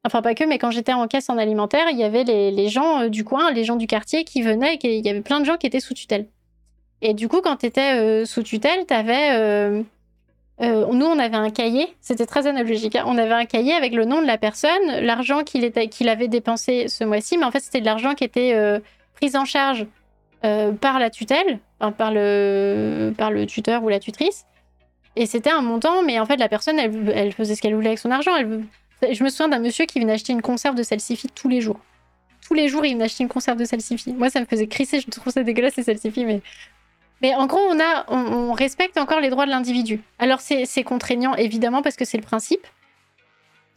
Enfin, 0.07 0.21
pas 0.21 0.35
que, 0.35 0.45
mais 0.45 0.59
quand 0.59 0.71
j'étais 0.71 0.93
en 0.93 1.07
caisse 1.09 1.31
en 1.31 1.39
alimentaire, 1.39 1.87
il 1.91 1.99
y 1.99 2.05
avait 2.05 2.25
les, 2.25 2.69
gens 2.69 3.09
du 3.09 3.25
coin, 3.25 3.51
les 3.53 3.65
gens 3.65 3.77
du 3.77 3.87
quartier 3.87 4.25
qui 4.25 4.43
venaient, 4.43 4.75
et 4.75 4.99
il 4.99 5.05
y 5.05 5.09
avait 5.09 5.23
plein 5.23 5.41
de 5.41 5.47
gens 5.47 5.57
qui 5.57 5.67
étaient 5.67 5.81
sous 5.81 5.95
tutelle. 5.95 6.27
Et 7.01 7.15
du 7.15 7.27
coup, 7.29 7.41
quand 7.41 7.57
t'étais 7.57 8.27
sous 8.27 8.43
tutelle, 8.43 8.85
t'avais 8.87 9.83
euh, 10.61 10.87
nous, 10.93 11.07
on 11.07 11.19
avait 11.19 11.37
un 11.37 11.51
cahier, 11.51 11.95
c'était 12.01 12.27
très 12.27 12.47
analogique. 12.47 12.97
Hein. 12.97 13.05
On 13.07 13.19
avait 13.19 13.35
un 13.35 13.45
cahier 13.45 13.73
avec 13.73 13.93
le 13.93 14.05
nom 14.05 14.23
de 14.23 14.27
la 14.27 14.39
personne, 14.39 15.01
l'argent 15.01 15.43
qu'il 15.43 16.09
avait 16.09 16.29
dépensé 16.29 16.89
ce 16.89 17.05
mois-ci, 17.05 17.39
mais 17.39 17.45
en 17.45 17.51
fait, 17.51 17.61
c'était 17.61 17.81
de 17.81 17.87
l'argent 17.87 18.15
qui 18.15 18.25
était 18.25 18.53
euh, 18.55 18.79
pris 19.15 19.37
en 19.37 19.45
charge 19.45 19.87
euh, 20.45 20.73
par 20.73 20.99
la 20.99 21.11
tutelle, 21.11 21.59
par, 21.99 22.13
le, 22.13 23.13
par 23.17 23.31
le 23.31 23.47
tuteur 23.47 23.83
ou 23.83 23.89
la 23.89 23.99
tutrice. 23.99 24.47
Et 25.17 25.27
c'était 25.27 25.51
un 25.51 25.63
montant, 25.63 26.03
mais 26.03 26.19
en 26.19 26.27
fait, 26.27 26.37
la 26.37 26.49
personne, 26.49 26.79
elle, 26.79 27.33
faisait 27.33 27.55
ce 27.55 27.63
qu'elle 27.63 27.75
voulait 27.75 27.89
avec 27.89 27.99
son 27.99 28.11
argent. 28.11 28.33
Je 29.03 29.23
me 29.23 29.29
souviens 29.29 29.49
d'un 29.49 29.59
monsieur 29.59 29.87
qui 29.87 30.01
venait 30.01 30.13
acheter 30.13 30.33
une 30.33 30.43
conserve 30.43 30.75
de 30.75 30.83
salsifis 30.83 31.29
tous 31.35 31.49
les 31.49 31.61
jours. 31.61 31.81
Tous 32.47 32.55
les 32.55 32.69
jours, 32.69 32.85
il 32.85 32.93
venait 32.93 33.05
acheter 33.05 33.23
une 33.23 33.29
conserve 33.29 33.59
de 33.59 33.65
salsifis. 33.65 34.13
Moi, 34.13 34.31
ça 34.31 34.41
me 34.41 34.47
faisait 34.47 34.67
crisser, 34.67 35.01
je 35.01 35.11
trouve 35.11 35.33
ça 35.33 35.43
dégueulasse, 35.43 35.77
les 35.77 35.83
salsifis, 35.83 36.25
mais 36.25 36.43
mais 37.23 37.35
en 37.35 37.47
gros, 37.47 37.61
on, 37.61 37.81
a, 37.81 38.05
on, 38.09 38.53
respecte 38.53 38.99
encore 38.99 39.21
les 39.21 39.31
droits 39.31 39.47
de 39.47 39.51
l'individu. 39.51 40.03
Alors, 40.19 40.41
c'est 40.41 40.83
contraignant, 40.83 41.35
évidemment, 41.37 41.81
parce 41.81 41.97
que 41.97 42.05
c'est 42.05 42.19
le 42.19 42.23
principe. 42.23 42.67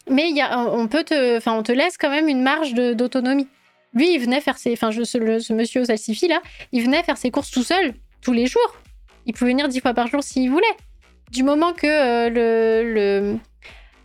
Mais 0.09 0.31
y 0.31 0.41
a, 0.41 0.59
on, 0.59 0.87
peut 0.87 1.03
te, 1.03 1.49
on 1.49 1.63
te 1.63 1.71
laisse 1.71 1.97
quand 1.97 2.09
même 2.09 2.27
une 2.27 2.41
marge 2.41 2.73
d'autonomie. 2.73 3.47
Lui, 3.93 4.13
il 4.13 4.19
venait 4.19 4.41
faire 4.41 4.57
ses. 4.57 4.73
Enfin, 4.73 4.91
ce, 4.91 5.53
monsieur 5.53 5.81
aux 5.81 5.85
salsifis, 5.85 6.27
là, 6.27 6.41
il 6.73 6.83
venait 6.83 7.03
faire 7.03 7.17
ses 7.17 7.31
courses 7.31 7.51
tout 7.51 7.63
seul, 7.63 7.93
tous 8.21 8.33
les 8.33 8.47
jours. 8.47 8.75
Il 9.25 9.33
pouvait 9.33 9.51
venir 9.51 9.69
dix 9.69 9.79
fois 9.79 9.93
par 9.93 10.07
jour 10.07 10.23
s'il 10.23 10.49
voulait. 10.49 10.65
Du 11.31 11.43
moment 11.43 11.73
que 11.73 11.87
euh, 11.87 12.29
le, 12.29 12.93
le, 12.93 13.37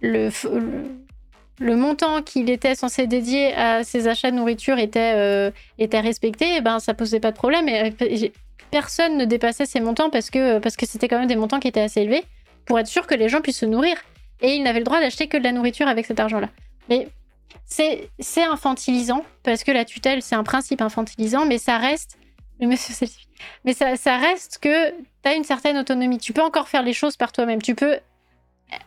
le, 0.03 1.77
montant 1.77 2.23
qu'il 2.23 2.51
était 2.51 2.75
censé 2.75 3.07
dédier 3.07 3.55
à 3.55 3.85
ses 3.85 4.09
achats 4.09 4.31
de 4.31 4.37
nourriture 4.37 4.79
était, 4.79 5.13
euh, 5.15 5.51
respecté, 5.79 6.57
eh 6.57 6.61
ben, 6.61 6.79
ça 6.81 6.95
posait 6.95 7.21
pas 7.21 7.31
de 7.31 7.37
problème. 7.37 7.69
Et, 7.69 7.93
euh, 8.03 8.29
personne 8.71 9.17
ne 9.17 9.25
dépassait 9.25 9.67
ces 9.67 9.81
montants 9.81 10.11
parce 10.11 10.31
que 10.31 10.59
parce 10.59 10.77
que 10.77 10.87
c'était 10.87 11.07
quand 11.07 11.19
même 11.19 11.29
des 11.29 11.37
montants 11.37 11.61
qui 11.61 11.69
étaient 11.69 11.83
assez 11.83 12.01
élevés 12.01 12.25
pour 12.65 12.79
être 12.79 12.87
sûr 12.87 13.07
que 13.07 13.15
les 13.15 13.29
gens 13.29 13.41
puissent 13.41 13.59
se 13.59 13.67
nourrir. 13.67 13.97
Et 14.41 14.55
il 14.55 14.63
n'avait 14.63 14.81
le 14.81 14.85
droit 14.85 14.99
d'acheter 14.99 15.29
que 15.29 15.37
de 15.37 15.45
la 15.45 15.53
nourriture 15.53 15.87
avec 15.87 16.07
cet 16.07 16.19
argent-là. 16.19 16.49
Mais 16.89 17.09
c'est 17.67 18.09
infantilisant 18.43 19.25
parce 19.43 19.63
que 19.63 19.71
la 19.73 19.85
tutelle, 19.85 20.23
c'est 20.23 20.35
un 20.35 20.43
principe 20.43 20.81
infantilisant, 20.83 21.47
mais 21.47 21.59
ça 21.59 21.79
reste 21.79 22.19
que 24.61 24.91
tu 24.91 24.97
as 25.25 25.35
une 25.35 25.45
certaine 25.45 25.79
autonomie. 25.79 26.19
Tu 26.19 26.33
peux 26.33 26.43
encore 26.43 26.69
faire 26.69 26.83
les 26.83 26.93
choses 26.93 27.17
par 27.17 27.31
toi-même. 27.31 27.63
Tu 27.63 27.75
peux 27.75 27.99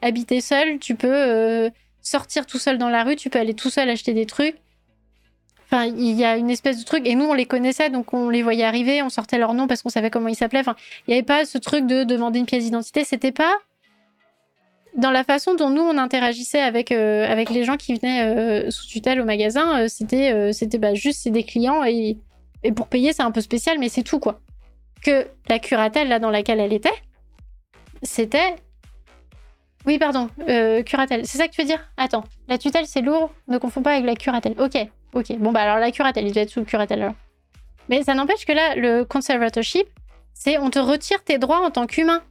habiter 0.01 0.41
seul, 0.41 0.79
tu 0.79 0.95
peux 0.95 1.07
euh, 1.11 1.69
sortir 2.01 2.45
tout 2.45 2.59
seul 2.59 2.77
dans 2.77 2.89
la 2.89 3.03
rue, 3.03 3.15
tu 3.15 3.29
peux 3.29 3.39
aller 3.39 3.53
tout 3.53 3.69
seul 3.69 3.89
acheter 3.89 4.13
des 4.13 4.25
trucs. 4.25 4.57
Enfin, 5.65 5.85
il 5.85 6.11
y 6.11 6.23
a 6.23 6.37
une 6.37 6.51
espèce 6.51 6.79
de 6.79 6.83
truc. 6.83 7.07
Et 7.07 7.15
nous, 7.15 7.25
on 7.25 7.33
les 7.33 7.45
connaissait, 7.45 7.89
donc 7.89 8.13
on 8.13 8.29
les 8.29 8.43
voyait 8.43 8.63
arriver, 8.63 9.01
on 9.01 9.09
sortait 9.09 9.37
leur 9.37 9.53
nom 9.53 9.67
parce 9.67 9.81
qu'on 9.81 9.89
savait 9.89 10.11
comment 10.11 10.27
ils 10.27 10.35
s'appelaient. 10.35 10.59
Enfin, 10.59 10.75
il 11.07 11.11
n'y 11.11 11.15
avait 11.15 11.25
pas 11.25 11.45
ce 11.45 11.57
truc 11.57 11.87
de 11.87 12.03
demander 12.03 12.39
une 12.39 12.45
pièce 12.45 12.63
d'identité. 12.63 13.03
C'était 13.03 13.31
pas 13.31 13.53
dans 14.95 15.11
la 15.11 15.23
façon 15.23 15.55
dont 15.55 15.69
nous 15.69 15.81
on 15.81 15.97
interagissait 15.97 16.61
avec 16.61 16.91
euh, 16.91 17.29
avec 17.29 17.49
les 17.49 17.65
gens 17.65 17.75
qui 17.75 17.95
venaient 17.95 18.23
euh, 18.23 18.71
sous 18.71 18.87
tutelle 18.87 19.19
au 19.19 19.25
magasin. 19.25 19.89
c'était 19.89 20.53
c'était 20.53 20.77
bah, 20.77 20.93
juste 20.93 21.19
c'est 21.23 21.31
des 21.31 21.43
clients 21.43 21.83
et, 21.83 22.17
et 22.63 22.71
pour 22.71 22.87
payer 22.87 23.11
c'est 23.11 23.23
un 23.23 23.31
peu 23.31 23.41
spécial, 23.41 23.77
mais 23.77 23.89
c'est 23.89 24.03
tout 24.03 24.19
quoi. 24.19 24.39
Que 25.03 25.27
la 25.49 25.59
curatelle 25.59 26.07
là 26.07 26.19
dans 26.19 26.29
laquelle 26.29 26.61
elle 26.61 26.71
était, 26.71 26.93
c'était 28.03 28.55
oui, 29.85 29.97
pardon, 29.99 30.29
curatelle. 30.85 31.25
C'est 31.25 31.37
ça 31.37 31.47
que 31.47 31.53
tu 31.53 31.61
veux 31.61 31.67
dire? 31.67 31.79
Attends, 31.97 32.23
la 32.47 32.57
tutelle 32.57 32.87
c'est 32.87 33.01
lourd, 33.01 33.31
ne 33.47 33.57
confonds 33.57 33.81
pas 33.81 33.93
avec 33.93 34.05
la 34.05 34.15
curatelle. 34.15 34.55
Ok, 34.59 34.77
Ok, 35.15 35.31
bon 35.37 35.53
bah 35.53 35.61
alors 35.61 35.77
la 35.77 35.91
curatelle, 35.91 36.27
il 36.27 36.33
doit 36.33 36.43
être 36.43 36.49
sous 36.49 36.59
le 36.59 36.65
curatelle 36.65 37.01
alors. 37.01 37.15
Mais 37.87 38.03
ça 38.03 38.13
n'empêche 38.13 38.45
que 38.45 38.51
là, 38.51 38.75
le 38.75 39.05
conservatorship, 39.05 39.87
c'est 40.33 40.57
on 40.57 40.69
te 40.69 40.77
retire 40.77 41.23
tes 41.23 41.37
droits 41.37 41.65
en 41.65 41.71
tant 41.71 41.87
qu'humain. 41.87 42.21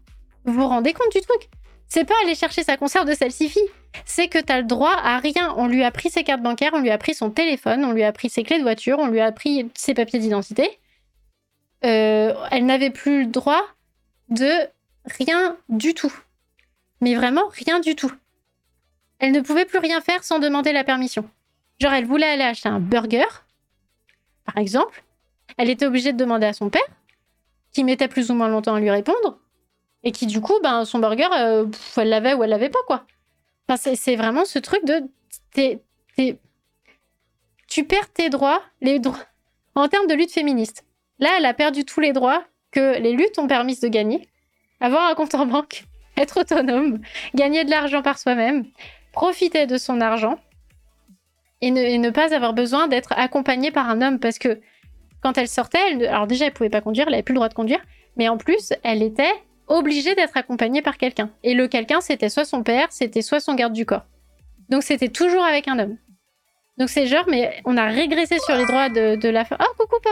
Vous 0.45 0.53
vous 0.53 0.69
rendez 0.69 0.93
compte 0.93 1.11
du 1.11 1.23
truc? 1.23 1.49
C'est 1.89 2.05
pas 2.05 2.15
aller 2.23 2.35
chercher 2.35 2.63
sa 2.63 2.77
conserve 2.77 3.09
de 3.09 3.15
salsifis. 3.15 3.67
C'est 4.05 4.29
que 4.29 4.39
t'as 4.39 4.59
le 4.59 4.65
droit 4.65 4.93
à 4.93 5.19
rien. 5.19 5.55
On 5.57 5.67
lui 5.67 5.83
a 5.83 5.91
pris 5.91 6.11
ses 6.11 6.25
cartes 6.25 6.43
bancaires, 6.43 6.73
on 6.75 6.81
lui 6.81 6.91
a 6.91 6.99
pris 6.99 7.15
son 7.15 7.31
téléphone, 7.31 7.87
on 7.87 7.93
lui 7.93 8.05
a 8.05 8.13
pris 8.13 8.29
ses 8.29 8.43
clés 8.43 8.59
de 8.59 8.63
voiture, 8.63 8.99
on 8.99 9.07
lui 9.07 9.21
a 9.21 9.33
pris 9.33 9.71
ses 9.75 9.95
papiers 9.95 10.19
d'identité. 10.19 10.69
Euh, 11.87 12.35
elle 12.51 12.67
n'avait 12.67 12.91
plus 12.91 13.25
le 13.25 13.31
droit 13.31 13.63
de 14.29 14.51
rien 15.07 15.57
du 15.71 15.95
tout. 15.95 16.13
Mais 17.05 17.15
vraiment 17.15 17.49
rien 17.49 17.81
du 17.81 17.95
tout. 17.95 18.11
Elle 19.19 19.33
ne 19.33 19.43
pouvait 19.43 19.67
plus 19.67 19.79
rien 19.79 20.01
faire 20.01 20.25
sans 20.25 20.39
demander 20.39 20.73
la 20.73 20.85
permission. 20.85 21.29
Genre, 21.79 21.93
elle 21.93 22.07
voulait 22.07 22.25
aller 22.25 22.45
acheter 22.45 22.71
un 22.71 22.81
burger, 22.81 23.27
par 24.47 24.57
exemple. 24.57 25.05
Elle 25.59 25.69
était 25.69 25.85
obligée 25.85 26.15
de 26.15 26.17
demander 26.17 26.47
à 26.47 26.55
son 26.55 26.71
père, 26.71 26.89
qui 27.73 27.85
mettait 27.85 28.09
plus 28.09 28.31
ou 28.31 28.35
moins 28.35 28.49
longtemps 28.49 28.75
à 28.75 28.81
lui 28.81 28.91
répondre, 28.91 29.39
et 30.03 30.13
qui, 30.13 30.25
du 30.25 30.41
coup, 30.41 30.59
ben, 30.63 30.87
son 30.87 30.99
burger, 30.99 31.29
euh, 31.37 31.67
elle 31.99 32.09
l'avait 32.09 32.33
ou 32.33 32.43
elle 32.43 32.49
l'avait 32.49 32.71
pas, 32.71 32.83
quoi. 32.87 33.05
Enfin, 33.69 33.95
c'est 33.95 34.17
vraiment 34.17 34.47
ce 34.47 34.59
truc 34.59 34.83
de. 34.87 35.03
Tu 37.69 37.85
perds 37.85 38.13
tes 38.15 38.31
droits, 38.31 38.63
les 38.81 38.99
droits. 38.99 39.27
En 39.75 39.89
termes 39.89 40.07
de 40.07 40.15
lutte 40.15 40.33
féministe. 40.33 40.87
Là, 41.19 41.35
elle 41.37 41.45
a 41.45 41.53
perdu 41.53 41.85
tous 41.85 42.01
les 42.01 42.15
droits 42.15 42.45
que 42.71 42.99
les 42.99 43.13
luttes 43.13 43.39
ont 43.39 43.47
permis 43.47 43.79
de 43.79 43.89
gagner. 43.89 44.27
Avoir 44.81 45.11
un 45.11 45.15
compte 45.15 45.35
en 45.35 45.45
banque, 45.45 45.85
être 46.17 46.41
autonome, 46.41 47.01
gagner 47.35 47.65
de 47.65 47.71
l'argent 47.71 48.03
par 48.03 48.19
soi-même, 48.19 48.65
profiter 49.13 49.67
de 49.67 49.77
son 49.77 50.01
argent, 50.01 50.39
et 51.61 51.71
ne, 51.71 52.11
pas 52.11 52.35
avoir 52.35 52.53
besoin 52.53 52.89
d'être 52.89 53.15
accompagnée 53.17 53.71
par 53.71 53.89
un 53.89 54.03
homme 54.03 54.19
parce 54.19 54.39
que 54.39 54.61
quand 55.23 55.39
elle 55.39 55.49
sortait, 55.49 55.79
elle, 55.91 56.07
alors 56.07 56.27
déjà 56.27 56.47
elle 56.47 56.53
pouvait 56.53 56.69
pas 56.69 56.83
conduire, 56.83 57.07
elle 57.09 57.15
avait 57.15 57.23
plus 57.23 57.33
le 57.33 57.39
droit 57.39 57.49
de 57.49 57.55
conduire, 57.55 57.81
mais 58.17 58.29
en 58.29 58.37
plus 58.37 58.75
elle 58.83 59.03
était 59.03 59.33
obligée 59.67 60.15
d'être 60.15 60.37
accompagnée 60.37 60.83
par 60.83 60.99
quelqu'un. 60.99 61.31
Et 61.43 61.55
le 61.55 61.67
quelqu'un 61.67 62.03
c'était 62.03 62.29
soit 62.29 62.45
son 62.45 62.63
père, 62.63 62.89
c'était 62.91 63.23
soit 63.23 63.41
son 63.41 63.55
garde 63.55 63.73
du 63.73 63.87
corps. 63.87 64.05
Donc 64.69 64.83
c'était 64.83 65.09
toujours 65.09 65.43
avec 65.43 65.67
un 65.67 65.79
homme. 65.79 65.97
Donc 66.77 66.91
c'est 66.91 67.07
genre, 67.07 67.25
mais 67.29 67.63
on 67.65 67.77
a 67.77 67.87
régressé 67.87 68.39
sur 68.41 68.57
les 68.57 68.67
droits 68.67 68.89
de, 68.89 69.29
la 69.29 69.45
femme. 69.45 69.59
Oh 69.61 69.73
coucou 69.79 69.97
pas. 70.03 70.11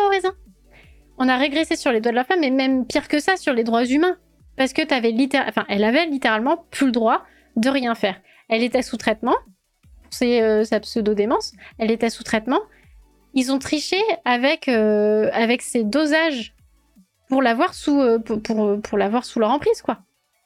On 1.19 1.29
a 1.29 1.37
régressé 1.37 1.77
sur 1.77 1.93
les 1.93 2.01
droits 2.01 2.13
de 2.13 2.17
la 2.17 2.25
femme, 2.25 2.41
mais 2.41 2.51
même 2.51 2.87
pire 2.87 3.09
que 3.09 3.19
ça 3.19 3.37
sur 3.37 3.53
les 3.53 3.65
droits 3.65 3.85
humains, 3.85 4.17
parce 4.57 4.73
que 4.73 4.95
avais 4.95 5.11
littéralement, 5.11 5.51
enfin 5.51 5.65
elle 5.69 5.85
avait 5.85 6.07
littéralement 6.07 6.65
plus 6.71 6.87
le 6.87 6.93
droit 6.93 7.25
de 7.57 7.69
rien 7.69 7.95
faire. 7.95 8.21
Elle 8.49 8.63
était 8.63 8.83
sous 8.83 8.97
traitement, 8.97 9.37
euh, 10.23 10.65
sa 10.65 10.81
pseudo-démence, 10.81 11.53
elle 11.79 11.91
était 11.91 12.11
sous 12.11 12.23
traitement. 12.23 12.61
Ils 13.35 13.51
ont 13.51 13.59
triché 13.59 13.97
avec, 14.25 14.69
euh, 14.69 15.31
avec 15.33 15.63
ses 15.63 15.85
dosages 15.85 16.55
pour 17.29 17.41
l'avoir 17.41 17.73
sous, 17.73 17.99
euh, 18.01 18.19
pour, 18.19 18.43
pour, 18.43 19.25
sous 19.25 19.39
leur 19.39 19.51
emprise, 19.51 19.81
quoi. 19.81 19.99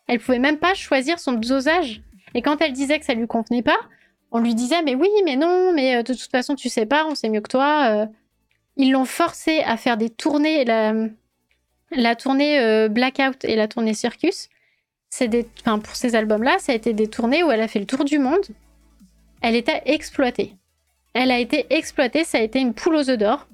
Elle 0.07 0.21
pouvait 0.21 0.39
même 0.39 0.59
pas 0.59 0.75
choisir 0.75 1.19
son 1.19 1.33
dosage. 1.33 2.01
Et 2.35 2.43
quand 2.43 2.61
elle 2.61 2.73
disait 2.73 2.99
que 3.01 3.05
ça 3.05 3.15
lui 3.15 3.27
convenait 3.27 3.63
pas, 3.63 3.79
on 4.31 4.39
lui 4.39 4.55
disait 4.55 4.83
mais 4.83 4.95
oui, 4.95 5.09
mais 5.25 5.37
non, 5.37 5.73
mais 5.75 6.03
de 6.03 6.13
toute 6.13 6.31
façon 6.31 6.55
tu 6.55 6.69
sais 6.69 6.87
pas, 6.87 7.07
on 7.07 7.15
sait 7.15 7.29
mieux 7.29 7.41
que 7.41 7.49
toi. 7.49 8.07
Ils 8.77 8.93
l'ont 8.93 9.05
forcée 9.05 9.61
à 9.65 9.77
faire 9.77 9.97
des 9.97 10.11
tournées, 10.11 10.65
la, 10.65 10.93
la 11.91 12.17
tournée 12.17 12.89
Blackout 12.89 13.45
et 13.45 13.57
la 13.57 13.69
tournée 13.69 13.95
Circus. 13.95 14.49
C'est 15.09 15.29
des, 15.29 15.49
enfin, 15.61 15.79
pour 15.79 15.95
ces 15.97 16.15
albums-là, 16.15 16.59
ça 16.59 16.73
a 16.73 16.75
été 16.75 16.93
des 16.93 17.09
tournées 17.09 17.43
où 17.45 17.51
elle 17.51 17.61
a 17.61 17.69
fait 17.69 17.79
le 17.79 17.87
tour 17.87 18.05
du 18.05 18.19
monde 18.19 18.45
elle 19.41 19.55
était 19.55 19.83
exploitée. 19.87 20.57
Elle 21.15 21.31
a 21.31 21.39
été 21.39 21.67
exploitée, 21.71 22.25
ça 22.25 22.39
a 22.39 22.43
été 22.43 22.59
une 22.59 22.75
poule 22.75 22.97
aux 22.97 23.11
œufs 23.11 23.19
d'or. 23.19 23.47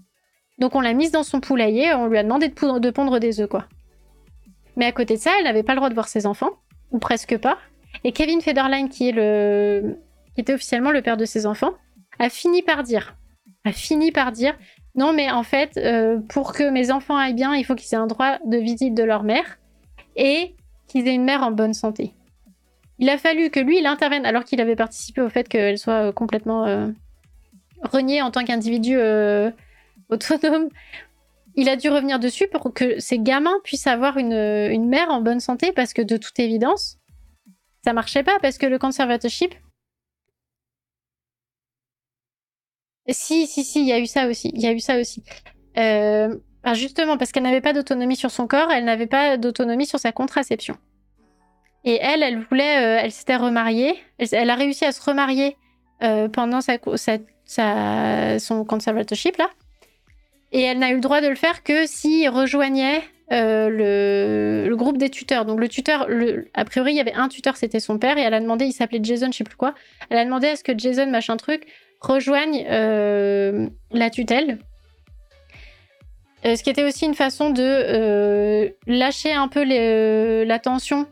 Donc 0.59 0.75
on 0.75 0.81
l'a 0.81 0.95
mise 0.95 1.11
dans 1.13 1.23
son 1.23 1.41
poulailler, 1.41 1.93
on 1.95 2.07
lui 2.07 2.19
a 2.19 2.23
demandé 2.23 2.49
de, 2.49 2.91
pondre 2.91 3.21
des 3.21 3.41
œufs, 3.41 3.49
quoi. 3.49 3.67
Mais 4.77 4.87
à 4.87 4.93
côté 4.93 5.17
de 5.17 5.21
ça, 5.21 5.31
elle 5.39 5.45
n'avait 5.45 5.63
pas 5.63 5.73
le 5.73 5.77
droit 5.77 5.89
de 5.89 5.95
voir 5.95 6.09
ses 6.09 6.27
enfants, 6.27 6.53
ou 6.91 6.99
presque 6.99 7.37
pas. 7.39 7.59
Et 8.05 8.13
Kevin 8.13 8.41
Federline, 8.41 8.89
qui 8.89 9.09
est 9.09 9.13
le, 9.13 9.99
qui 10.35 10.41
était 10.41 10.55
officiellement 10.55 10.91
le 10.91 11.03
père 11.03 11.17
de 11.17 11.25
ses 11.25 11.47
enfants, 11.47 11.75
a 12.19 12.31
fini 12.31 12.63
par 12.63 12.83
dire, 12.83 13.15
non 14.95 15.13
mais 15.13 15.31
en 15.31 15.43
fait, 15.43 15.77
euh, 15.79 16.19
pour 16.29 16.53
que 16.53 16.69
mes 16.69 16.91
enfants 16.91 17.17
aillent 17.17 17.35
bien, 17.35 17.55
il 17.55 17.65
faut 17.65 17.75
qu'ils 17.75 17.95
aient 17.95 18.01
un 18.01 18.07
droit 18.07 18.39
de 18.45 18.59
visite 18.59 18.95
de 18.95 19.03
leur 19.03 19.23
mère 19.23 19.59
et 20.17 20.55
qu'ils 20.87 21.09
aient 21.09 21.15
une 21.15 21.25
mère 21.25 21.43
en 21.43 21.51
bonne 21.51 21.73
santé. 21.73 22.13
Il 22.99 23.09
a 23.09 23.17
fallu 23.17 23.51
que 23.51 23.59
lui, 23.59 23.79
il 23.79 23.87
intervienne 23.87 24.27
alors 24.27 24.45
qu'il 24.45 24.61
avait 24.61 24.77
participé 24.77 25.23
au 25.23 25.31
fait 25.31 25.49
qu'elle 25.49 25.79
soit 25.79 26.09
euh, 26.09 26.13
complètement 26.13 26.67
euh, 26.67 26.89
reniée 27.83 28.21
en 28.21 28.31
tant 28.31 28.45
qu'individu 28.45 28.99
autonome. 30.09 30.69
Il 31.55 31.69
a 31.69 31.77
dû 31.77 31.89
revenir 31.89 32.19
dessus 32.19 32.49
pour 32.49 32.73
que 32.73 32.99
ces 32.99 33.19
gamins 33.19 33.59
puissent 33.65 33.87
avoir 33.87 34.17
une, 34.19 34.89
mère 34.89 35.11
en 35.11 35.21
bonne 35.21 35.41
santé 35.41 35.73
parce 35.73 35.93
que 35.93 36.01
de 36.01 36.17
toute 36.17 36.39
évidence, 36.39 36.99
ça 37.85 37.93
marchait 37.93 38.23
pas 38.23 38.39
parce 38.41 38.59
que 38.59 38.67
le 38.67 38.79
conservatorship. 38.79 39.55
Si, 43.09 43.47
si, 43.47 43.65
si, 43.65 43.81
il 43.81 43.87
y 43.87 43.93
a 43.93 43.99
eu 43.99 44.07
ça 44.07 44.29
aussi. 44.29 44.51
Il 44.55 44.61
y 44.61 44.67
a 44.67 44.73
eu 44.73 44.81
ça 44.81 44.99
aussi. 44.99 45.23
justement, 46.75 47.19
parce 47.19 47.33
qu'elle 47.33 47.43
n'avait 47.43 47.61
pas 47.61 47.73
d'autonomie 47.73 48.17
sur 48.17 48.31
son 48.31 48.47
corps, 48.47 48.71
elle 48.71 48.85
n'avait 48.85 49.07
pas 49.07 49.37
d'autonomie 49.37 49.87
sur 49.87 49.99
sa 49.99 50.13
contraception. 50.13 50.77
Et 51.85 51.99
elle, 52.01 52.23
elle 52.23 52.39
voulait, 52.39 52.79
euh, 52.79 53.01
elle 53.03 53.13
s'était 53.13 53.37
remariée. 53.37 53.95
Elle, 54.19 54.51
a 54.51 54.55
réussi 54.55 54.85
à 54.85 54.93
se 54.93 55.03
remarier 55.03 55.57
euh, 56.03 56.29
pendant 56.29 56.61
sa, 56.61 56.79
sa, 57.45 58.39
son 58.39 58.65
conservatorship 58.65 59.37
là. 59.37 59.49
Et 60.53 60.61
elle 60.61 60.79
n'a 60.79 60.91
eu 60.91 60.97
le 60.97 61.01
droit 61.01 61.21
de 61.21 61.29
le 61.29 61.35
faire 61.35 61.63
que 61.63 61.87
s'il 61.87 62.29
rejoignait 62.29 63.03
euh, 63.33 64.67
le, 64.69 64.77
groupe 64.77 64.99
des 64.99 65.09
tuteurs. 65.09 65.45
Donc 65.45 65.59
le 65.59 65.69
tuteur, 65.69 66.07
a 66.55 66.65
priori, 66.65 66.93
il 66.93 66.97
y 66.97 67.01
avait 67.01 67.15
un 67.15 67.29
tuteur, 67.29 67.57
c'était 67.57 67.81
son 67.81 67.99
père, 67.99 68.19
et 68.19 68.21
elle 68.21 68.35
a 68.35 68.41
demandé, 68.41 68.67
il 68.67 68.73
s'appelait 68.73 69.01
Jason, 69.03 69.31
je 69.33 69.39
sais 69.39 69.45
plus 69.45 69.57
quoi. 69.57 69.75
Elle 70.11 70.19
a 70.19 70.25
demandé 70.25 70.49
à 70.49 70.57
ce 70.57 70.63
que 70.63 70.77
Jason, 70.77 71.07
machin 71.07 71.37
truc, 71.37 71.67
rejoigne 72.03 72.65
la 72.65 74.11
tutelle. 74.11 74.59
ce 76.45 76.63
qui 76.63 76.71
était 76.71 76.85
aussi 76.85 77.07
une 77.07 77.15
façon 77.15 77.51
de 77.51 78.75
lâcher 78.87 79.33
un 79.33 79.49
peu 79.49 79.65
la 80.45 80.59
tension 80.59 81.07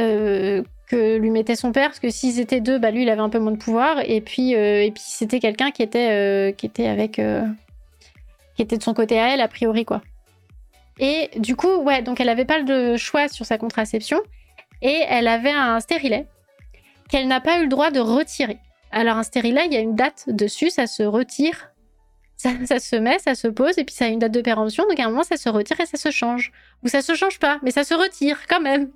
euh, 0.00 0.62
que 0.88 1.18
lui 1.18 1.30
mettait 1.30 1.54
son 1.54 1.70
père, 1.70 1.86
parce 1.86 2.00
que 2.00 2.10
s'ils 2.10 2.40
étaient 2.40 2.60
deux, 2.60 2.78
bah 2.80 2.90
lui 2.90 3.02
il 3.02 3.10
avait 3.10 3.20
un 3.20 3.28
peu 3.28 3.38
moins 3.38 3.52
de 3.52 3.58
pouvoir, 3.58 4.00
et 4.04 4.20
puis 4.20 4.56
euh, 4.56 4.82
et 4.82 4.90
puis 4.90 5.02
c'était 5.06 5.38
quelqu'un 5.38 5.70
qui 5.70 5.84
était 5.84 6.10
euh, 6.10 6.52
qui 6.52 6.68
qui 6.68 8.62
était 8.62 8.76
de 8.76 8.82
son 8.82 8.92
côté 8.92 9.20
à 9.20 9.32
elle 9.32 9.40
a 9.40 9.46
priori 9.46 9.84
quoi. 9.84 10.02
Et 10.98 11.30
du 11.36 11.54
coup 11.54 11.76
ouais 11.82 12.02
donc 12.02 12.20
elle 12.20 12.28
avait 12.28 12.44
pas 12.44 12.60
de 12.62 12.96
choix 12.96 13.28
sur 13.28 13.46
sa 13.46 13.56
contraception 13.56 14.20
et 14.82 15.00
elle 15.08 15.28
avait 15.28 15.52
un 15.52 15.78
stérilet 15.78 16.26
qu'elle 17.08 17.28
n'a 17.28 17.40
pas 17.40 17.60
eu 17.60 17.62
le 17.62 17.68
droit 17.68 17.92
de 17.92 18.00
retirer. 18.00 18.58
Alors 18.90 19.16
un 19.16 19.22
stérilet 19.22 19.66
il 19.66 19.72
y 19.72 19.76
a 19.76 19.80
une 19.80 19.94
date 19.94 20.24
dessus, 20.28 20.70
ça 20.70 20.86
se 20.86 21.02
retire 21.02 21.70
ça, 22.64 22.78
se 22.78 22.96
met, 22.96 23.18
ça 23.18 23.34
se 23.34 23.48
pose, 23.48 23.76
et 23.78 23.84
puis 23.84 23.94
ça 23.94 24.06
a 24.06 24.08
une 24.08 24.18
date 24.18 24.32
de 24.32 24.40
péremption, 24.40 24.84
donc 24.88 24.98
à 24.98 25.04
un 25.04 25.10
moment, 25.10 25.22
ça 25.22 25.36
se 25.36 25.48
retire 25.48 25.78
et 25.80 25.86
ça 25.86 25.98
se 25.98 26.10
change. 26.10 26.52
Ou 26.82 26.88
ça 26.88 27.02
se 27.02 27.14
change 27.14 27.38
pas, 27.38 27.58
mais 27.62 27.70
ça 27.70 27.84
se 27.84 27.92
retire 27.92 28.46
quand 28.48 28.60
même. 28.60 28.90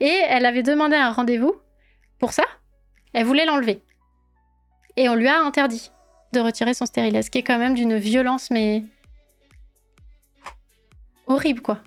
Et 0.00 0.20
elle 0.28 0.44
avait 0.46 0.64
demandé 0.64 0.96
un 0.96 1.12
rendez-vous 1.12 1.54
pour 2.18 2.32
ça. 2.32 2.42
Elle 3.12 3.24
voulait 3.24 3.44
l'enlever. 3.44 3.82
Et 4.96 5.08
on 5.08 5.14
lui 5.14 5.28
a 5.28 5.38
interdit 5.38 5.92
de 6.32 6.40
retirer 6.40 6.74
son 6.74 6.86
stérilet, 6.86 7.22
ce 7.22 7.30
qui 7.30 7.38
est 7.38 7.42
quand 7.42 7.58
même 7.58 7.74
d'une 7.74 7.96
violence, 7.96 8.50
mais 8.50 8.82
horrible, 11.26 11.62
quoi. 11.62 11.78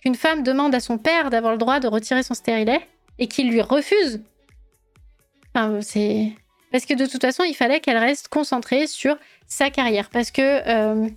Qu'une 0.00 0.14
femme 0.14 0.42
demande 0.42 0.74
à 0.74 0.80
son 0.80 0.96
père 0.96 1.30
d'avoir 1.30 1.52
le 1.52 1.58
droit 1.58 1.80
de 1.80 1.88
retirer 1.88 2.22
son 2.22 2.34
stérilet 2.34 2.80
et 3.18 3.26
qu'il 3.26 3.50
lui 3.50 3.62
refuse. 3.62 4.22
Enfin, 5.54 5.80
c'est. 5.80 6.32
Parce 6.70 6.86
que 6.86 6.94
de 6.94 7.06
toute 7.06 7.20
façon, 7.20 7.42
il 7.44 7.54
fallait 7.54 7.80
qu'elle 7.80 7.96
reste 7.96 8.28
concentrée 8.28 8.86
sur 8.86 9.16
sa 9.46 9.70
carrière. 9.70 10.08
Parce 10.10 10.30
que. 10.30 10.42
Euh, 10.42 11.08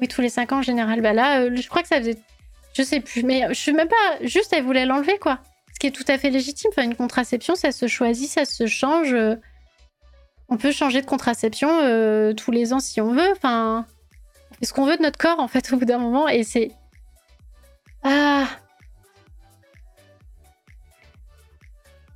oui, 0.00 0.08
tous 0.08 0.20
les 0.20 0.28
cinq 0.28 0.52
ans 0.52 0.58
en 0.58 0.62
général. 0.62 1.00
Bah 1.00 1.12
là, 1.12 1.40
euh, 1.40 1.56
je 1.56 1.68
crois 1.68 1.82
que 1.82 1.88
ça 1.88 1.98
faisait. 1.98 2.18
Je 2.74 2.82
sais 2.82 3.00
plus, 3.00 3.22
mais 3.22 3.46
je 3.48 3.54
sais 3.54 3.72
même 3.72 3.88
pas. 3.88 4.26
Juste, 4.26 4.52
elle 4.52 4.64
voulait 4.64 4.84
l'enlever, 4.84 5.18
quoi. 5.18 5.38
Ce 5.72 5.78
qui 5.78 5.86
est 5.86 5.90
tout 5.90 6.04
à 6.08 6.18
fait 6.18 6.30
légitime. 6.30 6.70
Enfin, 6.72 6.82
une 6.82 6.94
contraception, 6.94 7.54
ça 7.54 7.72
se 7.72 7.86
choisit, 7.86 8.28
ça 8.28 8.44
se 8.44 8.66
change. 8.66 9.14
Euh, 9.14 9.36
on 10.48 10.58
peut 10.58 10.72
changer 10.72 11.00
de 11.00 11.06
contraception 11.06 11.68
tous 12.36 12.50
les 12.52 12.72
ans 12.72 12.78
si 12.78 13.00
on 13.00 13.12
veut. 13.12 13.32
Enfin, 13.32 13.84
ce 14.62 14.72
qu'on 14.72 14.84
veut 14.84 14.96
de 14.96 15.02
notre 15.02 15.18
corps, 15.18 15.40
en 15.40 15.48
fait, 15.48 15.72
au 15.72 15.76
bout 15.76 15.86
d'un 15.86 15.98
moment. 15.98 16.28
Et 16.28 16.44
c'est. 16.44 16.70
Ah 18.04 18.46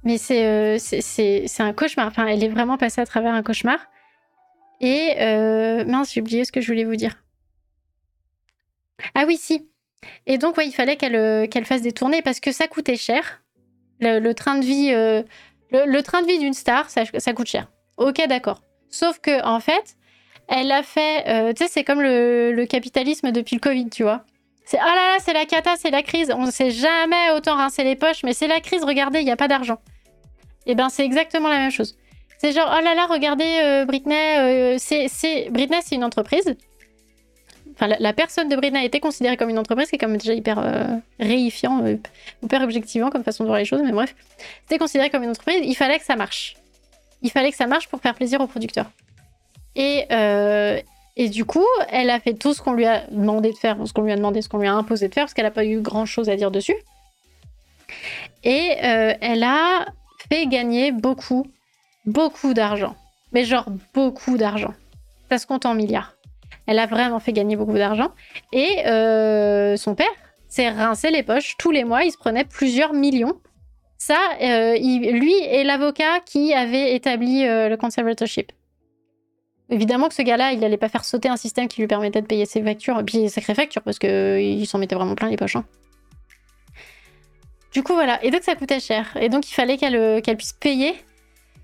Mais 0.04 0.18
c'est 0.18 0.78
c'est 0.78 1.62
un 1.62 1.72
cauchemar. 1.72 2.06
Enfin, 2.06 2.26
elle 2.26 2.42
est 2.42 2.48
vraiment 2.48 2.78
passée 2.78 3.00
à 3.00 3.06
travers 3.06 3.34
un 3.34 3.42
cauchemar. 3.42 3.78
Et 4.80 5.14
euh, 5.20 5.84
mince, 5.84 6.12
j'ai 6.12 6.20
oublié 6.20 6.44
ce 6.44 6.52
que 6.52 6.60
je 6.60 6.66
voulais 6.66 6.84
vous 6.84 6.96
dire. 6.96 7.22
Ah 9.14 9.24
oui, 9.26 9.36
si. 9.36 9.68
Et 10.26 10.38
donc, 10.38 10.56
ouais, 10.56 10.66
il 10.66 10.72
fallait 10.72 10.96
qu'elle 10.96 11.48
qu'elle 11.48 11.66
fasse 11.66 11.82
des 11.82 11.92
tournées 11.92 12.22
parce 12.22 12.40
que 12.40 12.52
ça 12.52 12.66
coûtait 12.66 12.96
cher. 12.96 13.42
Le, 14.00 14.32
train 14.32 14.56
de 14.56 14.64
vie, 14.64 14.90
le, 14.90 16.00
train 16.00 16.22
de 16.22 16.26
vie 16.26 16.38
d'une 16.38 16.54
star, 16.54 16.88
ça, 16.88 17.04
coûte 17.34 17.48
cher. 17.48 17.70
Ok, 17.98 18.26
d'accord. 18.26 18.62
Sauf 18.88 19.18
que 19.20 19.44
en 19.44 19.60
fait, 19.60 19.96
elle 20.50 20.72
a 20.72 20.82
fait, 20.82 21.28
euh, 21.28 21.52
tu 21.52 21.64
sais, 21.64 21.70
c'est 21.70 21.84
comme 21.84 22.02
le, 22.02 22.64
capitalisme 22.68 23.30
depuis 23.30 23.54
le 23.56 23.60
Covid, 23.60 23.88
tu 23.88 24.02
vois. 24.02 24.24
C'est 24.70 24.78
ah 24.78 24.84
là 24.84 24.94
là, 24.94 25.16
c'est 25.18 25.32
la 25.32 25.46
cata, 25.46 25.74
c'est 25.76 25.90
la 25.90 26.04
crise. 26.04 26.30
On 26.32 26.46
ne 26.46 26.50
sait 26.52 26.70
jamais 26.70 27.32
autant 27.32 27.56
rincer 27.56 27.82
les 27.82 27.96
poches, 27.96 28.22
mais 28.22 28.32
c'est 28.32 28.46
la 28.46 28.60
crise. 28.60 28.84
Regardez, 28.84 29.18
il 29.18 29.24
n'y 29.24 29.32
a 29.32 29.36
pas 29.36 29.48
d'argent. 29.48 29.80
Et 30.64 30.72
eh 30.72 30.74
ben 30.76 30.88
c'est 30.88 31.04
exactement 31.04 31.48
la 31.48 31.58
même 31.58 31.72
chose. 31.72 31.96
C'est 32.38 32.52
genre 32.52 32.72
oh 32.78 32.84
là 32.84 32.94
là, 32.94 33.06
regardez 33.06 33.58
euh, 33.64 33.84
Britney, 33.84 34.38
euh, 34.38 34.76
c'est 34.78 35.48
Britney, 35.50 35.80
c'est 35.82 35.96
une 35.96 36.04
entreprise. 36.04 36.54
Enfin, 37.72 37.88
la, 37.98 38.12
personne 38.12 38.48
de 38.48 38.54
Britney 38.54 38.78
a 38.78 38.84
été 38.84 39.00
considérée 39.00 39.36
comme 39.36 39.48
une 39.48 39.58
entreprise, 39.58 39.88
qui 39.88 39.96
est 39.96 39.98
comme 39.98 40.16
déjà 40.16 40.34
hyper 40.34 41.02
réifiant, 41.18 41.84
hyper 42.40 42.62
objectivant 42.62 43.10
comme 43.10 43.24
façon 43.24 43.42
de 43.42 43.48
voir 43.48 43.58
les 43.58 43.64
choses, 43.64 43.82
mais 43.84 43.90
bref, 43.90 44.14
c'était 44.62 44.78
considéré 44.78 45.10
comme 45.10 45.24
une 45.24 45.30
entreprise. 45.30 45.62
Il 45.64 45.74
fallait 45.74 45.98
que 45.98 46.04
ça 46.04 46.14
marche. 46.14 46.54
Il 47.22 47.32
fallait 47.32 47.50
que 47.50 47.56
ça 47.56 47.66
marche 47.66 47.88
pour 47.88 48.00
faire 48.00 48.14
plaisir 48.14 48.40
aux 48.40 48.46
producteurs. 48.46 48.90
Et, 49.74 50.04
euh, 50.12 50.78
et 51.16 51.28
du 51.28 51.44
coup, 51.44 51.66
elle 51.90 52.10
a 52.10 52.20
fait 52.20 52.34
tout 52.34 52.54
ce 52.54 52.62
qu'on 52.62 52.72
lui 52.72 52.86
a 52.86 53.06
demandé 53.10 53.50
de 53.50 53.56
faire, 53.56 53.76
ce 53.84 53.92
qu'on 53.92 54.02
lui 54.02 54.12
a 54.12 54.16
demandé, 54.16 54.42
ce 54.42 54.48
qu'on 54.48 54.58
lui 54.58 54.68
a 54.68 54.74
imposé 54.74 55.08
de 55.08 55.14
faire, 55.14 55.24
parce 55.24 55.34
qu'elle 55.34 55.44
n'a 55.44 55.50
pas 55.50 55.64
eu 55.64 55.80
grand-chose 55.80 56.28
à 56.28 56.36
dire 56.36 56.50
dessus. 56.50 56.76
Et 58.44 58.76
euh, 58.82 59.14
elle 59.20 59.42
a 59.42 59.86
fait 60.28 60.46
gagner 60.46 60.92
beaucoup, 60.92 61.46
beaucoup 62.06 62.54
d'argent. 62.54 62.94
Mais 63.32 63.44
genre 63.44 63.66
beaucoup 63.94 64.38
d'argent. 64.38 64.74
Ça 65.28 65.38
se 65.38 65.46
compte 65.46 65.66
en 65.66 65.74
milliards. 65.74 66.14
Elle 66.66 66.78
a 66.78 66.86
vraiment 66.86 67.20
fait 67.20 67.32
gagner 67.32 67.56
beaucoup 67.56 67.76
d'argent. 67.76 68.10
Et 68.52 68.86
euh, 68.86 69.76
son 69.76 69.94
père 69.94 70.06
s'est 70.48 70.68
rincé 70.68 71.10
les 71.10 71.22
poches 71.22 71.56
tous 71.58 71.70
les 71.70 71.84
mois. 71.84 72.04
Il 72.04 72.12
se 72.12 72.18
prenait 72.18 72.44
plusieurs 72.44 72.92
millions. 72.92 73.40
Ça, 73.98 74.18
lui 74.40 75.34
est 75.42 75.64
l'avocat 75.64 76.20
qui 76.24 76.54
avait 76.54 76.94
établi 76.94 77.42
le 77.44 77.76
conservatorship. 77.76 78.50
Évidemment 79.70 80.08
que 80.08 80.14
ce 80.14 80.22
gars-là, 80.22 80.52
il 80.52 80.58
n'allait 80.58 80.76
pas 80.76 80.88
faire 80.88 81.04
sauter 81.04 81.28
un 81.28 81.36
système 81.36 81.68
qui 81.68 81.80
lui 81.80 81.86
permettait 81.86 82.20
de 82.20 82.26
payer 82.26 82.44
ses 82.44 82.62
factures, 82.62 82.98
et 82.98 83.04
puis 83.04 83.18
ses 83.18 83.28
sacrées 83.28 83.54
factures, 83.54 83.82
parce 83.82 84.00
qu'il 84.00 84.66
s'en 84.66 84.78
mettait 84.78 84.96
vraiment 84.96 85.14
plein 85.14 85.28
les 85.28 85.36
poches. 85.36 85.56
Hein. 85.56 85.64
Du 87.72 87.84
coup, 87.84 87.94
voilà. 87.94 88.22
Et 88.24 88.32
donc, 88.32 88.42
ça 88.42 88.56
coûtait 88.56 88.80
cher. 88.80 89.16
Et 89.20 89.28
donc, 89.28 89.48
il 89.48 89.54
fallait 89.54 89.76
qu'elle 89.76 89.94
euh, 89.94 90.20
puisse 90.20 90.52
payer. 90.52 90.94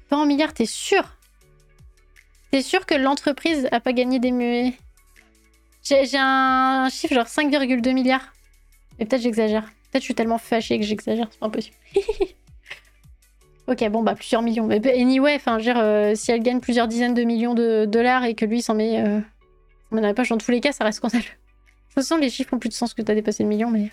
Pas 0.09 0.17
en 0.17 0.25
milliards, 0.25 0.55
t'es 0.55 0.67
sûr? 0.67 1.03
T'es 2.53 2.63
sûr 2.63 2.87
que 2.87 2.95
l'entreprise 2.95 3.69
a 3.73 3.81
pas 3.81 3.93
gagné 3.93 4.21
des 4.21 4.31
muets? 4.31 4.75
J'ai 5.83 6.07
un 6.15 6.89
chiffre 6.91 7.15
genre 7.15 7.27
5,2 7.27 7.93
milliards. 7.93 8.33
Et 9.01 9.05
peut-être 9.05 9.23
j'exagère. 9.23 9.65
Peut-être 9.91 10.03
je 10.03 10.07
suis 10.07 10.15
tellement 10.15 10.39
fâchée 10.39 10.79
que 10.79 10.85
j'exagère, 10.85 11.27
c'est 11.31 11.41
pas 11.41 11.47
impossible. 11.47 11.77
Ok, 13.69 13.89
bon, 13.89 14.03
bah 14.03 14.15
plusieurs 14.15 14.43
millions. 14.43 14.67
Mais 14.67 14.81
anyway, 14.93 15.35
enfin, 15.35 15.59
euh, 15.59 16.15
si 16.15 16.31
elle 16.31 16.43
gagne 16.43 16.61
plusieurs 16.61 16.87
dizaines 16.87 17.15
de 17.15 17.25
millions 17.25 17.55
de 17.55 17.85
dollars 17.85 18.25
et 18.25 18.35
que 18.35 18.45
lui 18.45 18.63
s'en 18.63 18.75
met, 18.75 19.05
euh, 19.05 19.21
on 19.91 20.01
n'en 20.01 20.15
pas, 20.15 20.23
dans 20.23 20.39
tous 20.39 20.53
les 20.53 20.61
cas, 20.61 20.71
ça 20.73 20.85
reste 20.85 20.99
scandaleux. 20.99 21.25
De 21.25 21.29
toute 21.29 21.95
façon, 21.95 22.17
les 22.17 22.31
chiffres 22.31 22.55
ont 22.55 22.59
plus 22.61 22.69
de 22.69 22.75
sens 22.75 22.95
que 22.95 23.03
t'as 23.03 23.15
dépassé 23.15 23.43
le 23.43 23.49
million, 23.49 23.71
mais. 23.71 23.91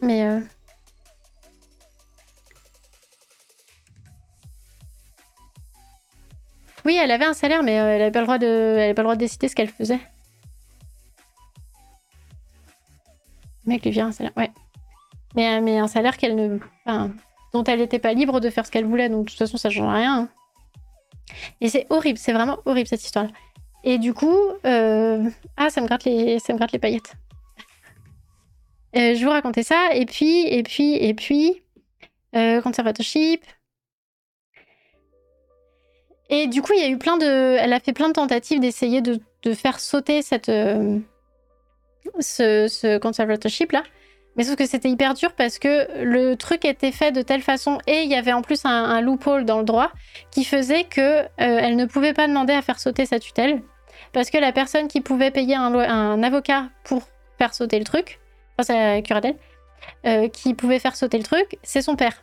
Mais. 0.00 0.26
Euh... 0.26 0.40
Oui, 6.84 6.96
elle 6.96 7.10
avait 7.12 7.26
un 7.26 7.34
salaire, 7.34 7.62
mais 7.62 7.78
euh, 7.78 7.92
elle 7.92 7.98
n'avait 7.98 8.10
pas, 8.10 8.20
le 8.20 8.26
droit 8.26 8.38
de... 8.38 8.46
elle 8.46 8.80
avait 8.80 8.94
pas 8.94 9.02
le 9.02 9.06
droit 9.06 9.14
de 9.14 9.20
décider 9.20 9.46
ce 9.46 9.54
qu'elle 9.54 9.68
faisait. 9.68 10.00
Le 13.64 13.74
mec 13.74 13.84
lui 13.84 13.90
vient 13.90 14.08
un 14.08 14.12
salaire, 14.12 14.32
ouais. 14.36 14.50
Mais, 15.36 15.60
mais 15.60 15.78
un 15.78 15.86
salaire 15.86 16.16
qu'elle 16.16 16.34
ne. 16.34 16.58
Enfin, 16.84 17.12
dont 17.52 17.64
elle 17.64 17.80
n'était 17.80 17.98
pas 17.98 18.12
libre 18.12 18.40
de 18.40 18.50
faire 18.50 18.66
ce 18.66 18.70
qu'elle 18.70 18.84
voulait. 18.84 19.08
Donc 19.08 19.26
de 19.26 19.30
toute 19.30 19.38
façon, 19.38 19.56
ça 19.56 19.70
change 19.70 19.88
rien. 19.88 20.20
Hein. 20.20 20.28
Et 21.60 21.68
c'est 21.68 21.86
horrible, 21.90 22.18
c'est 22.18 22.32
vraiment 22.32 22.58
horrible 22.64 22.88
cette 22.88 23.04
histoire-là. 23.04 23.30
Et 23.84 23.98
du 23.98 24.12
coup, 24.14 24.36
euh, 24.66 25.30
ah, 25.56 25.70
ça 25.70 25.80
me 25.80 25.86
gratte 25.86 26.04
les, 26.04 26.38
ça 26.38 26.52
me 26.52 26.58
gratte 26.58 26.72
les 26.72 26.78
paillettes. 26.78 27.14
Euh, 28.96 29.14
je 29.14 29.24
vous 29.24 29.30
racontais 29.30 29.62
ça, 29.62 29.94
et 29.94 30.06
puis, 30.06 30.46
et 30.46 30.62
puis, 30.62 30.94
et 30.94 31.14
puis, 31.14 31.62
euh, 32.34 32.60
conservatorship. 32.62 33.44
Et 36.30 36.46
du 36.46 36.60
coup, 36.62 36.72
il 36.74 36.80
y 36.80 36.84
a 36.84 36.88
eu 36.88 36.98
plein 36.98 37.16
de, 37.16 37.24
elle 37.24 37.72
a 37.72 37.80
fait 37.80 37.92
plein 37.92 38.08
de 38.08 38.14
tentatives 38.14 38.60
d'essayer 38.60 39.00
de, 39.00 39.20
faire 39.54 39.80
sauter 39.80 40.20
cette, 40.20 40.46
ce, 40.46 40.98
ce 42.20 42.98
conservatorship 42.98 43.72
là. 43.72 43.82
Mais 44.38 44.44
sauf 44.44 44.54
que 44.54 44.66
c'était 44.66 44.88
hyper 44.88 45.14
dur 45.14 45.32
parce 45.32 45.58
que 45.58 46.02
le 46.02 46.36
truc 46.36 46.64
était 46.64 46.92
fait 46.92 47.10
de 47.10 47.22
telle 47.22 47.42
façon 47.42 47.78
et 47.88 48.02
il 48.02 48.08
y 48.08 48.14
avait 48.14 48.32
en 48.32 48.40
plus 48.40 48.64
un, 48.64 49.00
loophole 49.00 49.44
dans 49.44 49.58
le 49.58 49.64
droit 49.64 49.90
qui 50.30 50.44
faisait 50.44 50.84
que 50.84 51.00
euh, 51.00 51.26
elle 51.36 51.74
ne 51.74 51.86
pouvait 51.86 52.14
pas 52.14 52.28
demander 52.28 52.52
à 52.52 52.62
faire 52.62 52.78
sauter 52.78 53.04
sa 53.04 53.18
tutelle 53.18 53.60
parce 54.12 54.30
que 54.30 54.38
la 54.38 54.52
personne 54.52 54.86
qui 54.86 55.00
pouvait 55.00 55.32
payer 55.32 55.56
un, 55.56 56.22
avocat 56.22 56.68
pour 56.84 57.02
faire 57.36 57.52
sauter 57.52 57.80
le 57.80 57.84
truc, 57.84 58.20
enfin 58.56 58.72
sa 58.72 59.02
curatelle, 59.02 59.36
euh, 60.06 60.28
qui 60.28 60.54
pouvait 60.54 60.78
faire 60.78 60.94
sauter 60.94 61.18
le 61.18 61.24
truc, 61.24 61.58
c'est 61.64 61.82
son 61.82 61.96
père. 61.96 62.22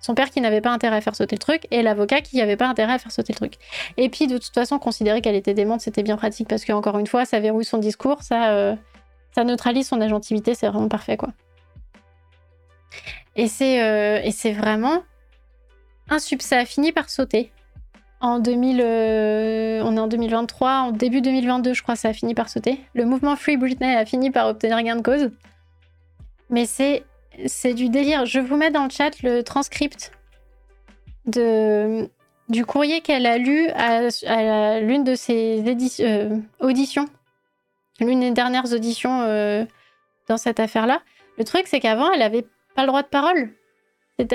Son 0.00 0.14
père 0.14 0.28
qui 0.28 0.42
n'avait 0.42 0.60
pas 0.60 0.70
intérêt 0.70 0.96
à 0.96 1.00
faire 1.00 1.16
sauter 1.16 1.36
le 1.36 1.40
truc 1.40 1.66
et 1.70 1.80
l'avocat 1.80 2.20
qui 2.20 2.36
n'avait 2.36 2.56
pas 2.56 2.68
intérêt 2.68 2.92
à 2.92 2.98
faire 2.98 3.10
sauter 3.10 3.32
le 3.32 3.38
truc. 3.38 3.54
Et 3.96 4.10
puis 4.10 4.26
de 4.26 4.36
toute 4.36 4.52
façon, 4.52 4.78
considérer 4.78 5.22
qu'elle 5.22 5.34
était 5.34 5.54
démente, 5.54 5.80
c'était 5.80 6.02
bien 6.02 6.18
pratique 6.18 6.46
parce 6.46 6.66
qu'encore 6.66 6.98
une 6.98 7.06
fois, 7.06 7.24
ça 7.24 7.40
verrouille 7.40 7.64
son 7.64 7.78
discours, 7.78 8.22
ça, 8.22 8.50
euh, 8.50 8.74
ça 9.34 9.44
neutralise 9.44 9.88
son 9.88 10.02
agentivité, 10.02 10.54
c'est 10.54 10.68
vraiment 10.68 10.88
parfait 10.88 11.16
quoi. 11.16 11.30
Et 13.36 13.48
c'est 13.48 13.82
euh, 13.82 14.52
vraiment 14.52 15.02
un 16.08 16.18
sub. 16.18 16.40
Ça 16.40 16.58
a 16.58 16.64
fini 16.64 16.92
par 16.92 17.10
sauter. 17.10 17.52
En 18.20 18.38
2000, 18.38 18.80
euh, 18.80 19.82
on 19.84 19.96
est 19.96 20.00
en 20.00 20.06
2023, 20.06 20.70
en 20.70 20.90
début 20.92 21.20
2022, 21.20 21.74
je 21.74 21.82
crois, 21.82 21.96
ça 21.96 22.08
a 22.08 22.12
fini 22.12 22.34
par 22.34 22.48
sauter. 22.48 22.80
Le 22.94 23.04
mouvement 23.04 23.36
Free 23.36 23.56
Britney 23.56 23.94
a 23.94 24.06
fini 24.06 24.30
par 24.30 24.48
obtenir 24.48 24.82
gain 24.82 24.96
de 24.96 25.02
cause. 25.02 25.30
Mais 26.48 26.64
c'est 26.64 27.74
du 27.74 27.88
délire. 27.88 28.24
Je 28.24 28.40
vous 28.40 28.56
mets 28.56 28.70
dans 28.70 28.84
le 28.84 28.90
chat 28.90 29.20
le 29.22 29.42
transcript 29.42 30.12
de, 31.26 32.08
du 32.48 32.64
courrier 32.64 33.00
qu'elle 33.00 33.26
a 33.26 33.36
lu 33.36 33.68
à, 33.70 34.80
l'une 34.80 35.04
de 35.04 35.14
ses 35.16 35.62
euh, 36.00 36.38
auditions, 36.60 37.06
l'une 38.00 38.20
des 38.20 38.30
dernières 38.30 38.72
auditions 38.72 39.66
dans 40.28 40.36
cette 40.38 40.60
affaire-là. 40.60 41.02
Le 41.36 41.44
truc, 41.44 41.64
c'est 41.66 41.80
qu'avant, 41.80 42.10
elle 42.12 42.22
avait 42.22 42.46
pas 42.74 42.82
le 42.82 42.88
droit 42.88 43.02
de 43.02 43.08
parole. 43.08 43.50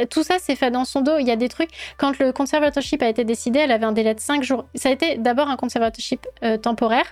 Tout 0.10 0.24
ça, 0.24 0.36
c'est 0.40 0.56
fait 0.56 0.72
dans 0.72 0.86
son 0.86 1.02
dos. 1.02 1.18
Il 1.20 1.28
y 1.28 1.32
a 1.32 1.36
des 1.36 1.48
trucs. 1.48 1.70
Quand 1.98 2.20
le 2.20 2.34
conservatorship 2.34 3.02
a 3.02 3.08
été 3.08 3.24
décidé, 3.24 3.60
elle 3.60 3.72
avait 3.72 3.86
un 3.86 3.94
délai 3.94 4.14
de 4.14 4.20
5 4.20 4.44
jours. 4.44 4.66
Ça 4.76 4.90
a 4.90 4.92
été 4.92 5.18
d'abord 5.18 5.50
un 5.50 5.56
conservatorship 5.56 6.28
euh, 6.44 6.58
temporaire. 6.58 7.06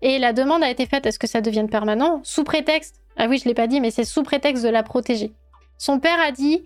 Et 0.00 0.20
la 0.20 0.32
demande 0.32 0.62
a 0.62 0.70
été 0.70 0.86
faite 0.86 1.06
à 1.06 1.12
ce 1.12 1.18
que 1.18 1.26
ça 1.26 1.40
devienne 1.40 1.68
permanent, 1.68 2.20
sous 2.22 2.44
prétexte. 2.44 3.00
Ah 3.16 3.26
oui, 3.28 3.38
je 3.38 3.46
l'ai 3.46 3.54
pas 3.54 3.66
dit, 3.66 3.80
mais 3.80 3.90
c'est 3.90 4.04
sous 4.04 4.22
prétexte 4.22 4.62
de 4.62 4.68
la 4.68 4.84
protéger. 4.84 5.32
Son 5.76 5.98
père 5.98 6.20
a 6.20 6.30
dit 6.30 6.62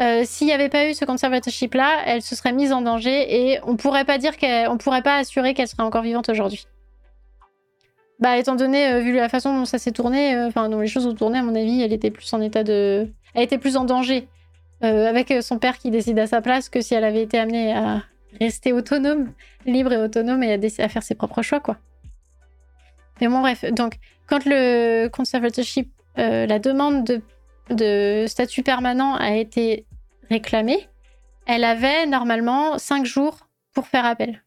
euh, 0.00 0.22
s'il 0.24 0.46
n'y 0.46 0.52
avait 0.52 0.68
pas 0.68 0.88
eu 0.88 0.94
ce 0.94 1.04
conservatorship-là, 1.04 2.02
elle 2.06 2.22
se 2.22 2.36
serait 2.36 2.52
mise 2.52 2.72
en 2.72 2.82
danger 2.82 3.52
et 3.52 3.58
on 3.64 3.76
pourrait 3.76 4.04
pas 4.04 4.18
dire 4.18 4.36
qu'on 4.36 4.76
pourrait 4.78 5.02
pas 5.02 5.16
assurer 5.16 5.54
qu'elle 5.54 5.66
serait 5.66 5.82
encore 5.82 6.02
vivante 6.02 6.28
aujourd'hui. 6.28 6.66
Bah, 8.20 8.38
étant 8.38 8.54
donné, 8.54 9.00
vu 9.00 9.14
la 9.14 9.28
façon 9.28 9.54
dont 9.54 9.64
ça 9.64 9.78
s'est 9.78 9.92
tourné, 9.92 10.38
enfin, 10.44 10.68
dont 10.68 10.80
les 10.80 10.86
choses 10.86 11.06
ont 11.06 11.14
tourné, 11.14 11.38
à 11.38 11.42
mon 11.42 11.54
avis, 11.54 11.82
elle 11.82 11.92
était 11.92 12.10
plus 12.10 12.32
en 12.32 12.40
état 12.40 12.62
de. 12.62 13.08
Elle 13.34 13.42
était 13.42 13.58
plus 13.58 13.76
en 13.76 13.84
danger 13.84 14.28
avec 14.80 15.32
son 15.42 15.58
père 15.58 15.78
qui 15.78 15.90
décide 15.90 16.18
à 16.18 16.26
sa 16.26 16.40
place 16.40 16.68
que 16.68 16.80
si 16.80 16.94
elle 16.94 17.04
avait 17.04 17.22
été 17.22 17.38
amenée 17.38 17.72
à 17.72 18.02
rester 18.40 18.72
autonome, 18.72 19.32
libre 19.64 19.92
et 19.92 19.96
autonome 19.96 20.42
et 20.42 20.52
à, 20.52 20.84
à 20.84 20.88
faire 20.88 21.02
ses 21.02 21.14
propres 21.14 21.42
choix, 21.42 21.60
quoi. 21.60 21.78
Mais 23.20 23.28
bon, 23.28 23.40
bref, 23.40 23.64
donc, 23.72 23.98
quand 24.26 24.44
le 24.44 25.08
conservatorship, 25.08 25.90
la 26.16 26.58
demande 26.58 27.22
de, 27.70 28.24
statut 28.26 28.62
permanent 28.62 29.14
a 29.14 29.34
été 29.34 29.86
réclamée, 30.30 30.88
elle 31.46 31.64
avait 31.64 32.06
normalement 32.06 32.78
cinq 32.78 33.06
jours 33.06 33.48
pour 33.72 33.86
faire 33.86 34.04
appel. 34.04 34.42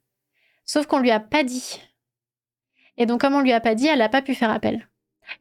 Sauf 0.66 0.85
qu'on 0.85 0.99
lui 0.99 1.11
a 1.11 1.19
pas 1.19 1.43
dit. 1.43 1.82
Et 2.98 3.06
donc, 3.06 3.22
comme 3.22 3.33
on 3.33 3.41
lui 3.41 3.53
a 3.53 3.61
pas 3.61 3.75
dit, 3.75 3.88
elle 3.88 3.99
n'a 3.99 4.09
pas 4.09 4.22
pu 4.22 4.35
faire 4.35 4.51
appel. 4.51 4.88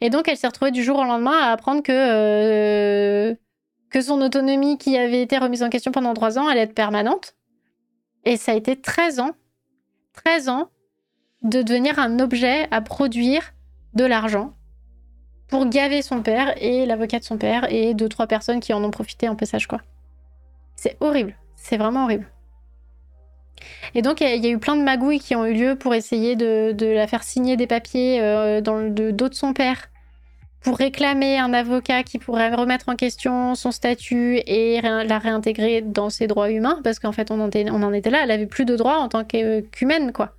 Et 0.00 0.10
donc, 0.10 0.28
elle 0.28 0.36
s'est 0.36 0.46
retrouvée 0.46 0.70
du 0.70 0.82
jour 0.82 0.98
au 0.98 1.04
lendemain 1.04 1.38
à 1.38 1.52
apprendre 1.52 1.82
que, 1.82 1.92
euh, 1.92 3.34
que 3.90 4.00
son 4.00 4.20
autonomie 4.20 4.78
qui 4.78 4.96
avait 4.96 5.22
été 5.22 5.38
remise 5.38 5.62
en 5.62 5.70
question 5.70 5.92
pendant 5.92 6.14
trois 6.14 6.38
ans 6.38 6.46
allait 6.46 6.62
être 6.62 6.74
permanente. 6.74 7.34
Et 8.24 8.36
ça 8.36 8.52
a 8.52 8.54
été 8.54 8.80
13 8.80 9.20
ans, 9.20 9.32
13 10.12 10.48
ans 10.48 10.70
de 11.42 11.62
devenir 11.62 11.98
un 11.98 12.18
objet 12.18 12.68
à 12.70 12.80
produire 12.80 13.52
de 13.94 14.04
l'argent 14.04 14.52
pour 15.48 15.66
gaver 15.66 16.02
son 16.02 16.22
père 16.22 16.54
et 16.62 16.84
l'avocat 16.84 17.18
de 17.18 17.24
son 17.24 17.38
père 17.38 17.72
et 17.72 17.94
deux, 17.94 18.08
trois 18.08 18.26
personnes 18.26 18.60
qui 18.60 18.72
en 18.72 18.84
ont 18.84 18.90
profité 18.90 19.28
en 19.28 19.36
passage, 19.36 19.66
quoi. 19.66 19.80
C'est 20.76 20.96
horrible. 21.00 21.34
C'est 21.56 21.76
vraiment 21.76 22.04
horrible. 22.04 22.26
Et 23.94 24.02
donc, 24.02 24.20
il 24.20 24.44
y, 24.44 24.46
a 24.46 24.50
eu 24.50 24.58
plein 24.58 24.76
de 24.76 24.82
magouilles 24.82 25.20
qui 25.20 25.34
ont 25.34 25.46
eu 25.46 25.54
lieu 25.54 25.76
pour 25.76 25.94
essayer 25.94 26.36
de, 26.36 26.74
la 26.80 27.06
faire 27.06 27.22
signer 27.22 27.56
des 27.56 27.66
papiers 27.66 28.20
euh, 28.20 28.60
dans 28.60 28.76
le 28.76 29.12
dos 29.12 29.28
de 29.28 29.34
son 29.34 29.52
père 29.52 29.88
pour 30.60 30.76
réclamer 30.76 31.38
un 31.38 31.52
avocat 31.52 32.02
qui 32.02 32.18
pourrait 32.18 32.54
remettre 32.54 32.88
en 32.88 32.96
question 32.96 33.54
son 33.54 33.70
statut 33.70 34.40
et 34.46 34.80
la 34.80 35.18
réintégrer 35.18 35.82
dans 35.82 36.10
ses 36.10 36.26
droits 36.26 36.50
humains, 36.50 36.80
parce 36.82 36.98
qu'en 36.98 37.12
fait, 37.12 37.30
on 37.30 37.40
en, 37.40 37.92
était, 37.92 38.10
là, 38.10 38.20
elle 38.24 38.30
avait 38.30 38.46
plus 38.46 38.64
de 38.64 38.76
droits 38.76 38.98
en 38.98 39.08
tant 39.08 39.24
qu'humaine, 39.24 40.12
quoi. 40.12 40.34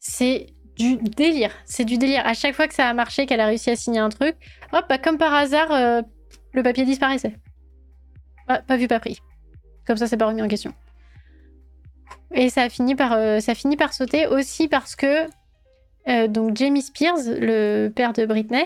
C'est 0.00 0.48
du 0.76 0.96
délire, 0.96 1.52
c'est 1.64 1.84
du 1.84 1.96
délire. 1.96 2.22
À 2.26 2.34
chaque 2.34 2.54
fois 2.54 2.68
que 2.68 2.74
ça 2.74 2.88
a 2.88 2.94
marché, 2.94 3.26
qu'elle 3.26 3.40
a 3.40 3.46
réussi 3.46 3.70
à 3.70 3.76
signer 3.76 4.00
un 4.00 4.10
truc, 4.10 4.36
hop, 4.72 4.84
bah, 4.88 4.98
comme 4.98 5.16
par 5.16 5.34
hasard, 5.34 5.72
euh, 5.72 6.02
le 6.52 6.62
papier 6.62 6.84
disparaissait. 6.84 7.34
pas 8.46 8.76
vu, 8.76 8.86
pas 8.86 9.00
pris. 9.00 9.18
Comme 9.86 9.96
ça, 9.96 10.06
c'est 10.06 10.16
pas 10.16 10.26
remis 10.26 10.42
en 10.42 10.48
question. 10.48 10.74
Et 12.34 12.50
ça 12.50 12.62
a 12.62 12.68
fini 12.68 12.94
par, 12.94 13.12
euh, 13.12 13.40
ça 13.40 13.52
a 13.52 13.76
par 13.76 13.92
sauter 13.92 14.26
aussi 14.26 14.68
parce 14.68 14.96
que 14.96 15.26
euh, 16.08 16.28
donc 16.28 16.56
Jamie 16.56 16.82
Spears, 16.82 17.18
le 17.26 17.88
père 17.88 18.12
de 18.12 18.26
Britney, 18.26 18.64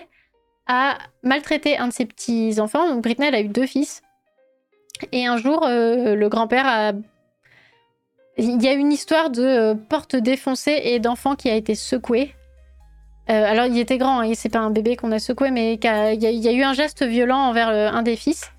a 0.67 0.99
maltraité 1.23 1.79
un 1.79 1.89
de 1.89 1.93
ses 1.93 2.07
petits 2.07 2.61
enfants. 2.61 2.89
Donc 2.89 3.03
Britney, 3.03 3.29
elle 3.29 3.35
a 3.35 3.41
eu 3.41 3.49
deux 3.49 3.67
fils. 3.67 4.03
Et 5.13 5.27
un 5.27 5.37
jour, 5.37 5.65
euh, 5.67 6.15
le 6.15 6.29
grand-père 6.29 6.67
a. 6.67 6.93
Il 8.37 8.63
y 8.63 8.69
a 8.69 8.73
une 8.73 8.93
histoire 8.93 9.29
de 9.29 9.75
porte 9.89 10.17
défoncée 10.17 10.81
et 10.85 10.99
d'enfant 10.99 11.35
qui 11.35 11.51
a 11.51 11.55
été 11.55 11.75
secoué. 11.75 12.35
alors, 13.27 13.67
il 13.67 13.79
était 13.79 13.99
grand, 13.99 14.21
hein, 14.21 14.33
c'est 14.35 14.49
pas 14.49 14.61
un 14.61 14.71
bébé 14.71 14.97
qu'on 14.97 15.13
a 15.13 15.19
secoué, 15.19 15.51
mais 15.51 15.75
il 15.75 16.23
y, 16.23 16.49
a 16.49 16.53
eu 16.53 16.63
un 16.63 16.73
geste 16.73 17.03
violent 17.03 17.39
envers 17.39 17.69
un 17.69 18.03
des 18.03 18.17
fils. 18.17 18.51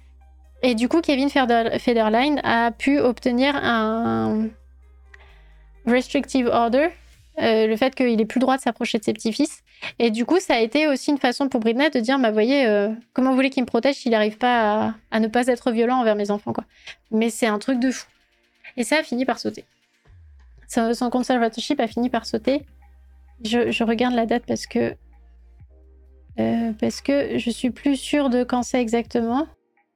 Et 0.62 0.76
du 0.76 0.88
coup, 0.88 1.02
Kevin 1.02 1.30
Federline 1.30 2.40
a 2.44 2.72
pu 2.72 3.00
obtenir 3.00 3.56
un 3.56 4.50
restrictive 5.86 6.48
order, 6.48 6.90
euh, 7.40 7.68
le 7.68 7.76
fait 7.76 7.96
qu'il 7.96 8.20
ait 8.20 8.26
plus 8.26 8.40
le 8.40 8.42
droit 8.42 8.58
de 8.58 8.62
s'approcher 8.62 8.98
de 9.00 9.04
ses 9.04 9.14
petits-fils. 9.14 9.64
Et 10.00 10.12
du 10.12 10.26
coup, 10.26 10.40
ça 10.40 10.56
a 10.56 10.60
été 10.60 10.88
aussi 10.88 11.12
une 11.12 11.18
façon 11.18 11.50
pour 11.50 11.60
Britney 11.60 11.90
de 11.90 12.00
dire, 12.00 12.20
bah 12.20 12.32
voyez, 12.32 12.68
euh, 12.68 12.90
comment 13.14 13.32
vous 13.32 13.36
voulez 13.36 13.50
qu'il 13.50 13.64
me 13.64 13.68
protège 13.68 13.96
s'il 13.96 14.12
n'arrive 14.12 14.38
pas 14.38 14.94
à, 15.12 15.20
ne 15.20 15.28
pas 15.28 15.48
être 15.48 15.72
violent 15.72 15.98
envers 15.98 16.16
mes 16.16 16.30
enfants, 16.30 16.54
quoi. 16.54 16.66
Mais 17.10 17.30
c'est 17.30 17.48
un 17.48 17.60
truc 17.60 17.80
de 17.80 17.92
fou. 17.92 18.08
Et 18.78 18.84
ça 18.84 18.98
a 18.98 19.04
fini 19.04 19.26
par 19.26 19.40
sauter. 19.40 19.66
Son, 20.68 21.10
conservatorship 21.10 21.80
a 21.80 21.88
fini 21.88 22.10
par 22.10 22.26
sauter. 22.26 22.64
Je, 23.44 23.84
regarde 23.84 24.14
la 24.14 24.26
date 24.26 24.44
parce 24.48 24.68
que 24.68 24.96
euh, 26.40 26.72
parce 26.80 27.02
que 27.02 27.38
je 27.38 27.50
suis 27.50 27.72
plus 27.72 27.98
sûre 27.98 28.30
de 28.30 28.44
quand 28.44 28.64
c'est 28.64 28.80
exactement. 28.80 29.48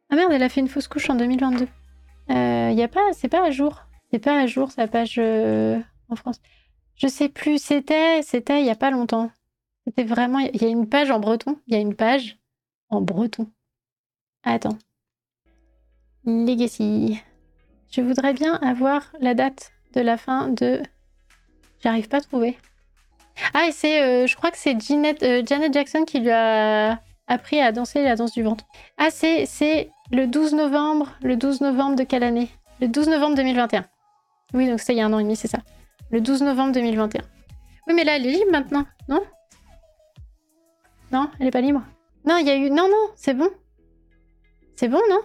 Ah 0.10 0.16
merde, 0.16 0.32
elle 0.34 0.44
a 0.44 0.50
fait 0.50 0.60
une 0.60 0.68
fausse 0.68 0.88
couche 0.88 1.10
en 1.10 1.16
2022. 1.16 1.68
Euh, 2.32 2.72
y 2.74 2.84
a 2.84 2.88
pas, 2.88 3.14
c'est 3.14 3.30
pas 3.30 3.46
à 3.46 3.52
jour. 3.52 3.85
C'est 4.12 4.20
pas 4.20 4.40
à 4.40 4.46
jour 4.46 4.72
sa 4.72 4.88
page 4.88 5.16
euh, 5.18 5.80
en 6.10 6.16
France. 6.16 6.40
Je 6.96 7.08
sais 7.08 7.30
plus. 7.30 7.62
C'était, 7.62 8.22
c'était 8.22 8.62
il 8.62 8.66
y 8.66 8.70
a 8.70 8.76
pas 8.76 8.92
longtemps. 8.92 9.32
C'était 9.86 10.04
vraiment. 10.04 10.40
Il 10.40 10.62
y 10.62 10.66
a 10.66 10.70
une 10.70 10.88
page 10.88 11.12
en 11.12 11.20
breton. 11.20 11.60
Il 11.68 11.74
y 11.74 11.78
a 11.78 11.80
une 11.82 11.96
page 11.96 12.38
en 12.90 13.02
breton. 13.02 13.50
Attends. 14.44 14.78
Legacy. 16.26 17.22
Je 17.92 18.02
voudrais 18.02 18.34
bien 18.34 18.56
avoir 18.56 19.12
la 19.20 19.34
date 19.34 19.72
de 19.94 20.02
la 20.02 20.18
fin 20.18 20.50
de. 20.50 20.82
J'arrive 21.84 22.08
pas 22.08 22.18
à 22.18 22.22
trouver. 22.22 22.58
Ah, 23.54 23.68
c'est, 23.72 24.02
euh, 24.02 24.28
je 24.28 24.36
crois 24.36 24.50
que 24.50 24.58
c'est 24.58 24.80
Janet, 24.80 25.20
Janet 25.46 25.74
Jackson 25.74 26.06
qui 26.06 26.20
lui 26.20 26.32
a 26.32 27.02
appris 27.28 27.60
à 27.60 27.72
danser 27.72 28.04
la 28.04 28.16
danse 28.16 28.32
du 28.32 28.44
ventre. 28.44 28.66
Ah, 28.98 29.10
c'est, 29.12 29.46
c'est 29.46 29.90
le 30.12 30.26
12 30.28 30.54
novembre. 30.54 31.12
Le 31.22 31.36
12 31.36 31.62
novembre 31.62 31.96
de 31.96 32.04
quelle 32.04 32.24
année? 32.24 32.50
Le 32.82 32.88
12 32.88 33.10
novembre 33.10 33.36
2021. 33.36 33.86
Oui, 34.54 34.68
donc 34.70 34.80
ça, 34.80 34.94
il 34.94 34.98
y 34.98 35.02
a 35.02 35.06
un 35.06 35.14
an 35.14 35.20
et 35.20 35.24
demi, 35.24 35.36
c'est 35.36 35.48
ça. 35.48 35.60
Le 36.12 36.22
12 36.22 36.44
novembre 36.44 36.72
2021. 36.74 37.22
Oui, 37.88 37.94
mais 37.94 38.04
là, 38.04 38.16
elle 38.16 38.26
est 38.26 38.32
libre 38.32 38.52
maintenant, 38.52 38.86
non? 39.08 39.24
Non, 41.12 41.30
elle 41.40 41.48
est 41.48 41.52
pas 41.52 41.62
libre? 41.62 41.84
Non, 42.26 42.38
il 42.38 42.48
y 42.48 42.50
a 42.50 42.56
eu. 42.56 42.70
Non, 42.70 42.90
non, 42.90 43.12
c'est 43.16 43.34
bon. 43.34 43.50
C'est 44.76 44.88
bon, 44.88 45.02
non? 45.10 45.22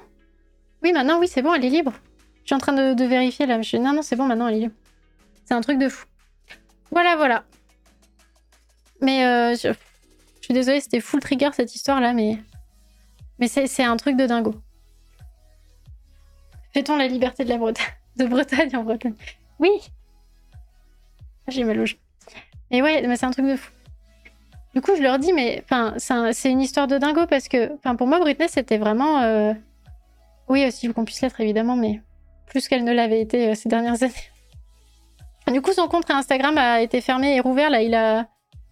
Oui, 0.82 0.92
maintenant, 0.92 1.18
oui, 1.18 1.28
c'est 1.28 1.42
bon, 1.42 1.54
elle 1.54 1.64
est 1.64 1.70
libre. 1.70 1.92
Je 2.42 2.48
suis 2.48 2.54
en 2.54 2.58
train 2.58 2.72
de, 2.72 3.04
vérifier 3.04 3.46
là. 3.46 3.60
Je... 3.62 3.76
Non, 3.76 3.92
non, 3.92 4.02
c'est 4.02 4.16
bon, 4.16 4.26
maintenant, 4.26 4.48
elle 4.48 4.56
est 4.56 4.60
libre. 4.60 4.74
C'est 5.44 5.54
un 5.54 5.60
truc 5.60 5.78
de 5.78 5.88
fou. 5.88 6.06
Voilà, 6.90 7.16
voilà. 7.16 7.44
Mais 9.00 9.24
euh, 9.24 9.54
je... 9.54 9.74
suis 10.40 10.54
désolée, 10.54 10.80
c'était 10.80 11.00
full 11.00 11.20
trigger 11.20 11.50
cette 11.52 11.74
histoire 11.74 12.00
là, 12.00 12.12
mais. 12.12 12.38
Mais 13.38 13.48
c'est 13.48 13.82
un 13.82 13.96
truc 13.96 14.16
de 14.16 14.26
dingo. 14.26 14.54
Fait-on 16.74 16.96
la 16.96 17.08
liberté 17.08 17.44
de 17.44 17.48
la 17.48 17.56
Bretagne? 17.56 17.86
De 18.16 18.26
Bretagne 18.26 18.74
en 18.76 18.82
Bretagne 18.82 19.14
Oui 19.58 19.70
ah, 21.46 21.50
J'ai 21.50 21.64
mal 21.64 21.80
au 21.80 21.84
Mais 22.70 22.82
ouais, 22.82 23.06
mais 23.06 23.16
c'est 23.16 23.26
un 23.26 23.30
truc 23.30 23.46
de 23.46 23.56
fou. 23.56 23.70
Du 24.74 24.80
coup, 24.80 24.92
je 24.96 25.02
leur 25.02 25.18
dis, 25.18 25.32
mais 25.32 25.64
c'est 25.98 26.50
une 26.50 26.60
histoire 26.60 26.86
de 26.86 26.96
dingo 26.98 27.26
parce 27.26 27.48
que, 27.48 27.76
pour 27.96 28.06
moi, 28.06 28.20
Britney, 28.20 28.48
c'était 28.48 28.78
vraiment, 28.78 29.20
euh, 29.22 29.52
oui, 30.48 30.64
aussi 30.66 30.88
qu'on 30.92 31.04
puisse 31.04 31.22
l'être 31.22 31.40
évidemment, 31.40 31.74
mais 31.74 32.00
plus 32.46 32.68
qu'elle 32.68 32.84
ne 32.84 32.92
l'avait 32.92 33.20
été 33.20 33.50
euh, 33.50 33.54
ces 33.54 33.68
dernières 33.68 34.00
années. 34.02 34.12
Du 35.52 35.60
coup, 35.60 35.72
son 35.72 35.88
compte 35.88 36.08
Instagram 36.10 36.56
a 36.58 36.80
été 36.80 37.00
fermé 37.00 37.34
et 37.34 37.40
rouvert. 37.40 37.70
Là, 37.70 37.82
il 37.82 37.94
a, 37.94 38.26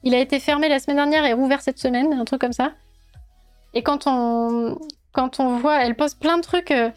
il 0.05 0.15
a 0.15 0.21
été 0.21 0.39
fermé 0.39 0.69
la 0.69 0.79
semaine 0.79 0.97
dernière 0.97 1.25
et 1.25 1.33
rouvert 1.33 1.61
cette 1.61 1.79
semaine, 1.79 2.13
un 2.13 2.25
truc 2.25 2.41
comme 2.41 2.53
ça. 2.53 2.73
Et 3.75 3.83
quand 3.83 4.07
on, 4.07 4.79
quand 5.13 5.41
on 5.41 5.57
voit, 5.57 5.83
elle 5.85 5.97
poste 5.97 6.21
plein 6.21 6.37
de 6.37 6.43
trucs. 6.43 6.71
Euh, 6.71 6.91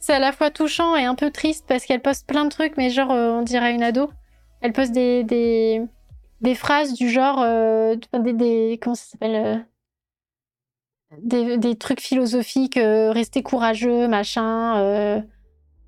c'est 0.00 0.14
à 0.14 0.18
la 0.18 0.32
fois 0.32 0.50
touchant 0.50 0.96
et 0.96 1.04
un 1.04 1.14
peu 1.14 1.30
triste 1.30 1.66
parce 1.68 1.84
qu'elle 1.84 2.00
poste 2.00 2.26
plein 2.26 2.44
de 2.44 2.50
trucs, 2.50 2.76
mais 2.76 2.90
genre, 2.90 3.12
euh, 3.12 3.32
on 3.32 3.42
dirait 3.42 3.74
une 3.74 3.82
ado. 3.82 4.10
Elle 4.62 4.72
poste 4.72 4.92
des, 4.92 5.24
des, 5.24 6.54
phrases 6.54 6.94
du 6.94 7.08
genre. 7.08 7.40
Euh, 7.42 7.96
des, 8.14 8.78
comment 8.82 8.94
ça 8.94 9.04
s'appelle 9.04 9.36
euh, 11.12 11.16
des, 11.22 11.58
des, 11.58 11.76
trucs 11.76 12.00
philosophiques, 12.00 12.78
rester 12.78 13.42
courageux, 13.42 14.08
machin. 14.08 15.22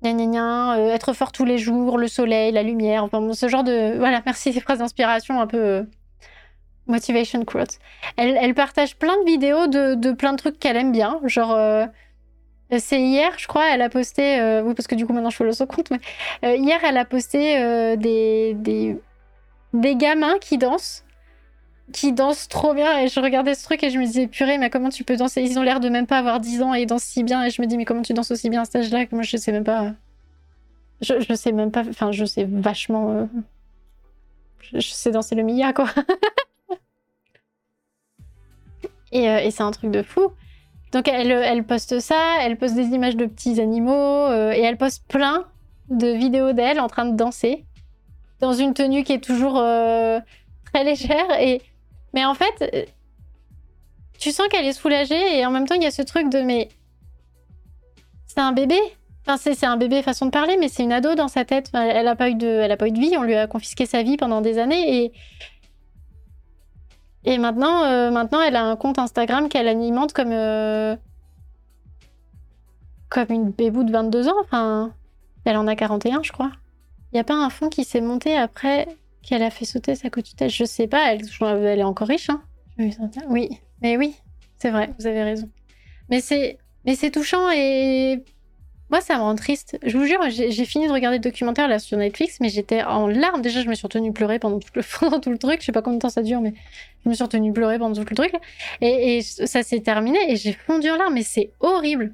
Gna, 0.03 0.13
gna, 0.13 0.25
gna, 0.25 0.79
être 0.93 1.13
fort 1.13 1.31
tous 1.31 1.45
les 1.45 1.57
jours, 1.57 1.97
le 1.97 2.07
soleil, 2.07 2.51
la 2.51 2.61
lumière, 2.61 3.03
enfin 3.03 3.33
ce 3.33 3.47
genre 3.47 3.63
de. 3.63 3.97
Voilà, 3.97 4.21
merci 4.25 4.51
des 4.51 4.59
phrases 4.59 4.79
d'inspiration 4.79 5.39
un 5.39 5.47
peu. 5.47 5.87
motivation 6.87 7.45
quotes. 7.45 7.79
Elle, 8.17 8.37
elle, 8.39 8.53
partage 8.53 8.95
plein 8.97 9.17
de 9.21 9.25
vidéos 9.25 9.67
de, 9.67 9.95
de 9.95 10.11
plein 10.11 10.33
de 10.33 10.37
trucs 10.37 10.59
qu'elle 10.59 10.77
aime 10.77 10.91
bien, 10.91 11.19
genre 11.25 11.55
c'est 12.79 13.01
hier, 13.01 13.31
je 13.37 13.47
crois, 13.47 13.69
elle 13.73 13.81
a 13.81 13.89
posté, 13.89 14.39
euh, 14.39 14.63
oui, 14.63 14.73
parce 14.73 14.87
que 14.87 14.95
du 14.95 15.05
coup 15.05 15.13
maintenant 15.13 15.29
je 15.29 15.43
le 15.43 15.51
son 15.51 15.67
compte, 15.67 15.91
mais 15.91 15.99
euh, 16.43 16.55
hier 16.55 16.79
elle 16.83 16.97
a 16.97 17.05
posté 17.05 17.37
des, 17.97 18.53
des, 18.55 18.97
des, 19.73 19.95
gamins 19.95 20.39
qui 20.39 20.57
dansent, 20.57 21.05
qui 21.91 22.13
dansent 22.13 22.47
trop 22.47 22.73
bien. 22.73 22.99
Et 22.99 23.07
je 23.07 23.19
regardais 23.19 23.53
ce 23.55 23.63
truc 23.63 23.83
et 23.83 23.89
je 23.89 23.99
me 23.99 24.05
disais, 24.05 24.27
purée, 24.27 24.57
mais 24.57 24.69
comment 24.69 24.89
tu 24.89 25.03
peux 25.03 25.17
danser? 25.17 25.41
Ils 25.41 25.59
ont 25.59 25.61
l'air 25.61 25.79
de 25.79 25.89
même 25.89 26.07
pas 26.07 26.17
avoir 26.17 26.39
10 26.39 26.61
ans 26.61 26.73
et 26.73 26.81
ils 26.81 26.85
dansent 26.85 27.03
si 27.03 27.23
bien. 27.23 27.43
Et 27.43 27.49
je 27.49 27.61
me 27.61 27.67
dis, 27.67 27.77
mais 27.77 27.85
comment 27.85 28.01
tu 28.01 28.13
danses 28.13 28.31
aussi 28.31 28.49
bien 28.49 28.61
à 28.61 28.65
cet 28.65 28.77
âge-là 28.77 29.05
moi 29.11 29.23
je 29.23 29.37
sais 29.37 29.51
même 29.51 29.63
pas. 29.63 29.93
Je, 31.01 31.33
sais 31.35 31.51
même 31.51 31.71
pas, 31.71 31.83
enfin, 31.87 32.11
je 32.11 32.23
sais 32.23 32.45
vachement. 32.45 33.29
Je, 34.61 34.79
sais 34.79 35.11
danser 35.11 35.35
le 35.35 35.43
Mia, 35.43 35.73
quoi. 35.73 35.89
et 39.11 39.51
c'est 39.51 39.63
un 39.63 39.71
truc 39.71 39.91
de 39.91 40.01
fou. 40.01 40.31
Donc 40.93 41.07
elle, 41.07 41.63
poste 41.63 41.99
ça, 41.99 42.37
elle 42.41 42.55
poste 42.55 42.75
des 42.75 42.85
images 42.85 43.15
de 43.15 43.25
petits 43.25 43.59
animaux 43.59 43.91
euh, 43.91 44.51
et 44.51 44.61
elle 44.61 44.77
poste 44.77 45.03
plein 45.07 45.45
de 45.89 46.07
vidéos 46.07 46.53
d'elle 46.53 46.79
en 46.79 46.87
train 46.87 47.05
de 47.05 47.17
danser 47.17 47.65
dans 48.39 48.53
une 48.53 48.75
tenue 48.75 49.03
qui 49.03 49.13
est 49.13 49.23
toujours 49.23 49.57
euh, 49.57 50.19
très 50.71 50.83
légère. 50.83 51.25
Et... 51.39 51.61
Mais 52.13 52.23
en 52.25 52.35
fait, 52.35 52.53
euh, 52.61 52.85
tu 54.19 54.31
sens 54.31 54.47
qu'elle 54.49 54.65
est 54.65 54.73
soulagée 54.73 55.39
et 55.39 55.45
en 55.47 55.51
même 55.51 55.67
temps, 55.67 55.75
il 55.75 55.81
y 55.81 55.87
a 55.87 55.91
ce 55.91 56.03
truc 56.03 56.29
de 56.29 56.41
mais. 56.41 56.69
C'est 58.27 58.41
un 58.41 58.51
bébé. 58.51 58.77
Enfin, 59.25 59.37
c'est 59.37 59.65
un 59.65 59.77
bébé 59.77 60.01
façon 60.03 60.25
de 60.25 60.31
parler, 60.31 60.57
mais 60.59 60.67
c'est 60.67 60.83
une 60.83 60.91
ado 60.91 61.15
dans 61.15 61.27
sa 61.27 61.45
tête. 61.45 61.71
elle 61.73 62.05
n'a 62.05 62.15
pas, 62.15 62.29
eu 62.29 62.35
de, 62.35 62.69
a 62.69 62.77
pas 62.77 62.87
eu 62.87 62.91
de 62.91 62.99
vie. 62.99 63.15
On 63.17 63.23
lui 63.23 63.35
a 63.35 63.47
confisqué 63.47 63.85
sa 63.85 64.03
vie 64.03 64.17
pendant 64.17 64.41
des 64.41 64.59
années. 64.59 65.03
Et, 65.03 65.13
et 67.25 67.37
maintenant, 67.37 67.83
euh, 67.83 68.11
maintenant, 68.11 68.41
elle 68.41 68.55
a 68.55 68.63
un 68.63 68.75
compte 68.75 68.99
Instagram 68.99 69.49
qu'elle 69.49 69.67
alimente 69.67 70.13
comme. 70.13 70.31
Euh, 70.31 70.95
comme 73.09 73.27
une 73.29 73.51
bébou 73.51 73.83
de 73.83 73.91
22 73.91 74.27
ans. 74.27 74.35
Enfin, 74.41 74.91
elle 75.45 75.57
en 75.57 75.67
a 75.67 75.75
41, 75.75 76.23
je 76.23 76.31
crois. 76.31 76.51
Il 77.11 77.15
n'y 77.15 77.19
a 77.19 77.23
pas 77.23 77.35
un 77.35 77.49
fond 77.49 77.69
qui 77.69 77.83
s'est 77.83 78.01
monté 78.01 78.35
après 78.35 78.87
qu'elle 79.21 79.43
a 79.43 79.51
fait 79.51 79.65
sauter 79.65 79.95
sa 79.95 80.09
cotutelle? 80.09 80.49
Je 80.49 80.65
sais 80.65 80.87
pas, 80.87 81.13
elle, 81.13 81.21
elle 81.41 81.79
est 81.79 81.83
encore 81.83 82.07
riche. 82.07 82.29
Hein. 82.29 82.41
Oui, 83.29 83.49
mais 83.81 83.97
oui, 83.97 84.15
c'est 84.57 84.71
vrai, 84.71 84.89
vous 84.99 85.05
avez 85.07 85.23
raison. 85.23 85.49
Mais 86.09 86.21
c'est, 86.21 86.57
mais 86.85 86.95
c'est 86.95 87.11
touchant 87.11 87.51
et 87.51 88.23
moi, 88.93 89.01
ça 89.01 89.17
me 89.17 89.21
rend 89.21 89.33
triste. 89.33 89.75
Je 89.83 89.97
vous 89.97 90.05
jure, 90.05 90.19
j'ai 90.29 90.65
fini 90.65 90.85
de 90.87 90.91
regarder 90.91 91.17
le 91.17 91.23
documentaire 91.23 91.67
là 91.67 91.79
sur 91.79 91.97
Netflix, 91.97 92.37
mais 92.39 92.49
j'étais 92.49 92.83
en 92.83 93.07
larmes. 93.07 93.41
Déjà, 93.41 93.63
je 93.63 93.67
me 93.67 93.73
suis 93.73 93.87
retenue 93.87 94.13
pleurer 94.13 94.37
pendant 94.39 94.59
tout, 94.59 94.69
le, 94.75 95.37
truc. 95.39 95.61
Je 95.61 95.65
sais 95.65 95.71
pas 95.71 95.81
combien 95.81 95.97
de 95.97 96.01
temps 96.03 96.11
ça 96.11 96.21
dure, 96.21 96.41
mais 96.41 96.53
je 97.03 97.09
me 97.09 97.15
suis 97.15 97.23
retenue 97.23 97.51
pleurer 97.51 97.79
pendant 97.79 97.95
tout 97.95 98.07
le 98.07 98.15
truc. 98.15 98.35
Et, 98.81 99.23
ça 99.23 99.63
s'est 99.63 99.79
terminé 99.79 100.19
et 100.31 100.35
j'ai 100.35 100.53
fondu 100.53 100.91
en 100.91 100.97
larmes. 100.97 101.15
Mais 101.15 101.23
c'est 101.23 101.53
horrible. 101.59 102.13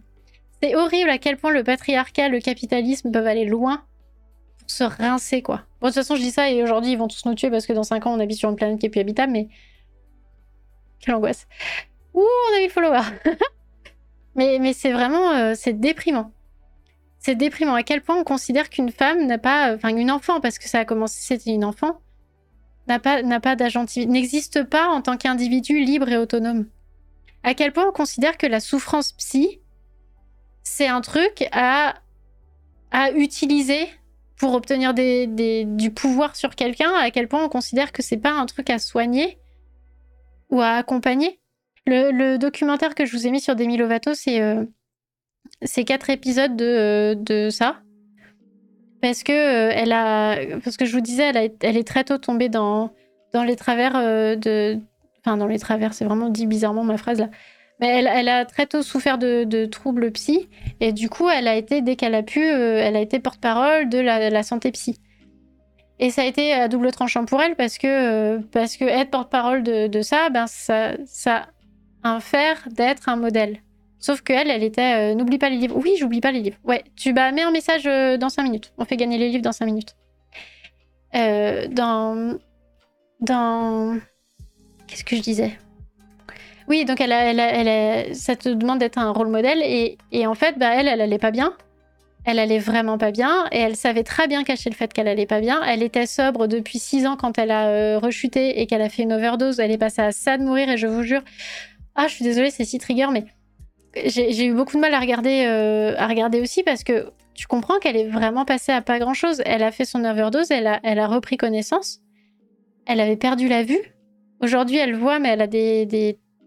C'est 0.64 0.74
horrible 0.74 1.10
à 1.10 1.18
quel 1.18 1.36
point 1.36 1.52
le 1.52 1.66
patriarcat, 1.66 2.30
le 2.30 2.40
capitalisme 2.40 3.12
peuvent 3.12 3.28
aller 3.28 3.44
loin 3.44 3.84
pour 4.60 4.72
se 4.72 4.86
rincer, 4.86 5.42
quoi. 5.42 5.64
Bon, 5.82 5.88
de 5.88 5.92
toute 5.92 5.96
façon, 5.96 6.16
je 6.16 6.22
dis 6.22 6.32
ça 6.32 6.50
et 6.50 6.64
aujourd'hui, 6.64 6.94
ils 6.94 6.98
vont 6.98 7.10
tous 7.10 7.26
nous 7.26 7.36
tuer 7.36 7.50
parce 7.50 7.68
que 7.68 7.74
dans 7.74 7.84
5 7.84 8.06
ans, 8.06 8.14
on 8.14 8.22
habite 8.22 8.38
sur 8.38 8.50
une 8.50 8.56
planète 8.56 8.80
qui 8.80 8.86
est 8.86 8.90
plus 8.90 9.02
habitable, 9.02 9.34
mais. 9.34 9.50
Quelle 11.02 11.16
angoisse. 11.16 11.46
Ouh, 12.14 12.22
on 12.22 12.58
a 12.58 12.62
mis 12.62 12.70
follower. 12.70 13.02
mais 14.36 14.60
mais 14.62 14.72
c'est 14.72 14.94
vraiment. 14.94 15.32
Euh, 15.32 15.56
c'est 15.58 15.74
déprimant. 15.74 16.32
C'est 17.20 17.36
déprimant. 17.36 17.76
À 17.76 17.84
quel 17.84 18.02
point 18.02 18.18
on 18.18 18.24
considère 18.24 18.70
qu'une 18.70 18.92
femme 18.92 19.26
n'a 19.26 19.38
pas. 19.38 19.76
Enfin, 19.76 19.96
une 19.96 20.12
enfant, 20.12 20.40
parce 20.40 20.58
que 20.58 20.68
ça 20.68 20.80
a 20.80 20.86
commencé, 20.86 21.22
c'était 21.22 21.52
une 21.52 21.66
enfant, 21.66 22.00
n'a 22.88 23.00
pas, 23.00 23.22
n'a 23.22 23.40
n'existe 24.08 24.64
pas 24.64 24.88
en 24.88 25.02
tant 25.02 25.18
qu'individu 25.18 25.80
libre 25.80 26.10
et 26.10 26.18
autonome. 26.18 26.68
À 27.44 27.54
quel 27.54 27.72
point 27.72 27.88
on 27.88 27.92
considère 27.92 28.38
que 28.38 28.48
la 28.48 28.60
souffrance 28.60 29.14
psy, 29.14 29.62
c'est 30.64 30.88
un 30.88 31.02
truc 31.02 31.48
à, 31.52 31.96
à 32.92 33.12
utiliser 33.12 33.88
pour 34.38 34.54
obtenir 34.54 34.94
du 34.94 35.92
pouvoir 35.92 36.36
sur 36.36 36.56
quelqu'un, 36.56 36.92
à 36.94 37.12
quel 37.12 37.28
point 37.28 37.44
on 37.44 37.50
considère 37.50 37.92
que 37.92 38.02
c'est 38.02 38.18
pas 38.18 38.32
un 38.32 38.46
truc 38.46 38.70
à 38.70 38.80
soigner 38.80 39.38
ou 40.50 40.62
à 40.62 40.72
accompagner? 40.72 41.40
Le, 41.86 42.38
documentaire 42.38 42.94
que 42.94 43.06
je 43.06 43.12
vous 43.12 43.26
ai 43.26 43.32
mis 43.32 43.42
sur 43.42 43.56
Demi 43.56 43.76
Lovato, 43.76 44.14
c'est 44.14 44.42
euh, 44.42 44.64
quatre 45.86 46.10
épisodes 46.10 46.56
de, 46.56 47.16
de 47.16 47.50
ça. 47.50 47.82
Parce 49.02 49.24
que 49.24 49.32
euh, 49.32 49.72
elle 49.74 49.94
a, 49.94 50.38
parce 50.64 50.76
que 50.76 50.86
je 50.86 50.92
vous 50.94 51.02
disais, 51.02 51.24
elle, 51.24 51.52
elle 51.62 51.78
est 51.78 51.88
très 51.88 52.04
tôt 52.04 52.18
tombée 52.18 52.50
dans, 52.50 52.92
dans 53.34 53.44
les 53.44 53.56
travers 53.56 53.96
euh, 53.96 54.36
de, 54.36 54.78
enfin 55.24 55.38
dans 55.38 55.48
les 55.48 55.60
travers, 55.60 55.94
c'est 55.94 56.04
vraiment 56.04 56.30
dit 56.30 56.48
bizarrement 56.48 56.84
ma 56.84 56.98
phrase 56.98 57.20
là, 57.20 57.30
elle, 57.80 58.28
a 58.28 58.46
très 58.46 58.66
tôt 58.66 58.82
souffert 58.82 59.18
de, 59.18 59.66
troubles 59.66 60.12
psy 60.12 60.50
et 60.80 60.92
du 60.92 61.10
coup, 61.10 61.30
elle 61.30 61.48
a 61.48 61.56
été, 61.56 61.82
dès 61.82 61.96
qu'elle 61.96 62.16
a 62.16 62.24
pu, 62.24 62.44
euh, 62.44 62.82
elle 62.84 62.96
a 62.96 63.00
été 63.00 63.20
porte-parole 63.20 63.90
de 63.90 64.00
la, 64.00 64.44
santé 64.44 64.72
psy. 64.72 64.98
Et 66.00 66.12
ça 66.12 66.22
a 66.22 66.26
été 66.26 66.54
à 66.54 66.68
double 66.68 66.92
tranchant 66.92 67.26
pour 67.26 67.42
elle 67.42 67.56
parce 67.56 67.78
que, 67.78 67.88
euh, 67.88 68.40
parce 68.52 68.78
que 68.78 68.86
être 68.86 69.12
porte-parole 69.12 69.64
de, 69.64 70.02
ça, 70.02 70.30
ben 70.30 70.48
ça, 70.48 70.92
ça 71.06 71.48
infère 72.04 72.68
d'être 72.72 73.10
un 73.10 73.18
modèle. 73.18 73.62
Sauf 74.00 74.22
qu'elle, 74.22 74.50
elle 74.50 74.64
était, 74.64 75.12
euh, 75.12 75.16
n'oublie 75.16 75.38
pas 75.38 75.50
les 75.50 75.58
livres. 75.58 75.76
Oui, 75.78 75.96
j'oublie 75.98 76.22
pas 76.22 76.32
les 76.32 76.40
livres. 76.40 76.58
Ouais, 76.64 76.84
tu 76.96 77.14
bah, 77.14 77.32
mets 77.32 77.42
un 77.42 77.52
message 77.52 77.84
dans 77.84 78.30
5 78.30 78.44
minutes. 78.44 78.74
On 78.78 78.86
fait 78.86 78.98
gagner 78.98 79.18
les 79.18 79.30
livres 79.30 79.44
dans 79.44 79.52
5 79.52 79.66
minutes. 79.66 79.96
dans. 81.14 82.38
Dans. 83.20 84.00
Qu'est-ce 84.88 85.04
que 85.04 85.16
je 85.16 85.22
disais? 85.22 85.58
Oui, 86.70 86.86
donc 86.86 87.02
elle, 87.02 87.12
elle, 87.12 88.16
ça 88.16 88.36
te 88.36 88.48
demande 88.48 88.78
d'être 88.78 89.00
un 89.00 89.10
rôle 89.10 89.28
modèle 89.28 89.62
et, 89.64 90.28
en 90.28 90.36
fait, 90.36 90.58
bah, 90.58 90.70
elle, 90.76 90.88
elle 90.88 91.02
allait 91.02 91.18
pas 91.18 91.32
bien. 91.32 91.54
Elle 92.26 92.38
allait 92.38 92.60
vraiment 92.60 93.00
pas 93.00 93.12
bien 93.12 93.46
et 93.52 93.58
elle 93.58 93.76
savait 93.76 94.04
très 94.04 94.28
bien 94.28 94.44
cacher 94.44 94.70
le 94.70 94.76
fait 94.76 94.94
qu'elle 94.94 95.08
allait 95.08 95.26
pas 95.26 95.40
bien. 95.40 95.64
Elle 95.64 95.82
était 95.82 96.06
sobre 96.06 96.46
depuis 96.46 96.78
six 96.78 97.08
ans 97.08 97.16
quand 97.16 97.40
elle 97.40 97.50
a 97.50 97.70
euh, 97.70 97.98
rechuté 97.98 98.62
et 98.62 98.68
qu'elle 98.68 98.84
a 98.84 98.90
fait 98.90 99.04
une 99.04 99.14
overdose. 99.14 99.60
Elle 99.60 99.72
est 99.72 99.80
passée 99.80 100.02
à 100.02 100.12
ça 100.12 100.38
de 100.38 100.44
mourir 100.44 100.70
et 100.70 100.78
je 100.78 100.86
vous 100.86 101.02
jure. 101.02 101.22
Ah, 101.96 102.08
je 102.08 102.14
suis 102.14 102.24
désolée, 102.24 102.52
c'est 102.52 102.66
si 102.66 102.78
trigger, 102.78 103.08
mais 103.12 103.26
j'ai 103.96 104.46
eu 104.46 104.54
beaucoup 104.54 104.76
de 104.76 104.82
mal 104.82 104.94
à 104.94 105.00
regarder, 105.00 105.46
euh, 105.46 105.96
à 105.98 106.08
regarder 106.08 106.42
aussi 106.42 106.64
parce 106.64 106.84
que 106.84 107.12
tu 107.34 107.48
comprends 107.48 107.80
qu'elle 107.80 107.96
est 107.96 108.08
vraiment 108.08 108.46
passée 108.46 108.72
à 108.72 108.82
pas 108.82 109.00
grand 109.00 109.14
chose. 109.14 109.42
Elle 109.46 109.64
a 109.64 109.72
fait 109.72 109.86
son 109.86 110.04
overdose, 110.04 110.52
elle 110.52 110.68
a, 110.68 110.80
elle 110.84 111.00
a 111.00 111.08
repris 111.08 111.38
connaissance. 111.38 112.00
Elle 112.86 113.00
avait 113.00 113.18
perdu 113.18 113.48
la 113.48 113.64
vue. 113.64 113.80
Aujourd'hui, 114.42 114.78
elle 114.78 114.96
voit, 114.96 115.20
mais 115.20 115.30
elle 115.30 115.42
a 115.42 115.48
des, 115.48 115.86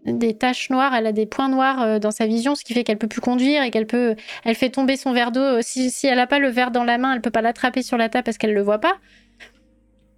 des 0.05 0.37
taches 0.37 0.69
noires, 0.69 0.93
elle 0.93 1.07
a 1.07 1.11
des 1.11 1.25
points 1.25 1.49
noirs 1.49 1.81
euh, 1.81 1.99
dans 1.99 2.11
sa 2.11 2.25
vision, 2.27 2.55
ce 2.55 2.63
qui 2.63 2.73
fait 2.73 2.83
qu'elle 2.83 2.97
peut 2.97 3.07
plus 3.07 3.21
conduire 3.21 3.63
et 3.63 3.71
qu'elle 3.71 3.87
peut, 3.87 4.15
elle 4.43 4.55
fait 4.55 4.69
tomber 4.69 4.97
son 4.97 5.13
verre 5.13 5.31
d'eau. 5.31 5.61
Si, 5.61 5.89
si 5.89 6.07
elle 6.07 6.17
n'a 6.17 6.27
pas 6.27 6.39
le 6.39 6.49
verre 6.49 6.71
dans 6.71 6.83
la 6.83 6.97
main, 6.97 7.13
elle 7.13 7.21
peut 7.21 7.31
pas 7.31 7.41
l'attraper 7.41 7.81
sur 7.81 7.97
la 7.97 8.09
table 8.09 8.23
parce 8.23 8.37
qu'elle 8.37 8.53
le 8.53 8.61
voit 8.61 8.79
pas. 8.79 8.97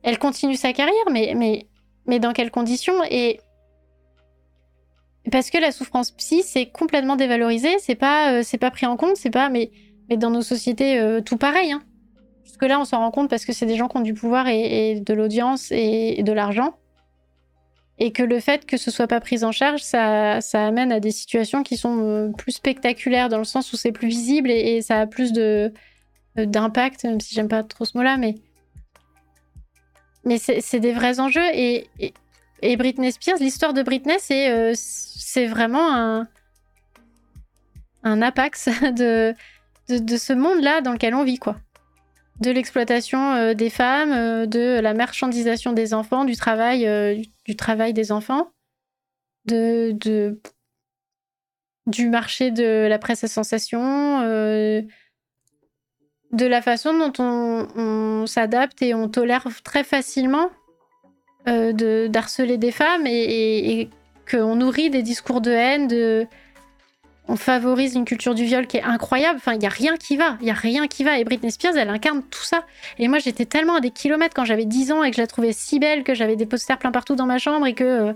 Elle 0.04 0.20
continue 0.20 0.56
sa 0.56 0.74
carrière, 0.74 1.10
mais, 1.12 1.34
mais, 1.36 1.68
mais 2.06 2.20
dans 2.20 2.34
quelles 2.34 2.52
conditions? 2.52 3.04
Et 3.10 3.40
parce 5.32 5.50
que 5.50 5.58
la 5.58 5.72
souffrance 5.72 6.12
psy, 6.12 6.44
c'est 6.44 6.68
complètement 6.68 7.16
dévalorisé, 7.16 7.70
c'est 7.80 7.96
pas, 7.96 8.34
euh, 8.34 8.58
pas 8.60 8.72
pris 8.72 8.86
en 8.86 8.98
compte, 8.98 9.16
c'est 9.18 9.30
pas, 9.30 9.50
mais, 9.50 9.72
mais 10.10 10.18
dans 10.18 10.30
nos 10.30 10.42
sociétés, 10.42 11.22
tout 11.26 11.38
pareil. 11.38 11.72
Hein. 11.72 11.84
Parce 12.44 12.58
que 12.58 12.66
là, 12.66 12.80
on 12.80 12.86
s'en 12.86 13.00
rend 13.00 13.12
compte 13.12 13.30
parce 13.30 13.46
que 13.46 13.54
c'est 13.54 13.66
des 13.66 13.76
gens 13.76 13.88
qui 13.88 13.98
ont 13.98 14.02
du 14.02 14.14
pouvoir 14.14 14.48
et, 14.48 15.00
de 15.00 15.14
l'audience 15.14 15.72
et 15.72 16.22
de 16.24 16.32
l'argent 16.32 16.76
et 17.98 18.12
que 18.12 18.24
le 18.24 18.40
fait 18.40 18.66
que 18.66 18.78
ce 18.78 18.92
soit 18.92 19.08
pas 19.08 19.22
pris 19.22 19.44
en 19.44 19.52
charge, 19.52 19.82
ça, 19.82 20.42
ça 20.42 20.66
amène 20.66 20.92
à 20.92 21.00
des 21.00 21.12
situations 21.12 21.64
qui 21.64 21.78
sont 21.78 22.00
euh, 22.00 22.32
plus 22.32 22.52
spectaculaires 22.52 23.30
dans 23.30 23.38
le 23.38 23.46
sens 23.46 23.72
où 23.72 23.78
c'est 23.78 23.92
plus 23.92 24.08
visible 24.08 24.52
et, 24.52 24.82
ça 24.82 25.02
a 25.02 25.08
plus 25.08 25.32
de 25.32 25.72
euh, 26.38 26.46
d'impact, 26.46 27.06
même 27.06 27.22
si 27.22 27.34
j'aime 27.34 27.48
pas 27.48 27.64
trop 27.64 27.86
ce 27.86 27.98
mot-là, 27.98 28.18
mais 28.18 28.36
mais 30.28 30.40
c'est 30.40 30.80
des 30.80 30.92
vrais 30.92 31.20
enjeux 31.20 31.46
et, 31.54 31.88
Britney 32.78 33.12
Spears, 33.12 33.38
l'histoire 33.40 33.74
de 33.74 33.84
Britney, 33.84 34.16
c'est 34.20 34.52
euh, 34.52 34.74
c'est 34.76 35.46
vraiment 35.46 35.94
un 35.94 36.28
un 38.04 38.22
apax 38.22 38.70
de, 38.96 39.34
de, 39.90 40.18
ce 40.18 40.34
monde-là 40.34 40.82
dans 40.82 40.94
lequel 40.94 41.16
on 41.16 41.24
vit, 41.24 41.40
quoi. 41.40 41.56
De 42.40 42.52
l'exploitation 42.52 43.34
euh, 43.34 43.54
des 43.54 43.70
femmes, 43.70 44.12
euh, 44.12 44.46
de 44.46 44.80
la 44.80 44.94
marchandisation 44.94 45.74
des 45.74 45.94
enfants, 45.94 46.26
du 46.26 46.36
travail, 46.36 47.26
du, 47.46 47.56
travail 47.56 47.94
des 47.94 48.12
enfants, 48.12 48.52
de, 49.46 49.92
de, 49.94 50.40
du 51.88 52.10
marché 52.10 52.52
de 52.52 52.88
la 52.88 53.00
presse 53.00 53.24
à 53.24 53.28
sensation, 53.28 54.22
de 56.36 56.46
la 56.46 56.62
façon 56.62 56.94
dont 56.98 57.14
on, 57.20 58.26
s'adapte 58.28 58.82
et 58.82 58.94
on 58.94 59.08
tolère 59.08 59.48
très 59.64 59.84
facilement 59.84 60.50
de 61.48 62.08
d'harceler 62.08 62.58
des 62.58 62.72
femmes 62.72 63.06
et, 63.06 63.80
et 63.80 63.90
qu'on 64.30 64.56
nourrit 64.56 64.90
des 64.90 65.04
discours 65.04 65.42
de 65.42 65.52
haine, 65.52 65.88
de 65.88 66.28
on 67.28 67.38
favorise 67.38 67.96
une 67.96 68.06
culture 68.06 68.36
du 68.36 68.46
viol 68.46 68.68
qui 68.68 68.78
est 68.78 68.84
incroyable. 68.84 69.38
Enfin, 69.38 69.54
il 69.54 69.64
y 69.64 69.66
a 69.66 69.70
rien 69.70 69.98
qui 69.98 70.16
va. 70.16 70.38
Il 70.42 70.48
y 70.48 70.52
a 70.52 70.56
rien 70.56 70.88
qui 70.88 71.04
va. 71.04 71.18
Et 71.18 71.24
Britney 71.24 71.52
Spears, 71.52 71.76
elle 71.76 71.90
incarne 71.90 72.22
tout 72.24 72.44
ça. 72.44 72.66
Et 73.00 73.08
moi, 73.08 73.20
j'étais 73.20 73.46
tellement 73.46 73.76
à 73.76 73.80
des 73.80 73.90
kilomètres 73.90 74.36
quand 74.36 74.46
j'avais 74.46 74.66
10 74.66 74.92
ans 74.92 75.04
et 75.04 75.10
que 75.10 75.18
je 75.18 75.22
la 75.22 75.28
trouvais 75.28 75.52
si 75.52 75.80
belle, 75.80 76.04
que 76.04 76.14
j'avais 76.14 76.36
des 76.36 76.46
posters 76.46 76.78
plein 76.78 76.92
partout 76.92 77.16
dans 77.16 77.26
ma 77.26 77.40
chambre 77.40 77.66
et 77.66 77.74
que 77.74 77.84
euh, 77.84 78.14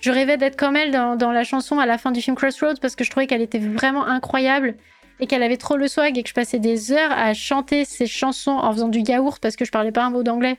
je 0.00 0.10
rêvais 0.10 0.36
d'être 0.36 0.56
comme 0.56 0.76
elle 0.76 0.90
dans, 0.90 1.32
la 1.32 1.44
chanson 1.44 1.78
à 1.78 1.86
la 1.86 1.98
fin 1.98 2.10
du 2.10 2.20
film 2.20 2.36
Crossroads 2.36 2.80
parce 2.80 2.94
que 2.94 3.04
je 3.04 3.10
trouvais 3.10 3.26
qu'elle 3.26 3.42
était 3.42 3.58
vraiment 3.58 4.06
incroyable 4.06 4.74
et 5.18 5.26
qu'elle 5.26 5.42
avait 5.42 5.58
trop 5.58 5.76
le 5.76 5.88
swag 5.88 6.16
et 6.16 6.22
que 6.22 6.28
je 6.28 6.34
passais 6.34 6.58
des 6.58 6.92
heures 6.92 7.12
à 7.12 7.34
chanter 7.34 7.84
ses 7.84 8.06
chansons 8.06 8.52
en 8.52 8.72
faisant 8.72 8.88
du 8.88 9.00
yaourt 9.00 9.38
parce 9.40 9.56
que 9.56 9.64
je 9.64 9.70
parlais 9.70 9.92
pas 9.92 10.04
un 10.04 10.10
mot 10.10 10.22
d'anglais. 10.22 10.58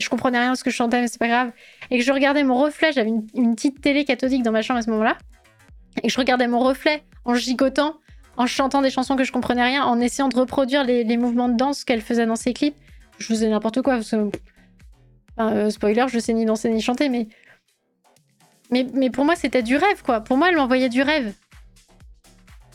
Je 0.00 0.08
comprenais 0.08 0.38
rien 0.38 0.52
de 0.52 0.56
ce 0.56 0.64
que 0.64 0.70
je 0.70 0.76
chantais, 0.76 1.00
mais 1.00 1.08
c'est 1.08 1.18
pas 1.18 1.28
grave. 1.28 1.52
Et 1.90 1.98
que 1.98 2.04
je 2.04 2.12
regardais 2.12 2.42
mon 2.42 2.56
reflet, 2.56 2.90
j'avais 2.92 3.10
une, 3.10 3.54
petite 3.54 3.80
télé 3.82 4.04
cathodique 4.04 4.42
dans 4.42 4.50
ma 4.50 4.62
chambre 4.62 4.78
à 4.78 4.82
ce 4.82 4.90
moment-là. 4.90 5.18
Et 6.02 6.08
je 6.08 6.16
regardais 6.18 6.48
mon 6.48 6.60
reflet 6.60 7.02
en 7.26 7.34
gigotant, 7.34 7.96
en 8.38 8.46
chantant 8.46 8.80
des 8.80 8.90
chansons 8.90 9.14
que 9.14 9.24
je 9.24 9.32
comprenais 9.32 9.62
rien, 9.62 9.84
en 9.84 10.00
essayant 10.00 10.28
de 10.28 10.36
reproduire 10.36 10.84
les, 10.84 11.16
mouvements 11.18 11.50
de 11.50 11.56
danse 11.56 11.84
qu'elle 11.84 12.00
faisait 12.00 12.24
dans 12.24 12.36
ses 12.36 12.54
clips. 12.54 12.76
Je 13.18 13.26
faisais 13.26 13.48
n'importe 13.48 13.82
quoi. 13.82 14.00
Euh, 15.38 15.70
spoiler, 15.70 16.06
je 16.08 16.18
sais 16.18 16.32
ni 16.32 16.46
danser 16.46 16.70
ni 16.70 16.80
chanter, 16.80 17.10
mais... 17.10 17.28
mais. 18.70 18.86
Mais, 18.94 19.10
pour 19.10 19.26
moi, 19.26 19.36
c'était 19.36 19.62
du 19.62 19.76
rêve, 19.76 20.02
quoi. 20.02 20.20
Pour 20.20 20.38
moi, 20.38 20.48
elle 20.48 20.56
m'envoyait 20.56 20.88
du 20.88 21.02
rêve. 21.02 21.34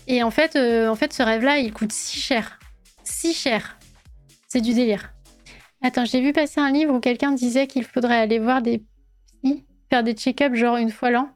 Et 0.07 0.21
en 0.21 0.29
fait, 0.29 0.55
euh, 0.55 0.87
en 0.89 0.95
fait 0.95 1.11
ce 1.11 1.23
rêve-là, 1.23 1.57
il 1.57 1.73
coûte 1.73 1.91
si 1.91 2.19
cher. 2.19 2.59
Si 3.03 3.33
cher. 3.33 3.79
C'est 4.47 4.61
du 4.61 4.75
délire. 4.75 5.14
Attends, 5.85 6.03
j'ai 6.03 6.19
vu 6.19 6.33
passer 6.33 6.59
un 6.59 6.72
livre 6.72 6.95
où 6.95 6.99
quelqu'un 6.99 7.31
disait 7.31 7.67
qu'il 7.67 7.83
faudrait 7.83 8.17
aller 8.17 8.39
voir 8.39 8.64
des 8.64 8.81
faire 9.91 10.01
des 10.01 10.14
check-ups 10.14 10.55
genre 10.55 10.77
une 10.77 10.89
fois 10.89 11.11
l'an 11.11 11.30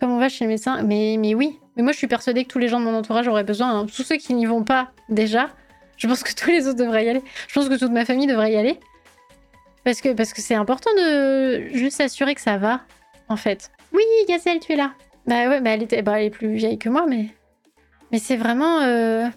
Comme 0.00 0.10
on 0.10 0.18
va 0.18 0.28
chez 0.28 0.44
le 0.44 0.50
médecin 0.50 0.82
mais, 0.82 1.14
mais 1.16 1.36
oui. 1.36 1.60
Mais 1.76 1.84
moi, 1.84 1.92
je 1.92 1.98
suis 1.98 2.08
persuadée 2.08 2.42
que 2.42 2.48
tous 2.48 2.58
les 2.58 2.66
gens 2.66 2.80
de 2.80 2.84
mon 2.84 2.96
entourage 2.96 3.28
auraient 3.28 3.44
besoin. 3.44 3.70
Hein. 3.70 3.86
Tous 3.86 4.02
ceux 4.02 4.16
qui 4.16 4.34
n'y 4.34 4.46
vont 4.46 4.64
pas 4.64 4.90
déjà, 5.10 5.48
je 5.96 6.08
pense 6.08 6.24
que 6.24 6.34
tous 6.34 6.50
les 6.50 6.66
autres 6.66 6.78
devraient 6.80 7.04
y 7.04 7.08
aller. 7.08 7.22
Je 7.46 7.54
pense 7.54 7.68
que 7.68 7.78
toute 7.78 7.92
ma 7.92 8.04
famille 8.04 8.26
devrait 8.26 8.52
y 8.52 8.56
aller. 8.56 8.80
Parce 9.84 10.00
que 10.00 10.12
parce 10.12 10.32
que 10.32 10.42
c'est 10.42 10.56
important 10.56 10.90
de 10.96 11.68
juste 11.72 11.98
s'assurer 11.98 12.34
que 12.34 12.40
ça 12.40 12.58
va, 12.58 12.80
en 13.28 13.36
fait. 13.36 13.70
Oui, 13.92 14.02
Gazelle, 14.26 14.58
tu 14.58 14.72
es 14.72 14.76
là. 14.76 14.92
Bah 15.28 15.48
ouais, 15.48 15.60
bah 15.60 15.70
elle, 15.70 16.02
bah 16.02 16.20
est 16.20 16.30
plus 16.30 16.52
vieille 16.54 16.78
que 16.78 16.88
moi, 16.88 17.06
mais... 17.08 17.28
Mais 18.10 18.18
c'est 18.18 18.36
vraiment... 18.36 18.80
Euh, 18.80 19.28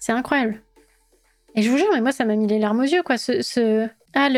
c'est 0.00 0.10
incroyable. 0.10 0.63
Et 1.54 1.62
je 1.62 1.70
vous 1.70 1.78
jure, 1.78 1.88
mais 1.92 2.00
moi, 2.00 2.12
ça 2.12 2.24
m'a 2.24 2.34
mis 2.34 2.46
les 2.46 2.58
larmes 2.58 2.80
aux 2.80 2.84
yeux, 2.84 3.02
quoi. 3.02 3.16
Ah, 4.16 4.28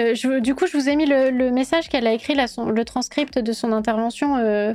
du 0.40 0.54
coup, 0.54 0.66
je 0.66 0.76
vous 0.76 0.88
ai 0.88 0.96
mis 0.96 1.06
le, 1.06 1.50
message 1.50 1.88
qu'elle 1.88 2.06
a 2.06 2.12
écrit, 2.12 2.34
le 2.34 2.82
transcript 2.84 3.38
de 3.38 3.52
son 3.52 3.72
intervention 3.72 4.36
euh, 4.36 4.74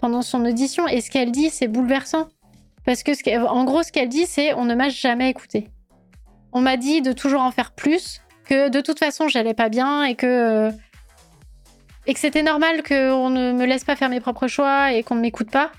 pendant 0.00 0.22
son 0.22 0.44
audition. 0.44 0.88
Et 0.88 1.00
ce 1.00 1.10
qu'elle 1.10 1.30
dit, 1.30 1.50
c'est 1.50 1.68
bouleversant. 1.68 2.28
Parce 2.86 3.02
que, 3.02 3.46
en 3.46 3.64
gros, 3.64 3.82
ce 3.82 3.92
qu'elle 3.92 4.08
dit, 4.08 4.26
c'est 4.26 4.54
on 4.54 4.64
ne 4.64 4.74
m'a 4.74 4.88
jamais 4.88 5.30
écouté. 5.30 5.68
On 6.52 6.60
m'a 6.60 6.76
dit 6.76 7.02
de 7.02 7.12
toujours 7.12 7.40
en 7.40 7.50
faire 7.50 7.72
plus, 7.72 8.20
que 8.44 8.68
de 8.68 8.80
toute 8.80 8.98
façon, 8.98 9.28
j'allais 9.28 9.54
pas 9.54 9.68
bien 9.68 10.04
et 10.04 10.14
que. 10.14 10.26
Euh, 10.26 10.70
et 12.06 12.12
que 12.12 12.20
c'était 12.20 12.42
normal 12.42 12.82
qu'on 12.82 13.30
ne 13.30 13.52
me 13.52 13.64
laisse 13.64 13.84
pas 13.84 13.96
faire 13.96 14.10
mes 14.10 14.20
propres 14.20 14.46
choix 14.46 14.92
et 14.92 15.02
qu'on 15.02 15.14
ne 15.14 15.22
m'écoute 15.22 15.50
pas. 15.50 15.72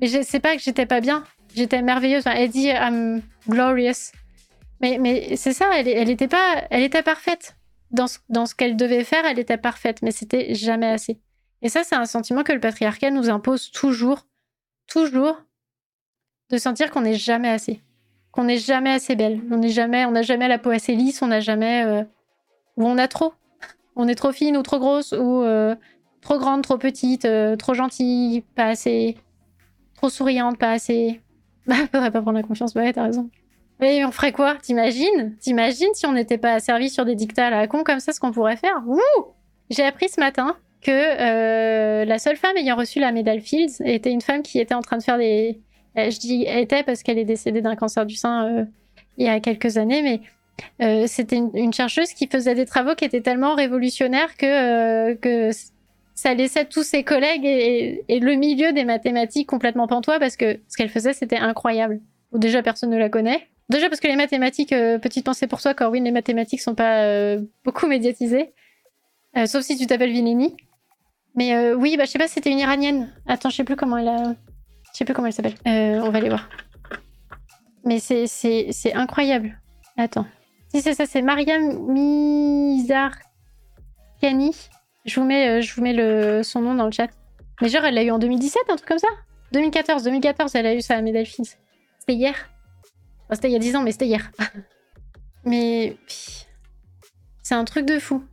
Mais 0.00 0.08
sais 0.22 0.40
pas 0.40 0.56
que 0.56 0.62
j'étais 0.62 0.84
pas 0.84 1.00
bien. 1.00 1.24
J'étais 1.54 1.80
merveilleuse. 1.80 2.24
elle 2.26 2.50
dit 2.50 2.68
I'm 2.68 3.22
glorious. 3.48 4.12
Mais, 4.98 5.36
c'est 5.36 5.52
ça, 5.52 5.70
elle, 5.74 5.88
elle 5.88 6.10
était 6.10 6.28
pas. 6.28 6.64
Elle 6.70 6.82
était 6.82 7.02
parfaite. 7.02 7.56
Dans 7.90 8.06
ce, 8.06 8.18
dans 8.28 8.46
ce 8.46 8.54
qu'elle 8.54 8.76
devait 8.76 9.04
faire, 9.04 9.24
elle 9.24 9.38
était 9.38 9.56
parfaite, 9.56 10.02
mais 10.02 10.10
c'était 10.10 10.54
jamais 10.54 10.88
assez. 10.88 11.20
Et 11.62 11.68
ça, 11.68 11.82
c'est 11.84 11.94
un 11.94 12.06
sentiment 12.06 12.42
que 12.42 12.52
le 12.52 12.60
patriarcat 12.60 13.10
nous 13.10 13.30
impose 13.30 13.70
toujours, 13.70 14.26
toujours, 14.86 15.40
de 16.50 16.58
sentir 16.58 16.90
qu'on 16.90 17.02
n'est 17.02 17.14
jamais 17.14 17.48
assez. 17.48 17.80
Qu'on 18.32 18.44
n'est 18.44 18.58
jamais 18.58 18.90
assez 18.90 19.16
belle. 19.16 19.40
On 19.50 19.58
n'est 19.58 19.68
jamais, 19.68 20.04
on 20.04 20.10
n'a 20.10 20.22
jamais 20.22 20.48
la 20.48 20.58
peau 20.58 20.70
assez 20.70 20.94
lisse, 20.94 21.22
on 21.22 21.28
n'a 21.28 21.40
jamais. 21.40 21.84
Euh, 21.84 22.02
ou 22.76 22.84
on 22.86 22.98
a 22.98 23.08
trop. 23.08 23.32
On 23.96 24.08
est 24.08 24.16
trop 24.16 24.32
fine 24.32 24.56
ou 24.56 24.62
trop 24.62 24.78
grosse, 24.78 25.12
ou 25.12 25.42
euh, 25.42 25.76
trop 26.20 26.38
grande, 26.38 26.62
trop 26.62 26.78
petite, 26.78 27.24
euh, 27.26 27.54
trop 27.56 27.74
gentille, 27.74 28.42
pas 28.56 28.66
assez. 28.66 29.16
Trop 29.94 30.08
souriante, 30.08 30.58
pas 30.58 30.72
assez. 30.72 31.20
Bah, 31.66 31.76
faudrait 31.90 32.10
pas 32.10 32.20
prendre 32.20 32.36
la 32.36 32.42
confiance, 32.42 32.74
bah 32.74 32.82
ouais, 32.82 32.92
t'as 32.92 33.04
raison. 33.04 33.30
Mais 33.80 34.04
on 34.04 34.12
ferait 34.12 34.32
quoi? 34.32 34.56
T'imagines? 34.62 35.36
T'imagines 35.40 35.92
si 35.94 36.06
on 36.06 36.12
n'était 36.12 36.38
pas 36.38 36.60
servi 36.60 36.90
sur 36.90 37.04
des 37.04 37.14
dictats 37.14 37.48
à 37.48 37.50
la 37.50 37.66
con 37.66 37.82
comme 37.84 38.00
ça, 38.00 38.12
ce 38.12 38.20
qu'on 38.20 38.32
pourrait 38.32 38.56
faire? 38.56 38.82
Ouh 38.86 39.00
J'ai 39.70 39.82
appris 39.82 40.08
ce 40.08 40.20
matin 40.20 40.56
que 40.80 40.90
euh, 40.90 42.04
la 42.04 42.18
seule 42.18 42.36
femme 42.36 42.56
ayant 42.56 42.76
reçu 42.76 43.00
la 43.00 43.10
médaille 43.10 43.40
Fields 43.40 43.82
était 43.84 44.10
une 44.10 44.20
femme 44.20 44.42
qui 44.42 44.60
était 44.60 44.74
en 44.74 44.82
train 44.82 44.98
de 44.98 45.02
faire 45.02 45.18
des. 45.18 45.60
Je 45.96 46.18
dis 46.18 46.44
était 46.46 46.82
parce 46.82 47.02
qu'elle 47.02 47.18
est 47.18 47.24
décédée 47.24 47.62
d'un 47.62 47.76
cancer 47.76 48.04
du 48.04 48.16
sein 48.16 48.66
il 49.16 49.26
y 49.26 49.28
a 49.28 49.40
quelques 49.40 49.76
années, 49.76 50.02
mais 50.02 50.20
euh, 50.82 51.06
c'était 51.06 51.36
une, 51.36 51.72
chercheuse 51.72 52.12
qui 52.12 52.26
faisait 52.26 52.54
des 52.54 52.64
travaux 52.64 52.94
qui 52.94 53.04
étaient 53.04 53.20
tellement 53.20 53.54
révolutionnaires 53.54 54.36
que, 54.36 54.46
euh, 55.12 55.14
que 55.16 55.50
ça 56.14 56.34
laissait 56.34 56.64
tous 56.64 56.84
ses 56.84 57.02
collègues 57.02 57.44
et, 57.44 58.04
le 58.08 58.34
milieu 58.34 58.72
des 58.72 58.84
mathématiques 58.84 59.48
complètement 59.48 59.86
pantois 59.86 60.18
parce 60.18 60.36
que 60.36 60.60
ce 60.68 60.76
qu'elle 60.76 60.88
faisait, 60.88 61.12
c'était 61.12 61.36
incroyable. 61.36 62.00
déjà, 62.32 62.62
personne 62.62 62.90
ne 62.90 62.98
la 62.98 63.08
connaît. 63.08 63.48
Déjà 63.68 63.88
parce 63.88 64.00
que 64.00 64.08
les 64.08 64.16
mathématiques, 64.16 64.72
euh, 64.72 64.98
petite 64.98 65.24
pensée 65.24 65.46
pour 65.46 65.60
toi, 65.60 65.74
Corwin, 65.74 66.04
les 66.04 66.10
mathématiques 66.10 66.60
sont 66.60 66.74
pas 66.74 67.36
beaucoup 67.64 67.86
médiatisées. 67.86 68.52
sauf 69.46 69.62
si 69.62 69.76
tu 69.76 69.86
t'appelles 69.86 70.12
Vineni. 70.12 70.56
Mais 71.34 71.72
oui, 71.72 71.96
bah, 71.96 72.04
je 72.04 72.10
sais 72.10 72.18
pas, 72.18 72.28
c'était 72.28 72.50
une 72.50 72.58
iranienne. 72.58 73.12
Attends, 73.26 73.50
je 73.50 73.56
sais 73.56 73.64
plus 73.64 73.76
comment 73.76 73.96
elle 73.98 74.08
a... 74.08 74.34
Je 74.92 74.98
sais 74.98 75.04
plus 75.04 75.14
comment 75.14 75.26
elle 75.26 75.32
s'appelle. 75.32 75.54
on 75.66 76.10
va 76.10 76.18
aller 76.18 76.28
voir. 76.28 76.48
Mais 77.84 77.98
c'est 77.98 78.92
incroyable. 78.94 79.58
Attends. 79.96 80.26
Si 80.74 80.82
c'est 80.82 80.94
ça, 80.94 81.06
c'est 81.06 81.22
Mariam 81.22 81.86
Mizarkani. 81.88 83.14
Je 85.04 85.20
vous 85.20 85.26
mets, 85.26 85.48
euh, 85.48 85.60
je 85.60 85.72
vous 85.74 85.82
mets 85.82 85.92
le, 85.92 86.42
son 86.42 86.62
nom 86.62 86.74
dans 86.74 86.86
le 86.86 86.90
chat. 86.90 87.10
Mais 87.60 87.68
genre, 87.68 87.84
elle 87.84 87.94
l'a 87.94 88.02
eu 88.02 88.10
en 88.10 88.18
2017, 88.18 88.62
un 88.68 88.74
truc 88.76 88.88
comme 88.88 88.98
ça? 88.98 89.06
2014, 89.52 90.02
2014, 90.02 90.54
elle 90.56 90.66
a 90.66 90.74
eu 90.74 90.80
sa 90.80 91.00
médaille 91.00 91.26
Fields. 91.26 91.56
C'était 92.00 92.14
hier. 92.14 92.34
C'était 93.32 93.48
il 93.48 93.52
y 93.52 93.56
a 93.56 93.60
10 93.60 93.76
ans, 93.76 93.82
mais 93.82 93.92
c'était 93.92 94.06
hier. 94.06 94.30
mais 95.44 95.96
c'est 97.42 97.54
un 97.54 97.64
truc 97.64 97.86
de 97.86 97.98
fou. 97.98 98.24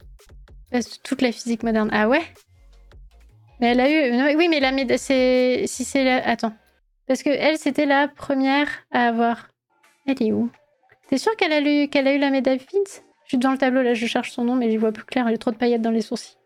Toute 1.03 1.21
la 1.21 1.31
physique 1.31 1.63
moderne. 1.63 1.89
Ah 1.91 2.07
ouais? 2.07 2.23
Mais 3.59 3.71
elle 3.71 3.79
a 3.79 3.89
eu... 3.89 4.35
Oui, 4.35 4.47
mais 4.47 4.59
la 4.59 4.71
médaille... 4.71 4.97
Si 5.67 5.83
c'est 5.83 6.03
la... 6.03 6.27
Attends. 6.27 6.53
Parce 7.07 7.23
que 7.23 7.29
elle, 7.29 7.57
c'était 7.57 7.85
la 7.85 8.07
première 8.07 8.69
à 8.91 9.07
avoir... 9.07 9.49
Elle 10.07 10.21
est 10.21 10.31
où? 10.31 10.49
T'es 11.07 11.17
sûr 11.17 11.35
qu'elle 11.35 11.51
a, 11.51 11.59
eu, 11.59 11.89
qu'elle 11.89 12.07
a 12.07 12.13
eu 12.13 12.19
la 12.19 12.29
médaille 12.29 12.59
Fields 12.59 13.03
Je 13.25 13.29
suis 13.29 13.37
devant 13.37 13.51
le 13.51 13.57
tableau, 13.57 13.81
là, 13.81 13.93
je 13.93 14.05
cherche 14.05 14.31
son 14.31 14.45
nom, 14.45 14.55
mais 14.55 14.71
j'y 14.71 14.77
vois 14.77 14.93
plus 14.93 15.03
clair. 15.03 15.27
Il 15.27 15.31
y 15.31 15.35
a 15.35 15.37
trop 15.37 15.51
de 15.51 15.57
paillettes 15.57 15.81
dans 15.81 15.91
les 15.91 16.01
sourcils. 16.01 16.37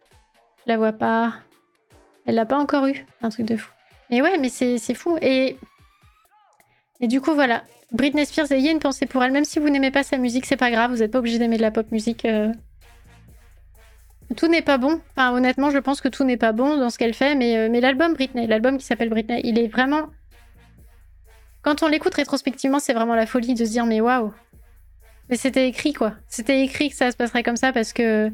Je 0.65 0.72
la 0.72 0.77
vois 0.77 0.91
pas. 0.91 1.35
Elle 2.25 2.35
l'a 2.35 2.45
pas 2.45 2.57
encore 2.57 2.88
eu. 2.88 3.06
Un 3.22 3.30
truc 3.30 3.45
de 3.45 3.56
fou. 3.56 3.72
Et 4.09 4.22
ouais, 4.22 4.38
mais 4.40 4.49
c'est, 4.49 4.77
fou. 4.95 5.17
Et... 5.22 5.57
Et 6.99 7.07
du 7.07 7.22
coup, 7.22 7.33
voilà. 7.33 7.64
Britney 7.91 8.25
Spears, 8.25 8.51
ayez 8.51 8.72
une 8.72 8.80
pensée 8.80 9.05
pour 9.05 9.23
elle. 9.23 9.31
Même 9.31 9.45
si 9.45 9.59
vous 9.59 9.69
n'aimez 9.69 9.91
pas 9.91 10.03
sa 10.03 10.17
musique, 10.17 10.45
c'est 10.45 10.57
pas 10.57 10.72
grave. 10.72 10.91
Vous 10.91 10.97
n'êtes 10.97 11.11
pas 11.11 11.19
obligé 11.19 11.39
d'aimer 11.39 11.57
de 11.57 11.61
la 11.61 11.72
pop 11.72 11.91
musique. 11.91 12.25
Euh. 12.25 12.51
Tout 14.35 14.47
n'est 14.47 14.64
pas 14.64 14.77
bon. 14.77 15.01
Enfin, 15.11 15.31
honnêtement, 15.33 15.69
je 15.69 15.77
pense 15.77 16.01
que 16.01 16.07
tout 16.07 16.23
n'est 16.23 16.38
pas 16.38 16.51
bon 16.51 16.77
dans 16.77 16.89
ce 16.89 16.97
qu'elle 16.97 17.14
fait. 17.14 17.35
Mais, 17.35 17.57
euh, 17.57 17.69
mais 17.69 17.81
l'album 17.81 18.14
Britney, 18.14 18.47
l'album 18.47 18.77
qui 18.77 18.85
s'appelle 18.85 19.09
Britney, 19.09 19.41
il 19.43 19.59
est 19.59 19.67
vraiment. 19.67 20.09
Quand 21.61 21.83
on 21.83 21.88
l'écoute 21.88 22.14
rétrospectivement, 22.14 22.80
c'est 22.80 22.93
vraiment 22.93 23.15
la 23.15 23.25
folie 23.25 23.53
de 23.53 23.65
se 23.65 23.72
dire 23.72 23.85
mais 23.85 23.99
waouh, 23.99 24.31
mais 25.30 25.38
c'était 25.38 25.67
écrit, 25.67 25.93
quoi. 25.93 26.14
C'était 26.27 26.61
écrit 26.61 26.89
que 26.89 26.95
ça 26.95 27.11
se 27.11 27.17
passerait 27.17 27.43
comme 27.43 27.55
ça 27.55 27.72
parce 27.72 27.93
que. 27.93 28.31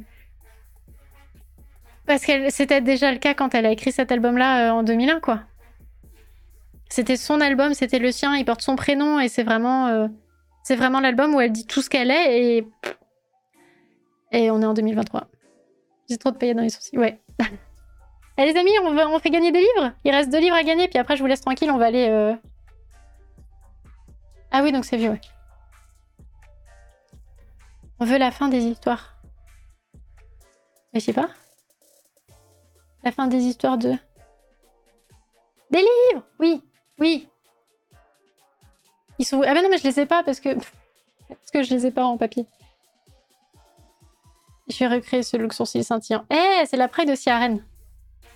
Parce 2.05 2.25
que 2.25 2.49
c'était 2.49 2.81
déjà 2.81 3.11
le 3.11 3.19
cas 3.19 3.33
quand 3.33 3.55
elle 3.55 3.65
a 3.65 3.71
écrit 3.71 3.91
cet 3.91 4.11
album-là 4.11 4.69
euh, 4.69 4.71
en 4.71 4.83
2001, 4.83 5.19
quoi. 5.19 5.41
C'était 6.91 7.15
son 7.15 7.39
album, 7.39 7.73
c'était 7.73 7.99
le 7.99 8.11
sien, 8.11 8.35
il 8.35 8.43
porte 8.43 8.61
son 8.61 8.75
prénom 8.75 9.17
et 9.17 9.29
c'est 9.29 9.43
vraiment. 9.43 9.87
Euh, 9.87 10.07
l'album 11.01 11.33
où 11.33 11.39
elle 11.39 11.53
dit 11.53 11.65
tout 11.65 11.81
ce 11.81 11.89
qu'elle 11.89 12.11
est 12.11 12.57
et. 12.57 12.67
Et 14.33 14.51
on 14.51 14.61
est 14.61 14.65
en 14.65 14.73
2023. 14.73 15.29
J'ai 16.09 16.17
trop 16.17 16.31
de 16.31 16.37
paillettes 16.37 16.57
dans 16.57 16.63
les 16.63 16.69
sourcils, 16.69 16.97
ouais. 16.97 17.21
Allez 18.35 18.51
les 18.53 18.59
amis, 18.59 18.71
on, 18.83 18.93
va, 18.93 19.07
on 19.07 19.19
fait 19.19 19.29
gagner 19.29 19.53
des 19.53 19.59
livres 19.59 19.93
Il 20.03 20.11
reste 20.11 20.29
deux 20.31 20.39
livres 20.39 20.55
à 20.55 20.63
gagner, 20.63 20.89
puis 20.89 20.99
après 20.99 21.15
je 21.15 21.21
vous 21.21 21.27
laisse 21.27 21.39
tranquille, 21.39 21.71
on 21.71 21.77
va 21.77 21.85
aller. 21.85 22.09
Euh, 22.09 22.35
ah 24.51 24.61
oui, 24.61 24.73
donc 24.73 24.83
c'est 24.83 24.97
vieux, 24.97 25.11
ouais. 25.11 25.21
On 27.99 28.05
veut 28.05 28.17
la 28.17 28.31
fin 28.31 28.49
des 28.49 28.65
histoires. 28.65 29.15
Je 30.93 30.99
sais 30.99 31.13
pas. 31.13 31.29
La 33.05 33.13
fin 33.13 33.27
des 33.27 33.43
histoires 33.43 33.77
de. 33.77 33.93
Des 35.69 35.79
livres 35.79 36.25
Oui, 36.39 36.61
oui. 37.01 37.27
Ils 39.19 39.25
sont. 39.25 39.41
Ah 39.41 39.53
ben 39.53 39.63
non, 39.63 39.69
mais 39.69 39.79
je 39.79 39.83
les 39.83 39.99
ai 39.99 40.05
pas 40.05 40.23
parce 40.23 40.39
que. 40.39 40.49
Parce 41.29 41.51
que 41.51 41.63
je 41.63 41.73
les 41.73 41.87
ai 41.87 41.91
pas 41.91 42.03
en 42.03 42.17
papier. 42.17 42.45
Je 44.67 44.77
vais 44.79 44.87
recréer 44.87 45.23
ce 45.23 45.37
look 45.37 45.53
sourcil 45.53 45.81
scintillant. 45.81 46.25
Eh, 46.29 46.65
c'est 46.65 46.75
la 46.75 46.89
Pride 46.89 47.09
aussi 47.09 47.29
à 47.29 47.39
Rennes. 47.39 47.63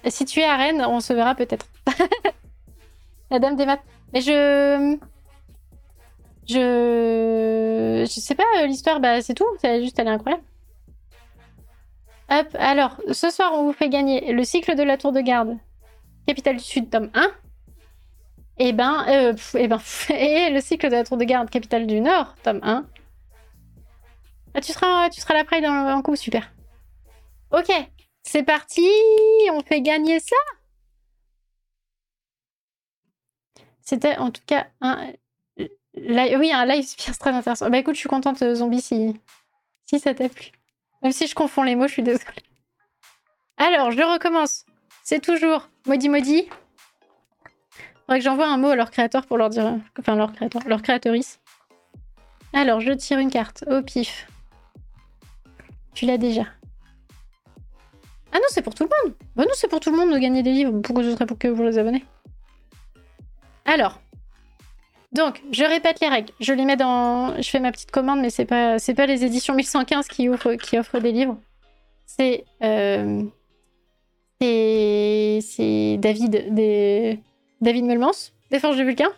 si 0.07 0.23
tu 0.23 0.39
es 0.39 0.45
à 0.45 0.55
Rennes, 0.55 0.81
on 0.81 1.01
se 1.01 1.11
verra 1.11 1.35
peut-être. 1.35 1.65
la 3.31 3.39
dame 3.39 3.57
des 3.57 3.65
maths. 3.65 3.83
Mais 4.13 4.21
je. 4.21 4.97
Je. 6.47 8.05
Je 8.05 8.19
sais 8.21 8.35
pas, 8.35 8.43
euh, 8.59 8.65
l'histoire, 8.67 9.01
bah, 9.01 9.21
c'est 9.21 9.33
tout. 9.33 9.57
C'est 9.59 9.83
juste, 9.83 9.99
elle 9.99 10.07
est 10.07 10.11
incroyable. 10.11 10.43
Hop, 12.29 12.47
alors, 12.57 13.01
ce 13.11 13.29
soir, 13.29 13.51
on 13.53 13.65
vous 13.65 13.73
fait 13.73 13.89
gagner 13.89 14.31
le 14.31 14.43
cycle 14.45 14.75
de 14.75 14.83
la 14.83 14.97
tour 14.97 15.11
de 15.11 15.19
garde, 15.19 15.57
capitale 16.25 16.55
du 16.55 16.63
Sud, 16.63 16.89
tome 16.89 17.11
1. 17.13 17.29
Et 18.57 18.73
ben, 18.73 19.05
euh, 19.09 19.33
et 19.55 19.67
ben, 19.67 19.81
et 20.09 20.49
le 20.49 20.61
cycle 20.61 20.87
de 20.89 20.95
la 20.95 21.03
tour 21.03 21.17
de 21.17 21.23
garde, 21.23 21.49
capitale 21.49 21.87
du 21.87 21.99
Nord, 21.99 22.35
tome 22.43 22.59
1. 22.63 22.85
Ah, 24.53 24.61
tu 24.61 24.71
seras, 24.71 25.09
tu 25.09 25.19
seras 25.19 25.33
la 25.33 25.43
Pride 25.43 25.65
en, 25.65 25.89
en 25.91 26.01
coup, 26.01 26.15
super. 26.15 26.51
Ok, 27.51 27.71
c'est 28.23 28.43
parti, 28.43 28.87
on 29.51 29.61
fait 29.61 29.81
gagner 29.81 30.19
ça. 30.19 30.35
C'était 33.81 34.17
en 34.17 34.31
tout 34.31 34.41
cas 34.47 34.67
un 34.81 35.13
oui, 35.97 36.51
un 36.51 36.65
live 36.65 36.85
Spears 36.85 37.17
très 37.17 37.31
intéressant. 37.31 37.69
Bah 37.69 37.77
écoute, 37.77 37.95
je 37.95 37.99
suis 37.99 38.09
contente, 38.09 38.41
euh, 38.41 38.55
Zombie, 38.55 38.81
si, 38.81 39.15
si 39.85 39.99
ça 39.99 40.13
t'a 40.13 40.29
plu. 40.29 40.51
Même 41.01 41.11
si 41.11 41.27
je 41.27 41.35
confonds 41.35 41.63
les 41.63 41.75
mots, 41.75 41.87
je 41.87 41.93
suis 41.93 42.03
désolée. 42.03 42.25
Alors, 43.57 43.91
je 43.91 44.01
recommence. 44.01 44.65
C'est 45.03 45.21
toujours 45.21 45.69
Maudit 45.85 46.09
Maudit. 46.09 46.49
Faudrait 48.05 48.19
que 48.19 48.25
j'envoie 48.25 48.47
un 48.47 48.57
mot 48.57 48.69
à 48.69 48.75
leur 48.75 48.91
créateur 48.91 49.25
pour 49.25 49.37
leur 49.37 49.49
dire. 49.49 49.77
Enfin, 49.99 50.15
leur 50.15 50.31
créateur, 50.31 50.61
leur 50.67 50.81
créatrice. 50.81 51.39
Alors, 52.53 52.79
je 52.79 52.91
tire 52.91 53.17
une 53.17 53.31
carte 53.31 53.63
au 53.67 53.81
pif. 53.81 54.27
Tu 55.93 56.05
l'as 56.05 56.17
déjà. 56.17 56.43
Ah 58.31 58.37
non, 58.37 58.45
c'est 58.49 58.61
pour 58.61 58.75
tout 58.75 58.83
le 58.83 58.89
monde. 58.89 59.15
Bah 59.35 59.43
non, 59.43 59.53
c'est 59.53 59.67
pour 59.67 59.79
tout 59.79 59.91
le 59.91 59.97
monde 59.97 60.13
de 60.13 60.19
gagner 60.19 60.43
des 60.43 60.51
livres. 60.51 60.79
Pourquoi 60.81 61.03
ce 61.03 61.13
serait 61.13 61.25
pour 61.25 61.37
que 61.37 61.47
vous 61.47 61.63
les 61.63 61.79
abonnez? 61.79 62.05
Alors, 63.65 63.99
donc, 65.15 65.41
je 65.51 65.63
répète 65.63 66.01
les 66.01 66.09
règles. 66.09 66.33
Je 66.41 66.51
les 66.51 66.65
mets 66.65 66.75
dans. 66.75 67.41
Je 67.41 67.49
fais 67.49 67.61
ma 67.61 67.71
petite 67.71 67.89
commande, 67.89 68.19
mais 68.19 68.29
c'est 68.29 68.45
pas, 68.45 68.77
c'est 68.77 68.93
pas 68.93 69.05
les 69.05 69.23
éditions 69.23 69.55
1115 69.55 70.07
qui 70.09 70.27
offrent, 70.27 70.55
qui 70.55 70.77
offrent 70.77 70.99
des 70.99 71.13
livres. 71.13 71.37
C'est. 72.05 72.43
Euh... 72.61 73.23
C'est 74.41 75.97
David 75.99 76.53
des. 76.53 77.19
David 77.61 77.85
Melmans, 77.85 78.31
des 78.51 78.59
Forges 78.59 78.77
de 78.77 78.83
Vulcain. 78.83 79.09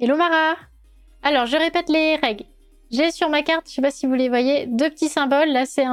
Hello 0.00 0.16
Mara 0.16 0.56
Alors, 1.22 1.46
je 1.46 1.56
répète 1.56 1.88
les 1.88 2.16
règles. 2.16 2.44
J'ai 2.90 3.10
sur 3.10 3.28
ma 3.28 3.42
carte, 3.42 3.68
je 3.68 3.74
sais 3.74 3.82
pas 3.82 3.90
si 3.90 4.06
vous 4.06 4.14
les 4.14 4.28
voyez, 4.28 4.66
deux 4.66 4.90
petits 4.90 5.08
symboles. 5.08 5.48
Là, 5.48 5.64
c'est 5.66 5.84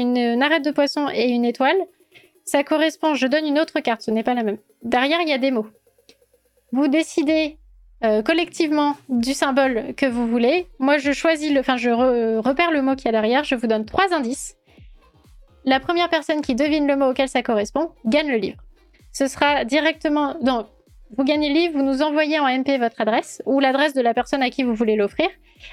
une, 0.00 0.42
arête 0.42 0.64
de 0.64 0.70
poisson 0.70 1.08
et 1.12 1.28
une 1.28 1.44
étoile. 1.44 1.76
Ça 2.44 2.62
correspond, 2.64 3.14
je 3.14 3.26
donne 3.26 3.46
une 3.46 3.58
autre 3.58 3.80
carte, 3.80 4.02
ce 4.02 4.10
n'est 4.10 4.22
pas 4.22 4.34
la 4.34 4.44
même. 4.44 4.58
Derrière, 4.82 5.20
il 5.20 5.28
y 5.28 5.32
a 5.32 5.38
des 5.38 5.50
mots. 5.50 5.66
Vous 6.72 6.88
décidez 6.88 7.58
euh, 8.04 8.22
collectivement 8.22 8.96
du 9.08 9.34
symbole 9.34 9.94
que 9.96 10.06
vous 10.06 10.26
voulez. 10.26 10.68
Moi, 10.78 10.98
je 10.98 11.12
choisis 11.12 11.52
le, 11.52 11.60
enfin, 11.60 11.76
je 11.76 11.90
repère 12.38 12.70
le 12.70 12.82
mot 12.82 12.94
qui 12.94 13.06
y 13.06 13.08
a 13.08 13.12
derrière. 13.12 13.44
Je 13.44 13.56
vous 13.56 13.66
donne 13.66 13.84
trois 13.84 14.14
indices. 14.14 14.56
La 15.64 15.80
première 15.80 16.08
personne 16.08 16.40
qui 16.40 16.54
devine 16.54 16.86
le 16.86 16.96
mot 16.96 17.10
auquel 17.10 17.28
ça 17.28 17.42
correspond 17.42 17.90
gagne 18.04 18.30
le 18.30 18.36
livre. 18.36 18.62
Ce 19.16 19.28
sera 19.28 19.64
directement. 19.64 20.34
Donc, 20.42 20.66
vous 21.16 21.24
gagnez 21.24 21.48
le 21.48 21.54
livre, 21.54 21.78
vous 21.78 21.82
nous 21.82 22.02
envoyez 22.02 22.38
en 22.38 22.48
MP 22.48 22.78
votre 22.78 23.00
adresse 23.00 23.40
ou 23.46 23.60
l'adresse 23.60 23.94
de 23.94 24.02
la 24.02 24.12
personne 24.12 24.42
à 24.42 24.50
qui 24.50 24.62
vous 24.62 24.74
voulez 24.74 24.94
l'offrir 24.94 25.26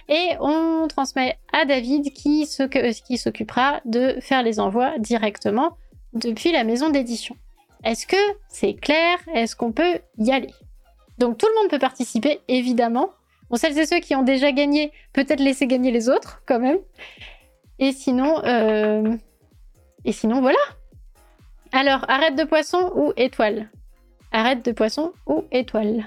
et 0.08 0.30
on 0.40 0.88
transmet 0.88 1.38
à 1.52 1.66
David 1.66 2.14
qui 2.14 2.46
s'occupera 2.46 3.82
de 3.84 4.16
faire 4.22 4.44
les 4.44 4.62
envois 4.62 4.98
directement 4.98 5.76
depuis 6.14 6.54
la 6.54 6.64
maison 6.64 6.90
d'édition. 6.90 7.36
Est-ce 7.84 8.08
que 8.08 8.16
c'est 8.48 8.76
clair? 8.76 9.18
Est-ce 9.34 9.58
qu'on 9.58 9.74
peut 9.74 10.00
y 10.20 10.32
aller? 10.32 10.54
Donc 11.18 11.38
tout 11.38 11.48
le 11.48 11.62
monde 11.62 11.70
peut 11.70 11.80
participer, 11.80 12.40
évidemment. 12.48 13.10
Bon, 13.50 13.58
celles 13.58 13.78
et 13.78 13.86
ceux 13.86 14.00
qui 14.00 14.16
ont 14.16 14.24
déjà 14.24 14.54
gagné, 14.54 14.94
peut-être 15.12 15.42
laisser 15.42 15.68
gagner 15.68 15.92
les 15.92 16.08
autres 16.08 16.44
quand 16.46 16.62
même. 16.62 16.78
Et 17.78 17.92
sinon, 17.92 18.42
euh... 18.46 19.18
et 20.06 20.14
sinon 20.14 20.40
voilà. 20.40 20.60
Alors, 21.76 22.06
arrête 22.08 22.36
de 22.36 22.44
poisson 22.44 22.92
ou 22.96 23.14
étoile? 23.18 23.68
Arrête 24.32 24.64
de 24.64 24.72
poisson 24.72 25.12
ou 25.26 25.48
étoile? 25.52 26.06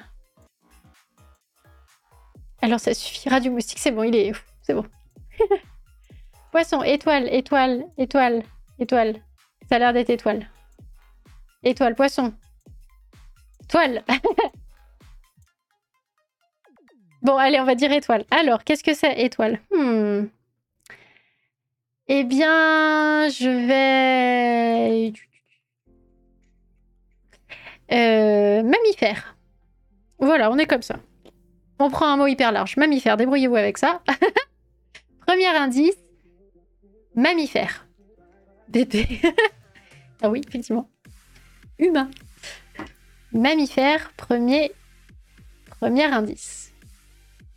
Alors 2.62 2.78
ça 2.78 2.94
suffira 2.94 3.40
du 3.40 3.50
moustique, 3.50 3.80
c'est 3.80 3.90
bon, 3.90 4.04
il 4.04 4.14
est... 4.14 4.32
C'est 4.62 4.74
bon. 4.74 4.86
poisson, 6.52 6.84
étoile, 6.84 7.28
étoile, 7.34 7.84
étoile, 7.98 8.44
étoile. 8.78 9.16
Ça 9.68 9.74
a 9.74 9.78
l'air 9.80 9.92
d'être 9.92 10.10
étoile. 10.10 10.48
Étoile, 11.64 11.96
poisson. 11.96 12.32
Toile 13.68 14.04
Bon, 17.22 17.38
allez, 17.38 17.58
on 17.58 17.64
va 17.64 17.74
dire 17.74 17.90
étoile. 17.90 18.24
Alors, 18.30 18.62
qu'est-ce 18.62 18.84
que 18.84 18.94
c'est 18.94 19.18
étoile? 19.18 19.58
Hmm. 19.72 20.26
Eh 22.06 22.22
bien, 22.22 23.28
je 23.30 23.66
vais... 23.66 25.12
Euh, 27.92 28.62
mammifère. 28.62 29.36
Voilà, 30.18 30.50
on 30.50 30.58
est 30.58 30.66
comme 30.66 30.82
ça. 30.82 30.96
On 31.78 31.90
prend 31.90 32.06
un 32.06 32.16
mot 32.16 32.26
hyper 32.26 32.52
large. 32.52 32.76
Mammifère, 32.76 33.16
débrouillez-vous 33.16 33.56
avec 33.56 33.78
ça. 33.78 34.02
Premier 35.26 35.48
indice, 35.48 35.96
mammifère. 37.14 37.86
Bébé. 38.68 39.20
ah 40.22 40.30
oui, 40.30 40.42
effectivement. 40.46 40.88
Humain. 41.78 42.10
Mammifère, 43.32 44.12
premier, 44.16 44.72
premier 45.68 46.04
indice. 46.04 46.72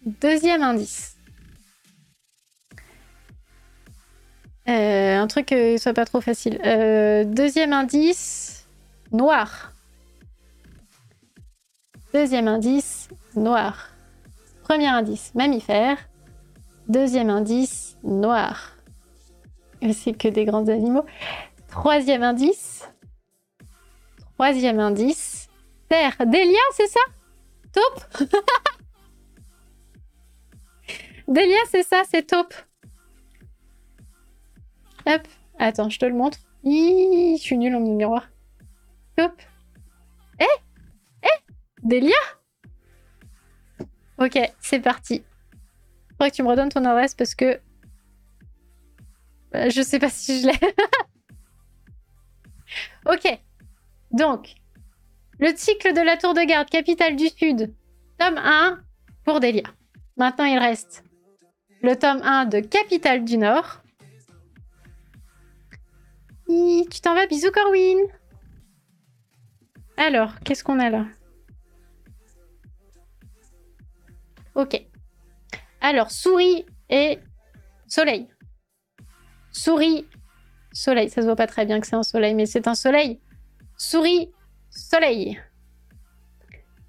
Deuxième 0.05 0.63
indice. 0.63 1.15
Euh, 4.67 5.17
un 5.17 5.27
truc 5.27 5.47
qui 5.47 5.79
soit 5.79 5.93
pas 5.93 6.05
trop 6.05 6.21
facile. 6.21 6.59
Euh, 6.65 7.23
deuxième 7.23 7.73
indice, 7.73 8.67
noir. 9.11 9.73
Deuxième 12.13 12.47
indice, 12.47 13.07
noir. 13.35 13.89
Premier 14.63 14.87
indice, 14.87 15.33
mammifère. 15.35 15.97
Deuxième 16.87 17.29
indice, 17.29 17.97
noir. 18.03 18.75
C'est 19.93 20.13
que 20.13 20.27
des 20.27 20.45
grands 20.45 20.67
animaux. 20.67 21.05
Troisième 21.67 22.23
indice. 22.23 22.89
Troisième 24.33 24.79
indice, 24.79 25.49
terre. 25.87 26.15
Delia, 26.19 26.57
c'est 26.73 26.87
ça? 26.87 26.99
Taupe? 27.71 28.29
Delia, 31.27 31.59
c'est 31.69 31.83
ça, 31.83 32.01
c'est 32.09 32.25
taupe. 32.25 32.55
Hop. 35.05 35.21
Attends, 35.59 35.89
je 35.89 35.99
te 35.99 36.05
le 36.05 36.15
montre. 36.15 36.39
je 36.63 37.37
suis 37.39 37.57
nulle 37.57 37.75
en 37.75 37.81
miroir. 37.81 38.29
Delia 41.89 42.13
Ok, 44.19 44.37
c'est 44.61 44.79
parti. 44.79 45.23
Faudrait 46.11 46.29
que 46.29 46.35
tu 46.35 46.43
me 46.43 46.49
redonnes 46.49 46.69
ton 46.69 46.85
adresse 46.85 47.15
parce 47.15 47.33
que... 47.33 47.59
Euh, 49.55 49.69
je 49.71 49.81
sais 49.81 49.97
pas 49.97 50.09
si 50.09 50.41
je 50.41 50.47
l'ai. 50.47 50.59
ok. 53.11 53.39
Donc, 54.11 54.53
le 55.39 55.51
cycle 55.55 55.93
de 55.93 56.01
la 56.01 56.15
tour 56.17 56.35
de 56.35 56.41
garde, 56.41 56.69
capitale 56.69 57.15
du 57.15 57.27
Sud, 57.29 57.73
tome 58.19 58.37
1 58.37 58.79
pour 59.25 59.39
Delia. 59.39 59.63
Maintenant, 60.15 60.45
il 60.45 60.59
reste 60.59 61.03
le 61.81 61.95
tome 61.95 62.21
1 62.21 62.45
de 62.45 62.59
Capitale 62.59 63.25
du 63.25 63.39
Nord. 63.39 63.81
tu 66.47 67.01
t'en 67.01 67.15
vas, 67.15 67.25
bisous 67.25 67.51
Corwin. 67.51 67.97
Alors, 69.97 70.39
qu'est-ce 70.41 70.63
qu'on 70.63 70.79
a 70.79 70.91
là? 70.91 71.07
Ok. 74.59 74.85
Alors, 75.79 76.11
souris 76.11 76.65
et 76.89 77.19
soleil. 77.87 78.27
Souris, 79.53 80.05
soleil. 80.73 81.09
Ça 81.09 81.21
se 81.21 81.27
voit 81.27 81.37
pas 81.37 81.47
très 81.47 81.65
bien 81.65 81.79
que 81.79 81.87
c'est 81.87 81.95
un 81.95 82.03
soleil, 82.03 82.35
mais 82.35 82.45
c'est 82.45 82.67
un 82.67 82.75
soleil. 82.75 83.21
Souris, 83.77 84.33
soleil. 84.69 85.41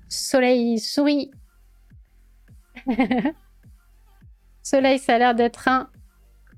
Soleil, 0.09 0.81
souris. 0.81 1.31
soleil, 4.65 4.99
ça 4.99 5.15
a 5.15 5.19
l'air 5.19 5.35
d'être 5.37 5.69
un 5.69 5.89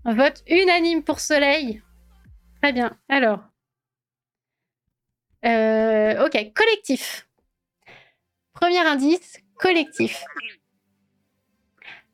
vote 0.07 0.43
unanime 0.49 1.03
pour 1.03 1.21
soleil. 1.21 1.83
Très 2.63 2.73
bien. 2.73 2.99
Alors. 3.11 3.41
Euh, 5.45 6.25
ok, 6.25 6.55
collectif. 6.55 7.29
Premier 8.55 8.79
indice, 8.79 9.37
collectif. 9.57 10.25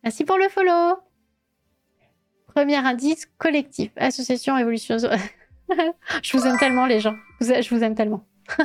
Merci 0.04 0.24
pour 0.24 0.38
le 0.38 0.48
follow. 0.48 0.98
Premier 2.46 2.76
indice, 2.76 3.26
collectif. 3.38 3.90
Association 3.96 4.56
Évolution. 4.56 4.96
je 6.22 6.36
vous 6.36 6.46
aime 6.46 6.58
tellement, 6.58 6.86
les 6.86 7.00
gens. 7.00 7.16
Je 7.40 7.74
vous 7.74 7.82
aime 7.82 7.94
tellement. 7.94 8.24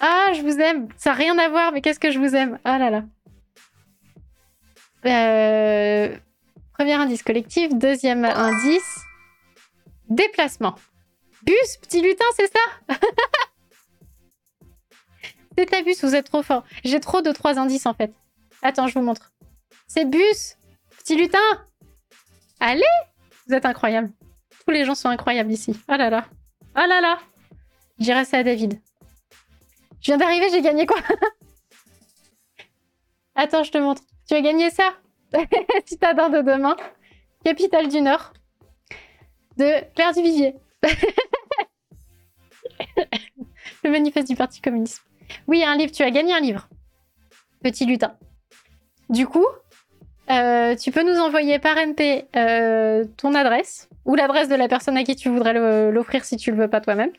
ah, 0.00 0.32
je 0.34 0.42
vous 0.42 0.58
aime. 0.58 0.88
Ça 0.96 1.10
n'a 1.10 1.16
rien 1.16 1.36
à 1.38 1.48
voir, 1.48 1.72
mais 1.72 1.80
qu'est-ce 1.80 2.00
que 2.00 2.10
je 2.10 2.18
vous 2.18 2.34
aime? 2.34 2.58
Ah 2.64 2.78
là 2.78 2.90
là. 2.90 3.04
Euh, 5.04 6.16
premier 6.72 6.94
indice 6.94 7.22
collectif. 7.22 7.74
Deuxième 7.74 8.24
indice, 8.24 9.00
déplacement. 10.08 10.74
Bus, 11.44 11.76
petit 11.80 12.02
lutin, 12.02 12.24
c'est 12.36 12.50
ça? 12.50 12.96
C'est 15.58 15.66
ta 15.66 15.80
bus, 15.80 16.04
vous 16.04 16.14
êtes 16.14 16.26
trop 16.26 16.42
fort. 16.42 16.64
J'ai 16.84 17.00
trop 17.00 17.22
de 17.22 17.32
trois 17.32 17.58
indices 17.58 17.86
en 17.86 17.94
fait. 17.94 18.12
Attends, 18.62 18.88
je 18.88 18.94
vous 18.94 19.00
montre. 19.00 19.32
C'est 19.86 20.04
Bus 20.04 20.56
Petit 20.98 21.16
lutin 21.16 21.38
Allez 22.60 22.82
Vous 23.46 23.54
êtes 23.54 23.66
incroyable. 23.66 24.12
Tous 24.64 24.72
les 24.72 24.84
gens 24.84 24.94
sont 24.94 25.08
incroyables 25.08 25.52
ici. 25.52 25.72
Oh 25.88 25.96
là 25.96 26.10
là. 26.10 26.26
Oh 26.74 26.86
là 26.88 27.00
là 27.00 27.18
J'irai 27.98 28.24
ça 28.24 28.38
à 28.38 28.42
David. 28.42 28.80
Je 30.00 30.06
viens 30.06 30.18
d'arriver, 30.18 30.48
j'ai 30.50 30.62
gagné 30.62 30.86
quoi? 30.86 30.98
Attends, 33.34 33.62
je 33.62 33.70
te 33.70 33.78
montre. 33.78 34.02
Tu 34.28 34.34
as 34.34 34.40
gagné 34.40 34.70
ça? 34.70 34.94
Citadin 35.86 36.28
de 36.30 36.42
demain. 36.42 36.76
Capitale 37.44 37.88
du 37.88 38.00
Nord. 38.00 38.32
De 39.56 39.82
Claire 39.94 40.12
Duvivier. 40.12 40.56
Le 43.84 43.90
manifeste 43.90 44.28
du 44.28 44.36
Parti 44.36 44.60
communiste. 44.60 45.02
Oui, 45.46 45.64
un 45.64 45.76
livre. 45.76 45.92
Tu 45.92 46.02
as 46.02 46.10
gagné 46.10 46.34
un 46.34 46.40
livre. 46.40 46.68
Petit 47.62 47.86
lutin. 47.86 48.18
Du 49.08 49.26
coup, 49.26 49.46
euh, 50.30 50.74
tu 50.74 50.90
peux 50.90 51.02
nous 51.02 51.20
envoyer 51.20 51.58
par 51.58 51.76
MP 51.76 52.24
euh, 52.34 53.04
ton 53.16 53.34
adresse 53.34 53.88
ou 54.04 54.14
l'adresse 54.14 54.48
de 54.48 54.54
la 54.54 54.68
personne 54.68 54.96
à 54.96 55.04
qui 55.04 55.14
tu 55.14 55.28
voudrais 55.28 55.52
l'offrir 55.90 56.24
si 56.24 56.36
tu 56.36 56.50
le 56.50 56.56
veux 56.56 56.68
pas 56.68 56.80
toi-même. 56.80 57.10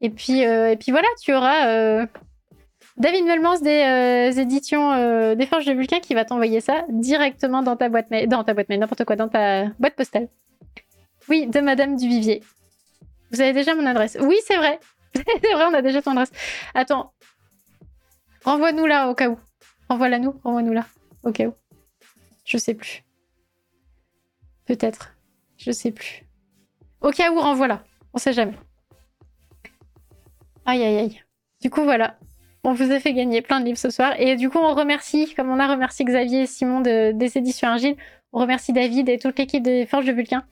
Et 0.00 0.10
puis, 0.10 0.44
euh, 0.44 0.70
et 0.70 0.76
puis 0.76 0.90
voilà, 0.92 1.08
tu 1.22 1.34
auras 1.34 2.06
David 2.96 3.24
Melmans 3.26 3.60
des 3.60 4.40
éditions 4.40 5.34
des 5.34 5.46
Forges 5.46 5.66
de 5.66 5.72
Vulcain 5.72 6.00
qui 6.00 6.14
va 6.14 6.24
t'envoyer 6.24 6.60
ça 6.60 6.84
directement 6.88 7.62
dans 7.62 7.76
ta 7.76 7.88
boîte 7.88 8.10
mail, 8.10 8.28
dans 8.28 8.44
ta 8.44 8.54
boîte 8.54 8.68
mail, 8.68 8.80
n'importe 8.80 9.04
quoi, 9.04 9.16
dans 9.16 9.28
ta 9.28 9.66
boîte 9.78 9.94
postale. 9.94 10.28
Oui, 11.28 11.46
de 11.46 11.60
Madame 11.60 11.96
Duvivier. 11.96 12.42
Vous 13.32 13.40
avez 13.40 13.52
déjà 13.52 13.74
mon 13.74 13.84
adresse. 13.86 14.16
Oui, 14.20 14.36
c'est 14.46 14.56
vrai. 14.56 14.78
c'est 15.14 15.52
vrai, 15.54 15.64
on 15.68 15.74
a 15.74 15.82
déjà 15.82 16.00
ton 16.00 16.12
adresse. 16.12 16.32
Attends. 16.74 17.12
Renvoie-nous 18.44 18.86
là 18.86 19.10
au 19.10 19.14
cas 19.14 19.28
où. 19.28 19.38
Renvoie-la 19.88 20.18
nous, 20.18 20.34
renvoie-nous 20.44 20.72
là 20.72 20.86
au 21.24 21.32
cas 21.32 21.46
où. 21.46 21.54
Je 22.46 22.56
sais 22.56 22.74
plus. 22.74 23.04
Peut-être. 24.64 25.14
Je 25.58 25.70
sais 25.70 25.90
plus. 25.90 26.22
Au 27.02 27.10
cas 27.10 27.30
où, 27.30 27.38
renvoie-la. 27.38 27.84
On 28.14 28.18
sait 28.18 28.32
jamais. 28.32 28.56
Aïe, 30.64 30.82
aïe, 30.82 30.96
aïe. 30.96 31.22
Du 31.60 31.68
coup, 31.68 31.82
voilà. 31.82 32.18
On 32.64 32.72
vous 32.72 32.90
a 32.90 32.98
fait 32.98 33.12
gagner 33.12 33.42
plein 33.42 33.60
de 33.60 33.66
livres 33.66 33.78
ce 33.78 33.90
soir. 33.90 34.18
Et 34.18 34.36
du 34.36 34.48
coup, 34.48 34.58
on 34.58 34.74
remercie, 34.74 35.34
comme 35.34 35.50
on 35.50 35.60
a 35.60 35.68
remercié 35.68 36.04
Xavier 36.04 36.42
et 36.42 36.46
Simon 36.46 36.80
de, 36.80 37.12
des 37.12 37.36
éditions 37.36 37.68
Argile, 37.68 37.96
on 38.32 38.40
remercie 38.40 38.72
David 38.72 39.08
et 39.08 39.18
toute 39.18 39.38
l'équipe 39.38 39.62
des 39.62 39.84
Forges 39.84 40.06
de 40.06 40.12
Vulcain 40.12 40.44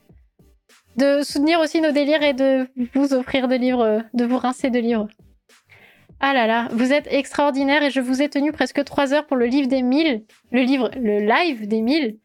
de 0.96 1.22
soutenir 1.22 1.60
aussi 1.60 1.80
nos 1.80 1.92
délires 1.92 2.22
et 2.22 2.34
de 2.34 2.68
vous 2.94 3.14
offrir 3.14 3.48
de 3.48 3.56
livres, 3.56 4.02
de 4.14 4.24
vous 4.24 4.38
rincer 4.38 4.70
de 4.70 4.78
livres. 4.78 5.08
Ah 6.20 6.32
là 6.32 6.46
là, 6.46 6.68
vous 6.72 6.92
êtes 6.92 7.06
extraordinaire 7.10 7.82
et 7.82 7.90
je 7.90 8.00
vous 8.00 8.22
ai 8.22 8.28
tenu 8.28 8.52
presque 8.52 8.82
trois 8.84 9.12
heures 9.12 9.26
pour 9.26 9.36
le 9.36 9.46
livre 9.46 9.68
des 9.68 9.82
1000, 9.82 10.24
le 10.52 10.62
livre, 10.62 10.90
le 10.96 11.20
live 11.20 11.66
des 11.66 11.80
1000. 11.80 12.18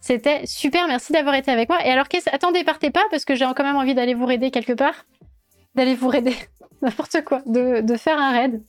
C'était 0.00 0.46
super, 0.46 0.86
merci 0.86 1.12
d'avoir 1.12 1.34
été 1.34 1.50
avec 1.50 1.68
moi. 1.68 1.84
Et 1.84 1.90
alors, 1.90 2.06
attendez, 2.32 2.64
partez 2.64 2.90
pas 2.90 3.04
parce 3.10 3.24
que 3.24 3.34
j'ai 3.34 3.44
quand 3.56 3.64
même 3.64 3.76
envie 3.76 3.94
d'aller 3.94 4.14
vous 4.14 4.26
raider 4.26 4.50
quelque 4.50 4.72
part. 4.72 5.06
D'aller 5.74 5.94
vous 5.94 6.08
raider, 6.08 6.34
n'importe 6.82 7.22
quoi, 7.24 7.42
de, 7.46 7.80
de 7.80 7.96
faire 7.96 8.18
un 8.18 8.32
raid. 8.32 8.62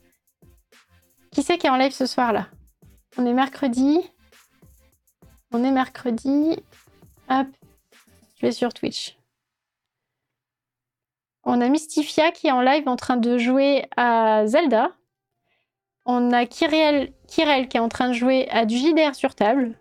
Qui 1.31 1.43
c'est 1.43 1.57
qui 1.57 1.67
est 1.67 1.69
en 1.69 1.77
live 1.77 1.91
ce 1.91 2.05
soir 2.05 2.33
là? 2.33 2.47
On 3.17 3.25
est 3.25 3.33
mercredi. 3.33 3.99
On 5.51 5.63
est 5.63 5.71
mercredi. 5.71 6.55
Hop, 7.29 7.47
je 8.37 8.45
vais 8.45 8.51
sur 8.51 8.73
Twitch. 8.73 9.16
On 11.49 11.61
a 11.61 11.69
Mystifia 11.69 12.31
qui 12.31 12.47
est 12.47 12.51
en 12.51 12.59
live 12.59 12.89
en 12.89 12.97
train 12.97 13.15
de 13.15 13.37
jouer 13.37 13.85
à 13.95 14.45
Zelda. 14.47 14.91
On 16.05 16.33
a 16.33 16.45
Kirel, 16.45 17.13
qui 17.25 17.41
est 17.41 17.79
en 17.79 17.87
train 17.87 18.09
de 18.09 18.13
jouer 18.13 18.49
à 18.49 18.65
du 18.65 18.75
JDR 18.75 19.15
sur 19.15 19.33
table. 19.33 19.79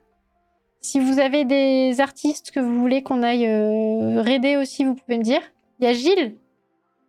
Si 0.81 1.01
vous 1.01 1.19
avez 1.19 1.45
des 1.45 2.01
artistes 2.01 2.53
que 2.53 2.61
vous 2.61 2.79
voulez 2.79 3.03
qu'on 3.03 3.25
aille 3.25 3.49
euh, 3.49 4.23
raider 4.23 4.57
aussi, 4.57 4.85
vous 4.85 4.95
pouvez 4.95 5.19
me 5.19 5.25
dire. 5.25 5.41
Il 5.81 5.87
y 5.87 5.89
a 5.89 5.93
Gilles. 5.93 6.37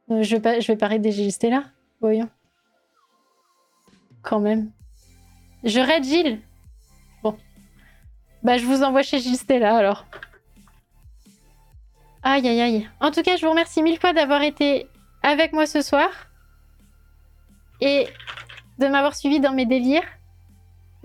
Euh, 0.09 0.23
je 0.23 0.35
vais 0.35 0.41
pas, 0.41 0.57
vais 0.57 0.75
pas 0.75 0.87
raider 0.87 1.11
Gilles 1.11 1.31
Stella. 1.31 1.63
Voyons. 2.01 2.29
Quand 4.23 4.39
même. 4.39 4.71
Je 5.65 5.79
raide 5.79 6.03
Gilles. 6.03 6.39
Bon. 7.21 7.37
Bah, 8.41 8.57
je 8.57 8.65
vous 8.65 8.81
envoie 8.81 9.03
chez 9.03 9.19
Gilles 9.19 9.37
Stella 9.37 9.77
alors. 9.77 10.07
Aïe, 12.29 12.45
aïe, 12.45 12.59
aïe. 12.61 12.89
En 12.99 13.11
tout 13.11 13.21
cas, 13.21 13.37
je 13.37 13.45
vous 13.45 13.51
remercie 13.51 13.81
mille 13.81 13.97
fois 13.97 14.11
d'avoir 14.11 14.41
été 14.41 14.89
avec 15.23 15.53
moi 15.53 15.65
ce 15.65 15.81
soir 15.81 16.09
et 17.79 18.05
de 18.79 18.87
m'avoir 18.87 19.15
suivi 19.15 19.39
dans 19.39 19.53
mes 19.53 19.65
délires. 19.65 20.03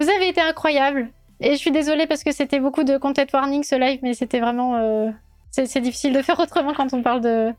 Vous 0.01 0.10
avez 0.10 0.28
été 0.28 0.41
incroyable. 0.41 1.10
Et 1.39 1.52
je 1.52 1.57
suis 1.59 1.70
désolée 1.70 2.09
parce 2.09 2.25
que 2.25 2.33
c'était 2.33 2.59
beaucoup 2.59 2.83
de 2.83 2.99
content 2.99 3.23
warning 3.33 3.62
ce 3.62 3.76
live, 3.76 4.01
mais 4.02 4.15
c'était 4.15 4.41
vraiment. 4.41 4.75
euh, 4.75 5.12
C'est 5.52 5.67
c'est 5.67 5.81
difficile 5.81 6.12
de 6.12 6.23
faire 6.23 6.41
autrement 6.41 6.73
quand 6.75 6.92
on 6.92 7.02
parle 7.05 7.20
de. 7.20 7.52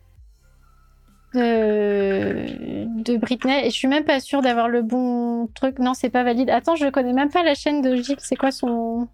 de. 1.33 3.01
de 3.01 3.15
Britney. 3.15 3.65
Et 3.65 3.69
je 3.69 3.75
suis 3.75 3.87
même 3.87 4.03
pas 4.03 4.19
sûre 4.19 4.41
d'avoir 4.41 4.67
le 4.67 4.81
bon 4.81 5.47
truc. 5.55 5.79
Non, 5.79 5.93
c'est 5.93 6.09
pas 6.09 6.23
valide. 6.23 6.49
Attends, 6.49 6.75
je 6.75 6.87
connais 6.89 7.13
même 7.13 7.31
pas 7.31 7.43
la 7.43 7.55
chaîne 7.55 7.81
de 7.81 7.95
Gilles. 7.95 8.19
C'est 8.19 8.35
quoi 8.35 8.51
son. 8.51 9.07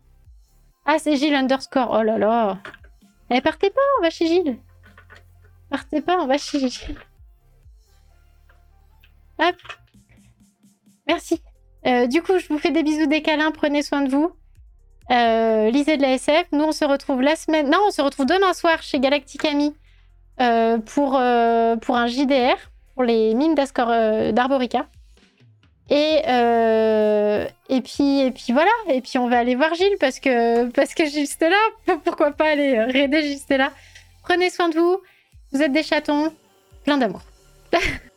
Ah, 0.88 0.98
c'est 0.98 1.18
Gilles 1.18 1.36
underscore. 1.36 1.96
Oh 2.00 2.02
là 2.02 2.18
là. 2.18 2.58
Eh, 3.32 3.42
partez 3.42 3.70
pas, 3.70 3.82
on 4.00 4.02
va 4.02 4.10
chez 4.10 4.28
Gilles. 4.28 4.58
Partez 5.70 6.02
pas, 6.02 6.18
on 6.20 6.28
va 6.28 6.38
chez 6.38 6.60
Gilles. 6.60 6.98
Hop. 9.40 9.56
Merci. 11.08 11.42
Euh, 11.86 12.08
du 12.08 12.22
coup, 12.22 12.38
je 12.40 12.48
vous 12.50 12.60
fais 12.60 12.72
des 12.72 12.84
bisous, 12.84 13.08
des 13.08 13.22
câlins. 13.22 13.52
Prenez 13.52 13.84
soin 13.84 14.02
de 14.02 14.10
vous. 14.10 14.32
Euh, 15.12 15.70
lisez 15.72 15.98
de 15.98 16.02
la 16.02 16.14
SF. 16.14 16.48
Nous, 16.52 16.64
on 16.64 16.72
se 16.72 16.86
retrouve 16.86 17.22
la 17.22 17.36
semaine. 17.36 17.70
Non, 17.70 17.80
on 17.88 17.92
se 17.92 18.02
retrouve 18.02 18.26
demain 18.26 18.54
soir 18.54 18.82
chez 18.82 19.00
Galactic 19.00 19.46
Ami 19.46 19.76
euh, 20.42 20.78
pour, 20.80 21.12
pour 21.82 21.96
un 21.98 22.08
JDR, 22.08 22.58
pour 22.94 23.04
les 23.04 23.34
mines 23.34 23.56
d'Arborica. 23.56 24.88
Et, 25.90 26.22
euh, 26.28 27.48
et, 27.70 27.82
puis, 27.82 28.22
et 28.22 28.32
puis 28.32 28.54
voilà. 28.54 28.72
Et 28.90 29.02
puis, 29.02 29.18
on 29.18 29.28
va 29.28 29.40
aller 29.40 29.56
voir 29.56 29.74
Gilles 29.74 29.98
parce 30.00 30.20
que, 30.20 30.70
parce 30.70 30.94
que 30.94 31.06
Gilles 31.06 31.28
Stella. 31.28 31.58
Pourquoi 32.04 32.32
pas 32.32 32.52
aller 32.52 32.80
raider 32.80 33.22
Gilles 33.24 33.40
Stella 33.40 33.72
Prenez 34.24 34.50
soin 34.50 34.70
de 34.70 34.78
vous. 34.78 34.98
Vous 35.52 35.62
êtes 35.62 35.72
des 35.72 35.84
chatons. 35.84 36.34
Plein 36.84 36.98
d'amour. 36.98 37.22